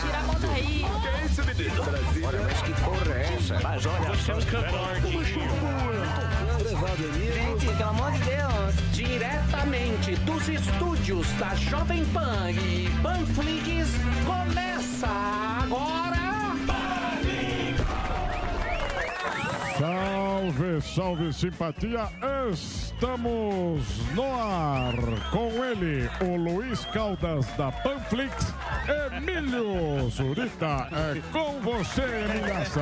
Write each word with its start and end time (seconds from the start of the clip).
Tira 0.00 0.18
a 0.18 0.22
mão 0.24 0.36
daí. 0.40 0.84
Que 0.84 1.24
isso, 1.24 1.44
menino? 1.44 1.82
Olha, 2.26 2.40
mas 2.42 2.62
que 2.62 2.72
porra 2.82 3.14
é 3.14 3.34
essa? 3.34 3.60
Mas 3.60 3.86
olha 3.86 4.10
cantor, 4.44 4.94
Gente, 7.34 7.66
pelo 7.66 7.88
amor 7.88 8.12
de 8.12 8.18
Deus. 8.18 8.74
Diretamente 8.92 10.16
dos 10.16 10.48
estúdios 10.48 11.26
da 11.38 11.54
Jovem 11.54 12.04
Pan 12.06 12.50
e 12.50 12.90
Panflix, 13.02 13.88
começa 14.26 15.08
agora. 15.62 16.18
Salve, 20.48 20.80
salve 20.80 21.32
simpatia! 21.32 22.08
Estamos 22.50 23.84
no 24.14 24.24
ar 24.24 24.94
com 25.30 25.62
ele, 25.62 26.08
o 26.22 26.36
Luiz 26.36 26.86
Caldas 26.86 27.46
da 27.58 27.70
Panflix, 27.70 28.54
Emílio 29.16 30.08
Zurita. 30.10 30.88
É 30.92 31.20
com 31.32 31.60
você, 31.60 32.02
Emilhaça. 32.02 32.80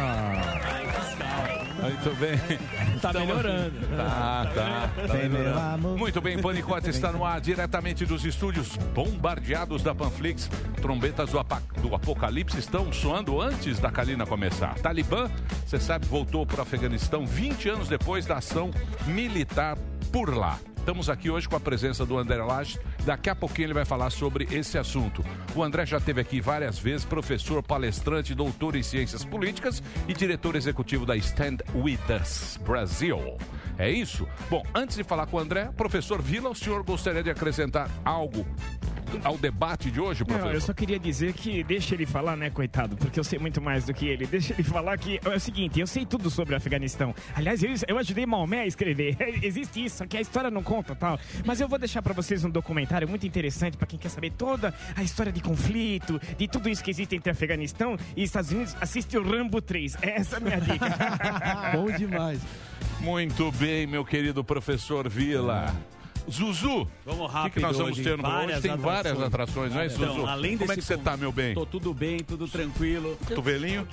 Muito 1.83 2.17
bem. 2.19 2.99
Tá 3.01 3.13
melhorando. 3.13 3.87
Tá, 3.97 4.47
tá. 4.55 4.91
tá 5.07 5.13
Bem, 5.15 5.29
melhorando. 5.29 5.89
Muito 5.97 6.21
bem, 6.21 6.39
Panicote 6.41 6.91
está 6.91 7.13
no 7.13 7.25
ar, 7.25 7.41
diretamente 7.41 8.05
dos 8.07 8.25
estúdios 8.25 8.77
bombardeados 8.95 9.83
da 9.83 9.95
Panflix. 9.95 10.49
Trombetas 10.81 11.31
do, 11.31 11.39
apa- 11.39 11.63
do 11.81 11.95
Apocalipse 11.95 12.59
estão 12.59 12.93
soando 12.93 13.41
antes 13.41 13.79
da 13.79 13.91
Kalina 13.91 14.25
começar. 14.27 14.75
Talibã, 14.79 15.29
você 15.67 15.79
sabe, 15.79 16.07
voltou 16.07 16.47
para 16.47 16.59
o 16.61 16.63
Afeganistão 16.63 17.27
20 17.27 17.69
anos 17.69 17.89
depois 17.89 18.25
da 18.27 18.37
ação 18.39 18.71
militar 19.07 19.77
por 20.13 20.35
lá. 20.37 20.59
Estamos 20.79 21.11
aqui 21.11 21.29
hoje 21.29 21.49
com 21.49 21.57
a 21.57 21.61
presença 21.61 22.07
do 22.07 22.17
André 22.17 22.37
Lage. 22.43 22.79
Daqui 23.07 23.31
a 23.31 23.37
pouquinho 23.37 23.67
ele 23.67 23.73
vai 23.75 23.85
falar 23.85 24.11
sobre 24.11 24.49
esse 24.51 24.77
assunto. 24.77 25.25
O 25.55 25.63
André 25.63 25.87
já 25.87 25.99
esteve 25.99 26.21
aqui 26.21 26.41
várias 26.41 26.77
vezes, 26.77 27.07
professor, 27.07 27.63
palestrante, 27.63 28.35
doutor 28.35 28.75
em 28.75 28.83
ciências 28.83 29.25
políticas 29.25 29.81
e 30.09 30.13
diretor 30.13 30.57
executivo 30.57 31.07
da 31.07 31.17
Stand 31.17 31.59
With 31.73 32.01
Us 32.21 32.59
Brasil. 32.67 33.39
É 33.79 33.89
isso? 33.89 34.27
Bom, 34.51 34.65
antes 34.75 34.97
de 34.97 35.05
falar 35.05 35.27
com 35.27 35.37
o 35.37 35.41
André, 35.41 35.71
professor 35.77 36.21
Vila, 36.21 36.51
o 36.51 36.55
senhor 36.55 36.83
gostaria 36.83 37.23
de 37.23 37.31
acrescentar 37.31 37.89
algo 38.05 38.45
ao 39.23 39.37
debate 39.39 39.91
de 39.91 40.01
hoje, 40.01 40.25
Não, 40.27 40.35
eu 40.37 40.43
professor? 40.43 40.67
só 40.67 40.73
queria 40.75 40.99
dizer 40.99 41.33
que 41.33 41.63
deixa 41.63 41.95
ele 41.95 42.05
falar, 42.07 42.37
né, 42.37 42.51
coitado, 42.51 42.97
porque 42.97 43.19
eu 43.19 43.25
sei 43.25 43.39
muito 43.39 43.61
mais 43.61 43.87
do 43.87 43.95
que 43.95 44.07
ele. 44.07 44.27
Deixa 44.27 44.53
ele 44.53 44.63
falar 44.63 44.99
que 44.99 45.21
é 45.25 45.29
o 45.29 45.41
seguinte, 45.41 45.79
eu 45.79 45.87
sei 45.87 46.05
tudo 46.05 46.29
sobre 46.29 46.55
o 46.55 46.57
Afeganistão. 46.57 47.15
Aliás, 47.35 47.63
eu, 47.63 47.73
eu 47.87 47.99
ajudei 47.99 48.27
Maomé 48.27 48.63
a 48.63 48.67
escrever. 48.67 49.17
Existe 49.43 49.85
isso, 49.85 49.99
só 49.99 50.07
que 50.07 50.17
a 50.17 50.21
história 50.21 50.51
não 50.51 50.63
conta 50.63 50.95
tal. 50.95 51.19
Mas 51.45 51.61
eu 51.61 51.69
vou 51.69 51.79
deixar 51.79 52.03
pra 52.03 52.13
vocês 52.13 52.45
um 52.45 52.51
documentário 52.51 52.96
muito 53.05 53.27
interessante 53.27 53.77
pra 53.77 53.87
quem 53.87 53.99
quer 53.99 54.09
saber 54.09 54.31
toda 54.31 54.73
a 54.95 55.03
história 55.03 55.33
de 55.33 55.41
conflito, 55.41 56.19
de 56.39 56.49
tudo 56.49 56.69
isso 56.69 56.83
que 56.83 56.91
existe 56.91 57.17
entre 57.17 57.31
Afeganistão 57.31 57.99
e 58.17 58.23
Estados 58.23 58.53
Unidos. 58.53 58.77
Assiste 58.81 59.19
o 59.19 59.23
Rambo 59.23 59.61
3. 59.61 59.97
Essa 60.01 60.37
é 60.37 60.39
a 60.39 60.41
minha 60.41 60.61
dica. 60.61 60.87
Bom 61.75 61.91
demais. 61.91 62.41
Muito 63.01 63.51
bem, 63.53 63.87
meu 63.87 64.05
querido 64.05 64.43
professor 64.43 65.09
Vila. 65.09 65.75
Zuzu, 66.31 66.89
Vamos 67.05 67.25
o 67.25 67.29
que, 67.29 67.33
rápido 67.35 67.53
que 67.55 67.61
nós 67.61 67.77
vamos 67.77 67.93
hoje, 67.93 68.03
ter 68.03 68.17
no 68.17 68.23
várias 68.23 68.59
Hoje 68.59 68.69
tem 68.69 68.77
várias 68.77 69.21
atrações, 69.23 69.73
não 69.73 69.81
é, 69.81 69.87
Então, 69.87 70.15
Zuzu? 70.15 70.27
além 70.27 70.59
Como 70.59 70.73
é 70.73 70.75
que 70.75 70.83
você 70.83 70.97
tá, 70.97 71.17
meu 71.17 71.31
bem? 71.33 71.55
Tô 71.55 71.65
tudo 71.67 71.95
bem, 71.95 72.19
tudo 72.19 72.49
tranquilo. 72.49 73.17
Cotovelinho? 73.27 73.87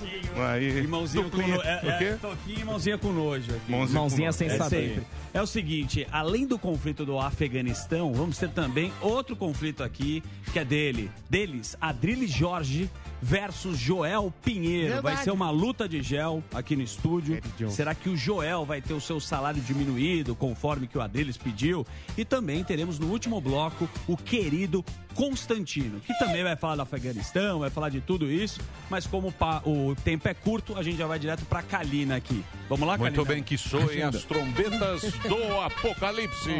Aí. 0.48 0.80
E 0.82 0.86
mãozinha 0.86 1.24
com 1.30 1.36
nojo. 1.36 1.60
É, 1.62 1.76
O 1.78 1.98
quê? 1.98 2.04
é, 2.04 2.12
toquinho 2.20 2.60
e 2.60 2.64
mãozinha 2.64 2.98
com 2.98 3.12
nojo. 3.12 3.54
aqui. 3.54 3.70
Mãozinha 3.70 4.00
Mãozinha 4.00 4.18
com 4.32 4.38
nojo. 4.38 4.38
sem 4.38 4.48
é 4.48 4.56
saber. 4.58 4.88
sempre. 4.88 5.06
É 5.32 5.42
o 5.42 5.46
seguinte, 5.46 6.06
além 6.10 6.46
do 6.46 6.58
conflito 6.58 7.04
do 7.04 7.18
Afeganistão, 7.18 8.12
vamos 8.12 8.38
ter 8.38 8.48
também 8.50 8.92
outro 9.00 9.36
conflito 9.36 9.82
aqui, 9.82 10.22
que 10.52 10.58
é 10.58 10.64
dele. 10.64 11.10
Deles, 11.28 11.76
Adrilles 11.80 12.30
Jorge 12.30 12.90
versus 13.24 13.78
Joel 13.78 14.30
Pinheiro. 14.44 14.94
Vai 14.94 15.02
Verdade. 15.02 15.24
ser 15.24 15.30
uma 15.30 15.50
luta 15.50 15.88
de 15.88 16.02
gel 16.02 16.44
aqui 16.52 16.76
no 16.76 16.82
estúdio. 16.82 17.40
Será 17.70 17.94
que 17.94 18.10
o 18.10 18.16
Joel 18.16 18.66
vai 18.66 18.82
ter 18.82 18.92
o 18.92 19.00
seu 19.00 19.18
salário 19.18 19.62
diminuído, 19.62 20.34
conforme 20.36 20.86
que 20.86 20.98
o 20.98 21.00
Adrilles 21.00 21.38
pediu? 21.38 21.86
E 22.18 22.24
também 22.24 22.62
teremos 22.62 22.98
no 22.98 23.06
último 23.06 23.40
bloco 23.40 23.88
o 24.06 24.14
querido 24.14 24.84
Constantino, 25.14 26.00
que 26.00 26.12
também 26.18 26.42
vai 26.42 26.54
falar 26.54 26.76
do 26.76 26.82
Afeganistão, 26.82 27.60
vai 27.60 27.70
falar 27.70 27.88
de 27.88 28.00
tudo 28.02 28.30
isso, 28.30 28.60
mas 28.90 29.06
como 29.06 29.32
o 29.64 29.94
tempo 30.04 30.28
é 30.28 30.34
curto, 30.34 30.76
a 30.76 30.82
gente 30.82 30.98
já 30.98 31.06
vai 31.06 31.18
direto 31.18 31.46
pra 31.46 31.62
Kalina 31.62 32.16
aqui. 32.16 32.44
Vamos 32.68 32.86
lá, 32.86 32.98
Muito 32.98 33.14
Kalina? 33.14 33.34
bem 33.34 33.42
que 33.42 33.56
soem 33.56 33.84
Agenda. 34.02 34.18
as 34.18 34.24
trombetas 34.24 35.02
do 35.28 35.60
apocalipse. 35.60 36.50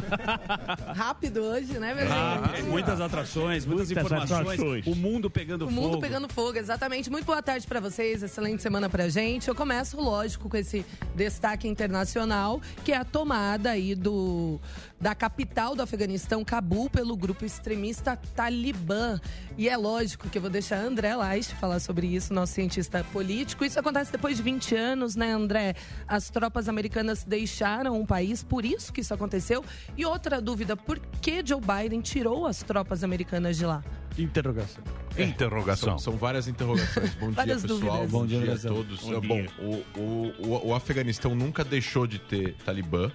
Rápido 0.94 1.40
hoje, 1.42 1.78
né, 1.78 1.94
meu 1.94 2.06
Ah, 2.10 2.50
gente? 2.56 2.62
muitas 2.68 3.00
atrações, 3.00 3.64
muitas, 3.66 3.88
Muitas 3.88 4.04
informações. 4.04 4.40
atrações. 4.60 4.86
O 4.86 4.94
mundo 4.94 5.30
pegando 5.30 5.66
O 5.66 5.70
mundo 5.70 5.90
fogo. 5.92 6.00
pegando 6.00 6.28
fogo, 6.28 6.58
exatamente. 6.58 7.10
Muito 7.10 7.24
boa 7.24 7.42
tarde 7.42 7.66
pra 7.66 7.80
vocês, 7.80 8.22
excelente 8.22 8.62
semana 8.62 8.88
pra 8.88 9.08
gente. 9.08 9.48
Eu 9.48 9.54
começo, 9.54 10.00
lógico, 10.00 10.48
com 10.48 10.56
esse 10.56 10.84
destaque 11.14 11.66
internacional, 11.68 12.60
que 12.84 12.92
é 12.92 12.96
a 12.96 13.04
tomada 13.04 13.70
aí 13.70 13.94
do 13.94 14.60
da 15.00 15.14
capital 15.14 15.76
do 15.76 15.82
Afeganistão, 15.82 16.42
Cabul, 16.42 16.88
pelo 16.88 17.14
grupo 17.14 17.44
extremista 17.44 18.16
Talibã. 18.34 19.20
E 19.58 19.68
é 19.68 19.76
lógico 19.76 20.30
que 20.30 20.38
eu 20.38 20.42
vou 20.42 20.50
deixar 20.50 20.78
André 20.78 21.14
Laist 21.14 21.52
falar 21.56 21.78
sobre 21.78 22.06
isso, 22.06 22.32
nosso 22.32 22.54
cientista 22.54 23.04
político. 23.12 23.64
Isso 23.66 23.78
acontece 23.78 24.10
depois 24.10 24.36
de 24.38 24.42
20 24.42 24.74
anos, 24.74 25.14
né, 25.14 25.30
André? 25.32 25.74
As 26.08 26.30
tropas 26.30 26.70
americanas 26.70 27.22
deixaram 27.22 28.00
o 28.00 28.06
país, 28.06 28.42
por 28.42 28.64
isso 28.64 28.90
que 28.94 29.02
isso 29.02 29.12
aconteceu. 29.12 29.62
E 29.96 30.04
outra 30.04 30.40
dúvida, 30.40 30.76
por 30.76 30.98
que 31.20 31.42
Joe 31.44 31.60
Biden 31.60 32.00
tirou 32.00 32.46
as 32.46 32.62
tropas 32.62 33.04
americanas 33.04 33.56
de 33.56 33.66
lá? 33.66 33.82
Interrogação. 34.18 34.82
Interrogação. 35.18 35.98
São, 35.98 36.12
são 36.12 36.16
várias 36.16 36.46
interrogações. 36.48 37.14
Bom 37.14 37.26
dia, 37.26 37.34
Várias 37.36 37.62
pessoal. 37.62 37.80
dúvidas. 37.80 38.10
Bom, 38.10 38.18
Bom 38.20 38.26
dia, 38.26 38.40
dia, 38.40 38.54
a 38.54 38.58
todos. 38.58 39.00
Bom 39.00 39.20
Bom, 39.20 39.34
dia. 39.36 39.50
o, 39.58 40.00
o, 40.00 40.32
o, 40.48 40.66
o 40.68 40.74
Afeganistão 40.74 41.34
nunca 41.34 41.64
deixou 41.64 42.06
de 42.06 42.18
ter 42.18 42.54
Talibã, 42.64 43.10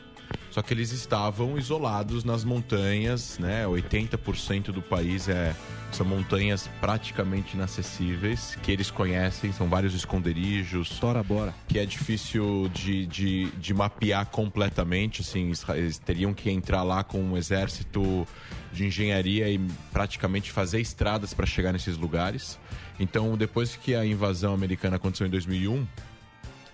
só 0.52 0.62
que 0.62 0.74
eles 0.74 0.92
estavam 0.92 1.58
isolados 1.58 2.24
nas 2.24 2.44
montanhas, 2.44 3.38
né? 3.38 3.66
80% 3.66 4.72
do 4.72 4.82
país 4.82 5.30
é, 5.30 5.56
são 5.92 6.06
montanhas 6.06 6.70
praticamente 6.82 7.56
inacessíveis, 7.56 8.58
que 8.62 8.72
eles 8.72 8.90
conhecem, 8.90 9.52
são 9.52 9.68
vários 9.68 9.94
esconderijos. 9.94 10.98
Bora, 11.00 11.24
bora. 11.24 11.54
Que 11.68 11.80
é 11.80 11.86
difícil 11.86 12.70
de, 12.74 13.06
de, 13.06 13.52
de 13.52 13.74
mapear 13.74 14.26
completamente, 14.26 15.22
assim, 15.22 15.52
eles 15.70 15.98
teriam 15.98 16.34
que 16.34 16.50
entrar 16.50 16.84
lá 16.84 17.04
com 17.04 17.20
um 17.22 17.38
exército 17.38 18.28
de 18.72 18.86
engenharia 18.86 19.50
e 19.50 19.60
praticamente 19.92 20.52
fazer 20.52 20.80
estradas 20.80 21.34
para 21.34 21.46
chegar 21.46 21.72
nesses 21.72 21.98
lugares. 21.98 22.60
Então, 23.00 23.38
depois 23.38 23.76
que 23.76 23.96
a 23.96 24.06
invasão 24.06 24.54
americana 24.54 24.98
aconteceu 24.98 25.26
em 25.26 25.30
2001, 25.30 25.88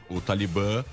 o 0.10 0.22
Talibã 0.22 0.84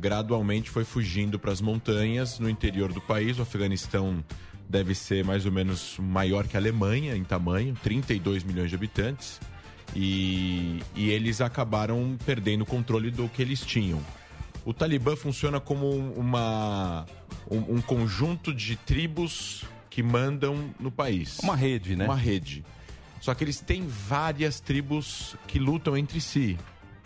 gradualmente 0.00 0.70
foi 0.70 0.84
fugindo 0.84 1.38
para 1.38 1.52
as 1.52 1.60
montanhas 1.60 2.38
no 2.38 2.48
interior 2.48 2.92
do 2.92 3.00
país. 3.00 3.38
O 3.38 3.42
Afeganistão 3.42 4.24
deve 4.68 4.94
ser 4.94 5.24
mais 5.24 5.44
ou 5.44 5.52
menos 5.52 5.96
maior 5.98 6.48
que 6.48 6.56
a 6.56 6.60
Alemanha 6.60 7.14
em 7.14 7.22
tamanho, 7.22 7.76
32 7.82 8.42
milhões 8.42 8.70
de 8.70 8.74
habitantes. 8.74 9.38
E, 9.94 10.80
e 10.94 11.10
eles 11.10 11.40
acabaram 11.40 12.16
perdendo 12.24 12.62
o 12.62 12.66
controle 12.66 13.10
do 13.10 13.28
que 13.28 13.42
eles 13.42 13.60
tinham. 13.60 14.00
O 14.64 14.72
Talibã 14.72 15.16
funciona 15.16 15.60
como 15.60 15.90
uma, 16.14 17.04
um, 17.50 17.76
um 17.76 17.80
conjunto 17.80 18.54
de 18.54 18.76
tribos 18.76 19.64
que 19.90 20.02
mandam 20.02 20.70
no 20.78 20.90
país. 20.90 21.38
Uma 21.40 21.56
rede, 21.56 21.96
né? 21.96 22.04
Uma 22.04 22.16
rede. 22.16 22.64
Só 23.20 23.34
que 23.34 23.44
eles 23.44 23.60
têm 23.60 23.86
várias 23.86 24.60
tribos 24.60 25.36
que 25.46 25.58
lutam 25.58 25.96
entre 25.96 26.20
si 26.20 26.56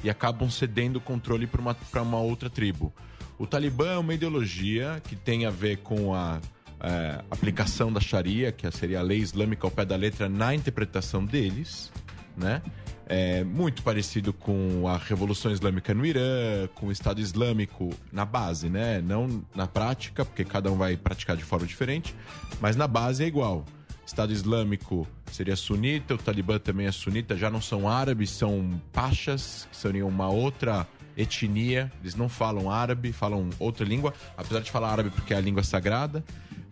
e 0.05 0.11
acabam 0.11 0.49
cedendo 0.51 0.97
o 0.97 1.01
controle 1.01 1.47
para 1.47 1.61
uma, 1.61 1.77
uma 2.03 2.21
outra 2.21 2.49
tribo. 2.49 2.93
O 3.39 3.47
Talibã 3.47 3.95
é 3.95 3.99
uma 3.99 4.15
ideologia 4.15 5.03
que 5.03 5.17
tem 5.17 5.47
a 5.47 5.51
ver 5.51 5.79
com 5.79 6.15
a 6.15 6.41
é, 6.79 7.25
aplicação 7.31 7.93
da 7.93 7.99
Sharia, 7.99 8.53
que 8.53 8.71
seria 8.71 9.01
a 9.01 9.03
lei 9.03 9.19
islâmica 9.19 9.67
ao 9.67 9.71
pé 9.71 9.85
da 9.85 9.97
letra, 9.97 10.29
na 10.29 10.55
interpretação 10.55 11.25
deles, 11.25 11.91
né? 12.37 12.62
É 13.06 13.45
muito 13.45 13.83
parecido 13.83 14.33
com 14.33 14.89
a 14.89 14.97
Revolução 14.97 15.53
Islâmica 15.53 15.93
no 15.93 16.07
Irã, 16.07 16.67
com 16.75 16.87
o 16.87 16.93
Estado 16.93 17.21
Islâmico 17.21 17.91
na 18.11 18.25
base, 18.25 18.71
né? 18.71 19.03
Não 19.03 19.45
na 19.55 19.67
prática, 19.67 20.25
porque 20.25 20.45
cada 20.45 20.73
um 20.73 20.77
vai 20.77 20.97
praticar 20.97 21.37
de 21.37 21.45
forma 21.45 21.67
diferente, 21.67 22.15
mas 22.61 22.77
na 22.77 22.87
base 22.87 23.25
é 23.25 23.27
igual. 23.27 23.65
Estado 24.06 24.33
Islâmico 24.33 25.06
seria 25.33 25.56
sunita, 25.56 26.15
o 26.15 26.19
Talibã 26.19 26.59
também 26.59 26.87
é 26.87 26.93
sunita, 26.93 27.37
já 27.37 27.51
não 27.51 27.61
são 27.61 27.89
árabes, 27.89 28.31
são 28.31 28.81
pachas, 28.93 29.67
que 29.71 29.77
seriam 29.77 30.09
uma 30.09 30.29
outra 30.29 30.87
etnia, 31.17 31.91
eles 32.03 32.15
não 32.15 32.29
falam 32.29 32.71
árabe, 32.71 33.12
falam 33.12 33.49
outra 33.59 33.85
língua, 33.85 34.12
apesar 34.37 34.61
de 34.61 34.71
falar 34.71 34.91
árabe 34.91 35.11
porque 35.11 35.33
é 35.33 35.37
a 35.37 35.41
língua 35.41 35.62
sagrada. 35.62 36.25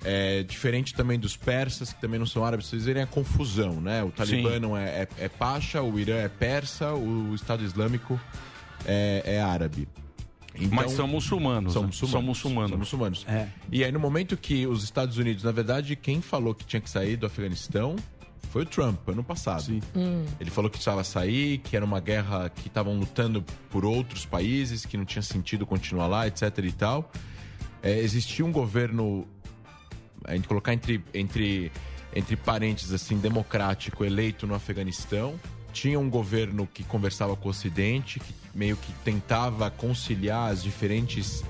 É 0.05 0.43
diferente 0.43 0.95
também 0.95 1.17
dos 1.17 1.37
persas, 1.37 1.93
que 1.93 2.01
também 2.01 2.19
não 2.19 2.27
são 2.27 2.45
árabes, 2.45 2.67
vocês 2.67 2.87
verem 2.87 3.05
a 3.05 3.07
confusão, 3.07 3.81
né? 3.81 4.03
O 4.03 4.11
Talibã 4.11 4.55
Sim. 4.55 4.59
não 4.59 4.77
é, 4.77 5.03
é, 5.03 5.09
é 5.21 5.29
pacha, 5.29 5.81
o 5.81 5.99
Irã 5.99 6.17
é 6.17 6.29
persa, 6.29 6.93
o 6.93 7.33
Estado 7.37 7.63
Islâmico 7.63 8.21
é, 8.85 9.23
é 9.25 9.41
árabe. 9.41 9.87
Mas 10.71 10.93
são 10.93 11.07
muçulmanos, 11.07 11.73
São 11.73 11.83
né? 11.83 11.89
muçulmanos. 11.89 12.11
São 12.11 12.23
muçulmanos. 12.23 12.71
São 12.71 12.79
muçulmanos. 12.79 13.27
É. 13.29 13.49
E 13.71 13.83
aí, 13.85 13.91
no 13.91 14.01
momento 14.01 14.37
que 14.37 14.67
os 14.67 14.85
Estados 14.85 15.17
Unidos, 15.17 15.43
na 15.45 15.53
verdade, 15.53 15.97
quem 15.97 16.21
falou 16.21 16.55
que 16.55 16.65
tinha 16.65 16.81
que 16.81 16.91
sair 16.91 17.17
do 17.17 17.27
Afeganistão 17.27 17.97
foi 18.51 18.63
o 18.63 18.67
Trump, 18.67 19.09
ano 19.09 19.25
passado. 19.25 19.65
Ele 20.39 20.51
falou 20.51 20.71
que 20.71 20.77
precisava 20.77 21.03
sair, 21.05 21.59
que 21.59 21.75
era 21.75 21.85
uma 21.85 22.01
guerra 22.01 22.51
que 22.51 22.69
estavam 22.69 22.99
lutando 22.99 23.43
por 23.71 23.83
outros 23.83 24.27
países, 24.27 24.85
que 24.85 24.99
não 24.99 25.07
tinha 25.07 25.23
sentido 25.23 25.65
continuar 25.65 26.07
lá, 26.07 26.27
etc 26.27 26.59
e 26.59 26.73
tal. 26.73 27.11
É, 27.83 27.99
existia 27.99 28.45
um 28.45 28.53
governo, 28.53 29.27
a 30.25 30.35
gente 30.35 30.47
colocar 30.47 30.75
entre, 30.75 31.03
entre, 31.15 31.73
entre 32.15 32.37
parênteses, 32.37 32.93
assim, 32.93 33.17
democrático 33.17 34.05
eleito 34.05 34.47
no 34.47 34.55
Afeganistão. 34.55 35.41
Tinha 35.73 35.99
um 35.99 36.09
governo 36.09 36.69
que 36.73 36.85
conversava 36.85 37.35
com 37.35 37.49
o 37.49 37.51
Ocidente, 37.51 38.21
que 38.21 38.35
meio 38.55 38.77
que 38.77 38.93
tentava 39.05 39.71
conciliar 39.71 40.51
as 40.51 40.63
diferentes 40.63 41.43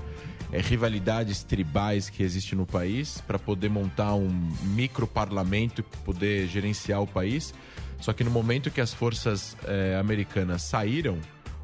é, 0.51 0.61
rivalidades 0.61 1.43
tribais 1.43 2.09
que 2.09 2.23
existem 2.23 2.57
no 2.57 2.65
país 2.65 3.21
para 3.25 3.37
poder 3.37 3.69
montar 3.69 4.13
um 4.13 4.29
micro 4.63 5.05
parlamento 5.05 5.79
e 5.79 5.83
poder 6.05 6.47
gerenciar 6.47 7.01
o 7.01 7.07
país. 7.07 7.53
Só 7.99 8.13
que 8.13 8.23
no 8.23 8.31
momento 8.31 8.69
que 8.69 8.79
as 8.79 8.93
forças 8.93 9.57
é, 9.65 9.97
americanas 9.99 10.61
saíram, 10.61 11.17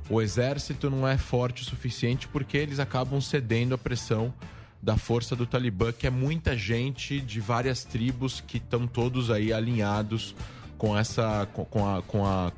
o 0.10 0.22
exército 0.22 0.90
não 0.90 1.08
é 1.08 1.18
forte 1.18 1.62
o 1.62 1.66
suficiente 1.66 2.28
porque 2.28 2.58
eles 2.58 2.80
acabam 2.80 3.22
cedendo 3.22 3.76
à 3.76 3.78
pressão 3.78 4.34
da 4.82 4.98
força 4.98 5.36
do 5.36 5.46
Talibã, 5.46 5.92
que 5.92 6.08
é 6.08 6.10
muita 6.10 6.58
gente 6.58 7.20
de 7.20 7.40
várias 7.40 7.84
tribos 7.84 8.42
que 8.42 8.58
estão 8.58 8.88
todos 8.88 9.30
aí 9.30 9.54
alinhados 9.54 10.36
com 10.80 10.98
essa 10.98 11.48
com, 11.54 11.64
com 11.66 11.88
a 11.88 12.02
com 12.02 12.26
a 12.26 12.52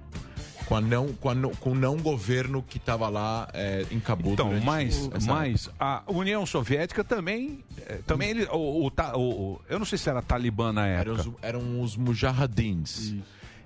com, 0.68 0.76
a 0.78 0.80
não, 0.80 1.12
com, 1.12 1.30
a 1.30 1.36
não- 1.36 1.50
com 1.56 1.72
o 1.72 1.76
não 1.76 1.98
governo 1.98 2.64
que 2.64 2.78
estava 2.78 3.10
lá 3.10 3.50
é, 3.54 3.86
em 3.92 4.00
Cabul. 4.00 4.32
Então, 4.34 4.54
mas, 4.64 5.10
essa 5.14 5.34
mas 5.34 5.70
a 5.78 6.02
União 6.08 6.46
Soviética 6.46 7.04
também. 7.04 7.60
eh, 7.86 8.00
também 8.08 8.30
ele, 8.30 8.46
o, 8.46 8.88
o 8.88 8.92
o- 9.16 9.20
o- 9.20 9.62
eu 9.68 9.78
não 9.78 9.86
sei 9.86 9.98
se 9.98 10.10
era 10.10 10.22
Talibã 10.22 10.72
na 10.72 10.88
Eram 10.88 11.16
época. 11.16 11.30
os, 11.30 11.36
eram 11.42 11.82
os 11.82 11.98
mujahidins. 11.98 13.16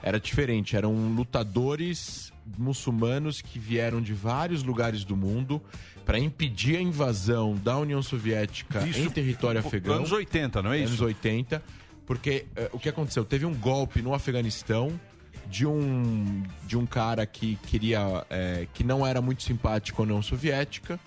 Era 0.01 0.19
diferente, 0.19 0.75
eram 0.75 0.93
lutadores 1.13 2.31
muçulmanos 2.57 3.39
que 3.41 3.59
vieram 3.59 4.01
de 4.01 4.13
vários 4.13 4.63
lugares 4.63 5.03
do 5.03 5.15
mundo 5.15 5.61
para 6.05 6.17
impedir 6.19 6.77
a 6.77 6.81
invasão 6.81 7.55
da 7.55 7.77
União 7.77 8.01
Soviética 8.01 8.85
Isso, 8.87 8.99
em 8.99 9.09
território 9.09 9.59
afegão. 9.59 9.95
anos 9.95 10.11
80, 10.11 10.61
não 10.61 10.71
é 10.73 10.77
isso? 10.79 10.87
Anos 10.89 11.01
80, 11.01 11.61
porque 12.05 12.45
eh, 12.55 12.69
o 12.73 12.79
que 12.79 12.89
aconteceu? 12.89 13.23
Teve 13.25 13.45
um 13.45 13.53
golpe 13.53 14.01
no 14.01 14.13
Afeganistão 14.13 14.99
de 15.47 15.65
um, 15.65 16.43
de 16.65 16.77
um 16.77 16.85
cara 16.85 17.25
que 17.25 17.55
queria. 17.67 18.25
eh, 18.29 18.67
que 18.73 18.83
não 18.83 19.05
era 19.05 19.21
muito 19.21 19.43
simpático 19.43 20.01
à 20.01 20.05
União 20.05 20.21
Soviética. 20.21 20.99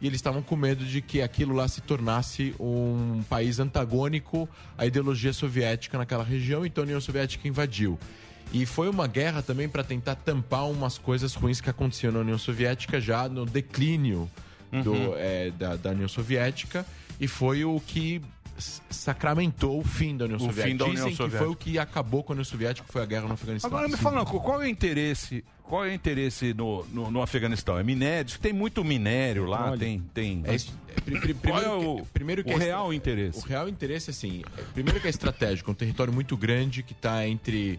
E 0.00 0.06
eles 0.06 0.18
estavam 0.18 0.42
com 0.42 0.54
medo 0.56 0.84
de 0.84 1.00
que 1.00 1.22
aquilo 1.22 1.54
lá 1.54 1.66
se 1.68 1.80
tornasse 1.80 2.54
um 2.60 3.22
país 3.30 3.58
antagônico 3.58 4.46
à 4.76 4.84
ideologia 4.84 5.32
soviética 5.32 5.96
naquela 5.96 6.22
região, 6.22 6.66
então 6.66 6.82
a 6.82 6.84
União 6.84 7.00
Soviética 7.00 7.48
invadiu. 7.48 7.98
E 8.52 8.66
foi 8.66 8.90
uma 8.90 9.06
guerra 9.06 9.40
também 9.40 9.68
para 9.70 9.82
tentar 9.82 10.14
tampar 10.16 10.68
umas 10.68 10.98
coisas 10.98 11.34
ruins 11.34 11.62
que 11.62 11.70
aconteciam 11.70 12.12
na 12.12 12.18
União 12.20 12.36
Soviética 12.36 13.00
já 13.00 13.26
no 13.26 13.46
declínio 13.46 14.30
do, 14.84 14.92
Uhum. 14.92 15.14
eh, 15.16 15.50
da, 15.58 15.76
da 15.76 15.90
União 15.92 16.08
Soviética. 16.08 16.84
E 17.18 17.26
foi 17.26 17.64
o 17.64 17.80
que 17.80 18.20
sacramentou 18.90 19.78
o 19.80 19.84
fim 19.84 20.16
da 20.16 20.24
União 20.24 20.36
O 20.38 20.40
Soviética. 20.40 20.68
fim 20.68 20.76
da 20.76 20.84
União 20.84 20.94
Dizem 20.96 21.10
que 21.10 21.16
Soviética. 21.16 21.44
foi 21.44 21.52
o 21.52 21.56
que 21.56 21.78
acabou 21.78 22.22
com 22.22 22.32
a 22.32 22.34
União 22.34 22.44
Soviética, 22.44 22.86
foi 22.90 23.02
a 23.02 23.06
guerra 23.06 23.26
no 23.28 23.34
Afeganistão. 23.34 23.68
Agora 23.70 23.88
me 23.88 23.96
fala, 23.96 24.16
uma 24.20 24.24
coisa, 24.26 24.44
qual 24.44 24.62
é 24.62 24.66
o 24.66 24.68
interesse? 24.68 25.44
Qual 25.62 25.84
é 25.84 25.88
o 25.90 25.92
interesse 25.92 26.54
no, 26.54 26.84
no, 26.86 27.10
no 27.10 27.22
Afeganistão? 27.22 27.76
É 27.78 27.82
minério? 27.82 28.38
Tem 28.38 28.52
muito 28.52 28.84
minério 28.84 29.46
lá, 29.46 29.70
Olha, 29.70 29.78
tem. 29.78 30.02
tem... 30.14 30.42
É. 30.44 30.54
É, 30.54 30.58
Qual 30.58 31.58
é 31.58 31.62
primeiro 31.62 31.90
o, 31.90 31.96
que- 31.96 32.08
primeiro 32.12 32.44
que 32.44 32.50
o 32.52 32.56
é 32.60 32.64
real 32.64 32.92
interesse? 32.94 33.38
O 33.38 33.42
real 33.42 33.68
interesse, 33.68 34.10
assim, 34.10 34.42
primeiro 34.74 35.00
que 35.00 35.06
é 35.06 35.10
estratégico, 35.10 35.70
é 35.70 35.72
um 35.72 35.74
território 35.74 36.12
muito 36.12 36.36
grande 36.36 36.82
que 36.82 36.92
está 36.92 37.26
entre 37.28 37.78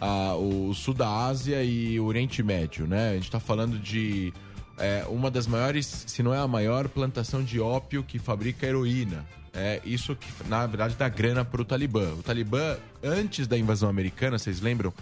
ah, 0.00 0.34
o 0.36 0.72
sul 0.74 0.94
da 0.94 1.08
Ásia 1.08 1.62
e 1.64 1.98
o 1.98 2.04
Oriente 2.04 2.42
Médio, 2.42 2.86
né? 2.86 3.10
A 3.10 3.14
gente 3.14 3.24
está 3.24 3.40
falando 3.40 3.78
de 3.78 4.32
é, 4.78 5.04
uma 5.08 5.30
das 5.30 5.46
maiores, 5.46 6.04
se 6.06 6.22
não 6.22 6.32
é 6.34 6.38
a 6.38 6.46
maior, 6.48 6.88
plantação 6.88 7.42
de 7.42 7.60
ópio 7.60 8.02
que 8.02 8.18
fabrica 8.18 8.66
heroína. 8.66 9.24
É 9.54 9.80
isso 9.84 10.16
que, 10.16 10.28
na 10.48 10.66
verdade, 10.66 10.94
dá 10.98 11.08
grana 11.08 11.44
para 11.44 11.60
o 11.60 11.64
Talibã. 11.64 12.14
O 12.14 12.22
Talibã, 12.22 12.78
antes 13.02 13.46
da 13.46 13.58
invasão 13.58 13.88
americana, 13.88 14.38
vocês 14.38 14.60
lembram? 14.60 14.92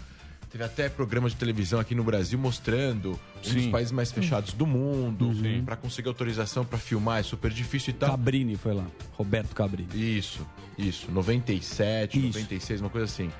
Teve 0.51 0.65
até 0.65 0.89
programas 0.89 1.31
de 1.31 1.37
televisão 1.37 1.79
aqui 1.79 1.95
no 1.95 2.03
Brasil 2.03 2.37
mostrando 2.37 3.17
um 3.37 3.41
dos 3.41 3.51
Sim. 3.53 3.71
países 3.71 3.93
mais 3.93 4.11
fechados 4.11 4.51
do 4.51 4.67
mundo. 4.67 5.31
Para 5.65 5.77
conseguir 5.77 6.09
autorização 6.09 6.65
para 6.65 6.77
filmar 6.77 7.21
é 7.21 7.23
super 7.23 7.49
difícil 7.51 7.91
e 7.91 7.93
tal. 7.93 8.09
Cabrini 8.09 8.57
foi 8.57 8.73
lá. 8.73 8.85
Roberto 9.13 9.55
Cabrini. 9.55 9.87
Isso, 10.17 10.45
isso. 10.77 11.09
97, 11.09 12.19
96, 12.19 12.81
uma 12.81 12.89
coisa 12.89 13.05
assim. 13.05 13.31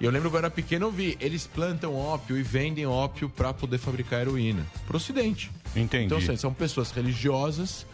E 0.00 0.04
eu 0.04 0.10
lembro 0.10 0.28
quando 0.28 0.42
eu 0.42 0.46
era 0.46 0.50
pequeno, 0.50 0.86
eu 0.86 0.90
vi. 0.90 1.16
Eles 1.20 1.46
plantam 1.46 1.94
ópio 1.94 2.36
e 2.36 2.42
vendem 2.42 2.84
ópio 2.84 3.30
para 3.30 3.54
poder 3.54 3.78
fabricar 3.78 4.22
heroína. 4.22 4.66
Pro 4.88 4.96
ocidente. 4.96 5.52
Entendi. 5.76 6.06
Então, 6.06 6.18
assim, 6.18 6.36
são 6.36 6.52
pessoas 6.52 6.90
religiosas 6.90 7.86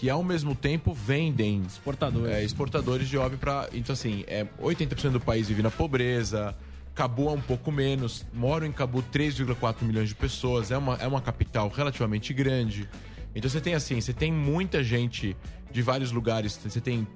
que 0.00 0.08
ao 0.08 0.24
mesmo 0.24 0.54
tempo 0.54 0.94
vendem 0.94 1.60
Exportadores. 1.60 2.34
é, 2.34 2.42
exportadores 2.42 3.06
de 3.06 3.18
ópio 3.18 3.36
para 3.36 3.68
então 3.70 3.92
assim 3.92 4.24
é 4.26 4.46
80% 4.58 5.10
do 5.10 5.20
país 5.20 5.46
vive 5.46 5.62
na 5.62 5.70
pobreza 5.70 6.56
Cabu 6.94 7.28
é 7.28 7.32
um 7.32 7.40
pouco 7.40 7.70
menos 7.70 8.24
moram 8.32 8.66
em 8.66 8.72
Cabu 8.72 9.04
3,4 9.12 9.82
milhões 9.82 10.08
de 10.08 10.14
pessoas 10.14 10.70
é 10.70 10.78
uma, 10.78 10.94
é 10.94 11.06
uma 11.06 11.20
capital 11.20 11.68
relativamente 11.68 12.32
grande 12.32 12.88
então 13.34 13.50
você 13.50 13.60
tem 13.60 13.74
assim 13.74 14.00
você 14.00 14.14
tem 14.14 14.32
muita 14.32 14.82
gente 14.82 15.36
de 15.70 15.82
vários 15.82 16.10
lugares 16.10 16.56
você 16.56 16.80
tem 16.80 17.06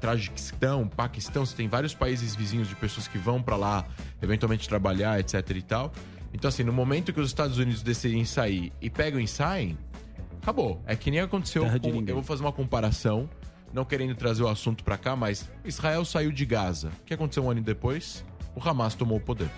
Tajiquistão, 0.00 0.86
Paquistão, 0.86 1.44
você 1.44 1.56
tem 1.56 1.66
vários 1.66 1.92
países 1.92 2.36
vizinhos 2.36 2.68
de 2.68 2.76
pessoas 2.76 3.08
que 3.08 3.18
vão 3.18 3.42
para 3.42 3.56
lá 3.56 3.84
eventualmente 4.22 4.68
trabalhar, 4.68 5.18
etc 5.18 5.34
e 5.56 5.62
tal. 5.62 5.92
Então 6.32 6.48
assim, 6.48 6.62
no 6.62 6.72
momento 6.72 7.12
que 7.12 7.18
os 7.18 7.26
Estados 7.26 7.58
Unidos 7.58 7.82
decidem 7.82 8.24
sair 8.24 8.72
e 8.80 8.88
pegam 8.88 9.18
e 9.18 9.26
saem, 9.26 9.76
acabou. 10.42 10.82
É 10.86 10.96
que 10.96 11.10
nem 11.10 11.20
aconteceu 11.20 11.62
Terra 11.62 11.78
de 11.78 11.88
com, 11.88 11.94
ninguém. 11.94 12.10
eu 12.10 12.16
vou 12.16 12.24
fazer 12.24 12.42
uma 12.42 12.52
comparação, 12.52 13.30
não 13.72 13.84
querendo 13.84 14.14
trazer 14.14 14.42
o 14.42 14.48
assunto 14.48 14.84
para 14.84 14.98
cá, 14.98 15.16
mas 15.16 15.48
Israel 15.64 16.04
saiu 16.04 16.32
de 16.32 16.44
Gaza. 16.44 16.88
O 17.00 17.04
que 17.04 17.14
aconteceu 17.14 17.44
um 17.44 17.50
ano 17.50 17.62
depois? 17.62 18.24
O 18.54 18.68
Hamas 18.68 18.94
tomou 18.94 19.16
o 19.16 19.20
poder. 19.20 19.48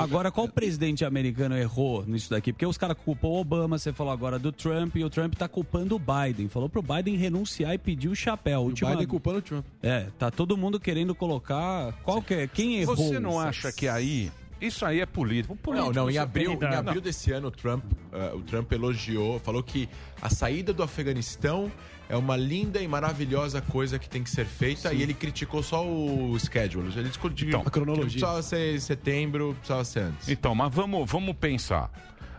Agora, 0.00 0.30
qual 0.30 0.48
presidente 0.48 1.04
americano 1.04 1.56
errou 1.56 2.04
nisso 2.06 2.30
daqui? 2.30 2.50
Porque 2.50 2.64
os 2.64 2.78
caras 2.78 2.96
culpam 3.04 3.28
o 3.28 3.40
Obama, 3.40 3.78
você 3.78 3.92
falou 3.92 4.10
agora 4.10 4.38
do 4.38 4.50
Trump, 4.50 4.96
e 4.96 5.04
o 5.04 5.10
Trump 5.10 5.34
tá 5.34 5.46
culpando 5.46 5.96
o 5.96 5.98
Biden. 5.98 6.48
Falou 6.48 6.68
pro 6.68 6.82
Biden 6.82 7.16
renunciar 7.16 7.74
e 7.74 7.78
pedir 7.78 8.08
o 8.08 8.14
chapéu. 8.14 8.62
Última... 8.62 8.90
Biden 8.90 9.06
culpando 9.06 9.38
o 9.38 9.42
Trump. 9.42 9.66
É, 9.82 10.06
tá 10.18 10.30
todo 10.30 10.56
mundo 10.56 10.80
querendo 10.80 11.14
colocar. 11.14 11.92
Qual 12.02 12.22
que 12.22 12.34
é? 12.34 12.46
Quem 12.46 12.76
errou? 12.80 12.96
Você 12.96 13.20
não 13.20 13.38
acha 13.38 13.70
que 13.70 13.86
aí. 13.86 14.32
Isso 14.60 14.84
aí 14.84 15.00
é 15.00 15.06
político. 15.06 15.54
Não, 15.54 15.62
político 15.62 15.92
não, 15.94 16.08
em 16.10 16.12
você 16.14 16.18
abril, 16.18 16.58
em 16.60 16.74
abril 16.74 17.00
desse 17.00 17.32
ano, 17.32 17.48
o 17.48 17.50
Trump, 17.50 17.84
eh, 18.12 18.32
o 18.34 18.40
Trump 18.42 18.70
elogiou, 18.72 19.38
falou 19.40 19.62
que 19.62 19.88
a 20.20 20.28
saída 20.28 20.72
do 20.72 20.82
Afeganistão 20.82 21.70
é 22.08 22.16
uma 22.16 22.36
linda 22.36 22.80
e 22.82 22.88
maravilhosa 22.88 23.60
coisa 23.62 23.98
que 23.98 24.08
tem 24.08 24.22
que 24.22 24.30
ser 24.30 24.44
feita 24.44 24.92
e 24.92 25.00
ele 25.02 25.14
criticou 25.14 25.62
só 25.62 25.86
o 25.86 26.36
schedule. 26.38 26.92
Ele 26.96 27.08
discutiu 27.08 27.48
Então, 27.48 27.62
a 27.64 27.70
cronologia. 27.70 28.04
Precisava 28.10 28.42
ser 28.42 28.74
em 28.74 28.80
setembro, 28.80 29.54
precisava 29.54 29.84
ser 29.84 30.00
antes. 30.00 30.28
Então, 30.28 30.54
mas 30.54 30.74
vamos, 30.74 31.10
vamos 31.10 31.34
pensar. 31.36 31.90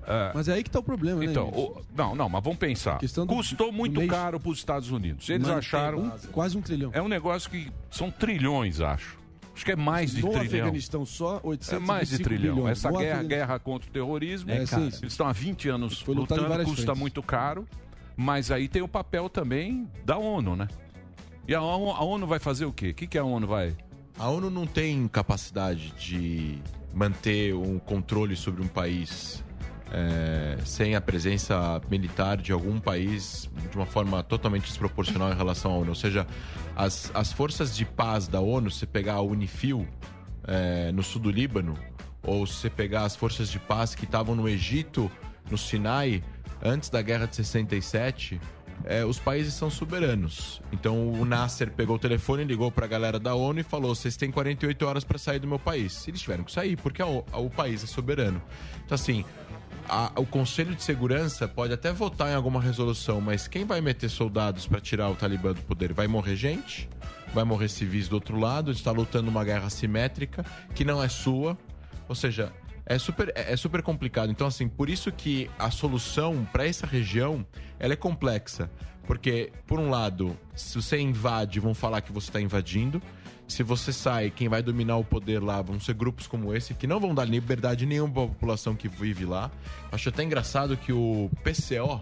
Ah, 0.03 0.31
Mas 0.33 0.47
é 0.49 0.53
aí 0.53 0.63
que 0.63 0.69
tá 0.69 0.79
o 0.79 0.83
problema, 0.83 1.23
então, 1.23 1.45
né? 1.45 1.51
o- 1.55 1.81
não, 1.95 2.15
não, 2.15 2.27
mas 2.27 2.43
vamos 2.43 2.57
pensar. 2.57 2.97
Do- 2.99 3.25
Custou 3.27 3.67
do 3.71 3.77
muito 3.77 3.99
mês- 3.99 4.09
caro 4.11 4.39
para 4.39 4.49
os 4.49 4.57
Estados 4.57 4.89
Unidos. 4.89 5.29
Eles 5.29 5.47
acharam. 5.47 5.99
um- 5.99 6.09
quase 6.31 6.57
um 6.57 6.61
trilhão. 6.61 6.89
É 6.91 6.99
um 7.01 7.07
negócio 7.07 7.49
que 7.49 7.71
são 7.89 8.09
trilhões, 8.09 8.81
acho. 8.81 9.20
Acho 9.53 9.65
que 9.65 9.71
é 9.71 9.75
mais 9.75 10.11
de 10.11 10.21
no 10.21 10.29
trilhão. 10.29 10.45
Afeganistão 10.47 11.05
só, 11.05 11.41
825 11.43 11.75
É 11.75 11.79
mais 11.85 12.09
de 12.09 12.19
trilhão. 12.19 12.55
bilhões. 12.55 12.77
Essa 12.77 12.89
No 12.91 12.97
guerra, 12.97 13.09
Afeganistão- 13.19 13.37
guerra 13.47 13.59
contra 13.59 13.89
o 13.89 13.91
terrorismo, 13.93 14.49
É, 14.51 14.65
cara. 14.65 14.83
eles 14.83 15.01
estão 15.03 15.27
há 15.27 15.33
20 15.33 15.67
anos 15.69 16.03
lutando, 16.05 16.43
custa 16.63 16.83
frentes. 16.83 16.99
muito 16.99 17.21
caro, 17.21 17.67
mas 18.15 18.49
aí 18.51 18.67
tem 18.67 18.81
o 18.81 18.87
papel 18.87 19.29
também 19.29 19.87
da 20.05 20.17
ONU, 20.17 20.55
né? 20.55 20.67
E 21.47 21.53
a 21.53 21.61
ONU, 21.61 21.91
a 21.91 22.03
ONU 22.03 22.25
vai 22.27 22.39
fazer 22.39 22.65
o 22.65 22.71
quê? 22.71 22.89
O 22.89 22.93
que, 22.93 23.07
que 23.07 23.17
a 23.17 23.23
ONU 23.23 23.45
vai... 23.47 23.75
A 24.17 24.29
ONU 24.29 24.49
não 24.49 24.65
tem 24.67 25.07
capacidade 25.07 25.91
de 25.97 26.59
manter 26.93 27.53
um 27.55 27.79
controle 27.79 28.35
sobre 28.35 28.61
um 28.61 28.67
país 28.67 29.43
é, 29.91 30.57
sem 30.65 30.95
a 30.95 31.01
presença 31.01 31.81
militar 31.89 32.37
de 32.37 32.51
algum 32.51 32.79
país 32.79 33.49
de 33.69 33.75
uma 33.75 33.85
forma 33.85 34.23
totalmente 34.23 34.65
desproporcional 34.67 35.31
em 35.31 35.35
relação 35.35 35.71
à 35.71 35.75
ONU. 35.75 35.89
Ou 35.89 35.95
seja, 35.95 36.25
as, 36.75 37.11
as 37.13 37.31
forças 37.33 37.75
de 37.75 37.85
paz 37.85 38.27
da 38.27 38.39
ONU, 38.39 38.71
se 38.71 38.85
pegar 38.85 39.15
a 39.15 39.21
Unifil 39.21 39.87
é, 40.47 40.91
no 40.91 41.03
sul 41.03 41.21
do 41.21 41.29
Líbano, 41.29 41.77
ou 42.23 42.45
se 42.47 42.69
pegar 42.69 43.03
as 43.03 43.15
forças 43.15 43.49
de 43.49 43.59
paz 43.59 43.93
que 43.95 44.05
estavam 44.05 44.35
no 44.35 44.47
Egito, 44.47 45.11
no 45.49 45.57
Sinai, 45.57 46.23
antes 46.63 46.89
da 46.89 47.01
guerra 47.01 47.25
de 47.25 47.35
67, 47.35 48.39
é, 48.83 49.03
os 49.05 49.19
países 49.19 49.53
são 49.53 49.69
soberanos. 49.69 50.61
Então 50.71 51.09
o 51.11 51.25
Nasser 51.25 51.71
pegou 51.71 51.97
o 51.97 51.99
telefone, 51.99 52.43
ligou 52.43 52.71
para 52.71 52.85
a 52.85 52.87
galera 52.87 53.19
da 53.19 53.35
ONU 53.35 53.59
e 53.59 53.63
falou: 53.63 53.93
vocês 53.93 54.15
têm 54.17 54.31
48 54.31 54.85
horas 54.87 55.03
para 55.03 55.17
sair 55.17 55.39
do 55.39 55.47
meu 55.47 55.59
país. 55.59 56.07
Eles 56.07 56.21
tiveram 56.21 56.43
que 56.43 56.51
sair, 56.51 56.77
porque 56.77 57.01
a 57.01 57.05
a- 57.05 57.37
o 57.39 57.49
país 57.49 57.83
é 57.83 57.87
soberano. 57.87 58.41
Então, 58.85 58.95
assim, 58.95 59.23
a- 59.87 60.11
o 60.15 60.25
Conselho 60.25 60.75
de 60.75 60.83
Segurança 60.83 61.47
pode 61.47 61.73
até 61.73 61.91
votar 61.91 62.29
em 62.31 62.35
alguma 62.35 62.61
resolução, 62.61 63.19
mas 63.21 63.47
quem 63.47 63.65
vai 63.65 63.81
meter 63.81 64.09
soldados 64.09 64.67
para 64.67 64.79
tirar 64.79 65.09
o 65.09 65.15
Talibã 65.15 65.53
do 65.53 65.61
poder? 65.61 65.93
Vai 65.93 66.07
morrer 66.07 66.35
gente? 66.35 66.89
Vai 67.33 67.43
morrer 67.43 67.69
civis 67.69 68.07
do 68.07 68.13
outro 68.15 68.37
lado? 68.39 68.71
Está 68.71 68.91
lutando 68.91 69.29
uma 69.29 69.43
guerra 69.43 69.67
assimétrica 69.67 70.45
que 70.75 70.83
não 70.83 71.01
é 71.01 71.07
sua. 71.07 71.57
Ou 72.09 72.15
seja, 72.15 72.51
é 72.85 72.97
super, 72.99 73.31
é 73.35 73.53
é 73.53 73.57
super 73.57 73.81
complicado. 73.81 74.29
Então, 74.31 74.47
assim, 74.47 74.67
por 74.67 74.89
isso 74.89 75.11
que 75.11 75.49
a 75.57 75.71
solução 75.71 76.45
para 76.51 76.67
essa 76.67 76.85
região 76.85 77.45
ela 77.79 77.93
é 77.93 77.95
complexa. 77.95 78.69
Porque, 79.07 79.51
por 79.65 79.79
um 79.79 79.89
lado, 79.89 80.37
se 80.55 80.75
você 80.81 80.99
invade, 80.99 81.59
vão 81.59 81.73
falar 81.73 82.01
que 82.01 82.11
você 82.11 82.29
está 82.29 82.39
invadindo. 82.39 83.01
Se 83.51 83.63
você 83.63 83.91
sai, 83.91 84.29
quem 84.31 84.47
vai 84.47 84.63
dominar 84.63 84.95
o 84.95 85.03
poder 85.03 85.43
lá 85.43 85.61
vão 85.61 85.77
ser 85.77 85.93
grupos 85.93 86.25
como 86.25 86.55
esse, 86.55 86.73
que 86.73 86.87
não 86.87 87.01
vão 87.01 87.13
dar 87.13 87.25
liberdade 87.25 87.85
nenhuma 87.85 88.13
para 88.13 88.23
a 88.23 88.27
população 88.27 88.73
que 88.75 88.87
vive 88.87 89.25
lá. 89.25 89.51
Acho 89.91 90.07
até 90.07 90.23
engraçado 90.23 90.77
que 90.77 90.93
o 90.93 91.29
PCO, 91.43 92.01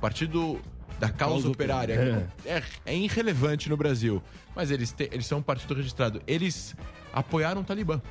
Partido 0.00 0.60
da 0.98 1.08
Causa, 1.08 1.34
Causa 1.34 1.48
Operária, 1.50 2.26
é. 2.44 2.62
É, 2.84 2.96
irrelevante 2.96 3.68
no 3.70 3.76
Brasil. 3.76 4.20
Mas 4.56 4.72
eles, 4.72 4.90
te- 4.90 5.08
eles 5.12 5.24
são 5.24 5.38
um 5.38 5.42
partido 5.42 5.72
registrado. 5.72 6.20
Eles 6.26 6.74
apoiaram 7.12 7.60
o 7.60 7.64
Talibã. 7.64 8.02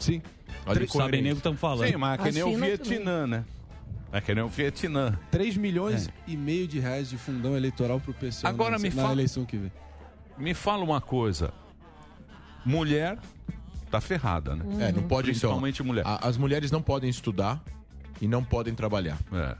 Sim. 0.00 0.20
Olha 0.66 0.84
que 0.84 0.92
Sabem 0.92 1.22
nem 1.22 1.30
o 1.30 1.34
que 1.36 1.38
estão 1.40 1.56
falando. 1.56 1.88
Sim, 1.88 1.96
mas 1.96 2.18
é 2.20 2.22
que 2.24 2.32
nem 2.32 2.42
o 2.42 2.56
Vietnã, 2.58 3.24
né? 3.26 3.44
É 4.12 4.20
que 4.20 4.34
nem 4.34 4.42
o 4.42 4.48
Vietnã. 4.48 5.16
3 5.30 5.56
milhões 5.56 6.10
e 6.26 6.36
meio 6.36 6.66
de 6.66 6.80
reais 6.80 7.08
de 7.08 7.16
fundão 7.16 7.56
eleitoral 7.56 8.00
pro 8.00 8.12
PCO 8.12 8.46
Agora 8.48 8.72
na, 8.72 8.78
me 8.80 8.88
na 8.90 8.94
fala- 9.02 9.12
eleição 9.12 9.44
que 9.44 9.56
vem. 9.56 9.72
Me 10.36 10.54
fala 10.54 10.82
uma 10.82 11.00
coisa. 11.00 11.52
Mulher 12.64 13.18
tá 13.90 14.00
ferrada, 14.00 14.54
né? 14.54 14.88
É, 14.88 14.92
não 14.92 15.02
pode 15.04 15.30
então. 15.30 15.50
Principalmente 15.50 15.82
mulher. 15.82 16.06
a- 16.06 16.26
As 16.28 16.36
mulheres 16.36 16.70
não 16.70 16.82
podem 16.82 17.08
estudar 17.08 17.62
e 18.20 18.28
não 18.28 18.44
podem 18.44 18.74
trabalhar. 18.74 19.18
É. 19.32 19.56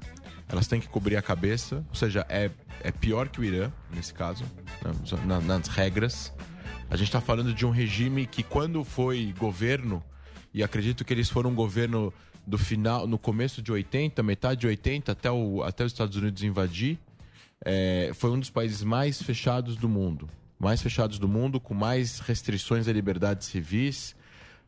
Elas 0.48 0.66
têm 0.66 0.80
que 0.80 0.88
cobrir 0.88 1.16
a 1.16 1.22
cabeça, 1.22 1.84
ou 1.88 1.94
seja, 1.94 2.24
é, 2.28 2.50
é 2.82 2.90
pior 2.90 3.28
que 3.28 3.40
o 3.40 3.44
Irã, 3.44 3.70
nesse 3.94 4.12
caso, 4.14 4.44
né, 4.82 4.92
na- 5.26 5.40
nas 5.40 5.68
regras. 5.68 6.32
A 6.90 6.96
gente 6.96 7.08
está 7.08 7.20
falando 7.20 7.52
de 7.52 7.66
um 7.66 7.70
regime 7.70 8.26
que, 8.26 8.42
quando 8.42 8.82
foi 8.82 9.34
governo, 9.38 10.02
e 10.54 10.62
acredito 10.62 11.04
que 11.04 11.12
eles 11.12 11.28
foram 11.28 11.50
um 11.50 11.54
governo 11.54 12.12
do 12.46 12.56
final, 12.56 13.06
no 13.06 13.18
começo 13.18 13.60
de 13.60 13.70
80, 13.70 14.22
metade 14.22 14.62
de 14.62 14.66
80, 14.66 15.12
até, 15.12 15.30
o, 15.30 15.62
até 15.62 15.84
os 15.84 15.92
Estados 15.92 16.16
Unidos 16.16 16.42
invadir, 16.42 16.98
é, 17.62 18.10
foi 18.14 18.30
um 18.30 18.38
dos 18.40 18.48
países 18.48 18.82
mais 18.82 19.20
fechados 19.20 19.76
do 19.76 19.86
mundo. 19.88 20.28
Mais 20.58 20.82
fechados 20.82 21.18
do 21.18 21.28
mundo, 21.28 21.60
com 21.60 21.74
mais 21.74 22.18
restrições 22.20 22.88
a 22.88 22.92
liberdades 22.92 23.46
civis. 23.48 24.16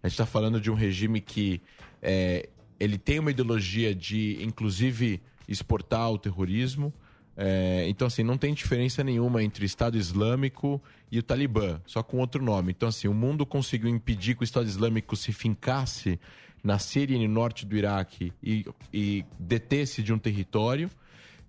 A 0.02 0.08
gente 0.08 0.14
está 0.14 0.26
falando 0.26 0.60
de 0.60 0.70
um 0.70 0.74
regime 0.74 1.20
que 1.20 1.60
é, 2.00 2.48
ele 2.78 2.96
tem 2.96 3.18
uma 3.18 3.30
ideologia 3.30 3.94
de, 3.94 4.38
inclusive, 4.42 5.20
exportar 5.46 6.10
o 6.10 6.18
terrorismo. 6.18 6.92
É, 7.36 7.86
então, 7.88 8.06
assim, 8.06 8.22
não 8.22 8.38
tem 8.38 8.54
diferença 8.54 9.02
nenhuma 9.02 9.42
entre 9.42 9.64
Estado 9.64 9.96
Islâmico 9.96 10.82
e 11.10 11.18
o 11.18 11.22
Talibã, 11.22 11.80
só 11.86 12.02
com 12.02 12.18
outro 12.18 12.42
nome. 12.42 12.72
Então, 12.72 12.88
assim, 12.88 13.08
o 13.08 13.14
mundo 13.14 13.44
conseguiu 13.44 13.88
impedir 13.88 14.34
que 14.34 14.42
o 14.42 14.44
Estado 14.44 14.66
Islâmico 14.66 15.16
se 15.16 15.32
fincasse 15.32 16.18
na 16.62 16.78
Síria 16.78 17.16
e 17.16 17.26
no 17.26 17.32
norte 17.32 17.64
do 17.64 17.76
Iraque 17.76 18.32
e, 18.42 18.66
e 18.92 19.24
detesse 19.38 20.02
de 20.02 20.12
um 20.12 20.18
território. 20.18 20.90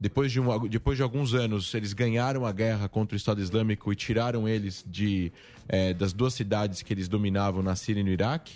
Depois 0.01 0.31
de, 0.31 0.39
um- 0.39 0.67
depois 0.67 0.98
de 0.98 1.03
alguns 1.03 1.36
anos, 1.36 1.72
eles 1.75 1.93
ganharam 1.93 2.43
a 2.43 2.51
guerra 2.51 2.89
contra 2.89 3.13
o 3.13 3.17
Estado 3.17 3.39
Islâmico 3.39 3.93
e 3.93 3.96
tiraram 3.96 4.50
eles 4.50 4.84
de, 4.88 5.31
eh, 5.70 5.93
das 5.93 6.12
duas 6.12 6.34
cidades 6.34 6.81
que 6.81 6.91
eles 6.91 7.08
dominavam 7.08 7.62
na 7.62 7.75
Síria 7.75 8.01
e 8.01 8.03
no 8.03 8.10
Iraque. 8.10 8.53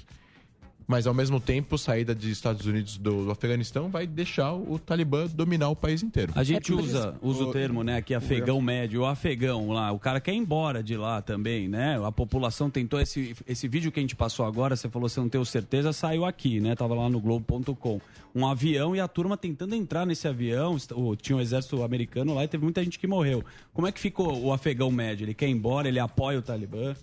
Mas, 0.88 1.08
ao 1.08 1.15
mesmo 1.15 1.39
tempo, 1.39 1.80
saída 1.80 2.13
dos 2.13 2.25
Estados 2.25 2.68
Unidos 2.68 2.98
do, 2.98 3.25
do 3.25 3.32
Afeganistão 3.32 3.89
vai 3.89 4.06
deixar 4.06 4.54
o 4.54 4.77
Talibã 4.77 5.25
dominar 5.25 5.70
o 5.70 5.75
país 5.75 6.04
inteiro. 6.04 6.32
A 6.36 6.44
gente 6.44 6.72
É 6.72 6.75
usa, 6.75 7.15
usa 7.24 7.44
o 7.46 7.51
termo, 7.51 7.84
né, 7.84 7.98
aqui 7.98 8.13
afegão 8.13 8.62
médio, 8.62 9.01
o 9.01 9.06
afegão 9.06 9.70
lá, 9.70 9.92
o 9.92 9.98
cara 9.98 10.20
quer 10.22 10.34
ir 10.34 10.38
embora 10.38 10.84
de 10.84 10.96
lá 10.96 11.24
também, 11.24 11.68
né? 11.68 12.00
A 12.06 12.12
população 12.12 12.70
tentou 12.70 13.01
esse, 13.01 13.36
esse 13.48 13.68
vídeo 13.68 13.92
que 13.92 14.00
a 14.00 14.04
gente 14.04 14.15
passou 14.15 14.46
agora, 14.46 14.75
você 14.75 14.88
falou 14.88 15.10
você 15.10 15.20
não 15.20 15.27
tem 15.27 15.44
certeza, 15.44 15.92
saiu 15.92 16.24
aqui, 16.24 16.60
né? 16.60 16.75
Tava 16.75 16.94
lá 16.94 17.10
no 17.10 17.20
globo.com. 17.20 18.00
Um 18.36 18.46
avião 18.46 18.96
e 18.96 19.00
a 19.00 19.08
turma 19.08 19.36
tentando 19.36 19.74
entrar 19.74 20.06
nesse 20.06 20.27
avião, 20.27 20.77
o- 20.94 21.15
tinha 21.15 21.36
um 21.36 21.42
exército 21.42 21.82
americano 21.82 22.36
lá 22.36 22.44
e 22.44 22.48
teve 22.48 22.63
muita 22.63 22.84
gente 22.84 23.00
que 23.00 23.08
morreu. 23.08 23.44
Como 23.74 23.88
é 23.88 23.92
que 23.92 24.00
ficou 24.00 24.39
o 24.39 24.54
afegão 24.54 24.92
médio? 24.92 25.25
Ele 25.25 25.34
quer 25.34 25.48
ir 25.48 25.51
embora, 25.51 25.88
ele 25.88 25.98
apoia 26.00 26.38
o 26.38 26.42
Talibã? 26.44 26.94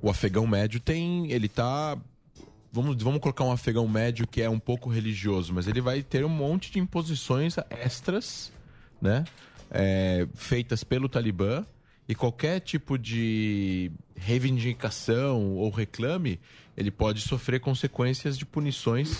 O 0.00 0.08
afegão 0.08 0.46
médio 0.46 0.80
tem. 0.80 1.30
Ele 1.30 1.48
tá. 1.48 1.98
Vamos, 2.74 3.00
vamos 3.00 3.20
colocar 3.20 3.44
um 3.44 3.52
afegão 3.52 3.86
médio 3.86 4.26
que 4.26 4.42
é 4.42 4.50
um 4.50 4.58
pouco 4.58 4.90
religioso, 4.90 5.54
mas 5.54 5.68
ele 5.68 5.80
vai 5.80 6.02
ter 6.02 6.24
um 6.24 6.28
monte 6.28 6.72
de 6.72 6.80
imposições 6.80 7.54
extras, 7.70 8.52
né? 9.00 9.22
É, 9.70 10.26
feitas 10.34 10.82
pelo 10.82 11.08
Talibã. 11.08 11.64
E 12.08 12.14
qualquer 12.16 12.58
tipo 12.60 12.98
de 12.98 13.92
reivindicação 14.16 15.54
ou 15.54 15.70
reclame, 15.70 16.40
ele 16.76 16.90
pode 16.90 17.20
sofrer 17.20 17.60
consequências 17.60 18.36
de 18.36 18.44
punições 18.44 19.16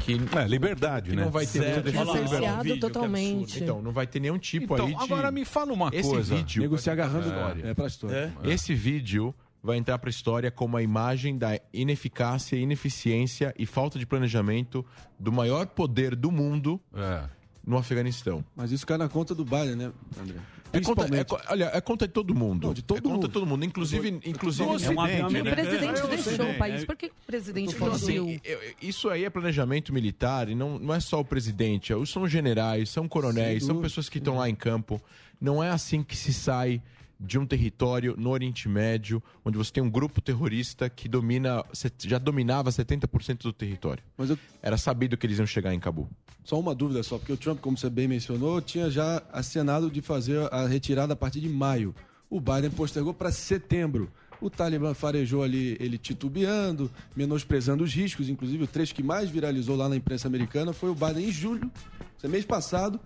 que, 0.00 0.14
É, 0.36 0.48
liberdade, 0.48 1.10
que 1.10 1.16
né? 1.16 1.24
não 1.24 1.30
vai 1.30 1.46
ter 1.46 1.60
Vídeo, 1.60 2.74
que 2.74 2.80
totalmente. 2.80 3.62
Então, 3.62 3.82
não 3.82 3.92
vai 3.92 4.06
ter 4.06 4.18
nenhum 4.20 4.38
tipo 4.38 4.74
Então, 4.74 4.86
aí 4.86 4.94
de... 4.94 5.02
agora 5.02 5.30
me 5.30 5.44
fala 5.44 5.72
uma 5.72 5.90
Esse 5.92 6.08
coisa. 6.08 6.34
vídeo... 6.34 6.62
Nego 6.62 6.78
se 6.78 6.90
agarrando 6.90 7.28
É. 7.64 7.70
é, 7.70 7.74
pra 7.74 7.86
história. 7.86 8.32
Esse 8.44 8.74
vídeo 8.74 9.34
vai 9.62 9.76
entrar 9.76 9.98
para 9.98 10.08
a 10.08 10.10
história 10.10 10.50
como 10.50 10.76
a 10.76 10.82
imagem 10.82 11.36
da 11.36 11.58
ineficácia, 11.72 12.56
ineficiência 12.56 13.54
e 13.58 13.66
falta 13.66 13.98
de 13.98 14.06
planejamento 14.06 14.84
do 15.18 15.32
maior 15.32 15.66
poder 15.66 16.14
do 16.14 16.30
mundo 16.30 16.80
É. 16.94 17.24
no 17.66 17.76
Afeganistão. 17.76 18.44
Mas 18.54 18.70
isso 18.72 18.86
cai 18.86 18.96
na 18.96 19.08
conta 19.08 19.34
do 19.34 19.44
Biden, 19.44 19.76
né, 19.76 19.92
André? 20.20 20.38
É 20.70 20.82
conta, 20.82 21.02
é, 21.04 21.24
olha, 21.50 21.70
é 21.72 21.80
conta 21.80 22.06
de 22.06 22.12
todo 22.12 22.34
mundo. 22.34 22.66
Não, 22.66 22.74
de 22.74 22.82
todo 22.82 22.98
é 22.98 23.00
conta 23.00 23.14
mundo. 23.14 23.26
de 23.26 23.32
todo 23.32 23.46
mundo. 23.46 23.64
Inclusive, 23.64 24.20
inclusive 24.22 24.64
Do 24.68 24.84
É 24.84 24.90
um 24.90 25.00
avião 25.00 25.26
Ocidente, 25.26 25.40
O 25.40 25.44
né? 25.44 25.50
presidente 25.54 26.00
É, 26.00 26.06
deixou 26.06 26.50
o 26.50 26.58
país. 26.58 26.84
Por 26.84 26.94
que 26.96 27.06
o 27.06 27.10
presidente 27.26 27.74
Então, 27.74 27.90
assim, 27.90 28.38
isso 28.82 29.08
aí 29.08 29.24
é 29.24 29.30
planejamento 29.30 29.94
militar 29.94 30.50
e 30.50 30.54
não, 30.54 30.78
não 30.78 30.92
é 30.94 31.00
só 31.00 31.20
o 31.20 31.24
presidente. 31.24 31.90
é- 31.94 32.04
São 32.04 32.28
generais, 32.28 32.90
são 32.90 33.08
coronéis, 33.08 33.62
Sem 33.64 33.72
são 33.72 33.80
pessoas 33.80 34.10
que 34.10 34.18
estão 34.18 34.36
lá 34.36 34.46
em 34.46 34.54
campo. 34.54 35.00
Não 35.40 35.64
é 35.64 35.70
assim 35.70 36.02
que 36.02 36.14
se 36.14 36.34
sai 36.34 36.82
de 37.20 37.38
um 37.38 37.46
território 37.46 38.14
no 38.16 38.30
Oriente 38.30 38.68
Médio, 38.68 39.22
onde 39.44 39.58
você 39.58 39.72
tem 39.72 39.82
um 39.82 39.90
grupo 39.90 40.20
terrorista 40.20 40.88
que 40.88 41.08
domina, 41.08 41.64
já 41.98 42.18
dominava 42.18 42.70
70% 42.70 43.42
do 43.42 43.52
território. 43.52 44.02
Mas 44.16 44.30
eu, 44.30 44.38
Era 44.62 44.76
sabido 44.76 45.16
que 45.16 45.26
eles 45.26 45.38
iam 45.38 45.46
chegar 45.46 45.74
em 45.74 45.80
Cabu. 45.80 46.08
só 46.44 46.58
uma 46.58 46.74
dúvida 46.74 47.02
só, 47.02 47.18
porque 47.18 47.32
o 47.32 47.36
Trump, 47.36 47.60
como 47.60 47.76
você 47.76 47.90
bem 47.90 48.06
mencionou, 48.06 48.60
tinha 48.60 48.88
já 48.90 49.22
acenado 49.32 49.90
de 49.90 50.00
fazer 50.00 50.52
a 50.52 50.66
retirada 50.66 51.12
a 51.12 51.16
partir 51.16 51.40
de 51.40 51.48
maio. 51.48 51.94
O 52.30 52.40
Biden 52.40 52.70
postergou 52.70 53.12
para 53.14 53.32
setembro. 53.32 54.10
O 54.40 54.48
Talibã 54.48 54.94
farejou 54.94 55.42
ali 55.42 55.76
ele 55.80 55.98
titubeando, 55.98 56.88
menosprezando 57.16 57.82
os 57.82 57.92
riscos. 57.92 58.28
Inclusive, 58.28 58.62
o 58.62 58.66
trecho 58.68 58.94
que 58.94 59.02
mais 59.02 59.28
viralizou 59.28 59.74
lá 59.74 59.88
na 59.88 59.96
imprensa 59.96 60.28
americana 60.28 60.72
foi 60.72 60.90
o 60.90 60.94
Biden 60.94 61.28
em 61.28 61.32
julho, 61.32 61.68
esse 62.16 62.28
mês 62.28 62.44
passado, 62.44 63.00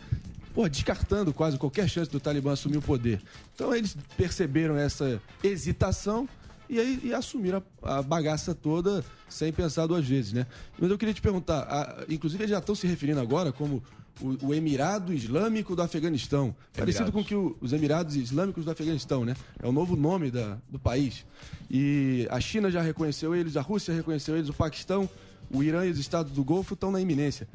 pô, 0.55 0.69
descartando 0.69 1.33
quase 1.33 1.57
qualquer 1.59 1.89
chance 1.89 2.11
do 2.11 2.21
Talibã 2.21 2.53
assumir 2.53 2.77
o 2.79 2.83
poder. 2.83 3.21
Então, 3.55 3.75
eles 3.75 3.97
perceberam 4.17 4.77
essa 4.77 5.21
hesitação 5.43 6.29
e 6.69 6.79
aí 6.79 7.01
e 7.05 7.13
assumiram 7.15 7.63
a, 7.83 7.99
a 7.99 8.03
bagaça 8.03 8.55
toda 8.55 9.05
sem 9.29 9.53
pensar 9.53 9.87
duas 9.87 10.07
vezes, 10.07 10.33
né? 10.33 10.47
Mas 10.79 10.91
eu 10.91 10.99
queria 10.99 11.13
te 11.15 11.21
perguntar, 11.21 11.61
a- 11.63 12.05
inclusive 12.09 12.43
eles 12.43 12.51
já 12.51 12.59
estão 12.59 12.75
se 12.75 12.87
referindo 12.87 13.21
agora 13.21 13.53
como 13.53 13.83
o, 14.21 14.49
o 14.49 14.55
Emirado 14.55 15.13
Islâmico 15.13 15.75
do 15.75 15.83
Afeganistão, 15.83 16.55
parecido 16.77 17.11
com 17.13 17.25
que 17.25 17.35
o- 17.35 17.57
os 17.61 17.73
Emirados 17.73 18.15
Islâmicos 18.17 18.65
do 18.65 18.71
Afeganistão, 18.71 19.25
né? 19.25 19.35
É 19.63 19.67
o 19.67 19.73
novo 19.73 19.97
nome 19.97 20.31
da- 20.31 20.59
do 20.69 20.79
país. 20.79 21.25
E 21.71 22.27
a 22.31 22.41
China 22.41 22.71
já 22.71 22.81
reconheceu 22.83 23.35
eles, 23.35 23.57
a 23.57 23.63
Rússia 23.63 23.95
reconheceu 23.95 24.37
eles, 24.37 24.49
o 24.49 24.55
Paquistão, 24.55 25.09
o 25.51 25.63
Irã 25.63 25.85
e 25.87 25.91
os 25.91 25.99
Estados 25.99 26.33
do 26.33 26.45
Golfo 26.45 26.75
estão 26.75 26.91
na 26.91 27.01
iminência. 27.01 27.47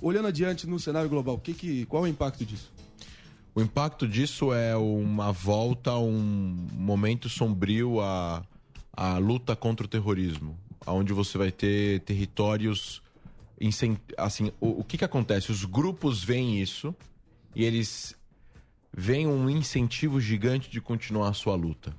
Olhando 0.00 0.28
adiante 0.28 0.66
no 0.66 0.78
cenário 0.78 1.08
global, 1.08 1.38
que 1.38 1.52
que, 1.52 1.86
qual 1.86 2.04
é 2.04 2.08
o 2.08 2.10
impacto 2.10 2.44
disso? 2.44 2.70
O 3.54 3.60
impacto 3.60 4.06
disso 4.06 4.52
é 4.52 4.76
uma 4.76 5.32
volta 5.32 5.90
a 5.90 5.98
um 5.98 6.68
momento 6.72 7.28
sombrio 7.28 8.00
à, 8.00 8.44
à 8.92 9.18
luta 9.18 9.56
contra 9.56 9.84
o 9.84 9.88
terrorismo, 9.88 10.56
onde 10.86 11.12
você 11.12 11.36
vai 11.36 11.50
ter 11.50 12.00
territórios. 12.00 13.02
Assim, 14.16 14.52
o, 14.60 14.80
o 14.80 14.84
que, 14.84 14.96
que 14.96 15.04
acontece? 15.04 15.50
Os 15.50 15.64
grupos 15.64 16.22
veem 16.22 16.62
isso 16.62 16.94
e 17.56 17.64
eles 17.64 18.14
veem 18.96 19.26
um 19.26 19.50
incentivo 19.50 20.20
gigante 20.20 20.70
de 20.70 20.80
continuar 20.80 21.28
a 21.28 21.32
sua 21.32 21.56
luta. 21.56 21.92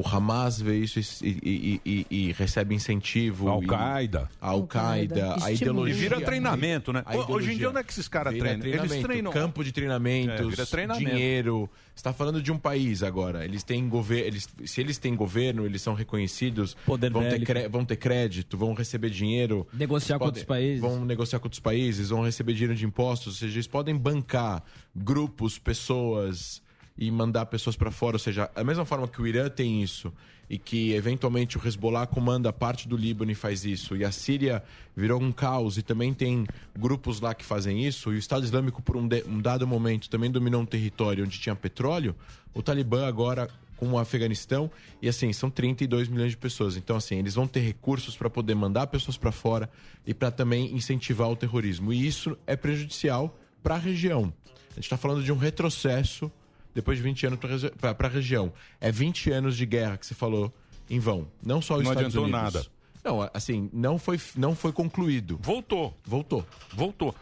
O 0.00 0.06
Hamas 0.06 0.60
vê 0.60 0.78
isso 0.78 1.00
e, 1.00 1.26
e- 1.42 1.80
e- 1.84 2.06
e 2.28 2.32
recebe 2.32 2.72
incentivo. 2.74 3.48
Al-Qaeda. 3.48 4.28
e- 4.32 4.36
A 4.40 4.48
Al-Qaeda, 4.50 5.36
a 5.44 5.50
ideologia. 5.50 5.92
E 5.94 5.98
vira 5.98 6.20
treinamento, 6.20 6.92
né? 6.92 7.02
Hoje 7.28 7.52
em 7.52 7.56
dia, 7.56 7.68
onde 7.68 7.78
é 7.80 7.82
que 7.82 7.90
esses 7.90 8.06
caras 8.06 8.32
treinam? 8.38 8.64
Eles 8.64 9.02
treinam. 9.02 9.32
Campo 9.32 9.64
de 9.64 9.70
É, 9.70 9.72
treinamentos, 9.72 10.50
vira 10.50 10.64
treinamento. 10.66 11.10
dinheiro. 11.10 11.68
Você 11.94 12.00
está 12.00 12.12
falando 12.12 12.40
de 12.40 12.52
um 12.52 12.56
país 12.58 13.02
agora. 13.02 13.44
Eles 13.44 13.64
têm 13.64 13.88
governo. 13.88 14.24
Eles, 14.28 14.48
se 14.66 14.80
eles 14.80 14.98
têm 14.98 15.16
governo, 15.16 15.66
eles 15.66 15.82
são 15.82 15.94
reconhecidos. 15.94 16.76
Poder 16.86 17.10
vão 17.10 17.22
ter, 17.28 17.40
cre- 17.44 17.68
vão 17.68 17.84
ter 17.84 17.96
crédito, 17.96 18.56
vão 18.56 18.74
receber 18.74 19.10
dinheiro. 19.10 19.66
Negociar 19.72 20.14
Eles 20.14 20.18
com 20.20 20.24
outros 20.26 20.44
países. 20.44 20.80
Vão 20.80 21.04
negociar 21.04 21.40
com 21.40 21.46
outros 21.46 21.58
países, 21.60 22.10
vão 22.10 22.22
receber 22.22 22.52
dinheiro 22.52 22.76
de 22.76 22.86
impostos. 22.86 23.26
Ou 23.26 23.32
seja, 23.40 23.54
eles 23.56 23.66
podem 23.66 23.96
bancar 23.96 24.62
grupos, 24.94 25.58
pessoas 25.58 26.62
e 26.98 27.10
mandar 27.10 27.46
pessoas 27.46 27.76
para 27.76 27.90
fora. 27.90 28.16
Ou 28.16 28.18
seja, 28.18 28.50
a 28.54 28.64
mesma 28.64 28.84
forma 28.84 29.06
que 29.06 29.22
o 29.22 29.26
Irã 29.26 29.48
tem 29.48 29.82
isso 29.82 30.12
e 30.50 30.58
que 30.58 30.92
eventualmente 30.92 31.56
o 31.56 31.66
Hezbollah 31.66 32.06
comanda 32.06 32.52
parte 32.52 32.88
do 32.88 32.96
Líbano 32.96 33.30
e 33.30 33.34
faz 33.34 33.64
isso, 33.66 33.94
e 33.94 34.02
a 34.02 34.10
Síria 34.10 34.62
virou 34.96 35.20
um 35.22 35.30
caos 35.30 35.76
e 35.76 35.82
também 35.82 36.14
tem 36.14 36.46
grupos 36.76 37.20
lá 37.20 37.34
que 37.34 37.44
fazem 37.44 37.84
isso, 37.86 38.10
e 38.10 38.16
o 38.16 38.18
Estado 38.18 38.44
Islâmico, 38.44 38.80
por 38.80 38.96
um, 38.96 39.06
de- 39.06 39.22
um 39.28 39.42
dado 39.42 39.66
momento, 39.66 40.08
também 40.08 40.30
dominou 40.30 40.62
um 40.62 40.66
território 40.66 41.22
onde 41.22 41.38
tinha 41.38 41.54
petróleo, 41.54 42.16
o 42.54 42.62
Talibã 42.62 43.06
agora 43.06 43.50
com 43.76 43.90
o 43.90 43.98
Afeganistão, 43.98 44.70
e 45.02 45.08
assim, 45.08 45.32
são 45.34 45.50
32 45.50 46.08
milhões 46.08 46.30
de 46.30 46.36
pessoas. 46.38 46.78
Então, 46.78 46.96
assim, 46.96 47.16
eles 47.18 47.34
vão 47.34 47.46
ter 47.46 47.60
recursos 47.60 48.16
para 48.16 48.30
poder 48.30 48.54
mandar 48.54 48.86
pessoas 48.88 49.18
para 49.18 49.30
fora 49.30 49.70
e 50.06 50.14
para 50.14 50.30
também 50.30 50.74
incentivar 50.74 51.28
o 51.28 51.36
terrorismo. 51.36 51.92
E 51.92 52.06
isso 52.06 52.36
é 52.46 52.56
prejudicial 52.56 53.38
para 53.62 53.74
a 53.74 53.78
região. 53.78 54.32
A 54.70 54.74
gente 54.76 54.84
está 54.84 54.96
falando 54.96 55.22
de 55.22 55.30
um 55.30 55.36
retrocesso 55.36 56.32
depois 56.78 56.96
de 56.96 57.02
20 57.02 57.26
anos 57.26 57.40
para 57.76 58.06
a 58.06 58.10
região. 58.10 58.52
É 58.80 58.92
20 58.92 59.32
anos 59.32 59.56
de 59.56 59.66
guerra 59.66 59.96
que 59.98 60.06
você 60.06 60.14
falou 60.14 60.52
em 60.88 61.00
vão. 61.00 61.26
Não 61.44 61.60
só 61.60 61.74
os 61.76 61.82
Não 61.82 61.90
Estados 61.90 62.14
adiantou 62.16 62.22
Unidos. 62.24 62.54
nada. 62.54 62.66
Não, 63.04 63.28
assim, 63.34 63.68
não 63.72 63.98
foi, 63.98 64.20
não 64.36 64.54
foi 64.54 64.70
concluído. 64.72 65.38
Voltou. 65.42 65.92
Voltou. 66.04 66.46
Voltou. 66.72 67.14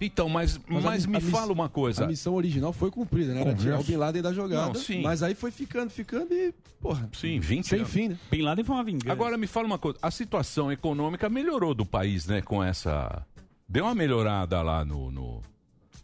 Então, 0.00 0.28
mas, 0.28 0.58
mas, 0.66 1.04
a- 1.04 1.08
me 1.08 1.16
a 1.18 1.20
fala 1.20 1.52
uma 1.52 1.68
coisa. 1.68 2.04
A 2.04 2.06
missão 2.08 2.34
original 2.34 2.72
foi 2.72 2.90
cumprida, 2.90 3.32
né? 3.34 3.42
Era 3.42 3.54
tirar 3.54 3.78
o 3.78 3.84
Bin 3.84 3.96
Laden 3.96 4.20
da 4.22 4.32
jogada. 4.32 4.66
Não, 4.66 4.74
sim. 4.74 5.00
Mas 5.00 5.22
aí 5.22 5.34
foi 5.36 5.52
ficando, 5.52 5.90
ficando 5.90 6.32
e, 6.34 6.52
porra. 6.80 7.08
Sim, 7.12 7.38
20 7.38 7.68
Sem 7.68 7.78
anos. 7.80 7.90
fim, 7.92 8.08
né? 8.08 8.18
Bin 8.30 8.42
Laden 8.42 8.64
foi 8.64 8.74
uma 8.74 8.84
vingança. 8.84 9.12
Agora 9.12 9.36
me 9.38 9.46
fala 9.46 9.66
uma 9.66 9.78
coisa, 9.78 9.96
a 10.02 10.10
situação 10.10 10.72
econômica 10.72 11.28
melhorou 11.28 11.72
do 11.74 11.86
país, 11.86 12.26
né, 12.26 12.42
com 12.42 12.62
essa... 12.62 13.24
Deu 13.68 13.84
uma 13.84 13.94
melhorada 13.94 14.60
lá 14.62 14.84
no... 14.84 15.10
no... 15.10 15.40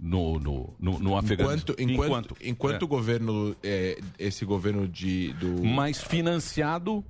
No, 0.03 0.41
no, 0.41 0.75
no, 0.79 0.99
no 0.99 1.17
Afeganistão. 1.17 1.75
Enquanto, 1.79 2.03
enquanto, 2.03 2.37
enquanto 2.43 2.83
é. 2.83 2.85
o 2.85 2.89
governo, 2.89 3.57
é, 3.63 3.99
esse 4.19 4.47
governo 4.47 4.89
de, 4.89 5.33
do... 5.35 5.63
Mas 5.63 6.03
financiado 6.03 7.05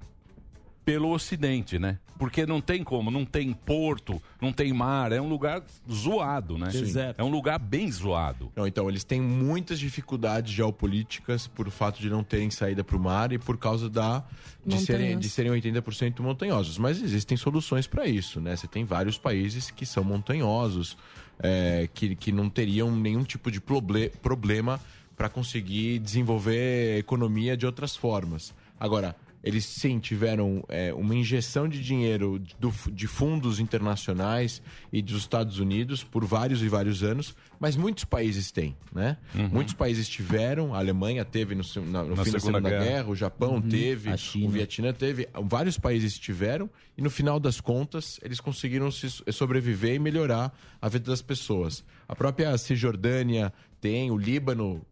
pelo 0.85 1.11
Ocidente, 1.13 1.79
né? 1.79 1.99
Porque 2.19 2.45
não 2.45 2.61
tem 2.61 2.85
como, 2.85 3.11
não 3.11 3.25
tem 3.25 3.51
porto, 3.53 4.21
não 4.43 4.53
tem 4.53 4.73
mar, 4.75 5.11
é 5.11 5.21
um 5.23 5.29
lugar 5.29 5.63
zoado, 5.91 6.59
né? 6.59 6.69
Deserto. 6.69 7.19
É 7.19 7.25
um 7.25 7.31
lugar 7.31 7.59
bem 7.59 7.91
zoado. 7.91 8.53
Não, 8.55 8.67
então, 8.67 8.91
eles 8.91 9.05
têm 9.05 9.21
muitas 9.23 9.79
dificuldades 9.79 10.53
geopolíticas 10.53 11.47
por 11.47 11.71
fato 11.71 11.99
de 11.99 12.11
não 12.11 12.23
terem 12.23 12.51
saída 12.51 12.85
para 12.85 12.97
o 12.97 13.01
mar 13.01 13.33
e 13.33 13.39
por 13.39 13.57
causa 13.57 13.89
da 13.89 14.23
de 14.67 14.79
serem, 14.81 15.19
de 15.19 15.31
serem 15.31 15.51
80% 15.53 16.21
montanhosos. 16.21 16.77
Mas 16.77 17.01
existem 17.03 17.39
soluções 17.39 17.87
para 17.87 18.07
isso, 18.07 18.39
né? 18.39 18.55
Você 18.55 18.67
tem 18.69 18.85
vários 18.85 19.17
países 19.17 19.71
que 19.71 19.87
são 19.87 20.05
montanhosos, 20.05 20.99
é, 21.39 21.89
que, 21.95 22.15
que 22.17 22.33
não 22.33 22.51
teriam 22.51 22.95
nenhum 22.95 23.25
tipo 23.25 23.51
de 23.51 23.63
proble- 23.63 24.11
problema 24.23 24.79
para 25.17 25.31
conseguir 25.31 25.99
desenvolver 25.99 26.99
economia 26.99 27.57
de 27.57 27.65
outras 27.65 27.97
formas. 27.97 28.55
Agora, 28.79 29.17
eles 29.43 29.65
sim 29.65 29.99
tiveram 29.99 30.63
é, 30.69 30.93
uma 30.93 31.15
injeção 31.15 31.69
de 31.69 31.83
dinheiro 31.83 32.39
do- 32.59 32.73
de 32.93 33.07
fundos 33.07 33.59
internacionais 33.59 34.63
e 34.93 35.01
dos 35.03 35.19
Estados 35.23 35.59
Unidos 35.59 36.05
por 36.05 36.25
vários 36.25 36.63
e 36.63 36.69
vários 36.69 37.03
anos, 37.03 37.35
mas 37.59 37.75
muitos 37.77 38.05
países 38.05 38.51
têm, 38.53 38.77
né? 38.95 39.17
Muitos 39.53 39.75
países 39.75 40.09
tiveram, 40.09 40.75
a 40.75 40.79
Alemanha 40.79 41.25
teve 41.25 41.55
no, 41.55 41.63
na- 41.87 42.05
no 42.05 42.17
Na 42.17 42.25
fim 42.25 42.33
da 42.33 42.41
Segunda 42.41 42.61
Guerra. 42.71 42.85
Guerra, 42.85 43.09
o 43.11 43.17
Japão 43.17 43.61
teve, 43.63 44.11
o 44.45 44.49
Vietnã 44.51 44.93
teve, 44.93 45.29
vários 45.45 45.79
países 45.79 46.19
tiveram 46.19 46.69
e 46.97 47.03
no 47.03 47.11
final 47.11 47.41
das 47.41 47.61
contas 47.61 48.19
eles 48.23 48.41
conseguiram 48.41 48.91
se 48.91 49.09
sobreviver 49.33 49.95
e 49.95 49.99
melhorar 49.99 50.53
a 50.81 50.89
vida 50.89 51.11
das 51.11 51.23
pessoas. 51.23 51.83
A 52.09 52.15
própria 52.15 52.57
Cisjordânia 52.59 53.53
tem, 53.81 54.11
o 54.11 54.17
Líbano 54.19 54.83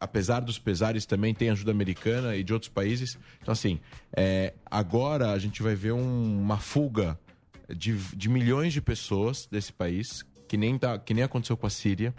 apesar 0.00 0.40
dos 0.40 0.58
pesares, 0.58 1.06
também 1.06 1.34
tem 1.34 1.50
ajuda 1.50 1.70
americana 1.70 2.36
e 2.36 2.42
de 2.44 2.52
outros 2.52 2.68
países. 2.70 3.18
Então, 3.42 3.52
assim, 3.52 3.80
é, 4.16 4.54
agora 4.70 5.30
a 5.32 5.38
gente 5.38 5.62
vai 5.62 5.74
ver 5.74 5.92
um- 5.92 6.40
uma 6.40 6.58
fuga 6.58 7.18
de, 7.68 7.92
de 8.14 8.28
milhões 8.28 8.72
de 8.72 8.80
pessoas 8.80 9.46
desse 9.50 9.72
país, 9.72 10.24
que 10.48 10.56
nem, 10.56 10.76
tá, 10.78 10.98
que 10.98 11.14
nem 11.14 11.24
aconteceu 11.24 11.56
com 11.56 11.66
a 11.66 11.70
Síria. 11.70 12.14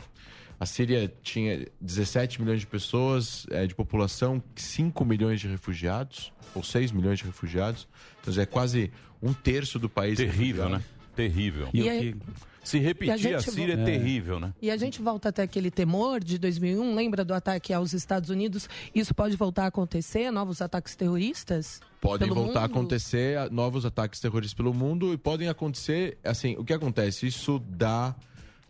A 0.60 0.66
Síria 0.66 1.12
tinha 1.22 1.68
17 1.82 2.42
milhões 2.42 2.62
de 2.62 2.68
pessoas 2.68 3.46
é, 3.52 3.68
de 3.68 3.76
população, 3.76 4.42
5 4.56 5.04
milhões 5.04 5.39
de 5.42 5.48
refugiados, 5.48 6.32
ou 6.54 6.63
6 6.63 6.92
milhões 6.92 7.20
de 7.20 7.26
refugiados. 7.26 7.88
Então, 8.22 8.42
é 8.42 8.46
quase 8.46 8.92
um 9.22 9.34
terço 9.34 9.78
do 9.78 9.89
país. 9.89 10.18
Terrível, 10.18 10.63
refugiado. 10.70 10.70
né? 10.78 10.84
Terrível. 11.16 11.70
E 11.74 11.89
aí- 11.89 12.16
Se 12.65 12.80
repetir 12.80 13.13
a, 13.13 13.17
gente 13.39 13.51
Síria 13.51 13.75
vo- 13.78 13.82
é 13.84 13.86
terrível, 13.86 14.39
né? 14.39 14.54
E 14.62 14.69
a 14.71 14.75
gente 14.75 15.01
volta 15.01 15.30
até 15.30 15.43
aquele 15.43 15.71
temor 15.71 16.21
de 16.23 16.38
2001, 16.38 16.95
lembra 16.95 17.23
do 17.23 17.34
ataque 17.34 17.71
aos 17.71 17.93
Estados 17.93 18.30
Unidos? 18.30 18.67
Isso 18.93 19.13
pode 19.13 19.38
voltar 19.38 19.63
a 19.63 19.67
acontecer, 19.67 20.32
novos 20.32 20.62
ataques 20.62 20.95
terroristas? 20.95 21.80
Podem 22.01 22.28
pelo 22.28 22.41
voltar 22.43 22.60
a 22.60 22.67
mundo? 22.67 22.71
acontecer 22.78 23.38
a- 23.38 23.49
novos 23.49 23.86
ataques 23.86 24.19
terroristas 24.19 24.54
pelo 24.56 24.73
mundo 24.73 25.13
e 25.13 25.17
podem 25.17 25.47
acontecer, 25.47 26.17
assim, 26.23 26.56
o 26.58 26.65
que 26.65 26.73
acontece? 26.73 27.25
Isso 27.28 27.62
dá 27.69 28.13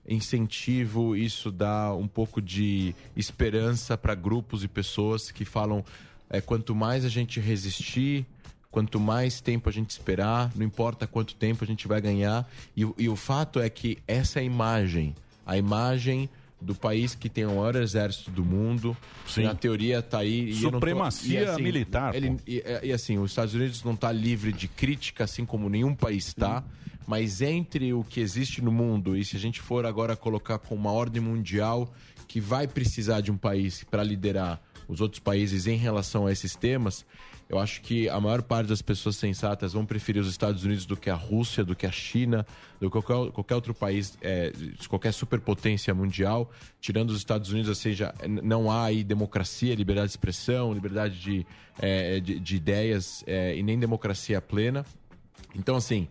incentivo, 0.07 1.15
isso 1.15 1.51
dá 1.51 1.93
um 1.93 2.07
pouco 2.07 2.41
de 2.41 2.93
esperança 3.15 3.97
para 3.97 4.15
grupos 4.15 4.63
e 4.63 4.67
pessoas 4.67 5.31
que 5.31 5.43
falam 5.43 5.83
é, 6.29 6.41
quanto 6.41 6.73
mais 6.75 7.05
a 7.05 7.09
gente 7.09 7.39
resistir, 7.39 8.25
quanto 8.75 8.99
mais 8.99 9.39
tempo 9.39 9.69
a 9.69 9.71
gente 9.71 9.91
esperar, 9.91 10.51
não 10.53 10.65
importa 10.65 11.07
quanto 11.07 11.33
tempo 11.33 11.63
a 11.63 11.67
gente 11.67 11.87
vai 11.87 12.01
ganhar. 12.01 12.45
E, 12.75 12.83
o- 12.83 12.93
e 12.97 13.07
o 13.07 13.15
fato 13.15 13.61
é 13.61 13.69
que 13.69 13.99
essa 14.05 14.41
imagem, 14.41 15.15
a 15.45 15.57
imagem 15.57 16.27
do 16.59 16.75
país 16.75 17.15
que 17.15 17.29
tem 17.29 17.45
o 17.45 17.51
maior 17.55 17.77
exército 17.77 18.29
do 18.31 18.43
mundo, 18.43 18.95
Sim. 19.25 19.43
na 19.43 19.55
teoria 19.55 20.01
tá 20.01 20.17
aí. 20.19 20.51
e 20.51 20.55
não 20.55 20.71
tô- 20.71 20.77
Supremacia 20.77 21.39
e, 21.39 21.45
assim, 21.45 21.61
militar, 21.61 22.13
ele- 22.15 22.35
e, 22.45 22.61
e, 22.83 22.91
assim, 22.91 23.17
os 23.17 23.31
Estados 23.31 23.53
Unidos 23.53 23.81
não 23.81 23.93
está 23.93 24.11
livre 24.11 24.51
de 24.51 24.67
crítica, 24.67 25.23
assim 25.23 25.45
como 25.45 25.69
nenhum 25.69 25.95
país 25.95 26.27
está. 26.27 26.61
Mas 27.07 27.41
entre 27.41 27.93
o 27.93 28.03
que 28.03 28.19
existe 28.19 28.61
no 28.61 28.73
mundo 28.73 29.15
e 29.15 29.23
se 29.23 29.37
a 29.37 29.39
gente 29.39 29.61
for 29.61 29.85
agora 29.85 30.17
colocar 30.17 30.57
com 30.59 30.75
uma 30.75 30.91
ordem 30.91 31.21
mundial 31.21 31.93
que 32.27 32.41
vai 32.41 32.67
precisar 32.67 33.21
de 33.21 33.31
um 33.31 33.37
país 33.37 33.85
para 33.89 34.03
liderar 34.03 34.59
os 34.85 34.99
outros 34.99 35.19
países 35.21 35.65
em 35.65 35.77
relação 35.77 36.27
a 36.27 36.31
esses 36.33 36.55
temas, 36.57 37.05
eu 37.47 37.59
acho 37.59 37.81
que 37.81 38.09
a 38.09 38.19
maior 38.19 38.41
parte 38.41 38.67
das 38.67 38.81
pessoas 38.81 39.17
sensatas 39.17 39.73
vão 39.73 39.85
preferir 39.85 40.19
os 40.19 40.27
Estados 40.27 40.63
Unidos 40.63 40.85
do 40.85 40.97
que 40.97 41.11
a 41.11 41.15
Rússia, 41.15 41.63
do 41.63 41.75
que 41.75 41.85
a 41.85 41.91
China, 41.91 42.45
do 42.79 42.89
que 42.89 42.99
qualquer, 42.99 43.31
qualquer 43.31 43.55
outro 43.55 43.73
país, 43.73 44.17
é, 44.21 44.51
qualquer 44.89 45.13
superpotência 45.13 45.93
mundial. 45.93 46.51
Tirando 46.81 47.11
os 47.11 47.17
Estados 47.17 47.51
Unidos, 47.51 47.69
ou 47.69 47.75
seja, 47.75 48.15
não 48.27 48.71
há 48.71 48.85
aí 48.85 49.03
democracia, 49.03 49.75
liberdade 49.75 50.07
de 50.07 50.13
expressão, 50.13 50.73
liberdade 50.73 51.19
de, 51.19 51.45
é, 51.79 52.19
de, 52.19 52.39
de 52.39 52.55
ideias 52.55 53.23
é, 53.27 53.55
e 53.55 53.61
nem 53.61 53.77
democracia 53.77 54.41
plena. 54.41 54.83
Então, 55.53 55.75
assim, 55.75 56.07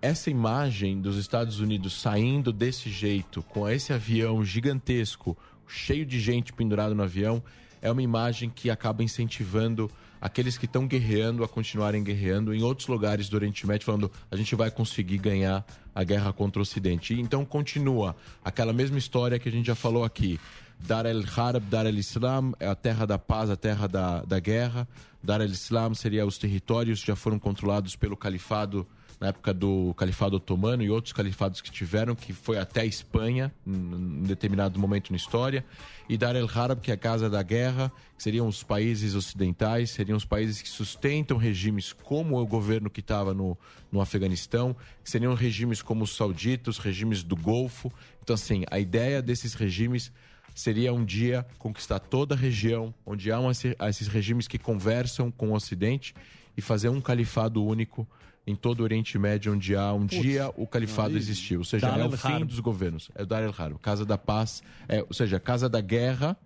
essa 0.00 0.30
imagem 0.30 1.00
dos 1.00 1.16
Estados 1.16 1.58
Unidos 1.58 2.00
saindo 2.00 2.52
desse 2.52 2.88
jeito, 2.88 3.42
com 3.42 3.68
esse 3.68 3.92
avião 3.92 4.44
gigantesco, 4.44 5.36
cheio 5.66 6.06
de 6.06 6.20
gente 6.20 6.52
pendurado 6.52 6.94
no 6.94 7.02
avião, 7.02 7.42
é 7.80 7.90
uma 7.90 8.02
imagem 8.02 8.48
que 8.48 8.70
acaba 8.70 9.02
incentivando 9.02 9.90
aqueles 10.22 10.56
que 10.56 10.66
estão 10.66 10.86
guerreando 10.86 11.42
a 11.42 11.48
continuarem 11.48 12.02
guerreando 12.02 12.54
em 12.54 12.62
outros 12.62 12.86
lugares 12.86 13.28
do 13.28 13.34
Oriente 13.34 13.66
Médio, 13.66 13.84
falando 13.84 14.10
a 14.30 14.36
gente 14.36 14.54
vai 14.54 14.70
conseguir 14.70 15.18
ganhar 15.18 15.66
a 15.92 16.04
guerra 16.04 16.32
contra 16.32 16.60
o 16.60 16.62
Ocidente. 16.62 17.12
E 17.12 17.20
então 17.20 17.44
continua 17.44 18.14
aquela 18.44 18.72
mesma 18.72 18.96
história 18.98 19.36
que 19.36 19.48
a 19.48 19.52
gente 19.52 19.66
já 19.66 19.74
falou 19.74 20.04
aqui. 20.04 20.38
Dar 20.78 21.06
el-Harb, 21.06 21.64
Dar 21.68 21.86
el-Islam 21.86 22.52
é 22.60 22.68
a 22.68 22.74
terra 22.76 23.04
da 23.04 23.18
paz, 23.18 23.50
a 23.50 23.56
terra 23.56 23.88
da, 23.88 24.22
da 24.22 24.38
guerra. 24.38 24.86
Dar 25.20 25.40
el-Islam 25.40 25.92
seria 25.94 26.24
os 26.24 26.38
territórios 26.38 27.00
que 27.00 27.08
já 27.08 27.16
foram 27.16 27.38
controlados 27.38 27.96
pelo 27.96 28.16
califado 28.16 28.86
na 29.22 29.28
época 29.28 29.54
do 29.54 29.94
Califado 29.94 30.34
Otomano 30.34 30.82
e 30.82 30.90
outros 30.90 31.12
califados 31.12 31.60
que 31.60 31.70
tiveram, 31.70 32.12
que 32.12 32.32
foi 32.32 32.58
até 32.58 32.80
a 32.80 32.84
Espanha, 32.84 33.52
em 33.64 34.24
determinado 34.24 34.80
momento 34.80 35.10
na 35.10 35.16
história, 35.16 35.64
e 36.08 36.18
Dar 36.18 36.34
el 36.34 36.50
Harab, 36.52 36.80
que 36.80 36.90
é 36.90 36.94
a 36.94 36.96
casa 36.96 37.30
da 37.30 37.40
guerra, 37.40 37.92
que 38.16 38.22
seriam 38.22 38.48
os 38.48 38.64
países 38.64 39.14
ocidentais, 39.14 39.90
seriam 39.90 40.16
os 40.16 40.24
países 40.24 40.60
que 40.60 40.68
sustentam 40.68 41.36
regimes 41.36 41.92
como 41.92 42.36
o 42.36 42.44
governo 42.44 42.90
que 42.90 42.98
estava 42.98 43.32
no, 43.32 43.56
no 43.92 44.00
Afeganistão, 44.00 44.74
que 45.04 45.08
seriam 45.08 45.34
regimes 45.34 45.80
como 45.80 46.02
os 46.02 46.16
sauditos, 46.16 46.78
regimes 46.78 47.22
do 47.22 47.36
Golfo. 47.36 47.92
Então, 48.24 48.34
assim, 48.34 48.64
a 48.72 48.80
ideia 48.80 49.22
desses 49.22 49.54
regimes 49.54 50.10
seria 50.52 50.92
um 50.92 51.04
dia 51.04 51.46
conquistar 51.60 52.00
toda 52.00 52.34
a 52.34 52.36
região, 52.36 52.92
onde 53.06 53.30
há 53.30 53.38
um- 53.38 53.52
esses 53.52 54.08
regimes 54.08 54.48
que 54.48 54.58
conversam 54.58 55.30
com 55.30 55.50
o 55.50 55.54
Ocidente 55.54 56.12
e 56.56 56.60
fazer 56.60 56.88
um 56.88 57.00
califado 57.00 57.64
único 57.64 58.04
em 58.46 58.56
todo 58.56 58.80
o 58.80 58.82
Oriente 58.82 59.16
Médio, 59.18 59.52
onde 59.52 59.76
há 59.76 59.92
um 59.92 60.04
dia 60.04 60.50
o 60.56 60.66
califado 60.66 61.10
aí- 61.10 61.16
existiu. 61.16 61.60
Ou 61.60 61.64
seja, 61.64 61.86
Dar 61.88 62.00
é 62.00 62.04
o 62.04 62.10
fim 62.10 62.44
dos 62.44 62.58
governos. 62.60 63.08
É 63.14 63.22
o 63.22 63.26
Dar 63.26 63.42
el 63.42 63.54
Harb, 63.56 63.78
Casa 63.78 64.04
da 64.04 64.18
Paz, 64.18 64.62
é, 64.88 65.00
ou 65.02 65.12
seja, 65.14 65.38
Casa 65.38 65.68
da 65.68 65.80
Guerra 65.80 66.36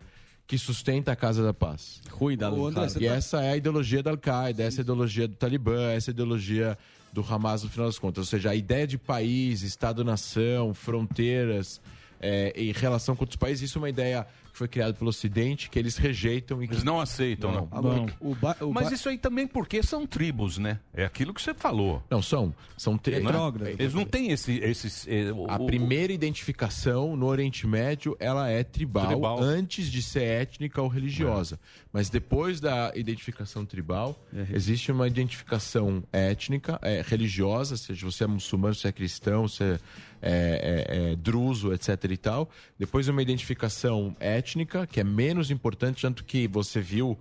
que 0.46 0.56
sustenta 0.58 1.10
a 1.10 1.16
Casa 1.16 1.42
da 1.42 1.52
Paz. 1.52 2.00
Rui 2.08 2.36
da 2.36 2.48
André, 2.48 2.60
E 3.00 3.08
tá- 3.08 3.14
essa 3.16 3.42
é 3.42 3.50
a 3.52 3.56
ideologia 3.56 4.00
da 4.02 4.10
Al-Qaeda, 4.12 4.62
essa 4.62 4.78
é 4.78 4.82
a 4.82 4.84
ideologia 4.84 5.26
do 5.26 5.34
Talibã, 5.34 5.90
essa 5.90 6.10
é 6.10 6.12
a 6.12 6.14
ideologia 6.14 6.78
do 7.12 7.20
Hamas 7.28 7.64
no 7.64 7.68
final 7.70 7.86
das 7.86 7.98
contas. 7.98 8.18
Ou 8.18 8.24
seja, 8.26 8.50
a 8.50 8.54
ideia 8.54 8.86
de 8.86 8.96
país, 8.98 9.62
Estado-nação, 9.62 10.72
fronteiras 10.74 11.80
é, 12.20 12.52
e 12.56 12.72
relação 12.72 13.16
com 13.16 13.24
outros 13.24 13.36
países, 13.36 13.68
isso 13.68 13.78
é 13.78 13.80
uma 13.82 13.88
ideia 13.90 14.26
que 14.56 14.58
foi 14.58 14.68
criada 14.68 14.94
pelo 14.94 15.10
Ocidente, 15.10 15.68
que 15.68 15.78
eles 15.78 15.98
rejeitam 15.98 16.62
e 16.62 16.66
que 16.66 16.72
Eles 16.72 16.82
não 16.82 16.98
aceitam, 16.98 17.52
não. 17.52 17.68
Agora, 17.70 18.06
o 18.18 18.34
ba- 18.34 18.56
o 18.62 18.72
Mas 18.72 18.88
ba- 18.88 18.94
isso 18.94 19.08
aí 19.10 19.18
também 19.18 19.46
porque 19.46 19.82
são 19.82 20.06
tribos, 20.06 20.56
né? 20.56 20.80
É 20.94 21.04
aquilo 21.04 21.34
que 21.34 21.42
você 21.42 21.52
falou. 21.52 22.02
Não, 22.10 22.22
são. 22.22 22.54
São 22.76 22.96
tri- 22.96 23.20
Não 23.20 23.30
é? 23.66 23.72
Eles 23.72 23.92
não 23.92 24.06
têm 24.06 24.30
esse, 24.32 24.58
esses. 24.60 25.06
o- 25.34 25.46
A 25.50 25.58
primeira 25.58 26.10
identificação 26.12 27.14
no 27.16 27.26
Oriente 27.26 27.66
Médio, 27.66 28.16
ela 28.18 28.48
é 28.48 28.64
tribal, 28.64 29.08
Tribal. 29.08 29.42
antes 29.42 29.90
de 29.92 30.00
ser 30.02 30.22
étnica 30.22 30.80
ou 30.80 30.88
religiosa. 30.88 31.60
Mas 31.92 32.08
depois 32.08 32.58
da 32.60 32.92
identificação 32.94 33.64
tribal, 33.66 34.18
existe 34.52 34.90
uma 34.90 35.06
identificação 35.06 36.02
étnica, 36.12 36.78
é, 36.82 37.02
religiosa, 37.06 37.76
seja 37.76 38.06
você 38.06 38.24
é 38.24 38.26
muçulmano, 38.26 38.74
se 38.74 38.86
é 38.88 38.92
cristão, 38.92 39.46
se 39.48 39.62
é, 39.64 39.78
é, 40.26 40.86
é, 40.88 41.12
é 41.12 41.16
druso, 41.16 41.72
etc 41.72 41.88
e 42.10 42.16
tal. 42.16 42.50
Depois 42.78 43.08
uma 43.08 43.22
identificação 43.22 44.16
étnica, 44.18 44.86
que 44.86 45.00
é 45.00 45.04
menos 45.04 45.50
importante, 45.50 46.02
tanto 46.02 46.24
que 46.24 46.48
você 46.48 46.80
viu 46.80 47.18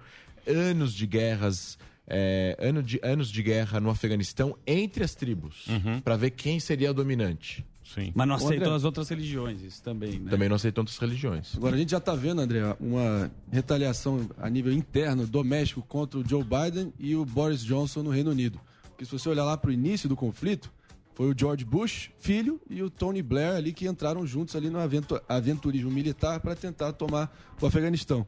anos 0.48 0.94
de 0.94 1.06
guerras... 1.06 1.78
é, 2.08 2.56
ano 2.60 2.84
de, 2.84 3.00
anos 3.04 3.30
de 3.30 3.41
guerra 3.41 3.80
no 3.80 3.89
Afeganistão 3.89 4.56
entre 4.65 5.04
as 5.04 5.15
tribos, 5.15 5.65
para 6.04 6.15
ver 6.15 6.32
quem 6.32 6.60
seria 6.60 6.91
o 6.91 6.94
dominante. 6.94 7.65
Sim. 7.84 8.12
Mas 8.15 8.28
não 8.28 8.36
aceitam 8.36 8.68
André. 8.68 8.76
as 8.76 8.84
outras 8.84 9.10
religiões, 9.10 9.62
isso 9.62 9.82
também, 9.82 10.20
né? 10.20 10.30
Também 10.32 10.50
não 10.50 10.56
aceitam 10.56 10.82
outras 10.82 10.98
religiões. 10.98 11.56
Agora 11.56 11.76
a 11.76 11.78
gente 11.78 11.91
já 11.91 12.00
está 12.00 12.15
vendo, 12.15 12.41
André, 12.41 12.62
uma 12.80 13.32
retaliação 13.52 14.28
a 14.39 14.50
nível 14.50 14.74
interno, 14.74 15.28
doméstico, 15.28 15.84
contra 15.84 16.20
o 16.20 16.28
Joe 16.28 16.44
Biden 16.44 16.91
e 17.00 17.15
o 17.15 17.24
Boris 17.24 17.63
Johnson 17.63 18.02
no 18.02 18.10
Reino 18.10 18.32
Unido. 18.32 18.60
Porque 18.89 19.06
se 19.06 19.12
você 19.12 19.30
olhar 19.30 19.46
lá 19.46 19.56
para 19.56 19.70
o 19.70 19.74
início 19.74 20.10
do 20.10 20.15
conflito, 20.15 20.72
foi 21.15 21.32
o 21.32 21.36
George 21.36 21.65
Bush, 21.65 22.12
filho, 22.19 22.62
e 22.69 22.84
o 22.84 22.89
Tony 22.89 23.23
Blair 23.23 23.56
ali 23.56 23.73
que 23.73 23.88
entraram 23.88 24.28
juntos 24.28 24.56
ali 24.56 24.69
no 24.69 24.78
aventu- 24.78 25.21
aventurismo 25.28 25.89
militar 25.89 26.39
para 26.41 26.56
tentar 26.56 26.91
tomar 26.93 27.36
o 27.60 27.65
Afeganistão. 27.65 28.28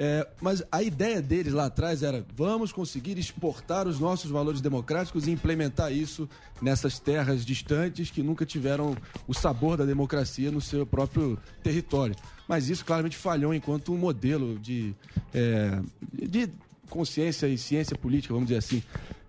É, 0.00 0.24
mas 0.40 0.62
a 0.70 0.80
ideia 0.80 1.20
deles 1.20 1.52
lá 1.52 1.64
atrás 1.66 2.04
era: 2.04 2.24
vamos 2.36 2.70
conseguir 2.70 3.18
exportar 3.18 3.88
os 3.88 3.98
nossos 3.98 4.30
valores 4.30 4.60
democráticos 4.60 5.26
e 5.26 5.32
implementar 5.32 5.92
isso 5.92 6.28
nessas 6.62 7.00
terras 7.00 7.44
distantes 7.44 8.08
que 8.08 8.22
nunca 8.22 8.46
tiveram 8.46 8.96
o 9.26 9.34
sabor 9.34 9.76
da 9.76 9.84
democracia 9.84 10.52
no 10.52 10.60
seu 10.60 10.86
próprio 10.86 11.36
território. 11.64 12.14
Mas 12.46 12.68
isso 12.68 12.84
claramente 12.84 13.16
falhou 13.16 13.52
enquanto 13.52 13.92
um 13.92 13.98
modelo 13.98 14.56
de, 14.60 14.94
é, 15.34 15.82
de 16.12 16.48
consciência 16.88 17.48
e 17.48 17.58
ciência 17.58 17.98
política, 17.98 18.32
vamos 18.32 18.50
dizer 18.50 18.58
assim. 18.58 18.82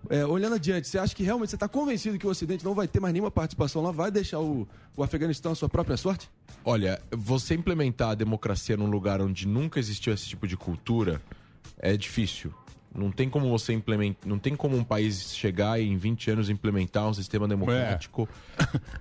É, 0.08 0.24
olhando 0.24 0.54
adiante, 0.54 0.88
você 0.88 0.98
acha 0.98 1.14
que 1.14 1.22
realmente 1.22 1.50
você 1.50 1.56
está 1.56 1.68
convencido 1.68 2.18
que 2.18 2.26
o 2.26 2.30
Ocidente 2.30 2.64
não 2.64 2.74
vai 2.74 2.88
ter 2.88 3.00
mais 3.00 3.12
nenhuma 3.12 3.30
participação 3.30 3.82
lá, 3.82 3.90
vai 3.90 4.10
deixar 4.10 4.40
o, 4.40 4.66
o 4.96 5.02
Afeganistão 5.02 5.52
à 5.52 5.54
sua 5.54 5.68
própria 5.68 5.96
sorte? 5.96 6.30
Olha, 6.64 7.00
você 7.10 7.54
implementar 7.54 8.10
a 8.10 8.14
democracia 8.14 8.76
num 8.76 8.86
lugar 8.86 9.20
onde 9.20 9.46
nunca 9.46 9.78
existiu 9.78 10.12
esse 10.12 10.26
tipo 10.26 10.46
de 10.46 10.56
cultura 10.56 11.20
é 11.78 11.96
difícil. 11.96 12.52
Não 12.92 13.12
tem 13.12 13.28
como 13.30 13.48
você 13.48 13.72
implementar, 13.72 14.28
não 14.28 14.36
tem 14.38 14.56
como 14.56 14.76
um 14.76 14.82
país 14.82 15.32
chegar 15.34 15.80
e 15.80 15.86
em 15.86 15.96
20 15.96 16.32
anos 16.32 16.50
implementar 16.50 17.08
um 17.08 17.14
sistema 17.14 17.46
democrático. 17.46 18.28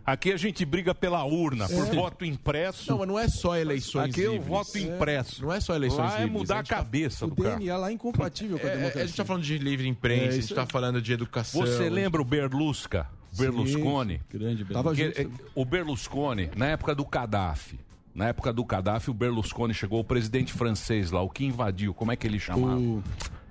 Aqui 0.06 0.32
a 0.32 0.38
gente 0.38 0.64
briga 0.64 0.94
pela 0.94 1.24
urna, 1.26 1.68
por 1.68 1.88
É. 1.88 1.92
voto 1.96 2.24
impresso. 2.24 2.92
Não, 2.92 3.00
mas 3.00 3.08
não 3.08 3.18
é 3.18 3.28
só 3.28 3.58
eleições 3.58 4.12
Aqui 4.12 4.24
é 4.24 4.30
o 4.30 4.34
livres. 4.34 4.48
voto 4.48 4.78
impresso. 4.78 5.42
Não 5.42 5.52
é 5.52 5.60
só 5.60 5.76
eleições 5.76 6.12
Lá 6.12 6.18
é 6.20 6.24
livres. 6.26 6.40
mudar 6.42 6.60
a 6.60 6.64
tá- 6.64 6.76
cabeça 6.76 7.26
O 7.26 7.30
do 7.30 7.42
cara. 7.42 7.56
DNA 7.58 7.76
lá 7.78 7.90
é 7.90 7.94
incompatível 7.94 8.60
com 8.60 8.68
a 8.68 8.70
É, 8.70 8.74
democracia. 8.74 9.04
a 9.04 9.06
gente 9.08 9.18
tá 9.18 9.26
falando 9.26 9.44
de 9.44 9.58
livre 9.58 9.88
imprensa, 9.88 10.24
É, 10.26 10.28
a 10.28 10.42
gente 10.42 10.54
tá 10.54 10.62
aí. 10.62 10.68
falando 10.72 11.02
de 11.02 11.12
educação. 11.12 11.62
Você 11.62 11.90
lembra 11.90 12.22
o 12.22 12.26
Berlusca? 12.26 13.08
Berlusconi? 13.38 14.22
Grande 14.32 14.66
Tava 14.66 14.90
Porque, 14.90 15.06
junto. 15.06 15.22
eh, 15.22 15.28
o 15.56 15.66
Berlusconi, 15.66 16.50
na 16.56 16.68
época 16.68 16.94
do 16.94 17.06
Gaddafi, 17.06 17.80
na 18.14 18.28
época 18.28 18.52
do 18.54 18.64
Gaddafi, 18.64 19.10
o 19.10 19.14
Berlusconi 19.14 19.74
chegou, 19.74 20.00
o 20.00 20.04
presidente 20.04 20.52
francês 20.54 21.10
lá, 21.12 21.22
o 21.22 21.30
que 21.30 21.46
invadiu, 21.46 21.94
como 21.94 22.12
é 22.12 22.16
que 22.16 22.26
ele 22.28 22.40
chamava? 22.40 22.78
O... 22.80 23.04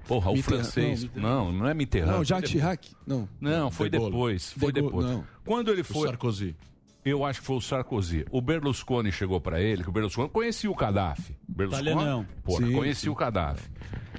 Porra, 0.08 0.30
o 0.32 0.42
francês. 0.42 1.02
não, 1.04 1.08
Mitterrand. 1.08 1.22
Não, 1.22 1.52
não 1.52 1.68
é 1.68 1.74
Mitterrand. 1.74 2.12
Não, 2.12 2.24
Jacques. 2.24 2.50
Chirac? 2.50 2.90
Não. 3.06 3.28
Não, 3.40 3.70
foi 3.70 3.88
De 3.90 3.98
Gaulle. 3.98 4.10
depois. 4.10 4.52
Foi 4.58 4.72
De 4.72 4.80
Gaulle, 4.80 4.96
depois. 4.96 5.06
não. 5.12 5.24
Quando 5.44 5.70
ele 5.70 5.82
O 5.82 5.84
foi. 5.84 6.08
Sarkozy. 6.08 6.56
Eu 7.04 7.24
acho 7.24 7.40
que 7.40 7.46
foi 7.46 7.56
o 7.56 7.60
Sarkozy. 7.60 8.26
O 8.30 8.40
Berlusconi 8.42 9.12
chegou 9.12 9.40
pra 9.40 9.60
ele, 9.60 9.82
que 9.82 9.88
o 9.88 9.92
Berlusconi 9.92 10.28
conhecia 10.28 10.70
o 10.70 10.74
Gaddafi. 10.74 11.34
Berlusconi, 11.46 11.90
Italianão. 11.90 12.26
Porra, 12.42 12.66
Sim, 12.66 12.72
conhecia 12.72 13.02
sim. 13.02 13.08
o 13.08 13.14
Gaddafi. 13.14 13.70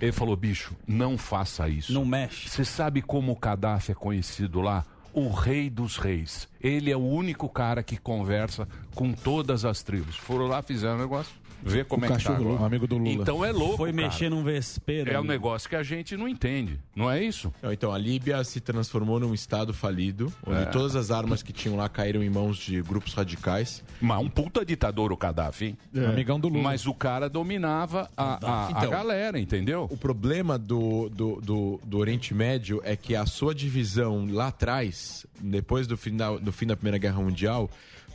Ele 0.01 0.11
falou, 0.11 0.35
bicho, 0.35 0.73
não 0.87 1.17
faça 1.17 1.67
isso. 1.67 1.91
Não 1.91 2.05
mexe. 2.05 2.49
Você 2.49 2.63
sabe 2.63 3.01
como 3.01 3.31
o 3.31 3.35
Gaddafi 3.35 3.91
é 3.91 3.95
conhecido 3.95 4.61
lá? 4.61 4.85
O 5.13 5.29
rei 5.29 5.69
dos 5.69 5.97
reis. 5.97 6.47
Ele 6.61 6.89
é 6.91 6.95
o 6.95 6.99
único 7.05 7.49
cara 7.49 7.83
que 7.83 7.97
conversa 7.97 8.67
com 8.95 9.11
todas 9.11 9.65
as 9.65 9.83
tribos. 9.83 10.15
Foram 10.15 10.47
lá, 10.47 10.61
fizeram 10.61 10.95
o 10.95 10.99
negócio. 10.99 11.33
Vê 11.63 11.83
como 11.83 12.03
O 12.03 12.05
é 12.05 12.07
que 12.07 12.13
tá 12.13 12.17
cachorro 12.19 12.35
agora. 12.35 12.49
louco. 12.49 12.63
Amigo 12.65 12.87
do 12.87 12.97
Lula. 12.97 13.11
Então 13.21 13.43
é 13.45 13.51
louco, 13.51 13.77
Foi 13.77 13.91
cara. 13.91 14.03
mexer 14.07 14.29
num 14.29 14.43
vespeiro. 14.43 15.09
É 15.11 15.15
um 15.17 15.19
ali. 15.19 15.27
negócio 15.27 15.69
que 15.69 15.75
a 15.75 15.83
gente 15.83 16.15
não 16.17 16.27
entende. 16.27 16.79
Não 16.95 17.09
é 17.09 17.23
isso? 17.23 17.53
Então, 17.63 17.91
a 17.93 17.97
Líbia 17.97 18.43
se 18.43 18.59
transformou 18.59 19.19
num 19.19 19.33
estado 19.33 19.73
falido, 19.73 20.31
onde 20.45 20.61
É. 20.61 20.65
todas 20.65 20.95
as 20.95 21.11
armas 21.11 21.41
que 21.43 21.51
tinham 21.53 21.75
lá 21.77 21.87
caíram 21.89 22.23
em 22.23 22.29
mãos 22.29 22.57
de 22.57 22.81
grupos 22.81 23.13
radicais. 23.13 23.83
Mas 24.01 24.19
um 24.21 24.29
puta 24.29 24.65
ditador 24.65 25.11
o 25.11 25.17
Gaddafi, 25.17 25.65
hein? 25.65 25.77
Amigão 26.07 26.39
do 26.39 26.47
Lula. 26.47 26.63
Mas 26.63 26.85
o 26.87 26.93
cara 26.93 27.29
dominava 27.29 28.09
a, 28.15 28.45
a, 28.45 28.67
a 28.67 28.71
Então, 28.71 28.89
galera, 28.89 29.39
entendeu? 29.39 29.87
O 29.89 29.97
problema 29.97 30.57
do, 30.57 31.09
do, 31.09 31.41
do, 31.41 31.79
do 31.85 31.97
Oriente 31.97 32.33
Médio 32.33 32.81
é 32.83 32.95
que 32.95 33.15
a 33.15 33.25
sua 33.25 33.53
divisão 33.53 34.27
lá 34.29 34.47
atrás, 34.47 35.25
depois 35.39 35.87
do 35.87 35.97
fim 35.97 36.15
da, 36.15 36.37
do 36.37 36.51
fim 36.51 36.65
da 36.67 36.75
Primeira 36.75 36.97
Guerra 36.97 37.21
Mundial, 37.21 37.69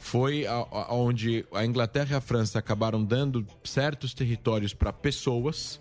foi 0.04 0.46
a- 0.46 0.52
a- 0.70 0.94
onde 0.94 1.46
a 1.50 1.64
Inglaterra 1.64 2.08
e 2.12 2.14
a 2.14 2.20
França 2.20 2.58
acabaram 2.58 3.02
dando 3.02 3.46
certos 3.64 4.12
territórios 4.12 4.74
para 4.74 4.92
pessoas, 4.92 5.80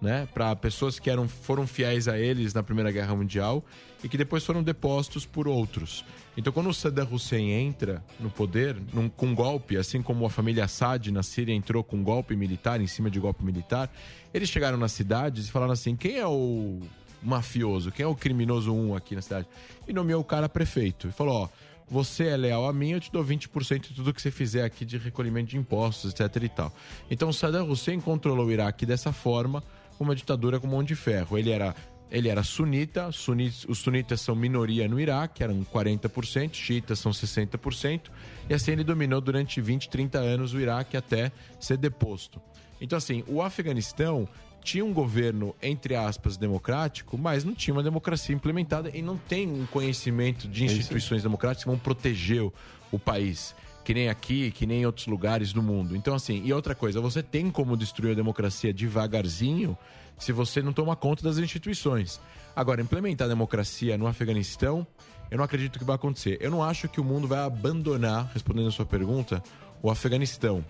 né, 0.00 0.28
para 0.32 0.54
pessoas 0.54 1.00
que 1.00 1.10
eram, 1.10 1.26
foram 1.26 1.66
fiéis 1.66 2.06
a 2.06 2.16
eles 2.16 2.54
na 2.54 2.62
Primeira 2.62 2.92
Guerra 2.92 3.16
Mundial 3.16 3.64
e 4.04 4.08
que 4.08 4.16
depois 4.16 4.44
foram 4.44 4.62
depostos 4.62 5.26
por 5.26 5.48
outros. 5.48 6.04
Então, 6.36 6.52
quando 6.52 6.68
o 6.68 6.74
Saddam 6.74 7.08
Hussein 7.10 7.50
entra 7.50 8.00
no 8.20 8.30
poder, 8.30 8.76
num, 8.92 9.08
com 9.08 9.26
um 9.26 9.34
golpe, 9.34 9.76
assim 9.76 10.00
como 10.00 10.24
a 10.24 10.30
família 10.30 10.64
Assad 10.66 11.08
na 11.10 11.24
Síria 11.24 11.52
entrou 11.52 11.82
com 11.82 11.96
um 11.96 12.04
golpe 12.04 12.36
militar, 12.36 12.80
em 12.80 12.86
cima 12.86 13.10
de 13.10 13.18
golpe 13.18 13.44
militar, 13.44 13.92
eles 14.32 14.48
chegaram 14.48 14.78
nas 14.78 14.92
cidades 14.92 15.48
e 15.48 15.50
falaram 15.50 15.72
assim: 15.72 15.96
quem 15.96 16.16
é 16.18 16.26
o 16.26 16.78
mafioso? 17.20 17.90
Quem 17.90 18.04
é 18.04 18.06
o 18.06 18.14
criminoso 18.14 18.72
um 18.72 18.94
aqui 18.94 19.16
na 19.16 19.22
cidade? 19.22 19.48
E 19.88 19.92
nomeou 19.92 20.20
o 20.20 20.24
cara 20.24 20.48
prefeito. 20.48 21.08
E 21.08 21.12
falou: 21.12 21.42
ó, 21.42 21.48
você 21.88 22.28
é 22.28 22.36
leal 22.36 22.66
a 22.66 22.72
mim, 22.72 22.90
eu 22.90 23.00
te 23.00 23.12
dou 23.12 23.24
20% 23.24 23.88
de 23.88 23.94
tudo 23.94 24.12
que 24.12 24.20
você 24.20 24.30
fizer 24.30 24.64
aqui 24.64 24.84
de 24.84 24.98
recolhimento 24.98 25.50
de 25.50 25.56
impostos, 25.56 26.12
etc 26.12 26.42
e 26.42 26.48
tal. 26.48 26.72
Então, 27.10 27.32
Saddam 27.32 27.68
Hussein 27.68 28.00
controlou 28.00 28.46
o 28.46 28.52
Iraque 28.52 28.86
dessa 28.86 29.12
forma, 29.12 29.62
uma 29.98 30.14
ditadura 30.14 30.58
com 30.58 30.66
mão 30.66 30.82
de 30.82 30.94
ferro. 30.94 31.38
Ele 31.38 31.50
era 31.50 31.74
ele 32.10 32.28
era 32.28 32.44
sunita, 32.44 33.10
sunitas, 33.10 33.64
os 33.68 33.78
sunitas 33.78 34.20
são 34.20 34.36
minoria 34.36 34.86
no 34.86 35.00
Iraque, 35.00 35.42
eram 35.42 35.64
40%, 35.64 36.54
xiitas 36.54 37.00
são 37.00 37.10
60%, 37.10 38.02
e 38.48 38.54
assim 38.54 38.70
ele 38.70 38.84
dominou 38.84 39.20
durante 39.20 39.60
20, 39.60 39.88
30 39.88 40.18
anos 40.18 40.54
o 40.54 40.60
Iraque 40.60 40.96
até 40.96 41.32
ser 41.58 41.76
deposto. 41.76 42.40
Então, 42.80 42.98
assim, 42.98 43.24
o 43.26 43.42
Afeganistão 43.42 44.28
tinha 44.64 44.84
um 44.84 44.94
governo, 44.94 45.54
entre 45.62 45.94
aspas, 45.94 46.38
democrático, 46.38 47.18
mas 47.18 47.44
não 47.44 47.54
tinha 47.54 47.74
uma 47.74 47.82
democracia 47.82 48.34
implementada 48.34 48.90
e 48.94 49.02
não 49.02 49.18
tem 49.18 49.46
um 49.46 49.66
conhecimento 49.66 50.48
de 50.48 50.64
instituições 50.64 51.22
democráticas 51.22 51.64
que 51.64 51.70
vão 51.70 51.78
proteger 51.78 52.42
o, 52.42 52.52
o 52.90 52.98
país. 52.98 53.54
Que 53.84 53.92
nem 53.92 54.08
aqui, 54.08 54.50
que 54.50 54.64
nem 54.64 54.80
em 54.80 54.86
outros 54.86 55.06
lugares 55.06 55.52
do 55.52 55.62
mundo. 55.62 55.94
Então, 55.94 56.14
assim, 56.14 56.40
e 56.42 56.50
outra 56.54 56.74
coisa, 56.74 56.98
você 56.98 57.22
tem 57.22 57.50
como 57.50 57.76
destruir 57.76 58.12
a 58.12 58.14
democracia 58.14 58.72
devagarzinho 58.72 59.76
se 60.18 60.32
você 60.32 60.62
não 60.62 60.72
toma 60.72 60.96
conta 60.96 61.22
das 61.22 61.36
instituições. 61.36 62.18
Agora, 62.56 62.80
implementar 62.80 63.26
a 63.26 63.28
democracia 63.28 63.98
no 63.98 64.06
Afeganistão, 64.06 64.86
eu 65.30 65.36
não 65.36 65.44
acredito 65.44 65.78
que 65.78 65.84
vai 65.84 65.96
acontecer. 65.96 66.38
Eu 66.40 66.50
não 66.50 66.62
acho 66.62 66.88
que 66.88 67.00
o 67.00 67.04
mundo 67.04 67.28
vai 67.28 67.40
abandonar, 67.40 68.30
respondendo 68.32 68.68
a 68.68 68.72
sua 68.72 68.86
pergunta, 68.86 69.42
o 69.82 69.90
Afeganistão. 69.90 70.64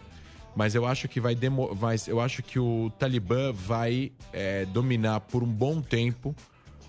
Mas 0.56 0.74
eu 0.74 0.86
acho 0.86 1.08
que 1.08 1.20
vai, 1.20 1.34
demo... 1.34 1.76
eu 2.06 2.20
acho 2.20 2.42
que 2.42 2.58
o 2.58 2.90
Talibã 2.98 3.52
vai 3.52 4.12
é, 4.32 4.64
dominar 4.66 5.20
por 5.20 5.42
um 5.42 5.48
bom 5.48 5.80
tempo 5.80 6.34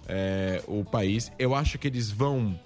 é, 0.07 0.63
o 0.67 0.83
país. 0.83 1.31
Eu 1.39 1.55
acho 1.55 1.77
que 1.77 1.87
eles 1.87 2.11
vão 2.11 2.59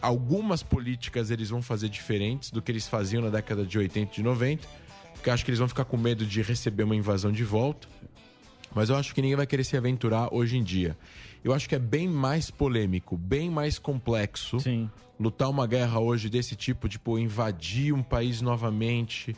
algumas 0.00 0.64
políticas 0.64 1.30
eles 1.30 1.48
vão 1.48 1.62
fazer 1.62 1.88
diferentes 1.88 2.50
do 2.50 2.60
que 2.60 2.72
eles 2.72 2.88
faziam 2.88 3.22
na 3.22 3.30
década 3.30 3.64
de 3.64 3.78
80 3.78 4.12
e 4.12 4.16
de 4.16 4.22
90. 4.22 4.68
porque 5.12 5.30
eu 5.30 5.34
acho 5.34 5.44
que 5.44 5.50
eles 5.50 5.60
vão 5.60 5.68
ficar 5.68 5.84
com 5.84 5.96
medo 5.96 6.26
de 6.26 6.42
receber 6.42 6.82
uma 6.82 6.96
invasão 6.96 7.30
de 7.30 7.44
volta. 7.44 7.86
Mas 8.74 8.88
eu 8.88 8.96
acho 8.96 9.14
que 9.14 9.22
ninguém 9.22 9.36
vai 9.36 9.46
querer 9.46 9.64
se 9.64 9.76
aventurar 9.76 10.34
hoje 10.34 10.56
em 10.56 10.62
dia. 10.62 10.96
Eu 11.44 11.52
acho 11.52 11.68
que 11.68 11.74
é 11.74 11.78
bem 11.78 12.08
mais 12.08 12.50
polêmico, 12.50 13.16
bem 13.16 13.50
mais 13.50 13.78
complexo 13.78 14.58
lutar 15.20 15.48
uma 15.48 15.66
guerra 15.66 16.00
hoje 16.00 16.28
desse 16.28 16.56
tipo, 16.56 16.88
tipo, 16.88 17.18
invadir 17.18 17.92
um 17.92 18.02
país 18.02 18.40
novamente 18.40 19.36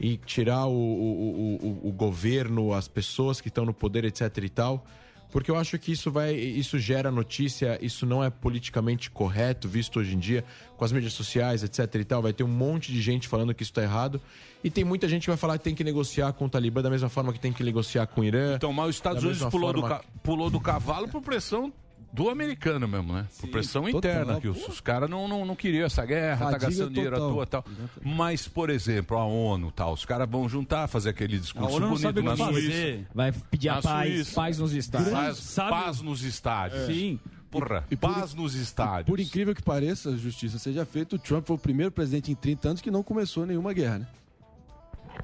e 0.00 0.16
tirar 0.16 0.66
o, 0.66 0.72
o, 0.72 1.58
o, 1.84 1.88
o 1.88 1.92
governo, 1.92 2.72
as 2.72 2.88
pessoas 2.88 3.40
que 3.40 3.48
estão 3.48 3.64
no 3.66 3.74
poder, 3.74 4.04
etc 4.04 4.36
e 4.42 4.48
tal. 4.48 4.84
Porque 5.30 5.48
eu 5.48 5.56
acho 5.56 5.78
que 5.78 5.92
isso 5.92 6.10
vai, 6.10 6.34
isso 6.34 6.76
gera 6.76 7.08
notícia, 7.08 7.78
isso 7.80 8.04
não 8.04 8.24
é 8.24 8.28
politicamente 8.30 9.08
correto, 9.10 9.68
visto 9.68 10.00
hoje 10.00 10.16
em 10.16 10.18
dia, 10.18 10.44
com 10.76 10.84
as 10.84 10.90
mídias 10.90 11.12
sociais, 11.12 11.62
etc 11.62 11.94
e 11.94 12.04
tal. 12.04 12.20
Vai 12.20 12.32
ter 12.32 12.42
um 12.42 12.48
monte 12.48 12.90
de 12.90 13.00
gente 13.00 13.28
falando 13.28 13.54
que 13.54 13.62
isso 13.62 13.70
está 13.70 13.82
errado. 13.82 14.20
E 14.64 14.68
tem 14.70 14.82
muita 14.82 15.08
gente 15.08 15.22
que 15.22 15.28
vai 15.30 15.36
falar 15.36 15.56
que 15.58 15.62
tem 15.62 15.74
que 15.74 15.84
negociar 15.84 16.32
com 16.32 16.46
o 16.46 16.48
Talibã 16.48 16.82
da 16.82 16.90
mesma 16.90 17.08
forma 17.08 17.32
que 17.32 17.38
tem 17.38 17.52
que 17.52 17.62
negociar 17.62 18.06
com 18.08 18.22
o 18.22 18.24
Irã. 18.24 18.56
Então, 18.56 18.72
mas 18.72 18.88
os 18.88 18.96
Estados 18.96 19.22
Unidos 19.22 19.44
pulou 19.44 19.72
do, 19.72 19.80
forma- 19.82 19.98
ca- 19.98 20.04
pulou 20.20 20.50
do 20.50 20.58
cavalo 20.60 21.06
por 21.06 21.22
pressão 21.22 21.72
do 22.12 22.28
americano 22.28 22.88
mesmo, 22.88 23.12
né? 23.12 23.26
Por 23.40 23.48
pressão 23.50 23.88
interna, 23.88 24.40
que 24.40 24.48
os, 24.48 24.66
os 24.68 24.80
caras 24.80 25.08
não, 25.08 25.28
não, 25.28 25.44
não 25.44 25.54
queriam 25.54 25.86
essa 25.86 26.04
guerra, 26.04 26.38
tá 26.38 26.44
Fadiga 26.52 26.66
gastando 26.66 26.90
dinheiro 26.90 27.14
à 27.16 27.18
total. 27.18 27.34
toa 27.34 27.42
e 27.44 27.46
tal. 27.46 27.64
Mas, 28.04 28.48
por 28.48 28.68
exemplo, 28.70 29.16
a 29.16 29.24
ONU 29.24 29.70
tal, 29.70 29.92
os 29.92 30.04
caras 30.04 30.28
vão 30.28 30.48
juntar, 30.48 30.88
fazer 30.88 31.10
aquele 31.10 31.38
discurso 31.38 31.68
A 31.68 31.70
ONU 31.70 31.80
não 31.80 31.88
bonito 31.90 32.02
sabe 32.02 32.20
o 32.20 32.22
que 32.22 32.28
na 32.28 32.36
fazer. 32.36 32.60
Suíça. 32.60 33.06
Vai 33.14 33.32
pedir 33.32 33.68
a 33.68 33.80
paz, 33.80 34.12
Suíça. 34.12 34.34
paz 34.34 34.58
nos 34.58 34.72
estádios. 34.72 35.10
Paz, 35.12 35.36
Sabe- 35.38 35.70
paz 35.70 36.00
nos 36.02 36.22
estádios. 36.24 36.86
Sim. 36.86 37.20
Porra, 37.50 37.84
E 37.90 37.96
por- 37.96 38.12
paz 38.14 38.34
nos 38.34 38.54
estádios. 38.54 39.06
Por 39.06 39.18
incrível 39.20 39.54
que 39.54 39.62
pareça, 39.62 40.16
justiça 40.16 40.58
seja 40.58 40.84
feita, 40.84 41.16
o 41.16 41.18
Trump 41.18 41.46
foi 41.46 41.56
o 41.56 41.58
primeiro 41.58 41.90
presidente 41.92 42.30
em 42.30 42.34
30 42.34 42.68
anos 42.68 42.80
que 42.80 42.90
não 42.90 43.02
começou 43.02 43.44
nenhuma 43.46 43.72
guerra, 43.72 44.00
né? 44.00 44.06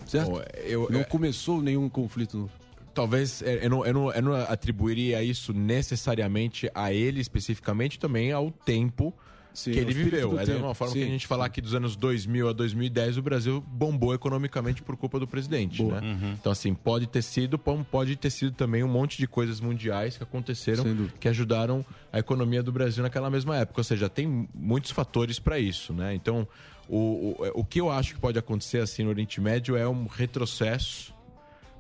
Certo? 0.06 0.30
Bom, 0.30 0.42
eu- 0.64 0.88
não 0.90 1.00
é- 1.00 1.04
começou 1.04 1.60
nenhum 1.62 1.88
conflito. 1.88 2.36
No... 2.38 2.50
Talvez 2.96 3.42
é, 3.42 3.66
eu 3.66 3.68
não, 3.68 3.84
eu, 3.84 3.92
não, 3.92 4.10
eu 4.10 4.22
não 4.22 4.34
atribuiria 4.34 5.22
isso 5.22 5.52
necessariamente 5.52 6.70
a 6.74 6.94
ele 6.94 7.20
especificamente, 7.20 7.98
também 7.98 8.32
ao 8.32 8.50
tempo 8.50 9.14
Sim, 9.52 9.72
que 9.72 9.78
ele 9.78 9.92
viveu. 9.92 10.38
É 10.38 10.46
da 10.46 10.52
mesma 10.54 10.74
forma 10.74 10.94
sim. 10.94 11.00
que 11.00 11.04
a 11.04 11.08
gente 11.08 11.26
falar 11.26 11.44
aqui 11.44 11.60
dos 11.60 11.74
anos 11.74 11.94
2000 11.94 12.48
a 12.48 12.52
2010, 12.54 13.18
o 13.18 13.22
Brasil 13.22 13.64
bombou 13.66 14.14
economicamente 14.14 14.82
por 14.82 14.96
culpa 14.96 15.20
do 15.20 15.26
presidente. 15.26 15.82
Né? 15.82 16.00
Uhum. 16.00 16.32
Então, 16.40 16.50
assim, 16.50 16.72
pode 16.72 17.06
ter 17.06 17.20
sido, 17.20 17.58
pode 17.58 18.16
ter 18.16 18.30
sido 18.30 18.52
também 18.52 18.82
um 18.82 18.88
monte 18.88 19.18
de 19.18 19.26
coisas 19.26 19.60
mundiais 19.60 20.16
que 20.16 20.22
aconteceram 20.22 20.84
que 21.20 21.28
ajudaram 21.28 21.84
a 22.10 22.18
economia 22.18 22.62
do 22.62 22.72
Brasil 22.72 23.02
naquela 23.02 23.28
mesma 23.28 23.58
época. 23.58 23.80
Ou 23.80 23.84
seja, 23.84 24.08
tem 24.08 24.48
muitos 24.54 24.90
fatores 24.90 25.38
para 25.38 25.58
isso, 25.58 25.92
né? 25.92 26.14
Então, 26.14 26.48
o, 26.88 27.34
o, 27.38 27.60
o 27.60 27.64
que 27.64 27.78
eu 27.78 27.90
acho 27.90 28.14
que 28.14 28.20
pode 28.20 28.38
acontecer 28.38 28.78
assim 28.78 29.04
no 29.04 29.10
Oriente 29.10 29.38
Médio 29.38 29.76
é 29.76 29.86
um 29.86 30.06
retrocesso 30.06 31.15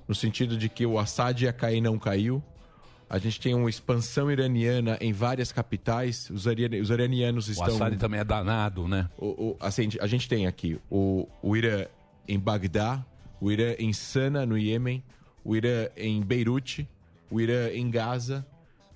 no 0.08 0.14
sentido 0.14 0.56
de 0.56 0.68
que 0.68 0.84
o 0.86 0.98
Assad 0.98 1.42
ia 1.44 1.52
cair 1.52 1.80
não 1.80 1.98
caiu. 1.98 2.42
A 3.08 3.18
gente 3.18 3.40
tem 3.40 3.54
uma 3.54 3.70
expansão 3.70 4.30
iraniana 4.30 4.98
em 5.00 5.12
várias 5.12 5.52
capitais. 5.52 6.28
Os, 6.30 6.44
os 6.46 6.90
iranianos 6.90 7.48
O 7.48 7.52
estão. 7.52 7.66
Assad 7.76 7.96
também 7.96 8.18
é 8.20 8.24
danado, 8.24 8.88
né? 8.88 9.08
O, 9.16 9.26
o- 9.50 9.56
assim, 9.60 9.88
a 10.00 10.06
gente 10.08 10.28
tem 10.28 10.46
aqui 10.46 10.78
o, 10.90 11.28
o 11.40 11.56
Irã 11.56 11.86
em 12.26 12.38
Bagdá, 12.38 13.04
o 13.40 13.50
Irã 13.52 13.74
em 13.78 13.92
Sana, 13.92 14.44
no 14.44 14.58
Iêmen, 14.58 15.04
o 15.44 15.54
Irã 15.54 15.88
em 15.96 16.20
Beirute, 16.20 16.88
o 17.30 17.40
Irã 17.40 17.70
em 17.72 17.88
Gaza, 17.88 18.44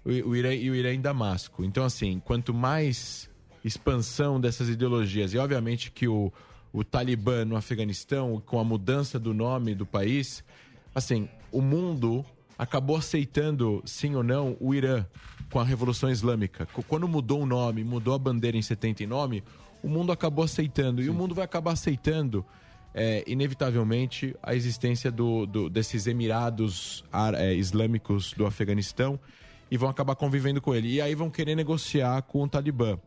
o, 0.05 0.09
o 0.31 0.35
Irã 0.37 0.53
e 0.55 0.68
o 0.70 0.75
Irã 0.75 0.92
em 0.92 1.01
Damasco. 1.01 1.62
Então, 1.64 1.85
assim, 1.85 2.20
quanto 2.25 2.53
mais 2.53 3.31
expansão 3.64 4.40
dessas 4.40 4.68
ideologias, 4.68 5.35
e 5.35 5.38
obviamente 5.38 5.92
que 5.92 6.09
o, 6.09 6.33
o 6.73 6.83
Talibã 6.83 7.44
no 7.44 7.55
Afeganistão, 7.57 8.42
com 8.44 8.59
a 8.59 8.64
mudança 8.64 9.18
do 9.20 9.33
nome 9.33 9.75
do 9.75 9.87
país, 9.87 10.42
assim, 10.94 11.29
o 11.53 11.61
mundo 11.61 12.24
acabou 12.59 12.96
aceitando, 12.96 13.83
sim 13.87 14.14
ou 14.14 14.22
não, 14.22 14.57
o 14.61 14.74
Irã 14.74 15.07
com 15.50 15.59
a 15.59 15.64
Revolução 15.64 16.11
Islâmica. 16.11 16.66
Qu- 16.66 16.83
Quando 16.83 17.09
mudou 17.09 17.42
o 17.42 17.46
nome, 17.46 17.83
mudou 17.83 18.14
a 18.14 18.18
bandeira 18.18 18.57
em 18.57 18.62
79, 18.62 19.42
o 19.83 19.88
mundo 19.88 20.12
acabou 20.12 20.44
aceitando. 20.44 21.03
E 21.03 21.09
o 21.09 21.14
mundo 21.14 21.35
vai 21.35 21.44
acabar 21.44 21.72
aceitando, 21.72 22.44
é, 22.94 23.24
inevitavelmente, 23.26 24.37
a 24.42 24.55
existência 24.55 25.11
do, 25.11 25.46
do- 25.46 25.70
desses 25.70 26.07
Emirados 26.07 27.05
é, 27.37 27.55
Islâmicos 27.55 28.33
do 28.35 28.46
Afeganistão 28.46 29.18
e 29.70 29.76
vão 29.76 29.88
acabar 29.88 30.14
convivendo 30.16 30.61
com 30.61 30.74
ele. 30.74 30.88
E 30.94 31.00
aí 31.00 31.14
vão 31.14 31.31
querer 31.31 31.55
negociar 31.55 32.20
com 32.22 32.42
o 32.42 32.48
Talibã. 32.48 32.98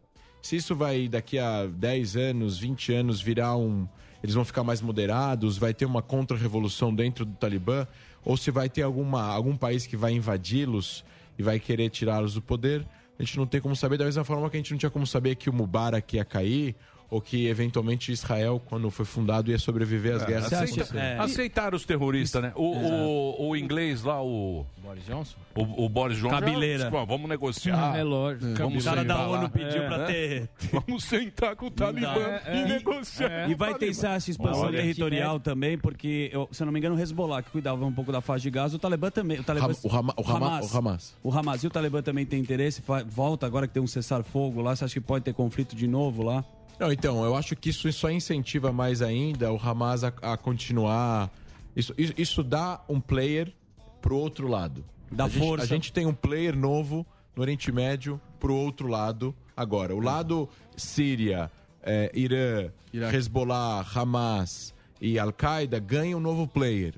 Se 0.42 0.56
isso 0.58 0.76
vai, 0.76 1.08
daqui 1.08 1.38
a 1.40 1.66
10 1.68 2.16
anos, 2.18 2.58
20 2.58 2.92
anos, 2.94 3.22
virar 3.22 3.56
um. 3.56 3.88
Eles 4.24 4.34
vão 4.34 4.46
ficar 4.46 4.64
mais 4.64 4.82
moderados, 4.82 5.58
vai 5.58 5.74
ter 5.74 5.86
uma 5.86 6.02
contra-revolução 6.02 6.96
dentro 6.96 7.26
do 7.26 7.34
Talibã, 7.34 7.86
ou 8.24 8.38
se 8.38 8.50
vai 8.50 8.70
ter 8.70 8.82
alguma, 8.82 9.22
algum 9.22 9.58
país 9.58 9.86
que 9.86 9.98
vai 9.98 10.14
invadi-los 10.14 11.04
e 11.38 11.44
vai 11.44 11.60
querer 11.60 11.90
tirá-los 11.90 12.34
do 12.34 12.42
poder, 12.42 12.88
a 13.20 13.24
gente 13.24 13.38
não 13.38 13.46
tem 13.46 13.60
como 13.60 13.76
saber. 13.76 13.98
Da 13.98 14.06
mesma 14.06 14.24
forma 14.24 14.50
que 14.50 14.56
a 14.56 14.60
gente 14.60 14.72
não 14.72 14.78
tinha 14.78 14.90
como 14.90 15.06
saber 15.06 15.36
que 15.36 15.50
o 15.50 15.54
Mubarak 15.54 16.16
ia 16.16 16.24
cair, 16.26 16.76
ou 17.14 17.22
que 17.22 17.48
eventualmente 17.48 18.12
Israel, 18.12 18.62
quando 18.66 18.90
foi 18.90 19.06
fundado, 19.06 19.52
ia 19.52 19.58
sobreviver 19.60 20.16
às 20.16 20.24
É, 20.24 20.26
guerras. 20.26 20.46
aceita- 20.54 20.82
aconteceram. 20.84 21.22
Aceitaram 21.24 21.76
os 21.78 21.86
terroristas, 21.86 22.42
né? 22.42 22.52
O, 22.56 22.64
o, 22.64 23.50
o 23.50 23.56
inglês 23.56 24.04
lá, 24.04 24.22
o. 24.24 24.66
Boris 24.84 25.06
Johnson? 25.06 25.36
O, 25.56 25.86
o 25.86 25.90
Boris 25.90 26.18
Johnson. 26.18 26.30
Cabeleira. 26.36 26.92
Pô, 26.92 27.06
vamos 27.06 27.30
negociar. 27.30 27.96
É 27.98 28.04
lógico. 28.04 28.54
Vamos 28.56 28.84
O 28.86 28.90
cara 28.90 29.04
da 29.06 29.28
ONU 29.28 29.50
pediu 29.50 29.84
É. 29.84 29.88
pra 29.88 30.06
ter. 30.06 30.50
Vamos 30.72 31.04
sentar 31.06 31.56
com 31.56 31.68
o 31.68 31.72
Talibã 31.72 32.10
É, 32.46 32.58
e 32.58 32.60
é. 32.62 32.66
negociar. 32.68 33.50
E 33.50 33.56
vai 33.56 33.74
ter 33.76 33.90
essa 33.90 34.18
expansão 34.18 34.64
Olha, 34.64 34.80
territorial 34.82 35.40
também, 35.40 35.78
porque, 35.78 36.30
eu- 36.34 36.50
se 36.52 36.62
eu 36.62 36.66
não 36.66 36.74
me 36.74 36.80
engano, 36.80 36.96
o 36.96 37.00
Hezbollah, 37.00 37.42
que 37.42 37.50
cuidava 37.52 37.84
um 37.86 37.94
pouco 37.94 38.12
da 38.12 38.20
faixa 38.22 38.42
de 38.44 38.50
Gaza, 38.52 38.76
o 38.76 38.80
Talibã 38.80 39.10
também. 39.10 39.40
O, 39.40 39.44
Talibã, 39.44 39.68
o 39.84 39.90
Hama- 39.96 40.14
o 40.18 40.22
Hama- 40.30 40.62
o 40.62 40.78
Hamas. 40.78 41.16
O 41.24 41.32
Hamas. 41.32 41.64
E 41.64 41.68
o 41.68 41.70
Talibã 41.70 42.02
também 42.02 42.26
tem 42.26 42.40
interesse, 42.40 42.84
volta 43.08 43.46
agora 43.46 43.68
que 43.68 43.74
tem 43.74 43.82
um 43.82 43.88
cessar-fogo 43.88 44.62
lá, 44.62 44.76
você 44.76 44.84
acha 44.86 44.94
que 44.96 45.02
pode 45.02 45.24
ter 45.24 45.34
conflito 45.34 45.76
de 45.76 45.88
novo 45.88 46.24
lá? 46.24 46.44
Não, 46.84 46.92
então, 46.92 47.24
eu 47.24 47.34
acho 47.34 47.56
que 47.56 47.70
isso 47.70 47.90
só 47.94 48.12
incentiva 48.12 48.70
mais 48.74 49.02
ainda 49.02 49.54
o 49.54 49.56
Hamas 49.58 50.04
a, 50.04 50.12
a 50.22 50.36
continuar. 50.36 51.32
Isso, 51.74 51.94
isso, 51.98 52.14
isso 52.18 52.44
dá 52.44 52.82
um 52.90 53.00
player 53.00 53.54
pro 54.02 54.18
outro 54.18 54.50
lado. 54.50 54.84
Dá 55.10 55.24
a 55.24 55.30
gente, 55.30 55.40
força. 55.40 55.64
a 55.64 55.66
gente 55.66 55.94
tem 55.94 56.06
um 56.06 56.14
player 56.14 56.54
novo 56.58 57.06
no 57.34 57.42
Oriente 57.42 57.72
Médio 57.72 58.20
pro 58.38 58.54
outro 58.54 58.90
lado 58.90 59.34
agora. 59.56 59.96
O 59.96 60.02
lado 60.02 60.50
Síria, 60.76 61.50
eh, 61.84 62.12
Irã, 62.14 62.70
Hezbollah, 62.94 63.86
Hamas 63.96 64.74
e 65.00 65.18
Al-Qaeda 65.18 65.80
ganha 65.80 66.18
um 66.18 66.20
novo 66.20 66.46
player. 66.46 66.96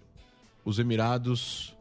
Os 0.65 0.79
Emirados 0.79 1.74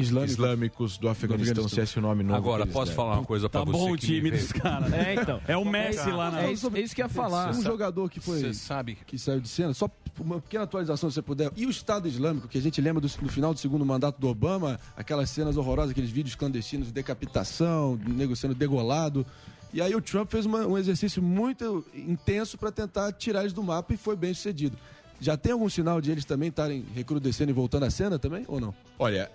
Islâmicos. 0.00 0.32
Islâmicos 0.32 0.98
do 0.98 1.08
Afeganistão, 1.08 1.52
Afeganistão. 1.64 1.68
se 1.68 1.80
é 1.80 1.84
esse 1.84 1.98
o 1.98 2.02
nome 2.02 2.22
novo. 2.22 2.36
Agora, 2.36 2.66
posso 2.66 2.86
deram. 2.92 2.96
falar 2.96 3.14
uma 3.18 3.24
coisa 3.24 3.48
pra 3.48 3.60
Tá 3.60 3.64
você? 3.66 3.72
bom 3.78 3.92
o 3.92 3.96
time 3.96 4.20
me 4.22 4.30
dos 4.30 4.52
caras. 4.52 4.92
É, 4.92 5.14
então. 5.14 5.40
É 5.46 5.56
o 5.56 5.64
Messi 5.64 6.10
lá 6.10 6.30
na. 6.30 6.42
É 6.42 6.52
isso, 6.52 6.70
é 6.74 6.80
isso 6.80 6.94
que 6.94 7.00
ia 7.00 7.08
falar. 7.08 7.50
Um 7.54 7.62
jogador 7.62 8.08
que 8.10 8.20
foi 8.20 8.40
Você 8.40 8.54
sabe. 8.54 8.98
que 9.06 9.18
saiu 9.18 9.40
de 9.40 9.48
cena, 9.48 9.72
só 9.74 9.88
uma 10.18 10.40
pequena 10.40 10.64
atualização 10.64 11.08
se 11.10 11.14
você 11.14 11.22
puder. 11.22 11.50
E 11.56 11.66
o 11.66 11.70
Estado 11.70 12.06
Islâmico, 12.08 12.48
que 12.48 12.58
a 12.58 12.60
gente 12.62 12.80
lembra 12.80 13.00
do, 13.00 13.08
do 13.08 13.28
final 13.28 13.54
do 13.54 13.60
segundo 13.60 13.84
mandato 13.86 14.20
do 14.20 14.28
Obama, 14.28 14.78
aquelas 14.96 15.30
cenas 15.30 15.56
horrorosas, 15.56 15.90
aqueles 15.92 16.10
vídeos 16.10 16.34
clandestinos 16.34 16.88
de 16.88 16.92
decapitação, 16.92 17.98
nego 18.06 18.34
sendo 18.36 18.54
degolado. 18.54 19.24
E 19.72 19.80
aí 19.80 19.94
o 19.94 20.00
Trump 20.00 20.30
fez 20.30 20.46
uma- 20.46 20.66
um 20.66 20.76
exercício 20.76 21.22
muito 21.22 21.84
intenso 21.94 22.58
para 22.58 22.72
tentar 22.72 23.12
tirar 23.12 23.40
eles 23.42 23.52
do 23.52 23.62
mapa 23.62 23.94
e 23.94 23.96
foi 23.96 24.16
bem 24.16 24.34
sucedido. 24.34 24.76
Já 25.20 25.36
tem 25.36 25.52
algum 25.52 25.68
sinal 25.68 26.00
de 26.00 26.10
eles 26.10 26.24
também 26.24 26.48
estarem 26.48 26.84
recrudescendo 26.94 27.50
e 27.50 27.54
voltando 27.54 27.84
à 27.84 27.90
cena 27.90 28.18
também, 28.18 28.44
ou 28.48 28.58
não? 28.60 28.74
Olha, 28.98 29.30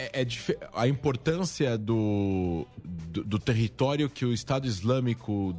é, 0.00 0.22
é 0.22 0.26
a 0.74 0.86
importância 0.88 1.76
do, 1.76 2.66
do, 2.84 3.24
do 3.24 3.38
território 3.38 4.08
que 4.08 4.24
o 4.24 4.32
Estado 4.32 4.66
Islâmico 4.66 5.54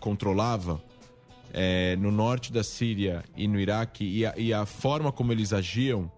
controlava 0.00 0.82
é, 1.52 1.96
no 1.96 2.10
norte 2.10 2.52
da 2.52 2.62
Síria 2.62 3.24
e 3.36 3.48
no 3.48 3.58
Iraque 3.58 4.04
e 4.04 4.26
a, 4.26 4.34
e 4.36 4.52
a 4.52 4.66
forma 4.66 5.10
como 5.10 5.32
eles 5.32 5.52
agiam 5.52 6.10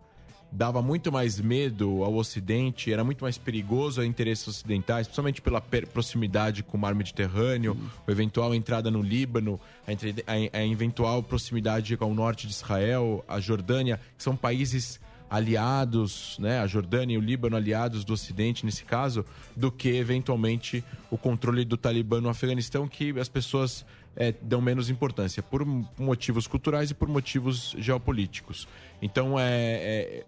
dava 0.50 0.80
muito 0.80 1.12
mais 1.12 1.38
medo 1.38 2.02
ao 2.02 2.14
Ocidente, 2.14 2.90
era 2.90 3.04
muito 3.04 3.22
mais 3.22 3.36
perigoso 3.36 4.00
a 4.00 4.06
interesses 4.06 4.48
ocidentais, 4.48 5.06
principalmente 5.06 5.42
pela 5.42 5.60
proximidade 5.60 6.62
com 6.62 6.78
o 6.78 6.80
mar 6.80 6.94
Mediterrâneo, 6.94 7.76
a 8.06 8.10
eventual 8.10 8.54
entrada 8.54 8.90
no 8.90 9.02
Líbano, 9.02 9.60
a, 9.86 9.90
a- 9.92 10.58
a 10.60 10.66
eventual 10.66 11.22
proximidade 11.22 11.94
com 11.98 12.10
o 12.10 12.14
norte 12.14 12.46
de 12.46 12.54
Israel, 12.54 13.22
a 13.28 13.38
Jordânia, 13.40 14.00
que 14.16 14.22
são 14.24 14.34
países 14.34 14.98
aliados, 15.30 16.36
né, 16.38 16.58
a 16.60 16.66
Jordânia 16.66 17.14
e 17.14 17.18
o 17.18 17.20
Líbano 17.20 17.56
aliados 17.56 18.04
do 18.04 18.12
Ocidente 18.12 18.64
nesse 18.64 18.84
caso, 18.84 19.24
do 19.56 19.70
que 19.70 19.88
eventualmente 19.88 20.82
o 21.10 21.18
controle 21.18 21.64
do 21.64 21.76
Talibã 21.76 22.20
no 22.20 22.28
Afeganistão, 22.28 22.86
que 22.88 23.10
as 23.18 23.28
pessoas 23.28 23.84
é, 24.16 24.34
dão 24.42 24.60
menos 24.60 24.90
importância 24.90 25.42
por 25.42 25.64
motivos 25.98 26.46
culturais 26.46 26.90
e 26.90 26.94
por 26.94 27.08
motivos 27.08 27.74
geopolíticos. 27.78 28.66
Então 29.00 29.38
é, 29.38 29.44
é- 29.52 30.24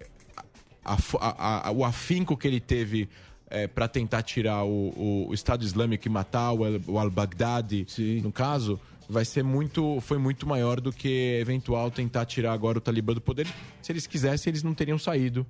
a- 0.85 0.97
a- 1.21 1.69
a- 1.69 1.73
o 1.73 1.85
afinco 1.85 2.37
que 2.37 2.47
ele 2.47 2.61
teve 2.61 3.09
para 3.75 3.89
tentar 3.89 4.23
tirar 4.23 4.63
o, 4.63 5.27
o- 5.29 5.35
Estado 5.35 5.65
Islâmico 5.65 6.07
e 6.07 6.11
matar 6.11 6.53
o, 6.53 6.61
o 6.87 6.99
al-Baghdadi, 7.01 7.85
no 8.23 8.31
caso, 8.31 8.79
vai 9.11 9.25
ser 9.25 9.43
muito, 9.43 10.01
foi 10.01 10.19
muito 10.19 10.47
maior 10.47 10.81
do 10.81 10.93
que 10.93 11.37
eventual 11.41 11.91
tentar 11.91 12.25
tirar 12.25 12.53
agora 12.53 12.79
o 12.79 12.81
Talibã 12.81 13.13
do 13.13 13.21
poder. 13.21 13.47
Se 13.83 13.91
eles 13.91 14.07
quisessem, 14.07 14.51
eles 14.51 14.63
não 14.63 14.73
teriam 14.73 14.99
saído 14.99 15.45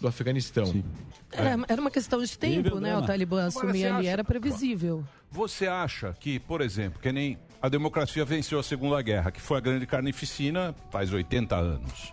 do 0.00 0.08
Afeganistão. 0.08 0.82
Era, 1.30 1.56
era 1.68 1.80
uma 1.80 1.90
questão 1.90 2.20
de 2.22 2.36
tempo, 2.36 2.80
né? 2.80 2.98
O 2.98 3.02
Talibã 3.06 3.46
assumir 3.46 3.86
ali, 3.86 3.98
acha- 4.06 4.08
era 4.10 4.24
previsível. 4.24 5.04
Você 5.30 5.66
acha 5.68 6.12
que, 6.18 6.38
por 6.40 6.60
exemplo, 6.60 7.00
que 7.00 7.10
nem 7.12 7.38
a 7.62 7.68
democracia 7.68 8.24
venceu 8.24 8.58
a 8.58 8.62
Segunda 8.62 9.00
Guerra, 9.00 9.30
que 9.30 9.40
foi 9.40 9.58
a 9.58 9.60
grande 9.60 9.86
carnificina 9.86 10.74
faz 10.90 11.12
80 11.12 11.56
anos. 11.56 12.12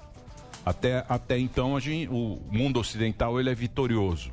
Até, 0.63 1.03
até 1.09 1.39
então, 1.39 1.75
a 1.75 1.79
gente, 1.79 2.07
o 2.11 2.39
mundo 2.51 2.79
ocidental 2.79 3.39
ele 3.39 3.49
é 3.49 3.55
vitorioso. 3.55 4.31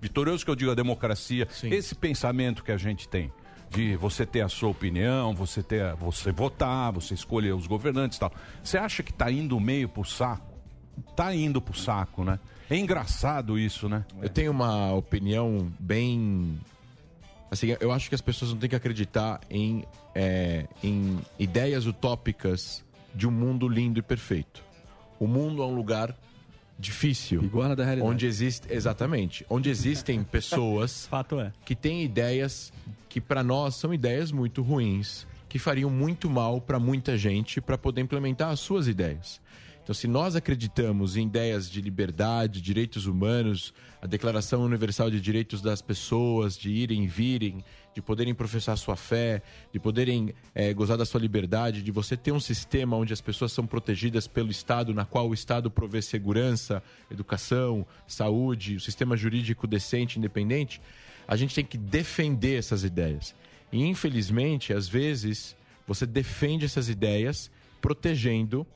Vitorioso 0.00 0.44
que 0.44 0.50
eu 0.50 0.56
digo 0.56 0.70
a 0.70 0.74
democracia, 0.74 1.48
esse 1.64 1.94
pensamento 1.94 2.62
que 2.62 2.70
a 2.72 2.76
gente 2.76 3.08
tem 3.08 3.32
de 3.72 3.96
você 3.96 4.26
ter 4.26 4.42
a 4.42 4.48
sua 4.48 4.68
opinião, 4.68 5.34
você 5.34 5.62
ter, 5.62 5.94
você 5.94 6.30
votar, 6.30 6.92
você 6.92 7.14
escolher 7.14 7.54
os 7.54 7.66
governantes 7.66 8.18
e 8.18 8.20
tal. 8.20 8.32
Você 8.62 8.76
acha 8.76 9.02
que 9.02 9.10
está 9.10 9.30
indo 9.30 9.58
meio 9.58 9.88
pro 9.88 10.04
saco? 10.04 10.52
Tá 11.16 11.34
indo 11.34 11.60
pro 11.60 11.76
saco, 11.76 12.22
né? 12.22 12.38
É 12.68 12.76
engraçado 12.76 13.58
isso, 13.58 13.88
né? 13.88 14.04
Eu 14.20 14.28
tenho 14.28 14.50
uma 14.50 14.92
opinião 14.92 15.72
bem. 15.78 16.58
Assim, 17.50 17.76
eu 17.80 17.92
acho 17.92 18.08
que 18.08 18.14
as 18.14 18.20
pessoas 18.20 18.50
não 18.52 18.58
têm 18.58 18.68
que 18.68 18.76
acreditar 18.76 19.40
em, 19.50 19.84
é, 20.14 20.66
em 20.82 21.18
ideias 21.38 21.86
utópicas 21.86 22.84
de 23.14 23.26
um 23.26 23.30
mundo 23.30 23.68
lindo 23.68 23.98
e 23.98 24.02
perfeito. 24.02 24.62
O 25.18 25.26
mundo 25.26 25.62
é 25.62 25.66
um 25.66 25.74
lugar 25.74 26.14
difícil. 26.78 27.42
Iguana 27.42 27.76
da 27.76 27.84
realidade. 27.84 28.10
Onde 28.10 28.26
existe. 28.26 28.66
Exatamente. 28.72 29.46
Onde 29.48 29.70
existem 29.70 30.24
pessoas 30.24 31.06
Fato 31.06 31.40
é. 31.40 31.52
que 31.64 31.74
têm 31.74 32.02
ideias 32.02 32.72
que 33.12 33.20
para 33.20 33.42
nós 33.42 33.74
são 33.74 33.92
ideias 33.92 34.32
muito 34.32 34.62
ruins, 34.62 35.26
que 35.46 35.58
fariam 35.58 35.90
muito 35.90 36.30
mal 36.30 36.62
para 36.62 36.78
muita 36.78 37.18
gente 37.18 37.60
para 37.60 37.76
poder 37.76 38.00
implementar 38.00 38.48
as 38.48 38.60
suas 38.60 38.88
ideias. 38.88 39.38
Então, 39.82 39.94
se 39.94 40.08
nós 40.08 40.34
acreditamos 40.34 41.14
em 41.14 41.26
ideias 41.26 41.68
de 41.68 41.82
liberdade, 41.82 42.62
direitos 42.62 43.04
humanos, 43.04 43.74
a 44.00 44.06
Declaração 44.06 44.62
Universal 44.62 45.10
de 45.10 45.20
Direitos 45.20 45.60
das 45.60 45.82
Pessoas, 45.82 46.56
de 46.56 46.70
irem 46.70 47.04
e 47.04 47.06
virem, 47.06 47.62
de 47.94 48.00
poderem 48.00 48.34
professar 48.34 48.78
sua 48.78 48.96
fé, 48.96 49.42
de 49.70 49.78
poderem 49.78 50.32
eh, 50.54 50.72
gozar 50.72 50.96
da 50.96 51.04
sua 51.04 51.20
liberdade, 51.20 51.82
de 51.82 51.90
você 51.90 52.16
ter 52.16 52.32
um 52.32 52.40
sistema 52.40 52.96
onde 52.96 53.12
as 53.12 53.20
pessoas 53.20 53.52
são 53.52 53.66
protegidas 53.66 54.26
pelo 54.26 54.50
Estado, 54.50 54.94
na 54.94 55.04
qual 55.04 55.28
o 55.28 55.34
Estado 55.34 55.70
provê 55.70 56.00
segurança, 56.00 56.82
educação, 57.10 57.86
saúde, 58.06 58.76
o 58.76 58.80
sistema 58.80 59.18
jurídico 59.18 59.66
decente, 59.66 60.18
independente, 60.18 60.80
a 61.26 61.36
gente 61.36 61.54
tem 61.54 61.64
que 61.64 61.78
defender 61.78 62.58
essas 62.58 62.84
ideias. 62.84 63.34
E, 63.70 63.82
infelizmente, 63.84 64.72
às 64.72 64.88
vezes, 64.88 65.56
você 65.86 66.04
defende 66.06 66.64
essas 66.64 66.88
ideias 66.88 67.50
protegendo 67.80 68.66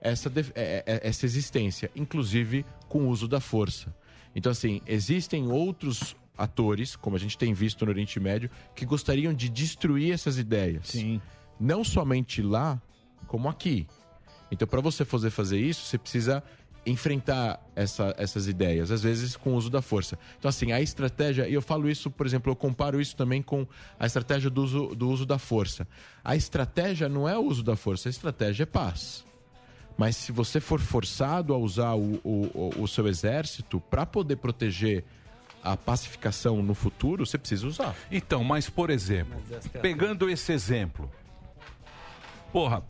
essa, 0.00 0.28
def- 0.30 0.52
é- 0.54 0.82
é- 0.86 1.00
essa 1.08 1.24
existência, 1.26 1.90
inclusive 1.96 2.64
com 2.88 3.04
o 3.04 3.08
uso 3.08 3.26
da 3.26 3.40
força. 3.40 3.94
Então, 4.34 4.52
assim, 4.52 4.80
existem 4.86 5.48
outros 5.48 6.14
atores, 6.36 6.96
como 6.96 7.14
a 7.16 7.18
gente 7.18 7.38
tem 7.38 7.52
visto 7.54 7.84
no 7.84 7.90
Oriente 7.92 8.18
Médio, 8.18 8.50
que 8.74 8.84
gostariam 8.84 9.32
de 9.32 9.48
destruir 9.48 10.12
essas 10.12 10.38
ideias. 10.38 10.88
Sim. 10.88 11.20
Não 11.58 11.84
somente 11.84 12.42
lá, 12.42 12.80
como 13.26 13.48
aqui. 13.48 13.86
Então, 14.50 14.66
para 14.68 14.80
você 14.80 15.04
fazer, 15.04 15.30
fazer 15.30 15.58
isso, 15.60 15.86
você 15.86 15.96
precisa 15.96 16.42
enfrentar 16.86 17.60
essa- 17.74 18.14
essas 18.18 18.46
ideias, 18.46 18.90
às 18.90 19.02
vezes 19.02 19.36
com 19.36 19.52
o 19.52 19.56
uso 19.56 19.70
da 19.70 19.80
força. 19.82 20.18
Então, 20.38 20.48
assim, 20.48 20.72
a 20.72 20.80
estratégia, 20.80 21.48
e 21.48 21.54
eu 21.54 21.62
falo 21.62 21.88
isso, 21.88 22.10
por 22.10 22.26
exemplo, 22.26 22.50
eu 22.52 22.56
comparo 22.56 23.00
isso 23.00 23.16
também 23.16 23.42
com 23.42 23.66
a 23.98 24.06
estratégia 24.06 24.50
do 24.50 24.62
uso, 24.62 24.86
do 24.94 25.08
uso 25.08 25.24
da 25.26 25.38
força. 25.38 25.86
A 26.24 26.36
estratégia 26.36 27.08
não 27.08 27.28
é 27.28 27.36
o 27.38 27.42
uso 27.42 27.62
da 27.62 27.76
força, 27.76 28.08
a 28.08 28.10
estratégia 28.10 28.64
é 28.64 28.66
paz. 28.66 29.24
Mas 29.96 30.16
se 30.16 30.32
você 30.32 30.60
for 30.60 30.80
forçado 30.80 31.54
a 31.54 31.56
usar 31.58 31.94
o, 31.94 32.20
o, 32.24 32.50
o- 32.78 32.82
o 32.82 32.88
seu 32.88 33.06
exército 33.06 33.80
para 33.88 34.04
poder 34.04 34.36
proteger 34.36 35.04
a 35.62 35.76
pacificação 35.76 36.62
no 36.62 36.74
futuro, 36.74 37.24
você 37.24 37.38
precisa 37.38 37.66
usar. 37.66 37.94
Então, 38.10 38.44
mas 38.44 38.68
por 38.68 38.90
exemplo, 38.90 39.40
pegando 39.80 40.28
esse 40.28 40.52
exemplo, 40.52 41.10
porra, 42.52 42.82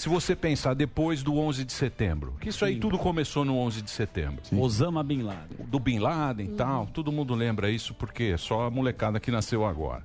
se 0.00 0.08
você 0.08 0.34
pensar 0.34 0.72
depois 0.74 1.22
do 1.22 1.36
11 1.38 1.64
de 1.64 1.72
setembro, 1.72 2.34
que 2.40 2.48
isso 2.48 2.64
aí 2.64 2.78
tudo 2.78 2.96
começou 2.98 3.44
no 3.44 3.56
11 3.58 3.82
de 3.82 3.90
setembro. 3.90 4.40
Osama 4.58 5.02
Bin 5.02 5.22
Laden. 5.22 5.66
Do 5.66 5.78
Bin 5.78 5.98
Laden 5.98 6.46
e 6.46 6.50
tal, 6.56 6.86
todo 6.86 7.12
mundo 7.12 7.34
lembra 7.34 7.70
isso 7.70 7.92
porque 7.92 8.24
é 8.34 8.36
só 8.38 8.66
a 8.66 8.70
molecada 8.70 9.20
que 9.20 9.30
nasceu 9.30 9.64
agora. 9.64 10.02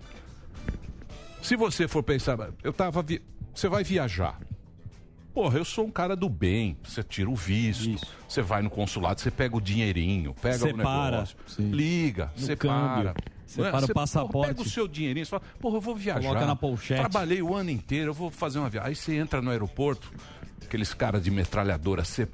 Se 1.42 1.56
você 1.56 1.88
for 1.88 2.04
pensar, 2.04 2.38
eu 2.64 2.74
tava, 2.74 3.02
vi- 3.02 3.22
você 3.54 3.70
vai 3.70 3.84
viajar. 3.84 4.38
Porra, 5.34 5.58
eu 5.60 5.66
sou 5.66 5.86
um 5.86 5.92
cara 5.92 6.16
do 6.16 6.28
bem. 6.30 6.78
Você 6.84 7.04
tira 7.04 7.30
o 7.30 7.36
visto, 7.36 8.00
você 8.28 8.42
vai 8.42 8.62
no 8.62 8.70
consulado, 8.70 9.20
você 9.22 9.30
pega 9.30 9.56
o 9.56 9.62
dinheirinho, 9.62 10.34
pega 10.42 10.58
Separa. 10.58 11.08
o 11.08 11.12
negócio, 11.12 11.38
liga, 11.60 12.32
No 12.38 12.42
separa. 12.46 13.14
câmbio. 13.14 13.35
Não 13.58 13.66
é? 13.66 13.68
Separa 13.68 13.86
o 13.86 13.94
passaporte. 13.94 14.32
porra, 14.32 14.48
pega 14.48 14.62
o 14.62 14.66
seu 14.66 14.88
dinheirinho, 14.88 15.26
você 15.26 15.30
fala, 15.30 15.44
porra, 15.60 15.78
eu 15.78 15.82
vou 15.82 15.96
viajar. 15.96 16.22
Coloca 16.22 16.46
na 16.46 16.56
pochete. 16.56 17.00
Trabalhei 17.00 17.42
o 17.42 17.54
ano 17.54 17.70
inteiro, 17.70 18.10
eu 18.10 18.14
vou 18.14 18.32
fazer 18.32 18.60
uma 18.60 18.70
viagem. 18.70 18.90
Aí 18.90 18.96
você 18.96 19.16
entra 19.16 19.42
no 19.42 19.52
aeroporto, 19.52 20.12
aqueles 20.64 20.94
caras 20.94 21.24
de 21.24 21.32
metralhadora, 21.32 22.04
você 22.04 22.28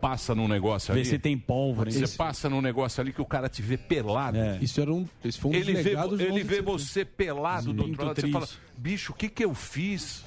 passa 0.00 0.34
num 0.34 0.48
negócio 0.48 0.94
Vê 0.94 1.00
ali. 1.00 1.08
se 1.08 1.18
tem 1.18 1.36
pólvora. 1.36 1.90
Você 1.90 2.16
passa 2.16 2.48
num 2.48 2.60
negócio 2.60 3.00
ali 3.00 3.12
que 3.12 3.20
o 3.20 3.26
cara 3.26 3.48
te 3.48 3.60
vê 3.60 3.76
pelado. 3.76 4.38
Isso 4.60 4.80
era 4.80 4.92
um, 4.92 5.06
esse 5.24 5.38
foi 5.38 5.50
um 5.50 5.54
Ele 5.54 5.74
vê, 5.74 5.90
ele 5.90 5.96
11 5.98 6.32
de 6.32 6.42
vê 6.42 6.62
você 6.62 7.04
pelado 7.04 7.72
do 7.72 7.84
outro 7.84 8.04
lado. 8.04 8.20
Você 8.20 8.30
fala, 8.30 8.48
bicho, 8.76 9.12
o 9.12 9.14
que 9.14 9.28
que 9.28 9.44
eu 9.44 9.54
fiz? 9.54 10.24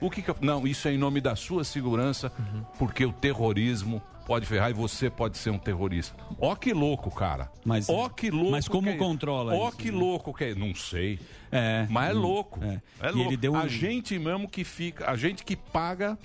O 0.00 0.10
que 0.10 0.22
que 0.22 0.30
eu... 0.30 0.36
Não, 0.40 0.66
isso 0.66 0.86
é 0.88 0.92
em 0.92 0.98
nome 0.98 1.20
da 1.20 1.34
sua 1.36 1.64
segurança, 1.64 2.30
porque 2.78 3.04
o 3.04 3.12
terrorismo 3.12 4.02
pode 4.26 4.46
ferrar 4.46 4.70
e 4.70 4.72
você 4.72 5.08
pode 5.10 5.36
ser 5.38 5.50
um 5.50 5.58
terrorista. 5.58 6.14
Ó 6.40 6.54
que 6.54 6.72
louco, 6.72 7.10
cara. 7.10 7.50
Mas- 7.64 7.88
Ó 7.88 8.08
que 8.08 8.30
louco. 8.30 8.50
mas 8.50 8.66
como 8.68 8.88
que 8.88 8.94
é- 8.94 8.96
controla 8.98 9.54
Ó 9.54 9.68
isso, 9.68 9.76
que 9.76 9.90
né? 9.90 9.98
louco 9.98 10.32
que 10.34 10.44
é. 10.44 10.54
Não 10.54 10.74
sei. 10.74 11.18
É. 11.52 11.86
Mas 11.90 12.10
é 12.10 12.14
Hum, 12.14 12.20
louco. 12.20 12.60
é. 12.64 12.80
É, 13.00 13.08
E 13.08 13.12
louco. 13.12 13.30
ele 13.30 13.36
deu 13.36 13.52
um- 13.52 13.56
A 13.56 13.68
gente 13.68 14.18
mesmo 14.18 14.48
que 14.48 14.64
fica, 14.64 15.10
a 15.10 15.16
gente 15.16 15.44
que 15.44 15.54
paga 15.56 16.18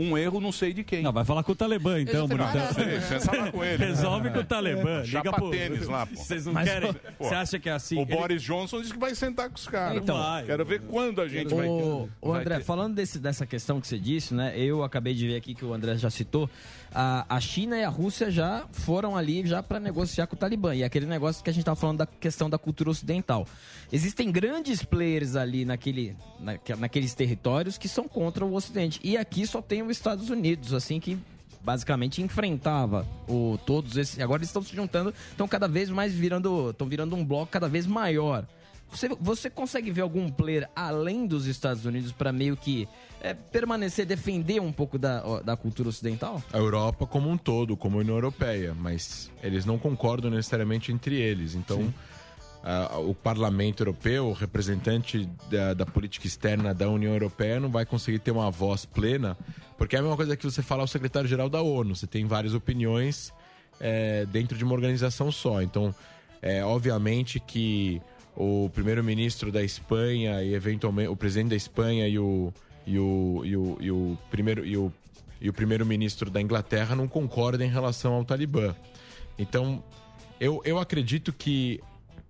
um 0.00 0.16
erro 0.16 0.38
não 0.40 0.52
sei 0.52 0.72
de 0.72 0.84
quem. 0.84 1.02
Não, 1.02 1.10
vai 1.12 1.24
falar 1.24 1.42
com 1.42 1.50
o 1.50 1.56
Talibã 1.56 2.00
então, 2.00 2.28
bonitão. 2.28 2.54
né? 2.54 3.00
Você 3.00 3.18
fala 3.18 3.50
com 3.50 3.64
ele. 3.64 3.84
Resolve 3.84 4.30
com 4.30 4.38
o 4.38 4.44
Talibã. 4.44 4.98
Liga 5.00 5.06
Chapa 5.06 5.32
pro... 5.32 5.50
tênis 5.50 5.88
lá, 5.88 6.06
pô. 6.06 6.14
Vocês 6.14 6.46
não 6.46 6.52
Mas, 6.52 6.68
querem... 6.68 6.94
Você 7.18 7.34
acha 7.34 7.58
que 7.58 7.68
é 7.68 7.72
assim? 7.72 7.96
O 7.98 8.02
Ele- 8.02 8.14
Boris 8.16 8.40
Johnson 8.40 8.80
disse 8.80 8.92
que 8.92 8.98
vai 9.00 9.12
sentar 9.16 9.48
com 9.48 9.56
os 9.56 9.66
caras. 9.66 9.96
Então, 10.00 10.16
Vai. 10.16 10.44
Quero 10.44 10.64
ver 10.64 10.82
quando 10.82 11.20
a 11.20 11.26
gente 11.26 11.52
vai 11.52 11.66
o, 11.66 12.08
o 12.22 12.30
vai 12.30 12.42
André, 12.42 12.58
ter- 12.58 12.64
falando 12.64 12.94
desse, 12.94 13.18
dessa 13.18 13.44
questão 13.44 13.80
que 13.80 13.88
você 13.88 13.98
disse, 13.98 14.32
né? 14.34 14.56
Eu 14.56 14.84
acabei 14.84 15.14
de 15.14 15.26
ver 15.26 15.34
aqui 15.34 15.52
que 15.52 15.64
o 15.64 15.74
André 15.74 15.96
já 15.96 16.10
citou. 16.10 16.48
A, 16.94 17.36
a 17.36 17.40
China 17.40 17.76
e 17.76 17.84
a 17.84 17.88
Rússia 17.88 18.30
já 18.30 18.66
foram 18.72 19.16
ali 19.16 19.46
já 19.46 19.62
para 19.62 19.78
negociar 19.78 20.26
com 20.26 20.34
o 20.34 20.38
Talibã. 20.38 20.74
E 20.74 20.82
aquele 20.82 21.06
negócio 21.06 21.42
que 21.44 21.50
a 21.50 21.52
gente 21.52 21.62
estava 21.62 21.76
falando 21.76 21.98
da 21.98 22.06
questão 22.06 22.48
da 22.48 22.58
cultura 22.58 22.90
ocidental. 22.90 23.46
Existem 23.92 24.30
grandes 24.30 24.82
players 24.82 25.36
ali 25.36 25.64
naquele, 25.64 26.16
naque- 26.40 26.74
naqueles 26.76 27.14
territórios 27.14 27.76
que 27.76 27.88
são 27.88 28.08
contra 28.08 28.44
o 28.44 28.54
Ocidente. 28.54 29.00
E 29.02 29.16
aqui 29.16 29.46
só 29.46 29.60
tem 29.60 29.82
os 29.82 29.90
Estados 29.90 30.30
Unidos, 30.30 30.72
assim, 30.72 30.98
que 30.98 31.18
basicamente 31.60 32.22
enfrentava 32.22 33.06
o, 33.28 33.58
todos 33.66 33.96
esses. 33.96 34.18
Agora 34.20 34.40
eles 34.40 34.48
estão 34.48 34.62
se 34.62 34.74
juntando, 34.74 35.12
estão 35.30 35.46
cada 35.46 35.68
vez 35.68 35.90
mais 35.90 36.14
virando. 36.14 36.70
estão 36.70 36.88
virando 36.88 37.14
um 37.14 37.24
bloco 37.24 37.52
cada 37.52 37.68
vez 37.68 37.86
maior. 37.86 38.46
Você, 38.90 39.08
você 39.20 39.50
consegue 39.50 39.90
ver 39.90 40.00
algum 40.00 40.30
player 40.30 40.68
além 40.74 41.26
dos 41.26 41.46
Estados 41.46 41.84
Unidos 41.84 42.10
para 42.10 42.32
meio 42.32 42.56
que 42.56 42.88
é, 43.20 43.34
permanecer, 43.34 44.06
defender 44.06 44.60
um 44.60 44.72
pouco 44.72 44.98
da, 44.98 45.40
da 45.40 45.56
cultura 45.56 45.88
ocidental? 45.88 46.42
A 46.52 46.58
Europa 46.58 47.06
como 47.06 47.28
um 47.28 47.36
todo, 47.36 47.76
como 47.76 47.98
a 47.98 48.00
União 48.00 48.16
Europeia, 48.16 48.74
mas 48.74 49.30
eles 49.42 49.64
não 49.64 49.78
concordam 49.78 50.30
necessariamente 50.30 50.92
entre 50.92 51.16
eles. 51.16 51.54
Então, 51.54 51.92
o 53.06 53.14
Parlamento 53.14 53.80
Europeu, 53.80 54.26
o 54.26 54.32
representante 54.32 55.28
da, 55.50 55.74
da 55.74 55.86
política 55.86 56.26
externa 56.26 56.74
da 56.74 56.88
União 56.88 57.12
Europeia, 57.12 57.58
não 57.58 57.70
vai 57.70 57.86
conseguir 57.86 58.18
ter 58.18 58.30
uma 58.30 58.50
voz 58.50 58.84
plena, 58.84 59.36
porque 59.76 59.96
é 59.96 59.98
a 59.98 60.02
mesma 60.02 60.16
coisa 60.16 60.36
que 60.36 60.44
você 60.44 60.62
falar 60.62 60.82
ao 60.82 60.88
secretário-geral 60.88 61.48
da 61.48 61.62
ONU. 61.62 61.96
Você 61.96 62.06
tem 62.06 62.26
várias 62.26 62.52
opiniões 62.54 63.32
eh, 63.80 64.26
dentro 64.30 64.58
de 64.58 64.64
uma 64.64 64.74
organização 64.74 65.30
só. 65.32 65.62
Então, 65.62 65.94
é, 66.42 66.64
obviamente 66.64 67.40
que 67.40 68.00
o 68.36 68.70
primeiro-ministro 68.72 69.50
da 69.50 69.62
Espanha 69.62 70.42
e 70.42 70.54
eventualmente 70.54 71.08
o 71.08 71.16
presidente 71.16 71.50
da 71.50 71.56
Espanha 71.56 72.06
e 72.06 72.18
o, 72.18 72.52
e 72.88 72.98
o, 72.98 73.42
e 73.44 73.54
o, 73.54 73.76
e 73.80 73.90
o 73.90 74.18
primeiro 74.30 74.64
e 74.64 74.74
o, 74.74 74.90
e 75.38 75.50
o 75.50 75.52
primeiro-ministro 75.52 76.30
da 76.30 76.40
Inglaterra 76.40 76.96
não 76.96 77.06
concordam 77.06 77.66
em 77.66 77.70
relação 77.70 78.14
ao 78.14 78.24
Talibã. 78.24 78.74
Então, 79.38 79.84
eu, 80.40 80.62
eu 80.64 80.78
acredito 80.78 81.30
que 81.30 81.80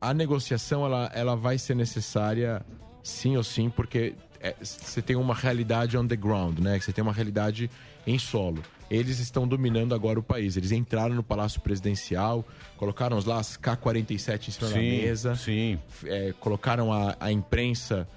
a 0.01 0.13
negociação 0.13 0.85
ela, 0.85 1.11
ela 1.15 1.37
vai 1.37 1.59
ser 1.59 1.77
necessária 1.77 2.61
sim 3.03 3.37
ou 3.37 3.45
sim, 3.45 3.71
porque 3.71 4.15
é, 4.41 4.55
você 4.61 5.01
tem 5.01 5.15
uma 5.15 5.35
realidade 5.35 5.97
on 5.97 6.07
the 6.07 6.17
ground, 6.17 6.59
né? 6.59 6.79
Você 6.79 6.93
tem 6.93 7.03
uma 7.03 7.13
realidade 7.13 7.71
em 8.05 8.19
solo. 8.19 8.63
Eles 8.91 9.21
estão 9.21 9.47
dominando 9.47 9.95
agora 9.95 10.19
o 10.19 10.23
país. 10.23 10.57
Eles 10.57 10.73
entraram 10.73 11.15
no 11.15 11.23
Palácio 11.23 11.61
Presidencial, 11.61 12.45
colocaram 12.77 13.21
lá 13.25 13.39
as 13.39 13.57
K-47 13.57 14.49
em 14.49 14.51
cima 14.51 14.69
da 14.69 14.75
Sim, 14.75 14.81
mesa, 14.81 15.37
sim. 15.37 15.79
é, 16.05 16.35
colocaram 16.41 16.93
a, 16.93 17.17
a 17.21 17.31
imprensa 17.31 18.09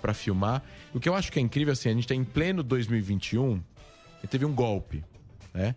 para 0.00 0.12
filmar. 0.14 0.62
O 0.94 1.00
que 1.00 1.08
eu 1.08 1.14
acho 1.14 1.30
que 1.32 1.38
é 1.38 1.42
incrível, 1.42 1.72
assim, 1.72 1.88
a 1.88 1.92
gente 1.92 2.04
está 2.04 2.14
em 2.14 2.24
pleno 2.24 2.62
2021 2.62 3.62
e 4.22 4.26
teve 4.26 4.44
um 4.44 4.52
golpe, 4.54 5.02
né? 5.54 5.74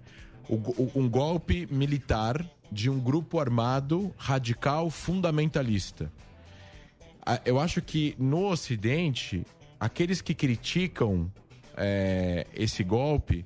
O 0.50 0.56
o- 0.56 0.92
um 0.96 1.10
golpe 1.10 1.68
militar 1.72 2.46
de 2.72 2.90
um 2.90 3.00
grupo 3.00 3.40
armado 3.40 4.14
radical 4.18 4.90
fundamentalista. 4.90 6.12
Eu 7.44 7.60
acho 7.60 7.82
que 7.82 8.16
no 8.20 8.48
Ocidente, 8.50 9.46
aqueles 9.80 10.22
que 10.22 10.34
criticam 10.36 11.32
é, 11.78 12.46
esse 12.54 12.84
golpe 12.84 13.44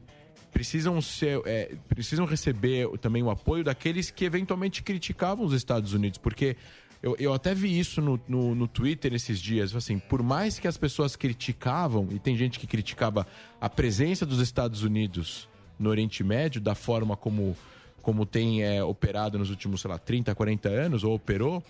precisam 0.51 0.99
ser 1.01 1.41
é, 1.45 1.75
precisam 1.87 2.25
receber 2.25 2.89
também 2.99 3.23
o 3.23 3.29
apoio 3.29 3.63
daqueles 3.63 4.11
que 4.11 4.25
eventualmente 4.25 4.83
criticavam 4.83 5.45
os 5.45 5.53
Estados 5.53 5.93
Unidos, 5.93 6.17
porque 6.17 6.57
eu, 7.01 7.15
eu 7.17 7.33
até 7.33 7.55
vi 7.55 7.79
isso 7.79 8.01
no, 8.01 8.19
no, 8.27 8.53
no 8.53 8.67
Twitter 8.67 9.13
esses 9.13 9.39
dias, 9.39 9.73
assim, 9.75 9.99
por 9.99 10.21
mais 10.21 10.59
que 10.59 10.67
as 10.67 10.77
pessoas 10.77 11.15
criticavam, 11.15 12.07
e 12.11 12.19
tem 12.19 12.35
gente 12.35 12.59
que 12.59 12.67
criticava 12.67 13.25
a 13.59 13.69
presença 13.69 14.25
dos 14.25 14.39
Estados 14.39 14.83
Unidos 14.83 15.47
no 15.79 15.89
Oriente 15.89 16.23
Médio, 16.23 16.59
da 16.59 16.75
forma 16.75 17.15
como, 17.15 17.55
como 18.01 18.25
tem 18.25 18.63
é, 18.63 18.83
operado 18.83 19.39
nos 19.39 19.49
últimos, 19.49 19.81
sei 19.81 19.89
lá, 19.89 19.97
30, 19.97 20.35
40 20.35 20.67
anos, 20.69 21.03
ou 21.05 21.15
operou, 21.15 21.63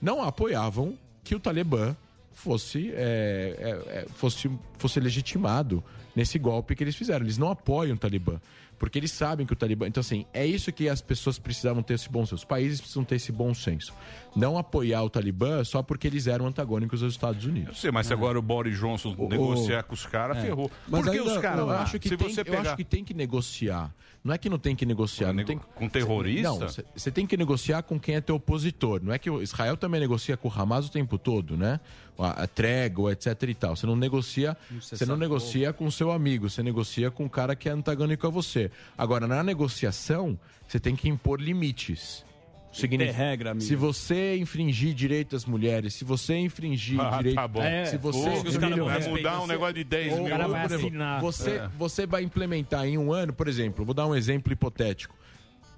não 0.00 0.22
apoiavam 0.22 0.96
que 1.24 1.34
o 1.34 1.40
Talibã 1.40 1.96
fosse, 2.32 2.92
é, 2.94 3.56
é, 3.58 3.98
é, 3.98 4.06
fosse, 4.14 4.48
fosse 4.78 5.00
legitimado 5.00 5.82
nesse 6.14 6.38
golpe 6.38 6.76
que 6.76 6.84
eles 6.84 6.94
fizeram. 6.94 7.26
Eles 7.26 7.36
não 7.36 7.50
apoiam 7.50 7.96
o 7.96 7.98
Talibã, 7.98 8.40
porque 8.78 8.98
eles 8.98 9.10
sabem 9.12 9.46
que 9.46 9.52
o 9.52 9.56
Talibã. 9.56 9.86
Então, 9.86 10.00
assim, 10.00 10.24
é 10.32 10.46
isso 10.46 10.72
que 10.72 10.88
as 10.88 11.00
pessoas 11.00 11.38
precisavam 11.38 11.82
ter 11.82 11.94
esse 11.94 12.08
bom 12.08 12.20
senso. 12.24 12.36
Os 12.36 12.44
países 12.44 12.80
precisam 12.80 13.04
ter 13.04 13.16
esse 13.16 13.32
bom 13.32 13.52
senso. 13.52 13.92
Não 14.36 14.56
apoiar 14.56 15.02
o 15.02 15.10
Talibã 15.10 15.64
só 15.64 15.82
porque 15.82 16.06
eles 16.06 16.26
eram 16.26 16.46
antagônicos 16.46 17.02
aos 17.02 17.12
Estados 17.12 17.44
Unidos. 17.44 17.68
Eu 17.70 17.74
sei, 17.74 17.90
mas 17.90 18.06
se 18.06 18.12
agora 18.12 18.38
o 18.38 18.42
Boris 18.42 18.78
Johnson 18.78 19.14
negociar 19.28 19.82
com 19.82 19.94
os 19.94 20.06
caras, 20.06 20.38
É. 20.38 20.42
ferrou. 20.42 20.70
Mas 20.86 21.02
Porque 21.02 21.18
ainda- 21.18 21.32
os 21.32 21.38
caras 21.38 21.58
eu 21.60 21.70
acho 21.70 21.98
que 21.98 22.08
tem, 22.16 22.18
você 22.30 22.40
eu 22.40 22.44
pegar... 22.44 22.60
acho 22.60 22.76
que 22.76 22.84
tem 22.84 23.02
que 23.04 23.14
negociar. 23.14 23.92
Não 24.22 24.34
é 24.34 24.38
que 24.38 24.48
não 24.50 24.58
tem 24.58 24.74
que 24.74 24.84
negociar. 24.84 25.32
Não 25.32 25.44
tem... 25.44 25.58
Com 25.58 25.88
terrorista? 25.88 26.42
Não, 26.48 26.58
você- 26.58 27.10
tem 27.10 27.26
que 27.26 27.36
negociar 27.36 27.82
com 27.82 27.98
quem 27.98 28.16
é 28.16 28.20
teu 28.20 28.34
opositor. 28.36 29.00
Não 29.02 29.12
é 29.12 29.18
que 29.18 29.30
o 29.30 29.40
Israel 29.42 29.76
também 29.76 30.00
negocia 30.00 30.36
com 30.36 30.48
o 30.48 30.52
Hamas 30.52 30.86
o 30.88 30.90
tempo 30.90 31.16
todo, 31.18 31.56
né? 31.56 31.80
A, 32.18 32.42
a 32.42 32.46
trégua, 32.46 33.12
etc 33.12 33.42
e 33.44 33.54
tal. 33.54 33.76
Você 33.76 33.86
não 33.86 33.94
negocia, 33.96 34.56
você 34.80 35.06
não 35.06 35.16
negocia 35.16 35.72
com 35.72 35.86
o 35.86 35.92
seu 35.92 36.10
amigo, 36.10 36.50
você 36.50 36.62
negocia 36.62 37.10
com 37.10 37.24
o 37.24 37.30
cara 37.30 37.54
que 37.54 37.68
é 37.68 37.72
antagônico 37.72 38.26
a 38.26 38.30
você. 38.30 38.70
Agora, 38.96 39.26
na 39.26 39.42
negociação, 39.42 40.38
você 40.66 40.80
tem 40.80 40.96
que 40.96 41.08
impor 41.08 41.40
limites. 41.40 42.24
Significa- 42.80 43.12
ter 43.12 43.18
regra, 43.24 43.50
amigo. 43.52 43.64
Se 43.64 43.74
você 43.76 44.36
infringir 44.36 44.94
direito 44.94 45.32
das 45.32 45.44
mulheres, 45.44 45.94
se 45.94 46.04
você 46.04 46.36
infringir 46.36 47.00
Ah, 47.00 47.16
direito. 47.18 47.34
tá 47.36 47.48
bom. 47.48 47.60
Se 47.86 47.96
você. 47.96 48.18
Pô, 48.30 48.48
os 48.48 48.56
caras 48.56 48.76
vão 48.78 48.90
Emílio, 48.90 49.10
mudar 49.10 49.40
um 49.42 49.46
negócio 49.46 49.74
de 49.74 49.84
10 49.84 50.12
Ou, 50.12 50.20
mil. 50.20 50.28
cara 50.28 50.48
vai 50.48 50.64
assinar. 50.64 51.20
Você, 51.20 51.50
É. 51.50 51.68
você 51.76 52.06
vai 52.06 52.22
implementar 52.22 52.86
em 52.86 52.96
um 52.98 53.12
ano, 53.12 53.32
por 53.32 53.48
exemplo, 53.48 53.84
vou 53.84 53.94
dar 53.94 54.06
um 54.06 54.14
exemplo 54.14 54.52
hipotético. 54.52 55.14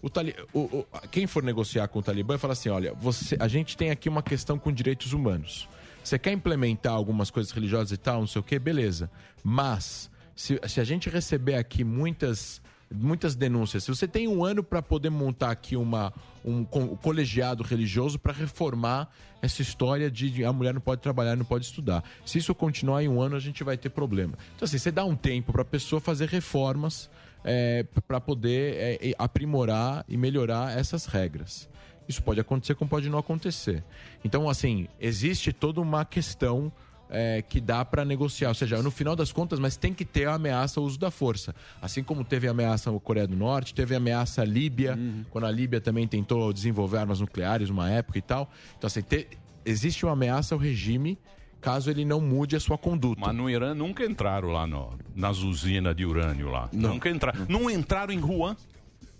O 0.03 0.09
Tali- 0.09 0.35
o- 0.55 0.61
o- 0.61 0.87
quem 1.11 1.27
for 1.27 1.43
negociar 1.43 1.87
com 1.89 1.99
o 1.99 2.03
Talibã 2.03 2.39
fala 2.39 2.55
assim: 2.55 2.69
olha, 2.71 2.95
você, 2.95 3.37
a 3.39 3.47
gente 3.49 3.77
tem 3.77 3.91
aqui 3.91 4.09
uma 4.09 4.23
questão 4.23 4.59
com 4.59 4.73
direitos 4.73 5.13
humanos. 5.13 5.69
Você 6.03 6.19
quer 6.19 6.33
implementar 6.33 6.95
algumas 6.95 7.31
coisas 7.31 7.53
religiosas 7.53 7.93
e 7.93 7.97
tal, 7.99 8.21
não 8.21 8.27
sei 8.27 8.41
o 8.41 8.43
que, 8.43 8.59
beleza. 8.59 9.11
Mas, 9.45 10.11
se, 10.35 10.59
se 10.67 10.81
a 10.81 10.85
gente 10.85 11.11
receber 11.11 11.57
aqui 11.57 11.85
muitas, 11.85 12.63
muitas 12.91 13.35
denúncias, 13.37 13.85
se 13.85 13.91
você 13.95 14.09
tem 14.09 14.27
um 14.27 14.43
ano 14.43 14.63
para 14.65 14.81
poder 14.81 15.11
montar 15.11 15.51
aqui 15.51 15.77
uma, 15.77 16.11
um 16.45 16.65
co- 16.65 16.97
colegiado 16.97 17.63
religioso 17.63 18.19
para 18.19 18.33
reformar 18.33 19.09
essa 19.43 19.63
história 19.63 20.11
de, 20.11 20.31
de 20.31 20.45
a 20.45 20.53
mulher 20.53 20.75
não 20.75 20.81
pode 20.81 21.01
trabalhar, 21.01 21.37
não 21.37 21.45
pode 21.45 21.65
estudar. 21.65 22.05
Se 22.25 22.39
isso 22.39 22.55
continuar 22.55 23.03
em 23.03 23.09
um 23.09 23.21
ano, 23.21 23.37
a 23.37 23.41
gente 23.41 23.65
vai 23.65 23.77
ter 23.77 23.91
problema. 23.91 24.35
Então, 24.55 24.65
assim, 24.67 24.79
você 24.79 24.91
dá 24.91 25.05
um 25.05 25.17
tempo 25.17 25.53
para 25.53 25.63
a 25.63 25.65
pessoa 25.65 26.01
fazer 26.01 26.29
reformas 26.29 27.11
para 28.07 28.21
poder 28.21 28.77
é, 28.77 29.11
é, 29.11 29.15
aprimorar 29.19 30.05
e 30.09 30.17
melhorar 30.17 30.77
essas 30.79 31.07
regras. 31.07 31.69
Isso 32.07 32.23
pode 32.23 32.41
acontecer 32.41 32.75
como 32.75 32.91
pode 32.91 33.09
não 33.09 33.19
acontecer. 33.19 33.83
Então, 34.25 34.49
assim, 34.49 34.89
existe 35.01 35.53
toda 35.53 35.81
uma 35.81 36.05
questão 36.05 36.71
é, 37.11 37.43
que 37.43 37.61
dá 37.61 37.85
para 37.85 38.05
negociar. 38.05 38.49
Ou 38.49 38.55
seja, 38.55 38.81
no 38.83 38.91
final 38.91 39.17
das 39.17 39.33
contas, 39.33 39.59
mas 39.59 39.77
tem 39.77 39.93
que 39.93 40.05
ter 40.05 40.29
a 40.29 40.35
ameaça 40.35 40.79
ao 40.81 40.87
uso 40.87 40.99
da 40.99 41.11
força. 41.11 41.55
Assim 41.83 42.03
como 42.03 42.25
teve 42.25 42.47
a 42.49 42.53
ameaça 42.53 42.91
à 42.95 43.01
Coreia 43.01 43.27
do 43.27 43.37
Norte, 43.37 43.75
teve 43.75 43.95
a 43.95 43.99
ameaça 43.99 44.43
à 44.43 44.45
Líbia, 44.45 44.99
quando 45.31 45.45
a 45.47 45.51
Líbia 45.51 45.81
também 45.81 46.07
tentou 46.07 46.53
desenvolver 46.53 46.99
armas 46.99 47.21
nucleares 47.21 47.69
uma 47.69 47.91
época 47.91 48.19
e 48.19 48.23
tal. 48.23 48.51
Então, 48.79 48.87
assim, 48.87 49.03
te- 49.03 49.27
existe 49.65 50.05
uma 50.07 50.13
ameaça 50.13 50.55
ao 50.55 50.59
regime 50.61 51.19
caso 51.61 51.91
ele 51.91 52.07
não 52.07 52.23
mude 52.23 52.57
a 52.57 52.61
sua 52.61 52.79
conduta. 52.79 53.21
Mas 53.21 53.35
no 53.37 53.51
Irã 53.51 53.75
nunca 53.75 54.03
entraram 54.03 54.49
lá 54.49 54.67
no, 54.67 54.99
nas 55.15 55.39
usinas 55.41 55.95
de 55.95 56.07
urânio 56.07 56.49
lá. 56.49 56.71
Não. 56.73 56.95
Nunca 56.95 57.11
entraram. 57.11 57.45
Não 57.51 57.71
entraram 57.71 58.15
em 58.15 58.19
Wuhan. 58.19 58.57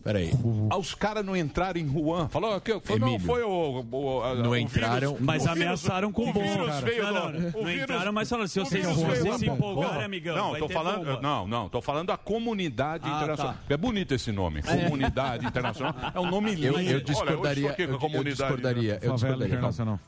Peraí. 0.03 0.31
Ah, 0.71 0.79
os 0.79 0.95
caras 0.95 1.23
não 1.25 1.37
entraram 1.37 1.79
em 1.79 1.87
Wuhan. 1.87 2.29
Falou 2.31 2.59
que 2.61 2.81
foi, 2.81 2.99
não, 2.99 3.19
foi 3.21 3.43
o, 3.43 3.85
o- 3.91 4.23
a- 4.23 4.35
Não 4.35 4.51
o 4.53 4.57
entraram, 4.57 5.11
vírus- 5.13 5.21
Mas 5.21 5.47
ameaçaram 5.47 6.11
com 6.11 6.23
o 6.23 6.33
bomba, 6.33 6.41
vírus 6.49 6.67
cara. 6.69 6.81
veio 6.87 7.03
Não, 7.05 7.13
não, 7.13 7.21
o 7.29 7.33
não 7.33 7.65
vírus- 7.65 7.83
entraram, 7.83 8.13
mas 8.13 8.29
falaram, 8.31 8.49
se 8.49 8.61
o 8.61 8.65
vocês- 8.65 8.83
vírus 8.87 8.99
se 8.99 9.05
vocês 9.05 9.37
se 9.37 9.47
empolgarem, 9.47 10.03
amigão, 10.05 10.37
Não, 10.37 10.51
vai 10.53 10.61
tô 10.61 10.69
ter 10.69 10.73
falando, 10.75 11.05
bomba. 11.05 11.21
não, 11.21 11.47
não, 11.47 11.69
tô 11.69 11.83
falando 11.83 12.07
da 12.09 12.17
comunidade 12.17 13.05
Ah, 13.07 13.17
internacional. 13.17 13.53
tá. 13.55 13.61
É 13.69 13.77
bonito 13.77 14.15
esse 14.15 14.33
nome, 14.33 14.63
comunidade 14.63 15.45
internacional. 15.47 15.95
É 16.15 16.19
um 16.19 16.31
nome 16.31 16.55
lindo. 16.55 16.67
Eu, 16.69 16.75
Olha, 16.77 16.91
eu 16.91 16.99
eu 16.99 17.01
discordaria. 17.05 17.71
aqui 17.71 17.77
com 17.77 17.83
a 17.83 17.87
eu, 17.87 17.93
eu 17.93 17.99
comunidade 17.99 18.37
discordaria. 18.37 18.93
Eu 18.95 18.99
Favela 19.01 19.15
discordaria. 19.17 19.47
internacional. 19.55 20.01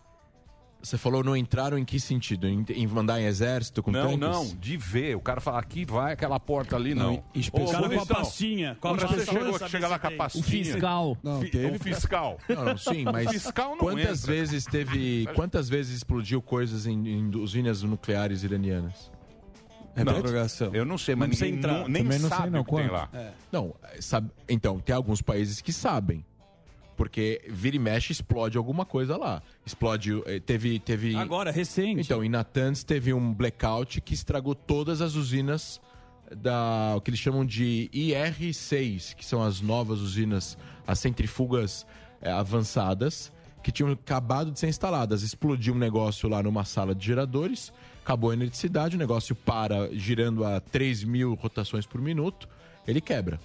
Você 0.83 0.99
falou 0.99 1.23
não 1.23 1.37
entraram 1.37 1.79
em 1.79 1.85
que 1.85 2.01
sentido? 2.01 2.49
Em, 2.49 2.65
em 2.71 2.87
mandar 2.89 3.21
em 3.21 3.25
exército 3.25 3.85
com 3.85 3.93
Não, 3.93 4.03
tanques? 4.03 4.19
não, 4.19 4.47
de 4.59 4.77
ver. 4.77 5.15
O 5.17 5.21
cara 5.21 5.41
fala, 5.41 5.61
aqui 5.61 5.85
vai 5.85 6.13
aquela 6.15 6.41
porta 6.41 6.75
ali, 6.75 6.93
não. 6.93 7.13
Não, 7.13 7.25
inspeção. 7.35 7.69
O 7.69 7.73
cara 7.73 7.89
com 7.89 8.01
a 8.01 8.07
pastinha, 8.07 8.77
com 8.81 8.89
a 8.89 8.93
você 8.95 9.25
chegou, 9.25 9.59
sabe 9.59 9.71
chega 9.71 9.87
lá 9.89 9.99
com 9.99 10.07
a 10.07 10.11
tem. 10.11 10.19
pastinha. 10.19 10.43
O 10.43 10.45
fiscal. 10.49 11.19
Não, 11.23 11.41
teve. 11.41 11.77
O 11.77 11.79
fiscal. 11.79 12.39
Não, 12.49 12.65
não, 12.65 12.77
sim, 12.77 13.05
mas 13.05 13.31
fiscal 13.31 13.71
não 13.71 13.79
quantas 13.79 14.23
entra. 14.25 14.33
vezes 14.35 14.65
teve, 14.65 15.29
quantas 15.37 15.69
vezes 15.69 15.99
explodiu 15.99 16.43
coisas 16.43 16.85
em, 16.85 17.07
em 17.09 17.35
usinas 17.37 17.83
nucleares 17.85 18.43
iranianas? 18.43 19.11
Reprogração. 19.95 20.75
Eu 20.75 20.85
não 20.85 20.97
sei, 20.97 21.15
mas 21.15 21.29
Não 21.29 21.35
ninguém 21.35 21.59
entrar. 21.59 21.73
não- 21.81 21.89
nem 21.89 22.03
Também 22.03 22.19
não 22.19 22.29
sei 22.29 22.39
sabe 22.39 22.51
não 22.51 22.61
o 22.61 22.65
que 22.65 22.75
tem 22.75 22.89
quanto. 22.89 22.93
lá. 22.93 23.09
Não, 23.53 23.75
sabe, 24.01 24.31
então 24.49 24.81
tem 24.81 24.97
alguns 24.97 25.21
países 25.21 25.61
que 25.61 25.73
sabem, 25.73 26.25
porque 27.03 27.43
vira 27.49 27.75
e 27.75 27.81
mexe 27.81 28.13
explode 28.13 28.57
alguma 28.57 28.87
coisa 28.87 29.17
lá. 29.17 29.43
Explode, 29.67 30.23
eh, 30.25 30.39
teve, 30.39 30.79
teve. 30.79 31.17
Agora, 31.17 31.51
recente. 31.51 32.01
Então, 32.01 32.23
em 32.23 32.29
Natanz 32.29 32.85
teve 32.85 33.13
um 33.13 33.35
blackout 33.35 34.01
que 34.01 34.15
estragou 34.15 34.55
todas 34.55 35.01
as 35.01 35.17
usinas 35.17 35.81
da 36.37 36.95
o 36.97 37.01
que 37.01 37.11
eles 37.11 37.19
chamam 37.19 37.45
de 37.45 37.91
IR6, 37.93 39.17
que 39.17 39.25
são 39.25 39.43
as 39.43 39.61
novas 39.61 39.99
usinas, 39.99 40.57
as 40.87 41.01
centrifugas 41.01 41.85
eh, 42.21 42.31
avançadas, 42.31 43.33
que 43.65 43.73
tinham 43.73 43.91
acabado 43.91 44.53
de 44.53 44.61
ser 44.61 44.69
instaladas. 44.69 45.25
Explodiu 45.25 45.75
um 45.75 45.79
negócio 45.79 46.29
lá 46.29 46.41
numa 46.41 46.65
sala 46.65 46.95
de 46.95 47.05
geradores, 47.05 47.73
acabou 48.05 48.31
a 48.31 48.35
eletricidade, 48.35 48.95
o 48.95 48.99
negócio 48.99 49.35
para 49.35 49.93
girando 49.93 50.45
a 50.45 50.61
3 50.61 51.03
mil 51.03 51.35
rotações 51.35 51.85
por 51.85 52.01
minuto, 52.01 52.49
ele 52.87 53.01
quebra. 53.01 53.41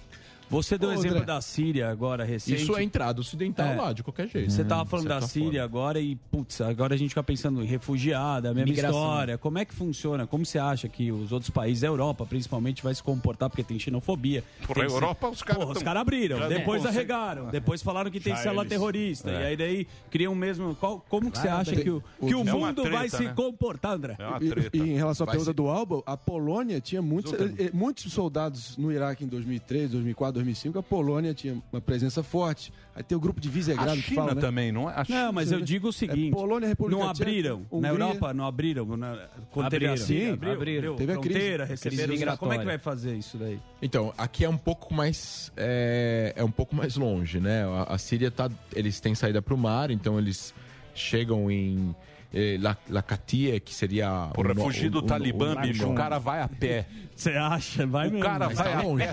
Você 0.50 0.78
deu 0.78 0.88
o 0.88 0.92
exemplo 0.92 1.16
André. 1.18 1.26
da 1.26 1.40
Síria 1.40 1.90
agora, 1.90 2.24
recente. 2.24 2.62
Isso 2.62 2.76
é 2.76 2.82
entrada 2.82 3.20
ocidental 3.20 3.66
É. 3.68 3.74
lá, 3.76 3.92
de 3.92 4.02
qualquer 4.02 4.28
jeito. 4.28 4.50
Você 4.50 4.64
tava 4.64 4.84
falando 4.86 5.08
da 5.08 5.14
certa 5.20 5.26
Síria 5.28 5.48
forma. 5.62 5.64
agora 5.64 6.00
e, 6.00 6.16
putz, 6.30 6.60
agora 6.60 6.94
a 6.94 6.96
gente 6.96 7.10
fica 7.10 7.22
pensando 7.22 7.62
em 7.62 7.66
refugiada, 7.66 8.50
a 8.50 8.54
mesma 8.54 8.70
Migração. 8.70 8.98
história. 8.98 9.38
Como 9.38 9.58
é 9.58 9.64
que 9.64 9.74
funciona? 9.74 10.26
Como 10.26 10.44
você 10.46 10.58
acha 10.58 10.88
que 10.88 11.12
os 11.12 11.32
outros 11.32 11.50
países, 11.50 11.84
a 11.84 11.86
Europa 11.88 12.24
principalmente, 12.26 12.82
vai 12.82 12.94
se 12.94 13.02
comportar? 13.02 13.50
Porque 13.50 13.62
tem 13.62 13.78
xenofobia. 13.78 14.42
Porra, 14.66 14.74
tem 14.74 14.82
a 14.84 14.86
Europa, 14.86 15.28
os 15.28 15.42
caras 15.42 15.58
Porra, 15.62 15.72
os 15.72 15.78
tão- 15.78 15.84
caras 15.84 16.00
abriram, 16.02 16.38
Já 16.38 16.48
depois 16.48 16.86
arregaram, 16.86 17.48
depois 17.50 17.82
falaram 17.82 18.10
que 18.10 18.20
tem 18.20 18.34
Já 18.34 18.42
célula 18.42 18.62
eles- 18.62 18.70
terrorista. 18.70 19.30
É. 19.30 19.40
E 19.42 19.44
aí 19.46 19.56
daí 19.56 19.86
criam 20.10 20.34
mesmo... 20.34 20.74
Qual- 20.76 21.04
como 21.08 21.30
que 21.30 21.38
você 21.38 21.48
acha 21.48 21.72
tem- 21.74 21.84
que 21.84 21.90
o, 21.90 22.02
que 22.26 22.34
o 22.34 22.40
É 22.40 22.44
mundo 22.52 22.82
treta, 22.82 22.96
vai 22.98 23.08
se 23.10 23.24
né? 23.24 23.32
comportar, 23.34 23.92
André? 23.94 24.16
É 24.18 24.26
uma 24.26 24.38
E- 24.42 24.48
treta. 24.48 24.76
E, 24.76 24.80
em 24.80 24.96
relação 24.96 25.24
à 25.24 25.26
Vai 25.26 25.34
pergunta 25.34 25.50
ser- 25.50 25.54
do 25.56 25.68
Alba, 25.68 26.02
a 26.06 26.16
Polônia 26.16 26.80
tinha 26.80 27.02
muitos, 27.02 27.32
eh, 27.34 27.54
eh, 27.66 27.70
muitos 27.72 28.10
soldados 28.12 28.76
no 28.76 28.90
Iraque 28.90 29.24
em 29.24 29.26
2003, 29.28 29.90
2004, 29.90 30.37
2005. 30.38 30.78
A 30.78 30.82
Polônia 30.82 31.34
tinha 31.34 31.60
uma 31.72 31.80
presença 31.80 32.22
forte. 32.22 32.72
Aí 32.94 33.02
tem 33.02 33.16
o 33.16 33.20
grupo 33.20 33.40
de 33.40 33.48
A 33.48 33.52
Visegrado 33.52 33.92
que 33.96 34.02
China 34.02 34.22
fala, 34.22 34.34
né? 34.34 34.40
também, 34.40 34.72
não 34.72 34.88
é? 34.90 34.94
A 34.96 35.04
China- 35.04 35.24
Não, 35.26 35.32
mas 35.32 35.52
eu 35.52 35.60
digo 35.60 35.88
o 35.88 35.92
seguinte: 35.92 36.28
É 36.28 36.30
Polônia, 36.30 36.68
República 36.68 37.00
não 37.04 37.12
Tcheca, 37.12 37.22
abriram. 37.28 37.58
Na 37.70 37.76
Hungria. 37.76 37.90
Europa, 37.90 38.34
não 38.34 38.46
abriram. 38.46 38.96
Na, 38.96 39.28
quando 39.50 39.68
teve 39.70 39.86
a 39.86 39.92
Abriram. 39.92 40.32
Abriram. 40.34 40.52
abriu, 40.54 40.94
Teve 40.96 41.12
a 41.12 41.16
crise. 41.18 41.30
fronteira, 41.38 41.66
Crise 41.66 41.84
receberam. 41.96 42.36
Como 42.36 42.52
é 42.52 42.58
que 42.58 42.64
vai 42.64 42.78
fazer 42.78 43.14
isso 43.16 43.36
daí? 43.38 43.58
Então, 43.82 44.12
aqui 44.18 44.44
é 44.44 44.48
um 44.48 44.58
pouco 44.58 44.92
mais 44.94 45.52
é, 45.56 46.32
é 46.36 46.44
um 46.44 46.50
pouco 46.50 46.74
mais 46.74 46.96
longe, 46.96 47.38
né? 47.40 47.64
A, 47.64 47.94
a 47.94 47.98
Síria 47.98 48.30
tá, 48.30 48.50
eles 48.74 49.00
têm 49.00 49.14
saída 49.14 49.40
para 49.42 49.54
o 49.54 49.58
mar, 49.58 49.90
então 49.90 50.18
eles 50.18 50.54
chegam 50.94 51.50
em 51.50 51.94
eh, 52.34 52.58
La- 52.60 52.76
Lakatia, 52.90 53.58
que 53.60 53.74
seria... 53.74 54.30
O 54.36 54.54
fugir 54.62 54.90
do 54.90 54.98
o- 54.98 55.02
o- 55.02 55.06
Talibã, 55.06 55.54
o- 55.54 55.60
bicho, 55.60 55.88
o 55.88 55.94
cara 55.94 56.18
vai 56.18 56.42
a 56.42 56.48
pé. 56.48 56.86
Você 57.18 57.30
acha? 57.32 57.84
Vai 57.86 58.06
O 58.08 58.12
mesmo. 58.12 58.24
cara 58.24 58.46
Mas 58.46 58.58
vai 58.58 58.72
tá 58.72 58.80
longe. 58.82 59.04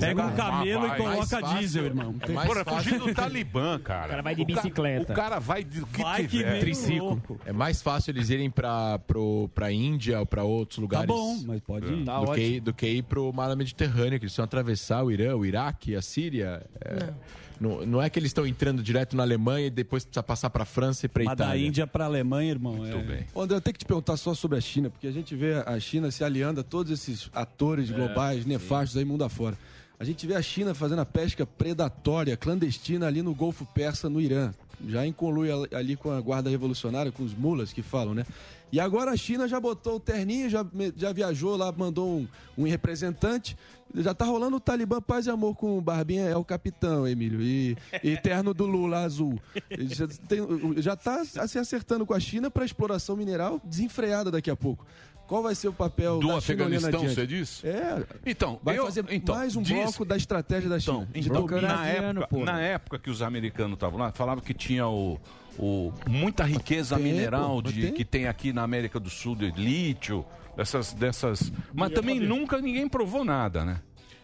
Pega 0.00 0.22
é 0.22 0.24
um 0.24 0.34
camelo 0.34 0.80
vai, 0.88 0.94
e 0.94 1.02
coloca 1.02 1.26
fácil. 1.40 1.58
diesel, 1.58 1.84
irmão. 1.84 2.14
É 2.20 2.28
mais 2.32 2.48
Porra, 2.48 2.64
fácil. 2.64 2.82
fugir 2.82 2.98
do 2.98 3.14
Talibã, 3.14 3.78
cara. 3.78 4.06
O 4.06 4.10
cara 4.10 4.22
vai 4.22 4.34
de 4.34 4.42
O 4.42 4.46
ca- 4.46 4.54
bicicleta. 4.54 5.12
O 5.12 5.16
cara 5.16 5.38
vai 5.38 5.62
de 5.62 5.82
o 5.82 5.86
que 5.86 6.02
Vai 6.02 6.22
que 6.22 6.28
tiver. 6.28 6.52
vem 6.52 6.60
Triciclo. 6.60 7.08
louco. 7.10 7.40
É 7.44 7.52
mais 7.52 7.82
fácil 7.82 8.12
eles 8.12 8.30
irem 8.30 8.50
pra, 8.50 8.98
pro, 9.00 9.50
pra 9.54 9.70
Índia 9.70 10.18
ou 10.20 10.24
pra 10.26 10.42
outros 10.42 10.76
Tá 10.76 10.80
lugares. 10.82 11.06
bom, 11.06 11.38
mas 11.46 11.60
pode 11.60 11.86
ir. 11.92 12.04
Tá 12.04 12.18
do, 12.18 12.24
que, 12.26 12.30
ótimo. 12.30 12.60
do 12.62 12.72
que 12.72 12.86
ir 12.88 13.02
pro 13.02 13.30
mar 13.32 13.54
Mediterrâneo, 13.54 14.18
que 14.18 14.24
eles 14.24 14.34
vão 14.34 14.44
atravessar 14.44 15.02
o 15.04 15.10
Irã, 15.12 15.36
o 15.36 15.44
Iraque, 15.44 15.94
a 15.94 16.00
Síria. 16.00 16.62
É, 16.80 17.12
não. 17.60 17.84
Não, 17.84 18.00
é 18.00 18.08
que 18.08 18.18
eles 18.18 18.30
estão 18.30 18.46
entrando 18.46 18.82
direto 18.82 19.14
na 19.14 19.22
Alemanha 19.22 19.66
e 19.66 19.70
depois 19.70 20.02
precisa 20.02 20.22
passar 20.22 20.48
pra 20.48 20.64
França 20.64 21.04
e 21.04 21.08
pra 21.10 21.24
Mas 21.24 21.36
da 21.36 21.44
Itália. 21.44 21.66
Índia 21.66 21.86
pra 21.86 22.06
Alemanha, 22.06 22.50
irmão. 22.50 22.74
Muito 22.76 22.96
é... 22.96 23.02
bem. 23.02 23.26
André, 23.36 23.56
eu 23.56 23.60
tenho 23.60 23.74
que 23.74 23.80
te 23.80 23.84
perguntar 23.84 24.16
só 24.16 24.32
sobre 24.32 24.56
a 24.56 24.60
China, 24.62 24.88
porque 24.88 25.06
a 25.06 25.12
gente 25.12 25.36
vê 25.36 25.56
a 25.66 25.78
China 25.78 26.10
se 26.10 26.24
aliando 26.24 26.60
a 26.60 26.64
todos 26.64 26.90
esses 26.90 27.28
atores 27.54 27.90
globais, 27.90 28.46
nefastos 28.46 28.96
aí 28.96 29.04
mundo 29.04 29.24
afora. 29.24 29.56
A 29.98 30.04
gente 30.04 30.26
vê 30.26 30.34
a 30.34 30.40
China 30.42 30.72
fazendo 30.74 31.00
a 31.00 31.04
pesca 31.06 31.44
predatória, 31.44 32.36
clandestina 32.36 33.06
ali 33.06 33.20
no 33.22 33.34
Golfo 33.34 33.66
Persa, 33.66 34.08
no 34.08 34.20
Irã. 34.20 34.52
Já 34.88 35.06
em 35.06 35.12
conluio 35.12 35.68
ali- 35.74 35.94
com 35.94 36.10
a 36.10 36.18
guarda 36.22 36.48
revolucionária, 36.48 37.12
com 37.12 37.22
os 37.22 37.34
mulas 37.34 37.70
que 37.70 37.82
falam, 37.82 38.14
né? 38.14 38.24
E 38.72 38.80
agora 38.80 39.10
a 39.10 39.16
China 39.16 39.46
já 39.46 39.60
botou 39.60 39.96
o 39.96 40.00
terninho, 40.00 40.48
já, 40.48 40.64
já 40.96 41.12
viajou 41.12 41.54
lá, 41.56 41.70
mandou 41.70 42.08
um, 42.20 42.28
um 42.56 42.64
representante. 42.64 43.56
Já 43.94 44.14
tá 44.14 44.24
rolando 44.24 44.56
o 44.56 44.60
Talibã 44.60 45.02
Paz 45.02 45.26
e 45.26 45.30
Amor 45.30 45.56
com 45.56 45.76
o 45.76 45.80
Barbinha, 45.82 46.22
é 46.26 46.36
o 46.36 46.44
capitão, 46.44 47.06
Emílio. 47.06 47.42
E, 47.42 47.76
e 48.02 48.16
terno 48.16 48.54
do 48.54 48.64
Lula 48.64 49.00
azul. 49.00 49.38
Já, 49.80 50.06
tem- 50.06 50.80
já 50.80 50.96
tá 50.96 51.24
se 51.24 51.58
acertando 51.58 52.06
com 52.06 52.14
a 52.14 52.20
China 52.20 52.50
para 52.50 52.64
exploração 52.64 53.16
mineral 53.16 53.60
desenfreada 53.64 54.30
daqui 54.30 54.48
a 54.50 54.56
pouco. 54.56 54.86
Qual 55.30 55.44
vai 55.44 55.54
ser 55.54 55.68
o 55.68 55.72
papel 55.72 56.18
Do 56.18 56.26
China 56.26 56.38
Afeganistão, 56.38 57.04
você 57.08 57.24
disse? 57.24 57.64
É, 57.64 58.02
Então, 58.26 58.58
vai 58.64 58.76
eu- 58.76 58.84
fazer 58.86 59.04
então, 59.12 59.36
mais 59.36 59.54
um 59.54 59.62
diz- 59.62 59.76
bloco 59.80 60.04
da 60.04 60.16
estratégia 60.16 60.68
da 60.68 60.80
China. 60.80 61.06
Então, 61.08 61.20
de 61.22 61.28
então 61.28 61.46
dominar. 61.46 61.76
na, 61.76 61.86
época, 61.86 62.36
na 62.44 62.60
época 62.60 62.98
que 62.98 63.08
os 63.08 63.22
americanos 63.22 63.74
estavam 63.74 63.96
lá, 64.00 64.10
falavam 64.10 64.42
que 64.42 64.52
tinha 64.52 64.88
o, 64.88 65.20
o- 65.56 65.92
muita 66.08 66.42
riqueza 66.42 66.96
Tem, 66.96 67.04
mineral 67.04 67.62
de, 67.62 67.80
tem. 67.80 67.92
que 67.92 68.04
tem 68.04 68.26
aqui 68.26 68.52
na 68.52 68.64
América 68.64 68.98
do 68.98 69.08
Sul, 69.08 69.36
de 69.36 69.52
lítio, 69.52 70.26
dessas. 70.56 70.92
dessas 70.94 71.52
mas 71.72 71.92
também 71.92 72.18
nunca 72.18 72.60
ninguém 72.60 72.88
provou 72.88 73.24
nada, 73.24 73.64
né? 73.64 73.80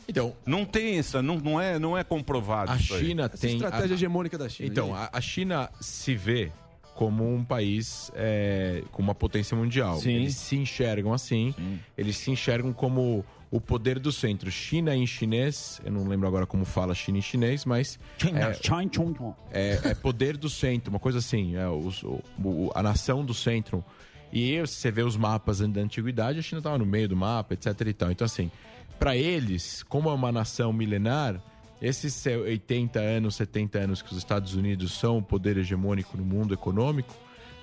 Então, 0.08 0.34
Não 0.44 0.64
tem 0.64 0.98
essa, 0.98 1.22
não, 1.22 1.36
não, 1.36 1.60
é, 1.60 1.78
não 1.78 1.96
é 1.96 2.02
comprovado. 2.02 2.72
a 2.72 2.76
isso 2.76 2.94
aí. 2.94 3.06
China 3.06 3.26
Essa 3.32 3.38
tem. 3.46 3.54
estratégia 3.54 3.92
a- 3.92 3.94
hegemônica 3.94 4.36
da 4.36 4.48
China. 4.48 4.68
Então, 4.68 4.92
a, 4.92 5.08
a 5.12 5.20
China 5.20 5.70
se 5.80 6.16
vê 6.16 6.50
como 6.96 7.22
um 7.32 7.44
país 7.44 8.10
é, 8.14 8.82
com 8.90 9.02
uma 9.02 9.14
potência 9.14 9.54
mundial. 9.56 9.98
Sim. 9.98 10.12
Eles 10.14 10.34
se 10.34 10.56
enxergam 10.56 11.12
assim, 11.12 11.54
eles 11.96 12.16
se 12.16 12.30
enxergam 12.30 12.72
como 12.72 13.24
o 13.50 13.60
poder 13.60 13.98
do 13.98 14.10
centro. 14.10 14.50
China 14.50 14.96
em 14.96 15.06
chinês, 15.06 15.80
eu 15.84 15.92
não 15.92 16.08
lembro 16.08 16.26
agora 16.26 16.46
como 16.46 16.64
fala 16.64 16.94
China 16.94 17.18
em 17.18 17.22
chinês, 17.22 17.64
mas 17.64 17.98
China, 18.18 18.40
é, 18.40 18.54
China, 18.54 18.90
China. 18.92 19.36
é, 19.52 19.78
é 19.90 19.94
poder 19.94 20.36
do 20.38 20.48
centro, 20.48 20.90
uma 20.90 20.98
coisa 20.98 21.18
assim, 21.18 21.54
é, 21.54 21.68
os- 21.68 22.02
o- 22.02 22.20
o- 22.42 22.70
a 22.74 22.82
nação 22.82 23.24
do 23.24 23.34
centro. 23.34 23.84
E 24.32 24.58
você 24.60 24.90
vê 24.90 25.02
os 25.02 25.16
mapas 25.16 25.60
da 25.60 25.80
antiguidade, 25.80 26.38
a 26.38 26.42
China 26.42 26.58
estava 26.58 26.78
no 26.78 26.86
meio 26.86 27.08
do 27.08 27.16
mapa, 27.16 27.54
etc 27.54 27.80
e 27.86 27.92
tal. 27.92 28.10
Então, 28.10 28.24
assim, 28.24 28.50
para 28.98 29.16
eles, 29.16 29.82
como 29.84 30.08
é 30.08 30.12
uma 30.12 30.32
nação 30.32 30.72
milenar, 30.72 31.40
esses 31.80 32.24
80 32.26 32.98
anos, 32.98 33.36
70 33.36 33.78
anos 33.78 34.02
que 34.02 34.10
os 34.12 34.18
Estados 34.18 34.54
Unidos 34.54 34.92
são 34.92 35.18
o 35.18 35.22
poder 35.22 35.56
hegemônico 35.56 36.16
no 36.16 36.24
mundo 36.24 36.54
econômico 36.54 37.14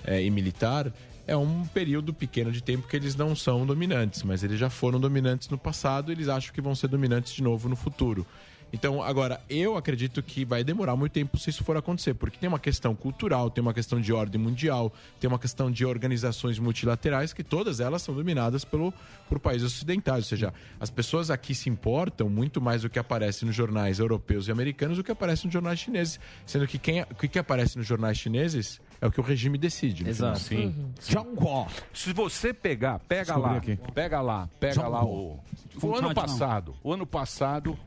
é, 0.03 0.24
e 0.24 0.30
militar, 0.30 0.93
é 1.26 1.36
um 1.36 1.66
período 1.66 2.14
pequeno 2.14 2.51
de 2.51 2.61
tempo 2.61 2.88
que 2.88 2.95
eles 2.95 3.16
não 3.16 3.36
são 3.36 3.66
dominantes, 3.66 4.24
mas 4.24 4.43
eles 4.43 4.59
já 4.59 4.70
foram 4.70 4.99
dominantes 4.99 5.49
no 5.49 5.57
passado 5.57 6.11
e 6.11 6.16
eles 6.16 6.28
acham 6.28 6.53
que 6.53 6.61
vão 6.61 6.76
ser 6.76 6.89
dominantes 6.89 7.34
de 7.34 7.41
novo 7.41 7.70
no 7.70 7.76
futuro. 7.76 8.26
Então, 8.74 9.03
agora, 9.03 9.39
eu 9.47 9.78
acredito 9.78 10.24
que 10.24 10.43
vai 10.43 10.63
demorar 10.63 10.95
muito 10.95 11.11
tempo 11.11 11.38
se 11.38 11.51
isso 11.51 11.63
for 11.63 11.78
acontecer, 11.78 12.15
porque 12.15 12.39
tem 12.39 12.49
uma 12.49 12.57
questão 12.57 12.95
cultural, 12.95 13.51
tem 13.51 13.61
uma 13.61 13.74
questão 13.74 14.01
de 14.01 14.11
ordem 14.11 14.41
mundial, 14.41 14.91
tem 15.19 15.28
uma 15.28 15.38
questão 15.38 15.69
de 15.69 15.86
organizações 15.86 16.57
multilaterais, 16.57 17.34
que 17.34 17.43
todas 17.43 17.80
elas 17.80 18.01
são 18.01 18.15
dominadas 18.15 18.65
pelo, 18.65 18.91
por 19.30 19.39
países 19.39 19.71
ocidentais. 19.71 20.24
Ou 20.24 20.30
seja, 20.30 20.51
as 20.80 20.89
pessoas 20.89 21.30
aqui 21.30 21.53
se 21.53 21.69
importam 21.69 22.28
muito 22.28 22.59
mais 22.59 22.82
do 22.82 22.89
que 22.89 22.97
aparece 22.97 23.45
nos 23.45 23.53
jornais 23.53 23.99
europeus 23.99 24.47
e 24.47 24.51
americanos 24.51 24.97
do 24.97 25.03
que 25.03 25.11
aparece 25.11 25.45
nos 25.45 25.53
jornais 25.53 25.78
chineses. 25.78 26.19
Sendo 26.43 26.65
que 26.65 26.80
quem, 26.80 27.03
o 27.03 27.15
que 27.15 27.38
aparece 27.38 27.78
nos 27.78 27.86
jornais 27.86 28.17
chineses 28.17 28.82
é 29.03 29.07
o 29.07 29.11
que 29.11 29.19
o 29.19 29.23
regime 29.23 29.57
decide. 29.57 30.05
no 30.05 30.09
Exato. 30.09 30.39
Sim. 30.39 30.93
Se 31.93 32.13
você 32.13 32.53
pegar, 32.53 32.99
pega 32.99 33.35
lá, 33.35 33.61
pega 33.93 34.21
lá, 34.21 34.49
pega 34.59 34.87
lá 34.87 35.03
o. 35.03 35.37
O 35.81 35.95
ano 35.95 36.13
passado, 36.13 36.73
o 36.81 36.93
ano 36.93 37.05
passado 37.05 37.77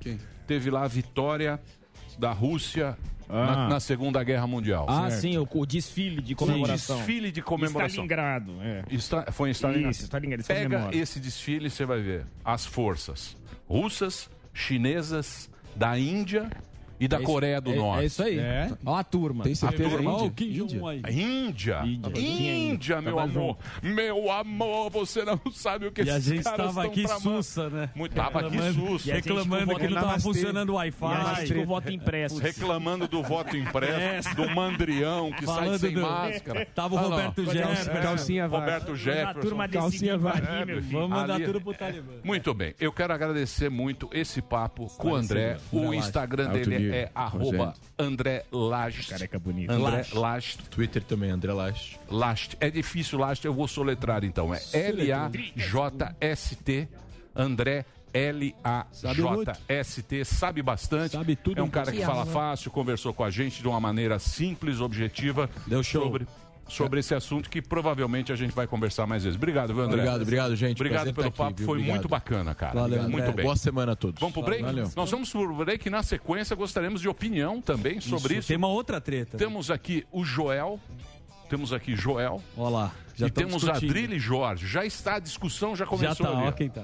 teve 0.47 0.71
lá 0.71 0.83
a 0.85 0.89
vitória 0.89 1.59
da 2.19 2.33
Rússia 2.33 2.99
na, 3.29 3.65
Ah. 3.65 3.69
na 3.69 3.81
Segunda 3.81 4.23
Guerra 4.23 4.47
Mundial. 4.47 4.85
Ah, 4.91 5.11
sim, 5.11 5.39
o, 5.39 5.49
o 5.51 5.65
desfile 5.65 6.21
de 6.21 6.35
comemoração. 6.35 6.97
Desfile 6.99 7.33
de 7.33 7.41
comemoração. 7.41 8.05
Stalingrado, 8.05 8.53
é. 8.61 8.85
Está, 8.91 9.33
foi 9.33 9.49
em 9.49 9.53
Stalingrado. 9.53 9.91
Isso, 9.93 10.03
Stalingrado, 10.03 10.45
Pega 10.45 10.91
esse 10.95 11.19
desfile 11.19 11.69
e 11.69 11.71
você 11.71 11.87
vai 11.87 12.01
ver 12.03 12.27
as 12.45 12.67
forças 12.67 13.37
russas, 13.67 14.29
chinesas, 14.53 15.49
da 15.75 15.99
Índia 15.99 16.51
e 17.01 17.09
da 17.09 17.19
É 17.19 17.23
Coreia 17.23 17.61
do 17.61 17.73
é- 17.73 17.77
Norte. 17.77 18.03
É 18.03 18.07
isso 18.07 18.23
aí. 18.23 18.39
Ó 18.85 18.95
a 18.97 19.05
turma. 19.05 19.45
Tem 19.45 19.55
certeza 19.55 19.91
turma- 19.91 20.11
Índia? 20.13 20.23
Ó, 20.23 20.27
o 20.27 20.31
Kim 20.31 20.87
aí. 20.89 21.01
A 21.03 21.11
Índia. 21.11 21.83
Índia. 21.85 22.21
Índia, 22.21 23.03
meu 23.03 23.17
Tava 23.17 23.29
amor. 23.29 23.57
Meu 23.83 24.31
amor, 24.33 24.91
você 24.91 25.25
não 25.25 25.41
sabe 25.53 25.87
o 25.87 25.93
que 25.93 26.03
E 26.03 26.11
a 26.11 26.17
esses 26.19 26.25
gente 26.33 26.45
caras 26.45 26.59
tava 26.59 26.69
estão 26.71 26.83
aqui 26.93 27.03
tramando. 27.05 27.43
sussa, 27.43 27.71
né? 27.71 27.91
Muito, 27.95 28.15
tava 28.15 28.41
aqui 28.41 28.59
sussa. 28.73 29.13
Reclamando 29.13 29.77
que 29.77 29.89
não 29.89 30.03
tava 30.03 30.21
funcionando 30.21 30.75
o 30.75 30.77
E 30.77 30.79
a 30.79 30.85
gente 30.85 30.97
Wi-Fi. 31.03 31.55
com 31.55 31.61
o 31.63 31.67
voto 31.67 31.93
impresso. 31.93 32.39
Reclamando 32.39 33.09
do 33.09 33.23
voto 33.23 33.57
impresso, 33.57 34.35
do 34.37 34.49
mandrião 34.55 35.31
que 35.33 35.47
sai 35.47 35.79
sem 35.79 35.95
máscara. 35.97 36.67
Tava 36.75 36.95
o. 36.95 36.99
Roberto 36.99 37.45
Jefferson. 37.45 38.03
Calcinha. 38.03 38.47
Roberto 38.47 38.93
A 38.93 38.97
Jefferson. 38.97 39.57
Calcinha 39.71 40.19
filho. 40.19 40.83
Vamos 40.91 41.11
mandar 41.11 41.41
tudo 41.41 41.61
pro 41.61 41.75
Talibã. 41.75 42.13
Muito 42.25 42.53
bem, 42.55 42.75
eu 42.81 42.93
quero 42.93 43.13
agradecer 43.13 43.69
muito 43.71 44.09
esse 44.13 44.41
papo 44.43 44.87
com 44.97 45.11
o 45.11 45.15
André. 45.15 45.57
O 45.73 45.93
Instagram 45.95 46.51
dele 46.53 46.86
é 46.93 47.11
arroba 47.15 47.75
André 47.99 48.45
Last. 48.51 49.11
Careca 49.11 49.39
bonito. 49.39 49.71
André 49.71 50.07
Last. 50.13 50.63
Twitter 50.69 51.03
também, 51.03 51.31
André 51.31 51.53
Last. 51.53 51.99
Last. 52.11 52.57
É 52.61 52.71
difícil 52.71 53.19
Last, 53.19 53.45
eu 53.45 53.55
vou 53.55 53.69
soletrar 53.69 54.25
então. 54.25 54.55
É 54.55 54.61
L-A-J-S-T. 54.73 56.89
André 57.35 57.85
L-A-J-S-T. 58.17 60.25
Sabe 60.25 60.63
bastante. 60.63 61.13
Sabe 61.13 61.37
tudo 61.37 61.61
É 61.61 61.63
um 61.63 61.69
cara 61.69 61.93
que 61.93 62.03
fala 62.03 62.25
fácil, 62.25 62.71
conversou 62.71 63.13
com 63.13 63.23
a 63.23 63.31
gente 63.31 63.61
de 63.61 63.69
uma 63.69 63.79
maneira 63.79 64.19
simples, 64.19 64.81
objetiva. 64.81 65.51
Deu 65.67 65.83
show. 65.83 66.05
Sobre, 66.05 66.27
sobre 66.69 67.01
esse 67.01 67.15
assunto 67.15 67.49
que 67.49 67.63
provavelmente 67.63 68.33
a 68.33 68.37
gente 68.37 68.55
vai 68.55 68.67
conversar 68.67 69.07
mais 69.07 69.23
vezes. 69.25 69.37
Obrigado, 69.37 69.73
viu, 69.73 69.83
André? 69.83 69.95
Obrigado, 69.97 70.23
obrigado, 70.23 70.57
gente. 70.57 70.77
Obrigado 70.77 70.99
Prazer 70.99 71.15
pelo 71.15 71.29
estar 71.29 71.45
aqui, 71.45 71.51
papo, 71.53 71.57
viu? 71.59 71.67
foi 71.67 71.75
Obrigado. 71.79 71.95
muito 71.97 72.09
bacana, 72.09 72.55
cara. 72.55 72.81
Valeu, 72.81 73.03
muito 73.05 73.19
André. 73.23 73.33
bem. 73.33 73.45
Boa 73.45 73.57
semana 73.57 73.93
a 73.93 73.97
todos. 73.97 74.21
Vamos 74.21 74.33
pro 74.35 74.43
break? 74.43 74.63
Valeu. 74.63 74.91
Nós 74.97 75.11
vamos 75.11 75.31
pro 75.31 75.55
break. 75.55 75.89
Na 75.91 76.03
sequência, 76.03 76.57
gostaríamos 76.57 77.01
de 77.01 77.09
opinião 77.09 77.61
também 77.61 78.01
sobre 78.01 78.39
isso. 78.39 78.49
Tem 78.49 78.57
uma 78.57 78.69
outra 78.69 79.01
treta. 79.01 79.37
Temos 79.37 79.71
aqui 79.71 80.05
o 80.11 80.25
Joel. 80.25 80.81
Temos 81.49 81.73
aqui 81.73 81.95
Joel. 81.95 82.43
Olha 82.57 82.69
lá. 82.71 82.93
Já 83.15 83.29
e 83.29 83.31
temos 83.31 83.63
a 83.65 83.73
discutindo. 83.73 83.91
Adrile 83.91 84.19
Jorge. 84.19 84.67
Já 84.67 84.85
está 84.85 85.15
a 85.15 85.19
discussão, 85.21 85.77
já 85.77 85.85
Já 85.85 85.91
começou 85.91 86.27
tá, 86.27 86.33
ali. 86.37 86.49
ó 86.49 86.53
quem 86.53 86.69
tá. 86.69 86.83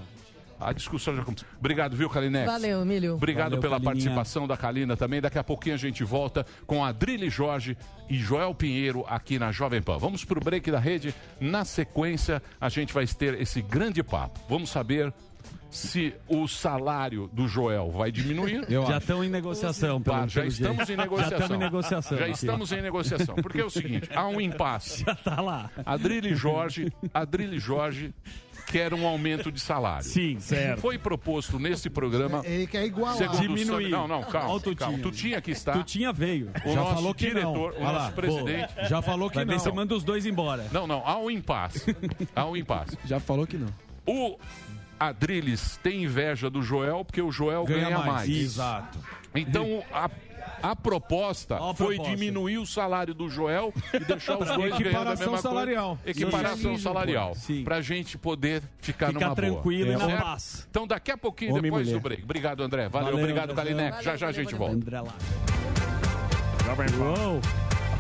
A 0.64 0.72
discussão 0.72 1.14
já 1.16 1.22
começou. 1.22 1.46
Obrigado, 1.58 1.96
viu, 1.96 2.08
Kalinex? 2.08 2.46
Valeu, 2.46 2.82
Emílio. 2.82 3.14
Obrigado 3.14 3.50
Valeu, 3.50 3.60
pela 3.60 3.76
Kalininha. 3.76 3.92
participação 3.92 4.46
da 4.46 4.56
Kalina 4.56 4.96
também. 4.96 5.20
Daqui 5.20 5.38
a 5.38 5.44
pouquinho 5.44 5.74
a 5.74 5.78
gente 5.78 6.04
volta 6.04 6.46
com 6.66 6.84
a 6.84 6.88
Adrile 6.88 7.28
Jorge 7.30 7.76
e 8.08 8.16
Joel 8.16 8.54
Pinheiro 8.54 9.04
aqui 9.08 9.38
na 9.38 9.50
Jovem 9.52 9.82
Pan. 9.82 9.98
Vamos 9.98 10.24
pro 10.24 10.40
break 10.40 10.70
da 10.70 10.78
rede. 10.78 11.14
Na 11.40 11.64
sequência, 11.64 12.42
a 12.60 12.68
gente 12.68 12.92
vai 12.92 13.06
ter 13.06 13.40
esse 13.40 13.62
grande 13.62 14.02
papo. 14.02 14.40
Vamos 14.48 14.70
saber 14.70 15.12
se 15.70 16.14
o 16.28 16.46
salário 16.46 17.30
do 17.32 17.48
Joel 17.48 17.90
vai 17.90 18.12
diminuir. 18.12 18.66
Já 18.68 18.98
estão 18.98 19.24
em 19.24 19.30
negociação, 19.30 20.02
pelo, 20.02 20.16
Pá, 20.16 20.26
já 20.26 20.42
pelo 20.42 20.52
estamos 20.52 20.76
jeito. 20.76 20.92
em 20.92 20.96
negociação. 20.96 21.38
Já 21.38 21.38
estamos 21.38 21.56
em 21.56 21.58
negociação. 21.64 22.18
Já 22.18 22.24
aqui. 22.24 22.32
estamos 22.34 22.72
em 22.72 22.82
negociação. 22.82 23.34
Porque 23.36 23.60
é 23.60 23.64
o 23.64 23.70
seguinte, 23.70 24.10
há 24.14 24.28
um 24.28 24.38
impasse. 24.40 25.02
Já 25.06 25.14
tá 25.14 25.40
lá. 25.40 25.70
Adrile 25.86 26.34
Jorge, 26.34 26.92
Adrile 27.14 27.58
Jorge 27.58 28.14
quer 28.72 28.94
um 28.94 29.06
aumento 29.06 29.52
de 29.52 29.60
salário. 29.60 30.04
Sim, 30.04 30.40
certo. 30.40 30.80
Foi 30.80 30.98
proposto 30.98 31.58
nesse 31.58 31.88
programa. 31.90 32.40
Ele 32.44 32.66
quer 32.66 32.84
igualar. 32.86 33.16
Segundo 33.16 33.52
o 33.52 33.56
Diminuir. 33.56 33.90
Não, 33.90 34.08
não, 34.08 34.22
calma. 34.24 34.58
Tutinha. 34.58 34.76
calma. 34.76 34.98
Tu 34.98 35.10
tinha 35.12 35.40
que 35.40 35.50
estar. 35.50 35.72
Tu 35.72 35.84
tinha 35.84 36.12
veio. 36.12 36.50
O 36.64 36.70
Já 36.70 36.74
nosso 36.76 36.94
falou 36.94 37.14
que 37.14 37.24
não. 37.26 37.30
diretor, 37.52 37.72
o 37.72 37.76
Olha 37.76 37.92
nosso 37.92 37.94
lá, 38.06 38.12
presidente. 38.12 38.72
Já 38.88 39.02
falou 39.02 39.28
que 39.28 39.36
Vai 39.36 39.44
não. 39.44 39.58
se 39.58 39.70
manda 39.70 39.94
os 39.94 40.02
dois 40.02 40.24
embora. 40.26 40.66
Não, 40.72 40.86
não, 40.86 41.02
há 41.06 41.18
um 41.18 41.30
impasse. 41.30 41.94
Há 42.34 42.46
um 42.46 42.56
impasse. 42.56 42.96
Já 43.04 43.20
falou 43.20 43.46
que 43.46 43.56
não. 43.58 43.68
O 44.06 44.36
Adriles 44.98 45.78
tem 45.82 46.04
inveja 46.04 46.48
do 46.48 46.62
Joel 46.62 47.04
porque 47.04 47.20
o 47.20 47.30
Joel 47.30 47.64
ganha, 47.64 47.98
mais. 47.98 48.28
Exato. 48.28 48.98
Então, 49.34 49.82
a- 49.92 50.10
A 50.62 50.76
proposta 50.76 51.56
a 51.56 51.74
foi 51.74 51.96
proposta. 51.96 52.16
diminuir 52.16 52.58
o 52.58 52.66
salário 52.66 53.12
do 53.14 53.28
Joel 53.28 53.72
e 53.92 53.98
deixar 53.98 54.38
os 54.38 54.46
dois 54.54 54.58
ganhando 54.58 54.74
a 54.74 54.80
Equiparação 54.80 55.32
mesma 55.32 55.38
salarial. 55.42 55.98
coisa. 56.04 56.10
Equiparação 56.20 56.78
salarial. 56.78 57.34
Sim. 57.34 57.64
Pra 57.64 57.80
gente 57.80 58.16
poder 58.16 58.62
ficar 58.78 59.08
Ficar 59.08 59.12
numa 59.12 59.34
boa. 59.34 59.34
tranquilo 59.36 59.90
e 59.92 59.96
na 59.96 60.06
Certo? 60.06 60.22
paz. 60.22 60.66
Então 60.70 60.86
daqui 60.86 61.10
a 61.10 61.16
pouquinho, 61.18 61.50
Homem 61.52 61.62
depois 61.64 61.90
do 61.90 61.98
break. 62.00 62.22
Obrigado, 62.22 62.62
André. 62.62 62.88
Valeu, 62.88 63.06
Valeu, 63.10 63.20
obrigado. 63.24 63.54
Kalinec. 63.54 64.02
Já 64.04 64.16
já 64.16 64.28
a 64.28 64.32
gente 64.32 64.54
volta. 64.54 64.74
André 64.76 65.00
lá. 65.00 65.14
Uou. 66.98 67.40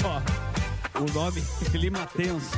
Ó, 0.04 0.51
o 0.94 1.12
nome 1.12 1.40
Clima 1.70 2.06
Tenso. 2.14 2.50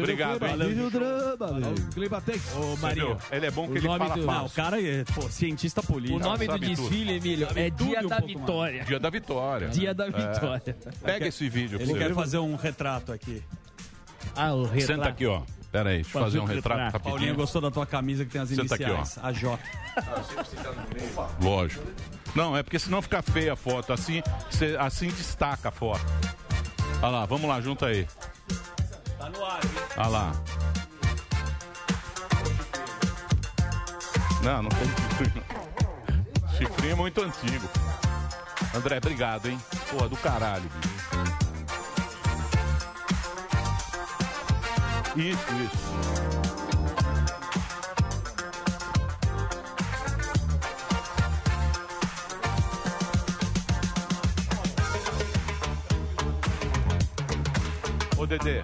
Obrigado, 0.00 0.44
hein? 0.44 0.50
Valeu. 0.56 0.90
drama, 0.90 1.74
Clima 1.92 2.20
tem. 2.20 2.40
Ô, 2.54 2.76
Marinho. 2.76 3.18
Ele 3.32 3.46
é 3.46 3.50
bom 3.50 3.66
que 3.66 3.72
O 3.72 3.76
ele 3.76 3.86
nome 3.88 3.98
fala 3.98 4.14
do- 4.14 4.20
Não, 4.26 4.32
fácil. 4.32 4.46
o 4.46 4.50
cara 4.50 4.80
é 4.80 5.04
pô, 5.04 5.22
cientista 5.28 5.82
político. 5.82 6.16
O 6.18 6.22
nome 6.22 6.46
do 6.46 6.58
desfile, 6.58 7.16
Emílio, 7.16 7.48
é 7.56 7.68
Dia 7.70 8.02
da. 8.06 8.20
Vitória. 8.20 8.84
Dia 8.84 9.00
da 9.00 9.10
vitória. 9.10 9.68
Dia 9.68 9.94
da 9.94 10.06
É. 10.06 10.10
Vitória. 10.10 10.76
Pega 11.02 11.26
esse 11.26 11.48
vídeo 11.48 11.80
Ele 11.80 11.94
quer 11.94 12.14
fazer 12.14 12.38
um 12.38 12.54
retrato 12.54 13.10
aqui. 13.12 13.42
Ah, 14.36 14.52
o 14.54 14.62
retrato. 14.64 14.86
Senta 14.86 15.08
aqui, 15.08 15.26
ó. 15.26 15.42
Pera 15.72 15.90
aí, 15.90 15.96
deixa 16.02 16.16
eu 16.18 16.22
fazer 16.22 16.38
um 16.38 16.44
retrato 16.44 16.78
retrato. 16.78 16.92
Paulinho 17.02 17.14
rapidinho. 17.16 17.34
gostou 17.36 17.60
da 17.60 17.70
tua 17.70 17.84
camisa 17.84 18.24
que 18.24 18.30
tem 18.30 18.40
as 18.40 18.48
Senta 18.48 18.74
aqui, 18.74 18.84
iniciais. 18.84 19.18
A 19.22 19.32
J. 19.32 19.58
Lógico. 21.42 21.84
Não, 22.34 22.56
é 22.56 22.62
porque 22.62 22.78
senão 22.78 23.02
fica 23.02 23.20
feia 23.22 23.52
a 23.54 23.56
foto. 23.56 23.92
Assim, 23.92 24.22
cê- 24.50 24.76
assim 24.78 25.08
destaca 25.08 25.68
a 25.68 25.72
foto. 25.72 26.00
Olha 27.00 27.10
lá, 27.10 27.26
vamos 27.26 27.48
lá, 27.48 27.60
junta 27.60 27.86
aí. 27.86 28.08
Tá 29.18 29.28
no 29.30 29.44
ar, 29.44 29.64
hein? 29.64 29.70
Olha 29.96 30.08
lá. 30.08 30.32
Não, 34.42 34.62
não 34.62 34.70
tem 34.70 34.88
chifrinho. 34.88 35.44
não. 36.42 36.56
Chifrinho 36.56 36.92
é 36.92 36.96
muito 36.96 37.22
antigo. 37.22 37.68
André, 38.74 38.98
obrigado, 38.98 39.46
hein? 39.46 39.58
Porra, 39.90 40.08
do 40.08 40.16
caralho, 40.16 40.68
bicho. 40.68 40.98
Isso, 45.16 45.46
isso. 45.64 46.47
Dedê. 58.28 58.62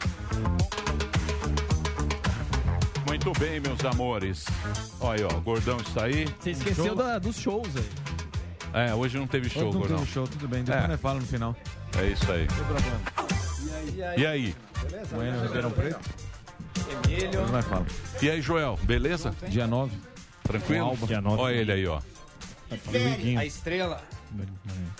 Muito 3.06 3.32
bem, 3.38 3.60
meus 3.60 3.82
amores. 3.84 4.44
Olha 5.00 5.20
aí, 5.26 5.32
ó, 5.32 5.36
o 5.38 5.40
Gordão 5.40 5.76
está 5.78 6.04
aí. 6.04 6.26
Você 6.40 6.50
esqueceu 6.50 6.94
da- 6.94 7.18
dos 7.18 7.36
shows 7.36 7.68
aí. 7.76 8.88
É, 8.88 8.94
hoje 8.94 9.16
não 9.18 9.26
teve 9.26 9.48
show, 9.48 9.64
Não 9.72 9.72
Gordão. 9.80 9.98
teve 9.98 10.10
show, 10.10 10.26
tudo 10.26 10.48
bem. 10.48 10.64
Depois 10.64 10.84
É. 10.84 10.88
nós 10.88 11.00
fala 11.00 11.20
no 11.20 11.26
final. 11.26 11.56
É 11.98 12.06
isso 12.08 12.30
aí. 12.32 12.46
E 14.18 14.26
aí? 14.26 14.54
Ribeirão 15.44 15.70
Preto. 15.70 16.00
Fala. 17.68 17.86
E 18.20 18.30
aí, 18.30 18.42
Joel, 18.42 18.78
beleza? 18.82 19.34
Dia 19.48 19.66
9. 19.66 19.96
Tranquilo? 20.42 20.86
Alba. 20.86 21.06
Dia 21.06 21.20
nove. 21.20 21.40
Olha 21.42 21.54
ele 21.54 21.72
aí, 21.72 21.86
ó. 21.86 22.00
A 23.38 23.44
estrela 23.46 24.02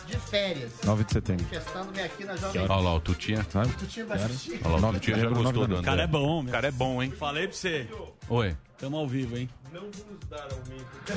de 0.06 0.16
férias. 0.18 0.72
9 0.84 1.04
de 1.04 1.12
setembro. 1.12 1.44
Testando-me 1.46 2.00
aqui 2.00 2.24
na 2.24 2.36
Jovem 2.36 2.62
Olha 2.62 2.74
lá, 2.74 2.94
o 2.94 3.00
Tutinha. 3.00 3.46
Sabe? 3.50 3.72
Tu 3.78 3.86
tinha 3.86 4.06
bastante. 4.06 4.52
Olha 4.64 4.68
lá, 4.68 4.76
o 4.76 4.80
Nove 4.80 4.98
Tutinha 5.00 5.18
já 5.18 5.28
gostou 5.28 5.66
do 5.66 5.78
O 5.78 5.82
cara 5.82 6.02
é 6.02 6.06
bom, 6.06 6.40
O 6.40 6.42
meu. 6.42 6.52
cara 6.52 6.68
é 6.68 6.70
bom, 6.70 7.02
hein? 7.02 7.10
Falei 7.10 7.46
pra 7.48 7.56
você. 7.56 7.86
Oi. 8.28 8.56
Tamo 8.78 8.96
ao 8.96 9.06
vivo, 9.06 9.36
hein? 9.36 9.48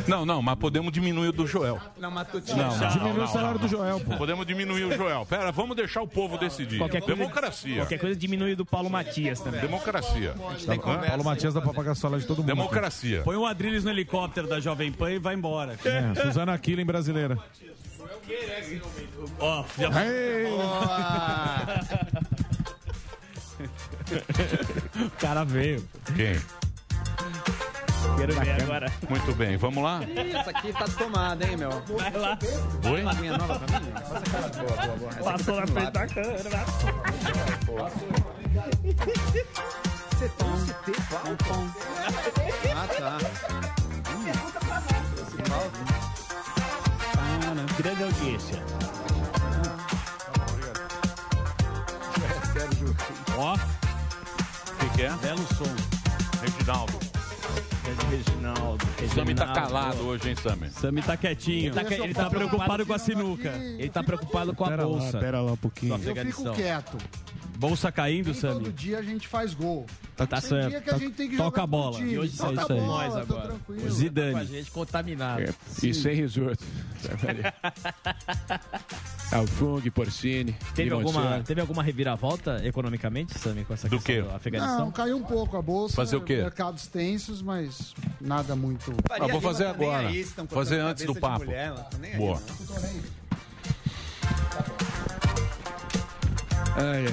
Não, 0.08 0.26
não, 0.26 0.42
mas 0.42 0.58
podemos 0.58 0.92
diminuir 0.92 1.28
o 1.28 1.32
do 1.32 1.46
Joel. 1.46 1.80
Não, 1.98 2.10
mas 2.10 2.28
tu 2.28 2.42
tinha. 2.42 2.58
Não, 2.58 2.76
não, 2.78 2.90
Diminui 2.90 3.14
não, 3.18 3.26
o 3.26 3.28
salário 3.28 3.60
não, 3.60 3.68
do 3.68 3.68
Joel, 3.68 4.00
pô. 4.00 4.16
Podemos 4.18 4.46
diminuir 4.46 4.84
o 4.84 4.96
Joel. 4.96 5.26
Pera, 5.26 5.52
vamos 5.52 5.76
deixar 5.76 6.02
o 6.02 6.08
povo 6.08 6.38
decidir. 6.38 6.78
Qualquer 6.78 7.02
coisa- 7.02 7.16
Democracia. 7.20 7.76
Qualquer 7.78 8.00
coisa 8.00 8.16
diminui 8.16 8.56
do 8.56 8.66
Paulo 8.66 8.90
Matias 8.90 9.40
também. 9.40 9.62
Democracia. 9.62 10.34
Paulo 11.08 11.24
Matias 11.24 11.54
dá 11.54 11.62
pra 11.62 11.74
pagar 11.74 11.92
o 11.92 11.96
salário 11.96 12.22
de 12.22 12.28
todo 12.28 12.38
mundo. 12.38 12.48
Democracia. 12.48 13.22
Põe 13.24 13.36
o 13.36 13.46
Adrilles 13.46 13.84
no 13.84 13.90
helicóptero 13.90 14.48
da 14.48 14.60
Jovem 14.60 14.92
Pan 14.92 15.12
e 15.12 15.20
vai 15.20 15.36
embora. 15.36 15.78
É, 15.86 16.22
Suzana 16.22 16.54
Aquila 16.54 16.82
Ó, 19.40 19.64
já! 19.78 19.90
O 25.06 25.10
cara 25.20 25.44
veio. 25.46 25.88
Quem? 26.16 26.40
Quero 28.18 28.34
ver 28.40 28.62
agora. 28.62 28.92
Muito 29.10 29.36
bem, 29.36 29.58
vamos 29.58 29.84
lá? 29.84 30.02
Essa 30.04 30.50
aqui 30.50 30.74
tá 30.74 30.86
tomada, 30.98 31.46
hein, 31.46 31.58
meu? 31.58 31.72
Vai 31.72 32.12
lá. 32.14 32.38
Oi? 32.86 33.02
Nova 33.02 33.60
pra 33.60 33.80
mim? 33.80 33.92
Passa 33.92 34.18
a 34.18 34.22
cara. 34.22 34.50
Boa, 34.50 34.76
boa, 34.76 34.98
boa. 34.98 35.10
Essa 35.12 35.30
aqui 35.30 35.44
Passou 35.44 35.56
tá 35.56 35.62
na 35.62 35.68
frente 35.68 35.92
da 35.92 36.08
câmera. 36.08 36.66
Você 40.12 40.26
um 40.26 40.66
CT, 40.66 40.92
Paulo? 41.10 41.38
Ah, 42.76 42.88
tá. 42.88 43.57
Grande 47.78 48.04
audiência. 48.04 48.64
Ó, 53.38 53.54
O 53.54 54.78
que, 54.80 54.90
que 54.96 55.02
é? 55.04 55.10
belo 55.18 55.46
som. 55.56 55.66
Reginaldo. 56.42 57.00
Reginaldo. 58.10 58.86
Sami 59.14 59.36
tá 59.36 59.48
calado 59.54 60.00
hoje, 60.08 60.30
hein, 60.30 60.36
Sami? 60.42 60.70
Sami 60.70 61.02
tá 61.02 61.16
quietinho. 61.18 61.68
Ele 61.68 61.84
tá- 61.84 61.94
ele 62.04 62.14
tá 62.14 62.30
preocupado 62.30 62.86
com 62.86 62.94
a 62.94 63.00
sinuca. 63.00 63.50
Ele 63.50 63.90
tá 63.90 64.04
preocupado 64.04 64.54
com 64.56 64.66
a 64.66 64.70
Pera 64.70 64.82
lá, 64.84 64.88
bolsa. 64.88 65.18
pera 65.20 65.42
lá 65.42 65.52
um 65.54 65.58
pouquinho. 65.58 65.94
Eu 66.04 66.16
fico 66.26 66.54
quieto. 66.54 66.98
Bolsa 67.58 67.92
caindo, 67.92 68.32
Nem 68.32 68.42
todo 68.42 68.54
Sami. 68.66 68.72
dia 68.74 69.00
a 69.00 69.02
gente 69.02 69.28
faz 69.28 69.54
gol. 69.54 69.86
Tá 70.16 70.26
Tem 70.28 70.42
certo. 70.42 70.70
dia 70.70 70.82
que 70.82 70.90
a 70.90 70.98
gente 70.98 71.14
tem 71.16 71.30
que 71.30 71.38
Toca 71.38 71.62
jogar 71.62 71.64
a 71.64 71.68
bola. 71.68 72.00
E 72.00 72.18
hoje 72.18 72.38
Toca 72.38 72.52
é 72.52 72.64
isso 72.64 72.74
aí. 72.74 72.80
bola, 72.80 73.04
Nós 73.08 73.14
tô 73.14 73.20
agora. 73.34 73.48
tranquilo. 73.50 73.82
Com 73.82 73.88
a 73.88 73.92
Zidane. 73.92 74.46
gente 74.46 74.72
contaminado. 74.72 75.56
E 75.84 75.94
sem 75.94 76.16
risoto. 76.16 76.64
Alfung, 79.32 79.90
porcine. 79.92 80.56
Teve 80.74 80.92
alguma, 80.92 81.42
teve 81.44 81.62
alguma 81.62 81.84
reviravolta 81.84 82.62
economicamente, 82.66 83.38
Sami, 83.38 83.66
com 83.66 83.74
essa 83.74 83.88
Do 83.90 83.98
questão 83.98 84.16
quê? 84.16 84.22
do 84.22 84.34
Afeganistão? 84.36 84.80
Não, 84.86 84.92
caiu 84.92 85.18
um 85.18 85.24
pouco 85.24 85.58
a 85.58 85.62
bolsa. 85.62 85.96
Fazer 85.96 86.16
o 86.16 86.22
quê? 86.22 86.38
Mercados 86.38 86.88
tensos, 86.88 87.42
mas 87.42 87.94
nada 88.22 88.56
muito. 88.56 88.94
Ah, 89.10 89.28
vou 89.28 89.42
fazer 89.42 89.66
agora. 89.66 90.10
Fazer 90.50 90.80
antes 90.80 91.06
do 91.06 91.16
papo. 91.16 91.46
Boa. 92.18 92.42
Ai, 96.78 96.86
ai, 96.86 97.08
ai. 97.08 97.12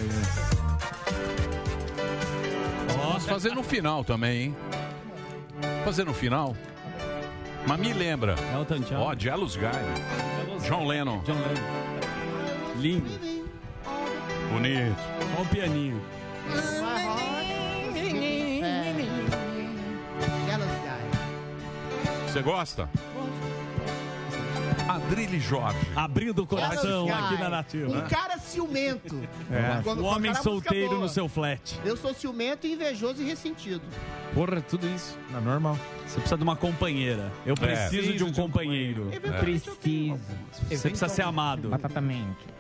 Vamos 2.96 3.26
fazer 3.26 3.54
no 3.54 3.62
final 3.62 4.04
também, 4.04 4.42
hein? 4.42 4.56
Fazer 5.84 6.04
no 6.04 6.12
final. 6.12 6.54
Mas 7.66 7.78
me 7.78 7.94
lembra. 7.94 8.34
Elton 8.54 8.82
John. 8.82 9.00
Ó, 9.00 9.14
Jealous 9.16 9.56
Guy. 9.56 9.70
John 10.68 10.86
Lennon. 10.86 11.22
John 11.24 11.38
Lennon. 11.38 11.62
Lindo. 12.76 13.08
Bonito. 14.52 15.00
Só 15.34 15.42
o 15.42 15.46
pianinho. 15.46 16.00
Você 22.26 22.42
gosta? 22.42 22.88
Adrilho 25.06 25.40
Jorge. 25.40 25.78
Abrindo 25.94 26.42
o 26.42 26.46
coração 26.46 27.06
Jealous 27.06 27.24
aqui 27.32 27.42
na 27.42 27.48
Nativa. 27.50 27.90
Um 27.98 28.00
cara 28.08 28.38
ciumento. 28.38 29.20
É. 29.50 29.82
Quando- 29.82 30.00
O 30.00 30.04
homem 30.04 30.32
cara, 30.32 30.42
solteiro 30.42 30.98
no 30.98 31.08
seu 31.08 31.28
flat. 31.28 31.78
Eu 31.84 31.96
sou 31.96 32.14
ciumento, 32.14 32.66
invejoso 32.66 33.22
e 33.22 33.26
ressentido. 33.26 33.82
Porra, 34.34 34.60
tudo 34.62 34.86
isso. 34.88 35.16
Não, 35.30 35.40
normal. 35.40 35.78
Você 36.06 36.14
precisa 36.16 36.36
de 36.36 36.42
uma 36.42 36.56
companheira. 36.56 37.30
Eu 37.44 37.54
preciso 37.54 38.12
de 38.14 38.24
um 38.24 38.32
companheiro. 38.32 39.10
Preciso. 39.40 39.76
Você 40.68 40.88
precisa 40.88 41.08
ser 41.08 41.22
amado. 41.22 41.68
Batatamente. 41.68 42.54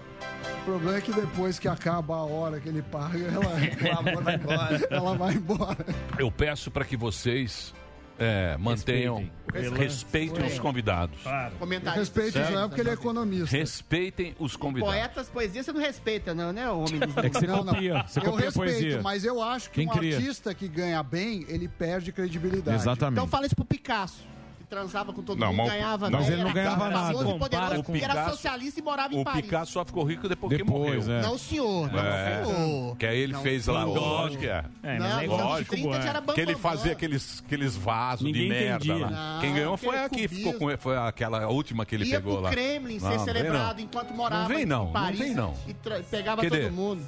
O 0.60 0.64
problema 0.64 0.98
é 0.98 1.00
que 1.00 1.12
depois 1.12 1.58
que 1.58 1.68
acaba 1.68 2.14
a 2.16 2.24
hora 2.24 2.58
que 2.60 2.68
ele 2.68 2.82
paga, 2.82 3.18
ela, 3.18 3.44
amor 3.98 4.22
vai 4.22 4.34
embora. 4.36 4.86
ela 4.90 5.16
vai 5.16 5.34
embora. 5.34 5.86
Eu 6.18 6.30
peço 6.30 6.70
para 6.70 6.84
que 6.84 6.96
vocês 6.96 7.74
é, 8.18 8.56
mantenham, 8.58 9.28
Respeitem. 9.52 9.78
respeitem 9.78 10.46
os 10.46 10.58
convidados. 10.58 11.18
Eu 11.24 11.58
Comentário. 11.58 12.00
respeito 12.00 12.28
o 12.28 12.32
Certo. 12.32 12.68
Porque 12.68 12.80
ele 12.80 12.90
é 12.90 12.92
economista. 12.92 13.56
Respeitem 13.56 14.34
os 14.38 14.56
convidados. 14.56 14.94
Poetas, 14.94 15.28
poesia, 15.28 15.62
você 15.62 15.72
não 15.72 15.80
respeita, 15.80 16.34
não, 16.34 16.52
né, 16.52 16.70
homem? 16.70 16.98
dos 17.00 17.16
É 17.16 17.28
que 17.28 17.38
você 17.38 17.46
Não, 17.46 17.64
não. 17.64 17.72
copia. 17.74 18.04
Você 18.06 18.18
eu 18.20 18.24
copia 18.24 18.44
respeito, 18.46 18.70
poesia. 18.72 19.02
mas 19.02 19.24
eu 19.24 19.42
acho 19.42 19.68
que 19.70 19.76
Quem 19.80 19.88
um 19.88 19.92
cria? 19.92 20.16
artista 20.16 20.54
que 20.54 20.68
ganha 20.68 21.02
bem, 21.02 21.44
ele 21.48 21.68
perde 21.68 22.12
credibilidade. 22.12 22.76
Exatamente. 22.76 23.14
Então 23.18 23.28
fala 23.28 23.46
isso 23.46 23.56
pro 23.56 23.64
Picasso. 23.64 24.24
Que 24.64 24.70
transava 24.70 25.12
com 25.12 25.22
todo 25.22 25.38
Não, 25.38 25.48
mundo, 25.48 25.58
mas 25.58 25.66
o- 25.68 25.70
ganhava 25.70 26.10
mas 26.10 26.26
ele 26.26 26.34
era 26.36 26.44
não 26.44 26.52
ganhava 26.52 26.88
nada. 26.90 27.12
e 27.12 27.38
poderoso, 27.38 27.80
o 27.80 27.84
que 27.84 27.98
era 28.04 28.08
Picasso. 28.14 28.30
socialista 28.30 28.80
e 28.80 28.82
morava 28.82 29.14
em 29.14 29.20
O 29.20 29.24
Paris. 29.24 29.42
Picasso 29.42 29.72
só 29.72 29.84
ficou 29.84 30.04
rico 30.04 30.28
depois, 30.28 30.50
que 30.56 30.64
Depois, 30.64 31.06
morreu. 31.06 31.18
é. 31.18 31.22
Não, 31.22 31.38
senhor. 31.38 31.92
Não, 31.92 31.98
É, 32.00 32.44
senhor. 32.44 32.96
que 32.96 33.06
aí 33.06 33.18
ele 33.18 33.32
Não, 33.34 33.42
fez 33.42 33.66
lá, 33.66 33.84
lógico 33.84 34.40
que 34.42 34.48
é. 34.48 34.64
É, 34.82 34.98
Não, 34.98 35.06
anos 35.06 35.28
Lógico, 35.28 35.70
30 35.76 36.02
já 36.02 36.08
era 36.08 36.22
que 36.22 36.40
ele 36.40 36.54
fazia 36.56 36.92
aqueles, 36.92 37.42
aqueles 37.44 37.76
vasos 37.76 38.24
Ninguém 38.24 38.42
de 38.44 38.48
merda 38.48 38.96
lá. 38.96 39.10
Não, 39.10 39.40
Quem 39.40 39.54
ganhou 39.54 39.76
foi 39.76 39.98
aquele 39.98 40.24
a 40.24 40.28
que 40.28 40.34
ficou 40.34 40.54
com 40.54 40.78
foi 40.78 40.96
aquela 40.96 41.48
última 41.48 41.84
que 41.86 41.94
ele 41.94 42.04
Ia 42.04 42.16
pegou 42.20 42.40
lá. 42.40 42.50
Kremlin 42.50 42.98
Não, 42.98 43.00
ser 43.10 43.16
não 43.18 43.24
vem 43.24 43.34
celebrado 43.34 43.76
não. 43.78 43.84
enquanto 43.84 44.14
morava 44.14 44.42
Não 44.42 44.48
vem 44.48 44.62
em 44.62 44.66
não, 44.66 44.84
não 44.86 44.92
Paris 44.92 45.18
vem 45.18 45.34
não. 45.34 45.54
e 45.68 45.74
pegava 46.10 46.42
todo 46.48 46.72
mundo. 46.72 47.02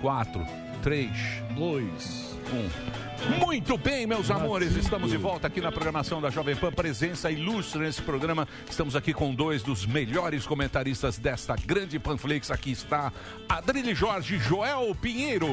4, 0.00 0.46
3, 0.82 1.10
2, 1.56 2.38
1. 2.52 3.07
Muito 3.26 3.76
bem, 3.76 4.06
meus 4.06 4.30
amores, 4.30 4.76
estamos 4.76 5.10
de 5.10 5.16
volta 5.16 5.48
aqui 5.48 5.60
na 5.60 5.72
programação 5.72 6.20
da 6.20 6.30
Jovem 6.30 6.54
Pan. 6.54 6.70
Presença 6.70 7.30
ilustre 7.30 7.80
nesse 7.80 8.00
programa. 8.00 8.46
Estamos 8.70 8.94
aqui 8.94 9.12
com 9.12 9.34
dois 9.34 9.62
dos 9.62 9.84
melhores 9.84 10.46
comentaristas 10.46 11.18
desta 11.18 11.56
grande 11.56 11.98
Panflix. 11.98 12.50
Aqui 12.50 12.70
está 12.70 13.12
Adrilho 13.48 13.94
Jorge 13.94 14.38
Joel 14.38 14.94
Pinheiro. 14.94 15.48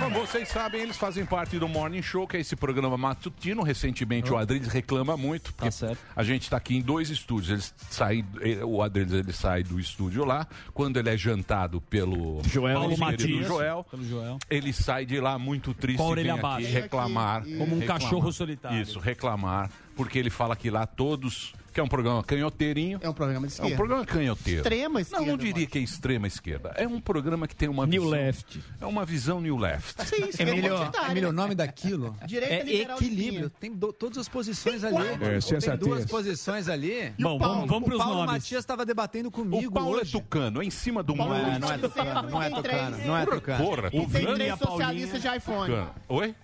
Como 0.00 0.26
vocês 0.26 0.48
sabem, 0.48 0.82
eles 0.82 0.96
fazem 0.96 1.24
parte 1.24 1.58
do 1.58 1.66
Morning 1.66 2.02
Show, 2.02 2.26
que 2.26 2.36
é 2.36 2.40
esse 2.40 2.54
programa 2.54 2.96
matutino. 2.96 3.62
Recentemente 3.62 4.32
o 4.32 4.36
Adriles 4.36 4.68
reclama 4.68 5.16
muito, 5.16 5.52
porque 5.54 5.68
a 6.14 6.22
gente 6.22 6.42
está 6.42 6.56
aqui 6.56 6.76
em 6.76 6.82
dois 6.82 7.08
estúdios. 7.10 7.50
Eles 7.50 7.74
saem, 7.90 8.24
ele- 8.40 8.62
o 8.62 8.82
Adriles 8.82 9.12
ele 9.12 9.32
sai 9.32 9.62
do 9.62 9.78
estúdio 9.80 10.24
lá, 10.24 10.46
quando 10.72 10.98
ele 10.98 11.08
é 11.10 11.16
jantado 11.16 11.80
pelo 11.80 12.42
Joel 12.44 12.78
Paulo 12.80 12.98
Matias. 12.98 13.46
Joel, 13.46 13.84
Pelo 13.90 14.04
Joel. 14.04 14.38
ele 14.50 14.72
sai 14.72 15.06
de 15.06 15.18
lá 15.20 15.38
muito 15.38 15.72
triste 15.72 15.98
Com 15.98 16.04
a 16.04 16.08
e 16.08 16.10
orelha 16.10 16.24
vem 16.34 16.34
aqui 16.34 16.42
baixa. 16.42 16.68
reclamar. 16.68 17.42
Como 17.44 17.76
um 17.76 17.78
reclamar. 17.78 17.86
cachorro 18.02 18.32
solitário. 18.32 18.80
Isso, 18.82 18.98
reclamar, 18.98 19.70
porque 19.96 20.18
ele 20.18 20.30
fala 20.30 20.54
que 20.56 20.70
lá 20.70 20.86
todos... 20.86 21.54
Que 21.74 21.80
é 21.80 21.82
um 21.82 21.88
programa 21.88 22.22
canhoteirinho. 22.22 23.00
É 23.02 23.08
um 23.08 23.12
programa 23.12 23.48
de 23.48 23.52
É 23.52 23.56
esquerda. 23.56 23.74
um 23.74 23.76
programa 23.76 24.06
canhoteiro. 24.06 24.60
Extrema 24.60 25.00
esquerda. 25.00 25.24
Não, 25.26 25.32
não 25.32 25.36
diria 25.36 25.66
que 25.66 25.76
é 25.76 25.80
extrema 25.82 26.26
esquerda. 26.28 26.72
É 26.76 26.86
um 26.86 27.00
programa 27.00 27.48
que 27.48 27.56
tem 27.56 27.68
uma 27.68 27.84
New 27.84 28.02
visão... 28.04 28.16
left. 28.16 28.60
É 28.80 28.86
uma 28.86 29.04
visão 29.04 29.40
new 29.40 29.56
left. 29.56 30.06
Sim, 30.06 30.24
esquerda 30.28 30.52
Emílio, 30.52 30.76
identitária, 30.76 31.10
Emílio, 31.10 31.28
o 31.30 31.32
né? 31.32 31.36
nome 31.42 31.54
daquilo 31.56 32.16
Direita 32.24 32.54
é 32.54 32.62
liberal 32.62 32.96
equilíbrio. 32.96 33.50
Tem 33.50 33.72
do- 33.72 33.92
todas 33.92 34.18
as 34.18 34.28
posições 34.28 34.84
ali. 34.84 34.94
quatro. 34.94 35.24
É, 35.26 35.38
Tem 35.40 35.76
duas 35.76 36.06
posições 36.06 36.68
ali. 36.68 37.12
E 37.18 37.24
o 37.24 37.28
Bom, 37.28 37.38
Paulo? 37.40 37.54
vamos, 37.54 37.68
vamos 37.68 37.82
O 37.82 37.90
pros 37.90 37.98
Paulo 37.98 38.14
nomes. 38.14 38.32
Matias 38.34 38.60
estava 38.60 38.86
debatendo 38.86 39.28
comigo 39.32 39.66
O 39.68 39.72
Paulo 39.72 39.96
hoje. 39.98 40.16
é 40.16 40.20
tucano, 40.20 40.62
é 40.62 40.64
em 40.64 40.70
cima 40.70 41.02
do 41.02 41.16
Paulo 41.16 41.34
muro. 41.34 41.44
Não 41.44 41.54
é, 41.54 41.58
não 41.58 41.68
é 41.72 41.78
Tem 41.78 41.90
tucano, 41.90 42.30
não 42.30 42.40
é 42.42 42.50
três- 42.50 42.62
tucano, 42.86 43.04
não 43.06 43.16
é 43.18 43.26
tucano. 43.26 43.64
Porra, 43.64 43.88
O 43.88 43.90
Tem 43.90 44.00
tucano. 44.06 44.30
E 44.30 44.34
três 44.36 44.52
a 44.52 44.56
Paulinha. 44.56 44.78
socialistas 44.86 45.22
de 45.22 45.36
iPhone. 45.36 45.74
Oi? 46.08 46.34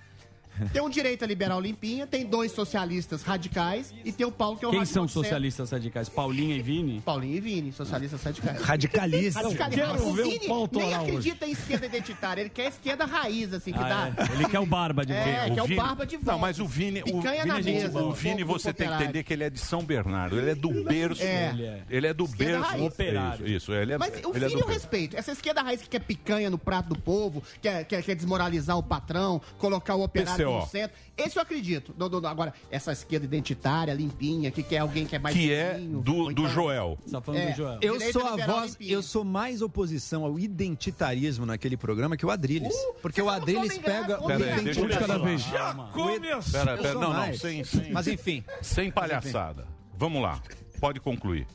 Tem 0.72 0.82
um 0.82 0.88
direita 0.88 1.26
liberal 1.26 1.60
limpinha, 1.60 2.06
tem 2.06 2.24
dois 2.26 2.52
socialistas 2.52 3.22
radicais 3.22 3.92
e 4.04 4.12
tem 4.12 4.26
o 4.26 4.32
Paulo 4.32 4.56
que 4.58 4.64
é 4.64 4.68
o 4.68 4.70
Quem 4.70 4.84
são 4.84 5.06
socialistas 5.08 5.70
radicais? 5.70 6.08
Paulinha 6.08 6.56
e 6.56 6.62
Vini? 6.62 7.00
Paulinho 7.00 7.36
e 7.36 7.40
Vini, 7.40 7.72
socialistas 7.72 8.22
radicais. 8.22 8.60
Radicalista. 8.62 9.40
Radicalista. 9.42 9.86
quero 9.86 10.06
O 10.08 10.12
ver 10.12 10.22
o 10.22 10.30
Vini 10.30 10.48
nem 10.72 10.94
acredita 10.94 11.46
em 11.46 11.52
esquerda 11.52 11.86
identitária, 11.86 12.40
ele 12.42 12.50
quer 12.50 12.66
esquerda 12.68 13.04
raiz, 13.04 13.52
assim, 13.52 13.72
que 13.72 13.78
Ah, 13.78 14.10
dá. 14.16 14.24
é. 14.24 14.32
Ele 14.34 14.44
quer 14.48 14.58
o 14.60 14.66
barba 14.66 15.04
de 15.04 15.12
É, 15.12 15.24
volta. 15.24 15.54
que 15.54 15.58
é 15.58 15.62
o 15.62 15.66
Vini- 15.66 15.76
barba 15.80 16.06
de 16.06 16.16
volta. 16.16 16.32
Não, 16.32 16.38
mas 16.38 16.58
o 16.58 16.66
Vini, 16.66 17.00
o 17.00 17.04
Picanha 17.04 17.42
Vini, 17.44 17.54
na 17.54 17.60
mesa, 17.60 18.02
o 18.02 18.12
Vini 18.12 18.44
você 18.44 18.72
tem 18.72 18.88
que 18.88 18.94
entender 18.94 19.22
que 19.22 19.32
ele 19.32 19.44
é 19.44 19.50
de 19.50 19.58
São 19.58 19.82
Bernardo. 19.82 20.38
Ele 20.38 20.50
é 20.50 20.54
do 20.54 20.84
berço. 20.84 21.22
É. 21.22 21.50
Ele 21.88 22.06
é. 22.06 22.10
É 22.10 22.14
do 22.14 22.24
Esquerda 22.24 22.58
berço. 22.68 22.84
Operário. 22.84 23.46
Isso, 23.46 23.56
isso, 23.56 23.72
ele 23.72 23.92
é, 23.92 23.98
Mas 23.98 24.12
o 24.24 24.34
ele 24.34 24.44
é 24.44 24.48
Vini 24.48 24.60
eu 24.60 24.66
berço. 24.66 24.68
respeito. 24.68 25.16
Essa 25.16 25.32
esquerda 25.32 25.62
raiz 25.62 25.80
que 25.80 25.88
quer 25.88 26.00
picanha 26.00 26.50
no 26.50 26.58
prato 26.58 26.88
do 26.88 26.98
povo, 26.98 27.42
quer, 27.62 27.84
quer, 27.84 28.02
quer 28.02 28.14
desmoralizar 28.14 28.76
o 28.76 28.82
patrão, 28.82 29.40
colocar 29.58 29.94
o 29.94 30.02
operário. 30.02 30.49
No 30.58 30.66
centro. 30.66 30.96
Esse 31.16 31.38
eu 31.38 31.42
acredito. 31.42 31.92
Do- 31.92 32.08
do- 32.08 32.20
do- 32.20 32.26
agora, 32.26 32.52
essa 32.70 32.90
esquerda 32.92 33.24
identitária, 33.26 33.92
limpinha, 33.94 34.50
que 34.50 34.62
quer 34.62 34.78
alguém 34.78 35.06
que 35.06 35.14
é 35.14 35.18
mais. 35.18 35.36
Que 35.36 35.52
é 35.52 35.78
do, 35.78 36.14
ou 36.16 36.24
do 36.26 36.42
então- 36.42 36.48
Joel. 36.48 36.98
Tá 37.10 37.20
falando 37.20 37.40
É. 37.40 37.50
do 37.50 37.56
Joel. 37.56 37.78
Eu 37.80 37.92
Direita 37.98 38.18
sou 38.18 38.26
a 38.28 38.36
voz, 38.46 38.70
limpinha. 38.72 38.92
eu 38.92 39.02
sou 39.02 39.24
mais 39.24 39.62
oposição 39.62 40.24
ao 40.24 40.38
identitarismo 40.38 41.46
naquele 41.46 41.76
programa 41.76 42.16
que 42.16 42.24
o 42.26 42.30
Adrilles. 42.30 42.74
Uh, 42.74 42.94
porque 43.02 43.20
o 43.22 43.26
tá 43.26 43.36
Adrilles 43.36 43.78
pega 43.78 44.20
o 44.22 44.26
Pera 44.26 44.54
aí, 44.56 44.64
deixa 44.64 44.80
eu 44.80 44.84
Um 44.84 44.88
de 44.88 44.98
cada 44.98 45.18
vez. 45.18 45.40
Já 45.42 45.74
começou. 45.92 46.52
Pera, 46.52 46.76
pera, 46.76 46.94
não, 46.94 47.12
não, 47.12 47.34
sem, 47.34 47.64
sem, 47.64 47.92
Mas 47.92 48.06
enfim. 48.08 48.44
sem 48.62 48.90
palhaçada. 48.90 49.66
Vamos 49.96 50.22
lá, 50.22 50.40
pode 50.80 50.98
concluir. 51.00 51.46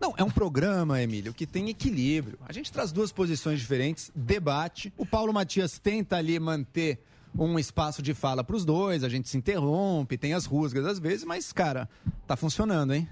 Não, 0.00 0.12
é 0.16 0.24
um 0.24 0.30
programa, 0.30 1.00
Emílio, 1.00 1.32
que 1.32 1.46
tem 1.46 1.70
equilíbrio. 1.70 2.38
A 2.46 2.52
gente 2.52 2.70
traz 2.70 2.92
duas 2.92 3.10
posições 3.12 3.58
diferentes, 3.60 4.10
debate. 4.14 4.92
O 4.98 5.06
Paulo 5.06 5.32
Matias 5.32 5.78
tenta 5.78 6.16
ali 6.16 6.38
manter 6.38 7.02
um 7.38 7.58
espaço 7.58 8.02
de 8.02 8.14
fala 8.14 8.44
para 8.44 8.56
os 8.56 8.64
dois, 8.64 9.04
a 9.04 9.08
gente 9.08 9.28
se 9.28 9.36
interrompe, 9.36 10.16
tem 10.16 10.34
as 10.34 10.46
rusgas 10.46 10.86
às 10.86 10.98
vezes, 10.98 11.24
mas, 11.24 11.52
cara, 11.52 11.88
tá 12.26 12.36
funcionando, 12.36 12.94
hein? 12.94 13.08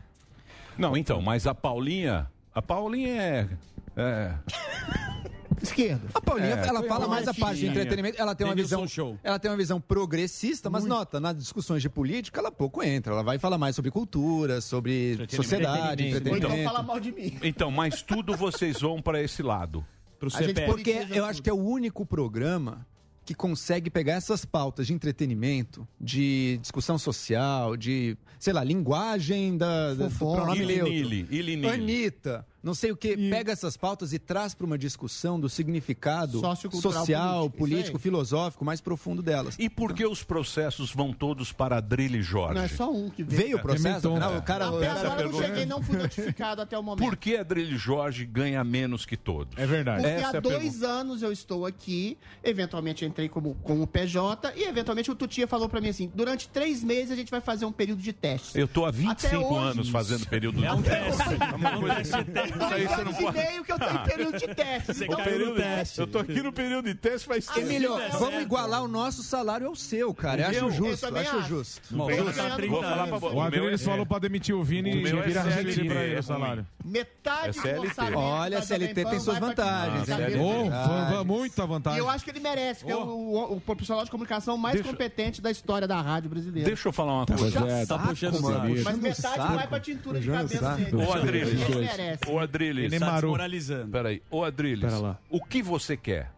Não, 0.79 0.97
então, 0.97 1.21
mas 1.21 1.47
a 1.47 1.55
Paulinha. 1.55 2.31
A 2.55 2.63
Paulinha 2.63 3.21
é. 3.21 3.49
é 3.97 4.35
Esquerda. 5.63 6.09
A 6.13 6.21
Paulinha, 6.21 6.57
É, 6.57 6.67
ela 6.67 6.83
fala 6.83 7.07
mais 7.07 7.29
a 7.29 7.35
parte 7.35 7.61
de 7.61 7.67
entretenimento, 7.69 8.21
ela 8.21 8.35
tem 8.35 8.45
uma 8.47 8.55
Denilson 8.55 8.83
visão, 8.83 8.89
Show. 8.89 9.19
ela 9.23 9.39
tem 9.39 9.51
uma 9.51 9.57
visão 9.57 9.81
progressista, 9.81 10.69
mas 10.69 10.85
nota, 10.85 11.21
nas 11.21 11.37
discussões 11.37 11.81
de 11.81 11.89
política 11.89 12.41
ela 12.41 12.51
pouco 12.51 12.83
entra, 12.83 13.13
ela 13.13 13.23
vai 13.23 13.39
falar 13.39 13.59
mais 13.59 13.77
sobre 13.77 13.91
cultura, 13.91 14.61
sobre 14.61 15.19
sociedade, 15.31 16.03
Ou 16.03 16.09
então 16.09 16.19
entretenimento. 16.35 16.65
fala 16.65 16.83
mal 16.83 16.99
de 16.99 17.13
mim. 17.13 17.39
Então, 17.43 17.71
mas 17.71 18.03
tudo 18.03 18.37
vocês 18.37 18.81
vão 18.81 19.01
para 19.01 19.23
esse 19.23 19.43
lado. 19.43 19.85
Pro 20.19 20.31
A 20.35 20.43
gente. 20.43 20.61
Porque 20.63 21.07
eu 21.11 21.25
acho 21.25 21.43
que 21.43 21.51
é 21.51 21.53
o 21.53 21.63
único 21.63 22.07
programa 22.07 22.87
que 23.25 23.35
consegue 23.35 23.89
pegar 23.89 24.15
essas 24.15 24.45
pautas 24.45 24.87
de 24.87 24.93
entretenimento, 24.93 25.87
de 26.01 26.59
discussão 26.61 26.99
social, 26.99 27.77
de, 27.77 28.17
sei 28.39 28.53
lá, 28.53 28.65
linguagem 28.65 29.57
da, 29.57 29.95
da 29.95 30.11
pronome 30.11 30.67
neutro. 30.67 30.93
Ilinili, 30.93 31.27
ilinili. 31.31 31.69
Anitta, 31.69 32.47
não 32.63 32.75
sei 32.75 32.93
o 32.93 32.97
que, 32.97 33.17
pega 33.31 33.53
essas 33.53 33.77
pautas 33.77 34.13
e 34.13 34.19
traz 34.19 34.55
para 34.55 34.65
uma 34.67 34.79
discussão 34.79 35.39
do 35.41 35.49
significado 35.49 36.41
social, 36.71 37.51
político, 37.51 37.59
político, 37.59 37.99
filosófico 37.99 38.65
mais 38.65 38.81
profundo 38.81 39.23
delas. 39.23 39.57
E 39.59 39.69
por 39.69 39.93
que 39.93 40.07
os 40.07 40.23
processos 40.23 40.93
vão 40.93 41.13
todos 41.13 41.53
para 41.53 41.77
Adrilho 41.79 42.17
e 42.17 42.23
Jorge? 42.23 42.55
Não 42.55 42.63
é 42.63 42.69
só 42.69 42.91
um 42.93 43.11
que 43.11 43.23
veio. 43.23 43.43
Veio 43.43 43.57
o 43.59 43.61
processo, 43.61 44.09
afinal, 44.09 44.37
o 44.37 44.43
cara... 44.43 44.69
Até 44.69 44.87
Essa 44.87 45.01
agora 45.07 45.23
eu 45.23 45.33
não 45.33 45.41
cheguei, 45.43 45.67
não 45.67 45.83
fui 45.83 45.97
notificado 45.97 46.63
até 46.63 46.79
o 46.79 46.83
momento. 46.83 47.05
Por 47.05 47.17
que 47.17 47.37
Adrilho 47.37 47.75
e 47.75 47.79
Jorge 47.79 48.25
ganha 48.25 48.63
menos 48.63 49.05
que 49.05 49.17
todos? 49.17 49.57
É 49.59 49.67
verdade. 49.67 50.03
Porque 50.03 50.15
Essa 50.15 50.23
é 50.23 50.37
há 50.37 50.39
a 50.39 50.41
dois 50.41 50.63
pergunta. 50.63 50.87
anos 50.89 51.23
eu 51.23 51.33
estou 51.33 51.67
aqui, 51.67 52.17
eventualmente 52.45 53.05
entrei 53.05 53.29
como, 53.29 53.55
como 53.63 53.87
PJ 53.87 54.53
e 54.57 54.65
eventualmente 54.65 55.11
o 55.11 55.15
Tutia 55.15 55.47
falou 55.47 55.69
pra 55.69 55.81
mim 55.81 55.89
assim, 55.89 56.11
durante 56.15 56.49
três 56.49 56.83
meses 56.85 57.11
a 57.11 57.17
gente 57.17 57.31
vai 57.31 57.41
fazer 57.41 57.65
um 57.65 57.73
período 57.73 58.01
de 58.01 58.13
teste. 58.13 58.59
Eu 58.59 58.69
tô 58.69 58.85
há 58.85 58.89
Até 58.89 58.99
25 58.99 59.37
hoje. 59.45 59.59
anos 59.71 59.89
fazendo 59.89 60.27
período 60.27 60.65
É 60.65 60.73
um 60.73 60.81
de 60.81 60.89
teste. 60.91 61.23
É 61.53 61.57
uma 61.57 61.81
coisa- 61.81 62.25
teste 62.25 62.52
Isso 62.53 62.69
dois 62.69 62.73
aí 62.73 62.87
você 62.87 63.01
anos 63.01 63.15
não 63.19 63.29
e 63.29 63.33
meio 63.33 63.65
que 63.65 63.73
eu 63.73 63.79
tô 63.79 63.85
em 63.91 63.99
período 64.05 64.39
de 64.39 64.55
teste. 64.55 64.95
Você 64.95 65.05
Então, 65.05 65.17
caiu 65.19 65.47
no 65.47 65.55
teste. 65.55 66.01
Eu 66.01 66.07
tô 66.07 66.19
aqui 66.19 66.43
no 66.43 66.53
período 66.53 66.85
de 66.87 66.95
teste 66.95 67.27
faz 67.27 67.47
tempo. 67.47 67.61
Emílio, 67.61 67.99
É 67.99 68.09
vamos 68.11 68.43
igualar 68.43 68.83
o 68.83 68.89
nosso 68.89 69.23
salário 69.23 69.67
ao 69.67 69.75
seu, 69.77 70.13
cara. 70.15 70.43
O 70.43 70.47
acho 70.47 70.71
justo, 70.71 71.17
acho 71.17 71.43
justo. 71.43 71.83
Bom, 71.91 72.09
vou 72.09 72.33
dar 72.33 72.57
30 72.57 72.77
falar 72.81 73.07
pra. 73.07 73.17
O 73.17 73.33
meu 73.33 73.43
é- 73.43 73.47
Adriles 73.47 73.83
falou 73.85 74.07
pra 74.07 74.19
demitir 74.19 74.55
o 74.55 74.63
Vini 74.63 74.91
O 74.93 74.97
e 74.99 75.03
meu 75.03 75.19
é 75.19 75.23
vira 75.23 75.43
CLT, 75.43 75.85
pra 75.85 76.03
ele 76.05 76.15
é 76.17 76.19
o 76.19 76.23
salário. 76.23 76.67
metade 76.85 77.59
É 77.67 77.75
do 77.75 77.81
orçamento 77.83 78.19
Olha, 78.19 78.59
a 78.59 78.63
CLT 78.63 79.05
tem 79.05 79.21
suas 79.21 79.39
vantagens, 79.39 80.07
cabeça 80.09 81.25
muita 81.25 81.67
vantagem. 81.67 81.99
eu 81.99 82.09
acho 82.09 82.25
que 82.25 82.31
ele 82.31 82.41
merece, 82.41 82.81
porque 82.81 82.93
é 82.93 82.97
o, 82.97 83.01
o, 83.09 83.57
o 83.57 83.61
profissional 83.61 84.05
de 84.05 84.11
comunicação 84.11 84.57
mais 84.57 84.81
competente 84.83 85.41
da 85.41 85.51
história 85.51 85.87
da 85.87 86.01
rádio 86.01 86.31
brasileira. 86.31 86.67
Deixa 86.67 86.89
eu 86.89 86.93
falar 86.93 87.13
uma 87.15 87.27
coisa. 87.27 87.87
Tá 87.87 87.99
puxando 87.99 88.37
o. 88.37 88.85
Mas 88.85 88.97
o 88.97 88.99
metade 88.99 89.55
vai 89.55 89.67
pra 89.67 89.81
tintura 89.81 90.21
de 90.21 90.31
o 90.31 90.33
cabelo 90.33 90.61
saco. 90.61 90.77
dele. 90.85 90.97
Ô, 91.05 91.13
Adriles. 91.13 91.61
Ele 91.63 91.75
merece. 91.81 92.19
Ô, 92.29 92.39
Adriles. 92.43 92.85
Ele 92.93 92.99
Tá 92.99 93.07
Maru. 93.07 93.21
desmoralizando. 93.29 93.91
Peraí. 93.91 94.23
Ô, 94.31 94.45
Adriles. 94.45 94.81
Pera 94.85 94.99
lá. 94.99 95.19
O 95.31 95.43
que 95.45 95.63
você 95.63 95.97
quer? 95.97 96.31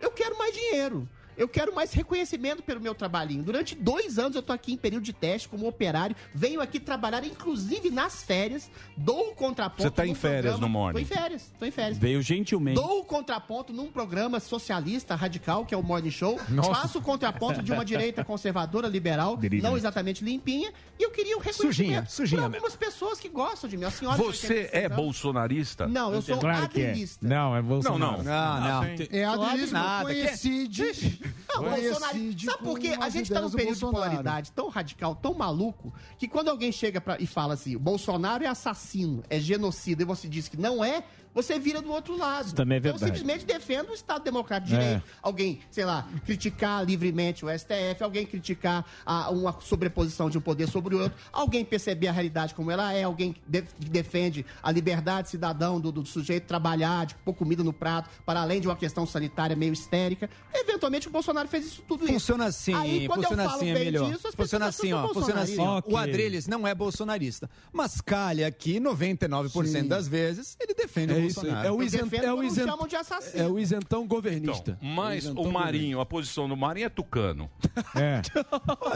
Eu 0.00 0.10
quero 0.10 0.36
mais 0.36 0.52
dinheiro. 0.54 1.08
Eu 1.36 1.48
quero 1.48 1.74
mais 1.74 1.92
reconhecimento 1.92 2.62
pelo 2.62 2.80
meu 2.80 2.94
trabalhinho. 2.94 3.42
Durante 3.42 3.74
dois 3.74 4.18
anos 4.18 4.34
eu 4.36 4.42
tô 4.42 4.52
aqui 4.52 4.72
em 4.72 4.76
período 4.76 5.02
de 5.04 5.12
teste 5.12 5.48
como 5.48 5.66
operário. 5.68 6.16
Venho 6.34 6.60
aqui 6.60 6.80
trabalhar, 6.80 7.24
inclusive 7.24 7.90
nas 7.90 8.22
férias. 8.22 8.70
Dou 8.96 9.30
o 9.30 9.34
contraponto. 9.34 9.82
Você 9.82 9.90
tá 9.90 10.06
em 10.06 10.14
férias 10.14 10.54
programa- 10.54 10.66
no 10.66 10.68
Morning? 10.72 10.92
Tô 10.94 10.98
em 11.00 11.04
férias, 11.04 11.52
tô 11.58 11.64
em 11.66 11.70
férias. 11.70 11.98
Veio 11.98 12.22
gentilmente. 12.22 12.76
Dou 12.80 13.00
o 13.00 13.04
contraponto 13.04 13.72
num 13.72 13.86
programa 13.90 14.40
socialista 14.40 15.14
radical, 15.14 15.64
que 15.66 15.74
é 15.74 15.76
o 15.78 15.82
Morning 15.82 16.10
Show. 16.10 16.40
Nossa. 16.48 16.74
Faço 16.74 16.98
o 16.98 17.02
contraponto 17.02 17.62
de 17.62 17.72
uma 17.72 17.84
direita 17.84 18.24
conservadora, 18.24 18.88
liberal, 18.88 19.36
Delícia. 19.36 19.68
não 19.68 19.76
exatamente 19.76 20.24
limpinha. 20.24 20.72
E 20.98 21.02
eu 21.02 21.10
queria 21.10 21.36
o 21.36 21.38
reconhecimento 21.40 21.74
Sujinha, 21.74 22.06
sujinha 22.06 22.40
por 22.42 22.54
algumas 22.54 22.76
pessoas 22.76 23.20
que 23.20 23.28
gostam 23.28 23.68
de 23.68 23.76
mim. 23.76 23.84
A 23.84 23.90
senhora 23.90 24.16
Você 24.16 24.46
de 24.46 24.52
86 24.54 24.70
é 24.72 24.86
anos. 24.86 24.96
bolsonarista? 24.96 25.86
Não, 25.86 26.14
eu 26.14 26.22
sou 26.22 26.38
Claro 26.38 26.68
é. 26.74 27.06
Não, 27.20 27.54
é 27.56 27.60
Não, 27.60 27.68
Bolsonaro. 27.68 28.22
não. 28.22 28.24
Não, 28.24 28.60
não. 28.60 28.84
É 29.10 29.24
adrilismo 29.24 29.72
nada, 29.72 30.14
que- 30.14 30.22
coincide. 30.26 31.20
Não, 31.48 31.62
Bolsonaro. 31.62 32.18
Sabe 32.44 32.58
por 32.62 32.78
quê? 32.78 32.96
A 33.00 33.08
gente 33.08 33.32
tá 33.32 33.40
num 33.40 33.50
período 33.50 33.74
de 33.74 33.80
polaridade 33.80 34.52
tão 34.52 34.68
radical, 34.68 35.14
tão 35.14 35.34
maluco, 35.34 35.92
que 36.18 36.28
quando 36.28 36.48
alguém 36.48 36.72
chega 36.72 37.00
pra, 37.00 37.16
e 37.20 37.26
fala 37.26 37.54
assim, 37.54 37.76
Bolsonaro 37.76 38.44
é 38.44 38.46
assassino, 38.46 39.22
é 39.28 39.38
genocida, 39.38 40.02
e 40.02 40.04
você 40.04 40.28
diz 40.28 40.48
que 40.48 40.56
não 40.56 40.84
é, 40.84 41.04
você 41.36 41.58
vira 41.58 41.80
do 41.80 41.92
outro 41.92 42.16
lado. 42.18 42.52
também 42.52 42.76
é 42.76 42.78
então, 42.80 42.92
verdade. 42.92 43.18
simplesmente 43.18 43.44
defenda 43.46 43.92
o 43.92 43.94
Estado 43.94 44.24
Democrático 44.24 44.70
de 44.70 44.74
É. 44.74 44.78
Direito. 44.80 45.04
Alguém, 45.22 45.60
sei 45.70 45.84
lá, 45.84 46.08
criticar 46.24 46.84
livremente 46.84 47.44
o 47.44 47.48
STF, 47.48 48.02
alguém 48.02 48.26
criticar 48.26 48.84
a, 49.04 49.30
uma 49.30 49.54
sobreposição 49.60 50.28
de 50.28 50.38
um 50.38 50.40
poder 50.40 50.66
sobre 50.68 50.94
o 50.96 51.02
outro, 51.02 51.16
alguém 51.32 51.64
perceber 51.64 52.08
a 52.08 52.12
realidade 52.12 52.54
como 52.54 52.70
ela 52.70 52.92
é, 52.92 53.04
alguém 53.04 53.32
que 53.34 53.40
de- 53.46 53.62
que 53.62 53.88
defende 53.90 54.44
a 54.62 54.70
liberdade 54.72 55.28
cidadão 55.28 55.78
do, 55.80 55.92
do 55.92 56.04
sujeito 56.06 56.44
trabalhar, 56.46 57.04
de 57.06 57.14
pôr 57.16 57.34
comida 57.34 57.62
no 57.62 57.72
prato, 57.72 58.08
para 58.24 58.40
além 58.40 58.60
de 58.60 58.66
uma 58.66 58.76
questão 58.76 59.06
sanitária 59.06 59.54
meio 59.54 59.72
histérica. 59.74 60.30
Eventualmente 60.54 61.08
o 61.08 61.10
Bolsonaro 61.10 61.46
fez 61.48 61.66
isso 61.66 61.82
tudo 61.86 62.04
isso. 62.04 62.14
Funciona 62.14 62.46
assim, 62.46 62.72
Aí, 62.74 63.06
quando 63.06 63.20
funciona 63.20 63.42
eu 63.44 63.48
falo 63.50 63.60
assim, 63.62 63.72
bem 63.74 63.82
Emílio. 63.82 64.06
disso, 64.06 64.28
as 64.28 64.34
funciona 64.34 64.66
pessoas 64.66 64.80
assim, 64.84 64.92
ó. 64.94 65.08
Funciona 65.12 65.40
assim, 65.42 65.56
bolsonaristas. 65.56 65.92
O 65.92 65.96
Adriles 65.98 66.46
não 66.46 66.66
é 66.66 66.74
bolsonarista. 66.74 67.50
Mas 67.72 68.00
calha 68.00 68.46
aqui, 68.46 68.80
99% 68.80 69.66
Sim. 69.66 69.88
das 69.88 70.08
vezes, 70.08 70.56
ele 70.60 70.72
defende 70.74 71.12
É 71.12 71.16
o 71.16 71.18
isso. 71.18 71.25
Bolsonaro. 71.34 71.66
É 71.66 71.70
o 71.70 71.74
Eu 71.74 71.82
isent- 71.82 72.04
defendo 72.04 72.24
é 72.24 72.32
o 72.32 72.36
quando 72.36 72.46
isent- 72.46 72.66
chamam 72.68 72.86
de 72.86 72.96
assassino. 72.96 73.42
É 73.42 73.46
o 73.48 73.58
isentão 73.58 74.06
governista. 74.06 74.76
Então, 74.80 74.88
mas 74.94 75.24
isentão 75.24 75.44
o 75.44 75.52
Marinho, 75.52 76.00
a 76.00 76.06
posição 76.06 76.48
do 76.48 76.56
Marinho 76.56 76.86
é 76.86 76.88
tucano. 76.88 77.50
É. 77.94 78.22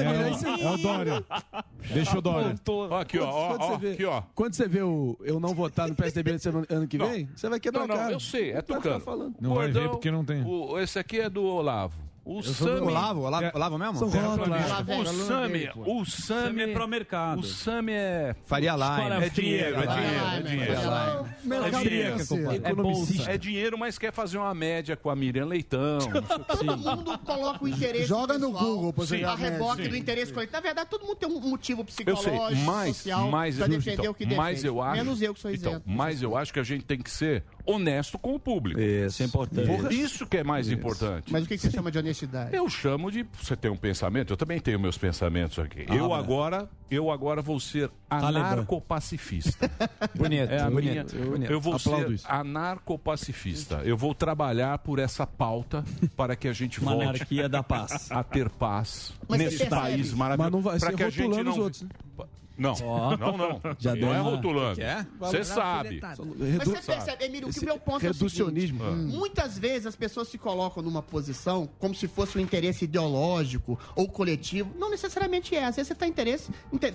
É, 0.00 0.62
é 0.64 0.70
o 0.70 0.76
Dória. 0.78 1.24
Deixa 1.92 2.18
o 2.18 2.20
Dória. 2.20 2.54
Aqui, 3.00 3.18
ó, 3.18 3.28
ó, 3.28 3.48
Quando 3.48 3.62
ó, 3.62 3.68
você 3.72 3.78
vê- 3.78 3.92
aqui, 3.92 4.04
ó. 4.04 4.22
Quando 4.34 4.54
você 4.54 4.68
vê 4.68 4.82
o 4.82 5.16
eu 5.22 5.38
não 5.40 5.54
votar 5.54 5.88
no 5.88 5.94
PSDB 5.94 6.30
ano- 6.46 6.66
ano 6.68 6.86
que 6.88 6.96
Não. 6.98 7.08
vem, 7.10 7.28
você 7.34 7.48
vai 7.48 7.60
quebrar 7.60 7.80
Não, 7.80 7.88
não, 7.88 7.94
a 7.94 7.98
cara. 7.98 8.12
eu 8.12 8.20
sei, 8.20 8.52
é 8.52 8.62
ficar 8.62 8.76
tucano. 8.76 9.00
falando. 9.00 9.34
Não 9.40 9.54
vai 9.54 9.70
ver 9.70 9.88
porque 9.90 10.10
não 10.10 10.24
tem. 10.24 10.42
o- 10.44 10.78
esse 10.78 10.98
aqui 10.98 11.20
é 11.20 11.28
do 11.28 11.44
Olavo. 11.44 11.94
O 12.24 12.42
sou 12.42 12.66
do 12.68 12.74
Sami... 12.78 12.86
Olavo, 12.86 13.20
Olavo- 13.22 13.50
Olavo 13.54 13.78
mesmo? 13.78 13.98
São. 13.98 14.08
O 14.08 15.06
Sami, 15.06 15.70
o 15.86 16.04
Sami 16.04 16.62
é 16.62 16.66
pro 16.72 16.86
mercado. 16.86 17.40
O 17.40 17.42
Sami 17.42 17.92
é 17.92 18.36
Faria 18.44 18.72
Lime. 18.74 19.24
é 19.24 19.28
dinheiro, 19.28 19.76
é 19.76 19.86
dinheiro, 19.86 20.24
é 20.26 20.42
dinheiro. 20.42 20.72
É 21.64 21.70
dinheiro, 21.80 22.16
é 22.64 22.74
bolsa. 22.74 23.30
É 23.30 23.38
dinheiro, 23.38 23.78
mas 23.78 23.98
quer 23.98 24.12
fazer 24.12 24.38
uma 24.38 24.54
média 24.54 24.96
com 24.96 25.08
a 25.10 25.16
Miriam 25.16 25.46
Leitão. 25.46 25.98
Todo 26.46 26.76
mundo 26.76 27.18
coloca 27.18 27.64
o 27.64 27.68
interesse 27.68 28.06
Joga 28.06 28.38
no 28.38 28.52
pessoal 28.52 28.76
Google 28.76 29.06
Sim. 29.06 29.16
ver 29.16 29.24
a 29.24 29.34
reboque 29.34 29.82
Sim. 29.84 29.88
do 29.88 29.96
interesse 29.96 30.32
coletivo. 30.32 30.56
Na 30.56 30.60
verdade, 30.60 30.90
todo 30.90 31.02
mundo 31.04 31.16
tem 31.16 31.28
um 31.28 31.40
motivo 31.40 31.80
Eu 31.80 31.84
psicológico, 31.84 32.30
sei, 32.54 32.64
mas, 32.64 32.96
social, 32.96 33.30
mas, 33.30 33.56
pra 33.56 33.66
defender 33.66 34.00
então, 34.00 34.10
o 34.10 34.14
que 34.14 34.24
defende. 34.24 34.36
mas 34.40 34.64
eu 34.64 34.82
acho, 34.82 34.96
Menos 34.96 35.22
eu 35.22 35.34
que 35.34 35.40
sou 35.40 35.50
então, 35.50 35.72
isento. 35.72 35.84
mas 35.88 36.22
eu 36.22 36.36
acho 36.36 36.52
que 36.52 36.58
a 36.60 36.62
gente 36.62 36.84
tem 36.84 36.98
que 36.98 37.10
ser 37.10 37.44
honesto 37.66 38.18
com 38.18 38.34
o 38.34 38.38
público. 38.38 38.80
Isso 38.80 39.22
é 39.22 39.26
importante. 39.26 39.94
Isso 39.94 40.26
que 40.26 40.36
é 40.38 40.44
mais 40.44 40.70
importante. 40.70 41.32
Mas 41.32 41.44
o 41.44 41.46
que 41.48 41.56
que 41.56 41.62
você 41.62 41.70
chama 41.70 41.90
de 41.90 41.98
honestidade? 41.98 42.54
Eu 42.56 42.68
chamo 42.68 43.10
de 43.10 43.26
você 43.40 43.56
tem 43.56 43.70
um 43.70 43.76
pensamento, 43.76 44.32
eu 44.32 44.36
também 44.36 44.60
tenho 44.60 44.78
meus 44.78 44.96
pensamentos 44.98 45.58
aqui. 45.58 45.84
eu 45.88 46.12
agora, 46.14 46.68
eu 46.90 47.10
agora 47.10 47.40
vou 47.42 47.58
ser 47.60 47.90
anarcopacifista. 48.08 49.70
Bonito, 50.14 50.50
É 50.52 50.60
a 50.60 50.70
minha, 50.70 51.04
bonito, 51.04 51.16
bonito. 51.30 51.50
eu 51.52 51.60
vou 51.60 51.74
Aplaudo 51.74 52.06
ser 52.08 52.12
isso. 52.14 52.26
anarcopacifista. 52.28 53.76
Eu 53.84 53.96
vou 53.96 54.14
trabalhar 54.14 54.78
por 54.78 54.98
essa 54.98 55.26
pauta 55.26 55.84
para 56.16 56.34
que 56.36 56.48
a 56.48 56.52
gente 56.52 56.80
Uma 56.80 56.92
volte 56.92 57.06
anarquia 57.08 57.48
da 57.48 57.62
paz. 57.62 58.10
a 58.10 58.22
ter 58.22 58.48
paz 58.50 59.12
Mas 59.28 59.38
nesse 59.38 59.66
país 59.66 60.12
maravilhoso. 60.12 60.38
Mas 60.38 60.52
não 60.52 60.60
vai 60.60 60.78
para 60.78 60.90
ser 60.90 60.96
que 60.96 61.02
a 61.02 61.10
gente 61.10 61.22
rotulando 61.22 61.44
não 61.44 61.52
os 61.52 61.58
outros, 61.58 61.82
né? 61.82 61.88
Não, 62.60 62.74
não, 63.16 63.36
não. 63.36 63.60
Já 63.78 63.94
não 63.96 64.14
é 64.14 64.20
uma- 64.20 64.30
rotulando. 64.30 64.76
Que 64.76 64.82
é? 64.82 65.06
Você 65.18 65.42
sabe. 65.44 66.00
Mas 66.00 66.18
você 66.18 66.80
percebe, 66.92 67.24
Emílio, 67.24 67.48
que 67.48 67.56
Esse 67.56 67.64
o 67.64 67.68
meu 67.68 67.78
ponto 67.78 68.04
é 68.06 68.10
o 68.10 68.14
seguinte. 68.14 68.34
reducionismo. 68.38 68.84
Muitas 68.92 69.58
vezes 69.58 69.86
as 69.86 69.96
pessoas 69.96 70.28
se 70.28 70.36
colocam 70.38 70.82
numa 70.82 71.02
posição 71.02 71.68
como 71.78 71.94
se 71.94 72.06
fosse 72.06 72.36
um 72.36 72.40
interesse 72.40 72.84
ideológico 72.84 73.78
ou 73.96 74.08
coletivo. 74.08 74.70
Não 74.78 74.90
necessariamente 74.90 75.54
é. 75.56 75.64
Às 75.64 75.76
vezes 75.76 75.88
você 75.88 75.92
está 75.94 76.06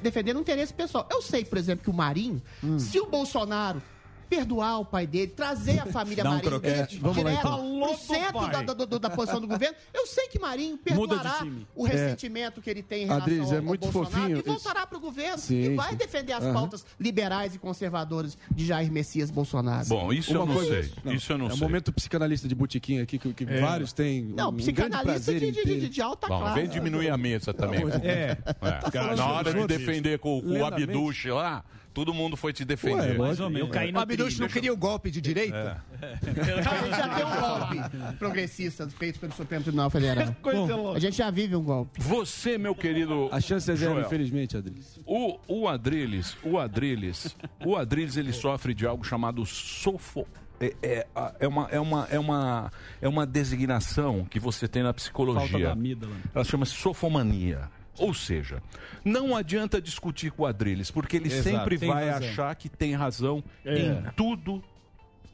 defendendo 0.01 0.37
um 0.37 0.41
interesse 0.41 0.73
pessoal. 0.73 1.07
Eu 1.11 1.21
sei, 1.21 1.43
por 1.43 1.57
exemplo, 1.57 1.83
que 1.83 1.89
o 1.89 1.93
Marinho, 1.93 2.41
Hum. 2.63 2.77
se 2.79 2.99
o 2.99 3.05
Bolsonaro 3.07 3.81
perdoar 4.29 4.79
o 4.79 4.85
pai 4.85 5.05
dele, 5.07 5.27
trazer 5.27 5.79
a 5.79 5.85
família 5.85 6.23
Dá 6.23 6.29
um 6.31 6.33
Marinho 6.35 6.51
croquete. 6.51 6.97
direto 6.97 7.01
Vamos 7.01 7.23
lá, 7.23 7.33
então. 7.33 7.79
Do 7.79 7.97
centro 7.97 8.47
da, 8.51 8.61
da- 8.63 8.85
da- 8.85 8.97
da 8.97 9.09
posição 9.09 9.39
do 9.41 9.47
governo, 9.47 9.75
eu 9.93 10.07
sei 10.07 10.27
que 10.27 10.39
Marinho 10.39 10.77
perdoará 10.77 11.45
o 11.75 11.85
ressentimento 11.85 12.61
que 12.61 12.69
ele 12.69 12.81
tem 12.83 13.03
em 13.03 13.07
relação 13.07 13.43
ao, 13.45 13.53
é 13.53 13.57
ao 13.57 13.63
muito 13.63 13.81
Bolsonaro 13.81 14.11
fofinho 14.21 14.37
e 14.39 14.41
voltará 14.41 14.87
para 14.87 14.97
o 14.97 15.01
governo 15.01 15.37
Sim, 15.37 15.55
e 15.61 15.75
vai 15.75 15.91
sim. 15.91 15.97
defender 15.97 16.33
as 16.33 16.43
Aham. 16.43 16.53
pautas 16.53 16.85
liberais 16.99 17.55
e 17.55 17.59
conservadoras 17.59 18.37
de 18.51 18.65
Jair 18.65 18.91
Messias 18.91 19.29
Bolsonaro. 19.31 19.87
Bom, 19.87 20.11
isso 20.11 20.33
eu 20.33 20.41
Uma 20.43 20.47
não 20.47 20.55
coisa- 20.61 20.83
sei. 21.03 21.13
Isso 21.15 21.31
eu 21.33 21.37
não 21.37 21.45
é 21.45 21.49
um 21.49 21.57
sei. 21.57 21.67
momento 21.67 21.93
psicanalista 21.93 22.47
de 22.47 22.55
botiquim 22.55 22.99
aqui 22.99 23.17
que, 23.19 23.33
que 23.33 23.45
vários 23.45 23.93
têm. 23.93 24.23
Não, 24.35 24.49
um 24.49 24.53
psicanalista 24.57 25.33
de, 25.33 25.51
de, 25.51 25.63
de, 25.63 25.89
de 25.89 26.01
alta 26.01 26.27
Bom, 26.27 26.39
classe. 26.39 26.59
vem 26.59 26.69
diminuir 26.69 27.09
a 27.09 27.17
mesa 27.17 27.53
também. 27.53 27.81
É. 28.03 28.37
É. 28.37 29.15
Na 29.15 29.27
hora 29.31 29.53
de 29.53 29.67
defender 29.67 30.19
com, 30.19 30.41
com 30.41 30.59
o. 30.59 30.65
Abduche 30.65 31.29
lá, 31.31 31.63
todo 31.95 32.13
mundo 32.13 32.35
foi 32.35 32.51
te 32.53 32.61
Ué, 32.61 32.65
defender. 32.65 33.17
lógico. 33.17 33.43
ou 33.45 33.49
menos. 33.49 33.67
Eu 33.69 33.73
caí 33.73 33.89
O 33.89 33.93
no 33.93 33.99
Abduch 34.01 34.19
não 34.23 34.47
trilho. 34.47 34.49
queria 34.49 34.73
o 34.73 34.77
golpe 34.77 35.09
de 35.09 35.21
direita? 35.21 35.83
A 36.01 36.25
gente 36.25 36.89
já 36.91 37.07
tem 37.15 37.25
um 37.25 37.39
golpe 37.39 38.17
progressista 38.19 38.87
feito 38.89 39.17
pelo 39.19 39.31
Supremo 39.33 39.63
Tribunal 39.63 39.89
Federal. 39.89 40.35
Bom, 40.43 40.93
a 40.93 40.99
gente 40.99 41.15
já 41.17 41.31
vive 41.31 41.55
um 41.55 41.63
golpe. 41.63 42.01
Você, 42.01 42.57
meu 42.57 42.75
querido. 42.75 43.29
A 43.31 43.39
chance 43.39 43.71
é 43.71 43.75
zero, 43.75 43.93
Joel, 43.93 44.05
infelizmente, 44.05 44.57
Adriles. 44.57 44.99
O, 45.05 45.39
o 45.47 45.67
Adriles, 45.69 46.37
o 46.43 46.59
Adriles, 46.59 47.35
o 47.65 47.75
Adriles, 47.77 48.17
ele 48.17 48.33
sofre 48.33 48.73
de 48.73 48.85
algo 48.85 49.03
chamado 49.03 49.45
sofo. 49.45 50.27
É, 50.59 50.73
é, 50.83 51.07
é 51.39 51.47
uma, 51.47 51.67
é, 51.71 51.79
uma, 51.79 52.07
é, 52.11 52.19
uma, 52.19 52.71
é 53.01 53.07
uma 53.07 53.25
designação 53.25 54.25
que 54.29 54.39
você 54.39 54.67
tem 54.67 54.83
na 54.83 54.89
Falta 54.89 55.01
psicologia. 55.01 55.67
da 55.67 55.71
amígdala. 55.71 56.13
Ela 56.33 56.43
chama-se 56.43 56.73
sofomania. 56.73 57.69
Ou 57.97 58.13
seja, 58.13 58.61
não 59.03 59.35
adianta 59.35 59.81
discutir 59.81 60.31
com 60.31 60.43
o 60.43 60.45
Adriles, 60.45 60.91
porque 60.91 61.17
ele 61.17 61.27
Exato, 61.27 61.43
sempre 61.43 61.77
tem 61.77 61.89
vai 61.89 62.09
razão. 62.09 62.29
achar 62.29 62.55
que 62.55 62.67
tem 62.69 62.93
razão 62.93 63.43
É. 63.63 63.77
em 63.77 64.03
tudo, 64.15 64.63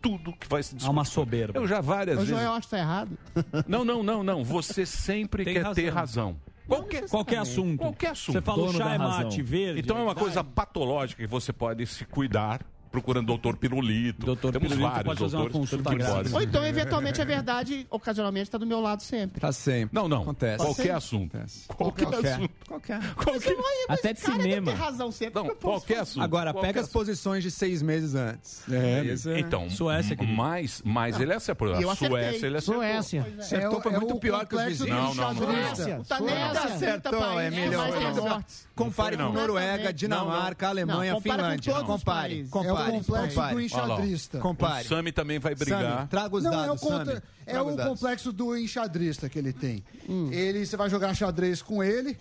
tudo 0.02 0.34
que 0.34 0.48
vai 0.48 0.62
se 0.64 0.74
Há 0.74 0.78
discutir. 0.78 0.92
uma 0.96 1.06
soberba. 1.06 1.58
Eu 1.60 1.68
já 1.68 1.82
várias 1.82 2.18
O 2.18 2.20
vezes. 2.22 2.36
Joel 2.36 2.54
acho 2.54 2.68
que 2.68 2.72
tá 2.72 2.80
errado. 2.80 3.18
Não, 3.68 3.84
não, 3.86 4.04
não, 4.04 4.24
não. 4.24 4.44
Você 4.44 4.86
sempre 4.86 5.44
Tem 5.46 5.54
quer 5.56 5.62
razão. 5.64 5.76
ter 5.84 5.90
razão. 5.90 6.38
Qualquer, 6.68 7.10
Qualquer 7.10 7.38
assunto. 7.40 7.80
Qualquer 7.80 8.10
assunto. 8.12 8.34
Você 8.36 8.42
fala 8.42 8.64
o 8.64 8.66
Dono 8.68 8.78
chá 8.78 8.94
é 8.94 8.98
razão. 8.98 9.24
mate 9.26 9.42
verde. 9.42 9.80
Então 9.82 9.98
é 9.98 10.04
uma 10.04 10.16
coisa 10.16 10.44
patológica 10.44 11.22
que 11.22 11.28
você 11.28 11.52
pode 11.52 11.86
se 11.86 12.06
cuidar 12.06 12.62
procurando 12.92 13.26
doutor 13.28 13.56
Pirulito. 13.58 14.26
Doutor 14.26 14.52
Temos 14.52 14.68
Pirulito 14.70 14.90
vários 14.92 15.06
pode 15.06 15.20
fazer 15.20 15.36
uma 15.38 15.50
doutores 15.50 15.72
consulta. 15.72 16.36
Ou 16.36 16.42
então, 16.42 16.66
eventualmente, 16.66 17.22
a 17.22 17.26
verdade, 17.26 17.88
ocasionalmente, 17.90 18.44
está 18.48 18.58
do 18.58 18.66
meu 18.68 18.80
lado 18.82 19.02
sempre. 19.02 19.40
Tá 19.40 19.52
sempre. 19.52 19.90
Não, 19.98 20.08
não. 20.08 20.22
Acontece. 20.24 20.58
Qualquer 20.64 20.92
assunto. 20.92 21.36
Acontece. 21.38 21.68
Qualquer 21.68 22.06
Qualquer. 22.08 22.34
assunto. 22.34 22.54
Qualquer. 22.68 23.14
Qualquer... 23.16 23.56
Até 23.88 24.14
de 24.14 24.22
Cara, 24.22 24.42
cinema. 24.42 24.72
ter 24.72 24.78
razão 24.78 25.12
sempre. 25.12 25.42
Não, 25.42 25.56
qualquer 25.56 25.88
fazer. 25.96 26.02
assunto. 26.02 26.24
Agora, 26.24 26.52
qualquer 26.54 26.68
pega 26.68 26.80
as 26.82 26.86
assunto. 26.88 26.94
posições 27.00 27.44
de 27.44 27.52
seis 27.52 27.82
meses 27.82 28.14
antes. 28.16 28.64
É, 28.72 29.04
Isso 29.06 29.32
Então, 29.32 29.70
Suécia, 29.70 30.16
querido. 30.16 30.36
mas, 30.36 30.82
mas 30.86 31.20
ele 31.20 31.34
acertou. 31.34 31.80
E 31.80 31.84
eu 31.84 31.90
A. 31.90 31.96
Suécia, 31.96 32.48
ele 32.48 32.58
acertou. 32.58 32.82
Suécia. 32.82 33.22
Acertou, 33.40 33.80
É 33.80 33.82
foi 33.82 33.92
o- 33.92 33.96
é 33.96 34.00
muito 34.00 34.16
pior 34.20 34.46
que 34.46 34.56
os 34.56 34.64
vizinhos. 34.64 34.90
Não, 34.90 35.14
não, 35.16 35.34
não. 35.34 35.46
Suécia. 35.46 36.02
Tá 36.08 36.18
Suécia. 36.18 36.52
30 36.52 36.72
Acertou, 36.82 37.12
tem 37.12 37.70
Não 37.70 37.92
foi, 37.92 38.22
mortes. 38.22 38.68
Compare 38.76 39.16
Não 39.18 39.28
com 39.28 39.34
foi, 39.34 39.42
não. 39.42 39.48
Noruega, 39.48 39.94
Dinamarca, 39.94 40.68
Alemanha, 40.70 41.14
Não, 41.14 41.22
Finlândia. 41.22 41.74
todos 41.74 41.82
os 41.82 41.88
Compare. 41.88 42.48
É 42.86 42.90
o 42.90 42.92
Compare. 42.94 43.04
complexo 43.06 43.36
compare. 43.36 43.56
do 43.56 43.62
enxadrista. 43.62 44.40
O. 44.40 44.84
Sami 44.88 45.12
também 45.12 45.40
vai 45.40 45.56
brigar. 45.56 45.96
Sami, 45.98 46.08
traga 46.08 46.36
os 46.36 46.44
Não, 46.44 46.52
é 46.54 46.56
o, 46.56 46.60
dados, 46.68 46.82
contra- 46.82 47.06
Sami. 47.06 47.22
é 47.46 47.62
o 47.62 47.68
os 47.68 47.76
dados. 47.76 47.94
complexo 47.94 48.32
do 48.32 48.58
enxadrista 48.58 49.30
que 49.30 49.40
ele 49.40 49.54
tem. 49.54 49.84
Hum. 50.10 50.30
Ele, 50.32 50.66
você 50.66 50.76
vai 50.78 50.90
jogar 50.90 51.14
xadrez 51.14 51.62
com 51.62 51.84
ele, 51.84 52.18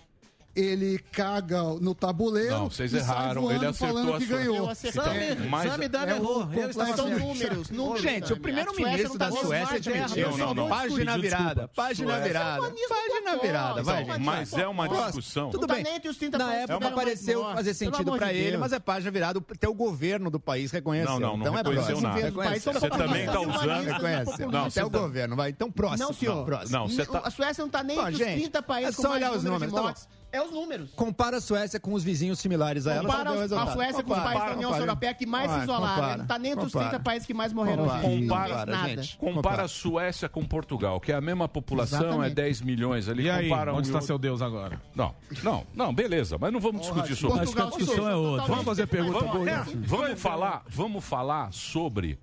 ele 0.61 0.99
caga 1.13 1.63
no 1.81 1.95
tabuleiro. 1.95 2.51
Não, 2.51 2.71
vocês 2.71 2.93
erraram. 2.95 3.51
Ele 3.51 3.67
acertou 3.67 3.89
falando 3.89 4.15
a 4.15 4.19
que 4.19 4.27
sua- 4.27 4.37
ganhou. 4.39 4.73
Então, 4.85 5.49
mas- 5.49 5.71
Sami 5.73 5.89
Dami 5.89 6.11
É 6.11 6.15
o 6.15 6.17
errou. 6.17 6.49
São 6.97 7.09
números, 7.11 7.71
números. 7.71 8.03
Gente, 8.03 8.33
o 8.33 8.41
primeiro-ministro 8.41 9.19
da 9.19 9.31
não 9.31 9.37
Suécia 9.37 9.81
terra, 9.81 10.05
admitiu. 10.07 10.55
Não. 10.55 10.69
Página 10.69 11.19
virada. 11.19 11.69
Página 11.69 12.19
virada. 12.21 12.73
Página 12.89 13.37
virada. 13.43 13.83
Vai, 13.83 14.05
gente. 14.05 14.21
Mas 14.21 14.53
é 14.53 14.67
uma 14.67 14.89
discussão. 14.89 15.51
Tudo 15.51 15.63
Não 15.63 15.69
tá 15.69 15.75
bem. 15.75 15.85
nem 15.85 15.97
entre 15.97 16.09
os 16.09 16.17
30 16.17 16.39
Na 16.39 16.47
países 16.47 16.71
época 16.71 16.91
pareceu 16.91 17.45
fazer 17.45 17.75
sentido 17.75 18.13
pra 18.17 18.33
ele, 18.33 18.57
mas 18.57 18.73
é 18.73 18.79
página 18.79 19.11
virada. 19.11 19.41
Até 19.53 19.69
o 19.69 19.75
governo 19.75 20.31
do 20.31 20.39
país 20.41 20.71
reconheceu. 20.71 21.13
Não, 21.13 21.21
não, 21.21 21.37
não 21.37 21.41
então 21.43 21.55
é 21.55 21.57
reconheceu 21.59 21.99
próximo. 21.99 22.43
nada. 22.43 22.61
Você 22.61 22.91
também 22.91 23.27
tá 23.27 23.41
usando-. 23.41 24.51
Não, 24.53 24.67
Até 24.67 24.85
o 24.85 24.91
tá- 24.91 24.99
governo. 24.99 25.37
Vai, 25.37 25.51
então 25.51 25.71
próximo. 25.71 26.09
Não, 26.09 26.13
senhor. 26.13 26.47
Não, 26.71 26.89
você 26.89 27.07
tá- 27.07 27.21
A 27.25 27.31
Suécia 27.31 27.63
não 27.63 27.71
tá 27.71 27.83
nem 27.83 27.99
entre 27.99 28.13
os 28.13 28.19
gente, 28.19 28.35
30 28.41 28.63
países 28.63 28.91
é 28.91 28.97
só 28.97 29.03
com 29.03 29.09
mais 29.09 29.23
olhar 29.23 29.33
os 29.37 29.45
número 29.45 29.53
números, 29.67 29.71
de 29.73 29.77
tá 29.77 29.83
mortes. 29.83 30.09
É 30.33 30.41
os 30.41 30.51
números. 30.53 30.91
Compara 30.95 31.39
a 31.39 31.41
Suécia 31.41 31.81
com 31.81 31.93
os 31.93 32.05
vizinhos 32.05 32.39
similares 32.39 32.87
a 32.87 32.95
ela. 32.95 33.09
Compara 33.09 33.47
deu 33.49 33.57
o 33.57 33.61
a. 33.61 33.73
Suécia 33.73 34.03
com 34.05 34.13
os 34.13 34.19
Compara, 34.19 34.23
países 34.25 34.45
da 34.49 34.53
União 34.55 34.69
compara. 34.71 34.83
Europeia 34.85 35.15
que 35.15 35.27
mais 35.27 35.43
se 35.43 35.49
Compara, 35.49 35.63
isolaram. 35.65 35.95
compara, 35.95 36.17
não 36.19 36.27
tá 36.27 36.39
nem 36.39 36.53
entre 36.53 36.67
os 36.67 36.73
compara. 36.73 36.91
30 36.91 37.05
países 37.05 37.27
que 37.27 37.35
mais 37.35 37.53
morreram 37.53 37.85
Compara. 37.85 38.07
hoje. 38.07 38.21
Não 38.21 38.29
Compara, 38.37 38.67
nada. 38.67 38.89
gente. 39.03 39.17
Compara 39.19 39.35
Compara. 39.35 39.63
a 39.65 39.69
Suécia 39.69 40.29
com 40.29 40.45
Portugal, 40.45 41.01
que 41.01 41.11
é 41.13 41.15
a 41.17 41.21
mesma 41.21 41.49
população, 41.49 42.01
é 42.01 42.05
Exatamente. 42.07 42.35
10 42.35 42.61
milhões 42.63 43.09
ali. 43.09 43.25
E 43.25 43.31
aí, 43.31 43.49
compara 43.49 43.73
um 43.73 43.77
onde 43.77 43.89
está 43.89 44.01
seu 44.01 44.19
Deus 44.19 44.41
agora? 44.41 44.81
Não, 44.95 45.15
não, 45.43 45.67
não, 45.75 45.93
beleza, 45.95 46.37
mas 46.39 46.53
não 46.53 46.61
vamos 46.61 46.83
discutir 46.83 47.17
sobre 47.17 47.41
Acho 47.41 47.53
que 47.53 47.61
a 47.61 47.67
isso. 47.67 47.79
discussão 47.79 48.09
é 48.09 48.15
outra. 48.15 48.47
Vamos 48.47 48.65
fazer 48.65 48.87
pergunta 48.87 49.25
boa, 49.25 49.51
é, 49.51 49.65
vamos 49.85 50.21
falar, 50.21 50.63
vamos 50.69 51.05
falar 51.05 51.53
sobre 51.53 52.19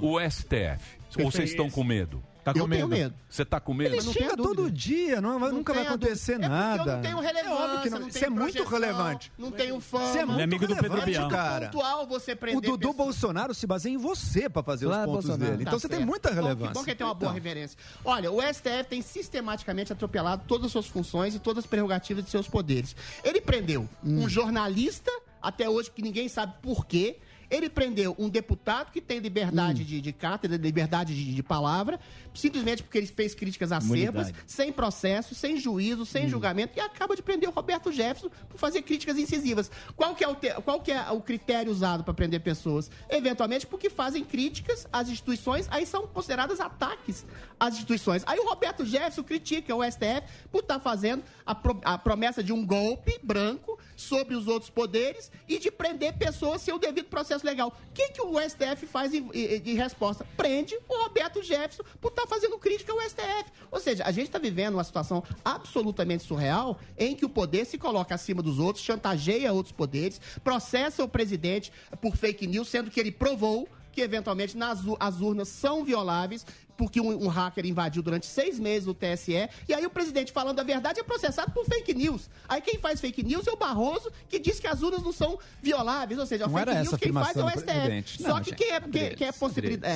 o 0.00 0.18
STF. 0.20 0.98
Ou 1.18 1.30
vocês 1.30 1.50
estão 1.50 1.70
com 1.70 1.84
medo? 1.84 2.22
Tá 2.44 2.52
com 2.52 2.58
eu 2.58 2.68
tenho 2.68 2.88
medo. 2.88 3.14
Você 3.28 3.44
tá 3.44 3.60
com 3.60 3.72
medo? 3.72 3.94
Ele 3.94 4.02
xinga 4.02 4.36
todo 4.36 4.68
dia, 4.70 5.20
não, 5.20 5.38
nunca 5.52 5.72
vai 5.72 5.86
acontecer 5.86 6.32
dúvida. 6.32 6.46
É 6.46 6.48
nada. 6.48 6.76
porque 6.76 6.90
eu 6.90 6.94
não 6.94 7.02
tenho 7.02 7.20
relevância, 7.20 7.48
É 7.48 7.52
óbvio 7.64 7.82
que 7.82 7.90
não, 7.90 7.98
não 8.00 8.10
Você 8.10 8.24
é 8.24 8.28
muito 8.30 8.64
relevante. 8.64 9.32
Não 9.38 9.50
tenho 9.52 9.80
fama. 9.80 10.06
Você 10.06 10.18
é 10.18 10.24
muito 10.24 10.42
amigo 10.42 10.66
do 10.66 10.76
Pedro 10.76 11.02
Bial. 11.02 11.28
cara. 11.28 11.66
pontual 11.66 12.06
você 12.06 12.34
prender 12.34 12.58
O 12.58 12.60
Dudu 12.60 12.88
pessoas. 12.88 12.96
Bolsonaro 12.96 13.54
se 13.54 13.66
baseia 13.66 13.92
em 13.94 13.96
você 13.96 14.48
pra 14.48 14.62
fazer 14.62 14.86
Claro, 14.86 15.02
os 15.02 15.06
pontos 15.06 15.26
Bolsonaro. 15.28 15.52
dele. 15.52 15.64
Tá 15.64 15.70
Então 15.70 15.78
você 15.78 15.88
tem 15.88 15.98
certo. 15.98 16.08
muita 16.08 16.28
Bom 16.30 16.34
que- 16.34 16.40
relevância. 16.42 16.74
Bom 16.74 16.84
que 16.84 16.94
tem 16.96 17.06
uma 17.06 17.14
boa 17.14 17.28
Então. 17.30 17.34
reverência. 17.34 17.78
Olha, 18.04 18.32
o 18.32 18.42
STF 18.42 18.84
tem 18.90 19.02
sistematicamente 19.02 19.92
atropelado 19.92 20.42
todas 20.48 20.66
as 20.66 20.72
suas 20.72 20.86
funções 20.88 21.34
e 21.34 21.38
todas 21.38 21.64
as 21.64 21.70
prerrogativas 21.70 22.24
de 22.24 22.30
seus 22.30 22.48
poderes. 22.48 22.96
Ele 23.22 23.40
prendeu 23.40 23.88
Hum. 24.04 24.24
um 24.24 24.28
jornalista, 24.28 25.10
até 25.40 25.68
hoje 25.68 25.90
que 25.90 26.02
ninguém 26.02 26.28
sabe 26.28 26.54
por 26.60 26.86
quê. 26.86 27.18
Ele 27.52 27.68
prendeu 27.68 28.16
um 28.18 28.28
deputado 28.28 28.90
que 28.90 29.00
tem 29.00 29.18
Hum. 29.18 29.22
liberdade 29.22 29.84
de, 29.84 30.00
de 30.00 30.12
cátedra, 30.12 30.56
liberdade 30.56 31.14
de, 31.14 31.34
de 31.34 31.42
palavra, 31.42 32.00
simplesmente 32.34 32.82
porque 32.82 32.96
ele 32.98 33.06
fez 33.06 33.34
críticas 33.34 33.70
acerbas, 33.72 34.32
sem 34.46 34.72
processo, 34.72 35.34
sem 35.34 35.56
juízo, 35.58 36.02
Hum. 36.02 36.06
sem 36.06 36.28
julgamento, 36.28 36.72
e 36.76 36.80
acaba 36.80 37.14
de 37.14 37.22
prender 37.22 37.48
o 37.48 37.52
Roberto 37.52 37.92
Jefferson 37.92 38.30
por 38.48 38.58
fazer 38.58 38.82
críticas 38.82 39.18
incisivas. 39.18 39.70
Qual 39.94 40.14
que 40.14 40.24
é 40.24 40.28
o, 40.28 40.34
te- 40.34 40.54
qual 40.64 40.80
que 40.80 40.90
é 40.90 41.10
o 41.10 41.20
critério 41.20 41.70
usado 41.70 42.02
para 42.02 42.14
prender 42.14 42.40
pessoas? 42.40 42.90
Eventualmente 43.10 43.66
porque 43.66 43.90
fazem 43.90 44.24
críticas 44.24 44.86
às 44.92 45.08
instituições, 45.10 45.68
aí 45.70 45.84
são 45.84 46.06
consideradas 46.06 46.58
ataques 46.60 47.26
às 47.60 47.74
instituições. 47.74 48.22
Aí 48.26 48.38
o 48.38 48.48
Roberto 48.48 48.84
Jefferson 48.86 49.22
critica 49.22 49.74
o 49.76 49.84
STF 49.84 50.22
por 50.50 50.60
estar 50.60 50.80
fazendo 50.80 51.22
a, 51.44 51.54
pro- 51.54 51.80
a 51.84 51.98
promessa 51.98 52.42
de 52.42 52.52
um 52.52 52.64
golpe 52.64 53.18
branco 53.22 53.78
sobre 54.02 54.34
os 54.34 54.46
outros 54.48 54.70
poderes 54.70 55.30
e 55.48 55.58
de 55.58 55.70
prender 55.70 56.12
pessoas 56.18 56.60
sem 56.62 56.74
o 56.74 56.78
devido 56.78 57.06
processo 57.06 57.46
legal. 57.46 57.68
O 57.88 57.92
que, 57.92 58.08
que 58.10 58.20
o 58.22 58.38
STF 58.40 58.86
faz 58.86 59.14
em, 59.14 59.28
em- 59.32 59.62
em 59.70 59.74
resposta? 59.74 60.26
Prende 60.36 60.76
o 60.88 61.02
Roberto 61.04 61.42
Jefferson 61.42 61.82
por 62.00 62.08
estar 62.08 62.26
fazendo 62.26 62.58
crítica 62.58 62.92
ao 62.92 63.00
STF. 63.00 63.44
Ou 63.70 63.80
seja, 63.80 64.04
a 64.04 64.10
gente 64.12 64.26
está 64.26 64.38
vivendo 64.38 64.74
uma 64.74 64.84
situação 64.84 65.22
absolutamente 65.44 66.24
surreal 66.24 66.78
em 66.98 67.14
que 67.14 67.24
o 67.24 67.28
poder 67.28 67.64
se 67.64 67.78
coloca 67.78 68.14
acima 68.14 68.42
dos 68.42 68.58
outros, 68.58 68.84
chantageia 68.84 69.52
outros 69.52 69.72
poderes, 69.72 70.20
processa 70.42 71.02
o 71.04 71.08
presidente 71.08 71.72
por 72.00 72.16
fake 72.16 72.46
news, 72.46 72.68
sendo 72.68 72.90
que 72.90 72.98
ele 73.00 73.12
provou 73.12 73.68
que 73.92 74.00
eventualmente 74.00 74.56
nas, 74.56 74.80
as 74.98 75.20
urnas 75.20 75.48
são 75.48 75.84
violáveis, 75.84 76.46
porque 76.76 77.00
um, 77.00 77.24
um 77.24 77.28
hacker 77.28 77.64
invadiu 77.66 78.02
durante 78.02 78.26
seis 78.26 78.58
meses 78.58 78.86
o 78.88 78.94
TSE, 78.94 79.48
e 79.68 79.74
aí 79.74 79.84
o 79.86 79.90
presidente 79.90 80.32
falando 80.32 80.58
a 80.60 80.62
verdade 80.62 81.00
é 81.00 81.02
processado 81.02 81.50
por 81.52 81.64
fake 81.64 81.94
news. 81.94 82.28
Aí 82.48 82.60
quem 82.60 82.78
faz 82.78 83.00
fake 83.00 83.22
news 83.22 83.46
é 83.46 83.50
o 83.52 83.56
Barroso, 83.56 84.10
que 84.28 84.38
diz 84.38 84.58
que 84.58 84.66
as 84.66 84.82
urnas 84.82 85.02
não 85.02 85.12
são 85.12 85.38
violáveis, 85.62 86.18
ou 86.18 86.26
seja, 86.26 86.46
Não 86.46 86.52
fake 86.58 86.74
news 86.74 86.94
quem 86.96 87.12
faz 87.12 87.36
é 87.36 87.44
o 87.44 87.48
STF. 87.50 87.62
presidente. 87.64 88.22
Só 88.22 88.28
Não, 88.28 88.40
que 88.40 88.50
gente, 88.50 88.58
quem 88.58 88.70
é, 88.72 88.80
quem, 88.80 89.14
quem 89.16 89.26
é 89.28 89.32
possibilidade, 89.32 89.92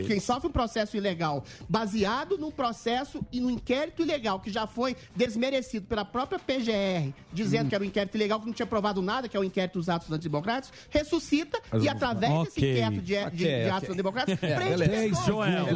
é, 0.00 0.02
quem 0.06 0.20
sofre 0.20 0.48
um 0.48 0.52
processo 0.52 0.96
ilegal 0.96 1.44
baseado 1.68 2.36
num 2.38 2.50
processo 2.50 3.20
e 3.32 3.40
num 3.40 3.50
inquérito 3.50 4.02
ilegal 4.02 4.40
que 4.40 4.50
já 4.50 4.66
foi 4.66 4.96
desmerecido 5.14 5.86
pela 5.86 6.04
própria 6.04 6.38
PGR, 6.38 7.12
dizendo 7.32 7.66
Hum. 7.66 7.68
que 7.68 7.74
era 7.74 7.84
um 7.84 7.86
inquérito 7.86 8.14
ilegal 8.16 8.40
que 8.40 8.46
não 8.46 8.52
tinha 8.52 8.66
provado 8.66 9.02
nada, 9.02 9.28
que 9.28 9.36
é 9.36 9.40
o 9.40 9.44
inquérito 9.44 9.78
dos 9.78 9.88
atos 9.88 10.10
antidemocráticos, 10.10 10.78
ressuscita 10.90 11.60
Mas 11.70 11.82
e 11.84 11.88
através 11.88 12.32
desse 12.44 12.58
Ok. 12.58 12.70
inquérito 12.72 13.00
de, 13.02 13.12
de- 13.14 13.18
Ok, 13.18 13.36
de 13.64 13.70
atos 13.70 13.88
antidemocráticos, 13.88 14.42
É, 14.48 14.54
prende 14.56 15.08
pessoas. 15.10 15.26
Joel, 15.26 15.66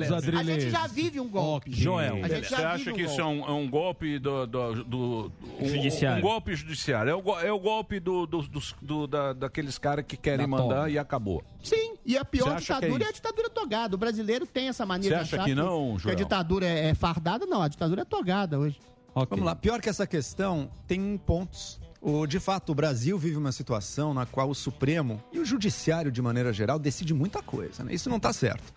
Beleza. 0.45 0.67
A 0.67 0.71
gente 0.71 0.81
já 0.81 0.87
vive 0.87 1.21
um 1.21 1.29
golpe. 1.29 1.73
Joel, 1.73 2.25
A 2.25 2.29
gente 2.29 2.49
você 2.49 2.57
já 2.57 2.69
acha 2.73 2.79
vive 2.79 2.91
um 2.91 2.95
que 2.95 3.03
isso 3.03 3.21
é 3.21 3.25
golpe. 3.25 3.39
um, 3.41 3.45
é 3.47 3.53
um 3.53 3.71
golpe 3.71 4.19
do, 4.19 4.47
do, 4.47 4.85
do- 4.85 5.33
um, 5.61 5.69
Judiciário. 5.69 6.19
um 6.19 6.29
golpe 6.29 6.55
judiciário? 6.55 7.11
É 7.11 7.15
o, 7.15 7.41
é 7.41 7.53
o 7.53 7.59
golpe 7.59 7.99
do, 8.01 8.27
do- 8.27 9.07
da- 9.07 9.33
daqueles 9.33 9.79
caras 9.79 10.05
que 10.07 10.17
querem 10.17 10.41
Da 10.41 10.47
mandar 10.47 10.75
toma. 10.77 10.91
e 10.91 10.99
acabou. 10.99 11.43
Sim, 11.63 11.95
e 12.05 12.17
a 12.19 12.25
pior 12.25 12.49
acha 12.57 12.67
que 12.67 12.73
é 12.73 12.75
ditadura 12.89 13.05
é, 13.05 13.09
a 13.09 13.13
ditadura 13.13 13.51
togada. 13.51 13.95
O 13.95 13.99
brasileiro 13.99 14.47
tem 14.47 14.69
essa 14.69 14.85
mania 14.85 15.05
Você 15.05 15.09
de 15.17 15.21
acha 15.23 15.37
achar 15.37 15.45
que 15.45 15.55
não, 15.55 15.91
que 15.93 15.97
a 15.97 15.99
Joel? 16.05 16.17
ditadura 16.17 16.67
é 16.67 16.89
é 16.91 16.95
fardada. 16.95 17.47
Não, 17.47 17.63
a 17.63 17.69
ditadura 17.69 18.03
é 18.03 18.05
togada 18.05 18.59
hoje. 18.59 18.79
Vamos 19.15 19.45
lá, 19.45 19.55
pior 19.55 19.81
que 19.81 19.89
essa 19.89 20.07
questão, 20.07 20.71
tem 20.87 21.17
pontos. 21.19 21.81
O, 22.01 22.27
de 22.27 22.41
fato, 22.41 22.73
o 22.73 22.75
Brasil 22.75 23.17
vive 23.17 23.37
uma 23.37 23.53
situação 23.53 24.13
na 24.13 24.27
qual 24.27 24.51
o 24.51 24.55
Supremo 24.55 25.23
e 25.33 25.39
o 25.39 25.45
Judiciário, 25.45 26.11
de 26.11 26.21
maneira 26.21 26.53
geral, 26.53 26.77
decide 26.79 27.15
muita 27.15 27.41
coisa. 27.43 27.85
Né? 27.85 27.95
Isso 27.95 28.11
não 28.11 28.17
está 28.17 28.33
certo. 28.33 28.73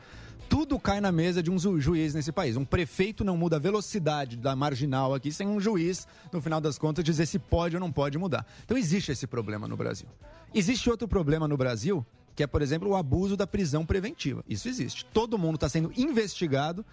Tudo 0.50 0.80
cai 0.80 1.02
na 1.02 1.12
mesa 1.12 1.42
de 1.44 1.52
um 1.52 1.58
ju- 1.60 1.80
juiz 1.80 2.14
nesse 2.14 2.32
país. 2.32 2.56
Um 2.56 2.64
prefeito 2.66 3.24
não 3.24 3.36
muda 3.36 3.56
a 3.58 3.60
velocidade 3.60 4.38
da 4.38 4.56
marginal 4.56 5.14
aqui 5.14 5.32
sem 5.32 5.48
um 5.48 5.60
juiz, 5.60 6.08
no 6.32 6.42
final 6.42 6.62
das 6.62 6.78
contas, 6.78 7.04
dizer 7.04 7.26
se 7.26 7.38
pode 7.40 7.76
ou 7.76 7.80
não 7.80 7.92
pode 7.92 8.18
mudar. 8.18 8.46
Então 8.64 8.78
existe 8.78 9.12
esse 9.12 9.28
problema 9.28 9.68
no 9.68 9.76
Brasil. 9.76 10.08
Existe 10.54 10.90
outro 10.90 11.08
problema 11.08 11.48
no 11.48 11.58
Brasil, 11.58 12.06
que 12.36 12.44
é, 12.44 12.48
por 12.48 12.62
exemplo, 12.62 12.90
o 12.90 12.96
abuso 12.96 13.36
da 13.36 13.46
prisão 13.46 13.86
preventiva. 13.86 14.44
Isso 14.48 14.68
existe. 14.70 15.06
Todo 15.06 15.38
mundo 15.38 15.56
está 15.56 15.68
sendo 15.68 15.92
investigado, 15.98 16.86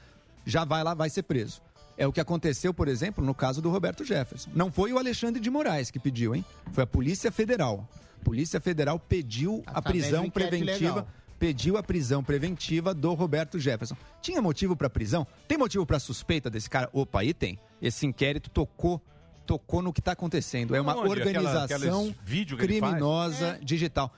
já 0.44 0.64
vai 0.64 0.82
lá, 0.82 0.94
vai 0.94 1.10
ser 1.10 1.22
preso. 1.22 1.60
É 1.96 2.06
o 2.06 2.12
que 2.12 2.20
aconteceu, 2.20 2.72
por 2.72 2.88
exemplo, 2.88 3.24
no 3.24 3.34
caso 3.34 3.60
do 3.60 3.70
Roberto 3.70 4.02
Jefferson. 4.04 4.50
Não 4.54 4.72
foi 4.72 4.92
o 4.92 4.98
Alexandre 4.98 5.40
de 5.40 5.50
Moraes 5.50 5.90
que 5.90 5.98
pediu, 6.00 6.34
hein? 6.34 6.44
Foi 6.72 6.82
a 6.84 6.86
Polícia 6.86 7.30
Federal. 7.30 7.86
A 8.20 8.24
Polícia 8.24 8.60
Federal 8.60 8.98
pediu 8.98 9.62
a 9.66 9.82
prisão 9.82 10.28
preventiva. 10.30 10.72
legal. 10.94 11.08
Pediu 11.42 11.76
a 11.76 11.82
prisão 11.82 12.22
preventiva 12.22 12.94
do 12.94 13.14
Roberto 13.14 13.58
Jefferson. 13.58 13.96
Tinha 14.20 14.40
motivo 14.40 14.76
para 14.76 14.88
prisão? 14.88 15.26
Tem 15.48 15.58
motivo 15.58 15.84
para 15.84 15.98
suspeita 15.98 16.48
desse 16.48 16.70
cara? 16.70 16.88
Opa, 16.92 17.18
aí 17.18 17.34
tem. 17.34 17.58
Esse 17.80 18.06
inquérito 18.06 18.48
tocou 18.48 19.02
tocou 19.44 19.82
no 19.82 19.92
que 19.92 19.98
está 19.98 20.12
acontecendo. 20.12 20.72
É 20.72 20.80
uma 20.80 20.92
Onde? 20.92 21.00
Aquela- 21.20 21.26
organização 21.42 22.14
faz? 22.14 22.54
criminosa 22.60 23.58
digital. 23.60 24.14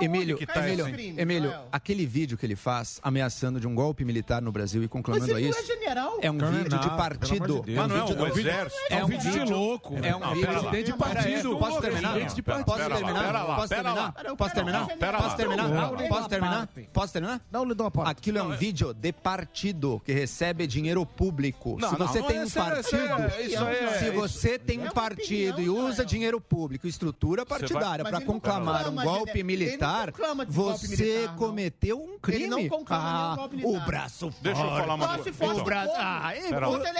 Emílio, 0.00 0.36
que 0.36 0.46
tá 0.46 0.66
Emílio? 0.68 1.20
Emílio, 1.20 1.54
aquele 1.70 2.06
vídeo 2.06 2.36
que 2.36 2.44
ele 2.44 2.56
faz 2.56 2.98
ameaçando 3.02 3.60
de 3.60 3.66
um 3.66 3.74
golpe 3.74 4.04
militar 4.04 4.42
no 4.42 4.50
Brasil 4.52 4.82
e 4.82 4.88
conclamando 4.88 5.38
isso. 5.38 5.50
não 5.58 5.58
é 5.58 5.66
general. 5.66 6.18
É 6.20 6.30
um 6.30 6.34
Não 6.34 6.48
é 6.48 6.50
vídeo 6.62 6.78
de 6.78 6.88
partido. 6.90 7.62
de. 7.64 7.74
Mas 7.74 7.88
não 7.88 7.96
é 7.96 8.00
vídeo- 8.06 8.22
um 8.22 8.26
exército. 8.26 8.82
É 8.90 9.04
um 9.04 9.06
vídeo 9.08 9.30
de 9.30 9.52
louco. 9.52 9.94
É 10.02 10.16
um 10.16 10.20
Não, 10.20 10.34
vídeo 10.34 10.84
de 10.84 10.92
partido. 10.98 11.56
Posso 11.58 11.80
terminar? 11.80 12.08
Presidente 12.12 12.34
de 12.34 12.42
partido. 12.42 12.64
Posso 12.64 12.78
terminar? 12.78 13.24
pera 13.24 13.42
lá, 13.42 13.56
Posso 13.56 13.68
terminar? 13.68 14.12
Posso 14.36 14.54
terminar? 14.54 14.86
Posso 14.86 15.36
terminar? 15.36 16.08
Posso 16.08 16.28
terminar? 16.28 16.68
Posso 16.92 17.12
terminar? 17.12 17.40
Não 17.50 17.64
lhe 17.64 17.74
dou 17.74 17.86
a. 17.86 18.10
Aquilo 18.10 18.38
é 18.38 18.42
um 18.42 18.56
vídeo 18.56 18.92
de 18.92 19.12
partido 19.12 20.00
que 20.04 20.12
recebe 20.12 20.66
dinheiro 20.66 21.04
público. 21.06 21.76
Se 21.80 21.96
você 21.96 22.22
tem 22.22 22.40
um 22.40 22.44
isso 22.44 22.58
é- 22.58 22.62
partido, 22.62 23.24
é- 23.68 23.98
se 23.98 24.10
você 24.10 24.58
tem 24.58 24.80
um 24.80 24.90
partido 24.90 25.60
e 25.60 25.68
usa 25.68 26.04
dinheiro 26.04 26.40
público, 26.40 26.86
estrutura 26.86 27.46
partidária 27.46 28.04
para 28.04 28.16
ele 28.18 28.26
não 28.26 28.32
conclamar 28.34 28.88
um 28.88 28.94
golpe 28.94 29.42
não 29.42 29.46
militar, 29.84 30.12
você 30.48 30.88
militar, 30.88 31.30
não. 31.30 31.36
cometeu 31.36 32.02
um 32.02 32.18
crime. 32.18 32.42
Ele 32.42 32.50
não 32.50 32.68
conclama 32.68 33.04
nenhum 33.04 33.32
ah, 33.32 33.36
golpe 33.36 33.56
o 33.56 33.58
militar. 33.58 33.86
braço 33.86 34.30
forte. 34.30 34.42
Deixa 34.42 34.60
eu 34.62 34.68
falar 34.68 34.94
uma 34.94 35.08
coisa. 35.08 35.32
for 35.32 35.44
O 35.44 35.52
Então, 35.52 35.64
braço. 35.64 35.92
como? 35.92 36.02
Ah, 36.04 36.32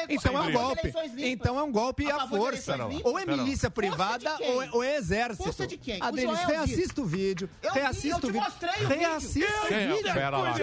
então 0.09 0.37
é 0.37 0.41
um 0.41 0.53
golpe. 0.53 0.93
Então 1.19 1.59
é 1.59 1.63
um 1.63 1.73
golpe 1.73 2.11
A 2.11 2.17
à 2.17 2.29
força. 2.29 2.77
Ou 3.05 3.19
é 3.19 3.25
milícia 3.25 3.71
privada 3.71 4.37
ou 4.41 4.63
é, 4.63 4.69
ou 4.73 4.83
é 4.83 4.97
exército. 4.97 5.45
Força 5.45 5.67
de 5.67 5.77
quem? 5.77 6.01
O 6.03 6.17
Joel 6.17 6.47
reassista 6.47 7.01
o 7.01 7.05
vídeo. 7.05 7.49
Reassista 7.73 8.17
eu 8.17 8.21
te 8.21 8.27
o 8.27 8.33
vídeo. 8.33 8.45
mostrei 8.45 8.71
o 8.71 8.89
vídeo. 8.89 8.99
Reassista 8.99 9.63
o 9.63 9.75
é? 9.75 9.87
vídeo. 9.89 10.15
Pera 10.15 10.39
lá, 10.39 10.55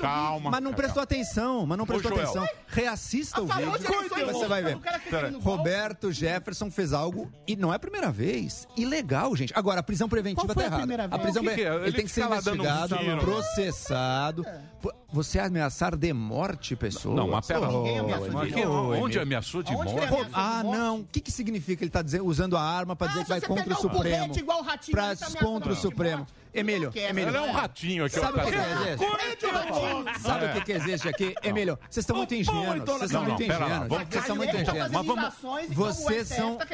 calma. 0.00 0.50
Mas 0.50 0.62
não 0.62 0.72
prestou 0.72 1.02
atenção, 1.02 1.66
mas 1.66 1.78
não 1.78 1.86
prestou 1.86 2.12
atenção. 2.12 2.48
Reassista 2.66 3.40
A 3.40 3.42
o 3.42 3.46
vídeo. 3.46 3.72
Você 4.32 4.46
vai 4.46 4.62
ver. 4.62 4.76
o. 4.76 5.38
Roberto 5.40 6.12
Jefferson 6.12 6.70
fez 6.70 6.92
algo, 6.92 7.30
e 7.46 7.56
não 7.56 7.72
é 7.72 7.76
a 7.76 7.78
primeira 7.78 8.10
vez, 8.10 8.66
ilegal, 8.76 9.34
gente. 9.34 9.52
Agora, 9.56 9.80
a 9.80 9.82
prisão 9.82 10.08
preventiva 10.08 10.54
tá 10.54 10.60
a 10.60 10.64
errada. 10.64 11.04
A 11.10 11.18
prisão 11.18 11.42
Que 11.54 11.62
é? 11.62 11.74
ele, 11.74 11.84
Ele 11.84 11.92
tem 11.92 12.04
que 12.04 12.10
ser 12.10 12.20
dando 12.22 12.32
um 12.32 12.36
investigado, 12.54 12.96
tiro. 12.98 13.18
processado. 13.18 14.46
Pô, 14.80 14.92
Você 15.12 15.38
ameaçar 15.40 15.96
de 15.96 16.12
morte 16.12 16.76
pessoas? 16.76 17.16
Não, 17.16 17.28
mas 17.28 17.46
pera 17.46 17.60
lá. 17.60 17.68
Ninguém 17.68 17.98
ameaçou 17.98 18.28
de 18.28 18.32
morte. 18.34 18.52
Onde 18.66 18.98
Emílio. 19.02 19.22
ameaçou 19.22 19.62
de 19.62 19.72
morte? 19.72 19.92
ameaçou? 19.92 20.26
Ah, 20.32 20.58
de 20.58 20.64
morte? 20.64 20.78
não. 20.78 20.96
O 21.00 21.04
que, 21.10 21.20
que 21.20 21.32
significa 21.32 21.82
ele 21.82 21.90
tá 21.90 22.02
dizendo, 22.02 22.24
usando 22.26 22.56
a 22.56 22.62
arma 22.62 22.94
para 22.94 23.08
dizer 23.08 23.20
Ah, 23.20 23.24
que 23.24 23.28
vai 23.30 23.40
contra 23.40 23.74
o 23.74 23.76
um 23.76 23.80
Supremo? 23.80 24.02
porrete 24.18 24.38
igual 24.40 24.60
o 24.60 24.62
ratinho, 24.62 24.96
Pra, 24.96 25.06
ele 25.08 25.16
tá 25.16 25.30
contra 25.38 25.72
o 25.72 25.76
Supremo. 25.76 26.26
Emílio, 26.54 26.90
Emílio. 26.94 27.28
Ele 27.28 27.36
é 27.36 27.40
um 27.40 27.52
ratinho 27.52 28.04
aqui, 28.04 28.18
Sabe 28.18 28.38
o 28.38 28.44
que, 28.44 28.50
que 28.50 28.56
cara. 28.56 28.90
existe? 28.90 30.22
Sabe 30.22 30.44
o 30.46 30.52
que, 30.52 30.60
que 30.64 30.72
existe 30.72 31.08
aqui? 31.08 31.34
Emílio, 31.42 31.78
vocês 31.88 32.02
estão 32.04 32.16
muito 32.16 32.34
ingênuos. 32.34 32.84
Vocês 32.84 33.10
são 33.10 33.24
muito 33.24 33.42
ingênuos. 33.42 33.88
vamos- 33.88 34.08
Vocês 34.08 34.24
são 34.24 34.36
muito 34.36 34.52
tá 34.52 34.60
ingênuos. 34.62 34.78
fazendo 34.82 34.92
Mas 34.94 35.06
vamos- 35.06 35.24
invasões, 35.24 35.64
então 35.70 35.84
Vocês 35.84 36.28
são, 36.28 36.56
tá 36.56 36.66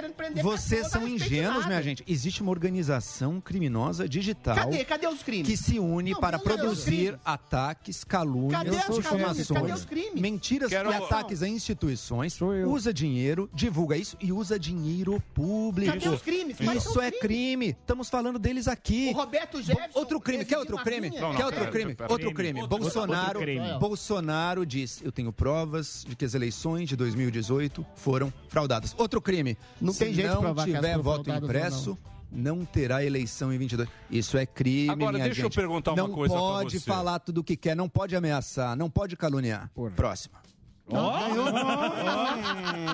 vocês 0.42 0.90
são 0.90 1.08
ingênuos, 1.08 1.66
minha 1.66 1.82
gente. 1.82 2.04
Existe 2.06 2.42
uma 2.42 2.50
organização 2.50 3.40
criminosa 3.40 4.08
digital 4.08 4.54
Cadê? 4.56 4.84
Cadê 4.84 5.06
os 5.06 5.22
crimes? 5.22 5.46
que 5.48 5.56
se 5.56 5.78
une 5.78 6.12
Não, 6.12 6.20
para 6.20 6.38
produzir 6.38 7.18
ataques, 7.24 8.04
calúnias, 8.04 9.84
crimes? 9.84 10.20
mentiras 10.20 10.70
e 10.70 10.76
ataques 10.76 11.42
a 11.42 11.48
instituições, 11.48 12.38
usa 12.66 12.92
dinheiro, 12.92 13.48
divulga 13.52 13.96
isso 13.96 14.16
e 14.20 14.32
usa 14.32 14.58
dinheiro 14.58 15.22
público. 15.34 15.92
Cadê 15.92 16.08
os 16.08 16.22
crimes? 16.22 16.56
Isso 16.60 17.00
é 17.00 17.10
crime. 17.10 17.70
Estamos 17.70 18.08
falando 18.08 18.38
deles 18.38 18.68
aqui. 18.68 19.10
O 19.14 19.16
Roberto 19.16 19.62
Jefferson. 19.64 19.98
Outro 19.98 20.20
crime, 20.20 20.44
quer 20.44 20.58
outro 20.58 20.76
crime? 20.78 21.10
Não, 21.10 21.20
não, 21.20 21.34
Quer 21.36 21.44
outro 21.46 21.60
pera, 21.60 21.72
crime? 21.72 21.94
pera, 21.94 22.12
Outro 22.12 22.32
crime. 22.32 22.52
crime. 22.60 22.68
Bolsonaro, 22.68 23.26
outro 23.26 23.40
crime. 23.40 23.78
Bolsonaro 23.78 24.66
diz: 24.66 25.00
Eu 25.02 25.10
tenho 25.12 25.32
provas 25.32 26.04
de 26.08 26.14
que 26.16 26.24
as 26.24 26.34
eleições 26.34 26.88
de 26.88 26.96
2018 26.96 27.84
foram 27.94 28.32
fraudadas. 28.48 28.94
Outro 28.98 29.20
crime. 29.20 29.56
Não 29.80 29.92
Se 29.92 30.04
tem 30.04 30.14
jeito 30.14 30.40
não 30.40 30.54
tiver 30.54 30.98
voto 30.98 31.30
impresso, 31.30 31.98
não 32.30 32.64
terá 32.64 33.04
eleição 33.04 33.52
em 33.52 33.58
22. 33.58 33.88
Isso 34.10 34.36
é 34.36 34.44
crime, 34.44 34.90
Agora, 34.90 35.12
minha 35.12 35.24
deixa 35.24 35.40
eu 35.40 35.44
gente. 35.44 35.54
perguntar 35.56 35.92
uma 35.92 36.02
não 36.08 36.10
coisa 36.14 36.34
pra 36.34 36.42
pode 36.42 36.80
você. 36.80 36.84
falar 36.86 37.18
tudo 37.20 37.38
o 37.38 37.44
que 37.44 37.56
quer, 37.56 37.76
não 37.76 37.88
pode 37.88 38.14
ameaçar, 38.16 38.76
não 38.76 38.90
pode 38.90 39.16
caluniar. 39.16 39.70
Próxima. 39.94 40.42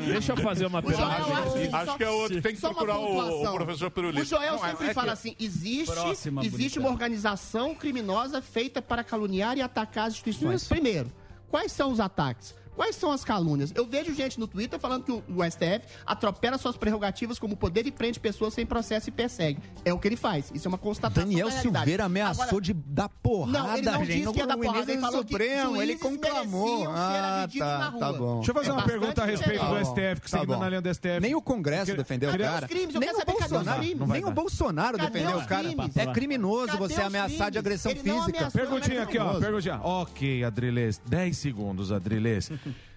Deixa 0.06 0.32
eu 0.32 0.36
fazer 0.36 0.66
uma 0.66 0.80
pergunta. 0.82 1.06
acho, 1.06 1.76
Acho 1.76 1.96
que 1.96 2.04
é 2.04 2.10
outro, 2.10 2.40
tem 2.42 2.54
que 2.54 2.60
procurar 2.60 2.98
o, 2.98 3.44
o 3.44 3.52
professor 3.54 3.90
Pirulito. 3.90 4.22
O 4.22 4.24
Joel 4.24 4.56
Não, 4.56 4.64
é- 4.64 4.68
sempre 4.70 4.84
é 4.84 4.88
que- 4.88 4.94
fala 4.94 5.12
assim: 5.12 5.34
existe, 5.40 5.92
Próxima, 5.92 6.40
existe 6.44 6.78
bonita. 6.78 6.80
uma 6.80 6.90
organização 6.90 7.74
criminosa 7.74 8.40
feita 8.40 8.80
para 8.80 9.02
caluniar 9.02 9.56
e 9.56 9.62
atacar 9.62 10.06
as 10.06 10.14
instituições. 10.14 10.68
Primeiro, 10.68 11.10
quais 11.50 11.72
são 11.72 11.90
os 11.90 11.98
ataques? 12.00 12.54
Quais 12.80 12.96
são 12.96 13.12
as 13.12 13.22
calúnias? 13.22 13.70
Eu 13.74 13.84
vejo 13.84 14.14
gente 14.14 14.40
no 14.40 14.46
Twitter 14.46 14.80
falando 14.80 15.04
que 15.04 15.12
o, 15.12 15.22
o 15.36 15.44
STF 15.44 15.82
atropela 16.06 16.56
suas 16.56 16.78
prerrogativas 16.78 17.38
como 17.38 17.54
poder 17.54 17.86
e 17.86 17.90
prende 17.90 18.18
pessoas 18.18 18.54
sem 18.54 18.64
processo 18.64 19.10
e 19.10 19.12
persegue. 19.12 19.60
É 19.84 19.92
o 19.92 19.98
que 19.98 20.08
ele 20.08 20.16
faz. 20.16 20.50
Isso 20.54 20.66
é 20.66 20.70
uma 20.70 20.78
constatação 20.78 21.28
Daniel. 21.28 21.50
Silveira 21.50 22.06
ameaçou 22.06 22.42
Agora, 22.44 22.62
de 22.62 22.72
dar 22.72 23.10
porrada, 23.10 23.58
Não, 23.58 23.76
ele 23.76 23.82
não 23.90 24.04
gente. 24.06 24.20
disse 24.22 24.32
que 24.32 24.38
ia 24.38 24.46
dar 24.46 24.56
porrada, 24.56 24.90
ele 24.92 24.98
falou 25.02 25.22
que 25.22 25.30
Supremo, 25.32 25.76
ele 25.82 25.92
juízes 25.98 26.00
conclamou. 26.02 26.88
Ah, 26.90 27.46
tá, 27.58 27.78
na 27.78 27.88
rua. 27.90 28.00
tá 28.00 28.12
bom. 28.14 28.36
Deixa 28.36 28.50
eu 28.50 28.54
fazer 28.54 28.70
É 28.70 28.72
uma 28.72 28.82
pergunta 28.82 29.22
a 29.22 29.26
respeito 29.26 29.60
diferente. 29.60 29.84
do 29.84 29.86
STF, 29.90 30.20
que 30.22 30.30
Tá 30.30 30.38
seguindo 30.38 30.54
bom. 30.54 30.60
na 30.60 30.68
linha 30.70 30.80
do 30.80 30.94
STF. 30.94 31.20
Nem 31.20 31.34
o 31.34 31.42
Congresso 31.42 31.94
defendeu 31.94 32.30
o 32.30 32.38
cara. 32.38 32.64
os 32.64 32.70
crimes? 32.72 32.94
Eu 32.94 33.00
Nem 33.00 33.08
quero 33.10 33.18
o 33.18 33.20
saber 33.20 33.32
cadê 33.32 33.44
os 33.44 33.50
Bolsonaro, 33.50 33.80
crimes? 33.82 34.08
nem 34.08 34.24
o 34.24 34.30
Bolsonaro 34.30 34.96
Cadê 34.96 35.10
defendeu 35.10 35.38
o 35.38 35.46
cara. 35.46 35.68
É 35.96 36.06
criminoso 36.06 36.66
Cadê 36.68 36.78
você 36.78 37.02
ameaçar 37.02 37.50
de 37.50 37.58
agressão 37.58 37.92
Ele 37.92 38.00
física. 38.00 38.50
Perguntinha 38.50 39.02
aqui, 39.02 39.18
ó. 39.18 39.38
Perguntinha. 39.38 39.78
Ok, 39.82 40.44
Adrilês. 40.44 40.98
10 41.06 41.36
segundos, 41.36 41.92
Adrilês. 41.92 42.50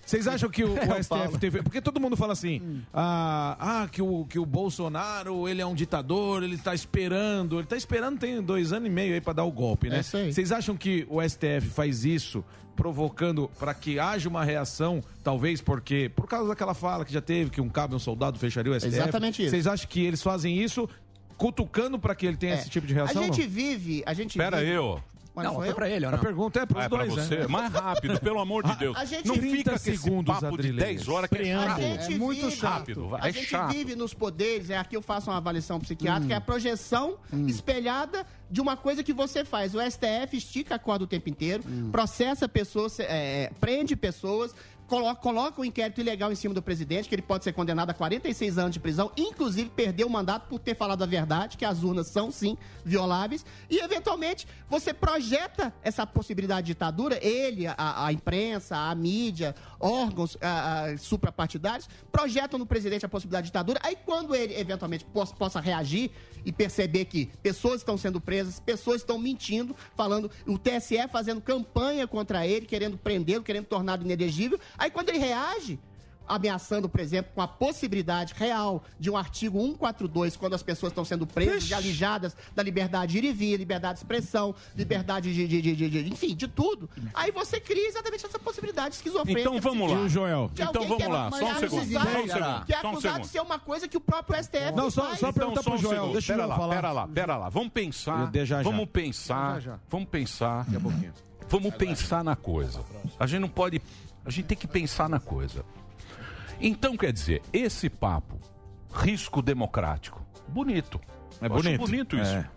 Vocês 0.05 0.27
acham 0.27 0.49
que 0.49 0.63
o, 0.63 0.73
o 0.73 0.77
É 0.79 0.99
o 0.99 1.03
STF 1.03 1.39
teve. 1.39 1.61
Porque 1.63 1.81
todo 1.81 1.99
mundo 1.99 2.15
fala 2.17 2.33
assim: 2.33 2.81
ah, 2.93 3.55
ah, 3.59 3.87
que, 3.89 4.01
o, 4.01 4.25
que 4.25 4.37
o 4.37 4.45
Bolsonaro 4.45 5.47
ele 5.47 5.61
é 5.61 5.65
um 5.65 5.73
ditador, 5.75 6.43
ele 6.43 6.57
tá 6.57 6.73
esperando. 6.75 7.57
Ele 7.59 7.67
tá 7.67 7.75
esperando, 7.77 8.19
tem 8.19 8.41
dois 8.41 8.73
anos 8.73 8.87
e 8.87 8.91
meio 8.91 9.13
aí 9.13 9.21
pra 9.21 9.33
dar 9.33 9.43
o 9.43 9.51
golpe, 9.51 9.89
né? 9.89 9.97
É 9.97 9.99
isso 10.01 10.17
aí. 10.17 10.33
Vocês 10.33 10.51
acham 10.51 10.75
que 10.75 11.07
o 11.09 11.21
STF 11.21 11.69
faz 11.73 12.03
isso 12.05 12.43
provocando 12.75 13.49
para 13.59 13.73
que 13.73 13.99
haja 13.99 14.27
uma 14.27 14.43
reação, 14.43 15.01
talvez 15.23 15.61
porque. 15.61 16.11
Por 16.15 16.27
causa 16.27 16.49
daquela 16.49 16.73
fala 16.73 17.05
que 17.05 17.13
já 17.13 17.21
teve, 17.21 17.49
que 17.49 17.61
um 17.61 17.69
cabo 17.69 17.93
e 17.93 17.95
um 17.95 17.99
soldado 17.99 18.37
fecharia 18.37 18.71
o 18.71 18.75
STF? 18.79 18.93
Exatamente 18.93 19.41
isso. 19.41 19.51
Vocês 19.51 19.67
acham 19.67 19.87
que 19.87 20.03
eles 20.03 20.21
fazem 20.21 20.57
isso 20.57 20.89
cutucando 21.37 21.97
para 21.99 22.13
que 22.15 22.25
ele 22.25 22.37
tenha 22.37 22.53
É. 22.53 22.59
esse 22.59 22.69
tipo 22.69 22.85
de 22.85 22.93
reação? 22.93 23.21
A 23.21 23.25
gente 23.25 23.41
não? 23.41 23.49
vive. 23.49 24.03
A 24.05 24.13
gente 24.13 24.37
Pera 24.37 24.57
vive... 24.57 24.71
aí, 24.71 24.77
ó. 24.77 24.99
Mas 25.35 25.45
Não, 25.47 25.55
foi 25.55 25.69
eu? 25.69 25.73
pra 25.75 25.89
ele, 25.89 26.05
ou 26.05 26.09
A 26.09 26.15
não? 26.15 26.19
pergunta 26.23 26.59
é 26.59 26.65
pros 26.67 26.81
Ah, 26.81 26.85
é 26.85 26.89
pra 26.89 26.97
dois, 27.05 27.13
você. 27.15 27.37
né? 27.37 27.47
Mais 27.47 27.73
rápido, 27.73 28.19
pelo 28.19 28.39
amor 28.39 28.63
de 28.63 28.75
Deus. 28.77 28.95
a 28.95 29.03
gente- 29.03 29.27
não 29.27 29.35
30 29.35 29.57
fica 29.57 29.77
segundos, 29.79 30.35
papo 30.39 30.47
de 30.57 30.67
Adrilês. 30.69 30.97
10 30.97 31.07
horas 31.09 31.29
que 31.29 31.37
é 31.37 31.53
A 31.55 31.67
chato. 31.69 31.81
gente 31.81 32.13
É 32.13 32.17
muito 32.19 32.41
vive, 32.45 32.55
chato. 32.55 32.73
Rápido, 32.79 33.07
vai. 33.09 33.21
A 33.21 33.29
É 33.29 33.31
gente 33.31 33.47
chato. 33.47 33.71
vive 33.71 33.95
nos 33.95 34.13
poderes, 34.13 34.69
é 34.69 34.77
aqui 34.77 34.95
eu 34.95 35.01
faço 35.01 35.31
uma 35.31 35.37
avaliação 35.37 35.79
psiquiátrica, 35.79 36.31
Hum. 36.31 36.35
é 36.35 36.37
a 36.37 36.41
projeção 36.41 37.17
espelhada 37.47 38.25
de 38.49 38.61
uma 38.61 38.77
coisa 38.77 39.03
que 39.03 39.13
você 39.13 39.43
faz. 39.43 39.73
O 39.73 39.81
STF 39.81 40.37
estica 40.37 40.75
a 40.75 40.79
corda 40.79 41.05
o 41.05 41.07
tempo 41.07 41.27
inteiro, 41.29 41.63
Hum. 41.67 41.89
processa 41.91 42.47
pessoas, 42.47 42.99
é, 42.99 43.49
prende 43.59 43.95
pessoas. 43.95 44.53
Coloca, 44.93 45.19
coloca 45.19 45.59
um 45.59 45.65
inquérito 45.65 46.01
ilegal 46.01 46.31
em 46.31 46.35
cima 46.35 46.53
do 46.53 46.61
presidente, 46.61 47.09
que 47.09 47.15
ele 47.15 47.23
pode 47.23 47.43
ser 47.43 47.51
condenado 47.51 47.89
a 47.89 47.95
46 47.95 48.59
anos 48.59 48.73
de 48.73 48.79
prisão, 48.79 49.11
inclusive 49.17 49.67
perder 49.71 50.03
o 50.03 50.09
mandato 50.09 50.47
por 50.47 50.59
ter 50.59 50.75
falado 50.75 51.01
a 51.01 51.07
verdade, 51.07 51.57
que 51.57 51.65
as 51.65 51.81
urnas 51.81 52.05
são 52.05 52.29
sim 52.29 52.55
violáveis. 52.85 53.43
E, 53.71 53.79
eventualmente, 53.79 54.47
você 54.69 54.93
projeta 54.93 55.73
essa 55.81 56.05
possibilidade 56.05 56.67
de 56.67 56.73
ditadura, 56.73 57.17
ele, 57.25 57.65
a, 57.65 58.05
a 58.05 58.13
imprensa, 58.13 58.77
a 58.77 58.93
mídia, 58.93 59.55
órgãos 59.79 60.37
a, 60.39 60.83
a, 60.83 60.97
suprapartidários, 60.99 61.89
projetam 62.11 62.59
no 62.59 62.65
presidente 62.67 63.03
a 63.03 63.09
possibilidade 63.09 63.45
de 63.45 63.49
ditadura. 63.49 63.79
Aí, 63.81 63.97
quando 64.05 64.35
ele 64.35 64.53
eventualmente 64.53 65.05
possa, 65.05 65.33
possa 65.33 65.59
reagir 65.59 66.11
e 66.45 66.51
perceber 66.51 67.05
que 67.05 67.31
pessoas 67.41 67.77
estão 67.77 67.97
sendo 67.97 68.21
presas, 68.21 68.59
pessoas 68.59 68.97
estão 68.97 69.17
mentindo, 69.17 69.75
falando, 69.95 70.29
o 70.45 70.55
TSE 70.55 71.07
fazendo 71.11 71.41
campanha 71.41 72.05
contra 72.05 72.45
ele, 72.45 72.67
querendo 72.67 72.95
prendê-lo, 72.95 73.43
querendo 73.43 73.65
torná-lo 73.65 74.03
inelegível. 74.03 74.59
Aí, 74.83 74.91
quando 74.91 75.09
ele 75.09 75.17
reage, 75.19 75.79
ameaçando, 76.27 76.87
por 76.87 76.99
exemplo, 77.01 77.31
com 77.35 77.41
a 77.41 77.47
possibilidade 77.47 78.33
real 78.37 78.81
de 78.99 79.09
um 79.09 79.15
artigo 79.17 79.59
142, 79.59 80.35
quando 80.37 80.53
as 80.53 80.63
pessoas 80.63 80.91
estão 80.91 81.03
sendo 81.03 81.27
presas 81.27 81.69
e 81.69 81.73
alijadas 81.73 82.35
da 82.55 82.63
liberdade 82.63 83.11
de 83.13 83.17
ir 83.19 83.29
e 83.29 83.33
vir, 83.33 83.57
liberdade 83.57 83.95
de 83.95 83.99
expressão, 84.05 84.55
liberdade 84.75 85.33
de, 85.33 85.47
de, 85.47 85.61
de, 85.61 85.75
de- 85.75 85.89
de- 85.89 86.13
enfim, 86.13 86.33
de 86.35 86.47
tudo. 86.47 86.89
Aí 87.13 87.29
você 87.31 87.59
cria 87.59 87.87
exatamente 87.87 88.25
essa 88.25 88.39
possibilidade 88.39 88.95
esquizofrênica. 88.95 89.41
Então 89.49 89.59
vamos 89.61 89.91
lá. 89.91 90.07
Joel? 90.07 90.49
Então 90.53 90.87
vamos 90.87 91.07
lá, 91.07 91.29
só 91.31 91.45
um 91.45 91.59
segundo. 91.59 91.91
Só 91.91 91.99
um 91.99 92.27
segundo. 92.27 92.65
Que 92.65 92.73
é 92.73 92.79
Só 92.81 92.87
um 92.87 92.91
acusado 92.91 93.01
segundo. 93.01 93.21
de 93.21 93.27
ser 93.27 93.41
uma 93.41 93.59
coisa 93.59 93.87
que 93.87 93.97
o 93.97 94.01
próprio 94.01 94.37
STF 94.43 94.71
Não, 94.75 94.89
só- 94.91 95.07
faz. 95.07 95.19
só 95.19 95.31
pergunta 95.31 95.59
Então, 95.61 95.63
pro 95.63 95.71
só 95.73 95.77
um 95.77 95.81
Joel, 95.81 95.95
segundo. 96.01 96.13
deixa 96.13 96.33
o 96.33 96.35
pera 96.37 96.47
Joel 96.47 96.49
lá, 96.49 96.55
falar. 96.57 96.75
Pera 96.75 96.91
lá, 96.91 97.07
pera 97.07 97.37
lá. 97.37 97.49
Vamos 97.49 97.69
pensar. 97.71 98.19
Eu 98.21 98.27
dei 98.27 98.45
já, 98.45 98.57
já. 98.57 98.63
Vamos 98.69 98.89
pensar. 98.89 99.53
Já, 99.55 99.59
já. 99.59 99.79
Vamos 99.89 100.09
pensar. 100.09 100.65
Vamos 101.49 101.75
pensar 101.75 102.23
na 102.23 102.35
coisa. 102.35 102.79
A 103.19 103.27
gente 103.27 103.41
não 103.41 103.49
pode. 103.49 103.81
A 104.25 104.29
gente 104.29 104.45
tem 104.45 104.57
que 104.57 104.67
pensar 104.67 105.09
na 105.09 105.19
coisa. 105.19 105.65
Então, 106.59 106.95
quer 106.95 107.11
dizer, 107.11 107.41
esse 107.51 107.89
papo, 107.89 108.39
risco 108.93 109.41
democrático, 109.41 110.21
bonito. 110.47 110.99
É 111.41 111.49
bonito. 111.49 111.79
bonito 111.79 112.15
isso. 112.15 112.35
É. 112.35 112.49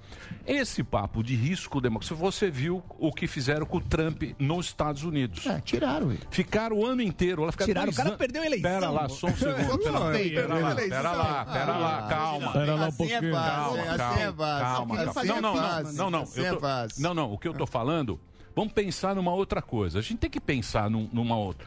Esse 0.46 0.82
papo 0.84 1.22
de 1.22 1.34
risco 1.34 1.80
democrático, 1.80 2.16
você 2.18 2.50
viu 2.50 2.82
o 2.98 3.12
que 3.12 3.26
fizeram 3.26 3.66
com 3.66 3.78
o 3.78 3.80
Trump 3.80 4.22
nos 4.38 4.66
Estados 4.66 5.02
Unidos. 5.02 5.44
É, 5.46 5.60
tiraram 5.60 6.10
ele. 6.12 6.20
Ficaram 6.30 6.78
o 6.78 6.86
ano 6.86 7.02
inteiro. 7.02 7.44
Lá, 7.44 7.52
ficaram 7.52 7.68
Tiraram, 7.68 7.92
o 7.92 7.94
cara 7.94 8.10
perdeu 8.12 8.42
a 8.42 8.46
eleição. 8.46 8.70
Pera 8.70 8.90
lá, 8.90 9.08
só 9.08 9.26
um 9.26 9.36
segundo. 9.36 9.78
Pera 9.78 9.98
lá, 9.98 10.12
Perdeu 10.12 10.42
pera 10.42 10.54
a 10.54 10.58
lá, 10.58 10.70
eleição. 10.70 10.88
pera 10.88 11.12
lá, 11.12 11.44
pera 11.44 11.76
lá, 11.76 12.02
calma. 12.08 12.52
Pera 12.52 12.74
lá 12.74 12.80
um 12.80 12.88
Assim 12.88 13.04
é 13.04 13.10
pouquinho. 13.20 13.32
Calma, 13.32 13.82
assim 13.82 13.96
calma, 13.96 14.22
é 14.22 14.32
calma, 14.32 14.96
calma. 14.96 15.24
Não, 15.24 15.40
não, 15.40 15.54
não, 15.54 15.92
não, 15.92 16.10
não. 16.10 16.22
assim 16.22 16.44
é 16.44 16.54
tô-. 16.54 16.60
Não, 16.98 17.14
não. 17.14 17.32
O 17.32 17.38
que 17.38 17.48
eu 17.48 17.54
tô 17.54 17.66
falando, 17.66 18.20
vamos 18.56 18.72
pensar 18.72 19.14
numa 19.14 19.32
outra 19.32 19.62
coisa. 19.62 20.00
A 20.00 20.02
gente 20.02 20.16
tem 20.18 20.30
que 20.30 20.40
pensar 20.40 20.90
num- 20.90 21.08
numa 21.12 21.36
outra. 21.36 21.64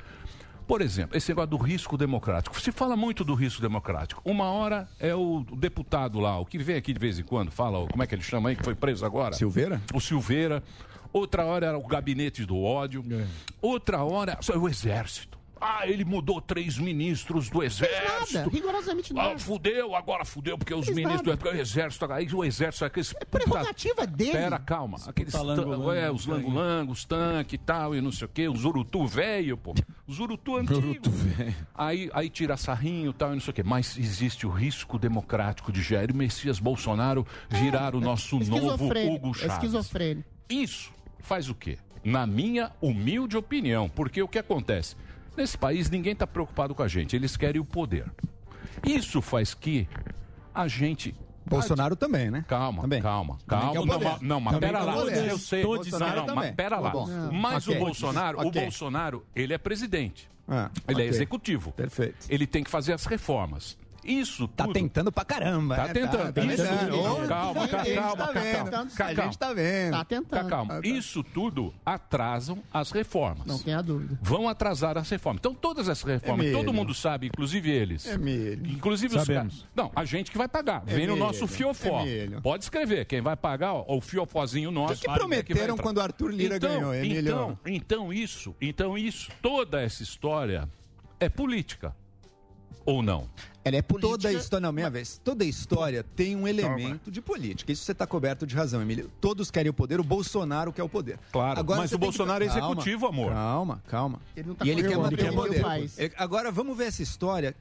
Por 0.68 0.82
exemplo, 0.82 1.18
esse 1.18 1.30
negócio 1.32 1.50
do 1.52 1.58
risco 1.58 1.98
democrático. 1.98 2.60
Se 2.62 2.72
fala 2.72 2.96
muito 2.96 3.24
do 3.24 3.34
risco 3.34 3.62
democrático. 3.62 4.22
Uma 4.26 4.52
hora 4.52 4.88
é 5.00 5.16
o 5.16 5.44
deputado 5.56 6.20
lá, 6.20 6.38
o 6.40 6.46
que 6.46 6.58
vem 6.60 6.76
aqui 6.76 6.94
de 6.94 7.00
vez 7.00 7.18
em 7.18 7.24
quando, 7.24 7.50
fala, 7.52 7.88
como 7.88 8.04
é 8.04 8.06
que 8.08 8.14
ele 8.14 8.22
chama 8.22 8.50
aí, 8.50 8.56
que 8.56 8.64
foi 8.64 8.76
preso 8.76 9.04
agora? 9.06 9.34
Silveira? 9.34 9.82
O 9.94 10.00
Silveira. 10.02 10.62
Outra 11.12 11.44
hora 11.44 11.66
era 11.66 11.78
o 11.78 11.88
gabinete 11.88 12.46
do 12.46 12.62
ódio. 12.62 13.04
Outra 13.60 14.04
hora, 14.04 14.38
só 14.42 14.56
o 14.58 14.70
exército. 14.70 15.39
Ah, 15.62 15.88
ele 15.88 16.06
mudou 16.06 16.40
três 16.42 16.78
ministros 16.78 17.50
do 17.50 17.62
exército. 17.64 18.34
Nada, 18.38 18.50
rigorosamente 18.50 19.12
Ah, 19.14 19.16
nada. 19.24 19.40
fudeu, 19.40 19.96
agora 19.96 20.24
fudeu, 20.26 20.58
porque 20.58 20.74
os 20.74 20.88
ministros 20.88 21.22
nada. 21.22 21.36
do 21.36 21.38
porque 21.38 21.58
o 21.58 21.60
exército, 21.62 22.12
aí 22.12 22.28
o 22.34 22.44
exército, 22.46 22.86
aqueles. 22.86 23.14
É 23.20 23.26
prerrogativa 23.26 24.08
dele. 24.08 24.32
Pera, 24.32 24.58
calma. 24.60 24.98
Aqueles 25.08 25.34
lango-lango, 25.34 25.86
tan- 25.86 25.96
é, 25.96 26.12
os 26.12 26.26
langolangos, 26.26 27.06
tanque 27.06 27.56
e 27.56 27.58
tal, 27.58 27.96
e 27.96 28.02
não 28.02 28.12
sei 28.12 28.26
o 28.26 28.30
quê, 28.30 28.48
os 28.48 28.64
urutu 28.66 29.06
velho, 29.06 29.58
pô. 29.58 29.74
Os 30.08 30.20
urutu 30.20 30.56
antigos. 30.58 31.14
Aí, 31.76 32.10
aí 32.14 32.30
tira 32.30 32.56
sarrinho 32.58 33.12
e 33.12 33.14
tal, 33.14 33.32
e 33.32 33.34
não 33.34 33.42
sei 33.42 33.52
o 33.52 33.54
quê. 33.54 33.64
Mas 33.64 33.98
existe 33.98 34.46
o 34.48 34.50
risco 34.50 34.98
democrático 34.98 35.72
de 35.72 35.82
Jair 35.82 36.14
Messias 36.14 36.60
Bolsonaro 36.60 37.26
virar 37.50 37.96
o 37.96 38.00
nosso 38.00 38.40
novo 38.40 38.86
Hugo 38.86 39.32
é 39.32 39.34
Chaves. 39.34 39.54
esquizofrênico. 39.54 40.28
Isso 40.50 40.92
faz 41.20 41.50
o 41.50 41.56
quê? 41.56 41.78
Na 42.04 42.26
minha 42.26 42.72
humilde 42.82 43.36
opinião, 43.36 43.90
porque 43.90 44.22
o 44.24 44.28
que 44.28 44.40
acontece? 44.40 44.96
Nesse 45.38 45.58
país 45.58 45.90
ninguém 45.90 46.14
está 46.14 46.28
preocupado 46.28 46.76
com 46.76 46.84
a 46.84 46.88
gente, 46.88 47.16
eles 47.16 47.36
querem 47.38 47.62
o 47.62 47.66
poder. 47.66 48.06
Isso 48.86 49.22
faz 49.22 49.54
que 49.54 49.88
a 50.54 50.68
gente. 50.68 51.16
Bolsonaro 51.46 51.96
também, 51.96 52.30
né? 52.30 52.46
Calma, 52.48 52.84
Também. 52.84 53.02
calma, 53.02 53.38
calma. 53.48 53.72
o 53.72 53.86
Não, 53.86 54.00
mas- 54.00 54.22
não, 54.22 54.40
mas 54.40 54.54
Também 54.54 54.70
pera 54.72 54.84
lá. 54.84 54.98
o. 54.98 55.10
Eu 55.10 55.38
sei. 55.40 55.64
Tô 55.64 55.78
dizendo 55.80 56.00
não, 56.02 56.08
não, 56.16 56.26
também. 56.28 56.36
mas 56.36 56.56
pera 56.56 56.78
lá. 56.80 56.92
Tá 56.92 56.96
bom. 56.96 57.08
Mas 57.32 57.68
Ok. 57.68 57.76
o 57.76 57.86
Bolsonaro, 57.86 58.38
o 58.38 58.48
Ok. 58.48 58.62
Bolsonaro, 58.62 59.26
ele 59.36 59.54
é 59.54 59.58
presidente. 59.58 60.30
Ah, 60.48 60.70
Ele 60.88 61.02
é 61.02 61.06
ok. 61.06 61.08
executivo. 61.10 61.72
Perfeito. 61.72 62.26
Ele 62.30 62.46
tem 62.46 62.64
que 62.64 62.70
fazer 62.70 62.94
as 62.94 63.06
reformas. 63.06 63.78
Isso 64.04 64.48
Tá 64.48 64.64
tudo. 64.66 64.74
tentando 64.74 65.12
pra 65.12 65.26
caramba. 65.26 65.76
Tá 65.76 65.88
né? 65.88 65.94
tentando. 65.94 66.34
Tá, 66.34 66.42
Isso, 66.46 66.64
tentando. 66.64 66.92
calma, 67.00 67.24
a 67.24 67.28
calma, 67.28 67.62
gente 67.68 67.96
calma, 67.96 68.18
tá 68.18 68.26
calma, 68.34 68.42
vendo. 68.42 68.72
calma. 68.72 68.90
A 69.00 69.14
gente 69.26 69.38
tá 69.38 69.54
vendo. 69.54 69.92
Tá 69.92 70.06
tentando. 70.06 70.42
Tá, 70.44 70.50
calma. 70.50 70.82
Isso 70.84 71.24
tudo 71.24 71.74
atrasam 71.86 72.60
as 72.74 72.92
reformas. 72.92 73.46
Não 73.46 73.60
tenha 73.60 73.82
dúvida. 73.82 74.18
Vão 74.22 74.48
atrasar 74.48 74.98
as 74.98 75.10
reformas. 75.10 75.40
Então, 75.40 75.54
todas 75.54 75.90
as 75.90 76.02
reformas, 76.02 76.46
Emílio. 76.46 76.58
todo 76.66 76.74
mundo 76.74 76.94
sabe, 76.94 77.28
inclusive 77.28 77.70
eles. 77.70 78.06
Emílio. 78.06 78.66
Inclusive 78.72 79.16
os 79.18 79.22
Sabemos. 79.26 79.60
caras. 79.62 79.68
Não, 79.76 79.92
a 79.96 80.06
gente 80.06 80.32
que 80.32 80.38
vai 80.38 80.48
pagar. 80.48 80.84
Vem 80.86 80.96
no 81.08 81.14
Emílio. 81.14 81.18
nosso 81.18 81.48
fiofó. 81.48 82.02
Emílio. 82.02 82.42
Pode 82.42 82.64
escrever. 82.64 83.06
Quem 83.06 83.22
vai 83.22 83.36
pagar, 83.36 83.74
ó, 83.74 83.86
o 83.88 84.02
fiofozinho 84.02 84.72
nosso. 84.72 84.94
O 84.94 84.98
que 84.98 85.10
é 85.10 85.14
prometeram 85.14 85.78
quando 85.78 85.98
o 85.98 86.02
Arthur 86.02 86.32
Lira 86.32 86.56
então, 86.58 86.70
ganhou, 86.74 86.94
Emílio? 86.94 87.20
Então, 87.20 87.60
então 87.66 88.14
isso, 88.14 88.56
então 88.62 88.98
isso, 88.98 89.30
toda 89.42 89.82
essa 89.82 90.02
história 90.04 90.68
é 91.20 91.28
política. 91.30 91.96
Ou 92.86 93.04
não? 93.04 93.30
Ela 93.64 93.76
é 93.78 93.82
política. 93.82 94.12
Toda 94.18 94.32
história, 94.32 94.62
não, 94.66 94.72
minha 94.72 94.90
vez, 94.90 95.20
toda 95.24 95.44
história 95.44 96.04
tem 96.16 96.36
um 96.36 96.48
elemento 96.48 97.12
de 97.12 97.22
política. 97.22 97.72
Isso 97.72 97.84
você 97.84 97.92
está 97.92 98.08
coberto 98.08 98.48
de 98.48 98.56
razão, 98.56 98.82
Emílio. 98.82 99.12
Todos 99.20 99.52
querem 99.52 99.70
o 99.70 99.74
poder, 99.74 100.00
o 100.00 100.04
Bolsonaro 100.04 100.72
quer 100.72 100.82
o 100.84 100.90
poder. 100.90 101.20
Claro, 101.32 101.64
mas 101.68 101.90
você 101.90 101.96
o 101.96 102.00
tem 102.00 102.00
que- 102.00 102.06
Bolsonaro 102.06 102.44
é 102.44 102.48
Calma, 102.48 102.60
executivo, 102.68 103.06
amor. 103.08 103.32
Calma, 103.34 103.84
calma. 103.88 104.22
Ele 104.36 104.48
não 104.48 104.56
tá 104.56 104.66
e 104.66 104.70
ele 104.70 104.84
quer 104.88 104.98
manter 104.98 105.30
o 105.30 105.34
o 105.34 105.36
poder. 105.36 105.66
Ele- 105.98 106.14
Agora 106.18 106.52
vamos 106.52 106.78
ver 106.78 106.86
essa 106.86 107.04
história, 107.04 107.54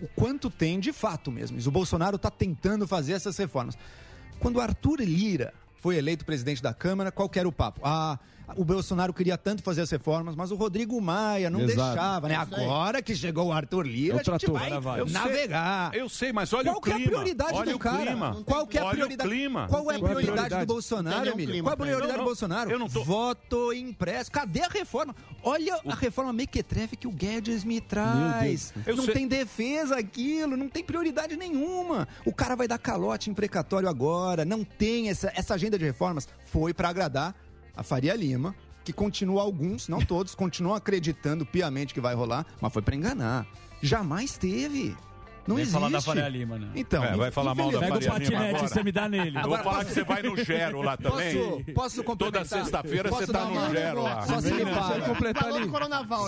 o, 0.00 0.04
o 0.04 0.08
quanto 0.16 0.50
tem 0.50 0.80
de 0.80 0.92
fato 0.92 1.30
mesmo. 1.30 1.56
Isso, 1.56 1.68
O 1.68 1.72
Bolsonaro 1.72 2.16
está 2.16 2.30
tentando 2.30 2.86
fazer 2.86 3.12
essas 3.12 3.36
reformas. 3.36 3.78
Quando 4.40 4.56
o 4.56 4.60
Arthur 4.60 5.00
Lira 5.00 5.54
foi 5.80 5.96
eleito 5.96 6.24
presidente 6.24 6.60
da 6.60 6.74
Câmara, 6.74 7.12
qual 7.12 7.28
que 7.28 7.38
era 7.38 7.48
o 7.48 7.52
papo? 7.52 7.80
Ah, 7.84 8.18
o 8.56 8.64
Bolsonaro 8.64 9.12
queria 9.12 9.36
tanto 9.36 9.62
fazer 9.62 9.82
as 9.82 9.90
reformas, 9.90 10.34
mas 10.34 10.50
o 10.50 10.56
Rodrigo 10.56 11.00
Maia 11.00 11.50
não 11.50 11.60
Exato. 11.60 11.76
deixava, 11.76 12.28
né? 12.28 12.34
Agora 12.34 13.02
que 13.02 13.14
chegou 13.14 13.48
o 13.48 13.52
Arthur 13.52 13.86
Lira, 13.86 14.16
eu 14.16 14.20
a 14.20 14.22
gente 14.22 14.50
vai 14.50 15.00
eu 15.00 15.06
navegar. 15.06 15.90
Sei, 15.90 16.00
eu 16.00 16.08
sei, 16.08 16.32
mas 16.32 16.52
olha 16.52 16.70
Qual 16.70 16.78
o 16.78 16.80
clima. 16.80 16.98
Qual 16.98 17.02
é 17.02 17.04
a 17.04 17.08
prioridade 17.08 17.54
olha 17.54 17.72
do 17.72 17.78
cara? 17.78 18.06
Clima. 18.06 18.42
Qual 18.44 18.66
que 18.66 18.78
é 18.78 18.80
a 18.80 18.90
prioridade? 18.90 19.30
Clima. 19.30 19.68
Qual 19.68 19.90
é 19.90 19.96
a 19.96 19.98
prioridade, 19.98 20.56
do 20.56 20.66
Bolsonaro, 20.66 21.28
Emílio? 21.30 21.52
Clima, 21.52 21.64
Qual 21.64 21.72
é 21.72 21.74
a 21.74 21.76
prioridade 21.76 22.12
não, 22.12 22.18
do 22.18 22.24
Bolsonaro? 22.24 22.70
Eu 22.70 22.78
não 22.78 22.88
tô... 22.88 23.04
Voto 23.04 23.72
impresso. 23.72 24.30
Cadê 24.30 24.62
a 24.62 24.68
reforma? 24.68 25.14
Olha 25.42 25.80
o... 25.84 25.90
a 25.90 25.94
reforma 25.94 26.32
mequetrefe 26.32 26.96
que 26.96 27.06
o 27.06 27.12
Guedes 27.12 27.64
me 27.64 27.80
traz. 27.80 28.72
não 28.86 29.04
sei. 29.04 29.14
tem 29.14 29.28
defesa 29.28 29.96
aquilo, 29.96 30.56
não 30.56 30.68
tem 30.68 30.82
prioridade 30.82 31.36
nenhuma. 31.36 32.08
O 32.24 32.32
cara 32.32 32.54
vai 32.54 32.68
dar 32.68 32.78
calote 32.78 33.30
imprecatório 33.30 33.88
agora, 33.88 34.44
não 34.44 34.64
tem 34.64 35.08
essa, 35.08 35.32
essa 35.34 35.54
agenda 35.54 35.78
de 35.78 35.84
reformas. 35.84 36.28
Foi 36.44 36.72
para 36.72 36.88
agradar 36.88 37.34
a 37.78 37.82
Faria 37.84 38.16
Lima, 38.16 38.56
que 38.84 38.92
continua 38.92 39.40
alguns, 39.42 39.88
não 39.88 40.00
todos, 40.00 40.34
continuam 40.36 40.74
acreditando 40.74 41.46
piamente 41.46 41.94
que 41.94 42.00
vai 42.00 42.14
rolar, 42.14 42.44
mas 42.60 42.72
foi 42.72 42.82
para 42.82 42.96
enganar. 42.96 43.46
Jamais 43.80 44.36
teve. 44.36 44.96
Não 45.48 45.58
existe. 45.58 45.72
falar 45.72 45.88
da 45.88 46.00
Faria 46.02 46.28
Lima, 46.28 46.58
né? 46.58 46.68
Então, 46.74 47.02
é, 47.02 47.16
vai 47.16 47.30
falar 47.30 47.54
mal 47.54 47.70
da 47.70 47.80
Faria 47.80 47.88
Lima. 47.88 48.00
Pega 48.00 48.10
o 48.10 48.20
patinete 48.20 48.64
e 48.64 48.68
você 48.68 48.82
me 48.82 48.92
dá 48.92 49.08
nele. 49.08 49.38
Agora, 49.38 49.62
Vou 49.62 49.64
falar 49.64 49.76
posso... 49.76 49.86
que 49.86 49.92
você 49.94 50.04
vai 50.04 50.22
no 50.22 50.36
Gero 50.44 50.82
lá 50.82 50.96
também. 50.96 51.34
Posso, 51.34 51.64
posso 51.74 52.04
complementar? 52.04 52.46
Toda 52.46 52.62
sexta-feira 52.62 53.10
você 53.10 53.26
tá 53.26 53.44
no 53.46 53.70
Gero 53.70 54.02
lá. 54.02 54.26
Só 54.26 54.40
se 54.40 54.52
me 54.52 54.64
né? 54.64 54.70
é. 54.70 54.74
pagam. 54.74 55.14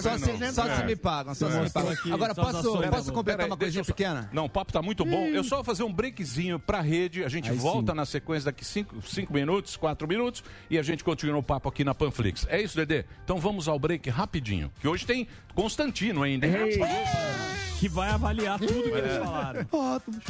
Só 0.00 0.16
se, 0.16 0.84
me 0.84 0.96
pagam. 0.96 1.34
Só 1.34 1.50
se 1.50 1.60
me 1.60 1.70
pagam. 1.70 1.96
Agora, 2.12 2.34
posso, 2.34 2.78
posso 2.88 3.12
completar 3.12 3.46
uma 3.46 3.56
coisinha 3.56 3.84
pequena? 3.84 4.30
Não, 4.32 4.46
o 4.46 4.48
papo 4.48 4.72
tá 4.72 4.80
muito 4.80 5.04
bom. 5.04 5.26
Eu 5.26 5.44
só 5.44 5.56
vou 5.56 5.64
fazer 5.64 5.82
um 5.82 5.92
breakzinho 5.92 6.58
pra 6.58 6.80
rede. 6.80 7.22
A 7.22 7.28
gente 7.28 7.50
volta 7.52 7.94
na 7.94 8.06
sequência 8.06 8.46
daqui 8.46 8.64
cinco 8.64 9.32
minutos, 9.32 9.76
quatro 9.76 10.08
minutos. 10.08 10.42
E 10.70 10.78
a 10.78 10.82
gente 10.82 11.04
continua 11.04 11.38
o 11.38 11.42
papo 11.42 11.68
aqui 11.68 11.84
na 11.84 11.94
Panflix. 11.94 12.46
É 12.48 12.60
isso, 12.60 12.76
Dedê? 12.76 13.04
Então 13.22 13.38
vamos 13.38 13.68
ao 13.68 13.78
break 13.78 14.08
rapidinho. 14.08 14.72
Que 14.80 14.88
hoje 14.88 15.04
tem 15.04 15.28
Constantino 15.54 16.22
ainda. 16.22 16.46
Ei 16.46 17.49
que 17.80 17.88
vai 17.88 18.10
avaliar 18.10 18.58
tudo 18.58 18.74
que 18.74 18.90
eles 18.90 19.12
é. 19.12 19.20
falaram. 19.20 19.66
Ótimo. 19.72 20.20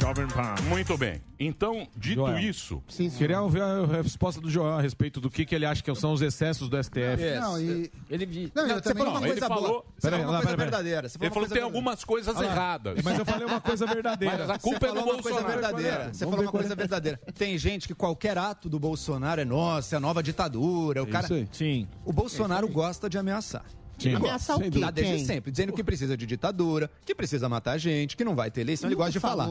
Jovem 0.00 0.26
Pan. 0.26 0.54
Muito 0.68 0.98
bem. 0.98 1.22
Então, 1.38 1.86
dito 1.96 2.16
Joel. 2.16 2.38
isso. 2.40 2.82
Sim, 2.88 3.08
sim. 3.08 3.16
Queria 3.16 3.40
ouvir 3.40 3.62
a 3.62 3.86
resposta 4.02 4.40
do 4.40 4.50
Joel 4.50 4.74
a 4.74 4.80
respeito 4.80 5.20
do 5.20 5.30
que, 5.30 5.46
que 5.46 5.54
ele 5.54 5.64
acha 5.64 5.82
que 5.82 5.94
são 5.94 6.12
os 6.12 6.20
excessos 6.20 6.68
do 6.68 6.82
STF. 6.82 7.38
Não, 7.40 7.60
e... 7.60 7.90
Ele, 8.10 8.52
não, 8.52 8.68
você 8.68 8.92
falou 8.92 9.12
uma 9.12 9.20
coisa 9.20 9.48
falou... 9.48 9.68
boa. 9.68 9.84
Você 9.96 10.10
falou 10.10 10.26
uma 10.26 10.42
coisa 10.42 10.56
verdadeira. 10.56 11.08
Você 11.08 11.18
falou 11.18 11.26
ele 11.26 11.34
falou 11.34 11.48
que 11.48 11.54
tem 11.54 11.62
algumas 11.62 12.04
coisas 12.04 12.40
erradas. 12.40 12.98
Mas 13.04 13.18
eu 13.18 13.24
falei 13.24 13.46
uma 13.46 13.60
coisa 13.60 13.86
verdadeira. 13.86 14.38
Mas 14.38 14.50
a 14.50 14.58
culpa 14.58 14.86
é 14.86 14.92
do 14.92 15.02
Bolsonaro. 15.02 15.46
Verdadeira. 15.46 16.12
Você 16.12 16.24
falou 16.24 16.40
uma 16.40 16.52
coisa 16.52 16.72
é. 16.72 16.76
verdadeira. 16.76 17.20
Tem 17.38 17.56
gente 17.56 17.86
que 17.86 17.94
qualquer 17.94 18.36
ato 18.36 18.68
do 18.68 18.80
Bolsonaro 18.80 19.40
é 19.40 19.44
nossa, 19.44 19.94
é 19.94 19.98
nova 20.00 20.24
ditadura. 20.24 21.04
O 21.04 21.08
é 21.08 21.10
cara... 21.10 21.28
Sim. 21.52 21.86
O 22.04 22.12
Bolsonaro 22.12 22.68
gosta 22.68 23.08
de 23.08 23.16
ameaçar. 23.16 23.64
Sim. 23.98 24.14
Ameaçar 24.14 24.56
o 24.56 24.60
quê? 24.60 24.70
Desde 24.70 25.24
sempre, 25.24 25.50
dizendo 25.50 25.72
que 25.72 25.82
precisa 25.82 26.16
de 26.16 26.26
ditadura, 26.26 26.90
que 27.04 27.14
precisa 27.14 27.48
matar 27.48 27.72
a 27.72 27.78
gente, 27.78 28.16
que 28.16 28.24
não 28.24 28.34
vai 28.34 28.50
ter 28.50 28.60
eleição, 28.60 28.88
ele 28.88 28.96
gosta 28.96 29.12
de 29.12 29.20
falar. 29.20 29.50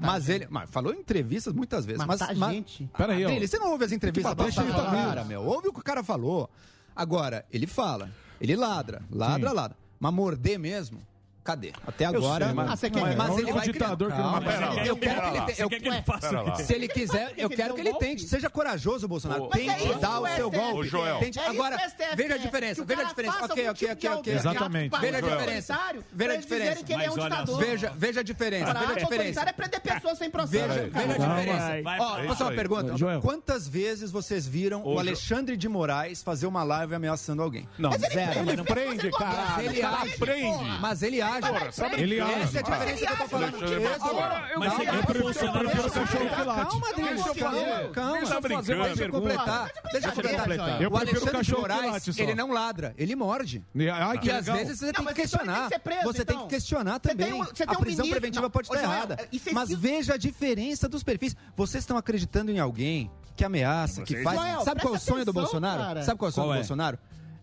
Mas 0.00 0.28
ele 0.28 0.48
falou 0.68 0.92
em 0.92 1.00
entrevistas 1.00 1.52
muitas 1.52 1.86
vezes. 1.86 2.04
Matar 2.04 2.30
a 2.30 2.34
gente? 2.34 2.88
Peraí, 2.96 3.46
você 3.46 3.58
não 3.58 3.72
ouve 3.72 3.84
as 3.84 3.92
entrevistas 3.92 4.34
do 4.34 4.72
cara, 4.72 5.24
meu. 5.24 5.42
Ouve 5.42 5.68
o 5.68 5.72
que 5.72 5.80
o 5.80 5.84
cara 5.84 6.02
falou. 6.02 6.50
Agora, 6.94 7.44
ele 7.52 7.66
fala, 7.66 8.10
ele 8.40 8.56
ladra, 8.56 9.02
ladra, 9.10 9.52
ladra. 9.52 9.76
Mas 10.00 10.12
morder 10.12 10.58
mesmo, 10.58 11.00
Cadê? 11.48 11.72
Até 11.86 12.04
agora. 12.04 12.44
Sei, 12.44 12.54
mas, 12.54 12.66
ah, 12.66 13.14
mas, 13.16 13.38
ele 13.38 13.48
é 13.48 13.52
um 13.52 13.56
vai 13.56 13.64
ditador 13.64 14.12
que 14.12 14.18
não 14.18 14.32
Calma, 14.32 14.40
mas 14.42 14.86
eu 14.86 14.96
quero 14.98 15.22
que 15.22 15.28
ele 15.28 15.40
tente. 15.46 15.60
Eu... 15.62 15.68
Que 15.70 16.62
se 16.62 16.74
ele 16.74 16.88
quiser, 16.88 17.32
eu 17.38 17.48
quero 17.48 17.74
que 17.74 17.80
ele 17.80 17.94
tente. 17.94 18.28
Seja 18.28 18.50
corajoso, 18.50 19.08
Bolsonaro. 19.08 19.48
Tente 19.48 19.94
dar 19.94 20.20
o, 20.20 20.28
seu 20.28 20.50
golpe. 20.50 20.80
Ô, 20.80 20.84
Joel. 20.84 21.20
Tente... 21.20 21.38
Agora, 21.38 21.78
veja 22.14 22.34
a 22.34 22.36
diferença. 22.36 22.84
Veja 22.84 23.00
a 23.00 23.04
diferença. 23.04 23.44
Ok, 23.46 23.68
ok, 23.70 24.10
ok. 24.10 24.34
Exatamente. 24.34 25.00
Veja 25.00 25.16
a 25.16 25.20
diferença. 25.22 25.78
Veja 26.12 26.32
a 26.32 26.36
diferença. 26.36 27.56
Veja, 27.58 27.92
veja 27.96 28.20
a 28.20 28.22
diferença. 28.22 28.74
Veja 28.74 28.92
a 28.92 28.94
diferença. 28.94 29.40
é 29.40 29.52
prender 29.52 29.80
pessoas 29.80 30.18
sem 30.18 30.30
processo. 30.30 30.68
Veja, 30.68 30.90
veja 30.92 31.14
a 31.14 31.28
diferença. 31.28 32.02
Ó, 32.02 32.26
posso 32.26 32.44
uma 32.44 32.52
pergunta? 32.52 32.94
Quantas 33.22 33.66
vezes 33.66 34.10
vocês 34.10 34.46
viram 34.46 34.84
o 34.84 34.98
Alexandre 34.98 35.56
de 35.56 35.66
Moraes 35.66 36.22
fazer 36.22 36.46
uma 36.46 36.62
live 36.62 36.94
ameaçando 36.94 37.40
alguém? 37.40 37.66
Não, 37.78 37.90
zero. 37.92 38.50
Ele 38.50 38.62
prende, 38.64 39.10
cara. 39.12 39.62
Ele 39.62 39.80
prende. 40.18 40.78
Mas 40.78 41.02
ele 41.02 41.22
acha 41.22 41.37
sacanagem. 41.40 41.72
Porra, 41.72 41.90
tá 41.90 41.98
ele 41.98 42.20
Essa 42.20 42.56
é 42.56 42.60
a 42.60 42.62
diferença 42.62 43.06
que 43.06 43.12
eu 43.12 43.16
tô 43.16 43.28
falando. 43.28 43.64
É 43.64 43.94
Agora, 43.94 44.50
Mas 44.58 44.72
eu 44.72 45.02
prefiro 45.02 45.88
o 45.88 45.90
cachorro 45.92 46.28
que 46.28 46.42
late. 46.42 46.70
Calma, 46.70 46.88
Adriano. 46.88 47.90
Calma, 47.92 48.18
deixa 48.18 48.34
eu 48.34 48.42
tá 48.42 48.48
fazer 48.48 48.74
uma 48.74 48.88
pergunta. 48.88 49.10
completar. 49.10 49.72
Deixa 49.92 50.08
eu 50.08 50.12
completar. 50.12 50.82
Eu 50.82 50.90
prefiro 50.90 51.60
o 51.60 51.64
Alexandre 51.72 52.12
que. 52.12 52.22
Ele 52.22 52.34
não 52.34 52.52
ladra, 52.52 52.94
ele 52.96 53.16
morde. 53.16 53.64
E 53.74 54.30
às 54.30 54.46
vezes 54.46 54.78
você 54.78 54.92
tem 54.92 55.04
que 55.04 55.14
questionar. 55.14 55.68
Você 56.04 56.24
tem 56.24 56.38
que 56.38 56.46
questionar 56.46 56.98
também. 56.98 57.40
A 57.66 57.74
prisão 57.78 58.08
preventiva 58.08 58.50
pode 58.50 58.68
estar 58.68 58.82
errada. 58.82 59.16
Mas 59.52 59.70
veja 59.70 60.14
a 60.14 60.16
diferença 60.16 60.88
dos 60.88 61.02
perfis. 61.02 61.36
Vocês 61.56 61.82
estão 61.82 61.96
acreditando 61.96 62.50
em 62.50 62.58
alguém 62.58 63.10
que 63.36 63.44
ameaça, 63.44 64.02
que 64.02 64.22
faz. 64.22 64.38
É 64.38 64.64
sabe 64.64 64.80
qual 64.80 64.94
é 64.94 64.96
o 64.96 65.00
sonho 65.00 65.24
do 65.24 65.32
Bolsonaro? 65.32 66.02
Sabe 66.02 66.18
qual 66.18 66.28
é 66.28 66.30
o 66.30 66.34
sonho 66.34 66.48
do 66.48 66.54
Bolsonaro? 66.54 66.98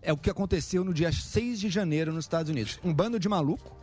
é 0.06 0.14
o 0.14 0.18
que 0.18 0.30
aconteceu 0.30 0.84
no 0.84 0.94
dia 0.94 1.12
6 1.12 1.60
de 1.60 1.70
janeiro 1.70 2.14
nos 2.14 2.26
Estados 2.26 2.50
Unidos. 2.50 2.80
Um 2.84 2.94
bando 2.94 3.20
de 3.20 3.28
maluco 3.28 3.76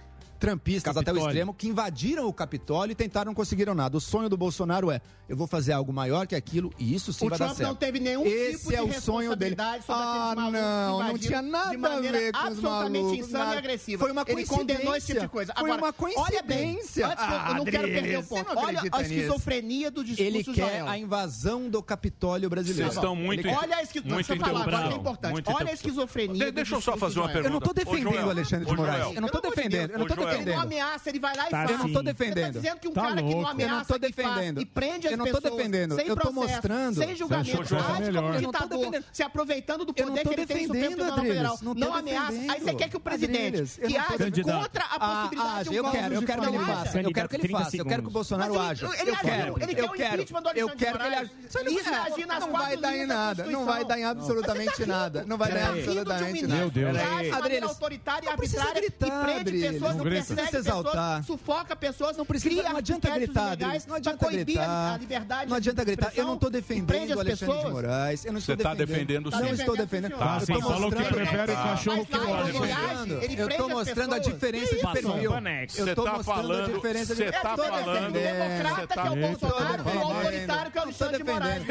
trampistas 0.43 0.95
Capitólio. 0.95 1.21
até 1.21 1.27
o 1.27 1.29
extremo 1.29 1.55
que 1.55 1.69
invadiram 1.69 2.27
o 2.27 2.33
Capitólio 2.33 2.93
e 2.93 2.95
tentaram, 2.97 3.27
não 3.27 3.35
conseguiram 3.35 3.75
nada. 3.75 3.97
O 3.97 4.01
sonho 4.01 4.29
do 4.29 4.37
Bolsonaro 4.37 4.91
é: 4.91 5.01
eu 5.29 5.37
vou 5.37 5.47
fazer 5.47 5.73
algo 5.73 5.93
maior 5.93 6.27
que 6.27 6.35
aquilo 6.35 6.73
e 6.79 6.93
isso 6.93 7.13
sim 7.13 7.27
o 7.27 7.29
vai 7.29 7.39
Trump 7.39 7.51
dar 7.51 7.57
certo. 7.57 7.69
não 7.69 7.77
teve 7.77 8.01
nenhum 8.01 8.25
tipo 8.25 8.35
Esse 8.35 8.59
tipo 8.59 8.71
de 8.71 8.75
é 8.75 8.83
o 8.83 9.01
sonho 9.01 9.37
dele. 9.37 9.57
Ah, 9.89 10.35
não, 10.35 10.99
não 10.99 11.19
tinha 11.19 11.41
nada 11.41 11.71
a 11.71 12.01
ver 12.01 12.33
com 12.33 12.39
isso. 12.39 12.47
absolutamente 12.47 13.21
insano 13.21 13.45
nada. 13.45 13.55
e 13.55 13.59
agressivo. 13.59 14.03
Foi 14.03 14.11
uma 14.11 14.25
Ele 14.27 14.45
condenou 14.45 14.97
esse 14.97 15.07
tipo 15.07 15.21
de 15.21 15.29
coisa. 15.29 15.53
Agora, 15.55 15.73
Foi 15.73 15.83
uma 15.83 15.93
coincidência. 15.93 16.33
Olha 16.33 16.43
bem, 16.43 16.81
ah, 17.05 17.47
eu 17.49 17.55
não 17.55 17.63
Adriles, 17.63 17.71
quero 17.71 17.85
ah, 17.85 18.01
perder 18.01 18.19
o 18.19 18.25
ponto. 18.25 18.59
Olha 18.59 18.83
a 18.91 19.03
esquizofrenia 19.03 19.79
nisso. 19.79 19.91
do 19.93 20.05
discurso 20.05 20.23
Ele 20.23 20.45
quer 20.45 20.55
Joel. 20.55 20.89
a 20.89 20.99
invasão 20.99 21.71
do 21.71 21.83
Capitólio 21.83 22.51
brasileiro. 22.51 22.91
Vocês 22.91 22.97
estão 22.97 23.15
muito 23.15 23.49
Olha 23.49 23.77
a 23.77 23.83
esquizofrenia. 23.83 25.55
Olha 25.55 25.71
a 25.71 25.73
esquizofrenia. 25.73 26.53
Deixa 26.53 26.75
eu 26.75 26.81
só 26.81 26.97
fazer 26.97 27.21
uma 27.21 27.29
pergunta. 27.29 27.47
Eu 27.47 27.53
não 27.53 27.59
estou 27.59 27.75
defendendo 27.75 28.27
o 28.27 28.31
Alexandre 28.31 28.67
de 28.67 28.77
Moraes. 28.77 29.15
Eu 29.15 29.21
não 29.21 29.27
estou 29.27 29.41
defendendo. 29.41 29.91
Eu 29.91 29.99
não 29.99 30.07
estou 30.07 30.17
defendendo 30.17 30.32
defendendo. 30.33 30.49
Ele 30.49 30.57
não 30.57 30.63
ameaça, 30.63 31.09
ele 31.09 31.21
vai 31.21 31.37
lá 31.37 31.47
e 31.47 31.51
tá 31.51 31.57
faz. 31.57 31.71
Eu 31.71 31.79
não 31.79 31.93
tô 31.93 32.03
defendendo. 32.03 32.39
Eu 32.39 32.53
tô 32.53 32.61
dizendo 32.61 32.81
que 32.81 32.89
um 32.89 32.93
tá 32.93 33.01
cara 33.03 33.15
louco. 33.15 33.29
que 33.29 33.35
não 33.35 33.49
ameaça, 33.49 33.73
eu 33.73 33.79
não 33.79 33.85
tô 33.85 33.99
defendendo. 33.99 34.61
e 34.61 34.67
prende 34.67 35.07
as 35.07 35.13
eu 35.13 35.19
não 35.19 35.27
tô 35.27 35.41
defendendo. 35.41 35.95
sem 35.97 36.07
eu 36.07 36.17
tô 36.17 36.33
mostrando. 36.33 36.95
sem 36.95 37.17
julgamento, 37.17 37.61
age 37.61 37.75
é 37.75 38.41
não 38.41 38.49
um 38.49 38.53
tá 38.53 38.67
defendendo 38.67 39.05
se 39.13 39.23
aproveitando 39.23 39.85
do 39.85 39.95
poder 39.95 40.23
que 40.23 40.35
ele 40.35 40.47
tem 40.47 40.67
no 40.67 40.75
Supremo 40.75 40.97
Tribunal 40.97 41.19
Federal. 41.19 41.59
Não 41.77 41.95
ameaça. 41.95 42.39
Aí 42.49 42.61
você 42.61 42.75
quer 42.75 42.89
que 42.89 42.97
o 42.97 43.01
presidente, 43.01 43.81
que 43.81 43.97
age 43.97 44.43
contra 44.43 44.85
a 44.85 44.97
ah, 44.97 45.23
possibilidade 45.23 45.71
de 45.71 45.79
ah, 45.79 45.83
um 45.83 45.87
Eu 45.87 45.93
quero, 45.93 46.09
que 46.11 46.49
ele 46.49 46.59
faça. 46.59 47.01
Eu 47.01 47.13
quero 47.13 47.29
que 47.29 47.37
ele 47.37 47.49
faça. 47.49 47.77
Eu 47.77 47.87
quero 47.87 48.03
que 48.03 48.09
o 48.09 48.13
Bolsonaro 48.13 48.59
aja. 48.59 48.87
Eu 48.87 49.17
quero. 49.17 49.63
Ele 49.63 49.75
quer 49.75 49.91
o 49.91 49.95
impeachment 49.95 50.43
do 50.43 50.49
Eu 50.51 50.69
quero 50.71 50.99
que 50.99 51.07
ele 51.07 51.15
haja. 51.15 51.31
Isso 51.43 51.95
agir 51.95 52.27
vai 52.51 52.77
dar 52.77 52.97
em 52.97 53.07
tá 53.07 53.15
nada. 53.15 53.45
Não 53.47 53.65
vai 53.65 53.85
dar 53.85 53.99
em 53.99 54.03
tá 54.03 54.11
absolutamente 54.11 54.87
nada. 54.87 55.25
Não 55.27 55.37
vai 55.37 55.53
dar 55.53 55.61
em 55.61 55.79
absolutamente 55.79 56.47
nada. 56.47 56.61
Meu 56.61 56.71
Deus. 56.71 56.97
Age 56.97 57.25
de 57.25 57.31
maneira 57.31 57.67
autoritária 57.67 58.27
e 58.27 58.29
arbitrária 58.29 58.87
e 58.87 58.91
prende 58.91 59.61
pessoas 59.61 59.97
no 59.97 60.05
precisa 60.25 60.47
se 60.51 60.57
exaltar. 60.57 61.25
Sufoca 61.25 61.77
pessoas, 61.77 62.17
não 62.17 62.25
precisa. 62.25 62.51
Cria 62.55 62.69
não 62.69 62.77
adianta 62.77 63.11
gritar. 63.11 63.51
Legais, 63.51 63.87
não 63.87 63.97
adianta 63.97 64.29
gritar. 64.31 64.95
A 64.95 64.97
liberdade 64.97 65.51
não 65.51 65.57
adianta 65.57 65.85
gritar. 65.85 66.13
Eu 66.15 66.27
não 66.27 66.35
estou 66.35 66.51
defendendo 66.51 67.11
o 67.17 67.21
Alexandre 67.21 67.55
pessoas. 67.55 67.65
de 67.67 67.71
Moraes. 67.73 68.25
Eu 68.25 68.33
não 68.33 68.39
estou 68.39 68.57
Você 68.57 68.63
está 68.63 68.75
defendendo. 68.75 69.27
o 69.27 69.31
senhor. 69.31 69.45
Não 69.45 69.53
estou 69.53 69.77
defendendo. 69.77 70.17
Tá, 70.19 70.41
sim, 70.41 70.61
falou 70.61 70.91
que 70.91 71.05
prefere 71.05 71.53
cachorro 71.55 72.07
que 72.07 72.17
o 72.17 72.35
Alexandre. 72.35 73.35
Eu 73.39 73.49
estou 73.49 73.69
mostrando 73.69 74.15
a 74.15 74.19
diferença 74.19 74.75
de 74.75 74.83
perfil. 74.83 75.33
Eu 75.77 75.87
estou 75.89 76.07
mostrando 76.13 76.53
a 76.53 76.67
diferença 76.67 77.15
de 77.15 77.23
perfil. 77.25 77.33
Você 77.33 77.37
está 77.37 77.57
falando. 77.57 78.09
O 78.09 78.13
democrata 78.13 78.87
que 78.87 78.99
é 78.99 79.11
o 79.11 79.17
Bolsonaro 79.17 79.83
e 79.83 79.97
o 79.97 80.01
autoritário 80.01 80.73
que 80.73 80.79
é 80.79 80.81
o 80.81 80.85
Alexandre 80.85 81.17
de 81.19 81.25
Moraes. 81.25 81.63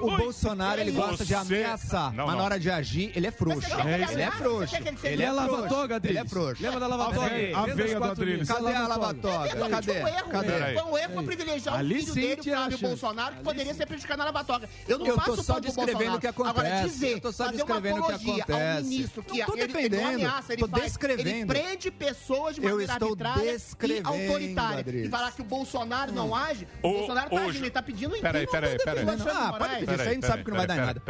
O 0.00 0.16
Bolsonaro, 0.16 0.80
ele 0.80 0.92
gosta 0.92 1.24
de 1.24 1.34
ameaçar. 1.34 2.12
Mas 2.14 2.36
na 2.36 2.42
hora 2.42 2.58
de 2.58 2.70
agir, 2.70 3.12
ele 3.14 3.26
é 3.26 3.30
frouxo. 3.30 3.68
É 3.80 4.12
ele 4.12 4.22
é 4.22 4.30
frouxo. 4.30 4.76
Ele 5.02 5.22
é 5.22 5.32
lava-toga, 5.32 6.00
Ele 6.02 6.18
é 6.18 6.24
frouxo. 6.24 6.62
Lembra 6.62 6.80
da 6.80 6.86
lava-toga? 6.86 7.30
A 7.54 7.66
veia 7.66 7.99
quatro. 8.00 8.46
Cadê 8.46 8.74
a 8.74 8.86
lavatoga? 8.86 9.68
Cadê? 9.68 10.00
Cadê? 10.30 10.74
Foi 10.74 10.82
um 10.82 10.98
erro 10.98 11.12
pra 11.14 11.22
privilegiar 11.22 11.74
o 11.74 11.88
filho 11.88 12.14
dele, 12.14 12.42
Flávio 12.42 12.78
Bolsonaro, 12.78 13.36
que 13.36 13.42
poderia 13.42 13.74
ser 13.74 13.86
prejudicado 13.86 14.18
na 14.18 14.24
lavatoga. 14.26 14.68
Eu 14.88 14.98
não 14.98 15.16
passo 15.16 15.42
só 15.42 15.60
descrevendo 15.60 16.16
o 16.16 16.20
que 16.20 16.26
acontece. 16.26 16.58
Agora, 16.58 16.82
dizer, 16.84 17.12
eu 17.12 17.20
tô 17.20 17.32
só 17.32 17.50
descrevendo 17.50 18.00
o 18.00 18.04
ao 18.04 18.82
ministro 18.82 19.22
que 19.22 19.38
não, 19.38 19.46
tô 19.46 19.56
ele, 19.56 20.02
ameaça, 20.02 20.52
ele, 20.52 20.62
tô 20.62 20.68
faz, 20.68 20.96
ele 21.18 21.46
prende 21.46 21.90
pessoas 21.90 22.54
de 22.54 22.60
maneira 22.60 22.94
arbitrária 22.94 23.56
e 23.82 24.00
autoritária. 24.02 24.80
Adriles. 24.80 25.06
E 25.06 25.10
falar 25.10 25.32
que 25.32 25.42
o 25.42 25.44
Bolsonaro 25.44 26.12
não 26.12 26.30
hum. 26.30 26.34
age, 26.34 26.66
o, 26.82 26.92
Bolsonaro 26.92 27.30
tá 27.30 27.40
agindo, 27.40 27.64
ele 27.64 27.70
tá 27.70 27.82
pedindo 27.82 28.16
emprego. 28.16 28.22
Peraí, 28.22 28.46
tá 28.46 28.52
peraí, 28.52 28.74
ah, 28.74 28.84
peraí. 28.84 29.30
Ah, 29.30 29.52
pode 29.58 29.74
pedir, 29.74 29.92
isso 29.92 30.08
aí 30.08 30.20
sabe 30.22 30.44
que 30.44 30.50
não 30.50 30.56
vai 30.56 30.66
dar 30.66 30.76
nada. 30.76 31.02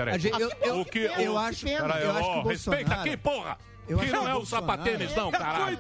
Eu 1.19 1.39
acho 1.39 1.61
que 1.61 1.69
o 1.69 2.43
Bolsonaro... 2.43 2.49
Respeita 2.49 2.95
aqui, 2.95 3.17
porra! 3.17 3.59
Eu 3.91 3.99
que 3.99 4.11
não 4.11 4.29
é 4.29 4.35
o 4.37 4.47
sapatênis, 4.47 5.15
não, 5.17 5.29
é 5.29 5.33
cara. 5.33 5.77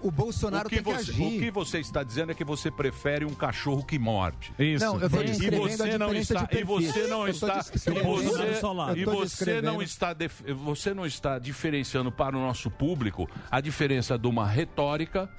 O 0.00 0.10
Bolsonaro 0.10 0.66
o 0.66 0.70
que 0.70 0.82
tem 0.82 0.84
que 0.84 1.00
você, 1.00 1.10
agir. 1.12 1.22
O 1.22 1.40
que 1.40 1.50
você 1.50 1.78
está 1.78 2.02
dizendo 2.02 2.32
é 2.32 2.34
que 2.34 2.44
você 2.44 2.70
prefere 2.70 3.24
um 3.24 3.34
cachorro 3.34 3.84
que 3.84 3.98
morde. 3.98 4.52
Isso. 4.58 4.84
Não, 4.84 4.98
eu 4.98 5.06
estou 5.06 5.22
e 5.22 5.50
você 5.50 5.98
não 5.98 6.12
está, 6.12 6.48
e 6.50 6.64
você 6.64 7.06
não 7.06 7.28
está, 7.28 7.62
e 7.62 7.64
você, 7.64 9.00
e 9.00 9.04
você 9.04 9.62
não 9.62 9.82
está, 9.82 10.16
você 10.56 10.94
não 10.94 11.06
está 11.06 11.38
diferenciando 11.38 12.10
para 12.10 12.36
o 12.36 12.40
nosso 12.40 12.68
público 12.70 13.30
a 13.48 13.60
diferença 13.60 14.18
de 14.18 14.26
uma 14.26 14.46
retórica 14.46 15.30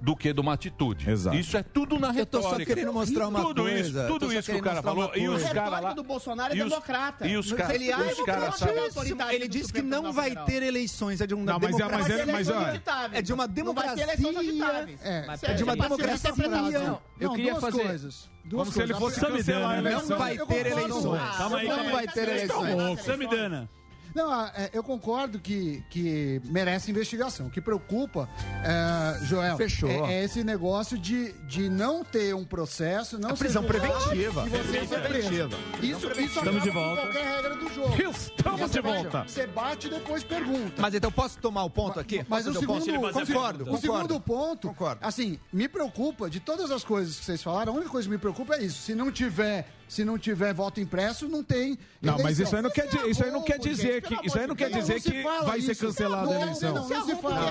do 0.00 0.16
que 0.16 0.32
de 0.32 0.40
uma 0.40 0.52
atitude. 0.52 1.08
Exato. 1.10 1.36
Isso 1.36 1.56
é 1.56 1.62
tudo 1.62 1.98
na 1.98 2.10
retórica. 2.10 2.48
Eu 2.48 2.52
tô 2.52 2.58
só 2.58 2.64
querendo 2.64 2.92
mostrar 2.92 3.28
uma 3.28 3.42
tudo 3.42 3.62
coisa. 3.62 4.00
Isso, 4.00 4.08
tudo 4.08 4.32
isso 4.32 4.50
que 4.50 4.56
o 4.56 4.62
cara 4.62 4.82
falou. 4.82 5.10
E 5.14 5.28
os 5.28 5.42
caras 5.44 5.82
lá... 5.82 5.92
do 5.92 6.02
Bolsonaro 6.02 6.54
é 6.54 6.56
e 6.56 6.62
os, 6.62 6.70
democrata. 6.70 7.26
E 7.26 7.36
os 7.36 7.52
caras... 7.52 7.74
Ele, 7.74 7.90
é 7.90 7.96
os 7.96 8.20
cara 8.24 8.46
é 8.46 8.52
sabe... 8.52 9.34
ele 9.34 9.48
disse 9.48 9.72
que 9.72 9.82
não 9.82 10.12
vai 10.12 10.34
ter 10.44 10.62
eleições. 10.62 11.20
É 11.20 11.26
de 11.26 11.34
um 11.34 11.44
não, 11.44 11.58
mas, 11.58 11.74
é- 11.74 11.76
democracia. 11.76 12.26
Mas, 12.26 12.28
é, 12.28 12.32
mas, 12.32 12.48
mas, 12.48 13.12
é 13.14 13.22
de 13.22 13.32
uma 13.32 13.48
democracia. 13.48 14.04
É 14.04 14.16
de 14.16 15.62
uma 15.62 15.76
democracia. 15.76 16.98
Eu 17.20 17.32
queria 17.32 17.56
fazer... 17.56 17.82
coisas. 17.82 18.30
Duas 18.44 18.68
Como 18.68 18.72
coisas. 18.72 18.74
se 18.74 18.80
ele 18.80 18.94
fosse 18.94 19.20
Samidana. 19.20 19.90
Não 19.90 20.18
vai 20.18 20.38
ter 20.38 20.66
eleições. 20.66 21.36
Calma 21.36 21.58
aí, 21.58 21.66
calma 21.66 21.82
aí. 21.82 21.86
Não 21.86 21.92
vai 21.92 22.06
ter 22.08 22.28
eleições. 22.28 23.00
Samidana. 23.02 23.70
Não, 24.14 24.32
ah, 24.32 24.52
é, 24.54 24.70
eu 24.72 24.82
concordo 24.82 25.38
que, 25.38 25.82
que 25.90 26.40
merece 26.44 26.90
investigação. 26.90 27.46
O 27.46 27.50
que 27.50 27.60
preocupa, 27.60 28.28
é, 28.64 29.24
Joel, 29.24 29.56
Fechou. 29.56 29.88
É, 29.88 30.14
é, 30.14 30.24
esse 30.24 30.42
negócio 30.42 30.98
de, 30.98 31.32
de 31.46 31.68
não 31.68 32.04
ter 32.04 32.34
um 32.34 32.44
processo, 32.44 33.18
não 33.18 33.30
é 33.30 33.34
prisão 33.34 33.62
preventiva. 33.64 34.46
Isso, 34.48 34.88
preventiva. 35.00 35.56
isso 35.82 36.08
Estamos 36.38 36.62
de 36.62 36.70
volta. 36.70 37.02
qualquer 37.02 37.24
regra 37.24 37.56
do 37.56 37.74
jogo. 37.74 37.94
Estamos 38.10 38.70
de 38.70 38.80
volta. 38.80 39.24
Você 39.24 39.46
bate 39.46 39.86
e 39.86 39.90
depois 39.90 40.24
pergunta. 40.24 40.80
Mas 40.82 40.94
então 40.94 41.10
posso 41.12 41.38
tomar 41.38 41.64
o 41.64 41.70
ponto 41.70 42.00
aqui? 42.00 42.24
Mas 42.28 42.44
posso 42.44 42.56
o 42.56 42.60
segundo, 42.60 42.84
ponto? 42.84 43.12
Concordo, 43.12 43.64
concordo. 43.64 43.72
O 43.72 43.78
segundo 43.78 44.20
ponto, 44.20 44.68
concordo. 44.68 45.00
assim, 45.04 45.38
me 45.52 45.68
preocupa 45.68 46.28
de 46.30 46.40
todas 46.40 46.70
as 46.70 46.84
coisas 46.84 47.18
que 47.18 47.24
vocês 47.24 47.42
falaram, 47.42 47.72
a 47.72 47.76
única 47.76 47.90
coisa 47.90 48.06
que 48.08 48.12
me 48.12 48.18
preocupa 48.18 48.56
é 48.56 48.64
isso. 48.64 48.82
Se 48.82 48.94
não 48.94 49.10
tiver 49.10 49.66
se 49.88 50.04
não 50.04 50.18
tiver 50.18 50.52
voto 50.52 50.80
impresso, 50.80 51.26
não 51.28 51.42
tem. 51.42 51.78
Não, 52.02 52.18
mas 52.22 52.38
isso 52.38 52.54
aí 52.54 52.62
não 52.62 52.70
quer, 52.70 52.86
di- 52.88 53.10
isso 53.10 53.24
aí 53.24 53.30
não 53.30 53.42
quer 53.42 53.58
dizer 53.58 54.02
que 54.02 54.26
isso 54.26 54.38
aí 54.38 54.46
não 54.46 54.54
quer 54.54 54.70
dizer 54.70 55.00
que 55.00 55.22
vai 55.46 55.60
ser 55.62 55.74
cancelada 55.76 56.30
a 56.30 56.42
eleição. 56.42 56.74
Não, 56.74 56.88
não 56.88 57.06
se 57.06 57.16
fala. 57.22 57.50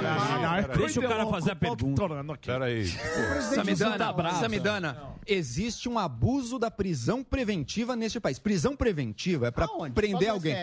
Deixa 0.78 1.00
o 1.00 1.04
cara 1.10 1.26
fazer 1.28 1.52
a 1.52 1.56
pergunta. 1.56 2.02
Peraí. 2.54 2.86
Samidana, 3.56 3.98
Samidana, 4.40 4.98
existe 5.26 5.90
um 5.90 5.98
abuso 5.98 6.60
da 6.60 6.70
prisão 6.72 7.24
preventiva 7.24 7.96
neste 7.96 8.20
país. 8.20 8.40
Prisão 8.40 8.76
preventiva 8.76 9.48
é 9.48 9.52
para 9.52 9.68
prender 9.96 10.30
alguém. 10.30 10.54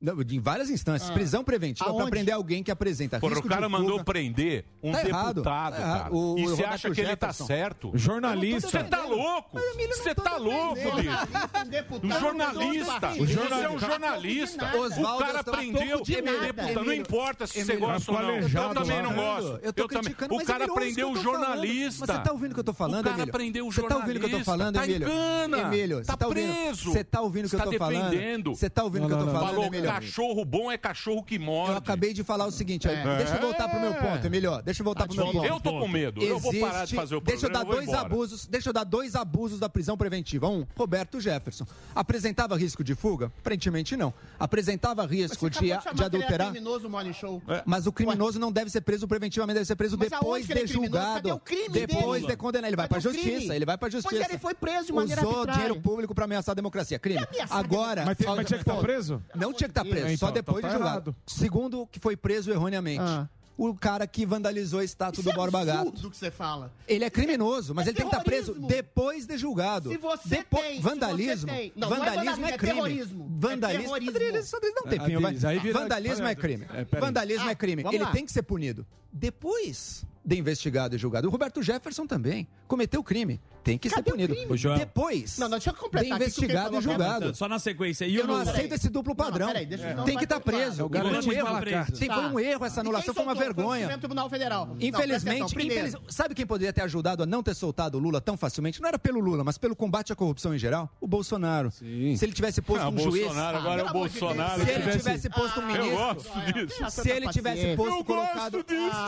Não, 0.00 0.22
em 0.22 0.38
várias 0.38 0.70
instâncias. 0.70 1.10
Ah. 1.10 1.12
Prisão 1.12 1.42
preventiva 1.42 1.92
para 1.92 2.06
prender 2.06 2.32
alguém 2.32 2.62
que 2.62 2.70
apresenta 2.70 3.18
Por, 3.18 3.32
risco 3.32 3.46
O 3.46 3.50
cara 3.50 3.68
mandou 3.68 4.04
prender 4.04 4.64
um 4.80 4.92
tá 4.92 5.02
deputado, 5.02 5.42
tá 5.42 5.80
errado. 5.80 6.02
cara. 6.02 6.14
O, 6.14 6.38
e 6.38 6.46
você 6.46 6.64
acha 6.64 6.90
que 6.92 7.00
ele 7.00 7.16
tá 7.16 7.32
certo? 7.32 7.90
Jornalista. 7.94 8.70
Você 8.70 8.84
tá 8.84 9.04
louco? 9.04 9.58
Você 9.58 10.14
tá 10.14 10.36
louco, 10.36 10.80
bicho. 10.80 12.06
Um 12.06 12.20
jornalista. 12.20 13.14
Jornalista. 13.26 13.26
Você 13.26 13.64
é 13.64 13.68
um 13.68 13.78
tá 13.78 13.86
jornalista. 13.88 14.70
O 15.00 15.18
cara 15.18 15.42
prendeu 15.42 16.02
deputado. 16.04 16.84
Não 16.84 16.92
importa 16.92 17.46
se 17.48 17.64
você 17.64 17.76
gosta 17.76 18.12
ou 18.12 18.22
não. 18.22 18.48
Tá 18.48 18.62
eu 18.62 18.74
também 18.74 19.02
não 19.02 19.14
gosto. 19.14 19.60
Eu 19.62 19.72
também 19.72 20.14
O 20.30 20.44
cara 20.44 20.64
é 20.64 20.68
prendeu 20.68 21.10
o 21.10 21.16
jornalista. 21.16 22.06
Você 22.06 22.18
tá 22.20 22.32
ouvindo 22.32 22.52
o 22.52 22.54
que 22.54 22.60
eu 22.60 22.64
tô 22.64 22.72
falando, 22.72 23.04
Emílio? 23.04 23.14
O 23.14 23.18
cara 23.18 23.32
prendeu 23.32 23.66
o 23.66 23.72
jornalista. 23.72 23.88
Você 23.88 23.88
tá 23.88 23.96
ouvindo 23.96 24.16
o 24.16 24.20
que 24.20 24.34
eu 24.34 24.38
tô 24.38 24.44
falando, 24.44 24.76
Emílio? 24.76 25.08
Tá 25.08 25.58
Emílio, 25.58 26.04
tá 26.04 26.16
preso. 26.16 26.92
Você 26.92 27.02
tá 27.02 27.20
ouvindo 27.20 27.46
o 27.46 27.48
que 27.48 27.56
eu 27.56 27.60
tô 27.60 27.72
falando? 27.72 28.54
Você 28.54 28.70
tá 28.70 28.84
ouvindo 28.84 29.04
o 29.04 29.08
que 29.08 29.14
eu 29.14 29.18
tô 29.18 29.32
falando, 29.32 29.64
Emílio? 29.64 29.87
Cachorro 29.92 30.44
bom 30.44 30.70
é 30.70 30.78
cachorro 30.78 31.22
que 31.22 31.38
morre. 31.38 31.72
Eu 31.72 31.76
acabei 31.76 32.12
de 32.12 32.22
falar 32.22 32.46
o 32.46 32.50
seguinte, 32.50 32.88
é. 32.88 33.16
deixa 33.16 33.34
eu 33.34 33.40
voltar 33.40 33.68
pro 33.68 33.80
meu 33.80 33.92
é. 33.92 34.00
ponto, 34.00 34.26
é 34.26 34.30
melhor. 34.30 34.62
Deixa 34.62 34.80
eu 34.80 34.84
voltar 34.84 35.06
pro 35.06 35.16
meu 35.16 35.26
ponto. 35.32 35.44
Eu 35.44 35.60
tô 35.60 35.78
com 35.78 35.88
medo. 35.88 36.20
Existe... 36.20 36.32
Eu 36.32 36.38
vou 36.38 36.60
parar 36.60 36.84
de 36.84 36.94
fazer 36.94 37.14
o 37.16 37.20
programa, 37.20 37.40
Deixa 37.40 37.46
eu 37.46 37.52
dar 37.52 37.60
eu 37.60 37.74
dois 37.74 37.88
embora. 37.88 38.06
abusos, 38.06 38.46
deixa 38.46 38.68
eu 38.68 38.72
dar 38.72 38.84
dois 38.84 39.14
abusos 39.14 39.58
da 39.60 39.68
prisão 39.68 39.96
preventiva. 39.96 40.48
Um, 40.48 40.66
Roberto 40.76 41.20
Jefferson. 41.20 41.66
Apresentava 41.94 42.56
risco 42.56 42.82
de 42.82 42.94
fuga? 42.94 43.32
Aparentemente 43.38 43.96
não. 43.96 44.12
Apresentava 44.38 45.04
risco 45.06 45.50
de, 45.50 45.58
de, 45.58 45.66
de 45.66 46.02
é 46.02 46.04
adulterar. 46.04 46.50
Criminoso, 46.50 46.88
show. 47.12 47.42
É. 47.48 47.62
Mas 47.64 47.86
o 47.86 47.92
criminoso 47.92 48.38
não 48.38 48.52
deve 48.52 48.70
ser 48.70 48.80
preso 48.80 49.06
preventivamente, 49.06 49.54
deve 49.54 49.66
ser 49.66 49.76
preso 49.76 49.96
Mas 49.98 50.10
depois 50.10 50.48
é 50.50 50.54
de 50.54 50.72
julgado. 50.72 51.40
depois 51.70 52.22
dele? 52.22 52.32
de 52.32 52.36
condenar, 52.36 52.68
ele 52.68 52.76
vai 52.76 52.88
para 52.88 53.00
justiça, 53.00 53.54
ele 53.54 53.64
vai 53.64 53.78
para 53.78 53.90
justiça. 53.90 54.14
Pois 54.14 54.28
ele 54.28 54.38
foi 54.38 54.54
preso 54.54 54.86
de 54.86 54.92
maneira 54.92 55.20
Usou 55.22 55.32
arbitrária. 55.32 55.62
dinheiro 55.62 55.82
público 55.82 56.14
para 56.14 56.24
ameaçar 56.24 56.52
a 56.52 56.56
democracia, 56.56 56.98
crime. 56.98 57.26
Agora, 57.50 58.04
mas, 58.04 58.18
mas 58.18 58.46
tinha 58.46 58.58
que 58.58 58.62
estar 58.62 58.74
tá 58.74 58.80
preso? 58.80 59.22
Não 59.34 59.52
tinha 59.52 59.68
que 59.68 59.74
tá 59.74 59.77
tá 59.84 59.90
preso, 59.90 60.06
é, 60.06 60.12
então, 60.12 60.18
só 60.18 60.26
então 60.26 60.34
depois 60.34 60.62
tá 60.62 60.68
de 60.68 60.74
julgado. 60.74 61.10
Errado. 61.10 61.16
Segundo, 61.26 61.86
que 61.86 61.98
foi 61.98 62.16
preso 62.16 62.50
erroneamente. 62.50 63.02
Ah 63.02 63.28
o 63.58 63.74
cara 63.74 64.06
que 64.06 64.24
vandalizou 64.24 64.78
a 64.78 64.84
estátua 64.84 65.20
Isso 65.20 65.28
do 65.28 65.32
é 65.32 65.34
Borba 65.34 65.64
Gato. 65.64 65.88
É 65.88 66.10
que 66.10 66.16
você 66.16 66.30
fala. 66.30 66.72
Ele 66.86 67.04
é 67.04 67.10
criminoso, 67.10 67.74
mas 67.74 67.86
é 67.86 67.90
ele 67.90 67.96
tem 67.96 68.08
que 68.08 68.14
estar 68.14 68.24
preso 68.24 68.54
depois 68.54 69.26
de 69.26 69.36
julgado. 69.36 69.90
Se 69.90 69.98
você 69.98 70.28
Depo 70.28 70.58
tem, 70.58 70.80
vandalismo, 70.80 71.48
você 71.48 71.56
tem. 71.56 71.72
Não, 71.74 71.88
vandalismo, 71.88 72.24
não 72.24 72.32
é 72.32 72.34
vandalismo, 72.34 72.46
é, 72.46 72.58
crime. 72.58 72.74
Vandalismo. 72.74 73.24
É 73.26 73.38
terrorismo. 73.38 73.38
Vandalismo 73.40 73.94
crime. 73.94 75.72
Vandalismo 75.72 76.26
é 76.28 76.34
crime. 76.36 76.66
É 76.72 77.00
vandalismo 77.00 77.50
é 77.50 77.54
crime. 77.56 77.82
É 77.82 77.86
ah, 77.88 77.94
ele 77.94 78.06
tem 78.06 78.24
que 78.24 78.30
ser 78.30 78.42
punido. 78.42 78.86
Depois 79.12 80.04
de 80.24 80.36
investigado 80.36 80.94
e 80.94 80.98
julgado, 80.98 81.26
o 81.26 81.30
Roberto 81.30 81.62
Jefferson 81.62 82.06
também 82.06 82.46
cometeu 82.66 83.02
crime. 83.02 83.40
Tem 83.64 83.76
que 83.76 83.90
Cadê 83.90 84.02
ser 84.02 84.10
punido. 84.10 84.34
Depois 84.78 85.38
não, 85.38 85.46
não, 85.48 85.58
deixa 85.58 85.70
eu 85.70 85.74
completar 85.74 86.18
de 86.18 86.24
investigado 86.24 86.76
e 86.76 86.80
julgado. 86.80 87.34
Só 87.34 87.48
na 87.48 87.58
sequência. 87.58 88.06
E 88.06 88.16
eu 88.16 88.26
não, 88.26 88.34
não 88.34 88.40
aceito 88.40 88.74
esse 88.74 88.88
duplo 88.88 89.14
padrão. 89.14 89.48
Não, 89.48 89.52
peraí, 89.52 89.68
é. 89.70 89.94
Tem 90.04 90.16
que 90.16 90.26
tá 90.26 90.36
estar 90.36 90.40
tá 90.40 90.40
preso. 90.40 90.86
Um 90.86 91.32
erro. 91.32 91.60
Tem, 91.98 92.08
tá. 92.08 92.14
Foi 92.14 92.24
um 92.32 92.40
erro 92.40 92.64
essa 92.64 92.80
anulação, 92.80 93.12
foi 93.12 93.22
uma 93.22 93.34
vergonha. 93.34 93.98
Tribunal 93.98 94.30
Federal. 94.30 94.76
Infelizmente, 94.80 95.54
não, 95.54 95.62
infeliz... 95.62 95.94
sabe 96.08 96.34
quem 96.34 96.46
poderia 96.46 96.72
ter 96.72 96.82
ajudado 96.82 97.22
a 97.22 97.26
não 97.26 97.42
ter 97.42 97.54
soltado 97.54 97.98
o 97.98 98.00
Lula 98.00 98.20
tão 98.20 98.36
facilmente? 98.36 98.80
Não 98.80 98.88
era 98.88 98.98
pelo 98.98 99.20
Lula, 99.20 99.44
mas 99.44 99.58
pelo 99.58 99.76
combate 99.76 100.12
à 100.12 100.16
corrupção 100.16 100.54
em 100.54 100.58
geral? 100.58 100.90
O 101.00 101.06
Bolsonaro. 101.06 101.70
Sim. 101.70 102.16
Se 102.16 102.24
ele 102.24 102.32
tivesse 102.32 102.62
posto 102.62 102.84
ah, 102.84 102.88
um 102.88 102.92
Bolsonaro, 102.92 103.12
juiz. 103.12 103.36
Agora 103.36 103.82
ah, 103.82 103.86
é 103.86 103.90
o 103.90 103.92
Bolsonaro. 103.92 104.64
Se 104.64 104.70
ele 104.70 104.92
tivesse 104.92 105.30
posto 105.30 105.60
um 105.60 105.66
ministro. 105.66 106.90
Se 106.90 107.10
ele 107.10 107.28
tivesse 107.28 107.76
posto 107.76 108.04
colocado 108.04 108.64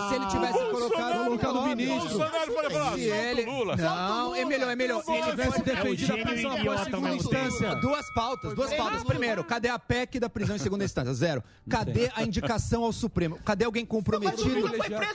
se 0.08 0.14
ele 0.14 0.26
tivesse 0.26 0.70
colocado, 0.70 1.24
colocado 1.24 1.58
o 1.58 1.66
ministro. 1.66 2.18
Bolsonaro 2.18 2.94
se 2.94 3.00
ele... 3.00 3.44
Lula. 3.44 3.76
Não, 3.76 4.34
é 4.34 4.44
melhor, 4.44 4.70
é 4.70 4.76
melhor. 4.76 5.02
Se 5.02 5.12
ele 5.12 5.22
tivesse 5.30 5.62
defendido 5.62 6.12
a 6.12 6.18
prisão 6.18 6.56
em 6.56 6.84
segunda 6.84 7.14
instância. 7.14 7.74
Duas 7.76 8.14
pautas, 8.14 8.54
duas 8.54 8.74
pautas. 8.74 9.04
Primeiro, 9.04 9.44
cadê 9.44 9.68
a 9.68 9.78
PEC 9.78 10.20
da 10.20 10.28
prisão 10.28 10.56
em 10.56 10.58
segunda 10.58 10.84
instância? 10.84 11.12
Zero. 11.14 11.42
Cadê 11.68 12.10
a 12.14 12.22
indicação 12.22 12.84
ao 12.84 12.92
Supremo? 12.92 13.38
Cadê 13.44 13.64
alguém 13.64 13.84
comprometido 13.84 14.70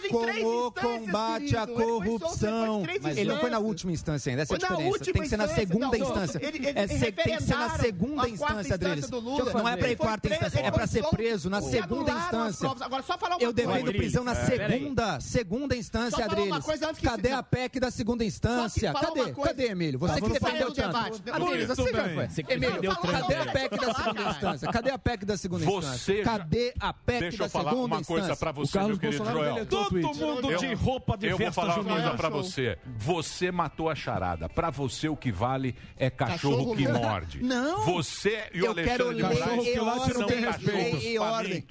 com 0.10 0.66
o 0.66 0.72
combate 0.72 1.56
à 1.56 1.68
corrupção? 1.68 2.84
Ele 3.16 3.26
não 3.26 3.40
foi 3.40 3.50
na 3.50 3.60
última 3.60 3.92
instância 3.92 4.30
ainda, 4.30 4.44
essa 4.44 4.54
é 4.54 4.56
a 4.56 4.60
diferença. 4.60 5.00
Tem 5.00 5.22
que 5.22 5.30
ser 5.30 5.38
na 5.38 5.48
segunda 5.48 5.98
instância. 5.98 6.40
É, 6.40 6.88
tem 7.12 7.38
que 7.38 7.44
ser 7.44 7.56
na 7.56 7.70
segunda 7.78 8.30
instância, 8.30 8.76
Adriles. 8.76 9.10
Não 9.10 9.68
é 9.68 9.78
pra 9.78 9.90
ir 9.90 9.96
quarta 9.96 10.28
instância, 10.28 10.60
é 10.60 10.72
pra 10.72 10.88
ser 10.88 11.04
preso 11.10 11.50
na 11.50 11.62
segunda 11.62 12.12
instância. 12.12 12.70
Agora, 12.82 13.04
só 13.04 13.18
falar 13.18 13.36
uma 13.38 13.44
Eu 13.44 13.54
defendo 13.54 13.94
prisão 13.94 14.24
na 14.24 14.36
segunda 14.36 14.65
segunda, 14.68 15.20
segunda 15.20 15.76
instância, 15.76 16.26
Adriles. 16.26 16.66
Cadê 17.02 17.32
a 17.32 17.44
PEC 17.44 17.80
da 17.80 17.92
segunda 17.92 18.24
instância? 18.24 18.94
Cadê? 18.94 19.32
Cadê, 19.32 19.68
Emílio? 19.68 20.00
Você 20.00 20.22
que 20.22 20.30
defendeu 20.30 20.72
tanto. 20.72 20.98
Adriles, 21.32 21.68
você 21.68 21.92
já 21.92 22.10
foi. 22.10 22.54
Emílio, 22.54 22.96
cadê 22.96 23.36
a 23.36 23.46
PEC 23.46 23.78
da 23.78 23.94
segunda 23.94 24.22
instância? 24.30 24.72
Cadê 24.72 24.92
a 24.92 24.98
PEC 24.98 25.26
da 25.26 25.38
segunda 25.38 25.66
instância? 25.66 26.24
Cadê 26.24 26.74
a 26.80 26.94
PEC 26.94 27.16
da 27.16 27.26
segunda 27.26 27.26
instância? 27.26 27.26
Deixa 27.26 27.44
eu 27.44 27.50
falar 27.50 27.74
uma 27.74 28.04
coisa 28.04 28.36
pra 28.36 28.52
você, 28.52 28.80
meu 28.80 28.98
querido 28.98 29.26
Joel. 29.26 29.66
Todo 29.66 29.94
mundo 30.16 30.58
de 30.58 30.74
roupa 30.74 31.18
de 31.18 31.28
festa 31.28 31.44
Eu 31.44 31.46
vou 31.46 31.52
falar 31.52 31.80
uma 31.80 31.94
coisa 31.94 32.12
pra 32.16 32.30
você. 32.30 32.78
Você 32.98 33.52
matou 33.52 33.90
a 33.90 33.96
charada. 33.96 34.50
Pra 34.50 34.70
você, 34.70 35.08
o 35.10 35.16
que 35.16 35.32
vale 35.32 35.76
é 35.98 36.10
cachorro 36.10 36.76
que 36.76 36.88
morde. 36.88 37.42
Não. 37.44 37.86
Você 37.86 38.50
e 38.54 38.62
o 38.62 38.70
Alexandre 38.70 39.16
de 39.16 39.24
Moraes. 39.24 39.40
Cachorro 39.40 39.64
que 39.64 39.80
late 39.80 40.14
não 40.18 40.28
tem. 40.28 41.68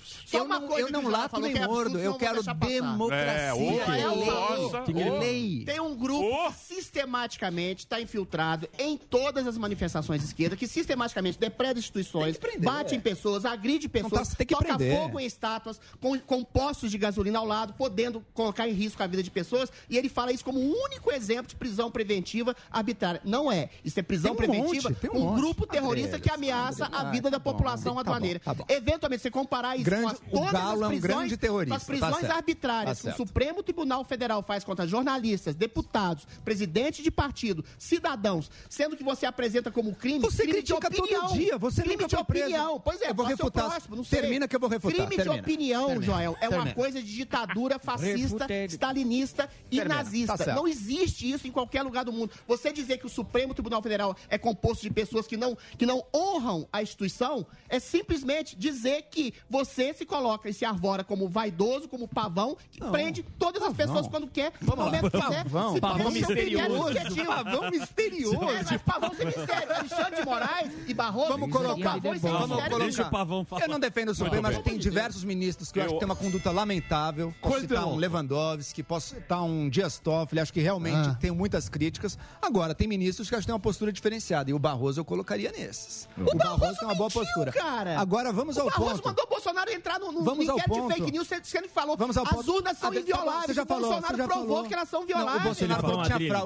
Eu 0.79 0.91
não 0.91 1.09
lato 1.09 1.41
nem 1.41 1.55
mordo. 1.55 1.99
Eu 1.99 2.15
quero 2.15 2.43
demorar. 2.43 2.84
Democracia. 2.93 3.32
É, 3.32 3.55
o, 3.55 4.24
nossa, 4.24 4.82
que 4.82 4.93
lei. 4.93 5.65
Tem 5.65 5.81
um 5.81 5.94
grupo 5.94 6.52
que 6.52 6.74
sistematicamente 6.74 7.85
está 7.85 8.01
infiltrado 8.01 8.69
em 8.78 8.97
todas 8.97 9.47
as 9.47 9.59
manifestações 9.59 10.20
de 10.20 10.27
esquerda, 10.27 10.56
que 10.56 10.66
sistematicamente 10.66 11.39
depreda 11.39 11.78
instituições, 11.78 12.36
prender, 12.36 12.62
bate 12.62 12.94
é. 12.94 12.97
em 12.97 13.01
pessoas, 13.01 13.44
agride 13.44 13.89
pessoas, 13.89 14.28
tá, 14.28 14.44
toca 14.44 14.77
prender. 14.77 14.97
fogo 14.97 15.20
em 15.20 15.27
estátuas, 15.27 15.81
com, 16.01 16.19
com 16.19 16.44
postos 16.44 16.90
de 16.90 16.98
gasolina 16.98 17.39
ao 17.39 17.47
lado, 17.47 17.74
podendo 17.74 18.24
colocar 18.32 18.69
em 18.69 18.73
risco 18.73 19.02
a 19.02 19.06
vida 19.06 19.23
de 19.23 19.31
pessoas. 19.31 19.70
E 19.89 19.97
ele 19.97 20.09
fala 20.09 20.32
isso 20.32 20.44
como 20.44 20.61
um 20.61 20.73
único 20.85 21.12
exemplo 21.12 21.47
de 21.47 21.56
prisão 21.56 21.90
preventiva 21.90 22.55
arbitrária. 22.70 23.20
Não 23.24 23.51
é. 23.51 23.70
Isso 23.85 23.98
é 23.98 24.02
prisão 24.02 24.32
um 24.32 24.36
preventiva. 24.36 24.90
Monte, 24.90 25.09
um, 25.11 25.32
um 25.32 25.35
grupo 25.35 25.66
terrorista 25.66 26.19
que 26.19 26.31
ameaça 26.31 26.86
a 26.86 27.11
vida 27.11 27.31
da 27.31 27.40
população 27.40 27.98
aduaneira. 27.98 28.40
Tá 28.40 28.55
tá. 28.55 28.65
Eventualmente, 28.69 29.23
você 29.23 29.31
comparar 29.31 29.77
isso 29.77 29.85
grande, 29.85 30.05
com 30.05 30.11
as, 30.11 30.19
todas 30.19 30.82
as 30.82 30.89
prisões, 30.89 31.32
é 31.32 31.51
um 31.51 31.74
as 31.74 31.85
prisões 31.85 32.24
arbitrárias 32.24 32.74
tá 32.83 32.95
que 32.95 33.09
o 33.09 33.17
Supremo 33.17 33.63
Tribunal 33.63 34.05
Federal 34.05 34.43
faz 34.43 34.65
contra 34.65 34.87
jornalistas, 34.87 35.55
deputados, 35.55 36.27
presidente 36.45 37.03
de 37.03 37.11
partido, 37.11 37.65
cidadãos, 37.79 38.51
sendo 38.69 38.97
que 38.97 39.05
você 39.05 39.27
apresenta 39.27 39.71
como 39.71 39.95
crime. 39.95 40.21
Você 40.21 40.43
crime 40.45 40.55
critica 40.55 40.91
de 40.91 41.01
opinião, 41.01 41.29
todo 41.29 41.39
dia, 41.39 41.59
você 41.59 41.83
crime 41.83 41.97
nunca 41.97 42.09
de 42.09 42.17
opinião. 42.17 42.81
Preso. 42.81 42.81
Pois 42.81 43.03
é, 43.03 43.11
eu 43.11 43.15
vou 43.15 43.27
é 43.27 43.29
refutar. 43.29 43.71
Próximo, 43.71 44.05
Termina 44.05 44.49
que 44.49 44.57
eu 44.57 44.61
vou 44.61 44.69
refutar. 44.69 44.95
Crime 44.95 45.17
Termina. 45.17 45.35
de 45.35 45.41
opinião, 45.41 45.87
Termina. 45.87 46.07
Joel, 46.07 46.33
é 46.33 46.49
Termina. 46.49 46.63
uma 46.65 46.75
coisa 46.75 47.03
de 47.03 47.15
ditadura 47.15 47.79
fascista, 47.79 48.47
stalinista 48.69 49.49
e 49.71 49.79
tá 49.79 49.85
nazista. 49.85 50.39
Tá 50.39 50.55
não 50.55 50.67
existe 50.67 51.31
isso 51.31 51.47
em 51.47 51.51
qualquer 51.51 51.83
lugar 51.83 52.05
do 52.05 52.13
mundo. 52.13 52.31
Você 52.47 52.73
dizer 52.73 52.99
que 52.99 53.07
o 53.07 53.11
Supremo 53.11 53.55
Tribunal 53.55 53.83
Federal 53.83 54.17
é 54.29 54.39
composto 54.39 54.83
de 54.83 54.91
pessoas 54.91 55.27
que 55.27 55.37
não, 55.37 55.57
que 55.77 55.87
não 55.87 56.05
honram 56.15 56.69
a 56.73 56.83
instituição 56.83 57.47
é 57.69 57.79
simplesmente 57.79 58.57
dizer 58.57 59.09
que 59.11 59.35
você 59.49 59.93
se 59.93 60.05
coloca 60.05 60.49
e 60.49 60.55
se 60.55 60.65
arvora 60.65 61.05
como 61.05 61.29
vaidoso, 61.29 61.89
como 61.89 62.09
pavão 62.09 62.57
que 62.70 62.81
não. 62.81 62.91
prende 62.91 63.23
todas 63.39 63.62
as 63.62 63.73
pessoas 63.73 64.07
quando 64.09 64.27
quer, 64.27 64.53
no 64.61 64.77
momento 64.77 65.11
que 65.11 65.20
quiser. 65.20 65.45
Pavão, 65.45 65.74
se 65.74 65.81
pavão 65.81 66.11
misterioso. 66.11 67.27
Pavão 67.27 67.70
misterioso. 67.70 68.51
É, 68.51 68.65
mas 68.65 68.82
pavão 68.82 69.15
se 69.15 69.24
mistério. 69.24 69.74
Alexandre 69.74 70.16
de 70.16 70.24
Moraes 70.24 70.73
e 70.86 70.95
Barroso. 70.95 71.28
Vamos 71.28 71.51
colocar. 71.51 71.97
É 71.97 72.01
vamos 72.01 72.20
colocar. 72.20 72.78
Deixa 72.78 73.03
o 73.03 73.11
pavão 73.11 73.45
falar. 73.45 73.62
Eu 73.62 73.69
não 73.69 73.78
defendo 73.78 74.09
o 74.11 74.15
Supremo, 74.15 74.43
mas 74.43 74.59
tem 74.59 74.78
diversos 74.78 75.24
ministros 75.24 75.70
que 75.70 75.78
eu, 75.78 75.85
acho 75.85 75.95
que 75.95 75.99
tem 76.01 76.07
uma 76.07 76.16
conduta 76.16 76.51
lamentável. 76.51 77.35
Posso 77.41 77.61
citar 77.61 77.86
um 77.86 77.97
Lewandowski, 77.97 78.82
posso 78.82 79.15
citar 79.15 79.43
um 79.43 79.69
Dias 79.69 79.99
Toffoli. 79.99 80.41
Acho 80.41 80.53
que 80.53 80.61
realmente 80.61 81.11
ah. 81.11 81.16
tem 81.20 81.31
muitas 81.31 81.69
críticas. 81.69 82.19
Agora, 82.41 82.74
tem 82.74 82.89
ministros 82.89 83.28
que 83.28 83.35
acho 83.35 83.43
que 83.43 83.47
tem 83.47 83.55
uma 83.55 83.61
postura 83.61 83.93
diferenciada. 83.93 84.51
E 84.51 84.55
o 84.55 84.59
Barroso 84.59 85.01
eu 85.01 85.05
colocaria 85.05 85.53
nesses. 85.53 86.09
O, 86.16 86.23
o 86.23 86.24
Barroso, 86.36 86.61
Barroso 86.61 86.78
tem 86.78 86.89
uma 86.89 86.95
boa 86.95 87.09
mentiu, 87.09 87.23
postura. 87.23 87.53
Cara. 87.53 88.01
Agora 88.01 88.32
vamos 88.32 88.57
o 88.57 88.61
ao 88.61 88.66
Barroso 88.66 89.03
ponto. 89.03 89.03
O 89.03 89.03
Barroso 89.03 89.03
mandou 89.05 89.24
o 89.24 89.28
Bolsonaro 89.28 89.73
entrar 89.73 89.99
no, 89.99 90.12
no 90.12 90.24
vamos 90.24 90.47
de 90.47 90.95
fake 90.95 91.12
news, 91.12 91.28
sendo 91.28 91.43
que 91.43 91.69
falou. 91.69 91.97
Vamos 91.97 92.16
ao 92.16 92.24
ponto 92.24 92.53
urnas 92.55 92.78
são 92.78 92.94
invioláveis. 92.94 93.47
Você 93.47 93.55
já 93.55 93.66
falou, 93.66 93.85
o 93.85 93.93
Bolsonaro 93.93 94.16
já 94.16 94.24
provou 94.26 94.47
falou. 94.47 94.64
que 94.64 94.74
elas 94.74 94.89
são 94.89 95.06
violadas. 95.06 95.40
O, 95.40 95.44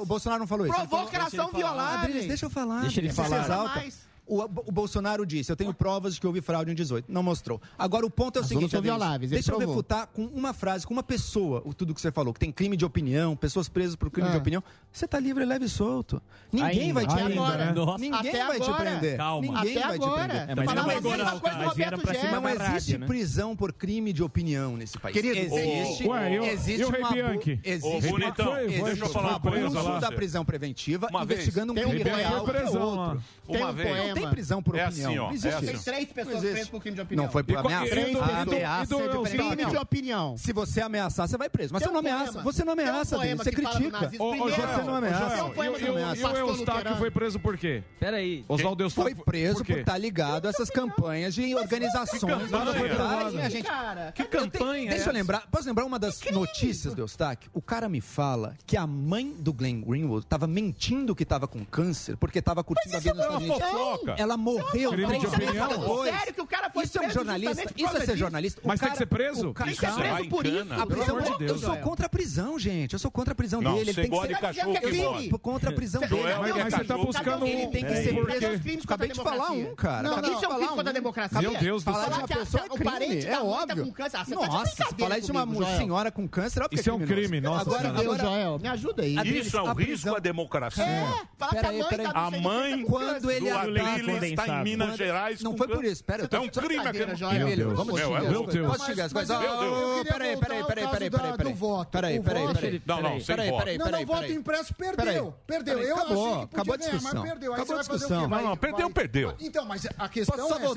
Bolsonaro 0.06 0.40
não, 0.40 0.46
falou 0.46 0.66
isso. 0.66 0.74
Provou 0.74 1.06
que 1.06 1.16
elas 1.16 1.30
são 1.30 1.48
violadas. 1.48 2.26
Deixa 2.26 2.46
eu 2.46 2.50
falar. 2.50 2.80
Deixa 2.80 3.00
ele 3.00 3.12
falar. 3.12 3.28
Você 3.28 3.52
exalta. 3.52 3.74
Mais. 3.76 4.07
O, 4.28 4.42
o 4.42 4.72
Bolsonaro 4.72 5.24
disse: 5.24 5.50
Eu 5.50 5.56
tenho 5.56 5.72
provas 5.72 6.14
de 6.14 6.20
que 6.20 6.26
houve 6.26 6.42
fraude 6.42 6.70
em 6.70 6.74
18. 6.74 7.10
Não 7.10 7.22
mostrou. 7.22 7.60
Agora, 7.78 8.04
o 8.04 8.10
ponto 8.10 8.36
é 8.36 8.40
o 8.40 8.42
As 8.42 8.48
seguinte: 8.48 8.78
violáveis, 8.78 9.30
Deixa 9.30 9.50
provou. 9.50 9.62
eu 9.62 9.68
refutar 9.70 10.06
com 10.08 10.26
uma 10.26 10.52
frase, 10.52 10.86
com 10.86 10.92
uma 10.92 11.02
pessoa, 11.02 11.62
tudo 11.76 11.94
que 11.94 12.00
você 12.00 12.12
falou, 12.12 12.34
que 12.34 12.40
tem 12.40 12.52
crime 12.52 12.76
de 12.76 12.84
opinião, 12.84 13.34
pessoas 13.34 13.68
presas 13.68 13.96
por 13.96 14.10
crime 14.10 14.28
de 14.28 14.36
é. 14.36 14.38
opinião. 14.38 14.62
Você 14.92 15.06
está 15.06 15.18
livre, 15.18 15.44
leve 15.44 15.64
e 15.64 15.68
solto. 15.68 16.20
Ninguém 16.52 16.80
ainda, 16.80 16.94
vai 16.94 17.06
te 17.06 17.14
prender. 17.14 17.40
Né? 17.40 17.74
Ninguém 17.98 18.30
Até 18.30 18.46
vai 18.46 18.56
agora. 18.56 18.72
te 18.72 18.80
prender. 18.80 19.16
Calma. 19.16 19.40
Ninguém 19.40 19.76
Até 19.78 19.86
vai 19.86 19.96
agora. 19.96 20.22
te 20.22 20.28
prender. 20.28 20.50
É, 20.50 20.54
mas 20.54 20.74
não, 20.74 20.84
pegou, 20.84 21.16
não, 21.16 21.40
coisa 21.40 21.56
mas 21.58 21.68
Roberto 21.68 22.00
pra 22.00 22.14
cima 22.14 22.40
não 22.40 22.48
existe 22.48 22.98
né? 22.98 23.06
prisão 23.06 23.56
por 23.56 23.72
crime 23.72 24.12
de 24.12 24.22
opinião 24.22 24.76
nesse 24.76 24.98
país. 24.98 25.14
Querido, 25.14 25.38
existe. 25.38 26.06
Ué, 26.06 26.36
eu, 26.36 26.44
existe 26.44 26.80
eu, 26.80 26.90
eu 26.90 26.98
uma, 26.98 27.12
Bianchi. 27.12 27.60
Existe, 27.64 28.06
oh, 28.06 28.10
bonitão, 28.10 28.58
existe 28.58 28.82
deixa 28.82 29.04
eu 29.04 29.08
falar 29.08 29.28
uma 29.28 29.36
abuso 29.36 29.82
lá, 29.82 29.98
da 30.00 30.12
prisão 30.12 30.44
preventiva 30.44 31.08
uma 31.10 31.22
investigando 31.22 31.74
vez. 31.74 31.86
um 31.86 31.90
crime 31.90 32.10
real. 32.10 32.46
É 32.48 33.52
tem 33.52 33.64
um 33.64 33.74
poema 33.74 34.17
tem 34.20 34.30
prisão 34.30 34.62
por 34.62 34.76
é 34.76 34.84
assim, 34.84 35.04
opinião. 35.04 35.10
Assim, 35.10 35.18
ó, 35.18 35.24
não 35.24 35.30
é 35.30 35.34
existe. 35.34 35.66
É 35.66 35.74
assim. 35.74 35.90
três 35.90 36.12
pessoas 36.12 36.40
presas 36.40 36.68
por 36.68 36.80
crime 36.80 36.94
de 36.94 37.02
opinião. 37.02 37.24
Não 37.24 37.32
foi 37.32 37.42
por 37.42 37.56
ameaça. 37.56 37.86
E, 37.86 38.12
do, 38.12 38.22
ameaça 38.22 38.86
do, 38.86 39.08
do, 39.08 39.22
de 39.24 39.36
crime 39.36 39.64
de 39.66 39.76
opinião. 39.76 40.36
Se 40.38 40.52
você 40.52 40.80
ameaçar, 40.80 41.28
você 41.28 41.36
vai 41.36 41.48
preso. 41.48 41.72
Mas 41.72 41.82
você 41.82 41.90
não 41.90 41.98
ameaça. 41.98 42.32
Poema. 42.32 42.42
Você 42.44 42.64
não 42.64 42.72
ameaça, 42.72 43.16
um 43.16 43.20
Denis. 43.20 43.38
Você 43.38 43.50
critica. 43.50 44.08
Você 44.08 44.82
não 44.82 44.94
ameaça. 44.94 45.52
E 46.16 46.24
o 46.24 46.36
Eustáquio 46.48 46.96
foi 46.96 47.10
preso 47.10 47.38
por 47.38 47.56
quê? 47.56 47.82
Peraí. 47.98 48.44
Oswaldo 48.48 48.82
Eustáquio 48.82 49.16
foi 49.16 49.24
preso 49.24 49.64
por 49.64 49.78
estar 49.78 49.92
tá 49.92 49.98
ligado 49.98 50.46
a 50.46 50.48
essas 50.50 50.70
campanhas 50.70 51.34
de 51.34 51.54
organizações. 51.54 52.20
Que 54.14 54.24
tá 54.24 54.28
campanha? 54.28 54.90
É 54.90 54.94
Deixa 54.94 55.10
eu 55.10 55.12
lembrar. 55.14 55.46
Posso 55.50 55.66
lembrar 55.66 55.84
uma 55.84 55.98
das 55.98 56.20
notícias 56.30 56.94
do 56.94 57.02
Eustáquio? 57.02 57.50
O 57.52 57.62
cara 57.62 57.88
me 57.88 58.00
fala 58.00 58.56
que 58.66 58.76
a 58.76 58.86
mãe 58.86 59.34
do 59.38 59.52
Glenn 59.52 59.80
Greenwood 59.80 60.26
estava 60.26 60.46
mentindo 60.46 61.14
que 61.14 61.22
estava 61.22 61.46
com 61.46 61.64
câncer 61.64 62.16
porque 62.16 62.38
estava 62.38 62.62
curtindo 62.64 62.96
a 62.96 63.00
vida 63.00 63.14
nos 63.14 63.24
Estados 63.24 63.42
Unidos. 63.42 63.58
Ela 64.16 64.34
é 64.34 64.36
morreu 64.36 64.90
crime 64.90 65.06
três 65.06 65.20
de 65.20 65.26
opinião. 65.26 65.68
depois. 65.68 66.08
É 66.08 66.18
sério 66.18 66.34
que 66.34 66.40
o 66.40 66.46
cara 66.46 66.70
foi 66.70 66.84
Isso 66.84 66.98
é 66.98 67.06
um 67.06 67.10
jornalista? 67.10 67.64
Isso 67.76 67.96
é 67.96 68.00
ser 68.00 68.16
jornalista? 68.16 68.60
Mas 68.64 68.80
tem 68.80 68.90
que 68.90 68.98
ser 68.98 69.06
preso? 69.06 69.52
Tem 69.54 69.66
que 69.66 69.74
ser 69.74 69.92
preso 69.92 70.28
por 70.28 70.46
isso. 70.46 70.66
Eu 71.40 71.58
sou 71.58 71.76
contra 71.78 72.06
a 72.06 72.08
prisão, 72.08 72.58
gente. 72.58 72.92
Eu 72.92 72.98
sou 72.98 73.10
contra 73.10 73.32
a 73.32 73.34
prisão 73.34 73.62
dele. 73.62 73.80
Ele 73.80 73.94
tem 73.94 74.10
que 74.10 74.16
ser 74.16 74.80
crime. 74.80 75.30
Contra 75.40 75.70
a 75.70 75.72
prisão 75.72 76.00
dele. 76.00 76.22
Mas 76.40 76.74
você 76.74 76.84
tá 76.84 76.98
buscando 76.98 77.46
Ele 77.46 77.66
tem 77.68 77.84
que 77.84 77.94
ser 78.02 78.24
preso 78.24 78.46
aos 78.46 78.60
crimes 78.60 78.84
de 79.12 79.22
falar 79.22 79.50
um, 79.50 79.74
cara. 79.74 80.08
Não, 80.08 80.32
isso 80.32 80.44
é 80.44 80.48
um 80.48 80.54
crime 80.54 80.68
contra 80.68 80.90
a 80.90 80.92
democracia. 80.92 81.40
Meu 81.40 81.56
Deus 81.58 81.84
do 81.84 81.92
céu. 81.92 82.02
Falar 82.02 82.08
tá 82.08 82.16
é 82.16 82.20
tá 82.20 82.26
de 82.26 82.32
uma 82.32 82.44
pessoa 82.44 82.64
é 82.64 82.98
crime. 82.98 83.24
É 83.24 83.40
óbvio. 83.40 83.94
Nossa, 84.48 84.84
falar 84.96 85.18
de 85.18 85.32
uma 85.32 85.76
senhora 85.76 86.10
com 86.10 86.28
câncer, 86.28 86.62
óbvio 86.62 86.80
Isso 86.80 86.90
é 86.90 86.92
um 86.92 87.06
crime. 87.06 87.40
Nossa, 87.40 87.62
agora, 87.62 87.88
agora, 87.88 88.18
Joel. 88.18 88.58
Me 88.58 88.68
ajuda 88.68 89.02
aí. 89.02 89.16
Isso 89.38 89.56
é 89.56 89.62
um 89.62 89.72
risco 89.72 90.14
à 90.14 90.18
democracia. 90.18 90.84
É. 90.84 91.22
Falar 91.36 91.50
que 91.50 91.66
a 91.66 91.72
mãe 91.72 92.12
tá 92.12 92.12
A 92.14 92.30
mãe 92.30 92.84
quando 92.84 93.30
ele 93.30 93.50
ele 94.00 94.26
está 94.28 94.46
em 94.46 94.64
Minas 94.64 94.96
Gerais. 94.96 95.40
Não 95.42 95.56
foi 95.56 95.68
por 95.68 95.84
isso, 95.84 96.04
pera. 96.04 96.28
É 96.30 96.38
um 96.38 96.48
crime 96.48 96.86
aquele. 96.86 97.06
Meu 97.06 97.56
Deus. 97.56 97.76
Vamos 97.76 98.00
Meu 98.30 98.46
Deus. 98.46 98.84
Chegar? 98.84 99.10
Mas, 99.12 99.30
oh, 99.30 100.04
peraí, 100.04 100.36
peraí, 100.36 100.64
peraí, 100.64 100.88
peraí, 100.88 101.10
peraí. 101.10 101.10
Peraí, 101.10 102.20
peraí, 102.20 102.20
peraí. 102.20 102.54
peraí. 102.54 102.82
Não, 102.86 103.02
não, 103.02 103.20
sem 103.20 103.36
peraí, 103.36 103.50
peraí, 103.50 103.78
peraí. 103.78 103.78
Não, 103.78 103.90
não, 103.90 104.06
voto 104.06 104.32
impresso 104.32 104.74
perdeu. 104.74 105.34
Perdeu. 105.46 105.78
Eu 105.78 105.96
acabou, 105.96 106.42
acabou 106.42 106.74
a 106.74 106.76
discussão. 106.76 107.24
Acabou 107.24 107.76
a 107.76 107.78
discussão. 107.78 108.28
Não, 108.28 108.42
não, 108.42 108.56
perdeu, 108.56 108.90
perdeu. 108.90 109.34
Então, 109.40 109.64
mas 109.64 109.86
a 109.98 110.08
questão 110.08 110.46
é... 110.56 110.68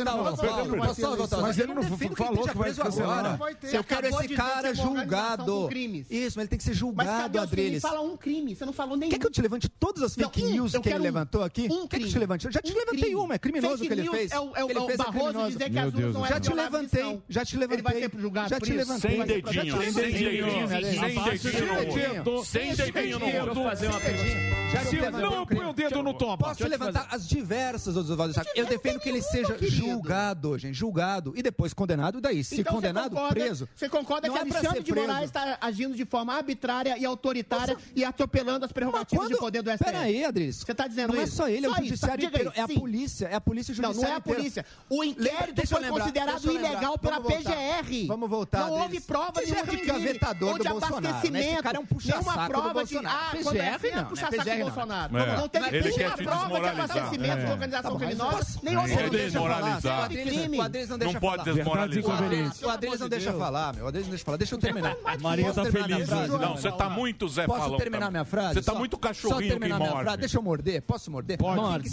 Posso 0.81 1.01
só 1.01 1.15
votar? 1.15 1.41
Mas 1.41 1.57
ele 1.59 1.73
não 1.73 1.83
falou 2.15 2.47
que 2.47 2.57
vai 2.57 2.73
cancelar. 2.73 3.39
Eu 3.71 3.83
quero 3.83 4.07
esse 4.07 4.27
cara 4.29 4.73
julgado. 4.73 5.69
Isso, 6.09 6.37
mas 6.37 6.43
ele 6.43 6.47
tem 6.47 6.57
que 6.57 6.63
ser 6.63 6.73
julgado, 6.73 7.39
Adriles. 7.39 7.81
Fala 7.81 8.01
um 8.01 8.17
crime, 8.17 8.55
você 8.55 8.65
não 8.65 8.73
falou 8.73 8.97
nenhum. 8.97 9.11
Quer 9.11 9.19
que 9.19 9.27
eu 9.27 9.31
te 9.31 9.41
levante 9.41 9.69
todas 9.69 10.03
as 10.03 10.15
fake 10.15 10.43
news 10.43 10.73
que 10.73 10.89
ele 10.89 10.99
levantou 10.99 11.43
aqui? 11.43 11.67
Um. 11.71 11.87
Quer 11.87 11.99
que 11.99 12.05
eu 12.05 12.09
te 12.09 12.19
levante? 12.19 12.45
Eu 12.45 12.51
já 12.51 12.61
te 12.61 12.73
levantei 12.73 13.10
nenhuma, 13.11 13.35
é 13.35 13.37
criminoso 13.37 13.83
o 13.83 13.87
que 13.87 13.93
ele 13.93 14.09
fez. 14.09 14.31
É 14.31 14.39
o, 14.39 14.55
é 14.55 14.63
o, 14.63 14.69
ele 14.69 14.79
é 14.79 14.85
fez 14.85 14.99
é 14.99 15.03
Barroso 15.03 15.47
dizer 15.47 15.65
que 15.65 15.69
Meu 15.71 15.87
as 15.87 15.93
urnas 15.93 16.13
não 16.13 16.25
eram 16.25 16.35
Já 16.35 16.39
te 16.39 16.53
levantei, 16.53 17.21
já 17.29 17.45
te 17.45 17.57
levantei. 17.57 17.75
Ele 17.75 17.83
vai 17.83 18.01
ser 18.01 18.09
pro 18.09 18.21
julgado 18.21 18.49
já 18.49 18.59
te 18.59 18.73
levantei. 18.73 19.11
Sem 19.11 19.25
dedinho, 19.25 19.81
sem 19.81 19.93
dedinho. 19.93 20.45
É 20.63 20.81
sem 20.81 21.55
dedinho. 21.75 22.45
Sem 22.45 22.75
dedinho. 22.75 24.51
Não 25.19 25.45
põe 25.45 25.65
o 25.65 25.73
dedo 25.73 26.01
no 26.01 26.13
topo. 26.13 26.45
Posso 26.45 26.67
levantar 26.67 27.07
as 27.11 27.27
diversas 27.27 27.95
outras 27.97 28.15
vozes. 28.15 28.35
Eu 28.55 28.65
defendo 28.65 28.99
que 28.99 29.09
ele 29.09 29.21
seja 29.21 29.57
julgado, 29.59 30.57
gente, 30.57 30.75
julgado 30.75 31.33
e 31.35 31.43
depois 31.43 31.73
condenado. 31.73 32.21
Daí, 32.21 32.43
se 32.43 32.61
então, 32.61 32.75
condenado, 32.75 33.15
preso. 33.29 33.67
Você 33.75 33.89
concorda 33.89 34.29
que 34.29 34.37
a 34.37 34.41
Alexandre 34.41 34.83
de 34.83 34.93
Moraes 34.93 35.25
está 35.25 35.57
agindo 35.59 35.95
de 35.95 36.05
forma 36.05 36.33
arbitrária 36.33 36.97
e 36.97 37.05
autoritária 37.05 37.77
e 37.95 38.03
atropelando 38.03 38.65
as 38.65 38.71
prerrogativas 38.71 39.27
de 39.27 39.37
poder 39.37 39.61
do 39.61 39.71
STF? 39.71 39.83
Peraí, 39.83 40.23
Adriles. 40.23 40.57
Você 40.57 40.71
está 40.71 40.87
dizendo 40.87 41.09
isso? 41.09 41.17
Não 41.17 41.23
é 41.23 41.27
só 41.27 41.49
ele, 41.49 41.65
é 41.65 41.69
o 41.69 41.75
judiciário 41.75 42.25
inteiro, 42.25 42.51
é 42.55 42.61
a 42.61 42.67
polícia 42.67 43.00
polícia, 43.01 43.27
é 43.27 43.35
a 43.35 43.41
polícia 43.41 43.73
judicial. 43.73 43.95
Não, 43.95 44.01
não 44.01 44.09
é 44.09 44.15
a 44.15 44.21
polícia. 44.21 44.65
O 44.89 45.03
inquérito 45.03 45.61
Lembra, 45.61 45.67
foi 45.67 45.99
considerado 45.99 46.51
ilegal 46.51 46.97
pela. 46.97 47.21
PGR. 47.21 48.07
Vamos 48.07 48.29
voltar. 48.29 48.65
Não 48.65 48.81
houve 48.81 48.99
prova 48.99 49.41
é 49.41 49.45
de 49.45 49.85
gavetador 49.85 50.57
do 50.57 50.63
Bolsonaro. 50.63 51.01
Né? 51.01 51.09
Abastecimento. 51.09 51.53
Esse 51.53 51.63
cara 51.63 51.77
é 51.77 51.79
um 51.79 51.85
puxa-saco 51.85 52.51
prova 52.51 52.85
de 52.85 52.97
ah, 52.97 53.29
PGR, 53.31 53.47
é, 53.47 53.51
não, 53.51 53.61
é 53.61 53.95
né? 53.95 54.03
puxa 54.09 54.29
Bolsonaro. 54.61 55.17
É. 55.17 55.37
Não 55.37 55.47
teve 55.47 55.71
nenhuma 55.71 56.17
prova 56.17 56.59
de 56.59 56.61
tá 56.61 56.71
abastecimento 56.71 57.45
de 57.45 57.51
organização 57.51 57.97
criminosa, 57.97 58.59
nem 58.63 58.77
outra 58.77 59.09
desmoralizar. 59.09 60.09
Não 60.99 61.15
pode 61.15 61.43
desmoralizar. 61.53 62.63
O 62.63 62.69
Adriles 62.69 62.99
não 62.99 63.09
deixa 63.09 63.33
falar, 63.33 63.73
meu. 63.73 63.85
O 63.85 63.87
Adriles 63.87 64.07
não 64.07 64.11
deixa 64.11 64.25
falar. 64.25 64.37
Deixa 64.37 64.55
eu 64.55 64.57
então 64.57 64.73
terminar. 64.73 64.97
Maria 65.19 65.53
tá 65.53 65.65
feliz. 65.65 66.09
Não, 66.09 66.55
você 66.55 66.71
tá 66.71 66.89
muito 66.89 67.27
Zé 67.27 67.45
Falão. 67.47 67.69
Posso 67.69 67.77
terminar 67.77 68.11
minha 68.11 68.25
frase? 68.25 68.55
Você 68.55 68.61
tá 68.61 68.73
muito 68.73 68.97
cachorrinho 68.97 69.59
que 69.59 69.73
morde. 69.73 70.17
Deixa 70.17 70.37
eu 70.37 70.41
morder. 70.41 70.81
Posso 70.81 71.11
morder? 71.11 71.37
Pode. 71.37 71.61
Morde 71.61 71.89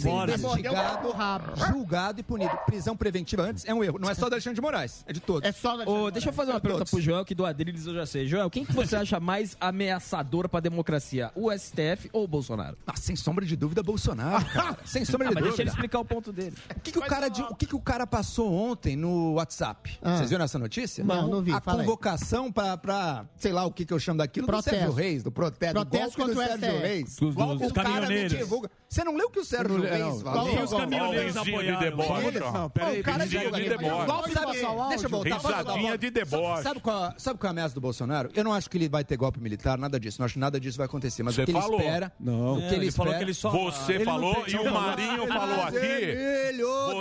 julgado, 1.02 1.52
julgado 1.72 2.20
e 2.20 2.22
punido. 2.22 2.56
Prisão 2.66 2.96
preventiva 2.96 3.42
antes 3.42 3.64
é 3.66 3.74
um 3.74 3.82
erro. 3.84 3.98
Não 3.98 4.08
é 4.10 4.14
só 4.14 4.28
do 4.28 4.32
Alexandre 4.34 4.54
de 4.56 4.60
Moraes, 4.60 5.04
é 5.06 5.12
de 5.12 5.20
todos. 5.20 5.48
É 5.48 5.52
só 5.52 5.76
do 5.76 5.82
Alexandre 5.82 6.12
Deixa 6.12 6.28
eu 6.28 6.32
fazer 6.32 6.50
uma 6.52 6.56
é 6.58 6.60
pergunta 6.60 6.84
pro 6.84 7.00
Joel, 7.00 7.24
que 7.24 7.34
do 7.34 7.44
Adriles 7.46 7.86
eu 7.86 7.94
já 7.94 8.06
sei. 8.06 8.26
Joel, 8.26 8.50
quem 8.50 8.64
que 8.64 8.72
você 8.72 8.94
acha 8.96 9.18
mais 9.20 9.56
ameaçador 9.60 10.48
pra 10.48 10.60
democracia? 10.60 11.30
O 11.34 11.50
STF 11.52 12.08
ou 12.12 12.24
o 12.24 12.28
Bolsonaro? 12.28 12.76
Ah, 12.86 12.96
sem 12.96 13.16
sombra 13.16 13.44
de 13.44 13.56
dúvida, 13.56 13.82
Bolsonaro, 13.82 14.44
cara. 14.52 14.78
Sem 14.84 15.04
sombra 15.04 15.28
de 15.28 15.32
ah, 15.32 15.34
Mas 15.34 15.44
deixa 15.44 15.62
ele 15.62 15.70
explicar 15.70 15.98
o 16.00 16.04
ponto 16.04 16.32
dele. 16.32 16.56
O 16.76 16.80
que, 16.80 16.92
que 16.92 16.98
o, 16.98 17.02
cara, 17.02 17.28
de- 17.28 17.42
o 17.42 17.54
que, 17.54 17.66
que 17.66 17.76
o 17.76 17.80
cara 17.80 18.06
passou 18.06 18.52
ontem 18.52 18.96
no 18.96 19.34
WhatsApp? 19.34 19.98
Ah. 20.02 20.16
Vocês 20.16 20.30
viram 20.30 20.44
essa 20.44 20.58
notícia? 20.58 21.04
Não, 21.04 21.28
não 21.28 21.42
vi, 21.42 21.52
A 21.52 21.60
convocação 21.60 22.50
pra, 22.52 22.76
pra, 22.76 23.26
sei 23.36 23.52
lá 23.52 23.64
o 23.64 23.72
que, 23.72 23.84
que 23.84 23.92
eu 23.92 23.98
chamo 23.98 24.18
daquilo, 24.18 24.46
Protesto. 24.46 24.70
do 24.70 24.76
Sérgio 24.76 24.92
Reis, 24.94 25.22
do 25.22 25.30
protesto, 25.30 25.74
Protesto 25.74 26.18
do 26.18 26.26
do 26.26 26.32
o 26.32 26.34
Sérgio 26.36 26.56
STF. 26.68 26.78
Reis. 26.78 27.16
Dos- 27.16 27.34
dos 27.34 27.70
o 27.70 27.74
cara 27.74 27.88
não 27.88 27.94
caminhoneiros. 28.00 28.38
divulga. 28.38 28.70
Você 28.88 29.04
não 29.04 29.14
leu 29.16 29.26
o 29.26 29.30
que 29.30 29.38
o 29.40 29.44
Sérgio 29.44 29.80
Reis 29.82 30.22
falou? 30.22 30.48
caminhoneiros 30.80 31.36
apoiaram. 31.36 31.78
De 31.78 31.84
deboche, 31.84 32.26
eles, 32.26 32.40
não, 32.40 32.70
peraí, 32.70 33.02
cara 33.02 33.26
de, 33.26 33.38
de 33.38 33.68
deboche. 33.68 34.32
Sabe, 34.32 34.52
deixa 34.88 35.06
eu 35.06 35.10
voltar. 35.10 35.36
Risadinha 35.36 35.98
de 35.98 36.10
deboche. 36.10 36.62
Sabe, 36.62 36.80
qual, 36.80 37.06
é, 37.06 37.14
sabe 37.16 37.38
qual 37.38 37.48
é 37.48 37.50
a 37.50 37.52
ameaça 37.52 37.74
do 37.74 37.80
Bolsonaro? 37.80 38.30
Eu 38.34 38.44
não 38.44 38.52
acho 38.52 38.68
que 38.70 38.76
ele 38.76 38.88
vai 38.88 39.04
ter 39.04 39.16
golpe 39.16 39.40
militar, 39.40 39.78
nada 39.78 39.98
disso. 39.98 40.20
Não 40.20 40.26
acho 40.26 40.34
que 40.34 40.40
nada 40.40 40.60
disso 40.60 40.78
vai 40.78 40.86
acontecer. 40.86 41.22
Mas 41.22 41.34
Você 41.34 41.42
o 41.42 41.44
que 41.46 41.50
ele 41.52 41.60
falou. 41.60 41.80
espera... 41.80 42.12
Não. 42.18 42.54
O 42.54 42.56
que 42.58 42.74
ele, 42.74 42.86
ele 42.86 42.92
falou 42.92 43.14
que 43.14 43.22
ele 43.22 43.34
só... 43.34 43.50
Você 43.50 44.00
falou 44.00 44.44
e 44.46 44.56
o 44.56 44.72
Marinho 44.72 45.26
falou 45.26 45.62
aqui... 45.62 45.76
É 45.76 46.52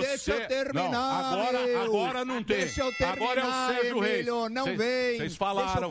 deixa 0.01 0.31
eu 0.31 0.47
terminar, 0.47 1.33
Agora, 1.33 1.83
agora 1.83 2.25
não 2.25 2.43
tem. 2.43 2.57
Deixa 2.57 2.81
eu 2.81 2.91
terminar, 2.93 3.21
Agora 3.21 3.41
é 3.41 3.45
o 3.45 3.67
Sérgio 3.67 3.99
Reis. 3.99 4.25
Não 4.25 4.65
vem. 4.75 5.17
Vocês 5.17 5.35
falaram. 5.35 5.89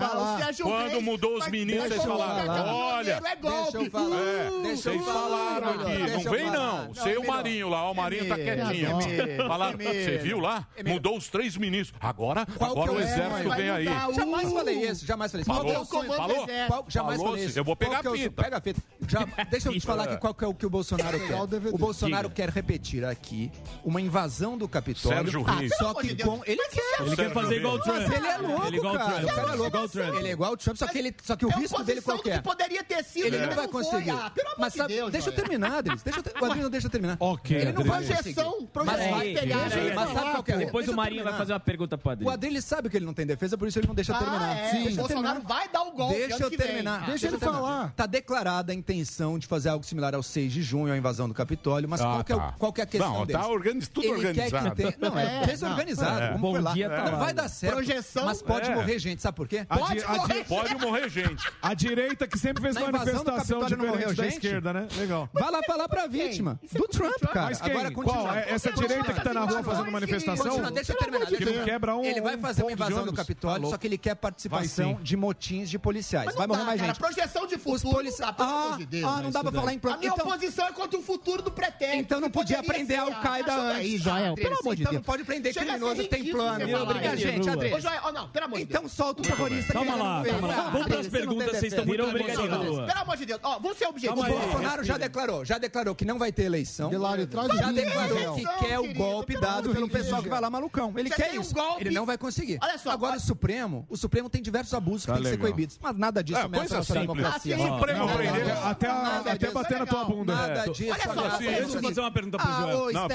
Quando 0.62 1.00
mudou 1.02 1.36
os 1.36 1.48
meninos, 1.48 1.88
vocês 1.88 2.04
falaram. 2.04 2.74
Olha... 2.74 3.20
Deixa 3.20 3.78
eu 3.78 3.90
falar. 3.90 4.50
Vocês 4.62 5.04
falaram 5.04 5.70
aqui. 5.70 6.24
Não 6.24 6.32
vem 6.32 6.50
não. 6.50 6.94
Sei 6.94 7.16
o 7.16 7.26
Marinho 7.26 7.68
lá 7.68 7.75
lá, 7.76 7.90
o 7.90 7.94
Marinho 7.94 8.28
tá 8.28 8.36
quietinho. 8.36 8.96
Você 8.96 10.18
viu 10.18 10.38
lá? 10.40 10.66
Mudou 10.84 11.16
os 11.16 11.28
três 11.28 11.56
ministros. 11.56 11.98
Agora, 12.00 12.46
agora 12.60 12.92
o 12.92 13.00
exército 13.00 13.50
vem 13.50 13.70
aí. 13.70 13.84
Jamais 14.14 14.52
falei 14.52 14.90
isso, 14.90 15.06
jamais 15.06 15.32
falei 15.32 15.42
isso. 15.42 15.52
Falou, 15.52 15.84
falou, 15.84 16.84
jamais 16.88 17.20
falei 17.20 17.44
isso. 17.44 17.58
Eu 17.58 17.64
vou 17.64 17.76
pegar 17.76 18.04
é 18.04 18.08
a 18.08 18.12
fita. 18.12 18.42
Pega 18.42 18.56
a 18.58 18.60
fita. 18.60 18.82
Deixa 19.50 19.68
eu 19.68 19.72
te 19.72 19.80
falar 19.80 20.04
aqui 20.04 20.16
qual 20.18 20.34
que 20.34 20.44
é 20.44 20.48
o 20.48 20.54
que 20.54 20.66
o 20.66 20.70
Bolsonaro 20.70 21.18
quer. 21.18 21.72
O 21.72 21.78
Bolsonaro 21.78 22.30
quer 22.30 22.48
repetir 22.50 23.04
aqui 23.04 23.50
uma 23.84 24.00
invasão 24.00 24.56
do 24.56 24.68
Capitólio. 24.68 25.18
Sérgio 25.18 25.44
ah, 25.46 25.52
Reis. 25.52 25.76
Só 25.76 25.94
que 25.94 26.16
com... 26.16 26.42
Ele 26.46 26.62
quer. 26.68 27.02
Ele 27.06 27.16
quer 27.16 27.32
fazer 27.32 27.56
igual 27.56 27.74
o 27.74 27.80
Trump. 27.80 28.12
Ele 28.12 28.26
é 28.26 28.38
louco, 28.38 28.98
cara. 28.98 29.24
O 29.24 29.28
cara 29.28 29.52
é 29.52 29.56
louco. 29.56 29.76
Ele 30.18 30.28
é 30.28 30.32
igual 30.32 30.52
o 30.52 30.56
Trump, 30.56 30.76
só 30.76 30.86
que, 30.86 30.98
ele, 30.98 31.14
só 31.22 31.36
que 31.36 31.46
o 31.46 31.50
risco 31.50 31.82
dele 31.82 32.00
qual 32.00 32.18
que 32.18 32.30
é? 32.30 32.40
poderia 32.40 32.84
ter 32.84 33.04
sido, 33.04 33.26
ele, 33.26 33.46
não 33.46 33.54
vai 33.54 33.68
conseguir. 33.68 34.12
Mas 34.58 34.74
deixa 35.10 35.30
eu 35.30 35.34
terminar, 35.34 35.78
Adriles. 35.78 36.02
Deixa 36.02 36.20
eu, 36.20 36.44
Adriles, 36.46 36.70
deixa 36.70 36.86
eu 36.86 36.90
terminar. 36.90 37.16
Ok 37.20 37.56
ele 37.68 37.78
não 37.78 37.84
vai 37.84 38.04
gestão, 38.04 38.68
vai 38.72 39.34
pegar. 39.34 39.58
Deixa 39.60 39.78
ele 39.78 39.94
mas 39.94 40.12
sabe 40.12 40.30
qual 40.30 40.42
que 40.42 40.52
é? 40.52 40.56
Depois 40.58 40.88
o 40.88 40.94
Marinho 40.94 41.24
vai 41.24 41.32
fazer 41.36 41.52
uma 41.52 41.60
pergunta 41.60 41.98
pro 41.98 42.10
Adriano. 42.10 42.30
O 42.30 42.34
Adriano 42.34 42.62
sabe 42.62 42.88
que 42.88 42.96
ele 42.96 43.06
não 43.06 43.14
tem 43.14 43.26
defesa, 43.26 43.56
por 43.56 43.68
isso 43.68 43.78
ele 43.78 43.86
não 43.86 43.94
deixa 43.94 44.14
ah, 44.14 44.18
terminar. 44.18 44.56
É. 44.56 44.70
Sim. 44.70 44.92
O 44.92 44.96
Bolsonaro 44.96 45.42
vai 45.42 45.68
dar 45.68 45.82
o 45.82 45.92
golpe. 45.92 46.14
Deixa 46.14 46.36
ah, 46.36 46.46
eu 46.46 46.50
terminar. 46.50 47.06
Deixa 47.06 47.28
ele 47.28 47.38
falar. 47.38 47.92
Tá 47.94 48.06
declarada 48.06 48.72
a 48.72 48.74
intenção 48.74 49.38
de 49.38 49.46
fazer 49.46 49.68
algo 49.68 49.84
similar 49.84 50.14
ao 50.14 50.22
6 50.22 50.52
de 50.52 50.62
junho, 50.62 50.92
a 50.92 50.96
invasão 50.96 51.28
do 51.28 51.34
Capitólio, 51.34 51.88
mas 51.88 52.00
ah, 52.00 52.04
qual 52.04 52.24
que 52.24 52.32
é 52.32 52.36
tá. 52.36 52.54
qual 52.58 52.72
que 52.72 52.80
é 52.80 52.84
a 52.84 52.86
questão 52.86 53.18
não. 53.18 53.26
Tá 53.26 53.48
organiz, 53.48 53.88
tudo 53.88 54.06
ele 54.06 54.14
organizado. 54.14 54.74
Quer 54.74 54.92
que 54.92 55.00
não, 55.00 55.18
é, 55.18 55.42
é 55.42 55.46
desorganizado. 55.46 56.22
É. 56.22 56.38
Bom 56.38 56.60
lá. 56.60 56.72
dia, 56.72 56.88
tá 56.88 57.10
Não 57.10 57.18
vai 57.18 57.34
dar 57.34 57.48
certo. 57.48 57.74
Projeção. 57.74 58.24
Mas 58.26 58.42
pode 58.42 58.70
é. 58.70 58.74
morrer 58.74 58.98
gente, 58.98 59.22
sabe 59.22 59.36
por 59.36 59.48
quê? 59.48 59.64
Pode, 59.68 60.04
morrer. 60.04 60.44
pode 60.44 60.74
morrer 60.76 61.08
gente. 61.08 61.44
A 61.60 61.74
direita 61.74 62.26
que 62.26 62.38
sempre 62.38 62.62
fez 62.62 62.74
manifestação 62.76 63.64
de 63.64 63.76
não 63.76 64.14
da 64.14 64.26
esquerda, 64.26 64.72
né? 64.72 64.88
Legal. 64.96 65.28
Vai 65.32 65.50
lá 65.50 65.62
falar 65.62 65.88
pra 65.88 66.06
vítima. 66.06 66.58
É 66.74 66.78
do 66.78 66.88
Trump, 66.88 67.20
cara. 67.32 67.54
Mas 67.56 67.60
quem? 67.60 67.72
Agora 67.72 67.90
continua. 67.90 68.22
Qual? 68.22 68.34
Essa 68.36 68.70
continua. 68.70 68.88
direita 68.88 69.12
que 69.14 69.24
tá 69.24 69.34
na 69.34 69.44
rua 69.44 69.62
fazendo 69.62 69.90
manifestação? 69.90 70.46
Continua, 70.46 70.70
deixa 70.70 70.92
eu 70.92 70.98
terminar. 70.98 71.26
Que 71.26 71.44
não 71.44 71.64
quebra 71.64 71.96
um, 71.96 72.04
ele 72.04 72.20
vai 72.20 72.36
fazer 72.36 72.62
uma 72.62 72.72
invasão 72.72 73.04
do 73.04 73.12
Capitólio, 73.12 73.62
tá 73.62 73.70
só 73.70 73.78
que 73.78 73.86
ele 73.86 73.98
quer 73.98 74.14
participação 74.14 74.98
de 75.02 75.16
motins 75.16 75.70
de 75.70 75.78
policiais. 75.78 76.34
Vai 76.34 76.46
morrer 76.46 76.64
mais 76.64 76.80
gente. 76.80 76.98
projeção 76.98 77.46
de 77.46 77.58
futuro. 77.58 78.06
Ah, 78.22 78.34
ah, 78.38 78.74
ah 78.74 78.78
né, 78.78 79.22
não 79.22 79.30
dá 79.30 79.42
pra 79.42 79.52
falar 79.52 79.72
em... 79.72 79.80
A 79.82 79.96
minha 79.96 80.12
então- 80.12 80.26
oposição 80.26 80.66
é 80.66 80.72
contra 80.72 80.98
o 80.98 81.02
futuro 81.02 81.42
do 81.42 81.50
pretérito. 81.50 81.98
Então 81.98 82.20
não 82.20 82.30
podia 82.30 82.62
prender 82.62 82.98
Al-Qaeda 82.98 83.52
ah, 83.52 83.76
antes. 83.76 84.00
Joel, 84.02 84.16
é 84.16 84.28
ah, 84.28 84.34
pelo 84.34 84.58
amor 84.58 84.58
de 84.58 84.58
então 84.58 84.74
Deus. 84.74 84.80
Então 84.80 84.92
não 84.92 85.02
pode 85.02 85.24
prender 85.24 85.54
criminoso 85.54 86.08
tem 86.08 86.30
plano. 86.30 86.82
Obrigado, 86.82 87.16
gente, 87.16 87.48
Adriano. 87.48 88.28
Pelo 88.28 88.44
amor 88.44 88.58
de 88.58 88.64
então 88.64 88.82
Deus. 88.82 88.86
Então 88.86 88.88
solta 88.88 89.22
o 89.22 89.24
terrorista. 89.24 89.72
Calma 89.72 89.94
lá, 89.96 90.24
calma 90.24 90.48
lá. 90.48 90.70
Vamos 90.70 90.86
pras 90.86 91.08
perguntas, 91.08 91.50
vocês 91.50 91.72
estão 91.72 91.86
muito 91.86 92.02
emocionados. 92.02 92.66
Pelo 92.66 93.00
amor 93.00 93.16
de 93.16 93.26
Deus. 93.26 93.40
Ó, 93.42 93.58
vamos 93.58 93.78
ser 93.78 93.84
é 93.84 93.88
objetivo. 93.88 94.20
O 94.20 94.24
Bolsonaro 94.24 94.84
já 94.84 94.98
declarou, 94.98 95.44
já 95.44 95.58
declarou 95.58 95.94
que 95.94 96.04
não 96.04 96.18
vai 96.18 96.32
ter 96.32 96.44
eleição. 96.44 96.90
Delário, 96.90 97.26
traz 97.26 97.45
Pode 97.48 97.58
já 97.58 97.72
declarou 97.72 98.34
que 98.34 98.44
quer 98.58 98.78
o 98.78 98.94
golpe 98.94 99.38
dado 99.38 99.72
pelo 99.72 99.88
pessoal 99.88 100.22
que 100.22 100.28
vai 100.28 100.40
lá 100.40 100.50
malucão. 100.50 100.92
Ele 100.96 101.10
quer 101.10 101.34
isso. 101.34 101.54
Ele 101.78 101.90
não 101.90 102.06
vai 102.06 102.18
conseguir. 102.18 102.58
Olha 102.62 102.78
só. 102.78 102.90
Agora 102.90 103.16
o 103.16 103.20
Supremo, 103.20 103.86
o 103.88 103.96
Supremo 103.96 104.28
tem 104.28 104.42
diversos 104.42 104.72
abusos 104.74 105.06
que 105.06 105.12
tem 105.12 105.22
que 105.22 105.28
ser 105.28 105.38
coibidos. 105.38 105.78
Mas 105.80 105.96
nada 105.96 106.22
disso 106.22 106.38
é, 106.38 106.48
coisa 106.48 106.78
é 106.78 106.82
simples. 106.82 107.00
democracia. 107.02 107.54
Assim, 107.56 107.68
Supremo 107.68 108.08
prender 108.16 108.56
até 108.64 108.88
até 108.88 109.50
bater 109.50 109.78
na 109.78 109.86
tua 109.86 110.04
bunda. 110.04 110.34
Nada 110.34 110.60
é. 110.66 110.68
disso. 110.70 110.92
Olha 110.92 111.14
só. 111.14 111.38
Deixa 111.38 111.76
eu 111.76 111.82
fazer 111.82 112.00
uma 112.00 112.10
pergunta 112.10 112.38
pro 112.38 112.48
ah, 112.48 112.60
Joel. 112.60 112.92
Não, 112.92 113.08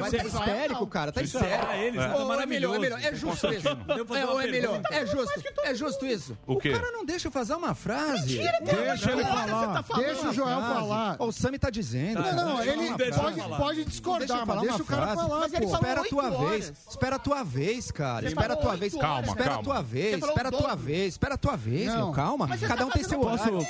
mas 0.00 0.12
histérico, 0.12 0.86
cara. 0.86 1.12
Tá 1.12 1.22
histérico. 1.22 1.48
É. 1.72 2.46
Melhor, 2.46 2.82
é, 2.84 3.08
é 3.08 3.14
justo 3.14 3.52
isso. 3.52 3.68
É, 3.68 4.50
melhor. 4.50 4.80
É 4.90 5.06
justo. 5.06 5.42
É 5.64 5.74
justo 5.74 6.06
isso. 6.06 6.38
O 6.46 6.58
cara 6.58 6.90
não 6.92 7.04
deixa 7.04 7.28
eu 7.28 7.32
fazer 7.32 7.54
uma 7.54 7.74
frase. 7.74 8.38
Mentira, 8.38 8.58
Deixa 8.62 9.12
ele 9.12 9.24
falar. 9.24 9.84
Deixa 9.96 10.28
o 10.28 10.32
Joel 10.32 10.60
falar. 10.60 11.16
O 11.20 11.32
Sami 11.32 11.58
tá 11.58 11.70
dizendo. 11.70 12.20
Não, 12.20 12.34
não. 12.34 12.64
Ele 12.64 12.90
pode 13.14 13.40
pode 13.58 13.84
discordar, 13.84 14.46
mas 14.46 14.60
deixa 14.60 14.82
o 14.82 14.86
cara 14.86 15.14
falar. 15.14 15.40
Mas 15.40 15.52
ele 15.52 15.66
espera 15.66 16.00
a 16.00 16.04
tua 16.04 16.30
vez. 16.30 16.72
Espera 16.88 17.16
a 17.16 17.18
tua 17.18 17.42
vez, 17.44 17.90
cara. 17.90 18.26
Espera 18.26 18.52
a 18.52 18.56
tua 18.56 18.76
vez. 18.76 18.94
Calma, 18.94 19.28
Espera 19.28 19.54
a 19.54 19.58
tua 19.58 19.82
vez. 19.82 20.22
Espera 20.22 20.48
a 20.48 20.52
tua 20.52 20.74
vez. 20.76 21.12
Espera 21.14 21.34
a 21.34 21.38
tua 21.38 21.56
vez, 21.56 21.94
meu. 21.94 22.12
Calma. 22.12 22.48
Cada 22.48 22.76
tá 22.76 22.86
um 22.86 22.90
tem 22.90 23.04
seu 23.04 23.20
horário. 23.20 23.66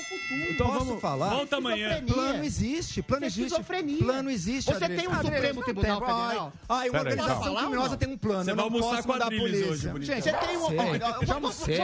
Então 0.50 0.70
vamos 0.72 1.00
falar. 1.00 1.30
Volta 1.30 1.56
amanhã. 1.56 2.02
Plano 2.04 2.44
existe. 2.44 3.02
Plano 3.02 3.24
é 3.24 3.28
existe. 3.28 3.62
Plano 3.98 4.30
existe. 4.30 4.72
Você 4.72 4.88
tem 4.88 5.08
um 5.08 5.14
Supremo 5.16 5.62
Tribunal 5.62 6.00
Federal. 6.00 6.52
Ah, 6.68 6.82
uma 6.88 6.98
organização 6.98 7.56
criminosa 7.56 7.96
tem 7.96 8.08
um 8.08 8.18
plano. 8.18 8.44
Você 8.44 8.54
vai 8.54 8.64
almoçar 8.64 9.02
com 9.02 9.12
a 9.12 9.26
polícia. 9.26 9.94
Gente, 10.00 10.22
você 10.22 10.32
tem 10.32 10.56
um. 10.56 11.26
Já 11.26 11.34
almocei. 11.34 11.78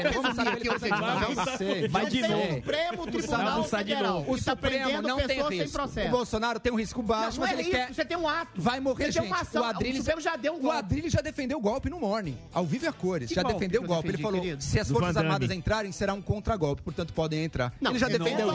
Vai 1.88 2.06
de 2.06 2.22
novo. 2.22 2.54
Supremo 2.54 3.06
Tribunal 3.06 3.64
Federal. 3.64 4.24
O 4.26 4.36
tá 4.36 4.50
Supremo 4.50 5.02
não 5.02 5.26
tem 5.26 5.48
risco. 5.48 5.82
O 5.82 6.10
Bolsonaro 6.10 6.60
tem 6.60 6.72
um 6.72 6.76
risco 6.76 7.02
baixo, 7.02 7.40
mas 7.40 7.52
ele 7.52 7.64
quer 7.70 7.93
você 7.94 8.04
tem 8.04 8.16
um 8.16 8.28
ato. 8.28 8.60
Vai 8.60 8.80
morrer 8.80 9.06
você 9.06 9.12
gente. 9.12 9.22
Tem 9.22 9.32
uma 9.32 9.40
ação. 9.40 9.62
O, 9.62 9.68
o 9.68 9.96
Supremo 9.96 10.20
já 10.20 10.36
deu 10.36 10.54
um 10.54 10.60
golpe. 10.60 10.76
O 10.76 10.78
Adrilles 10.78 11.12
já 11.12 11.20
defendeu 11.20 11.58
o 11.58 11.60
golpe 11.60 11.90
no 11.90 12.00
Morning, 12.00 12.36
ao 12.52 12.64
vivo 12.64 12.84
e 12.84 12.88
a 12.88 12.92
cores. 12.92 13.28
Que 13.28 13.34
já 13.34 13.42
defendeu 13.42 13.82
o 13.82 13.86
golpe. 13.86 14.08
Defendi, 14.08 14.22
ele 14.22 14.22
falou, 14.22 14.40
querido. 14.40 14.62
se 14.62 14.80
as 14.80 14.90
Forças 14.90 15.16
Armadas 15.16 15.50
entrarem, 15.50 15.92
será 15.92 16.12
um 16.14 16.22
contragolpe, 16.22 16.82
portanto 16.82 17.12
podem 17.12 17.44
entrar. 17.44 17.72
Não, 17.80 17.92
ele 17.92 17.98
já 17.98 18.08
defendeu. 18.08 18.48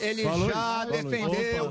Ele 0.00 0.22
já 0.22 0.84
defendeu 0.84 1.70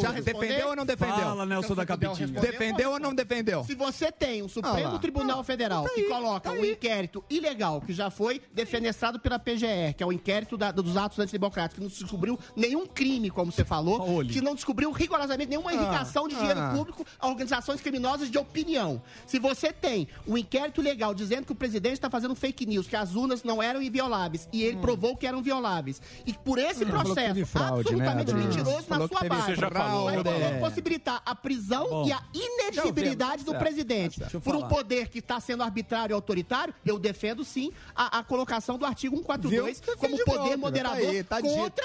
Já 0.00 0.12
defendeu 0.12 0.68
ou 0.68 0.76
não 0.76 0.86
defendeu? 0.86 1.14
Fala, 1.14 1.46
Nelson 1.46 1.72
então, 1.72 1.76
da 1.76 1.82
então, 1.84 2.14
Capitinha. 2.14 2.40
Defendeu 2.40 2.90
ou 2.92 3.00
não 3.00 3.14
defendeu? 3.14 3.64
Se 3.64 3.74
você 3.74 4.10
tem 4.10 4.42
um 4.42 4.48
Supremo 4.48 4.98
Tribunal 4.98 5.38
tá 5.38 5.44
Federal 5.44 5.84
que 5.84 6.02
tá 6.02 6.14
coloca 6.14 6.50
um 6.50 6.64
inquérito 6.64 7.24
ilegal, 7.28 7.80
que 7.80 7.92
já 7.92 8.10
foi 8.10 8.40
defenestrado 8.52 9.18
pela 9.18 9.38
PGR, 9.38 9.94
que 9.96 10.02
é 10.02 10.06
o 10.06 10.12
inquérito 10.12 10.56
dos 10.56 10.96
atos 10.96 11.18
antidemocráticos, 11.18 11.76
que 11.76 11.80
não 11.80 11.88
descobriu 11.88 12.38
nenhum 12.56 12.86
crime, 12.86 13.30
como 13.30 13.52
você 13.52 13.64
falou, 13.64 14.24
que 14.24 14.40
não 14.40 14.54
descobriu 14.54 14.90
rigorosamente 14.92 15.50
nenhuma 15.50 15.73
sonegação 15.76 16.28
de 16.28 16.36
dinheiro 16.36 16.60
público 16.74 17.06
a 17.18 17.28
organizações 17.28 17.80
criminosas 17.80 18.30
de 18.30 18.38
opinião. 18.38 19.02
Se 19.26 19.38
você 19.38 19.72
tem 19.72 20.08
um 20.26 20.36
inquérito 20.36 20.80
legal 20.80 21.14
dizendo 21.14 21.46
que 21.46 21.52
o 21.52 21.54
presidente 21.54 21.94
está 21.94 22.10
fazendo 22.10 22.34
fake 22.34 22.66
news, 22.66 22.86
que 22.86 22.96
as 22.96 23.14
urnas 23.14 23.42
não 23.42 23.62
eram 23.62 23.82
invioláveis, 23.82 24.48
e 24.52 24.62
ele 24.62 24.76
hum. 24.76 24.80
provou 24.80 25.16
que 25.16 25.26
eram 25.26 25.42
violáveis, 25.42 26.00
e 26.26 26.32
por 26.32 26.58
esse 26.58 26.84
hum, 26.84 26.88
processo 26.88 27.46
fraude, 27.46 27.80
absolutamente 27.80 28.32
né, 28.32 28.44
mentiroso 28.44 28.86
na 28.88 29.08
sua 29.08 29.24
base, 29.24 29.54
vai 29.54 30.16
poder 30.22 30.60
possibilitar 30.60 31.22
a 31.24 31.34
prisão 31.34 31.88
Bom, 31.88 32.06
e 32.06 32.12
a 32.12 32.22
inegibilidade 32.32 33.44
do 33.44 33.50
certo, 33.50 33.62
presidente. 33.62 34.18
Certo. 34.18 34.40
por 34.40 34.54
um 34.54 34.66
poder 34.68 35.08
que 35.08 35.18
está 35.18 35.40
sendo 35.40 35.62
arbitrário 35.62 36.12
e 36.12 36.14
autoritário, 36.14 36.74
eu 36.84 36.98
defendo 36.98 37.44
sim 37.44 37.72
a, 37.94 38.18
a 38.18 38.24
colocação 38.24 38.78
do 38.78 38.84
artigo 38.84 39.16
142 39.16 39.80
Viu? 39.80 39.96
como 39.96 40.24
poder 40.24 40.56
moderador 40.56 41.00
tá 41.00 41.10
aí, 41.10 41.24
tá 41.24 41.40
contra 41.40 41.84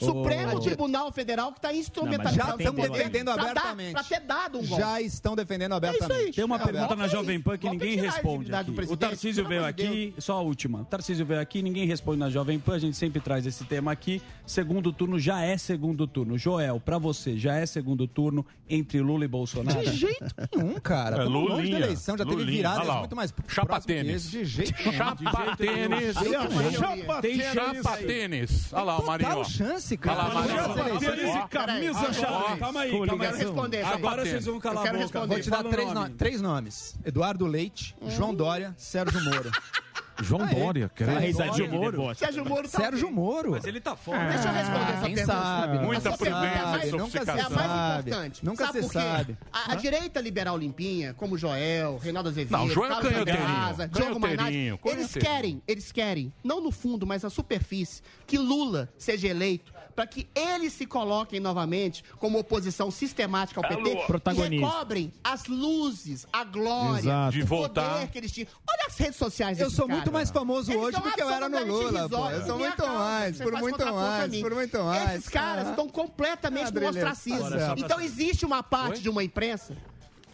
o 0.00 0.04
Supremo 0.04 0.60
Tribunal 0.60 1.12
Federal 1.12 1.52
que 1.52 1.58
está 1.58 1.72
instrumentalizando 1.72 2.50
não, 2.50 2.56
seu 2.56 2.72
então, 2.72 2.74
poder 2.74 3.08
defendendo 3.14 3.34
pra 3.34 3.42
abertamente. 3.42 3.92
Dar, 3.92 4.04
pra 4.04 4.18
ter 4.18 4.26
dado 4.26 4.58
um 4.58 4.66
golpe. 4.66 4.82
Já 4.82 5.00
estão 5.00 5.36
defendendo 5.36 5.72
abertamente. 5.72 6.12
É 6.12 6.16
isso 6.16 6.26
aí, 6.26 6.32
Tem 6.32 6.44
uma 6.44 6.56
é 6.56 6.64
pergunta 6.64 6.94
é 6.94 6.96
na 6.96 7.08
Jovem 7.08 7.40
Pan 7.40 7.56
que 7.56 7.70
ninguém 7.70 7.96
responde. 7.96 8.50
O 8.88 8.96
Tarcísio 8.96 9.46
veio 9.46 9.64
aqui, 9.64 10.14
só 10.18 10.34
a 10.34 10.40
última. 10.40 10.80
O 10.80 10.84
Tarcísio 10.84 11.24
veio 11.24 11.40
aqui, 11.40 11.62
ninguém 11.62 11.86
responde 11.86 12.18
na 12.18 12.30
Jovem 12.30 12.58
Pan, 12.58 12.74
a 12.74 12.78
gente 12.78 12.96
sempre 12.96 13.20
traz 13.20 13.46
esse 13.46 13.64
tema 13.64 13.92
aqui. 13.92 14.20
Segundo 14.46 14.92
turno 14.92 15.18
já 15.18 15.40
é 15.40 15.56
segundo 15.56 16.06
turno. 16.06 16.36
Joel, 16.36 16.80
pra 16.80 16.98
você, 16.98 17.38
já 17.38 17.54
é 17.54 17.66
segundo 17.66 18.06
turno 18.06 18.44
entre 18.68 19.00
Lula 19.00 19.24
e 19.24 19.28
Bolsonaro? 19.28 19.80
De 19.80 19.96
jeito 19.96 20.24
nenhum, 20.52 20.74
cara. 20.80 21.22
É, 21.22 21.24
Longe 21.24 21.70
da 21.70 21.80
eleição, 21.80 22.16
já 22.16 22.24
teve 22.24 22.44
virada 22.44 22.92
ah, 22.92 22.98
muito 23.00 23.16
mais 23.16 23.32
Chapa 23.48 23.80
tênis. 23.80 24.30
De 24.30 24.44
jeito. 24.44 24.74
Chapa 24.92 25.56
tênis. 25.56 26.14
Chapa 26.14 27.22
Tem 27.22 27.40
chapa 27.40 27.96
tênis. 27.98 28.72
Olha 28.72 28.82
lá, 28.84 29.02
Marinho. 29.02 29.30
Total 29.30 29.44
chance, 29.44 29.96
cara. 29.96 30.24
Olha 30.24 30.28
lá, 30.28 30.34
Marinho. 30.34 31.32
Chapa 31.32 31.66
tênis 31.66 31.96
chapa. 32.14 32.56
Calma 32.56 32.80
aí, 32.80 33.03
Coligação. 33.10 33.18
calma 33.18 33.34
aí. 33.34 33.38
responder 33.54 33.76
aí. 33.78 33.92
Agora 33.92 34.24
vocês 34.24 34.44
vão 34.46 34.60
calar 34.60 34.76
Eu 34.76 34.80
a 34.80 34.84
quero 34.84 34.98
boca. 34.98 35.04
responder. 35.18 35.34
Vou 35.34 35.42
te 35.42 35.50
dar 35.50 35.64
três, 35.64 35.92
nome. 35.92 36.08
no- 36.10 36.14
três 36.16 36.40
nomes: 36.40 36.96
Eduardo 37.04 37.46
Leite, 37.46 37.96
João 38.08 38.34
Dória, 38.34 38.74
Sérgio 38.78 39.22
Moro. 39.24 39.50
João 40.22 40.46
Dória, 40.46 40.88
risadinha 41.20 41.68
de 41.68 41.76
deboche. 41.90 42.20
Sérgio 42.20 42.44
Moro 42.44 42.68
tá 42.68 42.78
Sérgio. 42.78 43.10
Moro. 43.10 43.50
Mas 43.50 43.64
ele 43.64 43.80
tá 43.80 43.96
fora. 43.96 44.28
Deixa 44.28 44.48
eu 44.48 44.52
responder 44.54 44.92
essa 44.92 45.04
Quem 45.06 45.14
pergunta. 45.16 45.26
sabe? 45.36 45.78
Muita 45.80 46.08
é 46.08 46.16
prudência, 46.16 46.92
nunca 46.96 47.18
É 47.18 47.22
a 47.22 47.34
mais 47.34 47.48
sabe. 47.48 48.10
importante. 48.10 48.44
Nunca 48.44 48.66
Sabe 48.66 48.78
se 48.78 48.84
por 48.84 48.92
quê? 48.92 48.98
sabe. 49.00 49.38
A, 49.52 49.72
a 49.72 49.74
direita 49.74 50.20
liberal 50.20 50.56
limpinha, 50.56 51.14
como 51.14 51.36
Joel, 51.36 51.98
Reinaldo 51.98 52.28
Azevedo, 52.28 52.52
Não, 52.56 52.68
Joel 52.70 52.92
é 52.92 52.94
Carlos 52.94 53.12
Mainardi, 53.12 54.52
Canhoteirinho, 54.52 54.78
eles 54.84 55.12
querem, 55.14 55.62
eles 55.66 55.90
querem, 55.90 56.32
não 56.44 56.60
no 56.62 56.70
fundo, 56.70 57.04
mas 57.04 57.24
na 57.24 57.28
superfície, 57.30 58.00
que 58.24 58.38
Lula 58.38 58.88
seja 58.96 59.26
eleito 59.26 59.73
para 59.94 60.06
que 60.06 60.26
eles 60.34 60.72
se 60.72 60.86
coloquem 60.86 61.40
novamente 61.40 62.04
como 62.18 62.38
oposição 62.38 62.90
sistemática 62.90 63.60
ao 63.60 63.68
PT 63.68 63.90
e 64.30 64.58
recobrem 64.58 65.12
as 65.22 65.46
luzes, 65.46 66.26
a 66.32 66.44
glória, 66.44 67.12
o 67.42 67.46
poder 67.46 68.08
que 68.10 68.18
eles 68.18 68.32
tinham. 68.32 68.48
Olha 68.68 68.86
as 68.88 68.96
redes 68.96 69.16
sociais 69.16 69.58
Eu 69.58 69.70
sou 69.70 69.86
cara. 69.86 69.98
muito 69.98 70.12
mais 70.12 70.30
famoso 70.30 70.72
eles 70.72 70.82
hoje 70.82 71.00
do 71.00 71.12
que 71.12 71.22
eu 71.22 71.30
era 71.30 71.48
no 71.48 71.64
Lula, 71.64 72.08
pô. 72.08 72.30
Eu 72.30 72.46
sou 72.46 72.58
muito 72.58 72.86
mais, 72.86 73.38
por 73.38 73.52
muito 73.52 73.94
mais, 73.94 74.40
por 74.40 74.54
muito 74.54 74.78
mais. 74.82 75.14
Esses 75.14 75.28
caras 75.28 75.68
ah. 75.68 75.70
estão 75.70 75.88
completamente 75.88 76.68
ah, 76.68 76.80
no 76.80 76.88
ostracismo. 76.88 77.48
Então 77.76 78.00
existe 78.00 78.44
uma 78.44 78.62
parte 78.62 78.96
Oi? 78.96 79.02
de 79.02 79.08
uma 79.08 79.22
imprensa 79.22 79.76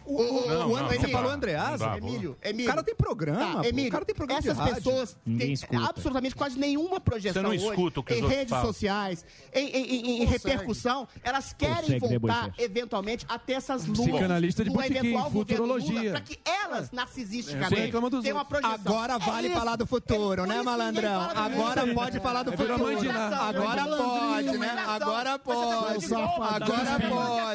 o, 0.05 0.15
o, 0.15 0.47
não, 0.47 0.71
o 0.71 0.75
André, 0.75 0.97
não, 0.97 1.01
não, 1.01 1.01
você 1.01 1.07
falou 1.07 1.31
dá, 1.37 1.97
Emílio, 1.97 2.37
Emílio. 2.43 2.65
O 2.65 2.69
cara 2.69 2.83
tem 2.83 2.95
programa. 2.95 3.61
Tá, 3.61 3.69
Emílio, 3.69 3.89
o 3.89 3.91
cara 3.91 4.05
tem 4.05 4.15
programa 4.15 4.39
Essas 4.39 4.73
pessoas 4.73 5.17
têm 5.25 5.55
absolutamente 5.85 6.35
quase 6.35 6.57
nenhuma 6.57 6.99
projeção 6.99 7.41
você 7.41 7.47
não 7.47 7.53
escuta 7.53 7.99
hoje, 7.99 7.99
o 7.99 8.03
que 8.03 8.13
em 8.15 8.27
redes 8.27 8.49
falam. 8.49 8.65
sociais, 8.65 9.25
em, 9.53 9.67
em, 9.67 10.21
em 10.23 10.25
repercussão. 10.25 11.07
Elas 11.23 11.53
querem 11.53 11.99
Consegue 11.99 12.17
voltar, 12.17 12.53
eventualmente, 12.57 13.25
até 13.29 13.53
essas 13.53 13.85
luvas 13.85 14.05
de 14.05 14.63
de 14.63 14.97
eventual 14.97 15.31
futurologia. 15.31 16.11
Para 16.11 16.21
que 16.21 16.39
elas, 16.45 16.91
narcisisticamente, 16.91 17.91
tenham 18.21 18.37
uma 18.37 18.45
projeção. 18.45 18.73
Agora 18.73 19.13
é 19.13 19.19
vale 19.19 19.47
é, 19.47 19.49
né, 19.49 19.55
é 19.55 19.59
falar 19.59 19.75
do 19.75 19.85
futuro, 19.85 20.43
é, 20.43 20.47
né, 20.47 20.61
malandrão? 20.61 21.21
Agora 21.21 21.81
é, 21.81 21.93
pode 21.93 22.17
tá 22.17 22.21
falar 22.21 22.43
do 22.43 22.51
futuro. 22.51 22.73
Agora 22.73 23.85
tá 23.85 23.97
pode, 23.97 24.57
né? 24.57 24.83
Agora 24.87 25.31
tá 25.31 25.39
pode. 25.39 26.13
Agora 26.13 26.99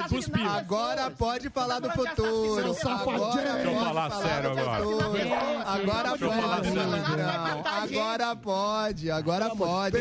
pode. 0.08 0.32
Agora 0.46 1.10
pode 1.10 1.50
falar 1.50 1.80
do 1.80 1.90
futuro 1.90 2.35
seu 2.54 2.74
safadinho. 2.74 3.78
Falar 3.80 4.10
sério 4.10 4.50
agora. 4.50 4.84
Agora 5.66 6.16
pode, 6.16 6.70
Agora 7.76 8.36
pode, 8.36 9.10
agora 9.10 9.50
pode. 9.50 9.96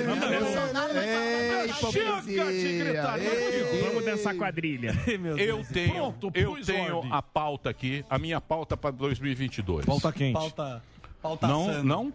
Vamos 3.84 4.06
dançar 4.06 4.36
quadrilha. 4.36 4.94
Eu 5.38 5.64
tenho, 5.66 6.14
eu 6.34 6.66
tenho 6.66 7.14
a 7.14 7.22
pauta 7.22 7.70
aqui, 7.70 8.06
a 8.10 8.18
minha 8.18 8.40
pauta 8.40 8.76
para 8.78 8.92
2022. 8.92 9.86
Pauta 9.86 10.12
quente. 10.12 10.34
Pauta... 10.34 10.82
Pauta 11.22 11.48
não, 11.48 11.66
sano. 11.66 11.84
não, 11.84 12.14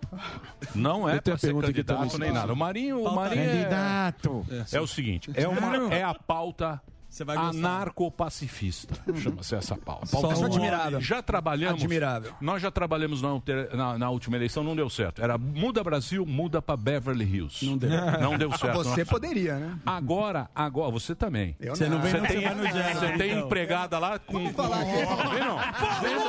não 0.72 1.08
é 1.08 1.20
para 1.20 1.36
ser 1.36 1.52
candidato 1.52 2.16
nem 2.16 2.30
nada. 2.30 2.52
O 2.52 2.56
Marinho, 2.56 3.02
pauta 3.02 3.10
o 3.10 3.16
Marinho 3.16 3.42
é- 3.42 3.48
candidato. 3.48 4.46
É, 4.48 4.76
é, 4.76 4.80
o 4.80 4.86
seguinte, 4.86 5.32
é, 5.34 5.48
uma, 5.48 5.92
é 5.92 6.04
a 6.04 6.14
pauta 6.14 6.80
você 7.10 7.24
vai. 7.24 7.36
Anarcopacifista, 7.36 8.94
hum. 9.08 9.16
chama-se 9.16 9.56
essa 9.56 9.76
pauta. 9.76 10.06
pauta 10.06 10.36
Só 10.36 10.44
admirável. 10.46 11.00
Já 11.00 11.20
trabalhamos. 11.20 11.82
Admirável. 11.82 12.32
Nós 12.40 12.62
já 12.62 12.70
trabalhamos 12.70 13.20
na, 13.20 13.30
na, 13.74 13.98
na, 13.98 14.10
última 14.10 14.36
eleição, 14.36 14.62
não 14.62 14.76
deu 14.76 14.88
certo. 14.88 15.20
Era 15.20 15.36
muda 15.36 15.82
Brasil, 15.82 16.24
muda 16.24 16.62
para 16.62 16.76
Beverly 16.76 17.24
Hills. 17.24 17.66
Não 17.66 17.76
deu. 17.76 17.90
Não 18.20 18.38
deu 18.38 18.56
certo. 18.56 18.76
Você 18.76 19.00
não. 19.00 19.06
poderia, 19.06 19.56
né? 19.56 19.78
Agora, 19.84 20.48
agora, 20.54 20.90
você 20.90 21.14
também. 21.14 21.56
Eu 21.58 21.74
você 21.74 21.88
não, 21.88 21.96
não 21.96 22.02
vem 22.02 22.12
você 22.12 22.26
tem, 22.28 22.54
no 22.54 22.68
dia, 22.68 22.94
Você 22.94 23.12
tem 23.18 23.30
então. 23.32 23.46
empregada 23.46 23.98
lá 23.98 24.18
com. 24.18 24.34
Vamos 24.34 24.52
falar 24.52 24.84
com. 24.84 25.30
Vem 25.30 25.44
não. 25.44 25.58
Vem 26.00 26.20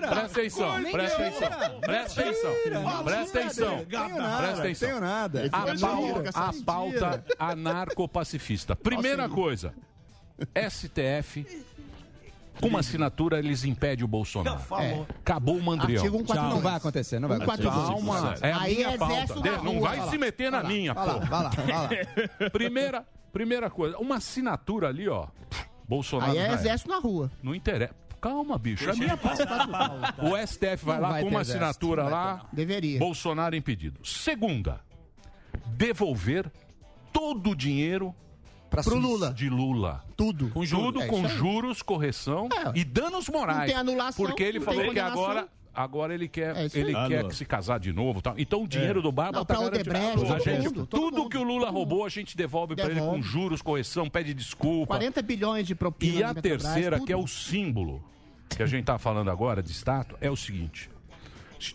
Presta 0.00 0.40
atenção, 0.40 0.82
presta 0.90 1.22
atenção. 1.22 1.80
Presta 1.80 2.20
atenção. 2.20 2.54
Presta 3.04 3.38
atenção. 3.38 3.86
Presta 3.86 4.60
atenção. 4.60 4.88
Tenho 4.88 5.00
nada. 5.00 5.50
A 6.34 6.52
pauta 6.64 7.24
anarcopacifista. 7.38 8.74
Primeira 8.74 9.28
coisa 9.28 9.51
coisa. 9.52 9.74
STF 10.70 11.46
com 12.60 12.68
uma 12.68 12.80
assinatura 12.80 13.38
eles 13.38 13.64
impedem 13.64 14.04
o 14.04 14.08
Bolsonaro. 14.08 14.60
Não. 14.70 14.80
É. 14.80 15.06
Acabou 15.20 15.56
o 15.56 15.62
Mandrião. 15.62 16.04
Artigo 16.04 16.34
Não 16.34 16.60
vai 16.60 16.74
acontecer, 16.76 17.18
não 17.18 17.28
vai 17.28 17.38
acontecer. 17.38 17.68
Calma, 17.68 18.34
é 18.40 18.52
a 18.52 18.60
Aí 18.60 18.76
minha 18.76 18.98
pauta. 18.98 19.62
Não 19.62 19.80
vai, 19.80 20.08
se 20.08 20.18
meter 20.18 20.50
vai 20.50 20.62
na 20.62 20.62
lá, 20.62 20.68
minha, 20.68 20.94
vai 20.94 21.06
pô. 21.06 21.12
Lá, 21.12 21.18
vai 21.18 21.42
lá, 21.42 21.50
vai 21.50 21.66
lá. 21.66 22.50
primeira, 22.50 23.06
primeira 23.32 23.70
coisa, 23.70 23.98
uma 23.98 24.16
assinatura 24.16 24.88
ali, 24.88 25.08
ó. 25.08 25.26
Bolsonaro. 25.88 26.32
Aí 26.32 26.38
é, 26.38 26.48
é. 26.48 26.54
exército 26.54 26.90
na 26.90 26.98
rua. 26.98 27.30
Não 27.42 27.54
interessa. 27.54 27.94
Calma, 28.20 28.56
bicho. 28.56 28.88
É 28.88 28.94
minha 28.94 29.16
pauta. 29.16 29.44
O 30.22 30.46
STF 30.46 30.84
vai 30.84 30.96
não 30.96 31.02
lá 31.02 31.10
vai 31.10 31.22
com 31.22 31.28
uma 31.28 31.40
assinatura 31.40 32.04
lá. 32.04 32.46
Deveria. 32.52 32.98
Bolsonaro 32.98 33.56
impedido. 33.56 34.06
Segunda, 34.06 34.80
devolver 35.66 36.50
todo 37.12 37.50
o 37.50 37.56
dinheiro 37.56 38.14
para 38.72 38.94
o 38.94 38.98
Lula. 38.98 39.32
de 39.32 39.48
Lula. 39.48 40.04
Tudo. 40.16 40.48
Com 40.50 40.64
juros. 40.64 40.86
Tudo 40.86 41.02
é 41.02 41.06
com 41.06 41.28
juros, 41.28 41.82
correção 41.82 42.48
é. 42.52 42.78
e 42.78 42.84
danos 42.84 43.28
morais. 43.28 43.58
Não 43.58 43.66
tem 43.66 43.76
anulação. 43.76 44.24
Porque 44.24 44.42
ele 44.42 44.60
falou 44.60 44.92
que 44.92 44.98
agora 44.98 45.48
agora 45.74 46.14
ele 46.14 46.28
quer, 46.28 46.54
é 46.56 46.68
ele 46.74 46.94
ah, 46.94 47.06
quer 47.08 47.32
se 47.32 47.44
casar 47.44 47.80
de 47.80 47.92
novo. 47.92 48.20
Tá? 48.20 48.34
Então 48.36 48.62
o 48.62 48.68
dinheiro 48.68 49.00
é. 49.00 49.02
do 49.02 49.10
Barba 49.10 49.42
está 49.42 49.54
garantido. 49.54 50.26
Todo 50.26 50.38
gente, 50.40 50.64
mundo, 50.64 50.86
tudo 50.86 51.16
mundo, 51.18 51.30
que 51.30 51.38
o 51.38 51.42
Lula 51.42 51.70
roubou, 51.70 52.04
a 52.04 52.08
gente 52.08 52.36
devolve, 52.36 52.74
devolve. 52.74 52.96
para 52.96 53.04
ele 53.04 53.14
com 53.14 53.22
juros, 53.22 53.62
correção, 53.62 54.08
pede 54.08 54.34
desculpa. 54.34 54.94
40 54.94 55.22
bilhões 55.22 55.66
de 55.66 55.74
propina. 55.74 56.20
E 56.20 56.22
a 56.22 56.34
terceira, 56.34 57.00
que 57.00 57.12
é 57.12 57.16
o 57.16 57.26
símbolo 57.26 58.02
que 58.48 58.62
a 58.62 58.66
gente 58.66 58.80
está 58.80 58.98
falando 58.98 59.30
agora 59.30 59.62
de 59.62 59.72
status, 59.72 60.16
é 60.20 60.30
o 60.30 60.36
seguinte. 60.36 60.90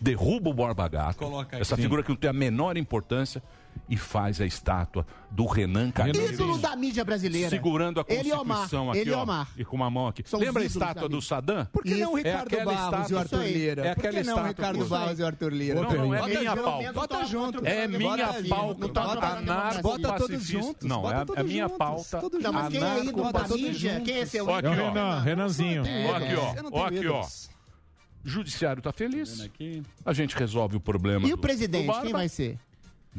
Derruba 0.00 0.50
o 0.50 0.54
Barba 0.54 0.86
Gato, 0.86 1.24
essa 1.52 1.76
figura 1.76 2.02
que 2.02 2.10
não 2.10 2.16
tem 2.16 2.28
a 2.28 2.32
menor 2.32 2.76
importância, 2.76 3.42
e 3.88 3.96
faz 3.96 4.40
a 4.40 4.46
estátua 4.46 5.06
do 5.30 5.46
Renan 5.46 5.90
Calheiros. 5.90 6.32
Ídolo 6.32 6.58
da 6.58 6.76
mídia 6.76 7.04
brasileira. 7.04 7.48
Segurando 7.48 8.00
a 8.00 8.04
Constituição 8.04 8.94
ele 8.94 9.10
aqui, 9.10 9.20
Omar. 9.20 9.48
ó. 9.50 9.60
E 9.60 9.64
com 9.64 9.76
uma 9.76 9.90
mão 9.90 10.08
aqui. 10.08 10.22
São 10.26 10.38
Lembra 10.38 10.62
a 10.62 10.66
estátua 10.66 11.08
do 11.08 11.22
Saddam? 11.22 11.66
Por 11.66 11.82
que 11.82 11.94
não 11.94 12.16
é 12.18 12.22
Ricardo 12.22 12.54
é 12.54 12.64
Barros 12.64 13.10
e 13.10 13.14
o 13.14 13.18
Arthur 13.18 13.42
Lira? 13.44 13.86
É 13.86 13.90
aquela 13.90 14.12
Por 14.14 14.22
que 14.22 14.26
não 14.26 14.46
Ricardo 14.46 14.84
Barros 14.86 15.18
e 15.18 15.22
o 15.22 15.26
Arthur 15.26 15.52
Lira? 15.52 15.80
Não, 15.80 15.92
não, 15.92 16.14
é 16.14 16.26
minha 16.26 16.56
pau. 16.56 16.82
Bota 16.92 17.24
junto. 17.24 17.66
É 17.66 17.88
minha 17.88 18.28
pau. 18.48 18.74
Bota 19.82 20.12
todos 20.12 20.42
juntos. 20.44 20.88
Não, 20.88 21.10
é, 21.10 21.24
é 21.36 21.42
minha 21.42 21.68
pauta. 21.68 22.20
Não, 22.40 22.52
mas 22.52 22.68
quem 22.68 22.82
é 22.82 23.04
ídolo 23.04 23.32
da 23.32 23.48
mídia? 23.48 24.00
Quem 24.04 24.18
é 24.18 24.26
seu 24.26 24.44
ídolo? 24.44 24.74
Renan, 24.74 25.20
Renanzinho. 25.20 25.82
Aqui, 25.82 26.34
ó. 26.72 26.86
Aqui, 26.86 27.06
ó. 27.06 27.26
Judiciário 28.24 28.80
está 28.80 28.92
feliz. 28.92 29.48
A 30.04 30.12
gente 30.12 30.36
resolve 30.36 30.76
o 30.76 30.80
problema. 30.80 31.26
E 31.26 31.32
o 31.32 31.38
presidente, 31.38 32.00
quem 32.02 32.12
vai 32.12 32.28
ser? 32.28 32.58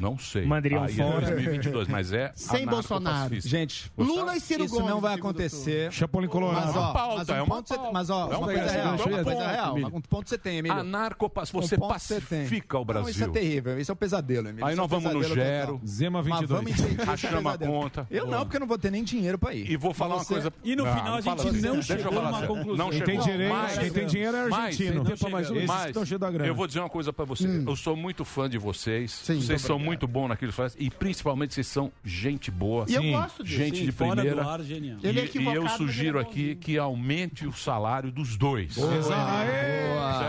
Não 0.00 0.16
sei. 0.16 0.46
Mandariam 0.46 0.82
Aí 0.82 0.94
fora. 0.94 1.26
2022, 1.26 1.88
mas 1.88 2.10
é 2.10 2.32
Sem 2.34 2.66
Bolsonaro. 2.66 3.38
Gente, 3.38 3.92
Lula 3.98 4.34
e 4.34 4.40
Ciro 4.40 4.64
isso 4.64 4.74
Gomes. 4.74 4.86
Isso 4.86 4.94
não 4.94 5.00
vai 5.00 5.14
acontecer. 5.14 5.92
Chapolin 5.92 6.26
colorado. 6.26 6.70
É 6.70 6.72
mas, 6.72 7.28
ó, 7.28 7.32
um 7.32 7.36
é 7.36 7.42
uma 7.42 7.62
pauta. 7.62 7.90
Mas, 7.92 8.10
ó, 8.10 8.32
é 8.32 8.36
uma, 8.36 8.46
coisa 8.46 8.70
real. 8.70 8.96
Ponto, 8.96 9.28
real. 9.28 9.76
Um 9.92 10.00
ponto 10.00 10.28
você 10.30 10.38
tem, 10.38 10.58
Emílio. 10.58 10.78
Anarcopaz. 10.78 11.50
Você 11.50 11.74
um 11.74 11.86
pacifica 11.86 12.78
o 12.78 12.84
Brasil. 12.84 13.02
Não, 13.02 13.10
isso 13.10 13.24
é 13.24 13.28
terrível. 13.28 13.78
Isso 13.78 13.92
é 13.92 13.94
um 13.94 13.96
pesadelo, 13.96 14.48
Emílio. 14.48 14.64
Aí 14.64 14.72
é 14.72 14.76
nós 14.76 14.88
vamos 14.88 15.12
no 15.12 15.22
Gero. 15.22 15.80
Zema 15.86 16.22
22. 16.22 16.80
É 16.98 17.10
a 17.10 17.16
chama 17.16 17.58
conta. 17.58 18.06
Eu 18.10 18.26
não, 18.26 18.40
porque 18.40 18.56
eu 18.56 18.60
não 18.60 18.66
vou 18.66 18.78
ter 18.78 18.90
nem 18.90 19.04
dinheiro 19.04 19.38
pra 19.38 19.54
ir. 19.54 19.70
E 19.70 19.76
vou 19.76 19.92
falar 19.92 20.16
uma 20.16 20.24
coisa. 20.24 20.50
E 20.64 20.74
no 20.74 20.86
ah, 20.86 20.96
final 20.96 21.14
a 21.16 21.20
gente 21.20 21.60
não 21.60 21.82
chegou 21.82 22.18
a 22.18 22.28
uma 22.28 22.46
conclusão. 22.46 22.76
Não. 22.76 22.90
Quem 22.90 23.02
tem 23.02 24.06
dinheiro 24.06 24.36
é 24.36 24.40
argentino. 24.40 25.04
Mais, 25.30 25.50
mais. 25.50 25.90
Então 25.90 26.02
eu 26.46 26.54
vou 26.54 26.66
dizer 26.66 26.80
uma 26.80 26.88
coisa 26.88 27.12
pra 27.12 27.26
você. 27.26 27.46
Hum. 27.46 27.64
Eu 27.66 27.76
sou 27.76 27.94
muito 27.94 28.24
fã 28.24 28.48
de 28.48 28.56
vocês. 28.56 29.12
Vocês 29.12 29.60
são 29.60 29.78
muito 29.78 29.89
muito 29.90 30.06
bom 30.06 30.28
naquilo 30.28 30.52
que 30.52 30.56
faz, 30.56 30.76
e 30.78 30.88
principalmente 30.88 31.52
vocês 31.52 31.66
são 31.66 31.90
gente 32.04 32.50
boa. 32.50 32.86
E 32.88 32.94
eu 32.94 33.02
gosto 33.02 33.42
disso. 33.42 33.56
Gente 33.56 33.84
de 33.84 33.92
fora 33.92 34.16
primeira. 34.16 34.42
do 34.42 34.48
ar, 34.48 34.62
genial. 34.62 34.98
Ele 35.02 35.20
é 35.20 35.24
E, 35.24 35.44
eu 35.54 35.66
é 35.66 35.68
sugiro 35.70 36.18
aqui 36.18 36.40
bonzinho. 36.40 36.56
que 36.56 36.78
aumente 36.78 37.46
o 37.46 37.52
salário 37.52 38.12
dos 38.12 38.36
dois. 38.36 38.76
Exato. 38.76 39.50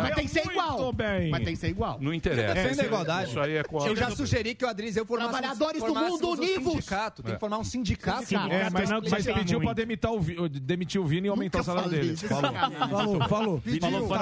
Mas 0.01 0.15
tem 0.15 0.25
que 0.25 0.31
ser 0.31 0.45
igual. 0.45 0.93
Mas 1.29 1.43
tem 1.43 1.53
que 1.53 1.59
ser 1.59 1.69
igual. 1.69 1.97
Não 2.01 2.13
interessa. 2.13 2.75
Tá 2.75 2.83
é, 2.83 2.85
igualdade. 2.85 3.29
Isso 3.29 3.39
aí 3.39 3.57
é 3.57 3.63
qual? 3.63 3.87
Eu 3.87 3.95
já 3.95 4.09
sugeri 4.11 4.55
que 4.55 4.65
o 4.65 4.67
Adrizel 4.67 5.05
formasse 5.05 5.31
Trabalhadores 5.31 5.83
do 5.83 5.93
mundo, 5.93 6.29
univos! 6.31 6.73
sindicato. 6.73 7.21
Tem 7.21 7.31
que 7.31 7.35
é. 7.35 7.39
formar 7.39 7.57
um 7.59 7.63
sindicato. 7.63 8.25
Sindicato. 8.25 8.53
É, 8.53 8.69
mas, 8.69 8.89
Explica 8.89 9.09
mas 9.11 9.25
pediu 9.25 9.61
pra 9.61 9.73
demitar 9.73 10.11
o, 10.11 10.49
demitir 10.49 10.99
o 10.99 11.05
Vini 11.05 11.27
e 11.27 11.29
aumentar 11.29 11.61
o 11.61 11.63
salário 11.63 11.89
dele. 11.89 12.13
isso. 12.13 12.27
Falou. 12.27 12.51
Falou, 12.51 13.27
falou. 13.27 13.61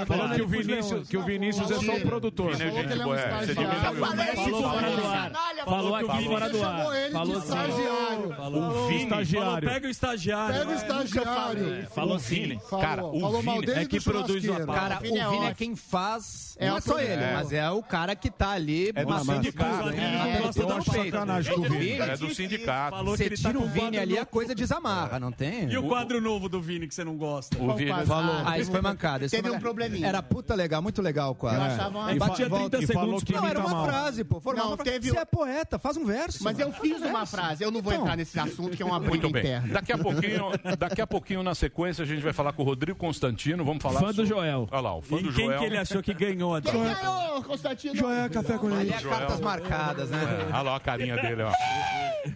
Falou 0.06 0.36
que 0.36 0.42
o 0.42 0.48
Vinícius, 0.48 1.08
que 1.08 1.18
o 1.18 1.24
Vinícius 1.24 1.72
é 1.72 1.80
só 1.80 1.96
o 1.96 2.02
produtor. 2.02 2.56
Vini 2.56 2.70
é 2.70 2.72
gente 2.72 2.94
é, 2.94 3.46
você 3.46 3.54
diminuiu. 3.54 4.36
Falou 4.36 4.62
fora 4.62 5.29
falou 5.66 5.96
aqui 5.96 6.26
fora 6.26 6.50
do 6.50 6.64
ar. 6.64 6.86
Falou 7.12 7.36
o 7.36 7.40
estagiário. 7.40 8.36
Falou, 8.36 8.88
o 8.88 8.92
estagiário. 8.92 9.70
Pega 9.70 9.86
o 9.86 9.88
é, 9.88 9.92
estagiário. 9.92 10.56
Pega 10.56 10.72
o 10.72 10.76
estagiário. 10.76 11.88
Falou 11.94 12.16
o 12.16 12.20
Vini. 12.20 12.60
Cara, 12.70 13.06
o 13.06 13.20
falou 13.20 13.42
Vini 13.42 13.72
é 13.72 13.86
que 13.86 14.02
produz 14.02 14.44
o. 14.46 14.66
Cara, 14.66 14.98
o 14.98 15.02
Vini 15.02 15.46
é, 15.46 15.54
quem 15.54 15.76
faz, 15.76 16.56
é 16.58 16.70
não 16.70 16.78
é 16.78 16.82
só 16.82 17.00
ele, 17.00 17.34
mas 17.34 17.52
é 17.52 17.70
o 17.70 17.82
cara 17.82 18.16
que 18.16 18.30
tá 18.30 18.52
ali. 18.52 18.92
É 18.96 19.06
do 19.06 19.20
sindicato. 19.20 19.90
Ele 19.90 20.00
é, 20.00 20.42
gosta 20.42 20.66
da 20.66 20.76
é 20.76 21.56
do 21.56 21.62
Vini. 21.64 21.92
É 21.92 22.18
do 22.18 22.34
sindicato. 22.34 23.06
Você 23.06 23.30
tá 23.30 23.36
tira 23.36 23.60
o 23.60 23.68
Vini 23.68 23.98
ali, 23.98 24.18
a 24.18 24.26
coisa 24.26 24.54
desamarra, 24.56 25.20
não 25.20 25.32
tem? 25.32 25.70
E 25.70 25.78
o 25.78 25.88
quadro 25.88 26.22
novo 26.22 26.50
do 26.50 26.62
Vini 26.62 26.88
que 26.88 26.96
você 26.96 27.04
não 27.04 27.18
gosta? 27.18 27.62
O 27.62 27.74
Vini 27.76 27.92
falou. 28.06 28.36
Ah, 28.46 28.58
isso 28.58 28.72
foi 28.72 28.82
mancada. 28.82 29.28
Teve 29.30 29.50
um 29.50 29.60
probleminha. 29.60 30.08
Era 30.08 30.22
puta 30.22 30.56
legal, 30.56 30.82
muito 30.82 31.02
legal 31.02 31.32
o 31.32 31.36
quadro. 31.36 31.60
Eu 31.60 31.66
achava. 31.66 32.16
Batia 32.16 32.50
30 32.50 32.86
segundos. 32.86 33.24
Não, 33.24 33.48
era 33.48 33.62
tá 33.62 33.68
uma 33.68 33.86
frase, 33.86 34.24
pô. 34.24 34.42
Não, 34.54 34.78
teve 34.78 35.09
você 35.10 35.20
é 35.20 35.26
poeta, 35.26 35.80
faz 35.80 35.98
um 35.98 36.06
verso. 36.06 36.44
Mas 36.44 36.60
eu 36.60 36.72
fiz 36.72 37.02
uma 37.02 37.26
frase, 37.26 37.64
eu 37.64 37.72
não 37.72 37.82
vou 37.82 37.92
então. 37.94 38.04
entrar 38.04 38.18
nesse 38.18 38.40
assunto 38.40 38.76
que 38.76 38.84
é 38.84 38.86
uma 38.86 39.00
briga 39.00 39.28
Muito 39.28 39.30
bem. 39.32 39.42
interna. 39.42 39.74
Daqui 39.74 39.92
a 39.92 39.98
pouquinho, 39.98 40.52
daqui 40.78 41.02
a 41.02 41.08
pouquinho 41.08 41.44
na 41.44 41.56
sequência 41.56 42.04
a 42.04 42.08
gente 42.08 42.22
vai 42.22 42.34
falar 42.34 42.54
com 42.54 42.62
o 42.62 42.66
Rodrigo 42.66 42.98
Constantino, 42.98 43.64
vamos 43.66 43.82
falar 43.82 44.00
Fã 44.00 44.14
do. 44.14 44.26
Joel. 44.26 44.68
Olha 44.72 44.82
lá, 44.82 44.96
o 44.96 45.02
fã 45.02 45.18
e 45.18 45.24
do 45.24 45.32
Joel. 45.32 45.50
quem 45.50 45.60
que 45.60 45.66
ele 45.66 45.78
achou 45.78 46.04
que 46.04 46.14
ganhou 46.14 46.56
a 46.56 46.62
Joel, 46.62 46.96
ganhou, 46.96 47.44
Constantino. 47.44 47.96
Joel, 47.96 48.30
café 48.30 48.58
com 48.58 48.68
ele. 48.68 48.80
Ali 48.80 48.94
é 48.94 49.00
Joel. 49.00 49.18
cartas 49.18 49.40
marcadas, 49.40 50.10
né? 50.10 50.48
É, 50.50 50.54
olha 50.54 50.62
lá 50.62 50.76
a 50.76 50.80
carinha 50.80 51.16
dele, 51.16 51.44
ó. 51.44 51.52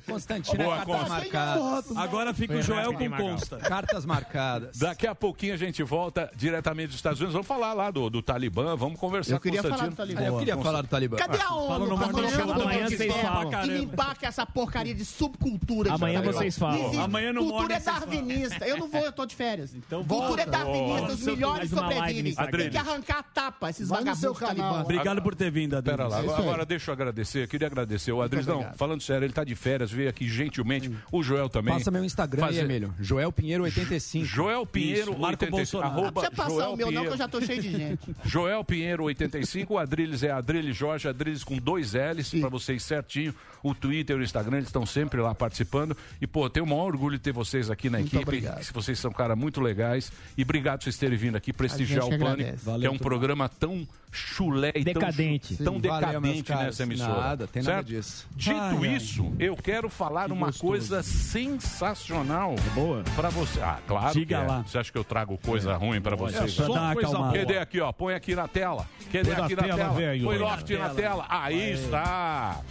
Constantino 0.06 0.64
Boa, 0.64 0.76
é 0.76 0.86
cartas 0.86 1.10
marcadas. 1.10 1.98
Agora 1.98 2.34
fica 2.34 2.56
o 2.56 2.62
Joel 2.62 2.94
com 2.94 3.10
consta. 3.12 3.58
Cartas 3.58 4.06
marcadas. 4.06 4.78
Daqui 4.78 5.06
a 5.06 5.14
pouquinho 5.14 5.54
a 5.54 5.58
gente 5.58 5.84
volta 5.84 6.32
diretamente 6.36 6.88
dos 6.88 6.95
Estados 6.95 7.20
Unidos. 7.20 7.34
Vamos 7.34 7.48
falar 7.48 7.74
lá 7.74 7.91
do, 7.91 8.10
do 8.10 8.22
Talibã, 8.22 8.76
vamos 8.76 9.00
conversar 9.00 9.36
eu 9.36 9.40
com 9.40 9.50
o 9.50 9.52
Constantino. 9.52 9.78
Falar 9.78 9.90
do 9.90 9.95
Talibã. 9.95 10.22
Eu 10.24 10.38
queria 10.40 10.58
falar 10.58 10.82
do 10.82 10.88
Talibã. 10.88 11.18
Cadê 11.18 11.41
a 11.41 11.54
ONU? 11.54 11.68
Fala 11.68 11.86
no 11.86 12.62
amanhã 12.64 12.90
vocês 12.90 13.14
falam. 13.15 13.65
e 13.65 13.68
limpar 13.80 14.18
com 14.18 14.26
essa 14.26 14.45
porcaria 14.45 14.94
de 14.95 15.06
subcultura? 15.06 15.90
de 15.90 15.95
Amanhã 15.95 16.19
Talibã? 16.22 16.38
vocês 16.40 16.57
falam. 16.57 16.77
Não 16.77 16.85
existe. 16.88 17.03
Amanhã 17.03 17.34
no 17.34 17.41
Cultura 17.41 17.73
é 17.76 17.80
darwinista. 17.80 18.68
Eu 18.68 18.77
não 18.77 18.88
vou, 18.90 19.02
eu 19.02 19.11
tô 19.11 19.26
de 19.26 19.35
férias. 19.35 19.73
Então 19.73 20.03
Cultura 20.03 20.41
é 20.41 20.45
volta. 20.45 20.52
darwinista, 20.52 21.03
Ó, 21.03 21.14
os 21.14 21.22
melhores 21.23 21.69
sobrevivem. 21.69 22.35
Tem 22.35 22.69
que 22.69 22.77
arrancar 22.77 23.18
a 23.19 23.23
tapa, 23.23 23.69
esses 23.69 23.90
no 23.90 23.95
vagabundos. 23.95 24.40
Talibã. 24.40 24.81
Obrigado 24.81 25.22
por 25.22 25.35
ter 25.35 25.52
vindo, 25.52 25.76
Adriano. 25.76 25.98
Pera 25.98 26.07
lá, 26.10 26.23
É 26.23 26.38
agora, 26.41 26.65
deixa 26.65 26.90
eu 26.91 26.94
agradecer. 26.94 27.44
Eu 27.44 27.48
queria 27.48 27.68
agradecer 27.68 28.11
o 28.11 28.22
Adris. 28.22 28.45
Não, 28.48 28.64
falando 28.76 29.02
sério, 29.02 29.26
ele 29.26 29.34
tá 29.34 29.44
de 29.44 29.56
férias, 29.56 29.91
veio 29.91 30.10
aqui 30.10 30.27
gentilmente. 30.27 30.91
O 31.11 31.22
Joel 31.23 31.49
também. 31.49 31.73
Passa 31.73 31.91
meu 31.91 32.03
Instagram 32.03 32.45
aí, 32.45 32.60
Emílio. 32.60 32.94
Joel 32.99 33.31
Pinheiro 33.31 33.64
85. 33.64 34.26
Joel 34.26 34.65
Pinheiro, 34.65 35.11
Marco 35.11 35.44
85. 35.45 35.52
Bolsonaro. 35.84 36.02
Não 36.03 36.11
passar 36.14 36.49
Joel 36.49 36.73
o 36.73 36.77
meu, 36.77 36.91
não, 36.91 37.02
que 37.03 37.07
eu 37.10 37.18
já 37.18 37.27
tô 37.27 37.41
cheio 37.41 37.61
de 37.61 37.72
gente. 37.77 38.15
Joel 38.26 38.64
Pinheiro 38.64 39.03
85, 39.03 39.73
o 39.73 39.77
Adriles 39.77 40.23
é 40.23 40.31
Adriles 40.31 40.76
Jorge, 40.76 41.07
Adriles 41.07 41.44
com 41.44 41.57
dois 41.57 41.94
L's, 41.94 42.30
pra 42.40 42.49
vocês 42.54 42.84
certinho. 42.84 43.34
O 43.62 43.74
Twitter 43.74 44.18
e 44.18 44.20
o 44.20 44.24
Instagram, 44.24 44.58
eles 44.58 44.70
estão 44.70 44.86
sempre 44.86 45.22
lá 45.22 45.34
participando. 45.34 45.96
E, 46.22 46.28
pô, 46.28 46.50
tenho 46.50 46.66
o 46.66 46.70
maior 46.70 46.86
orgulho 46.86 47.18
de 47.18 47.24
ter 47.24 47.32
vocês 47.32 47.70
aqui 47.70 47.90
na 47.90 48.02
equipe. 48.02 48.18
obrigado. 48.18 48.64
Se 48.64 48.74
Vocês 48.74 49.00
são, 49.00 49.12
cara, 49.12 49.36
muito 49.36 49.62
legais. 49.62 50.12
E 50.38 50.44
obrigado 50.44 50.80
por 50.80 50.84
vocês 50.86 50.98
terem 50.98 51.18
vindo 51.18 51.36
aqui 51.36 51.54
prestigiar 51.54 52.06
o 52.06 52.18
Pânico, 52.18 52.58
que 52.80 52.86
é 52.86 52.90
um 52.90 52.98
programa 52.98 53.48
tão 53.48 53.88
chulé 54.14 54.69
e 54.76 54.84
tão 54.84 54.94
Decadente. 54.94 55.56
chu- 55.56 55.64
tão, 55.64 55.73
Sim, 55.76 55.81
decadente 55.81 56.52
nessa 56.56 56.84
emissora. 56.84 57.22
Nada, 57.22 57.48
tem 57.48 57.64
nada 57.64 57.76
certo? 57.77 57.88
disso. 57.88 58.27
Dito 58.35 58.56
Ai, 58.60 58.77
ai. 58.77 58.95
isso, 58.95 59.34
eu 59.40 59.56
quero 59.56 59.90
falar 59.90 60.31
uma 60.31 60.48
gostoso. 60.48 60.68
coisa 60.72 61.02
sensacional 61.03 62.56
Boa. 62.76 63.03
pra 63.15 63.30
você. 63.30 63.60
Ah, 63.61 63.80
claro 63.88 64.14
Diga 64.14 64.38
que 64.38 64.44
é. 64.44 64.48
lá. 64.48 64.61
Você 64.64 64.77
acha 64.77 64.91
que 64.91 64.98
eu 64.98 65.03
trago 65.03 65.38
coisa 65.40 65.76
ruim 65.76 65.99
pra 65.99 66.15
vocês? 66.15 66.53
Pra 66.56 66.65
dar 66.68 66.72
uma 66.73 66.94
coisa. 66.94 67.18
Cadê 67.34 67.57
aqui, 67.57 67.80
ó? 67.81 67.91
Põe 67.91 68.14
aqui 68.14 68.35
na 68.35 68.48
tela. 68.48 68.88
Cadê 69.11 69.31
Põe 69.34 69.44
aqui 69.45 69.56
na 69.56 69.64
tela. 69.64 69.94
Põe 70.23 70.38
loft 70.38 70.69
na 70.72 70.90
tela. 70.90 71.26
Aí 71.27 71.72
está. 71.73 72.61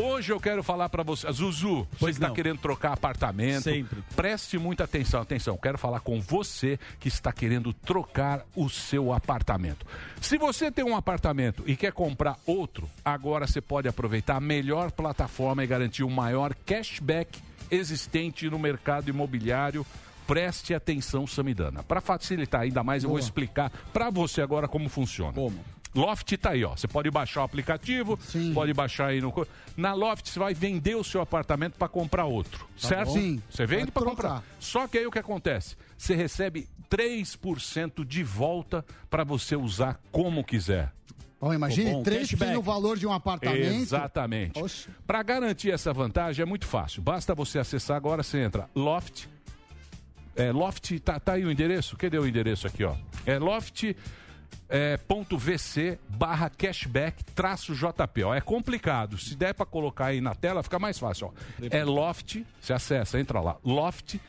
Hoje 0.00 0.32
eu 0.32 0.40
quero 0.40 0.62
falar 0.62 0.88
pra 0.88 1.02
você, 1.02 1.30
Zuzu, 1.30 1.86
você 1.90 1.96
Pois 1.98 2.16
que 2.16 2.24
está 2.24 2.34
querendo 2.34 2.58
trocar 2.58 2.92
apartamento, 2.92 3.64
Sempre. 3.64 4.02
preste 4.16 4.56
muita 4.56 4.84
atenção, 4.84 5.20
atenção, 5.20 5.58
quero 5.58 5.76
falar 5.76 6.00
com 6.00 6.18
você 6.20 6.78
que 6.98 7.08
está 7.08 7.30
querendo 7.32 7.72
trocar 7.74 8.46
o 8.56 8.70
seu 8.70 9.12
apartamento. 9.12 9.86
Se 10.20 10.38
você 10.38 10.70
tem 10.70 10.84
um 10.84 10.96
apartamento 10.96 11.62
e 11.66 11.76
quer 11.76 11.92
comprar 11.92 12.38
outro, 12.46 12.88
agora 13.04 13.46
você 13.46 13.60
pode 13.60 13.88
aproveitar 13.88 14.36
a 14.36 14.40
melhor 14.40 14.90
plataforma 14.90 15.62
e 15.62 15.66
garantir 15.66 16.02
o 16.02 16.10
maior 16.10 16.54
cashback 16.64 17.38
existente 17.70 18.48
no 18.48 18.58
mercado 18.58 19.10
imobiliário. 19.10 19.84
Preste 20.26 20.72
atenção, 20.72 21.26
Samidana. 21.26 21.82
Para 21.82 22.00
facilitar 22.00 22.62
ainda 22.62 22.82
mais, 22.82 23.04
eu 23.04 23.10
vou 23.10 23.18
explicar 23.18 23.70
para 23.92 24.08
você 24.08 24.40
agora 24.40 24.66
como 24.66 24.88
funciona. 24.88 25.32
Como? 25.32 25.58
Loft 25.94 26.36
tá 26.36 26.50
aí, 26.50 26.64
ó. 26.64 26.76
Você 26.76 26.86
pode 26.86 27.10
baixar 27.10 27.40
o 27.40 27.44
aplicativo, 27.44 28.18
pode 28.54 28.72
baixar 28.72 29.06
aí 29.08 29.20
no. 29.20 29.46
Na 29.76 29.92
Loft 29.92 30.28
você 30.28 30.38
vai 30.38 30.54
vender 30.54 30.94
o 30.94 31.02
seu 31.02 31.20
apartamento 31.20 31.74
para 31.74 31.88
comprar 31.88 32.24
outro, 32.24 32.66
certo? 32.76 33.08
bom. 33.08 33.14
Sim. 33.14 33.42
Você 33.50 33.66
vende 33.66 33.90
para 33.90 34.04
comprar. 34.04 34.44
Só 34.58 34.86
que 34.86 34.98
aí 34.98 35.06
o 35.06 35.10
que 35.10 35.18
acontece? 35.18 35.76
Você 35.98 36.14
recebe 36.14 36.68
3% 36.90 38.04
de 38.04 38.22
volta 38.22 38.84
para 39.08 39.24
você 39.24 39.56
usar 39.56 40.00
como 40.12 40.44
quiser. 40.44 40.92
Ó, 41.40 41.54
imagine, 41.54 41.92
Bom, 41.92 42.02
3% 42.02 42.20
cashback. 42.20 42.52
no 42.52 42.62
valor 42.62 42.98
de 42.98 43.06
um 43.06 43.12
apartamento. 43.12 43.80
Exatamente. 43.80 44.88
Para 45.06 45.22
garantir 45.22 45.70
essa 45.70 45.92
vantagem 45.92 46.42
é 46.42 46.46
muito 46.46 46.66
fácil. 46.66 47.00
Basta 47.00 47.34
você 47.34 47.58
acessar 47.58 47.96
agora, 47.96 48.22
você 48.22 48.38
entra 48.42 48.68
Loft. 48.74 49.26
É, 50.36 50.52
Loft, 50.52 50.98
tá, 51.00 51.18
tá 51.18 51.32
aí 51.32 51.44
o 51.44 51.50
endereço? 51.50 51.96
Cadê 51.96 52.18
o 52.18 52.26
endereço 52.26 52.66
aqui, 52.66 52.84
ó? 52.84 52.94
É 53.24 53.38
Loft. 53.38 53.96
É, 54.68 54.96
ponto 54.96 55.36
VC 55.36 55.98
barra 56.08 56.48
cashback 56.48 57.24
traço 57.24 57.74
JP. 57.74 58.22
Ó, 58.24 58.34
é 58.34 58.40
complicado. 58.40 59.18
Se 59.18 59.34
der 59.34 59.52
para 59.52 59.66
colocar 59.66 60.06
aí 60.06 60.20
na 60.20 60.34
tela, 60.34 60.62
fica 60.62 60.78
mais 60.78 60.98
fácil. 60.98 61.26
Ó. 61.28 61.32
É 61.70 61.84
Loft, 61.84 62.44
você 62.60 62.72
acessa, 62.72 63.18
entra 63.18 63.40
lá. 63.40 63.56
Loft.vc 63.64 64.24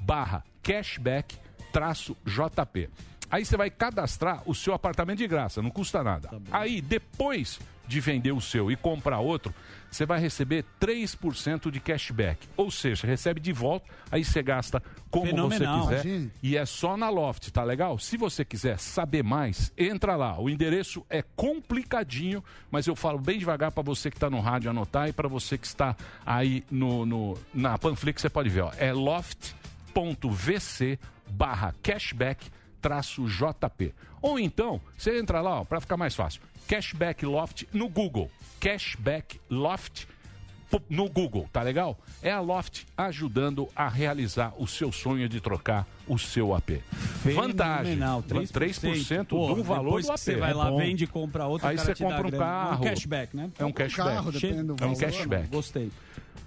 barra 0.00 0.44
cashback 0.62 1.36
traço 1.72 2.16
JP. 2.24 2.88
Aí 3.30 3.44
você 3.44 3.56
vai 3.56 3.70
cadastrar 3.70 4.42
o 4.46 4.54
seu 4.54 4.72
apartamento 4.72 5.18
de 5.18 5.26
graça, 5.28 5.60
não 5.60 5.70
custa 5.70 6.02
nada. 6.02 6.30
Aí, 6.50 6.80
depois 6.80 7.60
de 7.88 7.98
vender 8.00 8.32
o 8.32 8.40
seu 8.40 8.70
e 8.70 8.76
comprar 8.76 9.18
outro, 9.18 9.52
você 9.90 10.04
vai 10.04 10.20
receber 10.20 10.64
3% 10.78 11.70
de 11.70 11.80
cashback. 11.80 12.46
Ou 12.56 12.70
seja, 12.70 13.06
recebe 13.06 13.40
de 13.40 13.52
volta, 13.52 13.86
aí 14.12 14.22
você 14.22 14.42
gasta 14.42 14.82
como 15.10 15.26
Fenomenal. 15.26 15.84
você 15.86 15.94
quiser. 15.96 16.06
Imagine. 16.06 16.30
E 16.42 16.56
é 16.56 16.66
só 16.66 16.96
na 16.96 17.08
Loft, 17.08 17.48
tá 17.50 17.64
legal? 17.64 17.98
Se 17.98 18.18
você 18.18 18.44
quiser 18.44 18.78
saber 18.78 19.24
mais, 19.24 19.72
entra 19.76 20.14
lá. 20.14 20.38
O 20.38 20.50
endereço 20.50 21.04
é 21.08 21.22
complicadinho, 21.34 22.44
mas 22.70 22.86
eu 22.86 22.94
falo 22.94 23.18
bem 23.18 23.38
devagar 23.38 23.72
para 23.72 23.82
você 23.82 24.10
que 24.10 24.18
está 24.18 24.28
no 24.28 24.40
rádio 24.40 24.68
anotar 24.70 25.08
e 25.08 25.12
para 25.12 25.26
você 25.26 25.56
que 25.56 25.66
está 25.66 25.96
aí 26.26 26.62
no, 26.70 27.06
no- 27.06 27.38
na 27.54 27.78
Panflix, 27.78 28.20
você 28.20 28.28
pode 28.28 28.50
ver. 28.50 28.60
Ó. 28.64 28.72
É 28.76 28.92
loft.vc 29.94 30.98
barra 31.30 31.74
cashback 31.82 32.46
traço 32.80 33.26
JP. 33.26 33.94
Ou 34.22 34.38
então, 34.38 34.80
você 34.96 35.18
entra 35.18 35.40
lá, 35.40 35.64
para 35.64 35.80
ficar 35.80 35.96
mais 35.96 36.14
fácil, 36.14 36.40
Cashback 36.66 37.24
Loft 37.24 37.64
no 37.72 37.88
Google. 37.88 38.30
Cashback 38.60 39.40
Loft 39.50 40.06
no 40.90 41.08
Google, 41.08 41.48
tá 41.50 41.62
legal? 41.62 41.98
É 42.22 42.30
a 42.30 42.40
Loft 42.40 42.84
ajudando 42.94 43.66
a 43.74 43.88
realizar 43.88 44.52
o 44.58 44.66
seu 44.66 44.92
sonho 44.92 45.26
de 45.26 45.40
trocar 45.40 45.86
o 46.06 46.18
seu 46.18 46.54
AP. 46.54 46.82
Vantagem. 47.24 47.94
Fenomenal, 47.94 48.22
3%, 48.22 48.50
3% 48.52 49.24
Pô, 49.28 49.54
do 49.54 49.62
valor 49.64 50.00
do 50.02 50.06
que 50.06 50.12
AP. 50.12 50.18
você 50.18 50.36
vai 50.36 50.50
É 50.50 50.54
lá, 50.54 50.70
bom. 50.70 50.76
vende 50.76 51.04
e 51.04 51.06
compra 51.06 51.46
outro, 51.46 51.66
Aí 51.66 51.74
o 51.74 51.78
cara 51.78 51.94
você 51.96 52.04
compra 52.04 52.18
um 52.26 52.30
grana. 52.30 52.44
carro. 52.44 52.84
É 52.84 52.90
um 52.90 52.94
cashback, 52.94 53.36
né? 53.36 53.50
É 53.58 53.64
um 53.64 53.72
cashback. 53.72 54.08
carro, 54.10 54.32
depende 54.32 54.62
do 54.62 54.72
É 54.72 54.74
um 54.74 54.76
valor. 54.76 54.96
cashback. 54.98 55.48
Gostei. 55.48 55.90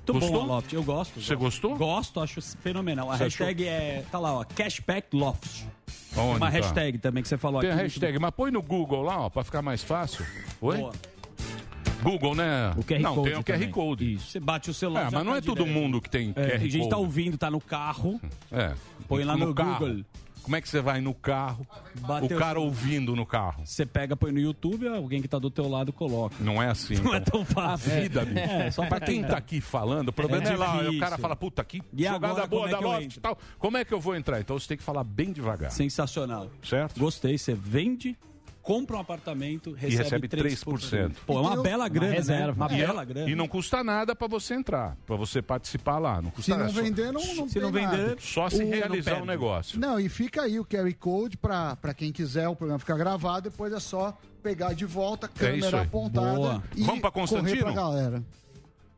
Muito 0.07 0.13
Gostou? 0.13 0.31
bom 0.31 0.43
a 0.51 0.55
Loft, 0.55 0.73
eu 0.73 0.83
gosto. 0.83 1.21
Você 1.21 1.35
gostou? 1.35 1.75
Gosto, 1.77 2.19
acho 2.19 2.41
fenomenal. 2.41 3.11
A 3.11 3.17
Você 3.17 3.23
hashtag 3.25 3.67
é, 3.67 4.03
tá 4.11 4.17
lá, 4.19 4.33
ó, 4.33 4.43
cashback 4.43 5.15
Loft. 5.15 5.63
Onde 6.17 6.37
Uma 6.37 6.39
tá? 6.39 6.49
hashtag 6.49 6.97
também 6.97 7.21
que 7.23 7.29
você 7.29 7.37
falou 7.37 7.61
Tem 7.61 7.69
a 7.69 7.73
aqui. 7.73 7.83
hashtag, 7.83 8.19
mas 8.19 8.31
põe 8.31 8.51
no 8.51 8.61
Google 8.61 9.03
lá, 9.03 9.19
ó, 9.21 9.29
pra 9.29 9.43
ficar 9.43 9.61
mais 9.61 9.83
fácil. 9.83 10.25
Oi? 10.59 10.77
Boa. 10.77 10.91
Google, 12.03 12.33
né? 12.35 12.73
O 12.75 12.83
QR 12.83 12.99
não, 12.99 13.15
Code 13.15 13.29
tem 13.29 13.39
o 13.39 13.43
QR 13.43 13.53
também. 13.53 13.69
Code. 13.71 14.17
Você 14.19 14.39
bate 14.39 14.69
o 14.71 14.73
celular. 14.73 15.01
É, 15.07 15.09
mas 15.11 15.23
não 15.23 15.33
tá 15.33 15.37
é 15.37 15.41
todo 15.41 15.65
mundo 15.67 16.01
que 16.01 16.09
tem 16.09 16.31
É, 16.35 16.41
QR 16.41 16.59
tem 16.59 16.69
gente 16.69 16.83
que 16.83 16.89
tá 16.89 16.95
Code. 16.95 17.05
ouvindo, 17.07 17.37
tá 17.37 17.51
no 17.51 17.61
carro. 17.61 18.19
É. 18.51 18.73
Põe 19.07 19.23
lá 19.23 19.37
no 19.37 19.53
carro. 19.53 19.85
Google. 19.87 20.03
Como 20.43 20.55
é 20.55 20.61
que 20.61 20.67
você 20.67 20.81
vai 20.81 21.01
no 21.01 21.13
carro, 21.13 21.65
Bateu 21.95 22.35
o 22.35 22.39
cara 22.39 22.59
ouvindo 22.59 23.15
no 23.15 23.25
carro? 23.25 23.63
Você 23.65 23.85
pega, 23.85 24.15
põe 24.15 24.31
no 24.31 24.39
YouTube, 24.39 24.87
alguém 24.87 25.21
que 25.21 25.27
tá 25.27 25.37
do 25.37 25.49
teu 25.49 25.67
lado 25.67 25.93
coloca. 25.93 26.35
Não 26.39 26.61
é 26.61 26.69
assim. 26.69 26.95
Não 26.95 27.13
é 27.13 27.17
então. 27.17 27.43
tão 27.43 27.45
fácil. 27.45 27.91
A 27.91 27.99
vida, 27.99 28.25
bicho. 28.25 28.39
É, 28.39 28.71
só 28.71 28.85
pra 28.85 28.99
quem 28.99 29.23
tá 29.23 29.37
aqui 29.37 29.61
falando, 29.61 30.09
o 30.09 30.13
problema 30.13 30.43
é, 30.43 30.53
É 30.53 30.57
lá. 30.57 30.89
O 30.89 30.99
cara 30.99 31.17
fala, 31.17 31.35
puta, 31.35 31.63
que 31.63 31.81
E 31.93 32.03
jogada 32.03 32.43
agora, 32.43 32.47
boa 32.47 32.67
é 32.67 32.71
da 32.71 32.77
eu 32.77 32.81
Loft 32.81 33.15
e 33.15 33.19
tal. 33.19 33.37
Como 33.59 33.77
é 33.77 33.85
que 33.85 33.93
eu 33.93 33.99
vou 33.99 34.15
entrar? 34.15 34.39
Então 34.39 34.57
você 34.57 34.67
tem 34.67 34.77
que 34.77 34.83
falar 34.83 35.03
bem 35.03 35.31
devagar. 35.31 35.71
Sensacional. 35.71 36.49
Certo? 36.63 36.99
Gostei. 36.99 37.37
Você 37.37 37.53
vende, 37.53 38.17
compra 38.61 38.97
um 38.97 38.99
apartamento, 38.99 39.71
recebe, 39.73 40.03
recebe 40.03 40.27
3%. 40.27 41.15
Pô, 41.25 41.33
é 41.33 41.35
E 41.35 41.39
uma 41.39 41.61
bela 41.63 41.83
uma 41.83 41.89
grana, 41.89 42.09
né? 42.11 42.15
reserva. 42.17 42.65
Uma 42.65 42.73
E, 42.73 42.77
bela 42.77 43.01
é- 43.01 43.05
grana. 43.05 43.29
e 43.29 43.35
não 43.35 43.47
custa 43.47 43.83
nada 43.83 44.15
pra 44.15 44.27
você 44.27 44.53
entrar, 44.53 44.95
pra 45.05 45.15
você 45.15 45.41
participar 45.41 45.97
lá. 45.97 46.21
Não 46.21 46.29
custa 46.31 46.43
Se 46.43 46.51
não 46.51 46.57
nada. 46.59 46.71
Só- 46.73 46.81
vender, 46.81 47.11
não, 47.11 47.21
não 47.35 47.47
Se 47.47 47.53
tem 47.53 47.61
não 47.63 47.71
nada. 47.71 47.97
vender, 47.97 48.21
Só 48.21 48.49
se 48.49 48.63
o- 48.63 48.67
realizar 48.69 49.15
não 49.15 49.23
o 49.23 49.25
negócio. 49.25 49.79
Não, 49.79 49.99
e 49.99 50.07
fica 50.09 50.43
aí 50.43 50.59
o 50.59 50.65
QR 50.65 50.93
Code 50.93 51.37
pra 51.37 51.75
pra 51.75 51.93
quem 51.93 52.11
quiser, 52.11 52.47
o 52.47 52.55
programa 52.55 52.79
fica 52.79 52.95
gravado, 52.97 53.49
depois 53.49 53.73
é 53.73 53.79
só 53.79 54.17
pegar 54.43 54.73
de 54.73 54.85
volta, 54.85 55.27
É 55.27 55.39
câmera 55.39 55.81
aí. 55.81 55.85
apontada 55.87 56.35
Boa. 56.35 56.63
e 56.75 56.83
Vamos 56.83 57.01
pra 57.01 57.11
Constantino? 57.11 57.63
pra 57.63 57.71
galera. 57.73 58.23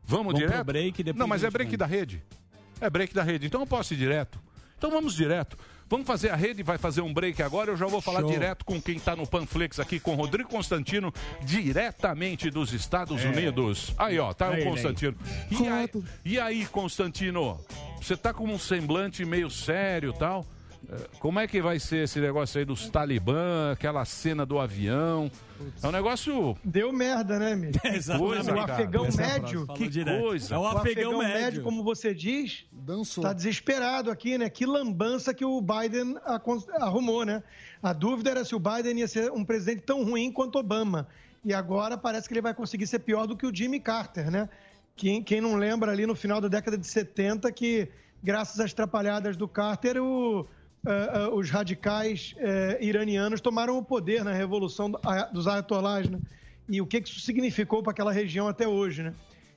Vamos, 0.06 0.34
Vamos 0.34 0.34
direto? 0.34 0.64
break, 0.64 1.02
depois 1.02 1.18
Não, 1.18 1.26
mas 1.26 1.42
é 1.42 1.50
break 1.50 1.70
vai. 1.70 1.78
da 1.78 1.86
rede. 1.86 2.22
É 2.80 2.90
break 2.90 3.14
da 3.14 3.22
rede. 3.22 3.46
Então 3.46 3.60
eu 3.60 3.66
posso 3.66 3.94
ir 3.94 3.96
direto. 3.96 4.38
Então 4.76 4.90
vamos 4.90 5.14
direto. 5.14 5.56
Vamos 5.88 6.06
fazer 6.06 6.30
a 6.30 6.36
rede, 6.36 6.62
vai 6.62 6.78
fazer 6.78 7.00
um 7.00 7.12
break 7.12 7.42
agora. 7.42 7.70
Eu 7.70 7.76
já 7.76 7.86
vou 7.86 8.00
falar 8.00 8.20
Show. 8.20 8.30
direto 8.30 8.64
com 8.64 8.80
quem 8.80 8.98
tá 8.98 9.14
no 9.14 9.26
Panflex 9.26 9.78
aqui, 9.78 10.00
com 10.00 10.14
Rodrigo 10.14 10.48
Constantino, 10.48 11.12
diretamente 11.42 12.50
dos 12.50 12.72
Estados 12.72 13.24
Unidos. 13.24 13.94
Aí, 13.98 14.18
ó, 14.18 14.32
tá 14.32 14.48
Aí, 14.48 14.62
o 14.62 14.64
Constantino. 14.70 15.16
E 15.50 15.68
aí, 15.68 15.90
e 16.24 16.40
aí, 16.40 16.66
Constantino? 16.66 17.60
Você 18.00 18.16
tá 18.16 18.32
com 18.32 18.44
um 18.44 18.58
semblante 18.58 19.24
meio 19.24 19.50
sério 19.50 20.12
e 20.14 20.18
tal? 20.18 20.46
Eh, 20.90 21.08
Como 21.20 21.38
é 21.40 21.46
que 21.46 21.60
vai 21.62 21.78
ser 21.78 22.04
esse 22.04 22.20
negócio 22.20 22.58
aí 22.58 22.64
dos 22.64 22.88
Talibã, 22.88 23.72
aquela 23.72 24.04
cena 24.04 24.44
do 24.44 24.58
avião? 24.58 25.30
É 25.82 25.86
um 25.86 25.90
negócio. 25.92 26.56
Deu 26.64 26.92
merda, 26.92 27.38
né, 27.38 27.52
amigo? 27.52 27.78
Coisa, 28.18 28.52
o 28.52 28.56
cara. 28.56 28.74
afegão 28.74 29.06
Essa 29.06 29.22
médio, 29.22 29.66
Que 29.68 29.88
direto. 29.88 30.20
coisa. 30.22 30.54
É 30.54 30.58
o 30.58 30.62
o 30.62 30.66
afegão, 30.66 30.80
afegão 31.12 31.18
médio, 31.18 31.40
médio. 31.40 31.62
como 31.62 31.82
você 31.84 32.14
diz, 32.14 32.64
Dançou. 32.72 33.22
tá 33.24 33.32
desesperado 33.32 34.10
aqui, 34.10 34.36
né? 34.36 34.48
Que 34.50 34.66
lambança 34.66 35.32
que 35.32 35.44
o 35.44 35.60
Biden 35.60 36.16
arrumou, 36.80 37.24
né? 37.24 37.42
A 37.82 37.92
dúvida 37.92 38.30
era 38.30 38.44
se 38.44 38.54
o 38.54 38.58
Biden 38.58 38.98
ia 39.00 39.08
ser 39.08 39.30
um 39.30 39.44
presidente 39.44 39.82
tão 39.82 40.04
ruim 40.04 40.32
quanto 40.32 40.58
Obama. 40.58 41.06
e 41.44 41.52
agora 41.52 41.96
parece 41.98 42.26
que 42.26 42.34
ele 42.34 42.40
vai 42.40 42.54
conseguir 42.54 42.86
ser 42.86 43.00
pior 43.00 43.26
do 43.26 43.36
que 43.36 43.46
o 43.46 43.54
Jimmy 43.54 43.78
Carter, 43.78 44.30
né? 44.30 44.48
Quem, 44.96 45.22
quem 45.22 45.40
não 45.40 45.56
lembra 45.56 45.92
ali 45.92 46.06
no 46.06 46.14
final 46.14 46.40
da 46.40 46.48
década 46.48 46.78
de 46.78 46.86
70 46.86 47.50
que, 47.52 47.88
graças 48.22 48.58
às 48.60 48.72
trapalhadas 48.72 49.36
do 49.36 49.46
Carter, 49.48 50.00
o, 50.02 50.46
eh, 50.86 51.10
eh, 51.14 51.28
os 51.28 51.50
radicais 51.50 52.34
eh, 52.36 52.78
iranianos 52.80 53.40
tomaram 53.40 53.78
o 53.78 53.82
poder 53.82 54.22
na 54.22 54.32
revolução 54.32 54.92
dos 55.32 55.46
ayatollahs, 55.46 56.08
né? 56.10 56.18
E 56.68 56.80
o 56.80 56.86
que 56.86 57.00
que 57.00 57.08
isso 57.08 57.20
significou 57.20 57.82
para 57.82 57.92
aquela 57.92 58.12
região 58.12 58.48
até 58.48 58.68
hoje, 58.68 59.02
né? 59.02 59.14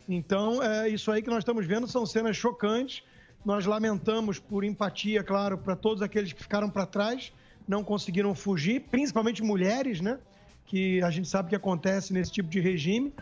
Então, 0.08 0.64
é, 0.64 0.88
isso 0.88 1.12
aí 1.12 1.22
que 1.22 1.30
nós 1.30 1.40
estamos 1.40 1.66
vendo 1.66 1.88
são 1.88 2.06
cenas 2.06 2.38
chocantes. 2.38 3.04
Nós 3.44 3.66
lamentamos 3.66 4.40
por 4.40 4.64
empatia, 4.64 5.22
claro, 5.22 5.58
para 5.58 5.76
todos 5.76 6.02
aqueles 6.02 6.32
que 6.32 6.42
ficaram 6.42 6.70
para 6.70 6.86
trás, 6.86 7.34
não 7.68 7.84
conseguiram 7.84 8.34
fugir, 8.34 8.82
principalmente 8.90 9.44
mulheres, 9.44 10.00
né? 10.00 10.18
Que 10.66 11.02
a 11.02 11.10
gente 11.10 11.28
sabe 11.28 11.50
que 11.50 11.56
acontece 11.56 12.14
nesse 12.14 12.32
tipo 12.32 12.50
de 12.50 12.60
regime. 12.62 13.14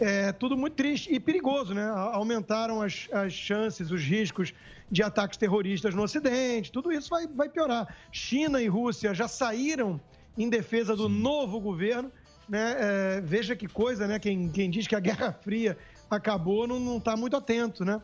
É 0.00 0.32
tudo 0.32 0.56
muito 0.56 0.74
triste 0.74 1.12
e 1.12 1.18
perigoso, 1.18 1.74
né? 1.74 1.86
Aumentaram 2.12 2.80
as, 2.80 3.08
as 3.12 3.32
chances, 3.32 3.90
os 3.90 4.02
riscos 4.02 4.54
de 4.90 5.02
ataques 5.02 5.36
terroristas 5.36 5.94
no 5.94 6.02
Ocidente, 6.02 6.72
tudo 6.72 6.92
isso 6.92 7.10
vai, 7.10 7.26
vai 7.26 7.48
piorar. 7.48 7.94
China 8.10 8.62
e 8.62 8.68
Rússia 8.68 9.12
já 9.12 9.28
saíram 9.28 10.00
em 10.36 10.48
defesa 10.48 10.94
do 10.94 11.08
novo 11.08 11.60
governo, 11.60 12.10
né? 12.48 12.76
É, 12.78 13.20
veja 13.20 13.56
que 13.56 13.66
coisa, 13.66 14.06
né? 14.06 14.18
Quem, 14.18 14.48
quem 14.48 14.70
diz 14.70 14.86
que 14.86 14.94
a 14.94 15.00
Guerra 15.00 15.32
Fria 15.32 15.76
acabou 16.10 16.66
não 16.66 16.96
está 16.96 17.16
muito 17.16 17.36
atento, 17.36 17.84
né? 17.84 18.00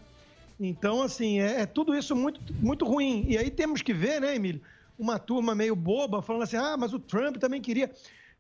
Então, 0.59 1.03
assim, 1.03 1.41
é, 1.41 1.63
é 1.63 1.67
tudo 1.67 1.95
isso 1.95 2.15
muito, 2.15 2.41
muito 2.61 2.85
ruim. 2.85 3.25
E 3.29 3.39
aí 3.39 3.51
temos 3.51 3.83
que 3.83 3.93
ver, 3.93 4.21
né, 4.21 4.35
Emílio? 4.35 4.61
Uma 4.99 5.19
turma 5.19 5.55
meio 5.55 5.75
boba 5.75 6.23
falando 6.23 6.43
assim: 6.43 6.57
ah, 6.57 6.77
mas 6.77 6.93
o 6.93 6.99
Trump 6.99 7.37
também 7.37 7.61
queria 7.61 7.91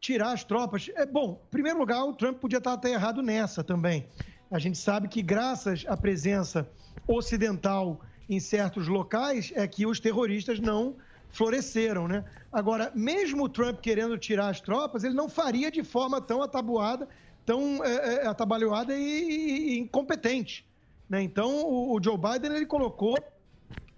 tirar 0.04 0.32
as 0.32 0.44
tropas. 0.44 0.90
É 0.96 1.06
bom, 1.06 1.40
em 1.46 1.50
primeiro 1.50 1.78
lugar, 1.78 2.04
o 2.04 2.12
Trump 2.12 2.36
podia 2.36 2.58
estar 2.58 2.74
até 2.74 2.90
errado 2.90 3.22
nessa 3.22 3.64
também. 3.64 4.06
A 4.50 4.58
gente 4.58 4.76
sabe 4.76 5.08
que, 5.08 5.22
graças 5.22 5.86
à 5.88 5.96
presença 5.96 6.68
ocidental 7.08 8.02
em 8.28 8.38
certos 8.38 8.86
locais, 8.86 9.50
é 9.54 9.66
que 9.66 9.86
os 9.86 9.98
terroristas 9.98 10.60
não 10.60 10.96
floresceram, 11.30 12.06
né? 12.06 12.22
Agora, 12.52 12.92
mesmo 12.94 13.44
o 13.44 13.48
Trump 13.48 13.80
querendo 13.80 14.18
tirar 14.18 14.48
as 14.48 14.60
tropas, 14.60 15.04
ele 15.04 15.14
não 15.14 15.28
faria 15.28 15.70
de 15.70 15.82
forma 15.82 16.20
tão 16.20 16.42
atabuada, 16.42 17.08
tão 17.46 17.82
é, 17.82 18.24
é, 18.24 18.26
atabalhoada 18.26 18.94
e, 18.94 19.02
e- 19.02 19.74
e 19.74 19.78
incompetente. 19.78 20.66
Né? 21.08 21.22
Então, 21.22 21.50
o, 21.64 21.96
o 21.96 22.02
Joe 22.02 22.18
Biden 22.18 22.54
ele 22.54 22.66
colocou 22.66 23.16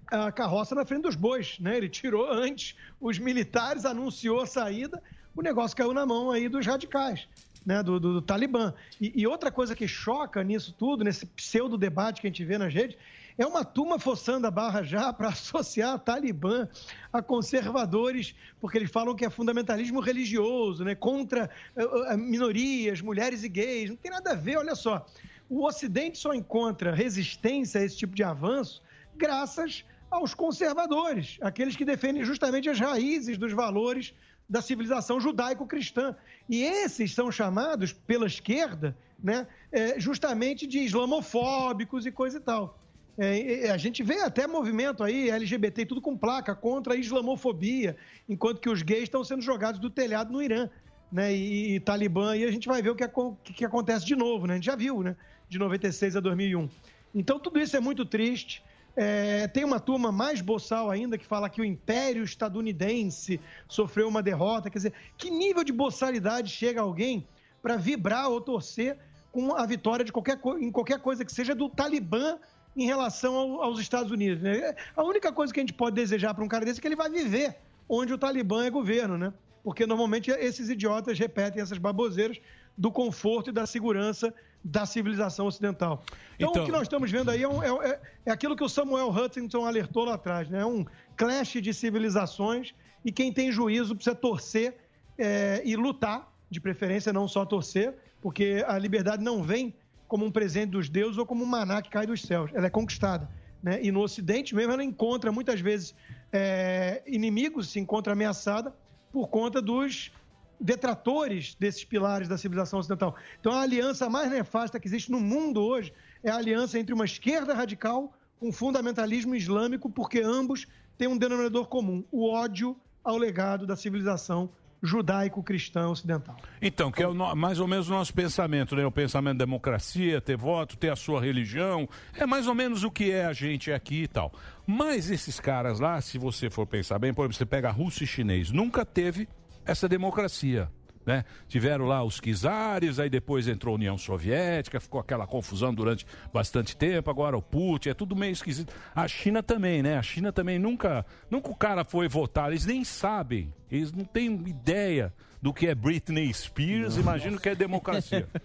a 0.06 0.30
carroça 0.30 0.72
na 0.72 0.86
frente 0.86 1.02
dos 1.02 1.16
bois, 1.16 1.58
né? 1.58 1.76
Ele 1.76 1.88
tirou 1.88 2.30
antes 2.30 2.76
os 3.00 3.18
militares, 3.18 3.84
anunciou 3.84 4.40
a 4.40 4.46
saída, 4.46 5.02
o 5.36 5.42
negócio 5.42 5.76
caiu 5.76 5.92
na 5.92 6.06
mão 6.06 6.30
aí 6.30 6.48
dos 6.48 6.66
radicais, 6.66 7.28
né? 7.64 7.82
Do, 7.82 8.00
do- 8.00 8.14
do 8.14 8.22
Talibã. 8.22 8.72
E, 9.00 9.12
e 9.22 9.26
outra 9.26 9.50
coisa 9.50 9.74
que 9.76 9.86
choca 9.86 10.42
nisso 10.42 10.74
tudo, 10.76 11.04
nesse 11.04 11.26
pseudo 11.26 11.76
debate 11.76 12.20
que 12.20 12.26
a 12.26 12.30
gente 12.30 12.44
vê 12.44 12.56
nas 12.58 12.72
redes, 12.72 12.96
é 13.38 13.44
uma 13.46 13.62
turma 13.64 13.98
forçando 13.98 14.46
a 14.46 14.50
barra 14.50 14.82
já 14.82 15.12
para 15.14 15.28
associar 15.28 15.98
Talibã 15.98 16.66
a 17.12 17.20
conservadores, 17.20 18.34
porque 18.60 18.78
eles 18.78 18.90
falam 18.90 19.14
que 19.14 19.24
é 19.26 19.30
fundamentalismo 19.30 20.00
religioso, 20.00 20.84
né? 20.84 20.94
Contra 20.94 21.50
eh, 21.76 22.16
minorias, 22.16 23.00
mulheres 23.02 23.42
e 23.44 23.48
gays. 23.48 23.90
Não 23.90 23.96
tem 23.96 24.10
nada 24.10 24.30
a 24.32 24.34
ver, 24.34 24.56
olha 24.56 24.74
só. 24.74 25.06
O 25.48 25.64
Ocidente 25.66 26.18
só 26.18 26.32
encontra 26.34 26.92
resistência 26.94 27.80
a 27.80 27.84
esse 27.84 27.96
tipo 27.96 28.14
de 28.14 28.24
avanço 28.24 28.82
graças 29.16 29.84
aos 30.10 30.34
conservadores, 30.34 31.36
aqueles 31.40 31.74
que 31.76 31.84
defendem 31.84 32.24
justamente 32.24 32.68
as 32.68 32.78
raízes 32.80 33.36
dos 33.38 33.52
valores 33.52 34.14
da 34.48 34.62
civilização 34.62 35.20
judaico-cristã. 35.20 36.14
E 36.48 36.62
esses 36.62 37.12
são 37.12 37.30
chamados 37.30 37.92
pela 37.92 38.26
esquerda, 38.26 38.96
né, 39.22 39.46
é, 39.72 39.98
justamente 39.98 40.66
de 40.66 40.78
islamofóbicos 40.78 42.06
e 42.06 42.12
coisa 42.12 42.38
e 42.38 42.40
tal. 42.40 42.78
É, 43.18 43.70
a 43.70 43.78
gente 43.78 44.02
vê 44.02 44.20
até 44.20 44.46
movimento 44.46 45.02
aí, 45.02 45.30
LGBT, 45.30 45.86
tudo 45.86 46.02
com 46.02 46.16
placa 46.16 46.54
contra 46.54 46.92
a 46.92 46.96
islamofobia, 46.96 47.96
enquanto 48.28 48.60
que 48.60 48.68
os 48.68 48.82
gays 48.82 49.04
estão 49.04 49.24
sendo 49.24 49.40
jogados 49.40 49.80
do 49.80 49.88
telhado 49.88 50.30
no 50.30 50.42
Irã, 50.42 50.68
né? 51.10 51.34
E, 51.34 51.76
e 51.76 51.80
Talibã, 51.80 52.36
e 52.36 52.44
a 52.44 52.50
gente 52.50 52.68
vai 52.68 52.82
ver 52.82 52.90
o 52.90 52.94
que, 52.94 53.08
que 53.54 53.64
acontece 53.64 54.04
de 54.04 54.14
novo, 54.14 54.46
né? 54.46 54.54
A 54.54 54.56
gente 54.56 54.66
já 54.66 54.76
viu, 54.76 55.02
né? 55.02 55.16
De 55.48 55.58
96 55.58 56.16
a 56.16 56.20
2001. 56.20 56.68
Então, 57.14 57.38
tudo 57.38 57.58
isso 57.58 57.74
é 57.74 57.80
muito 57.80 58.04
triste. 58.04 58.62
É, 58.96 59.46
tem 59.48 59.62
uma 59.62 59.78
turma 59.78 60.10
mais 60.10 60.40
boçal 60.40 60.90
ainda 60.90 61.18
que 61.18 61.26
fala 61.26 61.50
que 61.50 61.60
o 61.60 61.64
Império 61.64 62.24
Estadunidense 62.24 63.38
sofreu 63.68 64.08
uma 64.08 64.22
derrota. 64.22 64.70
Quer 64.70 64.78
dizer, 64.78 64.92
que 65.18 65.30
nível 65.30 65.62
de 65.62 65.72
boçalidade 65.72 66.50
chega 66.50 66.80
alguém 66.80 67.26
para 67.62 67.76
vibrar 67.76 68.30
ou 68.30 68.40
torcer 68.40 68.96
com 69.30 69.54
a 69.54 69.66
vitória 69.66 70.04
de 70.04 70.10
qualquer, 70.10 70.40
em 70.60 70.70
qualquer 70.70 70.98
coisa 71.00 71.24
que 71.24 71.32
seja 71.32 71.54
do 71.54 71.68
Talibã 71.68 72.38
em 72.74 72.86
relação 72.86 73.34
ao- 73.34 73.62
aos 73.62 73.78
Estados 73.78 74.10
Unidos? 74.10 74.42
né? 74.42 74.74
A 74.96 75.02
única 75.04 75.30
coisa 75.30 75.52
que 75.52 75.60
a 75.60 75.62
gente 75.62 75.74
pode 75.74 75.94
desejar 75.94 76.32
para 76.32 76.42
um 76.42 76.48
cara 76.48 76.64
desse 76.64 76.78
é 76.78 76.80
que 76.80 76.88
ele 76.88 76.96
vai 76.96 77.10
viver 77.10 77.56
onde 77.86 78.14
o 78.14 78.18
Talibã 78.18 78.64
é 78.64 78.70
governo, 78.70 79.18
né? 79.18 79.32
Porque 79.62 79.84
normalmente 79.84 80.30
esses 80.30 80.70
idiotas 80.70 81.18
repetem 81.18 81.60
essas 81.60 81.76
baboseiras 81.76 82.38
do 82.78 82.90
conforto 82.90 83.50
e 83.50 83.52
da 83.52 83.66
segurança 83.66 84.32
da 84.66 84.84
civilização 84.84 85.46
ocidental. 85.46 86.02
Então, 86.34 86.50
Então- 86.50 86.62
o 86.62 86.66
que 86.66 86.72
nós 86.72 86.82
estamos 86.82 87.08
vendo 87.10 87.30
aí 87.30 87.42
é, 87.42 87.48
um- 87.48 87.62
é- 87.62 87.88
é- 87.90 88.00
é 88.26 88.30
aquilo 88.32 88.56
que 88.56 88.64
o 88.64 88.68
Samuel 88.68 89.10
Huntington 89.10 89.64
alertou 89.64 90.04
lá 90.04 90.14
atrás, 90.14 90.48
né? 90.48 90.60
É 90.60 90.66
um 90.66 90.84
clash 91.16 91.52
de 91.62 91.72
civilizações 91.72 92.74
e 93.04 93.12
quem 93.12 93.32
tem 93.32 93.52
juízo 93.52 93.94
precisa 93.94 94.16
torcer 94.16 94.76
é, 95.18 95.62
e 95.64 95.76
lutar, 95.76 96.30
de 96.50 96.60
preferência 96.60 97.10
não 97.12 97.26
só 97.26 97.44
torcer, 97.46 97.94
porque 98.20 98.62
a 98.68 98.76
liberdade 98.78 99.24
não 99.24 99.42
vem 99.42 99.74
como 100.06 100.26
um 100.26 100.30
presente 100.30 100.70
dos 100.72 100.88
deuses 100.90 101.16
ou 101.16 101.24
como 101.24 101.42
um 101.42 101.46
maná 101.46 101.80
que 101.80 101.88
cai 101.88 102.06
dos 102.06 102.20
céus, 102.22 102.50
ela 102.52 102.66
é 102.66 102.70
conquistada. 102.70 103.26
Né? 103.62 103.80
E 103.82 103.90
no 103.90 104.00
Ocidente 104.02 104.54
mesmo 104.54 104.72
ela 104.72 104.84
encontra 104.84 105.32
muitas 105.32 105.58
vezes 105.60 105.94
é, 106.32 107.02
inimigos, 107.06 107.70
se 107.70 107.80
encontra 107.80 108.12
ameaçada 108.12 108.74
por 109.10 109.28
conta 109.28 109.62
dos 109.62 110.12
detratores 110.60 111.54
desses 111.54 111.84
pilares 111.84 112.28
da 112.28 112.38
civilização 112.38 112.78
ocidental. 112.78 113.14
Então 113.40 113.52
a 113.52 113.60
aliança 113.60 114.08
mais 114.08 114.30
nefasta 114.30 114.80
que 114.80 114.88
existe 114.88 115.10
no 115.10 115.20
mundo 115.20 115.60
hoje 115.60 115.92
é 116.22 116.30
a 116.30 116.36
aliança 116.36 116.78
entre 116.78 116.94
uma 116.94 117.04
esquerda 117.04 117.54
radical 117.54 118.12
com 118.38 118.52
fundamentalismo 118.52 119.34
islâmico, 119.34 119.88
porque 119.90 120.20
ambos 120.20 120.66
têm 120.96 121.08
um 121.08 121.16
denominador 121.16 121.66
comum: 121.66 122.04
o 122.10 122.28
ódio 122.28 122.76
ao 123.02 123.16
legado 123.16 123.66
da 123.66 123.76
civilização 123.76 124.50
judaico-cristã 124.82 125.88
ocidental. 125.88 126.36
Então, 126.60 126.92
que 126.92 127.02
é 127.02 127.08
o 127.08 127.14
mais 127.34 127.58
ou 127.58 127.66
menos 127.66 127.88
o 127.88 127.92
nosso 127.92 128.12
pensamento, 128.12 128.76
né? 128.76 128.84
O 128.84 128.90
pensamento 128.90 129.34
de 129.34 129.38
democracia, 129.38 130.20
ter 130.20 130.36
voto, 130.36 130.76
ter 130.76 130.90
a 130.90 130.96
sua 130.96 131.20
religião. 131.20 131.88
É 132.14 132.26
mais 132.26 132.46
ou 132.46 132.54
menos 132.54 132.84
o 132.84 132.90
que 132.90 133.10
é 133.10 133.24
a 133.24 133.32
gente 133.32 133.72
aqui 133.72 134.02
e 134.02 134.08
tal. 134.08 134.32
Mas 134.66 135.10
esses 135.10 135.40
caras 135.40 135.80
lá, 135.80 136.00
se 136.00 136.18
você 136.18 136.50
for 136.50 136.66
pensar 136.66 136.98
bem, 136.98 137.12
por 137.12 137.22
exemplo, 137.22 137.36
você 137.36 137.46
pega 137.46 137.70
russo 137.70 138.04
e 138.04 138.06
chinês, 138.06 138.50
nunca 138.50 138.84
teve 138.84 139.28
essa 139.66 139.88
democracia. 139.88 140.70
Né? 141.04 141.24
Tiveram 141.46 141.84
lá 141.84 142.02
os 142.02 142.20
czares, 142.20 142.98
aí 142.98 143.08
depois 143.08 143.46
entrou 143.46 143.72
a 143.72 143.76
União 143.76 143.96
Soviética, 143.96 144.80
ficou 144.80 145.00
aquela 145.00 145.24
confusão 145.24 145.72
durante 145.72 146.04
bastante 146.32 146.76
tempo, 146.76 147.08
agora 147.08 147.36
o 147.36 147.42
Putin, 147.42 147.90
é 147.90 147.94
tudo 147.94 148.16
meio 148.16 148.32
esquisito. 148.32 148.74
A 148.92 149.06
China 149.06 149.40
também, 149.40 149.84
né? 149.84 149.96
A 149.98 150.02
China 150.02 150.32
também 150.32 150.58
nunca, 150.58 151.06
nunca 151.30 151.48
o 151.48 151.54
cara 151.54 151.84
foi 151.84 152.08
votar, 152.08 152.50
eles 152.50 152.66
nem 152.66 152.82
sabem, 152.82 153.54
eles 153.70 153.92
não 153.92 154.04
têm 154.04 154.32
ideia 154.48 155.14
do 155.40 155.54
que 155.54 155.68
é 155.68 155.76
Britney 155.76 156.34
Spears, 156.34 156.96
imagino 156.96 157.38
que 157.38 157.48
é 157.48 157.54
democracia. 157.54 158.26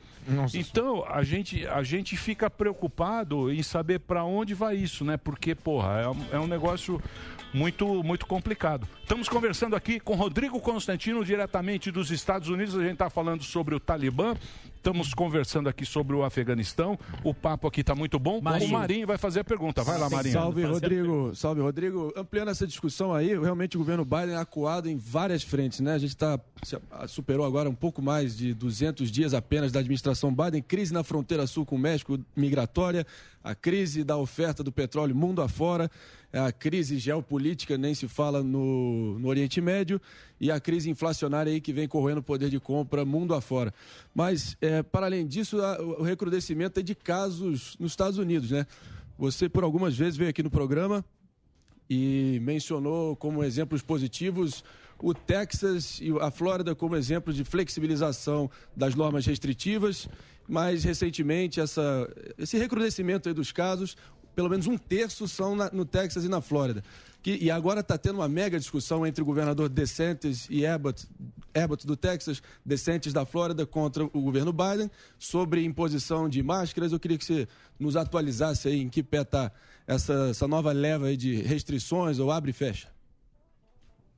Então, 0.53 1.03
a 1.07 1.23
gente, 1.23 1.65
a 1.65 1.81
gente 1.81 2.15
fica 2.15 2.47
preocupado 2.47 3.51
em 3.51 3.63
saber 3.63 4.01
para 4.01 4.23
onde 4.23 4.53
vai 4.53 4.75
isso, 4.75 5.03
né? 5.03 5.17
Porque, 5.17 5.55
porra, 5.55 5.99
é 5.99 6.07
um, 6.07 6.25
é 6.33 6.39
um 6.39 6.45
negócio 6.45 7.01
muito, 7.53 8.03
muito 8.03 8.25
complicado. 8.25 8.87
Estamos 9.01 9.27
conversando 9.27 9.75
aqui 9.75 9.99
com 9.99 10.15
Rodrigo 10.15 10.59
Constantino, 10.59 11.23
diretamente 11.23 11.91
dos 11.91 12.11
Estados 12.11 12.47
Unidos. 12.47 12.75
A 12.75 12.81
gente 12.81 12.93
está 12.93 13.09
falando 13.09 13.43
sobre 13.43 13.75
o 13.75 13.79
Talibã. 13.79 14.35
Estamos 14.81 15.13
conversando 15.13 15.69
aqui 15.69 15.85
sobre 15.85 16.15
o 16.15 16.23
Afeganistão. 16.23 16.97
O 17.23 17.35
papo 17.35 17.67
aqui 17.67 17.81
está 17.81 17.93
muito 17.93 18.17
bom. 18.17 18.39
O 18.39 18.41
Marinho 18.41 19.05
vai 19.05 19.17
fazer 19.17 19.41
a 19.41 19.43
pergunta. 19.43 19.83
Vai 19.83 19.99
lá, 19.99 20.09
Marinho. 20.09 20.33
Salve, 20.33 20.63
Rodrigo. 20.63 21.35
Salve, 21.35 21.61
Rodrigo. 21.61 22.11
Ampliando 22.17 22.49
essa 22.49 22.65
discussão 22.65 23.13
aí, 23.13 23.39
realmente 23.39 23.77
o 23.77 23.79
governo 23.79 24.03
Biden 24.03 24.31
é 24.31 24.37
acuado 24.37 24.89
em 24.89 24.97
várias 24.97 25.43
frentes, 25.43 25.81
né? 25.81 25.93
A 25.93 25.99
gente 25.99 26.17
tá, 26.17 26.39
superou 27.07 27.45
agora 27.45 27.69
um 27.69 27.75
pouco 27.75 28.01
mais 28.01 28.35
de 28.35 28.55
200 28.55 29.11
dias 29.11 29.35
apenas 29.35 29.71
da 29.71 29.81
administração 29.81 30.33
Biden. 30.33 30.63
Crise 30.63 30.91
na 30.91 31.03
fronteira 31.03 31.45
sul 31.45 31.63
com 31.63 31.75
o 31.75 31.79
México, 31.79 32.19
migratória, 32.35 33.05
a 33.43 33.53
crise 33.53 34.03
da 34.03 34.17
oferta 34.17 34.63
do 34.63 34.71
petróleo 34.71 35.15
mundo 35.15 35.43
afora, 35.43 35.91
a 36.39 36.51
crise 36.51 36.97
geopolítica, 36.97 37.77
nem 37.77 37.93
se 37.93 38.07
fala 38.07 38.41
no, 38.43 39.19
no 39.19 39.27
Oriente 39.27 39.59
Médio, 39.59 39.99
e 40.39 40.49
a 40.49 40.59
crise 40.59 40.89
inflacionária 40.89 41.51
aí 41.51 41.59
que 41.59 41.73
vem 41.73 41.87
corroendo 41.87 42.21
o 42.21 42.23
poder 42.23 42.49
de 42.49 42.59
compra 42.59 43.03
mundo 43.05 43.33
afora. 43.33 43.73
Mas, 44.15 44.55
é, 44.61 44.81
para 44.81 45.05
além 45.07 45.27
disso, 45.27 45.61
a- 45.61 45.81
o 45.81 46.01
recrudescimento 46.03 46.79
é 46.79 46.83
de 46.83 46.95
casos 46.95 47.75
nos 47.79 47.91
Estados 47.91 48.17
Unidos, 48.17 48.51
né? 48.51 48.65
Você, 49.17 49.49
por 49.49 49.63
algumas 49.63 49.95
vezes, 49.95 50.15
veio 50.17 50.29
aqui 50.29 50.41
no 50.41 50.49
programa 50.49 51.03
e 51.89 52.39
mencionou 52.41 53.15
como 53.15 53.43
exemplos 53.43 53.81
positivos 53.81 54.63
o 55.03 55.13
Texas 55.13 55.99
e 55.99 56.11
a 56.21 56.29
Flórida 56.31 56.75
como 56.75 56.95
exemplo 56.95 57.33
de 57.33 57.43
flexibilização 57.43 58.49
das 58.75 58.93
normas 58.95 59.25
restritivas, 59.25 60.07
mas 60.47 60.83
recentemente 60.83 61.59
essa, 61.59 62.07
esse 62.37 62.57
recrudescimento 62.57 63.33
dos 63.33 63.51
casos, 63.51 63.97
pelo 64.35 64.49
menos 64.49 64.67
um 64.67 64.77
terço 64.77 65.27
são 65.27 65.55
na- 65.55 65.69
no 65.71 65.85
Texas 65.85 66.23
e 66.23 66.27
na 66.29 66.41
Flórida. 66.41 66.83
Que, 67.21 67.37
e 67.39 67.51
agora 67.51 67.81
está 67.81 67.97
tendo 67.97 68.15
uma 68.15 68.27
mega 68.27 68.57
discussão 68.59 69.05
entre 69.05 69.21
o 69.21 69.25
governador 69.25 69.69
DeSantis 69.69 70.47
e 70.49 70.65
Abbott, 70.65 71.07
Abbott 71.53 71.85
do 71.85 71.95
Texas, 71.95 72.41
DeSantis 72.65 73.13
da 73.13 73.25
Flórida 73.25 73.63
contra 73.65 74.03
o 74.05 74.21
governo 74.21 74.51
Biden 74.51 74.89
sobre 75.19 75.63
imposição 75.63 76.27
de 76.27 76.41
máscaras. 76.41 76.91
Eu 76.91 76.99
queria 76.99 77.17
que 77.19 77.25
você 77.25 77.47
nos 77.79 77.95
atualizasse 77.95 78.67
aí 78.69 78.81
em 78.81 78.89
que 78.89 79.03
pé 79.03 79.21
está 79.21 79.51
essa, 79.85 80.29
essa 80.31 80.47
nova 80.47 80.71
leva 80.71 81.15
de 81.15 81.35
restrições 81.43 82.17
ou 82.17 82.31
abre 82.31 82.49
e 82.49 82.53
fecha. 82.53 82.87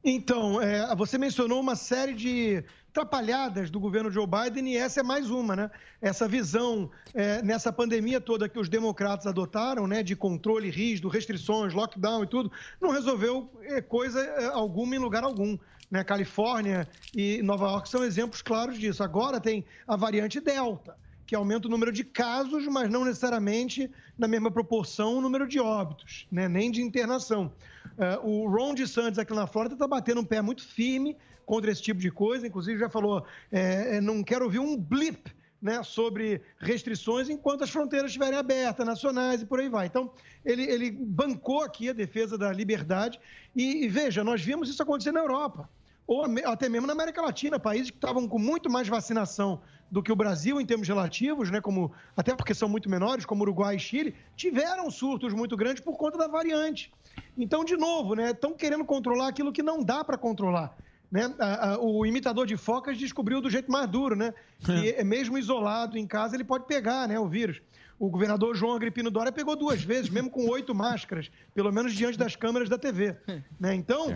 Então, 0.04 0.62
é, 0.62 0.94
você 0.96 1.18
mencionou 1.18 1.60
uma 1.60 1.76
série 1.76 2.14
de 2.14 2.64
atrapalhadas 2.94 3.72
do 3.72 3.80
governo 3.80 4.12
Joe 4.12 4.28
Biden 4.28 4.72
e 4.72 4.78
essa 4.78 5.00
é 5.00 5.04
mais 5.04 5.32
uma, 5.32 5.56
né? 5.56 5.72
Essa 6.00 6.28
visão 6.28 6.92
é, 7.16 7.42
nessa 7.42 7.74
pandemia 7.74 8.22
toda 8.22 8.48
que 8.48 8.60
os 8.60 8.70
democratas 8.70 9.26
adotaram, 9.26 9.88
né, 9.88 10.04
de 10.04 10.16
controle 10.16 10.70
rígido, 10.70 11.08
restrições, 11.10 11.74
lockdown 11.74 12.24
e 12.24 12.28
tudo, 12.28 12.52
não 12.80 12.92
resolveu 12.92 13.50
é, 13.64 13.82
coisa 13.82 14.22
é, 14.22 14.46
alguma 14.46 14.96
em 14.96 15.00
lugar 15.00 15.24
algum. 15.24 15.58
Né? 15.90 16.04
Califórnia 16.04 16.88
e 17.16 17.42
Nova 17.42 17.66
York 17.66 17.90
são 17.90 18.04
exemplos 18.04 18.44
claros 18.44 18.78
disso. 18.78 19.04
Agora 19.04 19.40
tem 19.40 19.66
a 19.88 19.96
variante 19.96 20.40
Delta, 20.40 20.96
que 21.26 21.36
aumenta 21.36 21.68
o 21.68 21.72
número 21.72 21.92
de 21.92 22.04
casos, 22.04 22.68
mas 22.68 22.92
não 22.92 23.04
necessariamente 23.04 23.90
na 24.16 24.28
mesma 24.28 24.52
proporção 24.52 25.18
o 25.18 25.22
número 25.22 25.48
de 25.48 25.60
óbitos, 25.60 26.28
né? 26.32 26.48
nem 26.48 26.70
de 26.70 26.82
internação. 26.82 27.52
Eh, 27.98 28.20
o 28.24 28.48
Ron 28.48 28.74
DeSantis 28.74 29.20
aqui 29.20 29.34
na 29.34 29.46
Flórida 29.48 29.76
está 29.76 29.88
batendo 29.88 30.22
um 30.22 30.26
pé 30.26 30.42
muito 30.42 30.64
firme 30.66 31.16
contra 31.46 31.72
esse 31.72 31.82
tipo 31.82 32.00
de 32.00 32.12
coisa, 32.12 32.48
inclusive 32.48 32.80
já 32.80 32.90
falou, 32.90 33.26
eh, 33.52 33.98
eh, 33.98 34.02
não 34.02 34.24
quero 34.24 34.46
ouvir 34.46 34.60
um 34.60 34.78
blip 34.78 35.32
né, 35.62 35.82
sobre 35.82 36.42
restrições 36.58 37.30
enquanto 37.30 37.64
as 37.64 37.70
fronteiras 37.70 38.08
estiverem 38.08 38.38
abertas, 38.38 38.86
nacionais 38.86 39.42
e 39.42 39.46
por 39.46 39.60
aí 39.60 39.70
vai. 39.70 39.86
Então, 39.86 40.12
ele, 40.44 40.64
ele 40.64 40.92
bancou 40.92 41.62
aqui 41.62 41.90
a 41.90 41.94
defesa 41.94 42.38
da 42.38 42.52
liberdade 42.52 43.20
e, 43.56 43.86
e 43.86 43.88
veja, 43.88 44.24
nós 44.24 44.42
vimos 44.42 44.70
isso 44.70 44.84
acontecer 44.84 45.12
na 45.12 45.22
Europa 45.22 45.70
ou 46.06 46.26
até 46.46 46.68
mesmo 46.68 46.86
na 46.86 46.94
América 46.94 47.22
Latina, 47.22 47.58
países 47.58 47.90
que 47.90 47.98
estavam 47.98 48.28
com 48.28 48.38
muito 48.38 48.70
mais 48.70 48.88
vacinação 48.88 49.62
do 49.90 50.02
que 50.02 50.12
o 50.12 50.16
Brasil 50.16 50.60
em 50.60 50.66
termos 50.66 50.88
relativos, 50.88 51.50
né, 51.50 51.62
como, 51.62 51.94
até 52.18 52.36
porque 52.36 52.54
são 52.54 52.68
muito 52.68 52.90
menores, 52.90 53.26
como 53.26 53.44
Uruguai 53.44 53.76
e 53.76 53.80
Chile, 53.80 54.16
tiveram 54.36 54.90
surtos 54.90 55.34
muito 55.34 55.56
grandes 55.56 55.84
por 55.84 55.96
conta 55.98 56.18
da 56.18 56.28
variante. 56.28 56.92
Então, 57.38 57.64
de 57.64 57.78
novo, 57.78 58.16
né, 58.16 58.32
estão 58.32 58.54
querendo 58.54 58.84
controlar 58.84 59.28
aquilo 59.28 59.54
que 59.54 59.64
não 59.64 59.84
dá 59.84 60.04
para 60.04 60.18
controlar. 60.18 60.76
Né? 61.14 61.32
A- 61.38 61.74
a- 61.74 61.80
o 61.80 62.04
imitador 62.08 62.48
de 62.48 62.58
focas 62.58 62.98
descobriu 62.98 63.40
do 63.40 63.48
jeito 63.48 63.72
mais 63.72 63.88
duro, 63.88 64.16
né? 64.16 64.34
Que 64.66 64.90
é 64.98 65.04
mesmo 65.04 65.38
isolado 65.38 65.96
em 65.96 66.08
casa 66.08 66.36
ele 66.36 66.44
pode 66.44 66.66
pegar, 66.66 67.08
né, 67.08 67.20
o 67.20 67.28
vírus. 67.28 67.62
O 68.00 68.10
governador 68.10 68.56
João 68.56 68.76
Agripino 68.76 69.12
Dória 69.12 69.32
pegou 69.32 69.56
duas 69.56 69.84
vezes, 69.86 70.10
mesmo 70.10 70.32
com 70.32 70.48
oito 70.50 70.74
máscaras, 70.74 71.30
pelo 71.54 71.72
menos 71.72 71.94
diante 71.94 72.18
das 72.18 72.36
câmeras 72.36 72.68
da 72.68 72.80
TV. 72.80 73.16
Né? 73.60 73.76
Então, 73.76 74.08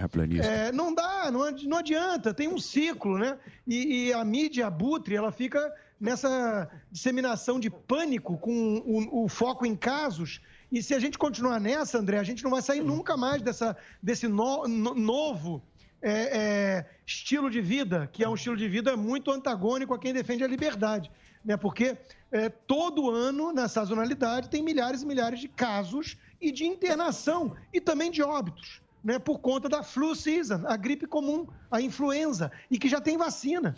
é, 0.44 0.72
não 0.72 0.92
dá, 0.92 1.30
não, 1.32 1.52
não 1.52 1.78
adianta, 1.78 2.34
tem 2.34 2.48
um 2.48 2.58
ciclo, 2.58 3.20
né? 3.20 3.38
E, 3.68 4.08
e 4.08 4.14
a 4.14 4.26
mídia 4.26 4.66
abutre, 4.66 5.16
ela 5.16 5.32
fica 5.32 5.72
nessa 6.02 6.68
disseminação 6.92 7.60
de 7.60 7.70
pânico 7.70 8.40
com 8.40 8.78
o, 8.86 9.24
o 9.26 9.28
foco 9.30 9.68
em 9.68 9.76
casos. 9.76 10.42
E 10.72 10.82
se 10.82 10.96
a 10.96 11.00
gente 11.00 11.16
continuar 11.16 11.60
nessa, 11.60 12.00
André, 12.00 12.18
a 12.18 12.24
gente 12.24 12.44
não 12.44 12.50
vai 12.50 12.62
sair 12.64 12.82
nunca 12.82 13.16
mais 13.16 13.40
dessa, 13.44 13.78
desse 14.02 14.28
no- 14.28 14.68
no- 14.68 14.96
novo 14.96 15.62
é, 16.02 16.12
é, 16.12 16.86
estilo 17.06 17.50
de 17.50 17.62
vida, 17.62 18.10
que 18.12 18.24
é 18.24 18.30
um 18.30 18.36
estilo 18.36 18.56
de 18.56 18.68
vida 18.68 18.96
muito 18.96 19.32
antagônico 19.32 19.94
a 19.94 20.00
quem 20.00 20.14
defende 20.14 20.44
a 20.44 20.48
liberdade. 20.48 21.12
Né? 21.44 21.58
Porque 21.58 21.98
é, 22.32 22.50
todo 22.50 23.10
ano, 23.10 23.54
na 23.54 23.68
sazonalidade, 23.68 24.50
tem 24.50 24.62
milhares 24.62 25.02
e 25.02 25.06
milhares 25.06 25.40
de 25.40 25.48
casos 25.48 26.18
e 26.40 26.52
de 26.52 26.66
internação 26.66 27.56
e 27.74 27.82
também 27.82 28.12
de 28.12 28.22
óbitos, 28.22 28.82
né? 29.04 29.18
por 29.18 29.40
conta 29.40 29.68
da 29.68 29.84
flu 29.84 30.16
season, 30.16 30.64
a 30.68 30.78
gripe 30.78 31.08
comum, 31.08 31.48
a 31.72 31.82
influenza, 31.82 32.52
e 32.70 32.78
que 32.78 32.90
já 32.90 33.02
tem 33.02 33.18
vacina. 33.18 33.76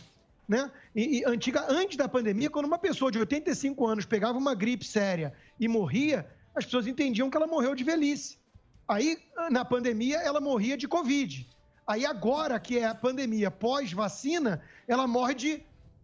Né? 0.48 0.70
E, 0.96 1.20
e 1.20 1.26
antiga, 1.26 1.66
antes 1.70 1.96
da 1.96 2.10
pandemia, 2.10 2.50
quando 2.50 2.66
uma 2.66 2.80
pessoa 2.80 3.12
de 3.12 3.20
85 3.20 3.86
anos 3.86 4.06
pegava 4.06 4.38
uma 4.38 4.56
gripe 4.56 4.84
séria 4.84 5.32
e 5.60 5.68
morria, 5.68 6.28
as 6.56 6.66
pessoas 6.66 6.88
entendiam 6.88 7.30
que 7.30 7.38
ela 7.38 7.48
morreu 7.48 7.76
de 7.76 7.84
velhice. 7.84 8.40
Aí, 8.88 9.20
na 9.52 9.64
pandemia, 9.64 10.18
ela 10.18 10.42
morria 10.42 10.76
de 10.76 10.88
Covid. 10.88 11.48
Aí, 11.90 12.06
agora 12.06 12.60
que 12.60 12.78
é 12.78 12.86
a 12.86 12.94
pandemia 12.94 13.50
pós-vacina, 13.50 14.62
ela 14.88 15.08
morre 15.08 15.34
de 15.34 15.64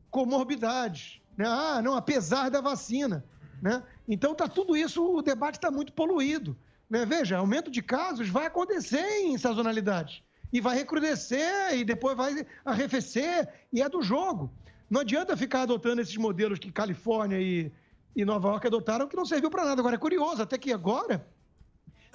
comorbidades. 0.10 1.22
Né? 1.38 1.46
Ah, 1.48 1.80
não, 1.80 1.96
apesar 1.96 2.50
da 2.50 2.60
vacina. 2.60 3.24
Né? 3.62 3.84
Então, 4.08 4.34
tá 4.34 4.48
tudo 4.48 4.76
isso, 4.76 5.06
o 5.06 5.22
debate 5.22 5.58
está 5.60 5.70
muito 5.70 5.94
poluído. 5.94 6.58
Né? 6.90 7.06
Veja, 7.06 7.38
aumento 7.38 7.70
de 7.70 7.84
casos 7.84 8.30
vai 8.30 8.48
acontecer 8.48 9.06
em 9.20 9.38
sazonalidade. 9.38 10.24
E 10.52 10.60
vai 10.60 10.76
recrudescer 10.76 11.76
e 11.76 11.86
depois 11.86 12.18
vai 12.18 12.48
arrefecer. 12.66 13.48
E 13.72 13.80
é 13.80 13.88
do 13.88 14.02
jogo. 14.02 14.52
Não 14.90 15.02
adianta 15.02 15.38
ficar 15.38 15.62
adotando 15.62 16.02
esses 16.02 16.18
modelos 16.18 16.58
que 16.58 16.72
Califórnia 16.72 17.40
e, 17.40 17.72
e 18.16 18.26
Nova 18.26 18.48
York 18.48 18.66
adotaram, 18.66 19.08
que 19.08 19.16
não 19.16 19.26
serviu 19.26 19.52
para 19.52 19.66
nada. 19.66 19.82
Agora, 19.82 19.98
é 19.98 20.00
curioso, 20.00 20.42
até 20.42 20.58
que 20.58 20.74
agora 20.74 21.24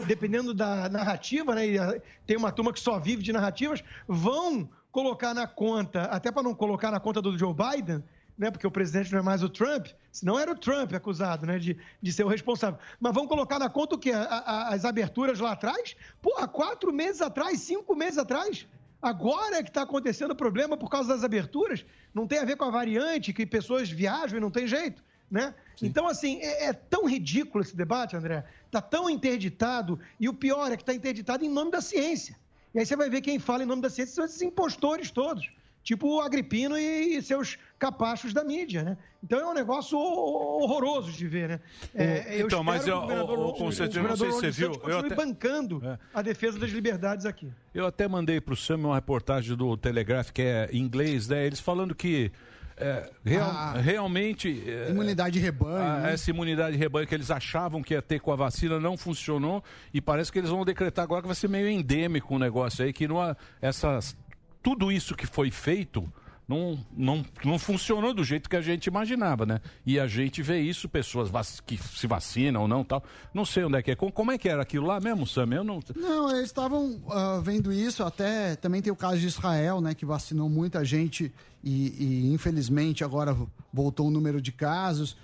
dependendo 0.07 0.53
da 0.55 0.89
narrativa, 0.89 1.55
né? 1.55 1.67
e 1.67 1.79
tem 2.27 2.37
uma 2.37 2.53
turma 2.53 2.73
que 2.73 2.81
só 2.81 2.99
vive 2.99 3.23
de 3.23 3.33
narrativas, 3.33 3.83
vão 4.07 4.69
colocar 4.93 5.33
na 5.35 5.47
conta, 5.47 6.03
até 6.05 6.31
para 6.33 6.43
não 6.43 6.55
colocar 6.55 6.91
na 6.91 6.99
conta 7.01 7.23
do 7.23 7.37
Joe 7.39 7.55
Biden, 7.55 8.03
né? 8.37 8.51
Porque 8.51 8.67
o 8.67 8.71
presidente 8.71 9.13
não 9.13 9.19
é 9.19 9.23
mais 9.23 9.43
o 9.43 9.49
Trump, 9.49 9.87
senão 10.11 10.39
era 10.39 10.51
o 10.51 10.55
Trump 10.57 10.93
acusado, 10.95 11.45
né? 11.47 11.59
De, 11.59 11.77
de 12.01 12.13
ser 12.13 12.25
o 12.25 12.29
responsável. 12.29 12.79
Mas 12.99 13.13
vão 13.15 13.27
colocar 13.27 13.59
na 13.59 13.69
conta 13.69 13.95
o 13.95 13.99
quê? 13.99 14.13
A- 14.13 14.23
a- 14.25 14.69
as 14.75 14.85
aberturas 14.85 15.39
lá 15.39 15.53
atrás? 15.53 15.95
Porra, 16.23 16.49
quatro 16.49 16.93
meses 16.93 17.21
atrás, 17.21 17.61
cinco 17.61 17.95
meses 17.95 18.19
atrás? 18.19 18.67
Agora 19.03 19.57
é 19.59 19.63
que 19.63 19.71
está 19.71 19.83
acontecendo 19.83 20.33
o 20.33 20.37
problema 20.37 20.77
por 20.77 20.91
causa 20.91 21.09
das 21.11 21.23
aberturas? 21.23 21.85
Não 22.15 22.27
tem 22.27 22.39
a 22.39 22.45
ver 22.45 22.57
com 22.57 22.65
a 22.65 22.71
variante, 22.71 23.33
que 23.33 23.47
pessoas 23.47 23.89
viajam 23.91 24.39
e 24.39 24.41
não 24.41 24.51
tem 24.51 24.67
jeito, 24.67 25.03
né? 25.31 25.55
Então, 25.83 26.07
assim, 26.09 26.39
é, 26.41 26.67
é 26.67 26.73
tão 26.73 27.07
ridículo 27.09 27.63
esse 27.65 27.75
debate, 27.77 28.17
André. 28.17 28.45
Está 28.67 28.81
tão 28.83 29.09
interditado, 29.09 29.99
e 30.19 30.29
o 30.29 30.35
pior 30.35 30.71
é 30.71 30.77
que 30.77 30.83
está 30.83 30.93
interditado 30.95 31.45
em 31.45 31.49
nome 31.49 31.71
da 31.71 31.81
ciência. 31.81 32.37
E 32.75 32.79
aí 32.79 32.87
você 32.87 32.95
vai 32.97 33.09
ver 33.09 33.21
quem 33.21 33.39
fala 33.39 33.63
em 33.63 33.67
nome 33.67 33.83
da 33.83 33.91
ciência 33.91 34.15
são 34.15 34.25
esses 34.25 34.43
impostores 34.43 35.11
todos, 35.11 35.49
tipo 35.83 36.07
o 36.07 36.21
Agripino 36.21 36.77
e, 36.79 37.17
e 37.17 37.23
seus 37.23 37.57
capachos 37.79 38.33
da 38.35 38.45
mídia, 38.45 38.83
né? 38.83 38.99
Então 39.25 39.39
é 39.41 39.47
um 39.47 39.55
negócio 39.55 39.99
ho- 39.99 40.63
horroroso 40.63 41.11
de 41.11 41.27
ver, 41.27 41.49
né? 41.49 41.61
É, 41.95 42.41
eu 42.41 42.47
Então, 42.47 42.63
mas 42.63 42.87
eu- 42.87 42.93
que 42.93 42.99
o 42.99 43.01
governador- 43.03 43.39
o- 43.39 43.43
o 43.43 43.57
o 43.57 43.65
não 43.65 43.73
sei 43.73 43.87
governador 43.87 44.17
se 44.19 44.25
você 44.25 44.31
Ron 44.31 44.39
viu, 44.41 44.51
DeSantis 44.51 44.59
eu 44.75 44.81
continue 44.81 44.99
até- 45.07 45.15
É. 45.15 45.17
bancando 45.17 45.99
a 46.15 46.23
defesa 46.23 46.59
das 46.59 46.71
liberdades 46.71 47.25
aqui. 47.27 47.51
Eu 47.75 47.87
até 47.87 48.07
mandei 48.07 48.41
para 48.41 48.53
o 48.55 48.57
Sam 48.57 48.77
uma 48.77 48.95
reportagem 48.95 49.57
do 49.57 49.75
Telegraph, 49.77 50.31
que 50.31 50.43
é 50.43 50.69
em 50.73 50.79
inglês, 50.79 51.27
né? 51.29 51.47
Eles 51.47 51.59
falando 51.61 51.95
que 51.95 52.31
é, 52.81 53.11
real- 53.25 53.51
Ah. 53.51 53.75
realmente. 53.81 54.63
é, 54.67 54.91
Imunidade 54.91 55.35
de 55.35 55.39
rebanho. 55.41 55.77
a- 55.77 55.99
né? 56.01 56.13
Essa 56.13 56.31
imunidade 56.31 56.73
de 56.73 56.79
rebanho 56.79 57.07
que 57.07 57.15
eles 57.15 57.31
achavam 57.31 57.83
que 57.83 57.95
ia 57.95 58.03
ter 58.03 58.21
com 58.21 58.33
a 58.33 58.37
vacina 58.37 58.79
não 58.81 58.97
funcionou 58.97 59.63
e 59.93 60.01
parece 60.01 60.33
que 60.33 60.39
eles 60.39 60.51
vão 60.51 60.65
decretar 60.65 61.03
agora 61.05 61.23
que 61.23 61.29
vai 61.29 61.37
ser 61.37 61.49
meio 61.49 61.69
endêmico 61.69 62.35
o 62.35 62.39
negócio 62.39 62.85
aí, 62.85 62.93
que 62.93 63.07
não 63.07 63.21
há 63.21 63.37
essas, 63.61 64.17
tudo 64.63 64.91
isso 64.91 65.15
que 65.15 65.27
foi 65.27 65.51
feito 65.51 66.11
não, 66.51 66.77
não, 66.97 67.25
não 67.45 67.61
funcionou 67.61 68.13
do 68.13 68.25
jeito 68.25 68.51
que 68.51 68.57
a 68.57 68.61
gente 68.61 68.87
imaginava, 68.87 69.47
né? 69.47 69.61
E 69.87 70.01
a 70.01 70.09
gente 70.09 70.43
vê 70.43 70.61
isso, 70.61 70.89
pessoas 70.89 71.31
que 71.61 71.79
se 71.79 72.09
vacinam 72.09 72.63
ou 72.63 72.69
não 72.69 72.83
tal. 72.83 73.05
Não 73.33 73.45
sei 73.45 73.63
onde 73.63 73.79
é 73.79 73.83
que 73.83 73.93
é. 73.93 73.95
Como, 73.95 74.33
é 74.33 74.37
que 74.37 74.49
era 74.49 74.61
aquilo 74.61 74.85
lá 74.85 74.99
mesmo, 74.99 75.25
Sam? 75.29 75.55
Eu 75.55 75.63
não. 75.63 75.79
Não, 75.95 76.29
eles 76.31 76.47
estavam 76.47 77.01
ah, 77.09 77.41
vendo 77.41 77.73
isso, 77.73 78.03
até 78.03 78.57
também 78.57 78.83
tem 78.83 78.93
o 78.93 78.97
caso 78.97 79.19
de 79.19 79.29
Israel, 79.29 79.81
né, 79.81 79.95
que 79.95 80.05
vacinou 80.05 80.49
muita 80.49 80.85
gente 80.85 81.33
e, 81.63 82.27
e, 82.29 82.33
infelizmente 82.33 83.05
agora 83.05 83.37
voltou 83.73 84.09
o 84.09 84.11
número 84.11 84.43
de 84.43 84.51
casos. 84.51 85.17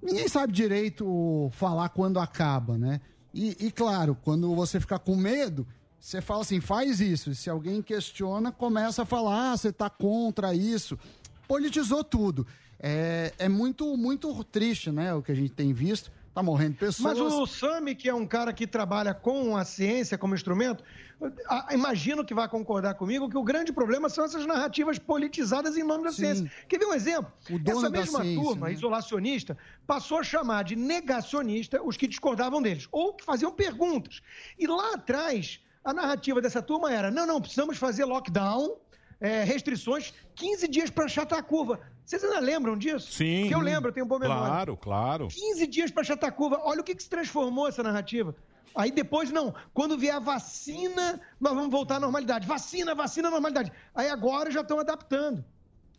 Ninguém 0.00 0.28
sabe 0.28 0.52
direito 0.52 1.50
falar 1.54 1.88
quando 1.88 2.20
acaba, 2.20 2.78
né? 2.78 3.00
E, 3.34 3.56
e, 3.66 3.70
claro, 3.72 4.16
quando 4.22 4.54
você 4.54 4.78
fica 4.78 4.96
com 4.96 5.16
medo, 5.16 5.66
você 6.00 6.20
fala 6.22 6.40
assim, 6.40 6.60
faz 6.60 7.00
isso. 7.00 7.30
E 7.30 7.34
se 7.34 7.50
alguém 7.50 7.82
questiona, 7.82 8.50
começa 8.50 9.02
a 9.02 9.06
falar, 9.06 9.52
ah, 9.52 9.56
você 9.56 9.68
está 9.68 9.90
contra 9.90 10.54
isso. 10.54 10.98
Politizou 11.46 12.02
tudo. 12.02 12.46
É, 12.78 13.34
é 13.38 13.48
muito, 13.48 13.96
muito 13.96 14.42
triste, 14.44 14.90
né? 14.90 15.14
O 15.14 15.22
que 15.22 15.30
a 15.30 15.34
gente 15.34 15.52
tem 15.52 15.72
visto. 15.72 16.10
Tá 16.32 16.42
morrendo 16.42 16.76
pessoas. 16.76 17.18
Mas 17.18 17.32
o 17.32 17.44
Sami, 17.44 17.94
que 17.94 18.08
é 18.08 18.14
um 18.14 18.24
cara 18.24 18.52
que 18.52 18.66
trabalha 18.66 19.12
com 19.12 19.56
a 19.56 19.64
ciência 19.64 20.16
como 20.16 20.34
instrumento, 20.34 20.82
imagino 21.72 22.24
que 22.24 22.32
vai 22.32 22.48
concordar 22.48 22.94
comigo 22.94 23.28
que 23.28 23.36
o 23.36 23.42
grande 23.42 23.72
problema 23.72 24.08
são 24.08 24.24
essas 24.24 24.46
narrativas 24.46 24.96
politizadas 24.96 25.76
em 25.76 25.82
nome 25.82 26.04
da 26.04 26.12
Sim. 26.12 26.16
ciência. 26.16 26.52
Quer 26.68 26.78
ver 26.78 26.86
um 26.86 26.94
exemplo? 26.94 27.32
Essa 27.66 27.90
mesma 27.90 28.22
ciência, 28.22 28.42
turma 28.42 28.68
né? 28.68 28.72
isolacionista 28.72 29.58
passou 29.86 30.18
a 30.18 30.22
chamar 30.22 30.62
de 30.62 30.76
negacionista 30.76 31.82
os 31.82 31.96
que 31.96 32.06
discordavam 32.06 32.62
deles, 32.62 32.86
ou 32.92 33.12
que 33.12 33.24
faziam 33.24 33.52
perguntas. 33.52 34.22
E 34.56 34.68
lá 34.68 34.94
atrás, 34.94 35.60
A 35.84 35.92
narrativa 35.94 36.40
dessa 36.40 36.60
turma 36.62 36.92
era: 36.92 37.10
não, 37.10 37.26
não, 37.26 37.40
precisamos 37.40 37.76
fazer 37.78 38.04
lockdown, 38.04 38.76
é, 39.20 39.42
restrições, 39.44 40.12
15 40.34 40.68
dias 40.68 40.90
para 40.90 41.04
achatar 41.06 41.38
a 41.38 41.42
curva. 41.42 41.80
Vocês 42.04 42.22
ainda 42.24 42.40
lembram 42.40 42.76
disso? 42.76 43.12
Sim. 43.12 43.46
Que 43.48 43.54
eu 43.54 43.60
lembro, 43.60 43.88
eu 43.90 43.92
tenho 43.92 44.06
boa 44.06 44.20
memória. 44.20 44.46
Claro, 44.46 44.76
claro. 44.76 45.28
15 45.28 45.66
dias 45.66 45.90
para 45.90 46.02
achatar 46.02 46.28
a 46.28 46.32
curva. 46.32 46.60
Olha 46.64 46.80
o 46.80 46.84
que, 46.84 46.94
que 46.94 47.02
se 47.02 47.08
transformou 47.08 47.68
essa 47.68 47.82
narrativa. 47.82 48.34
Aí 48.74 48.90
depois, 48.90 49.30
não. 49.30 49.54
Quando 49.72 49.96
vier 49.96 50.14
a 50.14 50.18
vacina, 50.18 51.20
nós 51.40 51.54
vamos 51.54 51.70
voltar 51.70 51.96
à 51.96 52.00
normalidade. 52.00 52.46
Vacina, 52.46 52.94
vacina, 52.94 53.30
normalidade. 53.30 53.72
Aí 53.94 54.08
agora 54.08 54.50
já 54.50 54.60
estão 54.60 54.78
adaptando. 54.80 55.44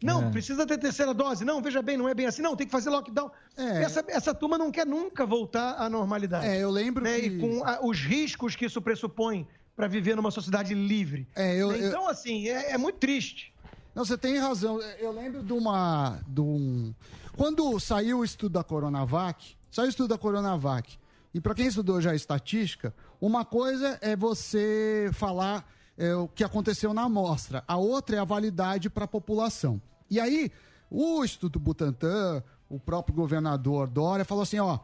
Não, 0.03 0.27
É. 0.27 0.31
precisa 0.31 0.65
ter 0.65 0.77
terceira 0.79 1.13
dose. 1.13 1.45
Não, 1.45 1.61
veja 1.61 1.81
bem, 1.81 1.95
não 1.95 2.09
é 2.09 2.13
bem 2.13 2.25
assim. 2.25 2.41
Não, 2.41 2.55
tem 2.55 2.65
que 2.65 2.71
fazer 2.71 2.89
lockdown. 2.89 3.29
Essa, 3.55 4.03
essa 4.07 4.33
turma 4.33 4.57
não 4.57 4.71
quer 4.71 4.85
nunca 4.85 5.25
voltar 5.25 5.75
à 5.77 5.87
normalidade. 5.89 6.45
É, 6.47 6.57
eu 6.63 6.71
lembro 6.71 7.03
né? 7.03 7.19
que- 7.19 7.25
E 7.27 7.39
com 7.39 7.63
a- 7.63 7.79
os 7.85 7.99
riscos 7.99 8.55
que 8.55 8.65
isso 8.65 8.81
pressupõe 8.81 9.47
para 9.81 9.87
viver 9.87 10.15
numa 10.15 10.29
sociedade 10.29 10.75
livre. 10.75 11.27
É, 11.35 11.55
eu- 11.55 11.71
eu- 11.71 11.87
então, 11.87 12.07
assim, 12.07 12.47
é, 12.47 12.73
é 12.73 12.77
muito 12.77 12.99
triste. 12.99 13.51
Não, 13.95 14.05
você 14.05 14.15
tem 14.15 14.37
razão. 14.37 14.79
Eu 14.99 15.11
lembro 15.11 15.41
de 15.41 15.51
uma. 15.53 16.19
De 16.27 16.39
um... 16.39 16.93
Quando 17.35 17.79
saiu 17.79 18.19
o 18.19 18.23
estudo 18.23 18.53
da 18.53 18.63
Coronavac, 18.63 19.55
saiu 19.71 19.87
o 19.87 19.89
estudo 19.89 20.09
da 20.09 20.19
Coronavac. 20.19 20.99
E 21.33 21.41
para 21.41 21.55
quem 21.55 21.65
estudou 21.65 21.99
já 21.99 22.13
estatística, 22.13 22.93
uma 23.19 23.43
coisa 23.43 23.97
é 24.03 24.15
você 24.15 25.09
falar 25.13 25.67
é, 25.97 26.13
o 26.13 26.27
que 26.27 26.43
aconteceu 26.43 26.93
na 26.93 27.03
amostra, 27.03 27.63
a 27.67 27.75
outra 27.77 28.17
é 28.17 28.19
a 28.19 28.23
validade 28.23 28.87
para 28.87 29.05
a 29.05 29.07
população. 29.07 29.81
E 30.11 30.19
aí, 30.19 30.51
o 30.91 31.23
Instituto 31.25 31.57
Butantan, 31.59 32.43
o 32.69 32.79
próprio 32.79 33.15
governador 33.15 33.87
Dória, 33.87 34.23
falou 34.23 34.43
assim: 34.43 34.59
ó. 34.59 34.77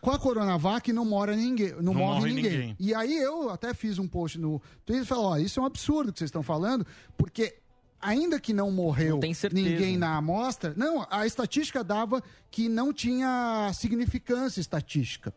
Com 0.00 0.10
a 0.10 0.18
Coronavac 0.18 0.92
não 0.92 1.04
mora 1.04 1.34
ninguém, 1.34 1.72
não, 1.72 1.82
Não 1.82 1.94
morre, 1.94 2.20
morre 2.20 2.32
ninguém. 2.34 2.50
ninguém. 2.52 2.76
E 2.78 2.94
aí 2.94 3.16
eu 3.16 3.50
até 3.50 3.72
fiz 3.74 3.98
um 3.98 4.06
post 4.06 4.38
no 4.38 4.60
Twitter 4.84 5.02
e 5.04 5.06
falei, 5.06 5.24
ó, 5.24 5.36
isso 5.38 5.60
é 5.60 5.62
um 5.62 5.66
absurdo 5.66 6.12
que 6.12 6.18
vocês 6.18 6.28
estão 6.28 6.42
falando, 6.42 6.86
porque 7.16 7.56
ainda 8.00 8.38
que 8.38 8.52
não 8.52 8.70
morreu 8.70 9.18
ninguém 9.52 9.96
na 9.96 10.16
amostra, 10.16 10.72
não, 10.76 11.06
a 11.10 11.26
estatística 11.26 11.82
dava 11.82 12.22
que 12.50 12.68
não 12.68 12.92
tinha 12.92 13.70
significância 13.74 14.60
estatística. 14.60 15.34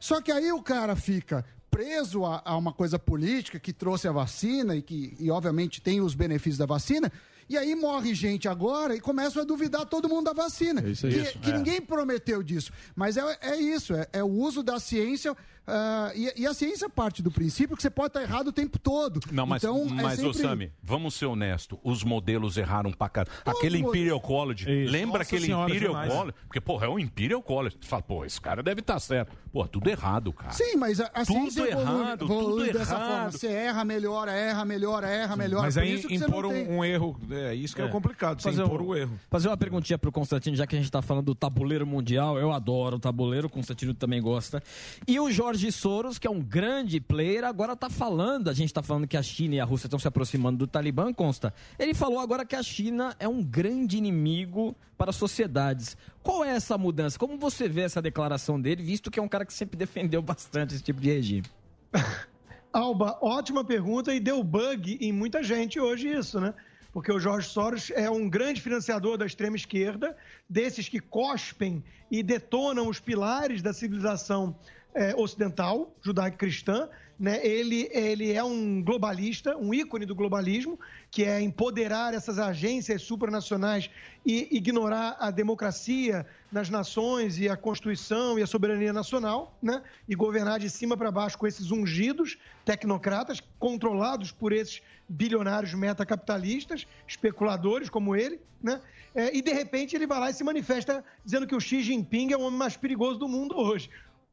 Só 0.00 0.20
que 0.20 0.32
aí 0.32 0.50
o 0.52 0.62
cara 0.62 0.96
fica 0.96 1.44
preso 1.70 2.24
a, 2.24 2.42
a 2.44 2.56
uma 2.56 2.72
coisa 2.72 2.98
política 2.98 3.58
que 3.60 3.72
trouxe 3.72 4.08
a 4.08 4.12
vacina 4.12 4.74
e 4.74 4.82
que, 4.82 5.16
e, 5.20 5.30
obviamente, 5.30 5.80
tem 5.80 6.00
os 6.00 6.14
benefícios 6.14 6.58
da 6.58 6.66
vacina. 6.66 7.12
E 7.48 7.56
aí 7.56 7.74
morre 7.74 8.14
gente 8.14 8.48
agora 8.48 8.94
e 8.94 9.00
começam 9.00 9.40
a 9.42 9.44
duvidar 9.44 9.86
todo 9.86 10.08
mundo 10.08 10.26
da 10.26 10.32
vacina. 10.32 10.82
isso 10.88 11.06
aí. 11.06 11.12
que 11.12 11.20
Isso, 11.20 11.38
que 11.38 11.50
é. 11.50 11.56
ninguém 11.56 11.80
prometeu 11.80 12.42
disso. 12.42 12.72
Mas 12.94 13.16
é, 13.16 13.38
é 13.40 13.56
isso, 13.56 13.94
é, 13.94 14.06
é 14.12 14.22
o 14.22 14.28
uso 14.28 14.62
da 14.62 14.78
ciência. 14.78 15.36
Ah, 15.68 16.12
e, 16.14 16.32
e 16.42 16.46
a 16.46 16.54
ciência 16.54 16.88
parte 16.88 17.22
do 17.22 17.30
princípio 17.30 17.76
que 17.76 17.82
você 17.82 17.90
pode 17.90 18.08
estar 18.08 18.22
errado 18.22 18.48
o 18.48 18.52
tempo 18.52 18.78
todo. 18.78 19.20
Não, 19.30 19.46
mas, 19.46 19.62
então, 19.62 19.86
é 19.86 20.02
mas 20.02 20.18
ô 20.24 20.32
sempre- 20.32 20.48
Sami, 20.48 20.72
vamos 20.82 21.14
ser 21.14 21.26
honestos. 21.26 21.78
Os 21.84 22.02
modelos 22.02 22.56
erraram 22.56 22.90
pra 22.90 23.08
caralho. 23.08 23.36
Aquele 23.44 23.82
os 23.82 23.88
Imperial 23.88 24.20
College. 24.20 24.64
Isso. 24.70 24.92
Lembra 24.92 25.18
Nossa 25.18 25.22
aquele 25.22 25.46
senhora, 25.46 25.70
Imperial 25.70 25.92
demais. 25.92 26.12
College? 26.12 26.34
Porque, 26.46 26.60
porra, 26.60 26.86
é 26.86 26.88
um 26.88 26.98
Imperial 26.98 27.42
College. 27.42 27.76
Você 27.80 27.88
fala, 27.88 28.02
pô, 28.02 28.24
esse 28.24 28.40
cara 28.40 28.62
deve 28.62 28.80
estar 28.80 28.98
certo. 28.98 29.32
Pô, 29.52 29.66
tudo 29.66 29.88
errado, 29.90 30.32
cara. 30.32 30.52
Sim, 30.52 30.76
mas 30.76 31.00
a, 31.00 31.06
a 31.06 31.24
Tudo 31.24 31.50
ciência 31.50 31.62
evolui, 31.70 32.00
errado, 32.00 32.24
evolui 32.24 32.66
tudo 32.68 32.78
dessa 32.78 32.94
errado. 32.94 33.08
forma. 33.10 33.30
Você 33.32 33.46
erra, 33.48 33.84
melhora, 33.84 34.32
erra, 34.32 34.64
melhora, 34.64 35.08
erra, 35.08 35.36
melhora. 35.36 35.62
Mas 35.62 35.74
Por 35.74 35.82
aí 35.82 36.04
impor 36.10 36.46
um, 36.46 36.50
tem- 36.50 36.68
um 36.68 36.84
erro, 36.84 37.18
é 37.30 37.54
isso 37.54 37.74
que 37.74 37.82
é, 37.82 37.84
É. 37.84 37.88
complicado, 37.88 38.40
você 38.40 38.50
Fazer 38.50 38.62
impor 38.62 38.82
um- 38.82 38.86
o 38.88 38.96
erro. 38.96 39.18
Fazer 39.30 39.48
uma 39.48 39.56
perguntinha 39.56 39.98
pro 39.98 40.12
Constantino, 40.12 40.54
já 40.56 40.66
que 40.66 40.76
a 40.76 40.78
gente 40.78 40.90
tá 40.90 41.00
falando 41.02 41.26
do 41.26 41.34
tabuleiro 41.34 41.86
mundial. 41.86 42.38
Eu 42.38 42.52
adoro 42.52 42.96
o 42.96 43.00
tabuleiro, 43.00 43.46
o 43.46 43.50
Constantino 43.50 43.94
também 43.94 44.20
gosta. 44.20 44.62
E 45.06 45.18
o 45.18 45.30
Jorge 45.30 45.57
Soros, 45.72 46.18
que 46.18 46.26
é 46.26 46.30
um 46.30 46.40
grande 46.40 47.00
player, 47.00 47.44
agora 47.44 47.74
tá 47.74 47.90
falando, 47.90 48.48
a 48.48 48.52
gente 48.52 48.72
tá 48.72 48.82
falando 48.82 49.06
que 49.06 49.16
a 49.16 49.22
China 49.22 49.56
e 49.56 49.60
a 49.60 49.64
Rússia 49.64 49.88
estão 49.88 49.98
se 49.98 50.06
aproximando 50.06 50.58
do 50.58 50.66
Talibã, 50.66 51.12
consta. 51.12 51.52
Ele 51.78 51.92
falou 51.92 52.20
agora 52.20 52.44
que 52.46 52.54
a 52.54 52.62
China 52.62 53.16
é 53.18 53.26
um 53.26 53.42
grande 53.42 53.98
inimigo 53.98 54.76
para 54.96 55.10
as 55.10 55.16
sociedades. 55.16 55.96
Qual 56.22 56.44
é 56.44 56.50
essa 56.50 56.78
mudança? 56.78 57.18
Como 57.18 57.36
você 57.36 57.68
vê 57.68 57.82
essa 57.82 58.00
declaração 58.00 58.60
dele, 58.60 58.82
visto 58.82 59.10
que 59.10 59.18
é 59.18 59.22
um 59.22 59.28
cara 59.28 59.44
que 59.44 59.52
sempre 59.52 59.76
defendeu 59.78 60.22
bastante 60.22 60.74
esse 60.74 60.82
tipo 60.84 61.00
de 61.00 61.10
regime? 61.10 61.46
Alba, 62.72 63.18
ótima 63.20 63.64
pergunta 63.64 64.14
e 64.14 64.20
deu 64.20 64.42
bug 64.44 64.98
em 65.00 65.12
muita 65.12 65.42
gente 65.42 65.80
hoje 65.80 66.08
isso, 66.08 66.38
né? 66.38 66.54
Porque 66.92 67.12
o 67.12 67.20
Jorge 67.20 67.48
Soros 67.48 67.90
é 67.94 68.10
um 68.10 68.28
grande 68.28 68.60
financiador 68.60 69.16
da 69.16 69.26
extrema 69.26 69.56
esquerda, 69.56 70.16
desses 70.48 70.88
que 70.88 71.00
cospem 71.00 71.82
e 72.10 72.22
detonam 72.22 72.88
os 72.88 72.98
pilares 72.98 73.62
da 73.62 73.72
civilização 73.72 74.56
eh, 74.98 75.14
ocidental, 75.16 75.94
judaico-cristã. 76.02 76.88
Né? 77.18 77.44
Ele, 77.46 77.88
ele 77.92 78.32
é 78.32 78.42
um 78.42 78.82
globalista, 78.82 79.56
um 79.56 79.72
ícone 79.72 80.04
do 80.04 80.14
globalismo, 80.14 80.78
que 81.08 81.24
é 81.24 81.40
empoderar 81.40 82.14
essas 82.14 82.38
agências 82.38 83.02
supranacionais 83.02 83.88
e 84.26 84.48
ignorar 84.50 85.16
a 85.20 85.30
democracia 85.30 86.26
nas 86.50 86.68
nações 86.68 87.38
e 87.38 87.48
a 87.48 87.56
Constituição 87.56 88.38
e 88.38 88.42
a 88.42 88.46
soberania 88.46 88.92
nacional, 88.92 89.56
né? 89.62 89.82
E 90.08 90.14
governar 90.14 90.58
de 90.58 90.68
cima 90.68 90.96
para 90.96 91.10
baixo 91.10 91.38
com 91.38 91.46
esses 91.46 91.70
ungidos 91.70 92.36
tecnocratas 92.64 93.40
controlados 93.58 94.32
por 94.32 94.52
esses 94.52 94.82
bilionários 95.08 95.74
metacapitalistas, 95.74 96.86
especuladores 97.06 97.88
como 97.88 98.14
ele, 98.16 98.40
né? 98.62 98.80
É, 99.14 99.36
e 99.36 99.42
de 99.42 99.52
repente 99.52 99.96
ele 99.96 100.06
vai 100.06 100.20
lá 100.20 100.30
e 100.30 100.34
se 100.34 100.44
manifesta 100.44 101.04
dizendo 101.24 101.46
que 101.46 101.54
o 101.54 101.60
Xi 101.60 101.82
Jinping 101.82 102.32
é 102.32 102.36
o 102.36 102.42
homem 102.42 102.58
mais 102.58 102.76
perigoso 102.76 103.18
do 103.18 103.26
mundo 103.26 103.56
hoje. 103.56 103.90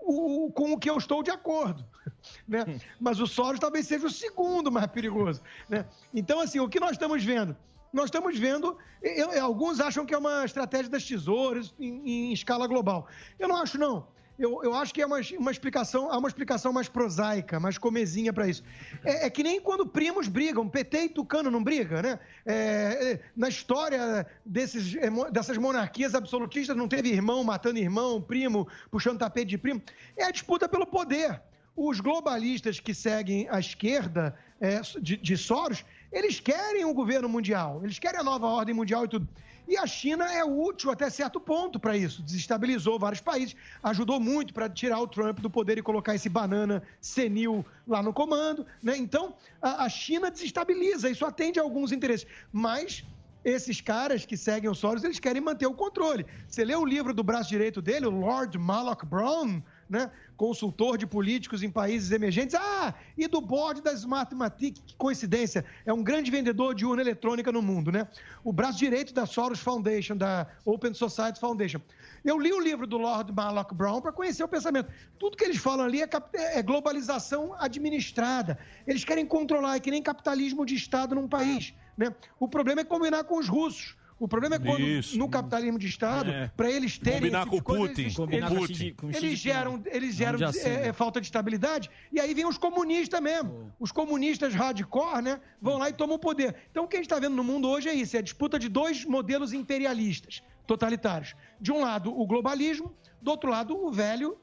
O- 0.08 0.52
com 0.52 0.74
o 0.74 0.78
que 0.78 0.90
eu 0.90 0.98
estou 0.98 1.24
de 1.24 1.32
acordo. 1.32 1.84
Né? 2.48 2.80
Mas 3.00 3.20
o 3.20 3.28
Soros 3.28 3.60
talvez 3.60 3.86
seja 3.88 4.06
o 4.08 4.10
segundo 4.10 4.72
mais 4.72 4.88
perigoso. 4.88 5.42
Né? 5.70 5.86
Então, 6.14 6.40
assim, 6.40 6.60
o 6.60 6.68
que 6.70 6.80
nós 6.80 6.92
estamos 6.92 7.24
vendo? 7.24 7.56
Nós 7.94 8.06
estamos 8.06 8.38
vendo. 8.38 8.78
eu- 9.02 9.44
alguns 9.44 9.80
acham 9.80 10.06
que 10.06 10.14
é 10.14 10.18
uma 10.18 10.44
estratégia 10.44 10.90
das 10.90 11.04
tesouras 11.06 11.74
em, 11.80 12.30
em 12.30 12.34
escala 12.34 12.68
global. 12.68 13.08
Eu 13.40 13.48
não 13.48 13.58
acho, 13.58 13.78
não. 13.78 14.08
Eu, 14.38 14.62
eu 14.64 14.74
acho 14.74 14.94
que 14.94 15.02
é 15.02 15.06
uma, 15.06 15.20
uma 15.40 15.52
explicação, 15.52 16.12
há 16.12 16.18
uma 16.18 16.28
explicação 16.28 16.74
mais 16.74 16.90
prosaica, 16.90 17.58
mais 17.60 17.78
comezinha 17.78 18.34
para 18.34 18.48
isso. 18.48 18.64
É, 19.04 19.26
é 19.26 19.30
que 19.30 19.42
nem 19.42 19.62
quando 19.62 19.86
primos 19.86 20.28
brigam, 20.28 20.68
PT 20.68 21.04
e 21.06 21.10
Tucano 21.10 21.50
não 21.50 21.64
brigam, 21.64 22.02
né? 22.02 22.20
É, 22.46 22.54
é, 22.54 23.20
na 23.36 23.48
história 23.48 24.28
desses, 24.46 24.96
é, 24.96 25.10
dessas 25.32 25.58
monarquias 25.58 26.14
absolutistas, 26.14 26.76
não 26.76 26.88
teve 26.88 27.10
irmão 27.10 27.44
matando 27.44 27.80
irmão, 27.80 28.22
primo 28.22 28.68
puxando 28.92 29.20
tapete 29.20 29.48
de 29.48 29.58
primo. 29.58 29.82
É 30.18 30.26
a 30.26 30.32
disputa 30.32 30.68
pelo 30.68 30.86
poder. 30.86 31.42
Os 31.76 32.00
globalistas 32.00 32.80
que 32.80 32.94
seguem 32.94 33.48
a 33.50 33.60
esquerda 33.60 34.38
é, 34.60 34.82
de, 35.02 35.18
de 35.18 35.38
Soros, 35.38 35.86
eles 36.12 36.40
querem 36.40 36.86
o 36.86 36.94
governo 36.94 37.28
mundial, 37.28 37.82
eles 37.84 38.00
querem 38.00 38.20
a 38.20 38.24
nova 38.24 38.48
ordem 38.48 38.74
mundial 38.76 39.06
e 39.06 39.08
tudo. 39.08 39.28
E 39.68 39.78
a 39.78 39.88
China 39.88 40.26
é 40.32 40.44
útil 40.44 40.92
até 40.92 41.10
certo 41.10 41.40
ponto 41.40 41.80
para 41.80 41.98
isso. 41.98 42.22
Desestabilizou 42.22 43.00
vários 43.00 43.22
países, 43.22 43.56
ajudou 43.84 44.20
muito 44.20 44.54
para 44.54 44.70
tirar 44.70 45.00
o 45.00 45.08
Trump 45.08 45.40
do 45.40 45.50
poder 45.50 45.78
e 45.78 45.82
colocar 45.82 46.14
esse 46.14 46.30
banana 46.30 46.84
senil 47.02 47.66
lá 47.88 48.04
no 48.04 48.14
comando. 48.14 48.66
Né? 48.82 48.96
Então, 48.98 49.36
a, 49.62 49.86
a 49.86 49.90
China 49.90 50.30
desestabiliza, 50.30 51.10
isso 51.10 51.26
atende 51.26 51.60
a 51.60 51.64
alguns 51.64 51.92
interesses. 51.92 52.28
Mas 52.52 53.04
esses 53.44 53.80
caras 53.80 54.26
que 54.26 54.36
seguem 54.36 54.70
o 54.70 54.76
Soros, 54.76 55.04
eles 55.04 55.20
querem 55.20 55.42
manter 55.42 55.68
o 55.68 55.74
controle. 55.74 56.26
Você 56.48 56.66
lê 56.66 56.76
o 56.76 56.84
livro 56.84 57.14
do 57.14 57.24
braço 57.24 57.50
direito 57.50 57.82
dele, 57.82 58.08
o 58.08 58.10
Lord 58.10 58.58
Malloch 58.58 59.06
Brown, 59.06 59.62
né? 59.90 60.12
consultor 60.36 60.98
de 60.98 61.08
políticos 61.08 61.64
em 61.64 61.70
países 61.70 62.12
emergentes. 62.12 62.56
Ah, 62.56 62.94
e 63.18 63.28
do 63.28 63.40
board 63.40 63.82
da 63.82 63.94
Smartmatic, 63.94 64.82
que 64.86 64.96
coincidência, 64.98 65.64
é 65.86 65.94
um 65.94 66.04
grande 66.04 66.30
vendedor 66.30 66.76
de 66.76 66.86
urna 66.86 67.02
eletrônica 67.02 67.52
no 67.52 67.62
mundo, 67.62 67.92
né? 67.92 68.08
O 68.44 68.52
braço 68.52 68.78
direito 68.80 69.14
da 69.14 69.26
Soros 69.26 69.60
Foundation, 69.60 70.18
da 70.18 70.48
Open 70.66 70.94
Society 70.94 71.40
Foundation. 71.40 71.80
Eu 72.24 72.40
li 72.40 72.52
o 72.52 72.60
livro 72.60 72.86
do 72.86 72.98
Lord 72.98 73.32
Malloch 73.32 73.74
Brown 73.74 74.02
para 74.02 74.12
conhecer 74.12 74.44
o 74.44 74.48
pensamento. 74.48 74.92
Tudo 75.18 75.38
que 75.38 75.44
eles 75.44 75.58
falam 75.58 75.86
ali 75.86 76.02
é, 76.02 76.08
cap- 76.08 76.36
é 76.36 76.62
globalização 76.62 77.56
administrada. 77.58 78.58
Eles 78.86 79.06
querem 79.06 79.26
controlar, 79.26 79.76
é 79.76 79.80
que 79.80 79.92
nem 79.92 80.02
capitalismo 80.02 80.66
de 80.66 80.76
Estado 80.76 81.16
num 81.16 81.28
país. 81.28 81.74
Né? 81.98 82.14
O 82.40 82.48
problema 82.48 82.82
é 82.82 82.84
combinar 82.84 83.24
com 83.24 83.38
os 83.38 83.48
russos. 83.48 83.96
O 84.18 84.30
problema 84.30 84.56
é 84.56 84.60
quando, 84.60 84.80
Isso. 84.80 85.18
no 85.18 85.28
capitalismo 85.28 85.78
de 85.78 85.88
Estado, 85.88 86.32
É. 86.32 86.48
para 86.56 86.72
eles 86.72 86.98
terem. 86.98 87.20
Combinar 87.20 87.42
esse 87.42 87.50
com 87.50 87.56
o 87.56 87.60
tipo 87.60 87.76
Putin. 87.76 88.02
eles- 88.02 88.16
Combinar 88.16 88.48
com 88.50 88.56
eles- 88.64 88.94
com 88.96 89.12
Xi 89.12 89.18
Eles 89.18 89.40
geram, 89.40 89.84
eles 89.88 90.16
geram 90.16 90.40
Vamos 90.40 90.54
de 90.54 90.60
é, 90.60 90.62
aceno. 90.72 90.86
é, 90.86 90.94
falta 90.94 91.20
de 91.20 91.28
estabilidade, 91.28 91.90
e 92.14 92.20
aí 92.22 92.34
vem 92.34 92.46
os 92.48 92.58
comunistas 92.58 93.20
mesmo. 93.22 93.74
Os 93.78 93.92
comunistas 93.92 94.54
hardcore, 94.54 95.22
né? 95.22 95.42
Vão 95.62 95.78
lá 95.78 95.90
e 95.90 95.94
tomam 95.94 96.16
o 96.16 96.20
poder. 96.20 96.56
Então 96.72 96.86
o 96.86 96.88
que 96.88 96.96
a 96.96 97.00
gente 97.00 97.08
está 97.08 97.20
vendo 97.20 97.36
no 97.36 97.44
mundo 97.44 97.68
hoje 97.68 97.90
é 97.90 97.94
isso: 97.94 98.16
é 98.16 98.20
a 98.20 98.24
disputa 98.24 98.58
de 98.58 98.70
dois 98.70 99.04
modelos 99.04 99.52
imperialistas 99.52 100.42
totalitários. 100.66 101.36
De 101.60 101.74
um 101.74 101.82
lado, 101.82 102.18
o 102.18 102.26
globalismo, 102.26 102.94
do 103.22 103.32
outro 103.32 103.50
lado, 103.50 103.76
o 103.76 103.92
velho 103.92 104.38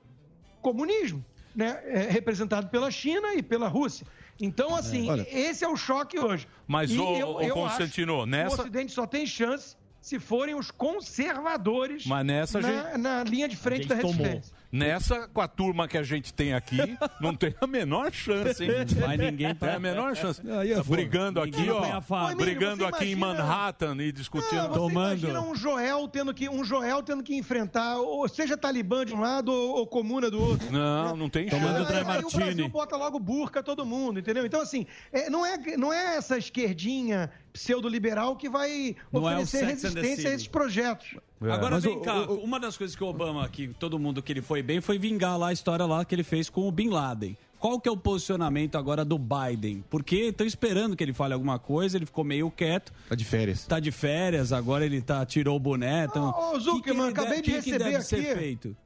comunismo, 0.61 1.25
né? 1.57 1.81
É, 1.87 1.99
representado 2.11 2.69
pela 2.69 2.91
China 2.91 3.35
e 3.35 3.43
pela 3.43 3.69
Rússia. 3.69 4.07
Então, 4.43 4.75
assim, 4.75 5.09
Olha. 5.09 5.25
esse 5.31 5.65
é 5.65 5.69
o 5.69 5.77
choque 5.77 6.19
hoje. 6.19 6.49
Mas, 6.67 6.91
E 6.91 6.99
ô, 6.99 7.17
eu- 7.17 7.41
eu 7.41 7.55
Constantino, 7.55 8.15
acho 8.17 8.25
que 8.25 8.31
nessa- 8.31 8.57
O 8.57 8.61
Ocidente 8.61 8.93
só 8.93 9.07
tem 9.07 9.25
chance 9.25 9.77
se 10.01 10.19
forem 10.19 10.55
os 10.57 10.71
conservadores 10.73 12.05
Mas 12.07 12.27
nessa 12.27 12.61
na, 12.61 12.69
gente- 12.91 12.99
na 12.99 13.23
linha 13.25 13.49
de 13.49 13.57
frente 13.57 13.87
da 13.87 13.95
resistência. 13.95 14.53
Nessa, 14.73 15.29
com 15.29 15.43
a 15.43 15.47
turma 15.47 15.87
que 15.87 15.99
a 15.99 16.03
gente 16.03 16.33
tem 16.33 16.55
aqui, 16.55 16.79
não 17.21 17.35
tem 17.35 17.55
a 17.61 17.67
menor 17.67 18.11
chance, 18.11 18.65
hein? 18.65 18.71
Mas 19.07 19.19
ninguém 19.19 19.55
Tem 19.55 19.69
a 19.69 19.79
menor 19.79 20.17
chance. 20.17 20.41
Aí 20.51 20.73
é 20.73 20.77
Tá 20.77 20.83
brigando 20.83 21.45
Ninguém 21.45 21.61
aqui, 21.61 21.71
ó. 21.71 22.23
Emílio, 22.31 22.37
brigando 22.37 22.87
aqui 22.87 23.05
em 23.05 23.11
imagina- 23.11 23.43
Manhattan 23.45 23.97
e 24.03 24.11
discutindo. 24.11 24.63
Não, 24.63 24.73
você 24.73 24.93
imagina 24.93 25.41
um 25.43 25.55
Joel 25.55 26.09
tendo 26.09 26.33
que 26.33 26.49
um 26.49 26.65
Joel 26.65 27.03
tendo 27.03 27.23
que 27.23 27.37
enfrentar, 27.37 27.99
ou 27.99 28.27
seja, 28.29 28.57
Talibã 28.57 29.05
de 29.05 29.15
um 29.15 29.21
lado 29.21 29.53
ou, 29.53 29.77
ou 29.77 29.87
comuna 29.87 30.31
do 30.31 30.41
outro. 30.41 30.73
Não, 30.73 31.17
não 31.17 31.29
tem 31.29 31.49
Tomando 31.51 31.87
chance. 31.87 31.93
Aí, 31.93 32.17
aí 32.17 32.25
o 32.25 32.31
Brasil 32.31 32.69
bota 32.71 32.97
logo 32.97 33.19
burca 33.19 33.63
todo 33.63 33.85
mundo, 33.85 34.21
entendeu? 34.21 34.47
Então, 34.47 34.63
assim, 34.63 34.87
é, 35.13 35.29
não, 35.29 35.45
é, 35.45 35.59
não 35.77 35.93
é 35.93 36.17
essa 36.17 36.39
esquerdinha 36.39 37.31
pseudo-liberal 37.53 38.37
que 38.37 38.49
vai 38.49 38.97
Não 39.13 39.29
é 39.29 39.37
o 39.39 39.43
oferecer 39.43 39.59
the 39.61 39.67
resistência 40.01 40.31
a 40.31 40.35
esses 40.35 40.47
projetos. 40.49 41.17
Agora 41.41 41.75
Mas 41.77 41.85
vem 41.85 41.97
o- 41.97 42.01
cá, 42.01 42.23
uma 42.23 42.59
das 42.61 42.77
coisas 42.77 42.97
que 42.97 43.03
o 43.03 43.07
Obama, 43.09 43.49
que 43.49 43.69
todo 43.69 43.99
mundo 43.99 44.23
que 44.23 44.33
ele 44.33 44.43
foi 44.43 44.63
bem, 44.63 44.81
foi 44.81 44.99
vingar 44.99 45.37
lá 45.39 45.49
a 45.49 45.53
história 45.53 45.85
lá 45.85 46.05
que 46.05 46.15
ele 46.15 46.23
fez 46.23 46.49
com 46.49 46.67
o 46.69 46.73
Bin 46.73 46.89
Laden. 46.89 47.37
Qual 47.59 47.79
que 47.81 47.89
é 47.89 47.93
o 47.93 47.97
posicionamento 47.97 48.77
agora 48.77 49.05
do 49.05 49.17
Biden? 49.17 49.85
Porque 49.89 50.17
estão 50.17 50.45
esperando 50.45 50.97
que 50.97 51.05
ele 51.05 51.13
fale 51.13 51.33
alguma 51.33 51.61
coisa, 51.61 51.97
ele 51.97 52.07
ficou 52.07 52.25
meio 52.25 52.51
quieto. 52.51 52.93
Tá 53.09 53.15
de 53.15 53.25
férias. 53.25 53.67
Tá 53.67 53.79
de 53.79 53.93
férias, 53.93 54.53
agora 54.53 54.85
ele 54.85 55.01
tá, 55.01 55.25
tirou 55.25 55.57
o 55.57 55.61
boné. 55.61 56.07
Então, 56.07 56.35
Ô, 56.55 56.59
Zuckerman, 56.59 57.13
que 57.13 57.21
acabei 57.21 57.41
de- 57.41 57.51
receber 57.53 57.79
deve 57.79 57.97
aqui. 57.97 58.05
ser 58.05 58.37
feito? 58.37 58.77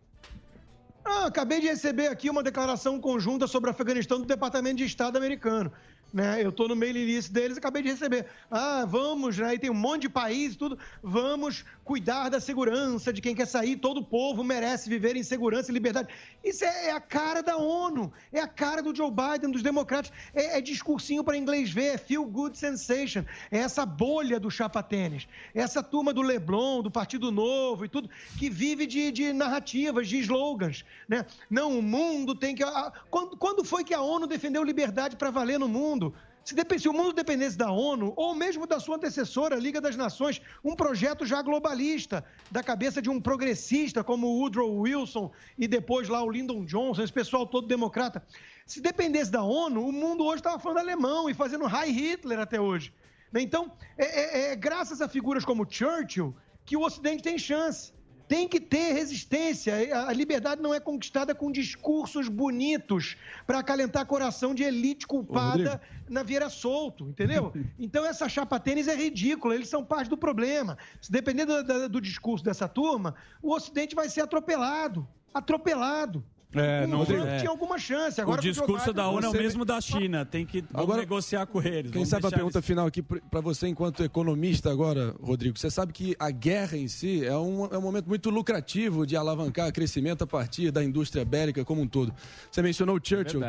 Ah, 1.05 1.27
acabei 1.27 1.61
de 1.61 1.69
receber 1.69 2.09
aqui 2.09 2.29
uma 2.29 2.43
declaração 2.43 3.01
conjunta 3.01 3.47
sobre 3.47 3.71
o 3.71 3.73
Afeganistão 3.73 4.19
do 4.19 4.27
Departamento 4.27 4.77
de 4.77 4.85
Estado 4.85 5.17
americano. 5.17 5.71
Né? 6.13 6.43
Eu 6.43 6.49
estou 6.49 6.67
no 6.69 6.75
mailing 6.77 7.05
list 7.05 7.31
deles, 7.31 7.59
acabei 7.59 7.83
de 7.83 7.91
receber. 7.91 8.27
Ah, 8.51 8.87
vamos, 8.89 9.37
né? 9.37 9.55
E 9.55 9.59
tem 9.59 9.69
um 9.69 9.75
monte 9.75 10.03
de 10.03 10.09
país 10.09 10.57
tudo. 10.57 10.79
Vamos 11.03 11.65
cuidar 11.85 12.31
da 12.31 12.41
segurança 12.41 13.13
de 13.13 13.21
quem 13.21 13.35
quer 13.35 13.47
sair. 13.47 13.77
Todo 13.77 14.03
povo 14.03 14.43
merece 14.43 14.89
viver 14.89 15.15
em 15.17 15.23
segurança 15.23 15.71
e 15.71 15.75
liberdade. 15.75 16.09
Isso 16.43 16.65
é, 16.65 16.87
é 16.87 16.93
a 16.93 17.01
cara 17.01 17.43
da 17.43 17.57
ONU. 17.59 18.11
É 18.33 18.41
a 18.41 18.49
cara 18.49 18.83
do 18.83 18.95
Joe 18.97 19.11
Biden, 19.11 19.51
dos 19.51 19.63
democratas. 19.63 20.11
É, 20.33 20.57
é 20.57 20.61
discursinho 20.61 21.23
para 21.23 21.37
inglês 21.37 21.71
ver. 21.71 21.95
É 21.95 21.99
feel 21.99 22.25
good 22.25 22.57
sensation. 22.57 23.23
É 23.51 23.59
essa 23.59 23.85
bolha 23.85 24.41
do 24.41 24.51
chapa 24.51 24.83
tênis. 24.83 25.29
É 25.55 25.61
essa 25.61 25.83
turma 25.83 26.15
do 26.15 26.23
Leblon, 26.23 26.83
do 26.83 26.91
Partido 26.91 27.31
Novo 27.31 27.85
e 27.85 27.89
tudo, 27.89 28.09
que 28.39 28.49
vive 28.49 28.87
de, 28.87 29.11
de 29.13 29.33
narrativas, 29.35 30.09
de 30.09 30.19
slogans. 30.21 30.83
Né? 31.07 31.27
Não, 31.51 31.79
o 31.79 31.83
mundo 31.83 32.35
tem 32.35 32.55
que. 32.55 32.63
a- 32.63 32.93
quando, 33.11 33.37
quando 33.37 33.65
foi 33.65 33.85
que 33.85 33.93
a 33.93 34.01
ONU 34.01 34.27
defendeu 34.27 34.63
liberdade 34.65 35.17
para 35.17 35.31
valer 35.31 35.59
no 35.59 35.69
mundo? 35.69 35.96
Se, 36.45 36.55
dep- 36.55 36.79
se 36.79 36.89
o 36.89 36.93
mundo 36.93 37.13
dependesse 37.13 37.57
da 37.59 37.73
ONU, 37.73 38.13
ou 38.17 38.33
mesmo 38.33 38.67
da 38.69 38.79
sua 38.79 38.97
antecessora, 38.97 39.57
Liga 39.57 39.81
das 39.81 39.97
Nações, 39.97 40.41
um 40.65 40.77
projeto 40.77 41.27
já 41.27 41.43
globalista, 41.43 42.25
da 42.53 42.63
cabeça 42.63 43.03
de 43.03 43.11
um 43.11 43.21
progressista 43.21 44.05
como 44.05 44.29
o 44.29 44.39
Woodrow 44.39 44.73
Wilson 44.81 45.33
e 45.59 45.67
depois 45.67 46.09
lá 46.09 46.23
o 46.23 46.31
Lyndon 46.31 46.65
Johnson, 46.65 47.03
esse 47.03 47.13
pessoal 47.13 47.47
todo 47.49 47.67
democrata. 47.67 48.25
Se 48.65 48.81
dependesse 48.81 49.31
da 49.31 49.43
ONU, 49.43 49.89
o 49.89 49.93
mundo 49.93 50.25
hoje 50.25 50.37
estava 50.37 50.59
falando 50.61 50.79
alemão 50.79 51.29
e 51.29 51.35
fazendo 51.35 51.67
High 51.67 51.91
Hitler 51.91 52.39
até 52.39 52.61
hoje. 52.61 52.93
Então, 53.35 53.73
é, 53.99 54.05
é- 54.05 54.53
é 54.53 54.57
graças 54.57 55.01
a 55.03 55.09
figuras 55.09 55.45
como 55.45 55.67
Churchill 55.69 56.33
que 56.65 56.77
o 56.77 56.83
Ocidente 56.83 57.25
tem 57.25 57.37
chance. 57.39 57.93
Tem 58.29 58.49
que 58.49 58.61
ter 58.61 58.93
resistência. 58.93 59.75
A 60.09 60.13
liberdade 60.13 60.61
não 60.61 60.75
é 60.75 60.81
conquistada 60.81 61.35
com 61.35 61.51
discursos 61.51 62.29
bonitos 62.29 63.17
para 63.47 63.61
acalentar 63.61 64.05
coração 64.07 64.55
de 64.55 64.63
elite 64.63 65.07
culpada 65.07 65.81
na 66.09 66.23
Vieira 66.23 66.49
Solto, 66.49 67.09
entendeu? 67.09 67.53
Então 67.79 68.05
essa 68.05 68.29
chapa 68.29 68.59
tênis 68.59 68.89
é 68.89 68.97
ridícula, 68.97 69.55
eles 69.55 69.69
são 69.69 69.85
parte 69.85 70.09
do 70.09 70.17
problema. 70.17 70.77
Se 71.01 71.13
depender 71.13 71.45
do, 71.45 71.89
do 71.89 72.01
discurso 72.01 72.45
dessa 72.45 72.67
turma, 72.67 73.15
o 73.43 73.53
Ocidente 73.53 73.95
vai 73.95 74.09
ser 74.09 74.23
atropelado. 74.23 75.07
Atropelado. 75.33 76.25
É, 76.55 76.85
o 76.85 76.89
não 76.89 77.05
Trump 77.05 77.27
é. 77.27 77.39
tinha 77.39 77.51
alguma 77.51 77.79
chance. 77.79 78.21
Agora 78.21 78.41
o 78.41 78.43
discurso 78.43 78.93
da 78.93 79.09
ONU 79.09 79.27
é 79.27 79.29
o 79.29 79.33
mesmo 79.33 79.65
da 79.65 79.81
China. 79.81 80.25
Tem 80.25 80.47
que 80.47 80.65
Agora- 80.73 81.01
negociar 81.01 81.47
com 81.47 81.61
eles. 81.61 81.91
Quem 81.91 82.05
sabe 82.05 82.27
a 82.27 82.31
pergunta 82.31 82.63
final 82.63 82.87
aqui 82.87 83.03
para 83.03 83.41
você, 83.41 83.67
enquanto 83.67 84.03
economista 84.03 84.71
agora, 84.71 85.15
Rodrigo. 85.21 85.59
Você 85.59 85.71
sabe 85.71 85.93
que 85.93 86.17
a 86.19 86.31
guerra 86.31 86.77
em 86.77 86.89
si 86.89 87.25
é 87.25 87.37
um, 87.37 87.67
é 87.67 87.79
um 87.79 87.83
momento 87.83 88.07
muito 88.07 88.31
lucrativo 88.31 89.07
de 89.07 89.17
alavancar 89.17 89.73
crescimento 89.73 90.23
a 90.23 90.27
partir 90.27 90.71
da 90.71 90.83
indústria 90.83 91.25
bélica 91.25 91.65
como 91.65 91.83
um 91.83 91.89
todo. 91.89 92.15
Você 92.51 92.63
mencionou 92.63 92.97
o 92.97 93.01
Churchill. 93.03 93.41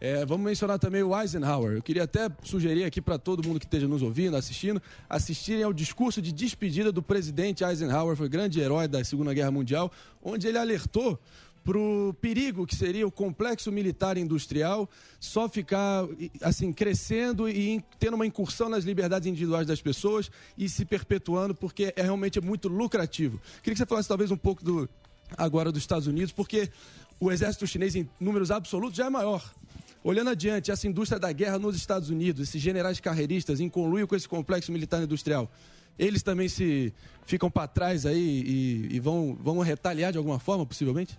É, 0.00 0.24
vamos 0.24 0.46
mencionar 0.46 0.78
também 0.78 1.02
o 1.02 1.18
Eisenhower. 1.18 1.72
Eu 1.72 1.82
queria 1.82 2.04
até 2.04 2.30
sugerir 2.44 2.84
aqui 2.84 3.00
para 3.00 3.18
todo 3.18 3.46
mundo 3.46 3.58
que 3.58 3.66
esteja 3.66 3.88
nos 3.88 4.00
ouvindo, 4.00 4.36
assistindo, 4.36 4.80
assistirem 5.08 5.64
ao 5.64 5.72
discurso 5.72 6.22
de 6.22 6.30
despedida 6.30 6.92
do 6.92 7.02
presidente 7.02 7.64
Eisenhower, 7.64 8.14
foi 8.16 8.28
grande 8.28 8.60
herói 8.60 8.86
da 8.86 9.02
Segunda 9.02 9.34
Guerra 9.34 9.50
Mundial, 9.50 9.90
onde 10.22 10.46
ele 10.46 10.56
alertou 10.56 11.18
para 11.68 11.78
o 11.78 12.14
perigo 12.14 12.66
que 12.66 12.74
seria 12.74 13.06
o 13.06 13.10
complexo 13.10 13.70
militar 13.70 14.16
industrial 14.16 14.88
só 15.20 15.50
ficar 15.50 16.06
assim 16.40 16.72
crescendo 16.72 17.46
e 17.46 17.84
tendo 17.98 18.14
uma 18.14 18.24
incursão 18.24 18.70
nas 18.70 18.84
liberdades 18.84 19.26
individuais 19.26 19.66
das 19.66 19.78
pessoas 19.78 20.30
e 20.56 20.66
se 20.66 20.86
perpetuando 20.86 21.54
porque 21.54 21.92
é 21.94 22.00
realmente 22.00 22.40
muito 22.40 22.68
lucrativo. 22.68 23.38
Queria 23.62 23.74
que 23.74 23.78
você 23.78 23.84
falasse 23.84 24.08
talvez 24.08 24.30
um 24.30 24.36
pouco 24.36 24.64
do 24.64 24.88
agora 25.36 25.70
dos 25.70 25.82
Estados 25.82 26.06
Unidos, 26.06 26.32
porque 26.32 26.70
o 27.20 27.30
exército 27.30 27.66
chinês 27.66 27.94
em 27.94 28.08
números 28.18 28.50
absolutos 28.50 28.96
já 28.96 29.04
é 29.04 29.10
maior. 29.10 29.52
Olhando 30.02 30.30
adiante, 30.30 30.70
essa 30.70 30.88
indústria 30.88 31.20
da 31.20 31.30
guerra 31.32 31.58
nos 31.58 31.76
Estados 31.76 32.08
Unidos, 32.08 32.48
esses 32.48 32.62
generais 32.62 32.98
carreiristas 32.98 33.60
em 33.60 33.68
conluio 33.68 34.08
com 34.08 34.16
esse 34.16 34.26
complexo 34.26 34.72
militar 34.72 35.02
industrial, 35.02 35.52
eles 35.98 36.22
também 36.22 36.48
se 36.48 36.94
ficam 37.26 37.50
para 37.50 37.68
trás 37.68 38.06
aí 38.06 38.16
e, 38.16 38.96
e 38.96 39.00
vão, 39.00 39.36
vão 39.38 39.58
retaliar 39.58 40.12
de 40.12 40.16
alguma 40.16 40.38
forma, 40.38 40.64
possivelmente? 40.64 41.18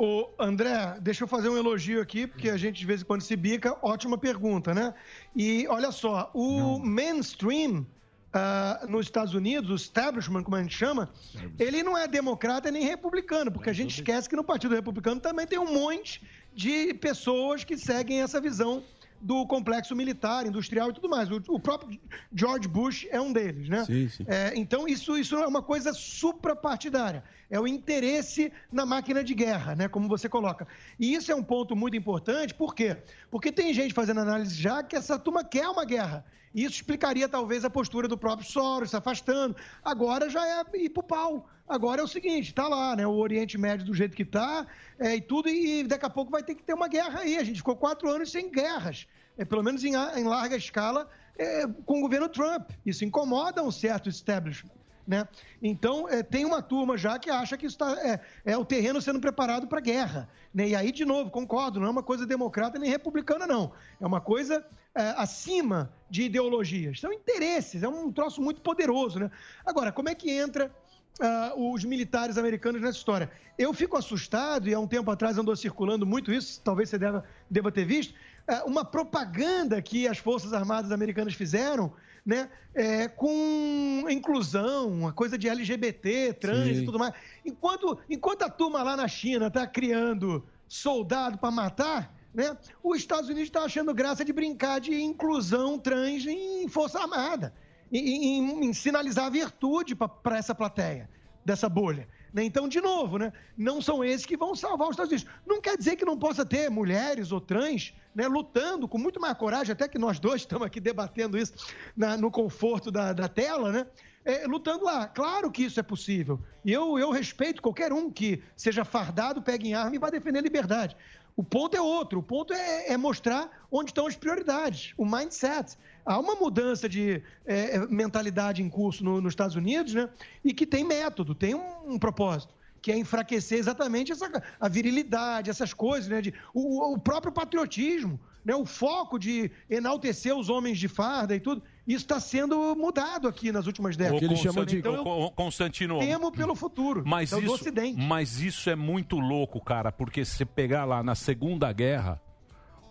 Ô, 0.00 0.30
André, 0.38 0.96
deixa 1.00 1.24
eu 1.24 1.28
fazer 1.28 1.48
um 1.48 1.56
elogio 1.56 2.00
aqui, 2.00 2.24
porque 2.24 2.48
a 2.48 2.56
gente 2.56 2.78
de 2.78 2.86
vez 2.86 3.02
em 3.02 3.04
quando 3.04 3.20
se 3.20 3.34
bica. 3.34 3.76
Ótima 3.82 4.16
pergunta, 4.16 4.72
né? 4.72 4.94
E 5.34 5.66
olha 5.66 5.90
só, 5.90 6.30
o 6.32 6.78
mainstream 6.78 7.84
ah, 8.32 8.86
nos 8.88 9.06
Estados 9.06 9.34
Unidos, 9.34 9.68
o 9.68 9.74
establishment, 9.74 10.44
como 10.44 10.54
a 10.54 10.62
gente 10.62 10.76
chama, 10.76 11.10
ele 11.58 11.82
não 11.82 11.98
é 11.98 12.06
democrata 12.06 12.70
nem 12.70 12.84
republicano, 12.84 13.50
porque 13.50 13.70
a 13.70 13.72
gente 13.72 13.96
esquece 13.96 14.28
que 14.28 14.36
no 14.36 14.44
Partido 14.44 14.72
Republicano 14.72 15.20
também 15.20 15.48
tem 15.48 15.58
um 15.58 15.74
monte 15.74 16.22
de 16.54 16.94
pessoas 16.94 17.64
que 17.64 17.76
seguem 17.76 18.22
essa 18.22 18.40
visão 18.40 18.84
do 19.20 19.44
complexo 19.48 19.96
militar, 19.96 20.46
industrial 20.46 20.90
e 20.90 20.92
tudo 20.92 21.08
mais. 21.08 21.28
O, 21.28 21.42
o 21.48 21.58
próprio 21.58 21.98
George 22.32 22.68
Bush 22.68 23.08
é 23.10 23.20
um 23.20 23.32
deles, 23.32 23.68
né? 23.68 23.84
Sim, 23.84 24.08
sim. 24.08 24.24
É, 24.28 24.52
então, 24.54 24.86
isso, 24.86 25.18
isso 25.18 25.34
é 25.34 25.44
uma 25.44 25.60
coisa 25.60 25.92
suprapartidária. 25.92 27.24
É 27.50 27.58
o 27.58 27.66
interesse 27.66 28.52
na 28.70 28.84
máquina 28.84 29.24
de 29.24 29.34
guerra, 29.34 29.74
né? 29.74 29.88
Como 29.88 30.08
você 30.08 30.28
coloca. 30.28 30.66
E 30.98 31.14
isso 31.14 31.32
é 31.32 31.34
um 31.34 31.42
ponto 31.42 31.74
muito 31.74 31.96
importante, 31.96 32.54
por 32.54 32.74
quê? 32.74 32.96
Porque 33.30 33.50
tem 33.50 33.72
gente 33.72 33.94
fazendo 33.94 34.20
análise 34.20 34.54
já 34.54 34.82
que 34.82 34.94
essa 34.94 35.18
turma 35.18 35.42
quer 35.42 35.68
uma 35.68 35.84
guerra. 35.84 36.24
E 36.54 36.64
Isso 36.64 36.76
explicaria, 36.76 37.28
talvez, 37.28 37.64
a 37.64 37.70
postura 37.70 38.08
do 38.08 38.16
próprio 38.16 38.48
Soros, 38.48 38.90
se 38.90 38.96
afastando. 38.96 39.54
Agora 39.84 40.28
já 40.30 40.46
é 40.46 40.64
ir 40.76 40.90
pro 40.90 41.02
pau. 41.02 41.48
Agora 41.68 42.00
é 42.00 42.04
o 42.04 42.08
seguinte, 42.08 42.54
tá 42.54 42.66
lá, 42.66 42.96
né? 42.96 43.06
O 43.06 43.12
Oriente 43.12 43.58
Médio 43.58 43.84
do 43.84 43.94
jeito 43.94 44.16
que 44.16 44.24
tá, 44.24 44.66
é, 44.98 45.16
e 45.16 45.20
tudo, 45.20 45.48
e 45.48 45.84
daqui 45.84 46.06
a 46.06 46.10
pouco 46.10 46.30
vai 46.30 46.42
ter 46.42 46.54
que 46.54 46.62
ter 46.62 46.72
uma 46.72 46.88
guerra 46.88 47.20
aí. 47.20 47.36
A 47.36 47.44
gente 47.44 47.58
ficou 47.58 47.76
quatro 47.76 48.08
anos 48.08 48.32
sem 48.32 48.50
guerras, 48.50 49.06
é, 49.36 49.44
pelo 49.44 49.62
menos 49.62 49.84
em, 49.84 49.92
em 49.92 50.24
larga 50.24 50.56
escala, 50.56 51.08
é, 51.36 51.66
com 51.84 51.98
o 51.98 52.00
governo 52.00 52.28
Trump. 52.28 52.70
Isso 52.86 53.04
incomoda 53.04 53.62
um 53.62 53.70
certo 53.70 54.08
establishment. 54.08 54.77
Né? 55.08 55.26
Então, 55.62 56.06
é, 56.06 56.22
tem 56.22 56.44
uma 56.44 56.60
turma 56.60 56.98
já 56.98 57.18
que 57.18 57.30
acha 57.30 57.56
que 57.56 57.64
isso 57.64 57.78
tá, 57.78 57.92
é, 57.92 58.20
é 58.44 58.58
o 58.58 58.64
terreno 58.64 59.00
sendo 59.00 59.18
preparado 59.18 59.66
para 59.66 59.80
guerra. 59.80 60.28
Né? 60.52 60.68
E 60.68 60.76
aí, 60.76 60.92
de 60.92 61.06
novo, 61.06 61.30
concordo, 61.30 61.80
não 61.80 61.86
é 61.86 61.90
uma 61.90 62.02
coisa 62.02 62.26
democrata 62.26 62.78
nem 62.78 62.90
republicana, 62.90 63.46
não. 63.46 63.72
É 63.98 64.06
uma 64.06 64.20
coisa 64.20 64.62
é, 64.94 65.14
acima 65.16 65.90
de 66.10 66.24
ideologias. 66.24 67.00
São 67.00 67.10
interesses, 67.10 67.82
é 67.82 67.88
um 67.88 68.12
troço 68.12 68.42
muito 68.42 68.60
poderoso. 68.60 69.18
Né? 69.18 69.30
Agora, 69.64 69.90
como 69.90 70.10
é 70.10 70.14
que 70.14 70.30
entra 70.30 70.70
ah, 71.18 71.54
os 71.56 71.84
militares 71.84 72.36
americanos 72.36 72.82
nessa 72.82 72.98
história? 72.98 73.30
Eu 73.56 73.72
fico 73.72 73.96
assustado, 73.96 74.68
e 74.68 74.74
há 74.74 74.78
um 74.78 74.86
tempo 74.86 75.10
atrás 75.10 75.38
andou 75.38 75.56
circulando 75.56 76.04
muito 76.04 76.30
isso, 76.30 76.60
talvez 76.62 76.90
você 76.90 76.98
deva, 76.98 77.24
deva 77.48 77.72
ter 77.72 77.86
visto, 77.86 78.12
ah, 78.46 78.62
uma 78.66 78.84
propaganda 78.84 79.80
que 79.80 80.06
as 80.06 80.18
Forças 80.18 80.52
Armadas 80.52 80.92
americanas 80.92 81.32
fizeram 81.32 81.94
né, 82.28 82.50
é, 82.74 83.08
com 83.08 84.04
inclusão, 84.10 84.88
uma 84.92 85.14
coisa 85.14 85.38
de 85.38 85.48
LGBT, 85.48 86.34
trans 86.34 86.76
Sim. 86.76 86.82
e 86.82 86.84
tudo 86.84 86.98
mais. 86.98 87.14
Enquanto, 87.42 87.98
enquanto 88.08 88.42
a 88.42 88.50
turma 88.50 88.82
lá 88.82 88.94
na 88.94 89.08
China 89.08 89.46
está 89.46 89.66
criando 89.66 90.44
soldado 90.68 91.38
para 91.38 91.50
matar, 91.50 92.14
né, 92.34 92.54
os 92.84 92.98
Estados 92.98 93.30
Unidos 93.30 93.44
está 93.48 93.62
achando 93.62 93.94
graça 93.94 94.26
de 94.26 94.32
brincar 94.34 94.78
de 94.78 95.00
inclusão 95.00 95.78
trans 95.78 96.26
em 96.26 96.68
Força 96.68 97.00
Armada, 97.00 97.54
em, 97.90 98.36
em- 98.38 98.64
em 98.66 98.72
sinalizar 98.74 99.24
a 99.24 99.30
virtude 99.30 99.94
para 99.96 100.36
essa 100.36 100.54
plateia 100.54 101.08
dessa 101.42 101.66
bolha. 101.66 102.06
Né? 102.32 102.44
Então, 102.44 102.68
de 102.68 102.80
novo, 102.80 103.18
né? 103.18 103.32
não 103.56 103.80
são 103.80 104.04
esses 104.04 104.26
que 104.26 104.36
vão 104.36 104.54
salvar 104.54 104.88
os 104.88 104.92
Estados 104.92 105.12
Unidos. 105.12 105.30
Não 105.46 105.60
quer 105.60 105.76
dizer 105.76 105.96
que 105.96 106.04
não 106.04 106.18
possa 106.18 106.44
ter 106.44 106.70
mulheres 106.70 107.32
ou 107.32 107.40
trans 107.40 107.94
né, 108.14 108.26
lutando 108.26 108.88
com 108.88 108.98
muito 108.98 109.20
mais 109.20 109.36
coragem, 109.36 109.72
até 109.72 109.88
que 109.88 109.98
nós 109.98 110.18
dois 110.18 110.42
estamos 110.42 110.66
aqui 110.66 110.80
debatendo 110.80 111.38
isso 111.38 111.54
na- 111.96 112.16
no 112.16 112.30
conforto 112.30 112.90
da, 112.90 113.12
da 113.12 113.28
tela, 113.28 113.72
né? 113.72 113.86
É, 114.24 114.46
lutando 114.46 114.84
lá. 114.84 115.06
Claro 115.06 115.50
que 115.50 115.62
isso 115.62 115.80
é 115.80 115.82
possível. 115.82 116.38
E 116.62 116.70
eu, 116.70 116.98
eu 116.98 117.10
respeito 117.10 117.62
qualquer 117.62 117.92
um 117.92 118.10
que 118.10 118.42
seja 118.54 118.84
fardado, 118.84 119.40
pegue 119.40 119.68
em 119.68 119.74
arma 119.74 119.96
e 119.96 119.98
vá 119.98 120.10
defender 120.10 120.40
a 120.40 120.42
liberdade. 120.42 120.94
O 121.34 121.42
ponto 121.42 121.76
é 121.76 121.80
outro. 121.80 122.18
O 122.18 122.22
ponto 122.22 122.52
é, 122.52 122.92
é 122.92 122.96
mostrar 122.96 123.48
onde 123.70 123.90
estão 123.90 124.06
as 124.06 124.16
prioridades, 124.16 124.92
o 124.98 125.06
mindset. 125.06 125.78
Há 126.08 126.18
uma 126.18 126.34
mudança 126.36 126.88
de 126.88 127.22
é, 127.44 127.78
mentalidade 127.88 128.62
em 128.62 128.68
curso 128.70 129.04
no- 129.04 129.20
nos 129.20 129.32
Estados 129.32 129.56
Unidos, 129.56 129.92
né? 129.92 130.08
E 130.42 130.54
que 130.54 130.64
tem 130.66 130.82
método, 130.82 131.34
tem 131.34 131.54
um, 131.54 131.92
um 131.92 131.98
propósito. 131.98 132.54
Que 132.80 132.90
é 132.92 132.96
enfraquecer 132.96 133.58
exatamente 133.58 134.10
essa, 134.12 134.42
a 134.58 134.68
virilidade, 134.68 135.50
essas 135.50 135.74
coisas, 135.74 136.08
né? 136.08 136.22
De, 136.22 136.32
o, 136.54 136.94
o 136.94 136.98
próprio 136.98 137.30
patriotismo, 137.30 138.18
né? 138.42 138.54
o 138.54 138.64
foco 138.64 139.18
de 139.18 139.50
enaltecer 139.68 140.34
os 140.34 140.48
homens 140.48 140.78
de 140.78 140.88
farda 140.88 141.34
e 141.36 141.40
tudo. 141.40 141.62
Isso 141.86 142.04
está 142.04 142.18
sendo 142.20 142.74
mudado 142.74 143.28
aqui 143.28 143.52
nas 143.52 143.66
últimas 143.66 143.94
décadas. 143.96 144.22
Ô, 144.22 144.28
Constantino, 144.28 144.78
Então, 144.78 144.94
eu 145.24 145.30
Constantino, 145.32 145.98
temo 145.98 146.32
pelo 146.32 146.54
futuro 146.54 147.02
Mas 147.04 147.30
então, 147.30 147.40
do 147.40 147.46
isso, 147.46 147.54
Ocidente. 147.56 148.00
mas 148.00 148.40
isso 148.40 148.70
é 148.70 148.76
muito 148.76 149.18
louco, 149.18 149.60
cara, 149.62 149.90
porque 149.92 150.24
se 150.24 150.36
você 150.36 150.46
pegar 150.46 150.84
lá 150.86 151.02
na 151.02 151.14
Segunda 151.14 151.70
Guerra, 151.72 152.20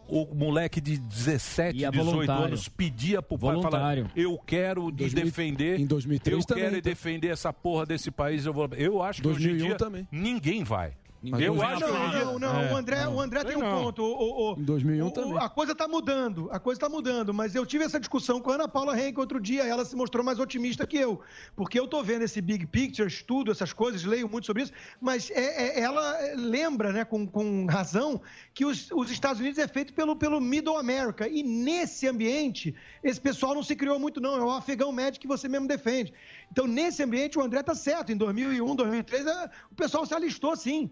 o 0.08 0.34
moleque 0.34 0.80
de 0.82 0.98
17, 0.98 1.78
Ia 1.80 1.92
18 1.92 2.12
voluntário. 2.12 2.46
anos 2.46 2.68
pedia 2.68 3.22
pro 3.22 3.38
pai 3.38 3.56
falar, 3.56 3.62
Voluntário. 3.70 4.12
eu 4.16 4.38
quero 4.46 4.92
de 4.92 4.98
2000 4.98 5.24
defender, 5.26 5.80
em 5.80 5.86
2003 5.86 6.34
eu 6.40 6.46
quero 6.46 6.62
também, 6.66 6.78
é 6.78 6.82
defender 6.82 7.28
essa 7.28 7.52
porra 7.54 7.86
desse 7.86 8.10
país, 8.12 8.46
eu 8.46 8.54
vou, 8.54 8.70
eu 8.78 9.02
acho 9.02 9.22
que 9.22 9.28
hoje 9.28 9.44
em 9.46 9.58
2001 9.58 9.66
dia 9.68 9.76
também. 9.78 10.08
ninguém 10.12 10.64
vai. 10.64 10.94
Eu 11.32 11.56
2001 11.56 11.62
acho 11.64 11.86
que 11.86 11.92
Não, 12.26 12.40
não, 12.40 12.62
É, 12.62 12.74
o 12.74 12.78
André, 12.78 13.08
o 13.08 13.20
André 13.20 13.44
tem 13.44 13.58
um 13.58 13.62
Não. 13.62 13.84
ponto. 13.84 14.04
O, 14.04 14.54
o- 14.54 14.60
Em 14.60 14.64
2001 14.64 15.08
o- 15.08 15.12
também. 15.12 15.38
A 15.38 15.50
coisa 15.50 15.72
está 15.74 15.88
mudando, 15.88 16.50
a 16.52 16.60
coisa 16.60 16.78
está 16.78 16.90
mudando, 16.90 17.34
mas 17.34 17.56
eu 17.56 17.66
tive 17.66 17.84
essa 17.84 18.00
discussão 18.00 18.40
com 18.40 18.52
a 18.52 18.56
Ana 18.56 18.68
Paula 18.68 19.00
Henke 19.00 19.20
outro 19.20 19.40
dia, 19.40 19.64
ela 19.64 19.84
se 19.86 19.96
mostrou 19.96 20.24
mais 20.24 20.40
otimista 20.40 20.86
que 20.88 20.98
eu, 20.98 21.20
porque 21.56 21.80
eu 21.80 21.86
estou 21.86 22.04
vendo 22.04 22.24
esse 22.24 22.42
big 22.42 22.66
picture, 22.68 23.08
estudo 23.08 23.52
essas 23.52 23.74
coisas, 23.74 24.04
leio 24.04 24.28
muito 24.30 24.46
sobre 24.46 24.64
isso, 24.64 24.72
mas 25.02 25.30
é- 25.32 25.78
é- 25.78 25.80
ela 25.82 26.18
lembra, 26.36 26.92
né, 26.92 27.04
com, 27.06 27.26
com 27.28 27.66
razão, 27.66 28.22
que 28.54 28.66
os, 28.66 28.90
os 28.92 29.12
Estados 29.12 29.40
Unidos 29.40 29.58
é 29.60 29.68
feito 29.68 29.94
pelo, 29.94 30.16
pelo 30.16 30.40
Middle 30.40 30.78
America, 30.78 31.28
e 31.28 31.44
nesse 31.44 32.08
ambiente, 32.08 32.74
esse 33.04 33.20
pessoal 33.20 33.54
não 33.54 33.64
se 33.64 33.76
criou 33.76 34.00
muito 34.00 34.20
não, 34.22 34.36
é 34.38 34.42
o 34.44 34.52
afegão 34.52 34.92
médio 34.92 35.20
que 35.20 35.28
você 35.28 35.48
mesmo 35.48 35.68
defende. 35.68 36.14
Então, 36.52 36.66
nesse 36.68 37.04
ambiente, 37.04 37.38
o 37.38 37.42
André 37.42 37.60
está 37.60 37.76
certo, 37.76 38.12
em 38.12 38.18
2001, 38.18 38.76
2003, 38.76 39.26
eh, 39.26 39.50
o 39.72 39.76
pessoal 39.76 40.06
se 40.06 40.14
alistou 40.14 40.56
sim. 40.56 40.90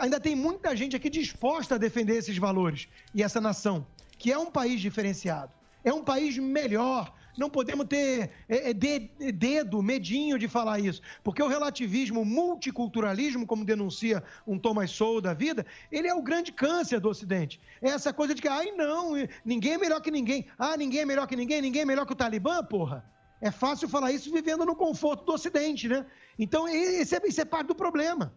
Ainda 0.00 0.18
tem 0.18 0.34
muita 0.34 0.74
gente 0.74 0.96
aqui 0.96 1.10
disposta 1.10 1.74
a 1.74 1.78
defender 1.78 2.16
esses 2.16 2.38
valores 2.38 2.88
e 3.14 3.22
essa 3.22 3.40
nação, 3.40 3.86
que 4.18 4.32
é 4.32 4.38
um 4.38 4.50
país 4.50 4.80
diferenciado, 4.80 5.52
é 5.84 5.92
um 5.92 6.02
país 6.02 6.38
melhor. 6.38 7.14
Não 7.36 7.50
podemos 7.50 7.86
ter 7.88 8.30
é, 8.48 8.70
é, 8.70 8.72
de- 8.72 9.10
dedo, 9.32 9.82
medinho 9.82 10.38
de 10.38 10.46
falar 10.46 10.78
isso, 10.78 11.02
porque 11.24 11.42
o 11.42 11.48
relativismo, 11.48 12.20
o 12.20 12.24
multiculturalismo, 12.24 13.44
como 13.44 13.64
denuncia 13.64 14.22
um 14.46 14.56
Thomas 14.56 14.92
Sowell 14.92 15.20
da 15.20 15.34
vida, 15.34 15.66
ele 15.90 16.06
é 16.06 16.14
o 16.14 16.22
grande 16.22 16.52
câncer 16.52 17.00
do 17.00 17.08
Ocidente. 17.08 17.60
É 17.82 17.88
essa 17.88 18.12
coisa 18.12 18.34
de 18.36 18.40
que, 18.40 18.46
ai 18.46 18.70
não, 18.70 19.14
ninguém 19.44 19.72
é 19.72 19.78
melhor 19.78 20.00
que 20.00 20.12
ninguém. 20.12 20.46
Ah, 20.56 20.76
ninguém 20.76 21.00
é 21.00 21.04
melhor 21.04 21.26
que 21.26 21.34
ninguém, 21.34 21.60
ninguém 21.60 21.82
é 21.82 21.84
melhor 21.84 22.06
que 22.06 22.12
o 22.12 22.16
Talibã, 22.16 22.62
porra. 22.64 23.04
É 23.40 23.50
fácil 23.50 23.88
falar 23.88 24.12
isso 24.12 24.32
vivendo 24.32 24.64
no 24.64 24.76
conforto 24.76 25.24
do 25.24 25.32
Ocidente, 25.32 25.88
né? 25.88 26.06
Então, 26.38 26.68
é, 26.68 27.02
isso 27.02 27.40
é 27.40 27.44
parte 27.44 27.66
do 27.66 27.74
problema. 27.74 28.32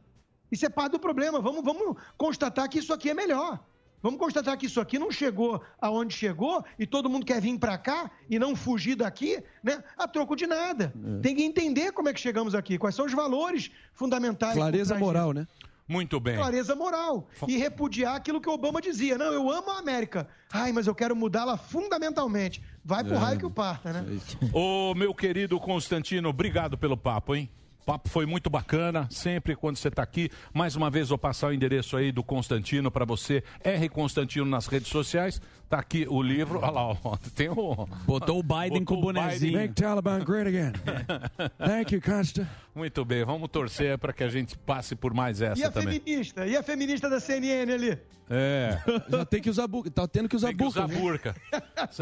Isso 0.52 0.65
é 0.65 0.69
parte 0.69 0.94
do 0.94 0.99
problema. 0.99 1.40
Vamos, 1.41 1.64
vamos 1.64 1.98
constatar 2.18 2.68
que 2.69 2.80
isso 2.80 2.94
aqui 2.94 3.10
é 3.10 3.14
melhor. 3.14 3.60
Vamos 4.02 4.19
constatar 4.19 4.56
que 4.57 4.68
isso 4.68 4.80
aqui 4.80 4.99
não 4.99 5.11
chegou 5.11 5.61
aonde 5.82 6.14
chegou 6.15 6.64
e 6.78 6.86
todo 6.86 7.10
mundo 7.10 7.26
quer 7.26 7.41
vir 7.41 7.57
para 7.57 7.78
cá 7.80 8.11
e 8.30 8.38
não 8.38 8.56
fugir 8.56 8.95
daqui, 8.95 9.44
né? 9.64 9.84
A 9.98 10.07
troco 10.07 10.36
de 10.36 10.45
nada. 10.45 10.94
É. 11.18 11.22
Tem 11.22 11.36
que 11.36 11.44
entender 11.44 11.91
como 11.91 12.07
é 12.07 12.14
que 12.14 12.19
chegamos 12.19 12.53
aqui, 12.53 12.78
quais 12.78 12.94
são 12.95 13.06
os 13.06 13.14
valores 13.14 13.72
fundamentais. 13.94 14.53
Clareza 14.56 14.95
moral, 14.99 15.34
disso. 15.34 15.48
né? 15.53 15.68
Muito 15.90 16.19
bem. 16.19 16.36
Clareza 16.36 16.76
moral. 16.76 17.28
E 17.48 17.57
repudiar 17.57 18.15
aquilo 18.15 18.40
que 18.41 18.49
o 18.49 18.53
Obama 18.53 18.80
dizia. 18.82 19.18
Não, 19.18 19.34
eu 19.34 19.49
amo 19.49 19.72
a 19.72 19.80
América. 19.80 20.28
Ai, 20.52 20.72
mas 20.74 20.86
eu 20.86 20.94
quero 20.94 21.15
mudá-la 21.15 21.57
fundamentalmente. 21.57 22.61
Vai 22.86 23.03
pro 23.03 23.15
É. 23.15 23.18
raio 23.18 23.40
que 23.40 23.45
o 23.45 23.49
parta, 23.49 23.94
né? 23.94 24.06
Ô, 24.53 24.94
meu 24.95 25.14
querido 25.15 25.60
Constantino, 25.60 26.30
obrigado 26.30 26.78
pelo 26.78 26.95
papo, 26.98 27.36
hein? 27.36 27.49
Papo 27.88 28.09
foi 28.09 28.26
muito 28.26 28.49
bacana, 28.49 29.07
sempre 29.09 29.55
quando 29.55 29.77
você 29.77 29.88
está 29.88 30.03
aqui. 30.03 30.30
Mais 30.53 30.76
uma 30.76 30.89
vez, 30.89 31.07
vou 31.07 31.18
passar 31.18 31.47
o 31.47 31.53
endereço 31.53 31.95
aí 31.95 32.11
do 32.11 32.22
Constantino 32.22 32.91
para 32.91 33.05
você. 33.05 33.41
R 33.64 33.88
Constantino 33.88 34.45
nas 34.45 34.68
redes 34.68 34.89
sociais. 34.89 35.41
Tá 35.69 35.80
aqui 35.80 36.06
o 36.10 36.22
livro. 36.22 36.60
Olha 36.60 36.69
lá, 36.72 36.84
ó, 37.03 37.18
tem 37.35 37.49
o. 37.49 37.88
Botou 38.06 38.39
o 38.39 38.44
Biden 38.44 38.85
com 38.85 38.95
o 38.95 39.02
bonezinho. 39.02 39.57
Make 39.60 39.73
Taliban 39.73 40.19
great 40.23 40.48
again. 40.48 40.72
Thank 41.60 41.94
you, 41.94 42.02
Costa. 42.02 42.48
Muito 42.73 43.03
bem, 43.03 43.26
vamos 43.26 43.49
torcer 43.49 43.98
para 43.98 44.14
que 44.14 44.23
a 44.23 44.30
gente 44.30 44.57
passe 44.57 44.95
por 44.95 45.14
mais 45.14 45.41
essa 45.41 45.60
E 45.60 45.64
a 45.65 45.72
também. 45.72 45.99
feminista? 45.99 46.45
E 46.45 46.56
a 46.56 46.61
feminista 46.64 47.10
da 47.10 47.19
CNN 47.19 47.73
ali? 47.73 47.98
É. 48.30 48.77
Já 49.10 49.26
tem 49.26 49.41
que 49.41 49.49
usar 49.49 49.68
burca. 49.68 49.89
Tá 49.89 50.07
tendo 50.07 50.30
que 50.30 50.35
usar 50.35 50.49
Tem 50.49 50.57
que 50.57 50.64
burca. 50.64 50.81
usar 50.84 50.88
né? 50.94 50.99
burca. 50.99 51.35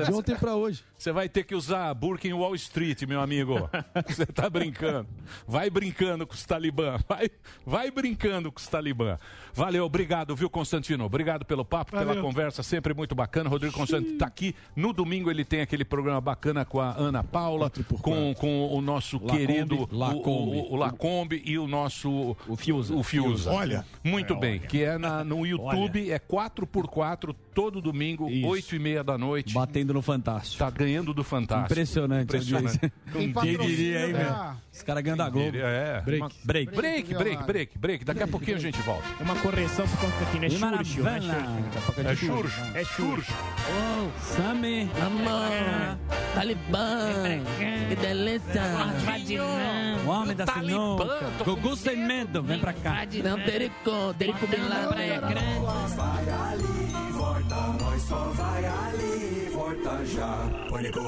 De 0.05 0.11
ontem 0.11 0.35
pra 0.35 0.55
hoje. 0.55 0.83
Você 0.97 1.11
vai 1.11 1.29
ter 1.29 1.43
que 1.43 1.55
usar 1.55 1.93
burca 1.93 2.27
em 2.27 2.33
Wall 2.33 2.55
Street, 2.55 3.03
meu 3.03 3.21
amigo. 3.21 3.69
Você 4.07 4.25
tá 4.25 4.49
brincando. 4.49 5.07
Vai 5.47 5.69
brincando 5.69 6.25
com 6.27 6.33
os 6.33 6.43
talibã. 6.43 6.97
Vai, 7.07 7.29
vai 7.65 7.91
brincando 7.91 8.51
com 8.51 8.57
os 8.59 8.67
talibã. 8.67 9.17
Valeu, 9.53 9.85
obrigado, 9.85 10.35
viu, 10.35 10.49
Constantino? 10.49 11.05
Obrigado 11.05 11.45
pelo 11.45 11.63
papo, 11.63 11.91
pela 11.91 12.03
Valeu. 12.05 12.23
conversa, 12.23 12.61
sempre 12.63 12.93
muito 12.93 13.13
bacana. 13.15 13.49
Rodrigo 13.55 13.73
Constantino 13.75 14.17
tá 14.17 14.25
aqui. 14.27 14.55
No 14.75 14.93
domingo 14.93 15.29
ele 15.31 15.43
tem 15.45 15.61
aquele 15.61 15.83
programa 15.85 16.21
bacana 16.21 16.63
com 16.65 16.79
a 16.79 16.95
Ana 16.97 17.23
Paula, 17.23 17.71
com, 18.01 18.33
com 18.35 18.67
o 18.73 18.81
nosso 18.81 19.17
Lacombe. 19.17 19.37
querido 19.47 19.89
Lacombe. 19.91 20.57
O, 20.57 20.61
o, 20.61 20.73
o 20.73 20.75
Lacombe 20.75 21.41
e 21.45 21.57
o 21.57 21.67
nosso 21.67 22.35
o 22.47 22.55
Fiuza. 22.55 22.95
O 22.95 23.03
Fiuza. 23.03 23.51
Olha. 23.51 23.85
Muito 24.03 24.33
É, 24.33 24.37
bem, 24.37 24.59
olha. 24.59 24.67
que 24.67 24.83
é 24.83 24.97
na, 24.97 25.23
no 25.23 25.45
YouTube, 25.47 26.11
é 26.11 26.19
4x4 26.19 27.35
todo 27.55 27.81
domingo, 27.81 28.27
8 28.45 28.75
e 28.75 28.79
meia 28.79 29.01
da 29.03 29.17
noite. 29.17 29.53
Batendo 29.53 29.93
no 29.93 30.01
Fantástico. 30.01 30.57
Tá 30.57 30.69
ganhando 30.69 31.13
do 31.13 31.23
Fantástico. 31.23 31.71
Impressionante. 31.71 32.23
Impressionante. 32.25 32.79
Quem 33.13 33.31
diria, 33.31 34.07
hein, 34.07 34.13
velho? 34.13 34.35
Os 34.73 34.83
caras 34.83 35.01
ganham 35.01 35.15
da 35.17 35.29
Globo. 35.29 35.55
É. 35.57 36.01
Break. 36.01 36.21
Uma- 36.21 36.31
Break. 36.43 36.75
Break, 36.75 37.13
break, 37.15 37.43
break, 37.45 37.77
break. 37.79 38.03
Daqui 38.05 38.23
a 38.23 38.27
pouquinho 38.27 38.57
a 38.57 38.59
gente 38.59 38.77
volta. 38.81 39.05
Uma 39.23 39.35
correção 39.37 39.87
pro 39.87 39.97
Constantino, 39.97 40.45
é 40.45 40.49
Que 40.49 40.57
Xurxo, 40.57 41.01
não 41.01 41.09
é. 42.09 42.15
Xurxo. 42.15 42.61
É. 42.73 42.81
É 42.81 42.85
Xurxo. 42.85 43.33
Oh, 43.69 44.09
Sami. 44.21 44.89
Amor, 45.05 45.97
Talibã, 46.33 47.13
que 47.87 47.95
delícia. 47.95 48.61
O 50.05 50.09
homem 50.09 50.35
da 50.35 50.45
sinuca. 50.45 51.31
Gugu 51.45 51.75
sem 51.77 52.05
medo, 52.05 52.43
vem 52.43 52.59
pra 52.59 52.73
cá. 52.73 53.07
Não, 53.23 53.39
Terico, 53.39 54.13
Terico 54.17 54.45
Bin 54.45 54.67
Laden. 54.67 54.87
Praia 54.89 55.21
Grande. 55.21 57.44
Volta, 57.47 57.83
nós 57.83 58.01
só 58.01 58.29
vai 58.33 58.65
ali, 58.65 59.51
já. 60.05 60.49
Pânico. 60.69 60.99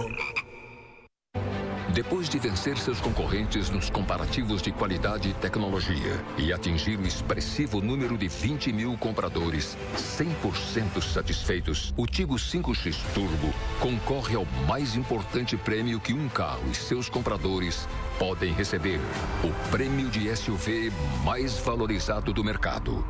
Depois 1.94 2.30
de 2.30 2.38
vencer 2.38 2.78
seus 2.78 3.02
concorrentes 3.02 3.72
nos 3.72 3.90
comparativos 3.90 4.62
de 4.62 4.72
qualidade 4.72 5.30
e 5.30 5.34
tecnologia 5.34 6.24
e 6.38 6.54
atingir 6.54 7.00
o 7.00 7.08
expressivo 7.08 7.82
número 7.82 8.16
de 8.16 8.28
20 8.28 8.72
mil 8.72 8.96
compradores 8.98 9.76
100% 9.96 11.02
satisfeitos, 11.02 11.94
o 11.98 12.06
Tigo 12.06 12.36
5X 12.36 12.98
Turbo 13.16 13.52
concorre 13.80 14.36
ao 14.36 14.46
mais 14.68 14.96
importante 14.96 15.58
prêmio 15.58 16.00
que 16.00 16.14
um 16.14 16.30
carro 16.30 16.70
e 16.70 16.76
seus 16.76 17.10
compradores 17.10 17.88
podem 18.20 18.54
receber: 18.54 19.00
o 19.44 19.72
prêmio 19.72 20.10
de 20.10 20.36
SUV 20.36 20.92
mais 21.26 21.58
valorizado 21.58 22.32
do 22.32 22.44
mercado. 22.44 23.04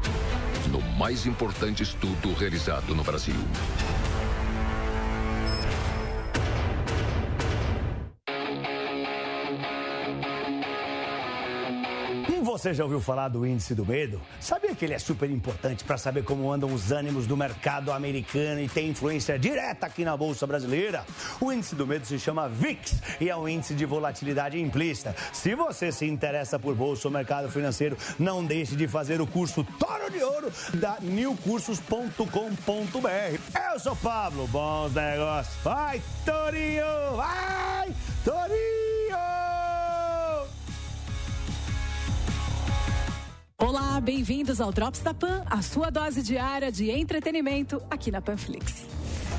No 0.71 0.81
mais 0.97 1.25
importante 1.25 1.83
estudo 1.83 2.33
realizado 2.37 2.93
no 2.93 3.03
Brasil. 3.03 3.35
Você 12.57 12.73
já 12.73 12.83
ouviu 12.83 12.99
falar 12.99 13.27
do 13.27 13.45
índice 13.45 13.75
do 13.75 13.85
medo? 13.85 14.19
Sabia 14.39 14.73
que 14.73 14.83
ele 14.83 14.95
é 14.95 14.97
super 14.97 15.29
importante 15.29 15.83
para 15.83 15.95
saber 15.95 16.23
como 16.23 16.51
andam 16.51 16.73
os 16.73 16.91
ânimos 16.91 17.27
do 17.27 17.37
mercado 17.37 17.91
americano 17.91 18.59
e 18.59 18.67
tem 18.67 18.89
influência 18.89 19.37
direta 19.37 19.85
aqui 19.85 20.03
na 20.03 20.17
Bolsa 20.17 20.47
Brasileira? 20.47 21.05
O 21.39 21.53
índice 21.53 21.75
do 21.75 21.85
medo 21.85 22.07
se 22.07 22.17
chama 22.17 22.49
VIX 22.49 22.99
e 23.21 23.29
é 23.29 23.37
um 23.37 23.47
índice 23.47 23.75
de 23.75 23.85
volatilidade 23.85 24.59
implícita. 24.59 25.15
Se 25.31 25.53
você 25.53 25.91
se 25.91 26.07
interessa 26.07 26.57
por 26.57 26.73
bolsa 26.73 27.07
ou 27.07 27.11
mercado 27.11 27.47
financeiro, 27.47 27.95
não 28.17 28.43
deixe 28.43 28.75
de 28.75 28.87
fazer 28.87 29.21
o 29.21 29.27
curso 29.27 29.63
Toro 29.77 30.09
de 30.09 30.23
Ouro 30.23 30.51
da 30.73 30.97
newcursos.com.br. 30.99 33.69
Eu 33.71 33.79
sou 33.79 33.95
Pablo, 33.97 34.47
bons 34.47 34.95
negócios. 34.95 35.55
Vai, 35.63 36.01
Torinho! 36.25 37.15
Vai, 37.15 37.93
Torinho! 38.25 38.86
Olá, 43.59 43.99
bem-vindos 43.99 44.61
ao 44.61 44.71
Drops 44.71 44.99
da 44.99 45.15
Pan, 45.15 45.43
a 45.47 45.63
sua 45.63 45.89
dose 45.89 46.21
diária 46.21 46.71
de 46.71 46.91
entretenimento 46.91 47.81
aqui 47.89 48.11
na 48.11 48.21
Panflix. 48.21 48.85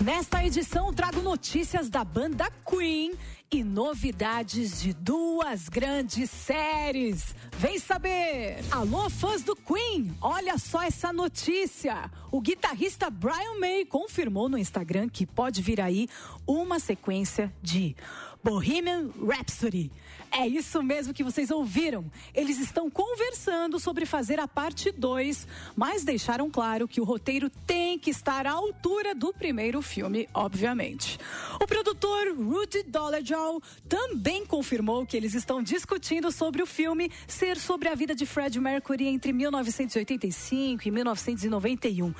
Nesta 0.04 0.44
edição, 0.44 0.92
trago 0.92 1.22
notícias 1.22 1.88
da 1.88 2.02
banda 2.02 2.50
Queen 2.68 3.12
e 3.48 3.62
novidades 3.62 4.82
de 4.82 4.92
duas 4.92 5.68
grandes 5.68 6.30
séries. 6.30 7.32
Vem 7.58 7.78
saber! 7.78 8.58
Alô, 8.72 9.08
fãs 9.08 9.44
do 9.44 9.54
Queen, 9.54 10.12
olha 10.20 10.58
só 10.58 10.82
essa 10.82 11.12
notícia. 11.12 12.10
O 12.32 12.40
guitarrista 12.40 13.08
Brian 13.08 13.60
May 13.60 13.84
confirmou 13.84 14.48
no 14.48 14.58
Instagram 14.58 15.08
que 15.08 15.26
pode 15.26 15.62
vir 15.62 15.80
aí 15.80 16.08
uma 16.44 16.80
sequência 16.80 17.54
de 17.62 17.94
Bohemian 18.42 19.10
Rhapsody. 19.24 19.92
É 20.30 20.46
isso 20.46 20.82
mesmo 20.82 21.14
que 21.14 21.24
vocês 21.24 21.50
ouviram. 21.50 22.10
Eles 22.34 22.58
estão 22.58 22.90
conversando 22.90 23.78
sobre 23.80 24.06
fazer 24.06 24.38
a 24.38 24.46
parte 24.46 24.90
2, 24.90 25.46
mas 25.74 26.04
deixaram 26.04 26.50
claro 26.50 26.86
que 26.86 27.00
o 27.00 27.04
roteiro 27.04 27.50
tem 27.66 27.98
que 27.98 28.10
estar 28.10 28.46
à 28.46 28.52
altura 28.52 29.14
do 29.14 29.32
primeiro 29.32 29.80
filme, 29.80 30.28
obviamente. 30.34 31.18
O 31.60 31.66
produtor 31.66 32.34
Rudy 32.36 32.82
Dolezal 32.84 33.60
também 33.88 34.44
confirmou 34.44 35.06
que 35.06 35.16
eles 35.16 35.34
estão 35.34 35.62
discutindo 35.62 36.30
sobre 36.30 36.62
o 36.62 36.66
filme 36.66 37.10
ser 37.26 37.56
sobre 37.56 37.88
a 37.88 37.94
vida 37.94 38.14
de 38.14 38.26
Fred 38.26 38.60
Mercury 38.60 39.06
entre 39.06 39.32
1985 39.32 40.86
e 40.86 40.90
1991. 40.90 42.14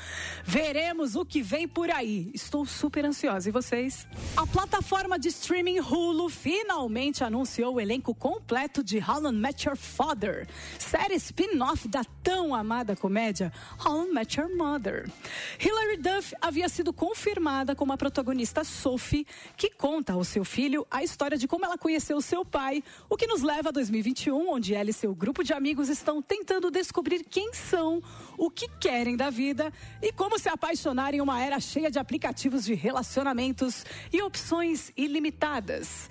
Veremos 0.45 1.15
o 1.15 1.25
que 1.25 1.43
vem 1.43 1.69
por 1.69 1.91
aí. 1.91 2.31
Estou 2.35 2.65
super 2.65 3.05
ansiosa. 3.05 3.49
E 3.49 3.53
vocês? 3.53 4.07
A 4.37 4.47
plataforma 4.47 5.19
de 5.19 5.29
streaming 5.29 5.81
Hulu 5.81 6.29
finalmente 6.29 7.23
anunciou 7.23 7.75
o 7.75 7.81
elenco 7.81 7.98
completo 8.01 8.83
de 8.83 8.99
I 8.99 9.33
Met 9.33 9.67
Your 9.67 9.77
Father, 9.77 10.47
série 10.79 11.15
spin-off 11.15 11.89
da 11.89 12.03
tão 12.23 12.55
amada 12.55 12.97
comédia 12.97 13.53
I 13.81 14.13
Met 14.13 14.39
Your 14.39 14.55
Mother. 14.55 15.11
Hilary 15.59 15.97
Duff 15.97 16.35
havia 16.41 16.69
sido 16.69 16.93
confirmada 16.93 17.75
como 17.75 17.93
a 17.93 17.97
protagonista 17.97 18.65
Sophie, 18.65 19.27
que 19.57 19.71
conta 19.71 20.13
ao 20.13 20.25
seu 20.25 20.45
filho 20.45 20.87
a 20.91 21.03
história 21.03 21.37
de 21.37 21.49
como 21.49 21.65
ela 21.65 21.79
conheceu 21.79 22.21
seu 22.21 22.45
pai, 22.45 22.83
o 23.09 23.17
que 23.17 23.27
nos 23.27 23.43
leva 23.43 23.71
a 23.71 23.73
2021, 23.73 24.51
onde 24.51 24.75
ela 24.75 24.91
e 24.91 24.93
seu 24.93 25.15
grupo 25.15 25.43
de 25.43 25.53
amigos 25.53 25.89
estão 25.89 26.21
tentando 26.21 26.71
descobrir 26.71 27.25
quem 27.25 27.53
são, 27.55 28.03
o 28.37 28.51
que 28.51 28.69
querem 28.81 29.17
da 29.17 29.31
vida 29.31 29.73
e 30.03 30.13
como 30.13 30.39
se 30.39 30.49
apaixonar 30.49 31.15
em 31.15 31.21
uma 31.21 31.43
era 31.43 31.61
cheia 31.61 31.91
de 31.91 31.99
aplicativos 31.99 32.65
de 32.65 32.75
relacionamentos 32.75 33.85
e 34.13 34.23
opções 34.23 34.93
ilimitadas. 34.97 36.09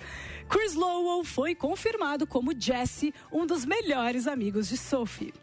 Chris 0.48 0.74
Lowell 0.74 1.24
foi 1.24 1.54
confirmado 1.54 2.26
como 2.26 2.58
Jesse, 2.58 3.12
um 3.30 3.46
dos 3.46 3.66
melhores 3.66 4.26
amigos 4.26 4.66
de 4.68 4.78
Sophie. 4.78 5.34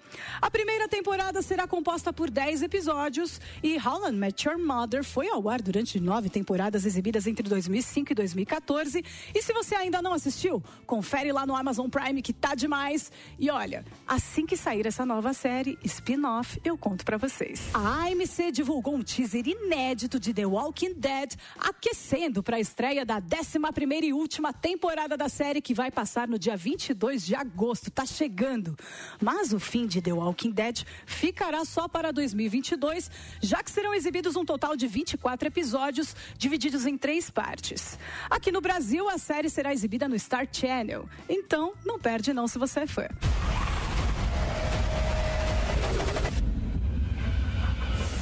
A 0.41 0.49
primeira 0.49 0.88
temporada 0.88 1.41
será 1.41 1.68
composta 1.68 2.11
por 2.11 2.32
10 2.32 2.64
episódios 2.64 3.40
e 3.61 3.76
I 3.76 4.11
Met 4.14 4.48
Your 4.48 4.57
Mother 4.57 5.03
foi 5.03 5.30
ao 5.30 5.48
ar 5.48 5.61
durante 5.61 5.99
nove 5.99 6.30
temporadas 6.30 6.86
exibidas 6.86 7.27
entre 7.27 7.48
2005 7.48 8.14
e 8.14 8.15
2014. 8.15 9.03
E 9.34 9.41
se 9.44 9.53
você 9.53 9.76
ainda 9.76 10.02
não 10.02 10.14
assistiu, 10.14 10.64
confere 10.88 11.32
lá 11.32 11.45
no 11.45 11.56
Amazon 11.56 11.88
Prime 11.88 12.22
que 12.22 12.34
tá 12.34 12.56
demais. 12.56 13.11
E 13.38 13.52
olha, 13.52 13.86
assim 14.07 14.45
que 14.45 14.57
sair 14.57 14.88
essa 14.88 15.06
nova 15.06 15.34
série, 15.34 15.77
spin-off, 15.84 16.60
eu 16.64 16.77
conto 16.77 17.03
pra 17.03 17.18
vocês. 17.18 17.69
A 17.73 18.06
AMC 18.06 18.52
divulgou 18.52 18.95
um 18.95 19.03
teaser 19.03 19.48
inédito 19.48 20.19
de 20.19 20.34
The 20.34 20.45
Walking 20.45 20.94
Dead, 20.94 21.34
aquecendo 21.60 22.41
para 22.41 22.56
a 22.56 22.60
estreia 22.60 23.06
da 23.06 23.18
11 23.18 23.60
primeira 23.73 24.06
e 24.06 24.14
última 24.14 24.53
temporada 24.53 24.94
da 25.17 25.27
série 25.27 25.61
que 25.61 25.73
vai 25.73 25.91
passar 25.91 26.27
no 26.27 26.39
dia 26.39 26.55
22 26.55 27.26
de 27.26 27.35
agosto. 27.35 27.91
Tá 27.91 28.05
chegando. 28.05 28.76
Mas 29.22 29.51
o 29.51 29.59
fim 29.59 29.85
de 29.85 30.01
The 30.01 30.13
Walking 30.13 30.51
Dead 30.51 30.84
ficará 31.05 31.65
só 31.65 31.88
para 31.88 32.11
2022, 32.11 33.11
já 33.41 33.61
que 33.61 33.69
serão 33.69 33.93
exibidos 33.93 34.35
um 34.35 34.45
total 34.45 34.76
de 34.76 34.88
24 34.88 35.47
episódios, 35.47 36.15
divididos 36.38 36.85
em 36.85 36.97
três 36.97 37.30
partes. 37.30 37.99
Aqui 38.30 38.51
no 38.51 38.61
Brasil, 38.61 39.09
a 39.09 39.17
série 39.17 39.49
será 39.49 39.73
exibida 39.73 40.07
no 40.07 40.17
Star 40.17 40.47
Channel. 40.49 41.07
Então, 41.27 41.73
não 41.85 41.99
perde 41.99 42.34
não 42.34 42.47
se 42.47 42.57
você 42.57 42.81
é 42.81 42.88
fã. 42.88 43.07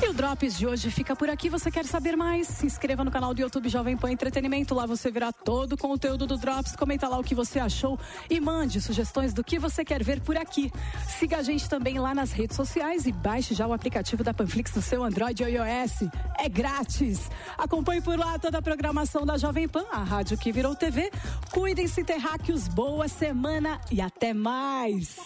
E 0.02 0.10
o 0.10 0.14
Drops 0.14 0.58
de 0.58 0.68
hoje 0.68 0.90
fica 0.90 1.16
por 1.16 1.30
aqui. 1.30 1.50
Você 1.50 1.70
quer 1.70 1.86
saber 1.86 2.16
mais? 2.16 2.48
Se 2.48 2.66
inscreva 2.66 3.04
no 3.04 3.12
canal 3.12 3.34
do 3.34 3.42
YouTube 3.42 3.70
Jovem 3.70 3.96
Pan 3.96 4.12
Entretenimento. 4.12 4.74
Lá 4.74 4.86
você 4.86 5.12
verá 5.12 5.32
todo 5.32 5.74
o 5.74 5.78
conteúdo 5.78 6.26
do 6.26 6.38
Drops. 6.38 6.76
Comenta 6.76 7.08
lá 7.08 7.18
o 7.18 7.24
que 7.24 7.36
você 7.36 7.60
achou 7.60 8.00
e 8.30 8.40
mande 8.40 8.82
sugestões 8.82 9.34
do 9.34 9.44
que 9.44 9.60
você 9.60 9.86
quer 9.86 10.04
ver 10.04 10.22
por 10.22 10.38
aqui. 10.38 10.72
Siga 11.20 11.38
a 11.38 11.44
gente 11.44 11.70
também 11.70 12.00
lá 12.00 12.14
nas 12.14 12.32
redes 12.32 12.56
sociais 12.56 13.06
e 13.06 13.12
baixe 13.12 13.54
já 13.54 13.68
o 13.68 13.74
aplicativo 13.74 14.24
da 14.24 14.34
Panflix 14.34 14.74
no 14.76 14.82
seu 14.82 15.04
Android 15.04 15.44
ou 15.44 15.50
iOS. 15.50 16.10
É 16.38 16.50
grátis. 16.50 17.30
Acompanhe 17.58 18.02
por 18.02 18.18
lá 18.18 18.38
toda 18.40 18.58
a 18.58 18.62
programação 18.62 19.26
da 19.26 19.38
Jovem 19.38 19.68
Pan, 19.68 19.86
a 19.92 20.04
rádio 20.04 20.38
que 20.38 20.52
virou 20.52 20.76
TV. 20.76 21.12
Cuidem-se, 21.52 22.04
terráqueos. 22.04 22.68
Boa 22.68 23.08
semana 23.08 23.80
e 23.92 24.02
até 24.02 24.34
mais. 24.34 25.18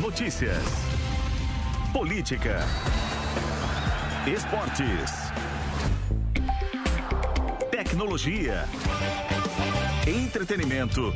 Notícias. 0.00 0.64
Política. 1.92 2.60
Esportes. 4.26 5.30
Tecnologia. 7.70 8.64
Entretenimento. 10.06 11.12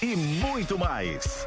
E 0.00 0.16
muito 0.16 0.78
mais. 0.78 1.46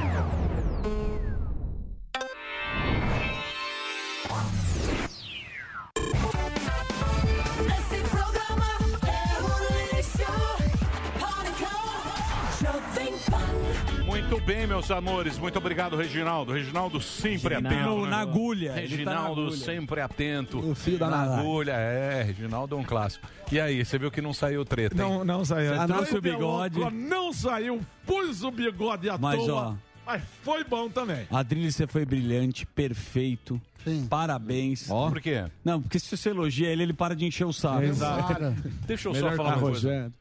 Muito 14.41 14.57
bem, 14.57 14.65
meus 14.67 14.89
amores. 14.89 15.37
Muito 15.37 15.55
obrginaldo, 15.59 15.95
Reginaldo. 15.95 16.51
Reginaldo 16.53 16.99
sempre 16.99 17.53
Reginaldo. 17.55 17.67
atento. 17.67 17.89
No- 18.01 18.07
na 18.07 18.17
agulha. 18.17 18.69
Ele 18.69 18.73
tá 18.73 18.79
na 18.81 18.87
Reginaldo 19.21 19.41
agulha. 19.43 19.57
sempre 19.57 20.01
atento. 20.01 20.59
O 20.71 20.73
fio 20.75 20.97
da 20.97 21.09
na 21.09 21.21
agulha. 21.37 21.71
É, 21.73 22.23
Reginaldo 22.23 22.75
é 22.75 22.79
um 22.79 22.83
clássico. 22.83 23.27
E 23.51 23.59
aí, 23.59 23.85
você 23.85 23.99
viu 23.99 24.09
que 24.09 24.19
não 24.19 24.33
saiu 24.33 24.65
treta, 24.65 24.95
hein? 24.95 24.99
Não, 25.01 25.23
não 25.23 25.45
saiu. 25.45 25.75
Você 25.75 25.85
trouxe 25.87 26.15
o 26.17 26.21
Treta 26.21 26.37
bigode. 26.37 26.79
louca, 26.79 26.91
Não 26.95 27.31
saiu. 27.31 27.81
Pus 28.05 28.43
o 28.43 28.49
bigode 28.51 29.09
à 29.11 29.17
Mas, 29.17 29.37
toa. 29.45 29.53
ó. 29.61 29.73
Mas 30.07 30.23
foi 30.41 30.63
bom 30.63 30.89
também. 30.89 31.27
Adrilho, 31.31 31.71
você 31.71 31.85
foi 31.85 32.03
brilhante, 32.03 32.65
perfeito. 32.65 33.61
Parabéns. 34.09 34.87
Por 34.87 35.21
quê? 35.21 35.45
Não, 35.63 35.81
porque 35.81 35.99
se 35.99 36.17
você 36.17 36.29
elogia 36.29 36.67
ele, 36.69 36.83
ele 36.83 36.93
para 36.93 37.15
de 37.15 37.25
encher 37.25 37.45
o 37.45 37.53
saco. 37.53 37.83
Exato. 37.83 38.33
Deixa 38.87 39.07
eu 39.07 39.13
só 39.13 39.21
Melhor 39.21 39.37
falar 39.37 39.51
que 39.53 39.55
uma 39.59 39.61
coisa. 39.69 39.87
Rogério. 39.87 40.13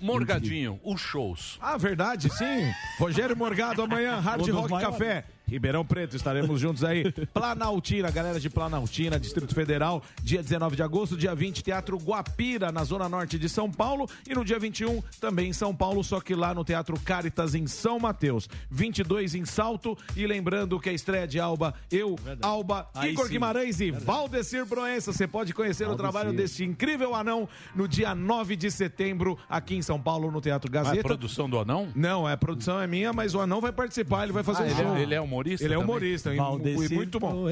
Morgadinho, 0.00 0.80
os 0.82 1.00
shows. 1.00 1.58
Ah, 1.60 1.76
verdade, 1.76 2.28
sim. 2.30 2.72
Rogério 2.98 3.36
Morgado 3.36 3.82
amanhã, 3.82 4.18
Hard 4.18 4.48
Rock. 4.48 4.80
Café. 4.80 5.24
Ribeirão 5.52 5.84
Preto, 5.84 6.16
estaremos 6.16 6.58
juntos 6.58 6.82
aí. 6.82 7.12
Planaltina, 7.34 8.10
galera 8.10 8.40
de 8.40 8.48
Planaltina, 8.48 9.20
Distrito 9.20 9.54
Federal, 9.54 10.02
dia 10.22 10.42
19 10.42 10.76
de 10.76 10.82
agosto, 10.82 11.14
dia 11.16 11.34
20, 11.34 11.62
Teatro 11.62 11.98
Guapira, 11.98 12.72
na 12.72 12.82
Zona 12.84 13.06
Norte 13.08 13.38
de 13.38 13.48
São 13.50 13.70
Paulo. 13.70 14.08
E 14.26 14.34
no 14.34 14.44
dia 14.44 14.58
21, 14.58 15.02
também 15.20 15.50
em 15.50 15.52
São 15.52 15.74
Paulo, 15.74 16.02
só 16.02 16.20
que 16.20 16.34
lá 16.34 16.54
no 16.54 16.64
Teatro 16.64 16.98
Caritas, 17.00 17.54
em 17.54 17.66
São 17.66 17.98
Mateus. 17.98 18.48
22 18.70 19.34
em 19.34 19.44
Salto. 19.44 19.96
E 20.16 20.26
lembrando 20.26 20.80
que 20.80 20.88
a 20.88 20.92
estreia 20.92 21.26
de 21.26 21.38
Alba, 21.38 21.74
eu, 21.90 22.18
Alba, 22.40 22.88
Aí 22.94 23.12
Igor 23.12 23.26
sim. 23.26 23.32
Guimarães 23.32 23.78
e 23.80 23.90
Valdecir 23.90 24.64
Proença. 24.66 25.12
Você 25.12 25.26
pode 25.26 25.52
conhecer 25.52 25.84
o 25.84 25.88
Valdecir. 25.88 26.10
trabalho 26.10 26.34
desse 26.34 26.64
incrível 26.64 27.14
anão 27.14 27.46
no 27.76 27.86
dia 27.86 28.14
9 28.14 28.56
de 28.56 28.70
setembro, 28.70 29.38
aqui 29.50 29.74
em 29.74 29.82
São 29.82 30.00
Paulo, 30.00 30.30
no 30.30 30.40
Teatro 30.40 30.70
Gazeta. 30.70 30.98
é 30.98 31.02
produção 31.02 31.48
do 31.48 31.58
Anão? 31.58 31.88
Não, 31.94 32.26
a 32.26 32.36
produção 32.38 32.80
é 32.80 32.86
minha, 32.86 33.12
mas 33.12 33.34
o 33.34 33.40
Anão 33.40 33.60
vai 33.60 33.70
participar, 33.72 34.24
ele 34.24 34.32
vai 34.32 34.42
fazer 34.42 34.62
Ah, 34.62 34.66
um 34.66 34.68
ele, 34.70 34.74
show. 34.82 34.96
é- 34.96 35.02
ele 35.02 35.14
é 35.14 35.20
humorista? 35.20 35.41
Humorista 35.42 35.64
Ele 35.64 35.74
é 35.74 35.78
humorista, 35.78 36.34
e 36.34 36.36
mu- 36.38 36.60
e 36.84 36.88
muito 36.94 37.18
bom. 37.20 37.44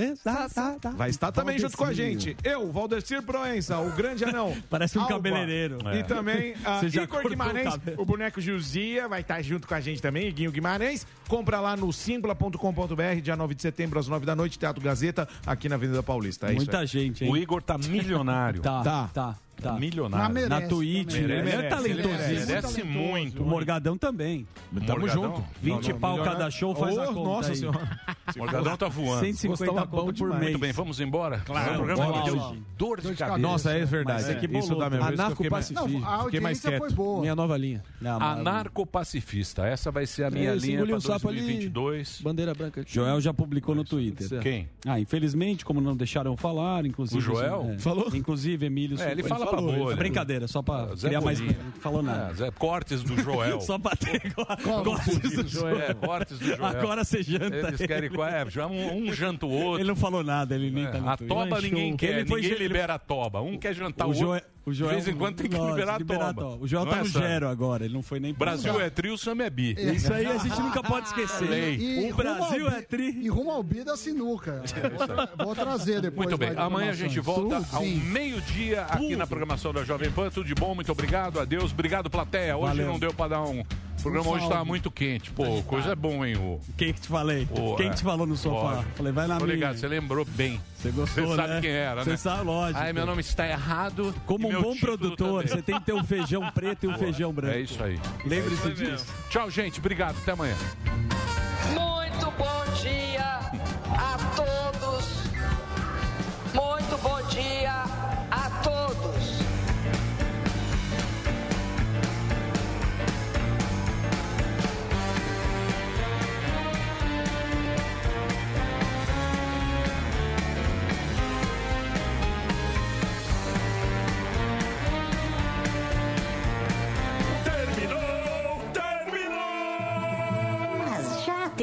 Vai 0.96 1.10
estar 1.10 1.32
também 1.32 1.58
junto 1.58 1.76
com 1.76 1.84
a 1.84 1.92
gente. 1.92 2.36
Eu, 2.44 2.70
Valdecir 2.70 3.22
Proença, 3.22 3.78
o 3.78 3.90
grande 3.90 4.24
anão. 4.24 4.56
Parece 4.70 4.98
um 4.98 5.02
Alba. 5.02 5.14
cabeleireiro. 5.14 5.78
E 5.92 5.98
É. 5.98 6.02
também 6.02 6.54
a 6.64 6.86
já 6.86 7.02
Igor 7.02 7.24
o 7.24 7.28
Guimarães, 7.28 7.74
o 7.96 8.04
boneco 8.04 8.40
Gilzia, 8.40 9.08
vai 9.08 9.20
estar 9.20 9.42
junto 9.42 9.66
com 9.66 9.74
a 9.74 9.80
gente 9.80 10.00
também, 10.00 10.28
Iguinho 10.28 10.50
Guimarães. 10.52 11.06
Compra 11.28 11.60
lá 11.60 11.76
no 11.76 11.92
simpla.com.br, 11.92 13.20
dia 13.22 13.36
9 13.36 13.54
de 13.54 13.62
setembro, 13.62 13.98
às 13.98 14.08
9 14.08 14.24
da 14.26 14.34
noite, 14.34 14.58
Teatro 14.58 14.82
Gazeta, 14.82 15.28
aqui 15.46 15.68
na 15.68 15.74
Avenida 15.76 16.02
Paulista. 16.02 16.46
É 16.50 16.52
Muita 16.54 16.84
isso 16.84 16.96
aí. 16.96 17.02
gente, 17.04 17.24
hein? 17.24 17.30
O 17.30 17.36
Igor 17.36 17.62
tá 17.62 17.76
milionário. 17.78 18.60
Tá, 18.70 18.82
Tá. 18.82 19.10
tá, 19.12 19.36
tá. 19.60 19.72
Milionário. 19.78 20.26
Na, 20.26 20.28
merece 20.32 20.68
Twitch. 20.68 21.06
também. 21.10 21.22
Ele 21.24 21.32
é 21.32 21.42
Merece, 21.42 21.68
talentoso. 21.68 22.08
ele 22.30 22.46
merece 22.46 22.82
muito. 22.82 23.42
O 23.42 23.46
Morgadão 23.46 23.96
também. 23.98 24.46
Tamo 24.86 25.00
Morgadão? 25.00 25.22
junto. 25.36 25.44
20 25.62 25.82
Não, 25.88 25.92
não, 25.94 26.00
pau 26.00 26.10
milionário. 26.12 26.38
cada 26.38 26.50
show 26.50 26.74
faz 26.74 26.96
Ô, 26.96 27.00
a 27.00 27.06
conta 27.06 27.20
nossa 27.20 27.50
aí. 27.50 27.56
senhora. 27.56 28.00
O 28.34 28.38
Morgadão 28.38 28.76
tá 28.76 28.88
voando. 28.88 29.20
150 29.26 29.64
Gostava 29.66 29.86
conto 29.86 30.04
por 30.06 30.12
demais. 30.14 30.40
mês. 30.40 30.50
Muito 30.52 30.60
bem, 30.60 30.72
vamos 30.72 31.00
embora? 31.00 31.38
Claro, 31.44 31.72
O 31.82 31.84
programa 31.84 32.22
deu 32.24 32.56
dor 32.78 33.00
de 33.00 33.14
cabeça. 33.14 33.38
Nossa, 33.38 33.72
é 33.72 33.84
verdade. 33.84 34.22
Mas 34.22 34.30
é 34.30 34.34
que 34.34 34.46
Isso 34.46 34.68
bolou 34.68 34.78
dá 34.80 34.90
mesmo. 34.90 35.12
Isso 35.14 35.30
fiquei 35.30 35.50
mais- 35.50 35.70
Anarcopacifista. 35.70 36.06
A 36.06 36.14
audiência 36.14 36.78
foi 36.78 36.90
boa. 36.90 37.20
Minha 37.20 37.34
nova 37.36 37.56
linha. 37.56 37.82
Anarcopacifista. 38.64 39.66
Essa 39.66 39.90
vai 39.90 40.06
ser 40.06 40.24
a 40.24 40.30
minha 40.30 40.50
É, 40.50 40.56
esse 40.56 40.66
linha 40.66 40.84
para 40.86 40.96
o 40.96 41.00
sapo 41.00 41.28
ali. 41.28 41.40
2022. 41.40 42.20
Bandeira 42.22 42.54
branca. 42.54 42.84
Joel 42.86 43.20
já 43.20 43.32
publicou 43.32 43.74
no 43.74 43.84
Twitter. 43.84 44.40
Quem? 44.40 44.68
Ah, 44.86 44.98
infelizmente, 45.00 45.64
como 45.64 45.80
não 45.80 45.96
deixaram 45.96 46.36
falar, 46.36 46.84
inclusive. 46.86 47.18
O 47.18 47.20
Joel? 47.20 47.72
é. 47.74 47.78
Falou? 47.78 48.08
Inclusive, 48.14 48.66
Emílio. 48.66 49.00
É, 49.00 49.12
ele 49.12 49.22
fala 49.22 49.46
pra 49.50 49.58
falou, 49.58 49.76
bolha. 49.76 49.94
É 49.94 49.96
brincadeira, 49.96 50.48
só 50.48 50.62
pra 50.62 50.94
Zé 50.94 51.08
criar 51.08 51.20
mais. 51.20 51.40
Bolinha. 51.40 51.58
Não 51.62 51.72
falou 51.80 52.02
nada. 52.02 52.30
É, 52.30 52.34
Zé, 52.34 52.50
cortes 52.50 53.02
do 53.02 53.20
Joel. 53.20 53.60
Só 53.70 53.78
pra 53.78 53.94
ter 53.94 54.32
cortes 54.34 55.18
do 55.18 55.48
Joel. 55.48 55.80
É, 55.80 55.94
cortes 55.94 56.38
do 56.38 56.44
Joel. 56.44 56.64
Agora 56.64 57.04
você 57.04 57.22
janta. 57.22 57.56
Eles 57.56 57.80
querem... 57.80 58.10
É, 58.10 58.50
já 58.50 58.66
um, 58.66 59.04
um 59.08 59.12
janta 59.12 59.46
o 59.46 59.50
outro. 59.50 59.80
Ele 59.80 59.88
não 59.88 59.96
falou 59.96 60.22
nada, 60.24 60.54
ele 60.54 60.70
nem 60.70 60.86
É, 60.86 60.90
tá 60.90 61.12
a 61.12 61.16
toba 61.16 61.60
ninguém 61.60 61.96
quer, 61.96 62.20
Ele 62.20 62.34
ninguém 62.34 62.54
libera 62.54 62.94
a 62.94 62.98
toba. 62.98 63.40
Um 63.40 63.58
quer 63.58 63.74
jantar 63.74 64.06
o, 64.06 64.10
O 64.10 64.14
Joel, 64.14 64.32
outro. 64.34 64.48
O 64.70 64.74
Joel, 64.74 64.90
De 64.90 64.94
vez 64.96 65.08
em 65.08 65.18
quando 65.18 65.36
tem 65.36 65.48
que 65.48 65.56
Lógico, 65.56 65.74
liberar 65.74 65.94
a 65.94 65.98
liberar. 65.98 66.34
O 66.60 66.66
Joel 66.66 66.84
Não 66.84 66.92
tá 66.92 66.98
é, 66.98 67.02
no 67.02 67.08
zero 67.08 67.48
agora, 67.48 67.84
ele 67.84 67.94
não 67.94 68.02
foi 68.02 68.20
nem 68.20 68.32
Brasil 68.32 68.80
é 68.80 68.88
tri, 68.88 69.10
o 69.10 69.18
Sam 69.18 69.42
é 69.42 69.50
bi. 69.50 69.76
Isso 69.94 70.12
aí 70.12 70.26
a 70.26 70.38
gente 70.38 70.60
nunca 70.60 70.82
pode 70.82 71.08
esquecer. 71.08 71.48
Lei. 71.48 72.10
O 72.12 72.16
Brasil 72.16 72.68
é 72.68 72.82
tri. 72.82 73.10
E 73.20 73.28
rumo 73.28 73.50
ao 73.50 73.62
bi 73.62 73.84
da 73.84 73.96
sinuca. 73.96 74.62
Vou, 75.36 75.46
vou 75.46 75.54
trazer 75.54 76.00
depois. 76.00 76.28
Muito 76.28 76.38
bem, 76.38 76.52
amanhã 76.56 76.90
a 76.90 76.94
gente 76.94 77.18
volta 77.20 77.60
Tudo, 77.60 77.76
ao 77.76 77.84
meio-dia 77.84 78.82
aqui 78.82 79.16
na 79.16 79.26
programação 79.26 79.72
da 79.72 79.84
Jovem 79.84 80.10
Pan. 80.10 80.30
Tudo 80.30 80.46
de 80.46 80.54
bom, 80.54 80.74
muito 80.74 80.92
obrigado, 80.92 81.40
adeus. 81.40 81.72
Obrigado, 81.72 82.08
plateia. 82.08 82.56
Hoje 82.56 82.68
Valeu. 82.68 82.86
não 82.86 82.98
deu 82.98 83.12
pra 83.12 83.28
dar 83.28 83.42
um. 83.42 83.62
O 84.00 84.02
programa 84.02 84.30
Um 84.30 84.32
hoje 84.32 84.48
tava 84.48 84.64
muito 84.64 84.90
quente. 84.90 85.30
Pô, 85.30 85.62
coisa 85.62 85.92
é 85.92 85.94
bom, 85.94 86.24
hein? 86.24 86.34
O... 86.36 86.58
Quem 86.76 86.92
que 86.92 87.02
te 87.02 87.08
falei? 87.08 87.46
o- 87.50 87.76
Quem 87.76 87.86
é. 87.86 87.90
que 87.90 87.96
te 87.96 88.02
falou 88.02 88.26
no 88.26 88.34
sofá? 88.36 88.72
Lógico. 88.76 88.90
Falei, 88.96 89.12
vai 89.12 89.26
na 89.26 89.36
Tô 89.38 89.44
minha. 89.44 89.54
ligado, 89.54 89.76
você 89.76 89.86
lembrou 89.86 90.24
bem. 90.24 90.60
Você 90.76 90.90
gostou, 90.90 91.26
Você 91.26 91.36
sabe 91.36 91.48
né? 91.54 91.60
quem 91.60 91.70
era, 91.70 92.02
Você 92.02 92.10
né? 92.10 92.16
sabe, 92.16 92.44
lógico. 92.44 92.80
Ai, 92.80 92.92
meu 92.94 93.04
nome 93.04 93.20
está 93.20 93.46
errado. 93.46 94.14
Como 94.24 94.48
um 94.48 94.62
bom 94.62 94.74
produtor, 94.76 95.46
você 95.46 95.60
tem 95.60 95.78
que 95.78 95.84
ter 95.86 95.92
o 95.92 96.02
feijão 96.02 96.50
preto 96.50 96.84
e 96.84 96.88
o 96.88 96.98
feijão 96.98 97.30
branco. 97.32 97.54
É 97.54 97.60
isso 97.60 97.82
aí. 97.82 98.00
Lembre-se 98.24 98.66
É 98.68 98.70
disso. 98.70 98.90
mesmo. 98.90 99.06
Tchau, 99.28 99.50
gente. 99.50 99.78
Obrigado. 99.78 100.16
Até 100.22 100.32
amanhã. 100.32 100.56